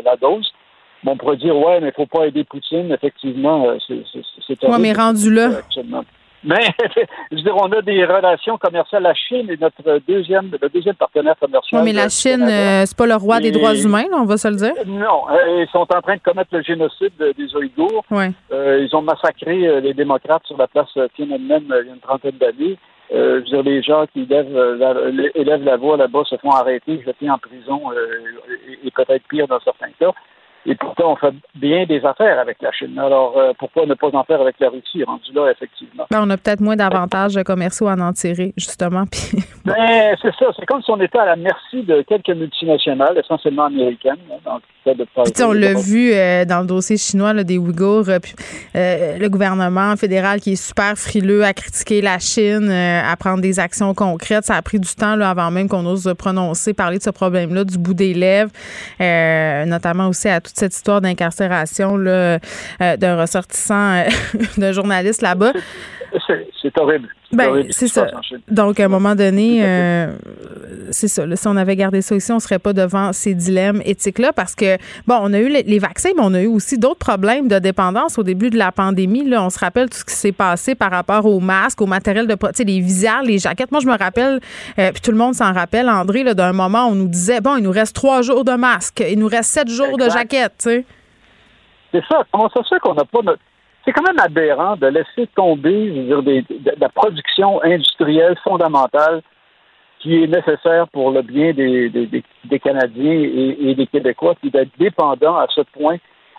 la 0.04 0.16
dose. 0.20 0.52
Bon, 1.02 1.12
on 1.12 1.16
pourrait 1.16 1.38
dire, 1.38 1.56
ouais, 1.56 1.80
mais 1.80 1.88
il 1.88 1.98
ne 1.98 2.06
faut 2.06 2.06
pas 2.06 2.26
aider 2.26 2.44
Poutine. 2.44 2.92
Effectivement, 2.92 3.66
c'est 3.88 4.68
Ouais, 4.68 4.78
mais 4.78 4.92
rendu 4.92 5.34
là. 5.34 5.50
Mais 6.44 6.66
je 7.30 7.36
veux 7.36 7.42
dire, 7.42 7.56
on 7.56 7.70
a 7.70 7.82
des 7.82 8.04
relations 8.04 8.58
commerciales. 8.58 9.02
La 9.02 9.14
Chine 9.14 9.48
est 9.50 9.60
notre 9.60 10.00
deuxième, 10.06 10.50
le 10.60 10.68
deuxième 10.68 10.94
partenaire 10.94 11.36
commercial. 11.38 11.80
Oui, 11.80 11.84
mais 11.84 11.92
la 11.92 12.08
Chine, 12.08 12.42
euh, 12.42 12.84
c'est 12.84 12.96
pas 12.96 13.06
le 13.06 13.14
roi 13.14 13.40
des 13.40 13.52
droits 13.52 13.74
humains, 13.74 14.06
on 14.12 14.24
va 14.24 14.36
se 14.36 14.48
le 14.48 14.56
dire? 14.56 14.74
Non, 14.86 15.28
euh, 15.30 15.62
ils 15.62 15.68
sont 15.70 15.80
en 15.80 16.00
train 16.00 16.16
de 16.16 16.20
commettre 16.20 16.50
le 16.52 16.62
génocide 16.62 17.12
des 17.18 17.54
Ouïghours. 17.54 18.04
Euh, 18.12 18.86
ils 18.86 18.96
ont 18.96 19.02
massacré 19.02 19.80
les 19.80 19.94
démocrates 19.94 20.44
sur 20.46 20.56
la 20.56 20.66
place 20.66 20.90
Tiananmen 21.14 21.64
il 21.68 21.86
y 21.86 21.90
a 21.90 21.94
une 21.94 22.00
trentaine 22.00 22.36
d'années. 22.38 22.76
je 23.10 23.16
veux 23.16 23.42
dire, 23.42 23.62
les 23.62 23.82
gens 23.82 24.06
qui 24.12 24.22
élèvent 24.22 24.56
la, 24.78 24.94
élèvent 25.34 25.64
la 25.64 25.76
voix 25.76 25.96
là-bas 25.96 26.24
se 26.24 26.36
font 26.36 26.50
arrêter, 26.50 27.02
jeter 27.06 27.30
en 27.30 27.38
prison 27.38 27.80
et 28.84 28.90
peut-être 28.90 29.22
pire 29.28 29.46
dans 29.46 29.60
certains 29.60 29.90
cas. 29.98 30.12
Et 30.64 30.76
pourtant, 30.76 31.12
on 31.12 31.16
fait 31.16 31.34
bien 31.56 31.86
des 31.86 32.04
affaires 32.04 32.38
avec 32.38 32.62
la 32.62 32.70
Chine. 32.70 32.96
Alors, 32.98 33.36
euh, 33.36 33.52
pourquoi 33.58 33.84
ne 33.84 33.94
pas 33.94 34.10
en 34.12 34.22
faire 34.24 34.40
avec 34.40 34.56
la 34.60 34.68
Russie, 34.70 35.02
rendu 35.02 35.32
là, 35.34 35.50
effectivement? 35.50 36.06
Ben, 36.10 36.22
on 36.22 36.30
a 36.30 36.36
peut-être 36.36 36.60
moins 36.60 36.76
d'avantages 36.76 37.38
commerciaux 37.44 37.88
à 37.88 37.94
en 37.94 38.12
tirer, 38.12 38.52
justement. 38.56 39.04
Puis, 39.06 39.42
ben, 39.64 40.16
c'est 40.22 40.34
ça. 40.36 40.46
C'est 40.56 40.66
comme 40.66 40.82
si 40.82 40.90
on 40.90 41.00
était 41.00 41.18
à 41.18 41.26
la 41.26 41.36
merci 41.36 41.82
de 41.82 42.02
quelques 42.02 42.30
multinationales, 42.30 43.18
essentiellement 43.18 43.64
américaines, 43.64 44.16
hein, 44.30 44.36
dans 44.44 44.54
le 44.54 44.62
de 44.84 45.04
puis, 45.04 45.42
on 45.44 45.52
l'a 45.52 45.74
vu 45.74 46.12
euh, 46.12 46.44
dans 46.44 46.60
le 46.60 46.66
dossier 46.66 46.96
chinois 46.96 47.32
là, 47.32 47.44
des 47.44 47.56
Ouïghours, 47.56 48.08
euh, 48.08 48.18
puis, 48.18 48.34
le 48.74 49.28
gouvernement 49.28 49.96
fédéral 49.96 50.40
qui 50.40 50.54
est 50.54 50.56
super 50.56 50.96
frileux 50.96 51.44
à 51.44 51.52
critiquer 51.52 52.00
la 52.00 52.18
Chine, 52.18 52.68
à 52.68 53.14
prendre 53.16 53.40
des 53.40 53.60
actions 53.60 53.94
concrètes. 53.94 54.44
Ça 54.44 54.56
a 54.56 54.62
pris 54.62 54.80
du 54.80 54.92
temps 54.94 55.14
là, 55.14 55.30
avant 55.30 55.52
même 55.52 55.68
qu'on 55.68 55.86
ose 55.86 56.12
prononcer, 56.18 56.74
parler 56.74 56.98
de 56.98 57.02
ce 57.02 57.10
problème-là, 57.10 57.62
du 57.62 57.78
bout 57.78 57.94
des 57.94 58.12
lèvres, 58.12 58.50
notamment 59.66 60.08
aussi 60.08 60.28
à 60.28 60.40
tout 60.40 60.51
cette 60.58 60.74
histoire 60.74 61.00
d'incarcération 61.00 61.96
euh, 61.98 62.38
d'un 62.78 63.20
ressortissant, 63.20 63.94
euh, 63.94 64.04
d'un 64.56 64.72
journaliste 64.72 65.22
là-bas. 65.22 65.52
C'est 66.60 66.78
horrible. 66.78 67.08
Ben, 67.32 67.64
c'est 67.70 67.88
ça. 67.88 68.06
Donc, 68.48 68.78
à 68.78 68.84
un 68.84 68.88
moment 68.88 69.14
donné, 69.14 69.64
euh, 69.64 70.12
c'est 70.90 71.08
ça. 71.08 71.24
si 71.34 71.48
on 71.48 71.56
avait 71.56 71.76
gardé 71.76 72.02
ça 72.02 72.14
ici, 72.14 72.30
on 72.32 72.38
serait 72.38 72.58
pas 72.58 72.72
devant 72.72 73.12
ces 73.12 73.34
dilemmes 73.34 73.80
éthiques-là 73.84 74.32
parce 74.32 74.54
que, 74.54 74.76
bon, 75.06 75.18
on 75.20 75.32
a 75.32 75.38
eu 75.38 75.48
les, 75.48 75.78
vaccins, 75.78 76.10
mais 76.14 76.22
on 76.22 76.34
a 76.34 76.42
eu 76.42 76.46
aussi 76.46 76.78
d'autres 76.78 76.98
problèmes 76.98 77.48
de 77.48 77.58
dépendance 77.58 78.18
au 78.18 78.22
début 78.22 78.50
de 78.50 78.58
la 78.58 78.72
pandémie. 78.72 79.24
Là, 79.24 79.42
on 79.42 79.50
se 79.50 79.58
rappelle 79.58 79.88
tout 79.88 79.98
ce 79.98 80.04
qui 80.04 80.14
s'est 80.14 80.32
passé 80.32 80.74
par 80.74 80.90
rapport 80.90 81.24
aux 81.26 81.40
masques, 81.40 81.80
au 81.80 81.86
matériel 81.86 82.26
de, 82.26 82.36
sais, 82.54 82.64
les 82.64 82.80
visières, 82.80 83.22
les 83.22 83.38
jaquettes. 83.38 83.72
Moi, 83.72 83.80
je 83.80 83.86
me 83.86 83.96
rappelle, 83.96 84.40
euh, 84.78 84.92
puis 84.92 85.00
tout 85.00 85.12
le 85.12 85.18
monde 85.18 85.34
s'en 85.34 85.52
rappelle, 85.52 85.88
André, 85.88 86.22
d'un 86.34 86.52
moment, 86.52 86.86
on 86.88 86.94
nous 86.94 87.08
disait, 87.08 87.40
bon, 87.40 87.56
il 87.56 87.64
nous 87.64 87.72
reste 87.72 87.94
trois 87.94 88.22
jours 88.22 88.44
de 88.44 88.52
masques, 88.52 89.02
il 89.08 89.18
nous 89.18 89.28
reste 89.28 89.50
sept 89.50 89.68
jours 89.68 89.96
de 89.96 90.08
jaquettes, 90.10 90.54
tu 90.58 90.68
sais. 90.68 90.84
C'est 91.92 92.04
ça. 92.08 92.24
Comment 92.32 92.48
ça 92.48 92.62
se 92.62 92.68
fait 92.74 92.80
qu'on 92.80 92.94
n'a 92.94 93.04
pas 93.04 93.20
notre 93.22 93.42
c'est 93.84 93.92
quand 93.92 94.06
même 94.06 94.18
aberrant 94.20 94.76
de 94.76 94.86
laisser 94.86 95.26
tomber 95.34 95.88
je 95.88 96.14
veux 96.14 96.22
dire, 96.22 96.44
de, 96.50 96.72
la 96.80 96.88
production 96.88 97.62
industrielle 97.62 98.36
fondamentale 98.44 99.22
qui 100.00 100.22
est 100.22 100.26
nécessaire 100.26 100.88
pour 100.88 101.12
le 101.12 101.22
bien 101.22 101.52
des, 101.52 101.88
des, 101.88 102.58
Canadiens 102.58 103.12
et, 103.12 103.74
des 103.74 103.86
Québécois, 103.86 104.34
puis 104.40 104.50
d'être 104.50 104.76
dépendant 104.76 105.36
à 105.36 105.46
ce 105.48 105.60
point 105.60 105.96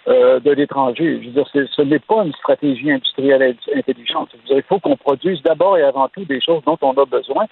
euh, 0.10 0.42
de 0.42 0.52
l'étranger. 0.52 1.22
Je 1.22 1.28
veux 1.28 1.34
dire, 1.34 1.68
ce 1.72 1.82
n'est 1.82 2.00
pas 2.00 2.26
une 2.26 2.34
stratégie 2.34 2.92
industrielle 2.92 3.56
intelligente. 3.74 4.32
il 4.50 4.62
faut 4.64 4.80
qu'on 4.80 4.98
produise 4.98 5.42
d'abord 5.44 5.78
et 5.78 5.84
avant 5.84 6.10
tout 6.10 6.26
des 6.26 6.42
choses 6.42 6.62
dont 6.66 6.78
on 6.82 6.92
a 6.92 7.06
besoin 7.06 7.46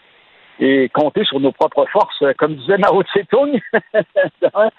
et 0.62 0.90
compter 0.90 1.24
sur 1.26 1.40
nos 1.40 1.52
propres 1.52 1.88
forces, 1.92 2.24
comme 2.38 2.54
disait 2.54 2.78
Mao 2.78 3.02
Tse-tung. 3.02 3.60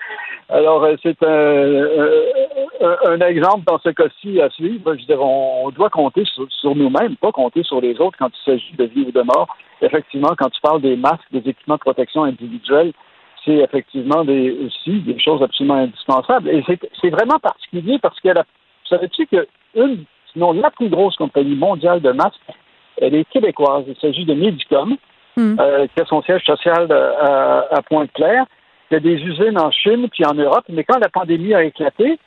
Alors, 0.49 0.85
euh, 0.85 0.95
c'est 1.03 1.21
un, 1.25 3.11
un, 3.11 3.27
exemple 3.27 3.65
dans 3.67 3.81
ce 3.81 3.89
cas-ci 3.89 4.41
à 4.41 4.49
suivre. 4.51 4.95
Je 4.95 5.05
dire, 5.05 5.21
on, 5.21 5.71
doit 5.71 5.91
compter 5.91 6.23
sur, 6.25 6.77
nous-mêmes, 6.77 7.17
pas 7.17 7.33
compter 7.33 7.65
sur 7.65 7.81
les 7.81 8.01
autres 8.01 8.17
quand 8.17 8.29
il 8.29 8.45
s'agit 8.45 8.75
de 8.79 8.85
vie 8.85 9.07
ou 9.09 9.11
de 9.11 9.23
mort. 9.23 9.49
Effectivement, 9.81 10.35
quand 10.39 10.51
tu 10.51 10.61
parles 10.61 10.81
des 10.81 10.97
masques, 10.97 11.27
des 11.33 11.51
équipements 11.51 11.75
de 11.75 11.81
protection 11.81 12.23
individuels, 12.23 12.93
c'est 13.45 13.57
effectivement 13.57 14.25
des, 14.25 14.57
aussi 14.65 15.01
des 15.01 15.19
choses 15.19 15.43
absolument 15.43 15.75
indispensables. 15.75 16.49
Et 16.49 16.65
c'est 17.01 17.11
vraiment 17.11 17.41
particulier 17.41 17.99
parce 18.01 18.21
que, 18.21 18.29
savais-tu 18.89 19.27
qu'une, 19.27 20.05
sinon 20.33 20.53
la 20.53 20.71
plus 20.71 20.89
grosse 20.89 21.17
compagnie 21.17 21.57
mondiale 21.57 22.01
de 22.01 22.13
masques, 22.13 22.39
elle 22.99 23.17
est 23.17 23.29
québécoise. 23.29 23.85
Il 23.89 23.97
s'agit 23.97 24.25
de 24.25 24.35
Medicom. 24.35 24.97
Hmm. 25.37 25.57
Euh, 25.59 25.87
qui 25.87 26.03
a 26.03 26.05
son 26.05 26.23
siège 26.23 26.45
social 26.45 26.89
euh, 26.91 27.63
à, 27.71 27.81
Pointe-Claire. 27.83 28.45
Il 28.91 28.95
y 28.95 28.97
a 28.99 29.01
des 29.01 29.15
usines 29.15 29.59
en 29.59 29.71
Chine 29.71 30.09
puis 30.13 30.27
en 30.27 30.35
Europe, 30.35 30.65
mais 30.69 30.85
quand 30.85 30.99
la 30.99 31.09
pandémie 31.09 31.55
a 31.55 31.65
éclaté, 31.65 32.19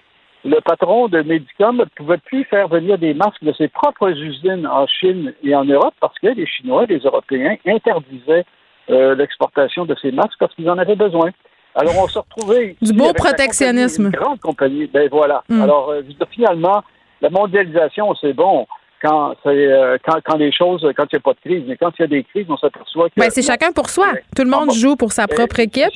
le 0.44 0.60
patron 0.62 1.08
de 1.08 1.22
Medicom 1.22 1.78
ne 1.78 1.84
pouvait 1.84 2.18
plus 2.18 2.46
faire 2.46 2.68
venir 2.68 2.98
des 2.98 3.14
masques 3.14 3.44
de 3.44 3.54
ses 3.54 3.68
propres 3.68 4.10
usines 4.10 4.66
en 4.66 4.88
Chine 4.88 5.34
et 5.44 5.56
en 5.56 5.66
Europe 5.66 5.94
parce 6.02 6.18
que 6.18 6.28
les 6.28 6.48
Chinois, 6.48 6.86
les 6.88 6.98
Européens 6.98 7.58
interdisaient 7.68 8.46
euh, 8.90 9.14
l'exportation 9.14 9.86
de 9.86 9.96
ces 10.02 10.12
masques 10.12 10.40
parce 10.40 10.56
qu'ils 10.56 10.70
en 10.70 10.78
avaient 10.80 10.96
besoin. 10.96 11.30
Alors, 11.76 11.94
on 12.04 12.08
se 12.08 12.18
retrouvait. 12.18 12.76
Du 12.82 12.94
beau 12.94 13.14
protectionnisme. 13.14 14.06
Une 14.06 14.12
grande 14.12 14.40
compagnie. 14.40 14.88
Ben 14.88 15.10
voilà. 15.12 15.44
Hmm. 15.50 15.62
Alors, 15.62 15.94
finalement, 16.32 16.84
la 17.22 17.30
mondialisation, 17.30 18.16
c'est 18.16 18.34
bon 18.34 18.66
quand, 19.06 19.36
euh, 19.46 19.98
quand, 20.06 20.20
quand, 20.24 20.38
les 20.38 20.52
choses, 20.52 20.82
quand 20.96 21.06
il 21.12 21.16
n'y 21.16 21.18
a 21.18 21.20
pas 21.20 21.34
de 21.34 21.40
crise. 21.40 21.64
Mais 21.68 21.78
quand 21.78 21.92
il 21.98 22.02
y 22.02 22.06
a 22.06 22.08
des 22.08 22.24
crises, 22.24 22.46
on 22.50 22.58
s'aperçoit 22.58 23.10
que. 23.10 23.14
Ben, 23.18 23.30
c'est 23.30 23.42
chacun 23.42 23.72
pour 23.72 23.90
soi. 23.90 24.14
Tout 24.36 24.44
le 24.44 24.50
monde 24.50 24.72
joue 24.72 24.96
pour 24.96 25.12
sa 25.12 25.28
propre 25.28 25.60
équipe. 25.60 25.92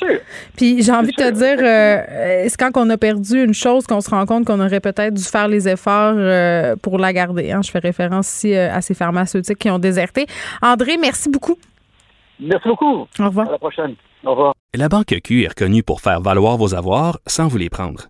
Puis 0.56 0.82
j'ai 0.84 0.92
envie 0.92 1.12
de 1.12 1.16
te 1.16 1.32
dire, 1.32 1.58
euh, 1.60 2.46
c'est 2.48 2.58
quand 2.58 2.72
on 2.76 2.90
a 2.90 2.98
perdu 2.98 3.44
une 3.44 3.54
chose 3.54 3.88
qu'on 3.88 4.02
se 4.02 4.10
rend 4.10 4.26
compte 4.26 4.46
qu'on 4.46 4.60
aurait 4.60 4.80
peut-être 4.80 5.14
dû 5.14 5.24
faire 5.24 5.48
les 5.48 5.68
efforts 5.68 6.16
euh, 6.18 6.76
pour 6.82 6.98
la 6.98 7.14
garder. 7.14 7.52
Hein. 7.52 7.62
Je 7.64 7.72
fais 7.72 7.80
référence 7.80 8.30
ici 8.30 8.56
à 8.56 8.82
ces 8.82 8.94
pharmaceutiques 8.94 9.58
qui 9.58 9.70
ont 9.70 9.80
déserté. 9.80 10.26
André, 10.62 10.98
merci 10.98 11.30
beaucoup. 11.30 11.58
Merci 12.40 12.68
beaucoup. 12.68 13.08
Au 13.20 13.26
revoir. 13.26 13.48
À 13.50 13.52
la 13.52 13.58
prochaine. 13.58 13.96
Au 14.24 14.32
revoir. 14.32 14.54
La 14.74 14.88
Banque 14.90 15.16
Q 15.24 15.44
est 15.44 15.48
reconnue 15.48 15.84
pour 15.84 16.02
faire 16.02 16.22
valoir 16.22 16.58
vos 16.58 16.76
avoirs 16.76 17.20
sans 17.26 17.48
vous 17.48 17.58
les 17.58 17.70
prendre. 17.70 18.10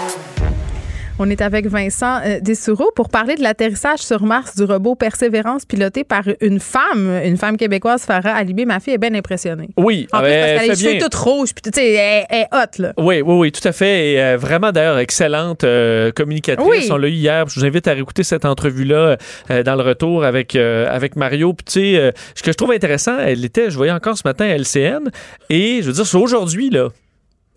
On 1.23 1.29
est 1.29 1.43
avec 1.43 1.67
Vincent 1.67 2.19
euh, 2.25 2.39
Dessoureau 2.39 2.89
pour 2.95 3.09
parler 3.09 3.35
de 3.35 3.43
l'atterrissage 3.43 3.99
sur 3.99 4.23
Mars 4.23 4.55
du 4.55 4.63
robot 4.63 4.95
Persévérance 4.95 5.65
piloté 5.65 6.03
par 6.03 6.23
une 6.41 6.59
femme, 6.59 7.21
une 7.23 7.37
femme 7.37 7.57
québécoise, 7.57 8.05
Farah 8.05 8.33
Alibé. 8.33 8.65
Ma 8.65 8.79
fille 8.79 8.95
est 8.95 8.97
bien 8.97 9.13
impressionnée. 9.13 9.69
Oui, 9.77 10.07
en 10.13 10.21
plus, 10.21 10.29
parce 10.31 10.65
qu'elle 10.65 10.75
cheveux 10.75 10.97
toutes 10.99 11.13
rouges, 11.13 11.53
puis 11.53 11.61
tu 11.71 11.79
sais, 11.79 11.91
elle, 11.91 12.25
est 12.27 12.47
hot, 12.51 12.81
là. 12.81 12.93
Oui, 12.97 13.21
oui, 13.21 13.35
oui, 13.35 13.51
tout 13.51 13.67
à 13.67 13.71
fait. 13.71 14.13
Et 14.13 14.19
euh, 14.19 14.35
vraiment, 14.35 14.71
d'ailleurs, 14.71 14.97
excellente 14.97 15.63
euh, 15.63 16.11
communicatrice. 16.11 16.89
On 16.89 16.97
l'a 16.97 17.07
eu 17.07 17.11
hier. 17.11 17.47
Je 17.47 17.59
vous 17.59 17.67
invite 17.67 17.87
à 17.87 17.93
réécouter 17.93 18.23
cette 18.23 18.45
entrevue-là 18.45 19.17
dans 19.47 19.75
le 19.75 19.83
retour 19.83 20.23
avec, 20.23 20.55
avec 20.55 21.15
Mario. 21.17 21.53
Puis, 21.53 21.65
tu 21.65 21.71
sais, 21.73 22.13
ce 22.33 22.41
que 22.41 22.51
je 22.51 22.57
trouve 22.57 22.71
intéressant, 22.71 23.19
elle 23.19 23.45
était, 23.45 23.69
je 23.69 23.77
voyais 23.77 23.93
encore 23.93 24.17
ce 24.17 24.23
matin 24.25 24.45
à 24.45 24.57
LCN, 24.57 25.11
et 25.51 25.81
je 25.83 25.87
veux 25.87 25.93
dire, 25.93 26.07
c'est 26.07 26.17
aujourd'hui, 26.17 26.71
là. 26.71 26.89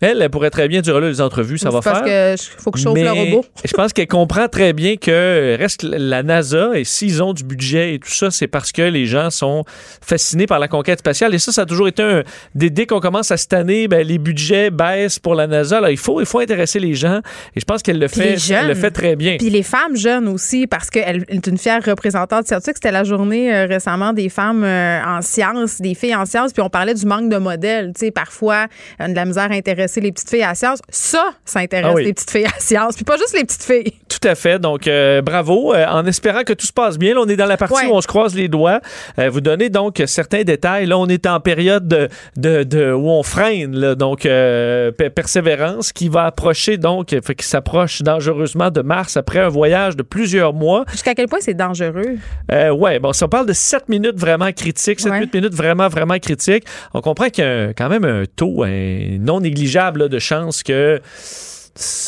Elle, 0.01 0.21
elle 0.21 0.29
pourrait 0.29 0.49
très 0.49 0.67
bien 0.67 0.81
dire 0.81 0.99
là 0.99 1.07
les 1.07 1.21
entrevues, 1.21 1.57
ça 1.57 1.69
va 1.69 1.81
faire. 1.81 2.03
Parce 2.03 2.47
faut 2.57 2.71
que 2.71 2.77
je 2.77 2.83
chauffe 2.83 2.99
le 2.99 3.11
robot. 3.11 3.45
je 3.65 3.73
pense 3.73 3.93
qu'elle 3.93 4.07
comprend 4.07 4.49
très 4.49 4.73
bien 4.73 4.97
que 4.97 5.55
reste 5.57 5.83
la 5.83 6.21
NASA 6.21 6.71
et 6.75 6.83
s'ils 6.83 7.23
ont 7.23 7.33
du 7.33 7.45
budget 7.45 7.93
et 7.93 7.99
tout 7.99 8.11
ça, 8.11 8.29
c'est 8.29 8.47
parce 8.47 8.73
que 8.73 8.81
les 8.81 9.05
gens 9.05 9.29
sont 9.29 9.63
fascinés 10.01 10.47
par 10.47 10.59
la 10.59 10.67
conquête 10.67 10.99
spatiale. 10.99 11.33
Et 11.33 11.39
ça, 11.39 11.53
ça 11.53 11.61
a 11.61 11.65
toujours 11.65 11.87
été 11.87 12.03
un. 12.03 12.23
Dès, 12.55 12.85
qu'on 12.85 12.99
commence 12.99 13.31
à 13.31 13.37
cette 13.37 13.53
année, 13.53 13.87
ben, 13.87 14.05
les 14.05 14.17
budgets 14.17 14.69
baissent 14.69 15.17
pour 15.17 15.33
la 15.33 15.47
NASA. 15.47 15.77
Alors, 15.77 15.89
il 15.89 15.97
faut, 15.97 16.19
il 16.19 16.25
faut 16.25 16.39
intéresser 16.39 16.79
les 16.79 16.93
gens. 16.93 17.21
Et 17.55 17.61
je 17.61 17.65
pense 17.65 17.81
qu'elle 17.81 17.99
le 17.99 18.09
fait. 18.09 18.35
Elle 18.51 18.67
le 18.67 18.75
fait 18.75 18.91
très 18.91 19.15
bien. 19.15 19.37
Puis 19.37 19.49
les 19.49 19.63
femmes 19.63 19.95
jeunes 19.95 20.27
aussi, 20.27 20.67
parce 20.67 20.89
qu'elle 20.89 21.25
est 21.29 21.47
une 21.47 21.57
fière 21.57 21.81
représentante 21.83 22.47
scientifique. 22.47 22.75
C'était 22.75 22.91
la 22.91 23.05
journée 23.05 23.53
euh, 23.53 23.65
récemment 23.65 24.11
des 24.11 24.27
femmes 24.27 24.63
euh, 24.63 25.01
en 25.05 25.21
sciences, 25.21 25.79
des 25.79 25.95
filles 25.95 26.15
en 26.15 26.25
sciences. 26.25 26.51
Puis 26.51 26.61
on 26.61 26.69
parlait 26.69 26.93
du 26.93 27.05
manque 27.05 27.29
de 27.29 27.37
modèles. 27.37 27.93
Tu 27.95 28.07
sais, 28.07 28.11
parfois, 28.11 28.67
de 28.99 29.13
la 29.13 29.25
misère 29.25 29.51
les 29.97 30.11
petites 30.11 30.29
filles 30.29 30.43
à 30.43 30.55
science. 30.55 30.79
Ça, 30.89 31.31
ça 31.43 31.59
intéresse 31.59 31.93
ah 31.95 31.99
les 31.99 32.13
petites 32.13 32.31
filles 32.31 32.45
à 32.45 32.59
science, 32.59 32.95
puis 32.95 33.05
pas 33.05 33.17
juste 33.17 33.33
les 33.33 33.43
petites 33.43 33.63
filles. 33.63 33.93
Tout 34.09 34.27
à 34.27 34.35
fait. 34.35 34.59
Donc, 34.59 34.87
euh, 34.87 35.21
bravo. 35.21 35.73
Euh, 35.73 35.85
en 35.87 36.05
espérant 36.05 36.43
que 36.43 36.53
tout 36.53 36.65
se 36.65 36.73
passe 36.73 36.97
bien, 36.97 37.13
là, 37.13 37.21
on 37.21 37.27
est 37.27 37.35
dans 37.35 37.45
la 37.45 37.57
partie 37.57 37.85
où 37.85 37.93
on 37.93 38.01
se 38.01 38.07
croise 38.07 38.35
les 38.35 38.47
doigts. 38.47 38.79
Euh, 39.19 39.29
vous 39.29 39.41
donnez 39.41 39.69
donc 39.69 40.01
certains 40.05 40.43
détails. 40.43 40.85
Là, 40.85 40.97
on 40.97 41.07
est 41.07 41.25
en 41.25 41.39
période 41.39 41.87
de, 41.87 42.63
de, 42.63 42.91
où 42.93 43.09
on 43.09 43.23
freine, 43.23 43.75
là, 43.75 43.95
donc 43.95 44.27
persévérance 45.15 45.91
qui 45.91 46.09
va 46.09 46.25
approcher, 46.25 46.77
donc, 46.77 47.07
qui 47.07 47.45
s'approche 47.45 48.01
dangereusement 48.01 48.71
de 48.71 48.81
Mars 48.81 49.17
après 49.17 49.39
un 49.39 49.49
voyage 49.49 49.95
de 49.95 50.03
plusieurs 50.03 50.53
mois. 50.53 50.85
Jusqu'à 50.91 51.13
quel 51.13 51.27
point 51.27 51.39
c'est 51.41 51.53
dangereux? 51.53 52.17
ouais, 52.49 52.99
bon, 52.99 53.13
si 53.13 53.23
on 53.23 53.29
parle 53.29 53.47
de 53.47 53.53
7 53.53 53.89
minutes 53.89 54.17
vraiment 54.17 54.51
critiques, 54.51 54.99
7-8 54.99 55.29
minutes 55.33 55.53
vraiment, 55.53 55.87
vraiment 55.87 56.17
critiques, 56.19 56.65
on 56.93 57.01
comprend 57.01 57.29
qu'il 57.29 57.43
y 57.43 57.47
a 57.47 57.73
quand 57.73 57.89
même 57.89 58.05
un 58.05 58.23
taux 58.35 58.63
un 58.63 59.17
non 59.19 59.41
négligeable 59.41 59.65
de 59.75 60.19
chance 60.19 60.63
que 60.63 61.01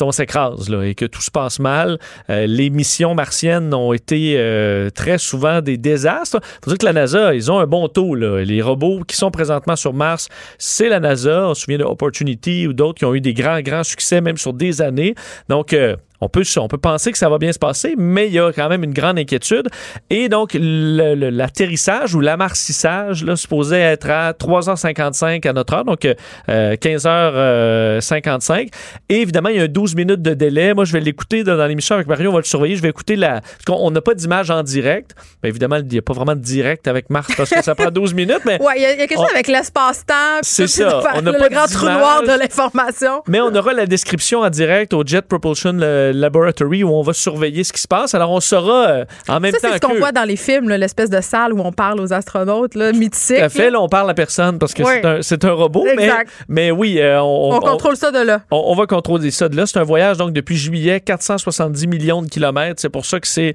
on 0.02 0.11
s'écrase 0.11 0.72
et 0.84 0.95
que 0.95 1.03
tout 1.06 1.22
se 1.22 1.30
passe 1.30 1.60
mal. 1.60 1.99
Euh, 2.30 2.45
les 2.48 2.69
missions 2.69 3.14
martiennes 3.15 3.73
ont 3.73 3.91
été 3.91 4.35
euh, 4.38 4.89
très 4.89 5.18
souvent 5.18 5.61
des 5.61 5.77
désastres. 5.77 6.39
Faut 6.64 6.72
dire 6.72 6.77
que 6.77 6.85
la 6.85 6.94
NASA, 6.94 7.35
ils 7.35 7.52
ont 7.52 7.60
un 7.60 7.68
bon 7.68 7.89
taux. 7.89 8.15
Les 8.15 8.61
robots 8.61 9.02
qui 9.06 9.18
sont 9.18 9.30
présentement 9.30 9.76
sur 9.76 9.94
Mars, 9.94 10.30
c'est 10.57 10.88
la 10.88 11.02
NASA. 11.02 11.49
On 11.49 11.53
se 11.53 11.64
souvient 11.64 11.80
de 11.80 11.84
Opportunity 11.84 12.65
ou 12.65 12.72
d'autres 12.72 12.99
qui 12.99 13.06
ont 13.06 13.14
eu 13.14 13.19
des 13.22 13.34
grands, 13.34 13.60
grands 13.60 13.84
succès 13.84 14.22
même 14.22 14.38
sur 14.38 14.53
des 14.53 14.81
années. 14.81 15.15
Donc, 15.49 15.73
euh, 15.73 15.98
on 16.22 16.30
peut, 16.30 16.44
on 16.57 16.68
peut 16.68 16.77
penser 16.77 17.11
que 17.11 17.18
ça 17.18 17.30
va 17.30 17.38
bien 17.38 17.52
se 17.52 17.60
passer, 17.60 17.94
mais 17.98 18.27
il 18.27 18.34
y 18.34 18.39
a 18.39 18.52
quand 18.52 18.69
même 18.69 18.84
une 18.84 18.94
grande 18.94 19.19
inquiétude. 19.19 19.68
Et 20.10 20.30
donc, 20.30 20.52
l'atterrissage 20.60 22.15
ou 22.15 22.22
l'amarcissage, 22.22 23.23
là, 23.23 23.35
supposé 23.35 23.77
être 23.77 24.10
à 24.10 24.31
3h55 24.31 25.48
à 25.48 25.53
notre 25.53 25.73
heure, 25.73 25.85
donc 25.85 26.07
15h55. 26.48 27.38
Euh, 27.38 28.65
Et 29.10 29.22
évidemment, 29.22 29.49
il 29.49 29.57
y 29.57 29.61
a 29.61 29.68
12 29.68 29.95
minutes 29.95 30.22
de 30.22 30.34
délai. 30.34 30.73
Moi, 30.73 30.85
je 30.85 30.94
vais 30.94 30.99
l'écouter 30.99 31.44
dans, 31.44 31.65
l'émission 31.68 31.95
avec 31.95 32.07
Mario, 32.07 32.31
on 32.31 32.34
va 32.34 32.39
le 32.39 32.45
surveiller. 32.45 32.76
Je 32.76 32.81
vais 32.81 32.89
écouter 32.89 33.15
la. 33.15 33.41
Parce 33.41 33.65
qu'on 33.65 33.91
n'a 33.91 34.02
pas 34.02 34.15
d'image 34.15 34.49
en 34.49 34.64
direct. 34.64 35.15
Mais 35.44 35.49
évidemment, 35.49 35.77
il 35.77 35.88
n'y 35.88 35.98
a 35.99 36.02
pas 36.02 36.14
vraiment 36.14 36.35
de 36.35 36.41
direct 36.41 36.88
avec 36.88 37.10
Mars 37.10 37.27
parce 37.38 37.49
que 37.52 37.64
ça 37.64 37.76
prend 37.76 37.91
12 37.91 38.14
minutes. 38.14 38.41
Mais 38.45 38.61
ouais, 38.61 38.73
il 38.77 38.81
y, 38.81 38.85
a 38.85 38.95
quelque 38.95 39.15
chose 39.15 39.30
avec 39.31 39.48
l'espace-temps. 39.48 40.39
C'est 40.41 40.68
ça. 40.68 40.99
On 41.15 41.22
pas 41.22 41.22
le 41.22 41.49
grand 41.49 41.68
trou 41.68 41.85
noir 41.85 42.23
de 42.23 42.39
l'information. 42.39 43.22
Mais 43.27 43.39
on 43.39 43.53
aura 43.53 43.73
la 43.73 43.85
description 43.85 44.41
en 44.41 44.49
direct 44.49 44.94
au 44.94 45.03
Jet 45.06 45.22
Propulsion 45.22 45.73
euh, 46.08 46.14
laboratory 46.14 46.84
où 46.84 46.90
on 46.94 47.02
va 47.02 47.14
surveiller 47.14 47.64
ce 47.64 47.74
qui 47.74 47.82
se 47.82 47.88
passe. 47.88 48.16
Alors, 48.16 48.32
on 48.32 48.40
saura 48.40 48.88
euh, 48.88 49.06
en 49.28 49.40
même 49.40 49.52
ça, 49.54 49.60
temps 49.60 49.68
c'est 49.74 49.76
ce 49.76 49.80
qu'on 49.92 49.98
voit 50.00 50.12
dans 50.12 50.24
les 50.24 50.36
films, 50.36 50.70
l'espèce 50.70 51.10
de 51.10 51.22
salle 51.22 51.54
où 51.54 51.60
on 51.62 51.72
parle 51.72 52.00
aux 52.00 52.14
astronautes, 52.14 52.76
là, 52.76 52.92
mythique. 52.92 53.38
Tout 53.38 53.44
à 53.44 53.50
fait, 53.50 53.70
là, 53.70 53.82
on 53.82 53.90
parle 53.90 54.10
à 54.10 54.14
personne 54.14 54.60
parce 54.60 54.74
que 54.74 54.84
Oui. 54.84 55.22
c'est 55.22 55.44
un, 55.46 55.52
robot, 55.52 55.86
mais, 55.96 56.04
Exact. 56.06 56.32
mais 56.48 56.72
oui, 56.72 57.00
euh, 57.00 57.22
on, 57.22 57.54
On 57.56 57.60
contrôle 57.60 57.96
ça 57.96 58.12
de 58.12 58.20
là. 58.20 58.42
On, 58.52 58.64
on 58.68 58.76
va 58.76 58.86
contrôler 58.86 59.32
ça 59.32 59.50
de 59.50 59.56
là. 59.56 59.66
C'est 59.66 59.80
un 59.80 59.84
voyage 59.84 60.18
donc 60.18 60.34
depuis 60.34 60.56
juillet, 60.58 61.00
470 61.02 61.88
millions 61.88 62.22
de 62.22 62.28
kilomètres. 62.28 62.80
C'est 62.82 62.90
pour 62.90 63.06
ça 63.06 63.20
que 63.20 63.28
c'est 63.28 63.54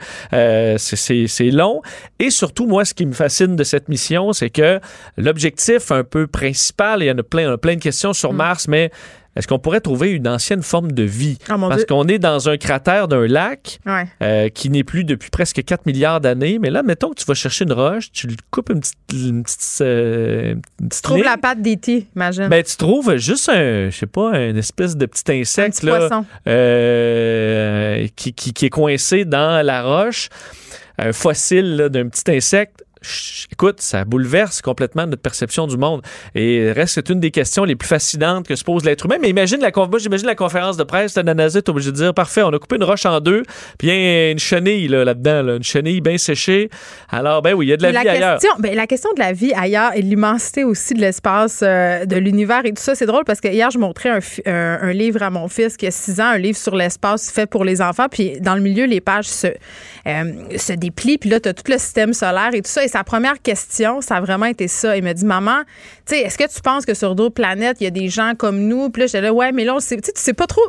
c'est- 0.79 1.51
long. 1.51 1.83
Et 2.19 2.31
surtout, 2.31 2.67
moi, 2.67 2.85
ce 2.85 2.95
qui 2.95 3.05
me 3.07 3.13
fascine 3.13 3.57
de 3.57 3.65
cette 3.65 3.89
mission, 3.89 4.33
c'est 4.33 4.51
que 4.51 4.81
l'objectif 5.17 5.91
un 5.91 6.05
peu 6.05 6.27
principal, 6.27 7.03
il 7.03 7.07
y 7.07 7.11
en 7.11 7.19
a 7.19 7.23
plein, 7.23 7.57
plein 7.59 7.75
de 7.77 7.81
questions 7.81 8.13
sur 8.13 8.33
Mars, 8.33 8.69
mais 8.69 8.91
est-ce 9.37 9.49
qu'on 9.49 9.59
pourrait 9.59 9.81
trouver 9.81 10.11
une 10.11 10.29
ancienne 10.29 10.63
forme 10.63 10.93
de 10.93 11.03
vie? 11.03 11.39
Oh, 11.51 11.55
Parce 11.69 11.85
qu'on 11.87 12.07
est 12.09 12.19
dans 12.19 12.49
un 12.49 12.57
cratère 12.59 13.09
d'un 13.09 13.27
lac 13.27 13.81
Ouais. 13.87 14.05
euh, 14.23 14.49
qui 14.51 14.69
n'est 14.71 14.85
plus 14.85 15.05
depuis 15.05 15.31
presque 15.31 15.63
4 15.65 15.87
milliards 15.87 16.21
d'années. 16.21 16.59
Mais 16.59 16.71
là, 16.71 16.83
mettons 16.83 17.11
que 17.11 17.15
tu 17.21 17.25
vas 17.25 17.35
chercher 17.35 17.65
une 17.65 17.73
roche, 17.73 18.13
tu 18.13 18.27
lui 18.27 18.37
coupes 18.51 18.71
une 18.71 18.81
petite, 18.81 18.97
une 19.13 19.43
petite, 19.43 19.79
euh, 19.81 20.55
une 20.81 20.89
petite 20.89 21.03
Trouve 21.05 21.17
ligne. 21.19 21.27
la 21.27 21.39
patte 21.39 21.63
d'E.T., 21.63 22.07
imagine. 22.15 22.49
Ben, 22.49 22.63
tu 22.63 22.77
trouves 22.77 23.17
juste 23.17 23.49
un, 23.49 23.89
je 23.91 23.97
sais 23.97 24.07
pas, 24.07 24.39
une 24.39 24.57
espèce 24.59 24.97
de 24.97 25.07
petit 25.07 25.33
insecte 25.33 25.77
petit 25.81 25.87
là, 25.87 26.09
euh, 26.93 28.07
qui, 28.17 28.33
qui- 28.33 28.53
qui 28.53 28.67
est 28.67 28.71
coincé 28.71 29.25
dans 29.25 29.65
la 29.65 29.83
roche, 29.83 30.29
un 30.99 31.13
fossile 31.13 31.89
d'un 31.91 32.09
petit 32.09 32.31
insecte. 32.31 32.85
Écoute, 33.53 33.81
ça 33.81 34.05
bouleverse 34.05 34.61
complètement 34.63 35.07
notre 35.07 35.23
perception 35.23 35.67
du 35.67 35.77
monde. 35.77 36.03
Et 36.35 36.73
reste, 36.73 36.95
c'est 36.95 37.11
une 37.11 37.21
des 37.21 37.31
questions 37.31 37.65
les 37.65 37.77
plus 37.77 37.89
fascinantes 37.89 38.47
que 38.47 38.57
se 38.57 38.65
pose 38.65 38.85
l'être 38.85 39.07
humain. 39.07 39.17
Mais 39.21 39.29
imagine 39.31 39.61
la, 39.61 39.71
moi, 39.75 39.99
j'imagine 39.99 40.27
la 40.27 40.35
conférence 40.35 40.77
de 40.77 40.85
presse 40.85 41.15
de 41.15 41.23
la 41.23 41.35
NASA, 41.35 41.61
t'es 41.63 41.71
obligé 41.71 41.91
de 41.91 41.97
dire, 41.97 42.15
parfait, 42.15 42.43
on 42.43 42.49
a 42.51 42.59
coupé 42.59 42.77
une 42.77 42.85
roche 42.85 43.05
en 43.07 43.21
deux, 43.21 43.43
puis 43.79 43.89
il 43.89 43.95
y 43.95 43.97
a 43.97 44.31
une 44.31 44.39
chenille 44.39 44.89
là, 44.89 45.05
là-dedans, 45.05 45.43
là, 45.43 45.57
une 45.57 45.63
chenille 45.63 46.01
bien 46.01 46.19
séchée. 46.19 46.71
Alors, 47.09 47.43
ben 47.43 47.55
oui, 47.55 47.67
il 47.67 47.69
y 47.71 47.73
a 47.73 47.77
de 47.77 47.83
la 47.83 47.93
Mais 47.93 48.03
vie 48.03 48.09
ailleurs. 48.09 48.39
question, 48.39 48.53
ben, 48.59 48.75
la 48.75 48.87
question 48.87 49.11
de 49.15 49.21
la 49.21 49.33
vie 49.33 49.53
ailleurs 49.55 49.93
et 49.95 50.03
l'immensité 50.03 50.65
aussi 50.65 50.95
de 50.95 51.01
l'espace, 51.01 51.61
euh, 51.63 52.05
de 52.07 52.17
l'univers 52.17 52.63
et 52.65 52.71
tout 52.73 52.83
ça, 52.83 52.95
c'est 52.95 53.07
drôle 53.07 53.25
parce 53.25 53.41
que 53.41 53.49
hier, 53.49 53.71
je 53.71 53.79
montrais 53.79 54.09
un, 54.11 54.21
fi- 54.21 54.43
un- 54.47 54.79
un 54.83 54.93
livre 54.93 55.23
à 55.23 55.31
mon 55.31 55.49
fils 55.49 55.77
qui 55.77 55.87
a 55.87 55.91
6 55.91 56.21
ans, 56.21 56.27
un 56.27 56.39
livre 56.39 56.59
sur 56.59 56.75
l'espace 56.77 57.31
fait 57.31 57.47
pour 57.47 57.65
les 57.65 57.81
enfants. 57.83 58.07
Puis 58.11 58.41
dans 58.41 58.55
le 58.55 58.61
milieu, 58.61 58.87
les 58.87 59.01
pages 59.01 59.27
se, 59.29 59.49
euh, 60.07 60.33
se 60.57 60.73
déplient. 60.73 61.19
Puis 61.19 61.31
là, 61.31 61.41
tu 61.41 61.49
as 61.49 61.55
tout 61.55 61.71
le 61.71 61.79
système 61.79 62.13
solaire 62.13 62.51
et 62.55 62.63
tout 62.63 62.71
ça. 62.71 62.85
Et 62.85 62.89
sa 62.93 63.05
première 63.05 63.41
question, 63.41 64.03
ça 64.03 64.17
a 64.17 64.21
vraiment 64.21 64.45
été 64.45 64.69
ça. 64.69 64.99
Il 64.99 65.03
m'a 65.03 65.15
dit, 65.15 65.25
maman, 65.25 65.63
tu 66.07 66.15
sais, 66.17 66.21
est-ce 66.23 66.37
que 66.39 66.45
tu 66.53 66.61
penses 66.63 66.85
que 66.85 66.95
sur 66.95 67.15
d'autres 67.15 67.35
planètes, 67.35 67.77
il 67.81 67.85
y 67.85 67.87
a 67.87 67.91
des 67.91 68.09
gens 68.09 68.33
comme 68.37 68.59
nous? 68.61 68.91
Puis 68.91 69.01
là, 69.03 69.07
j'étais 69.07 69.21
là, 69.21 69.33
ouais, 69.33 69.53
mais 69.53 69.65
là, 69.65 69.75
on 69.77 69.81
sait, 69.81 69.97
tu 69.97 70.03
sais, 70.07 70.13
tu 70.13 70.21
sais 70.21 70.33
pas 70.33 70.47
trop. 70.47 70.63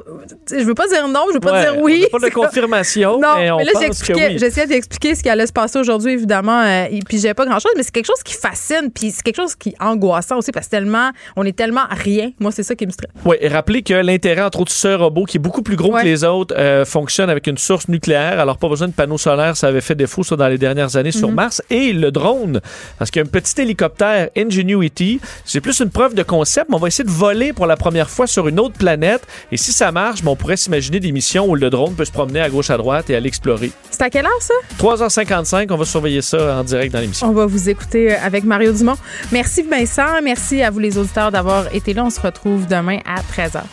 Je 0.51 0.63
veux 0.63 0.73
pas 0.75 0.87
dire 0.87 1.07
non, 1.07 1.25
je 1.29 1.33
veux 1.35 1.39
pas 1.39 1.51
Ouais, 1.53 1.61
dire 1.63 1.75
on 1.77 1.83
oui. 1.83 2.01
n'a 2.01 2.19
pas 2.19 2.27
de 2.27 2.33
confirmation, 2.33 3.19
non, 3.19 3.35
mais 3.37 3.51
on 3.51 3.57
là, 3.57 3.65
pense 3.73 3.73
que 3.81 3.85
j'expliquais- 3.87 4.27
oui. 4.33 4.37
j'essayais 4.39 4.67
d'expliquer 4.67 5.15
ce 5.15 5.23
qui 5.23 5.29
allait 5.29 5.47
se 5.47 5.53
passer 5.53 5.79
aujourd'hui, 5.79 6.13
évidemment. 6.13 6.61
euh, 6.61 6.85
et 6.91 6.99
puis, 7.07 7.19
j'ai 7.19 7.33
pas 7.33 7.45
grand-chose, 7.45 7.71
mais 7.75 7.83
c'est 7.83 7.91
quelque 7.91 8.05
chose 8.07 8.21
qui 8.23 8.33
fascine, 8.33 8.89
puis 8.93 9.11
c'est 9.11 9.23
quelque 9.23 9.37
chose 9.41 9.55
qui 9.55 9.69
est 9.69 9.75
angoissant 9.81 10.37
aussi, 10.37 10.51
parce 10.51 10.67
que 10.67 10.71
tellement, 10.71 11.11
on 11.35 11.45
est 11.45 11.55
tellement 11.55 11.85
rien. 11.89 12.31
Moi, 12.39 12.51
c'est 12.51 12.63
ça 12.63 12.75
qui 12.75 12.85
me 12.85 12.91
stresse. 12.91 13.09
Oui, 13.25 13.35
et 13.41 13.47
rappelez 13.47 13.81
que 13.81 13.93
l'intérêt, 13.93 14.41
entre 14.43 14.61
autres, 14.61 14.71
ce 14.71 14.87
robot, 14.95 15.25
qui 15.25 15.37
est 15.37 15.39
beaucoup 15.39 15.61
plus 15.63 15.75
gros 15.75 15.91
que 15.93 16.03
les 16.03 16.23
autres, 16.23 16.53
euh, 16.57 16.85
fonctionne 16.85 17.29
avec 17.29 17.47
une 17.47 17.57
source 17.57 17.87
nucléaire. 17.87 18.39
Alors, 18.39 18.57
pas 18.57 18.69
besoin 18.69 18.87
de 18.87 18.93
panneaux 18.93 19.17
solaires. 19.17 19.57
Ça 19.57 19.67
avait 19.67 19.81
fait 19.81 19.95
défaut, 19.95 20.23
ça, 20.23 20.35
dans 20.35 20.47
les 20.47 20.57
dernières 20.57 20.95
années 20.95 21.11
sur 21.11 21.29
Mhm. 21.29 21.35
Mars. 21.35 21.61
Et 21.69 21.93
le 21.93 22.11
drone, 22.11 22.61
parce 22.99 23.09
qu'il 23.11 23.21
y 23.21 23.25
a 23.25 23.27
un 23.27 23.29
petit 23.31 23.59
hélicoptère 23.61 24.29
Ingenuity. 24.37 25.19
C'est 25.45 25.61
plus 25.61 25.79
une 25.79 25.89
preuve 25.89 26.13
de 26.13 26.23
concept, 26.23 26.69
mais 26.69 26.75
on 26.75 26.79
va 26.79 26.87
essayer 26.87 27.03
de 27.03 27.09
voler 27.09 27.53
pour 27.53 27.65
la 27.65 27.77
première 27.77 28.09
fois 28.09 28.27
sur 28.27 28.47
une 28.47 28.59
autre 28.59 28.75
planète. 28.75 29.25
Et 29.51 29.57
si 29.57 29.71
ça 29.71 29.91
marche, 29.91 30.23
ben, 30.23 30.31
on 30.31 30.35
pourrait 30.35 30.57
s'imaginer 30.57 30.99
des 30.99 31.11
missions 31.11 31.47
où 31.47 31.55
le 31.55 31.69
drone 31.69 31.95
peut 31.95 32.05
se 32.05 32.11
promener 32.11 32.41
à 32.41 32.49
gauche, 32.49 32.69
à 32.69 32.77
droite 32.77 33.09
et 33.09 33.15
aller 33.15 33.27
explorer. 33.27 33.71
C'est 33.89 34.01
à 34.01 34.09
quelle 34.09 34.25
heure, 34.25 34.41
ça? 34.41 34.53
3h55, 34.79 35.67
on 35.71 35.77
va 35.77 35.85
surveiller 35.85 36.21
ça 36.21 36.57
en 36.57 36.63
direct 36.63 36.93
dans 36.93 36.99
l'émission. 36.99 37.27
On 37.27 37.33
va 37.33 37.45
vous 37.45 37.69
écouter 37.69 38.13
euh, 38.13 38.17
avec 38.23 38.43
Mario 38.43 38.71
Dumont. 38.71 38.97
Merci, 39.31 39.63
Vincent. 39.63 40.21
Merci 40.23 40.61
à 40.61 40.69
vous, 40.69 40.79
les 40.79 40.97
auditeurs, 40.97 41.31
d'avoir 41.31 41.73
été 41.73 41.93
là. 41.93 42.05
On 42.05 42.09
se 42.09 42.21
retrouve 42.21 42.67
demain 42.67 42.99
à 43.05 43.21
13h. 43.21 43.63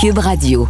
Cube 0.00 0.18
Radio. 0.18 0.68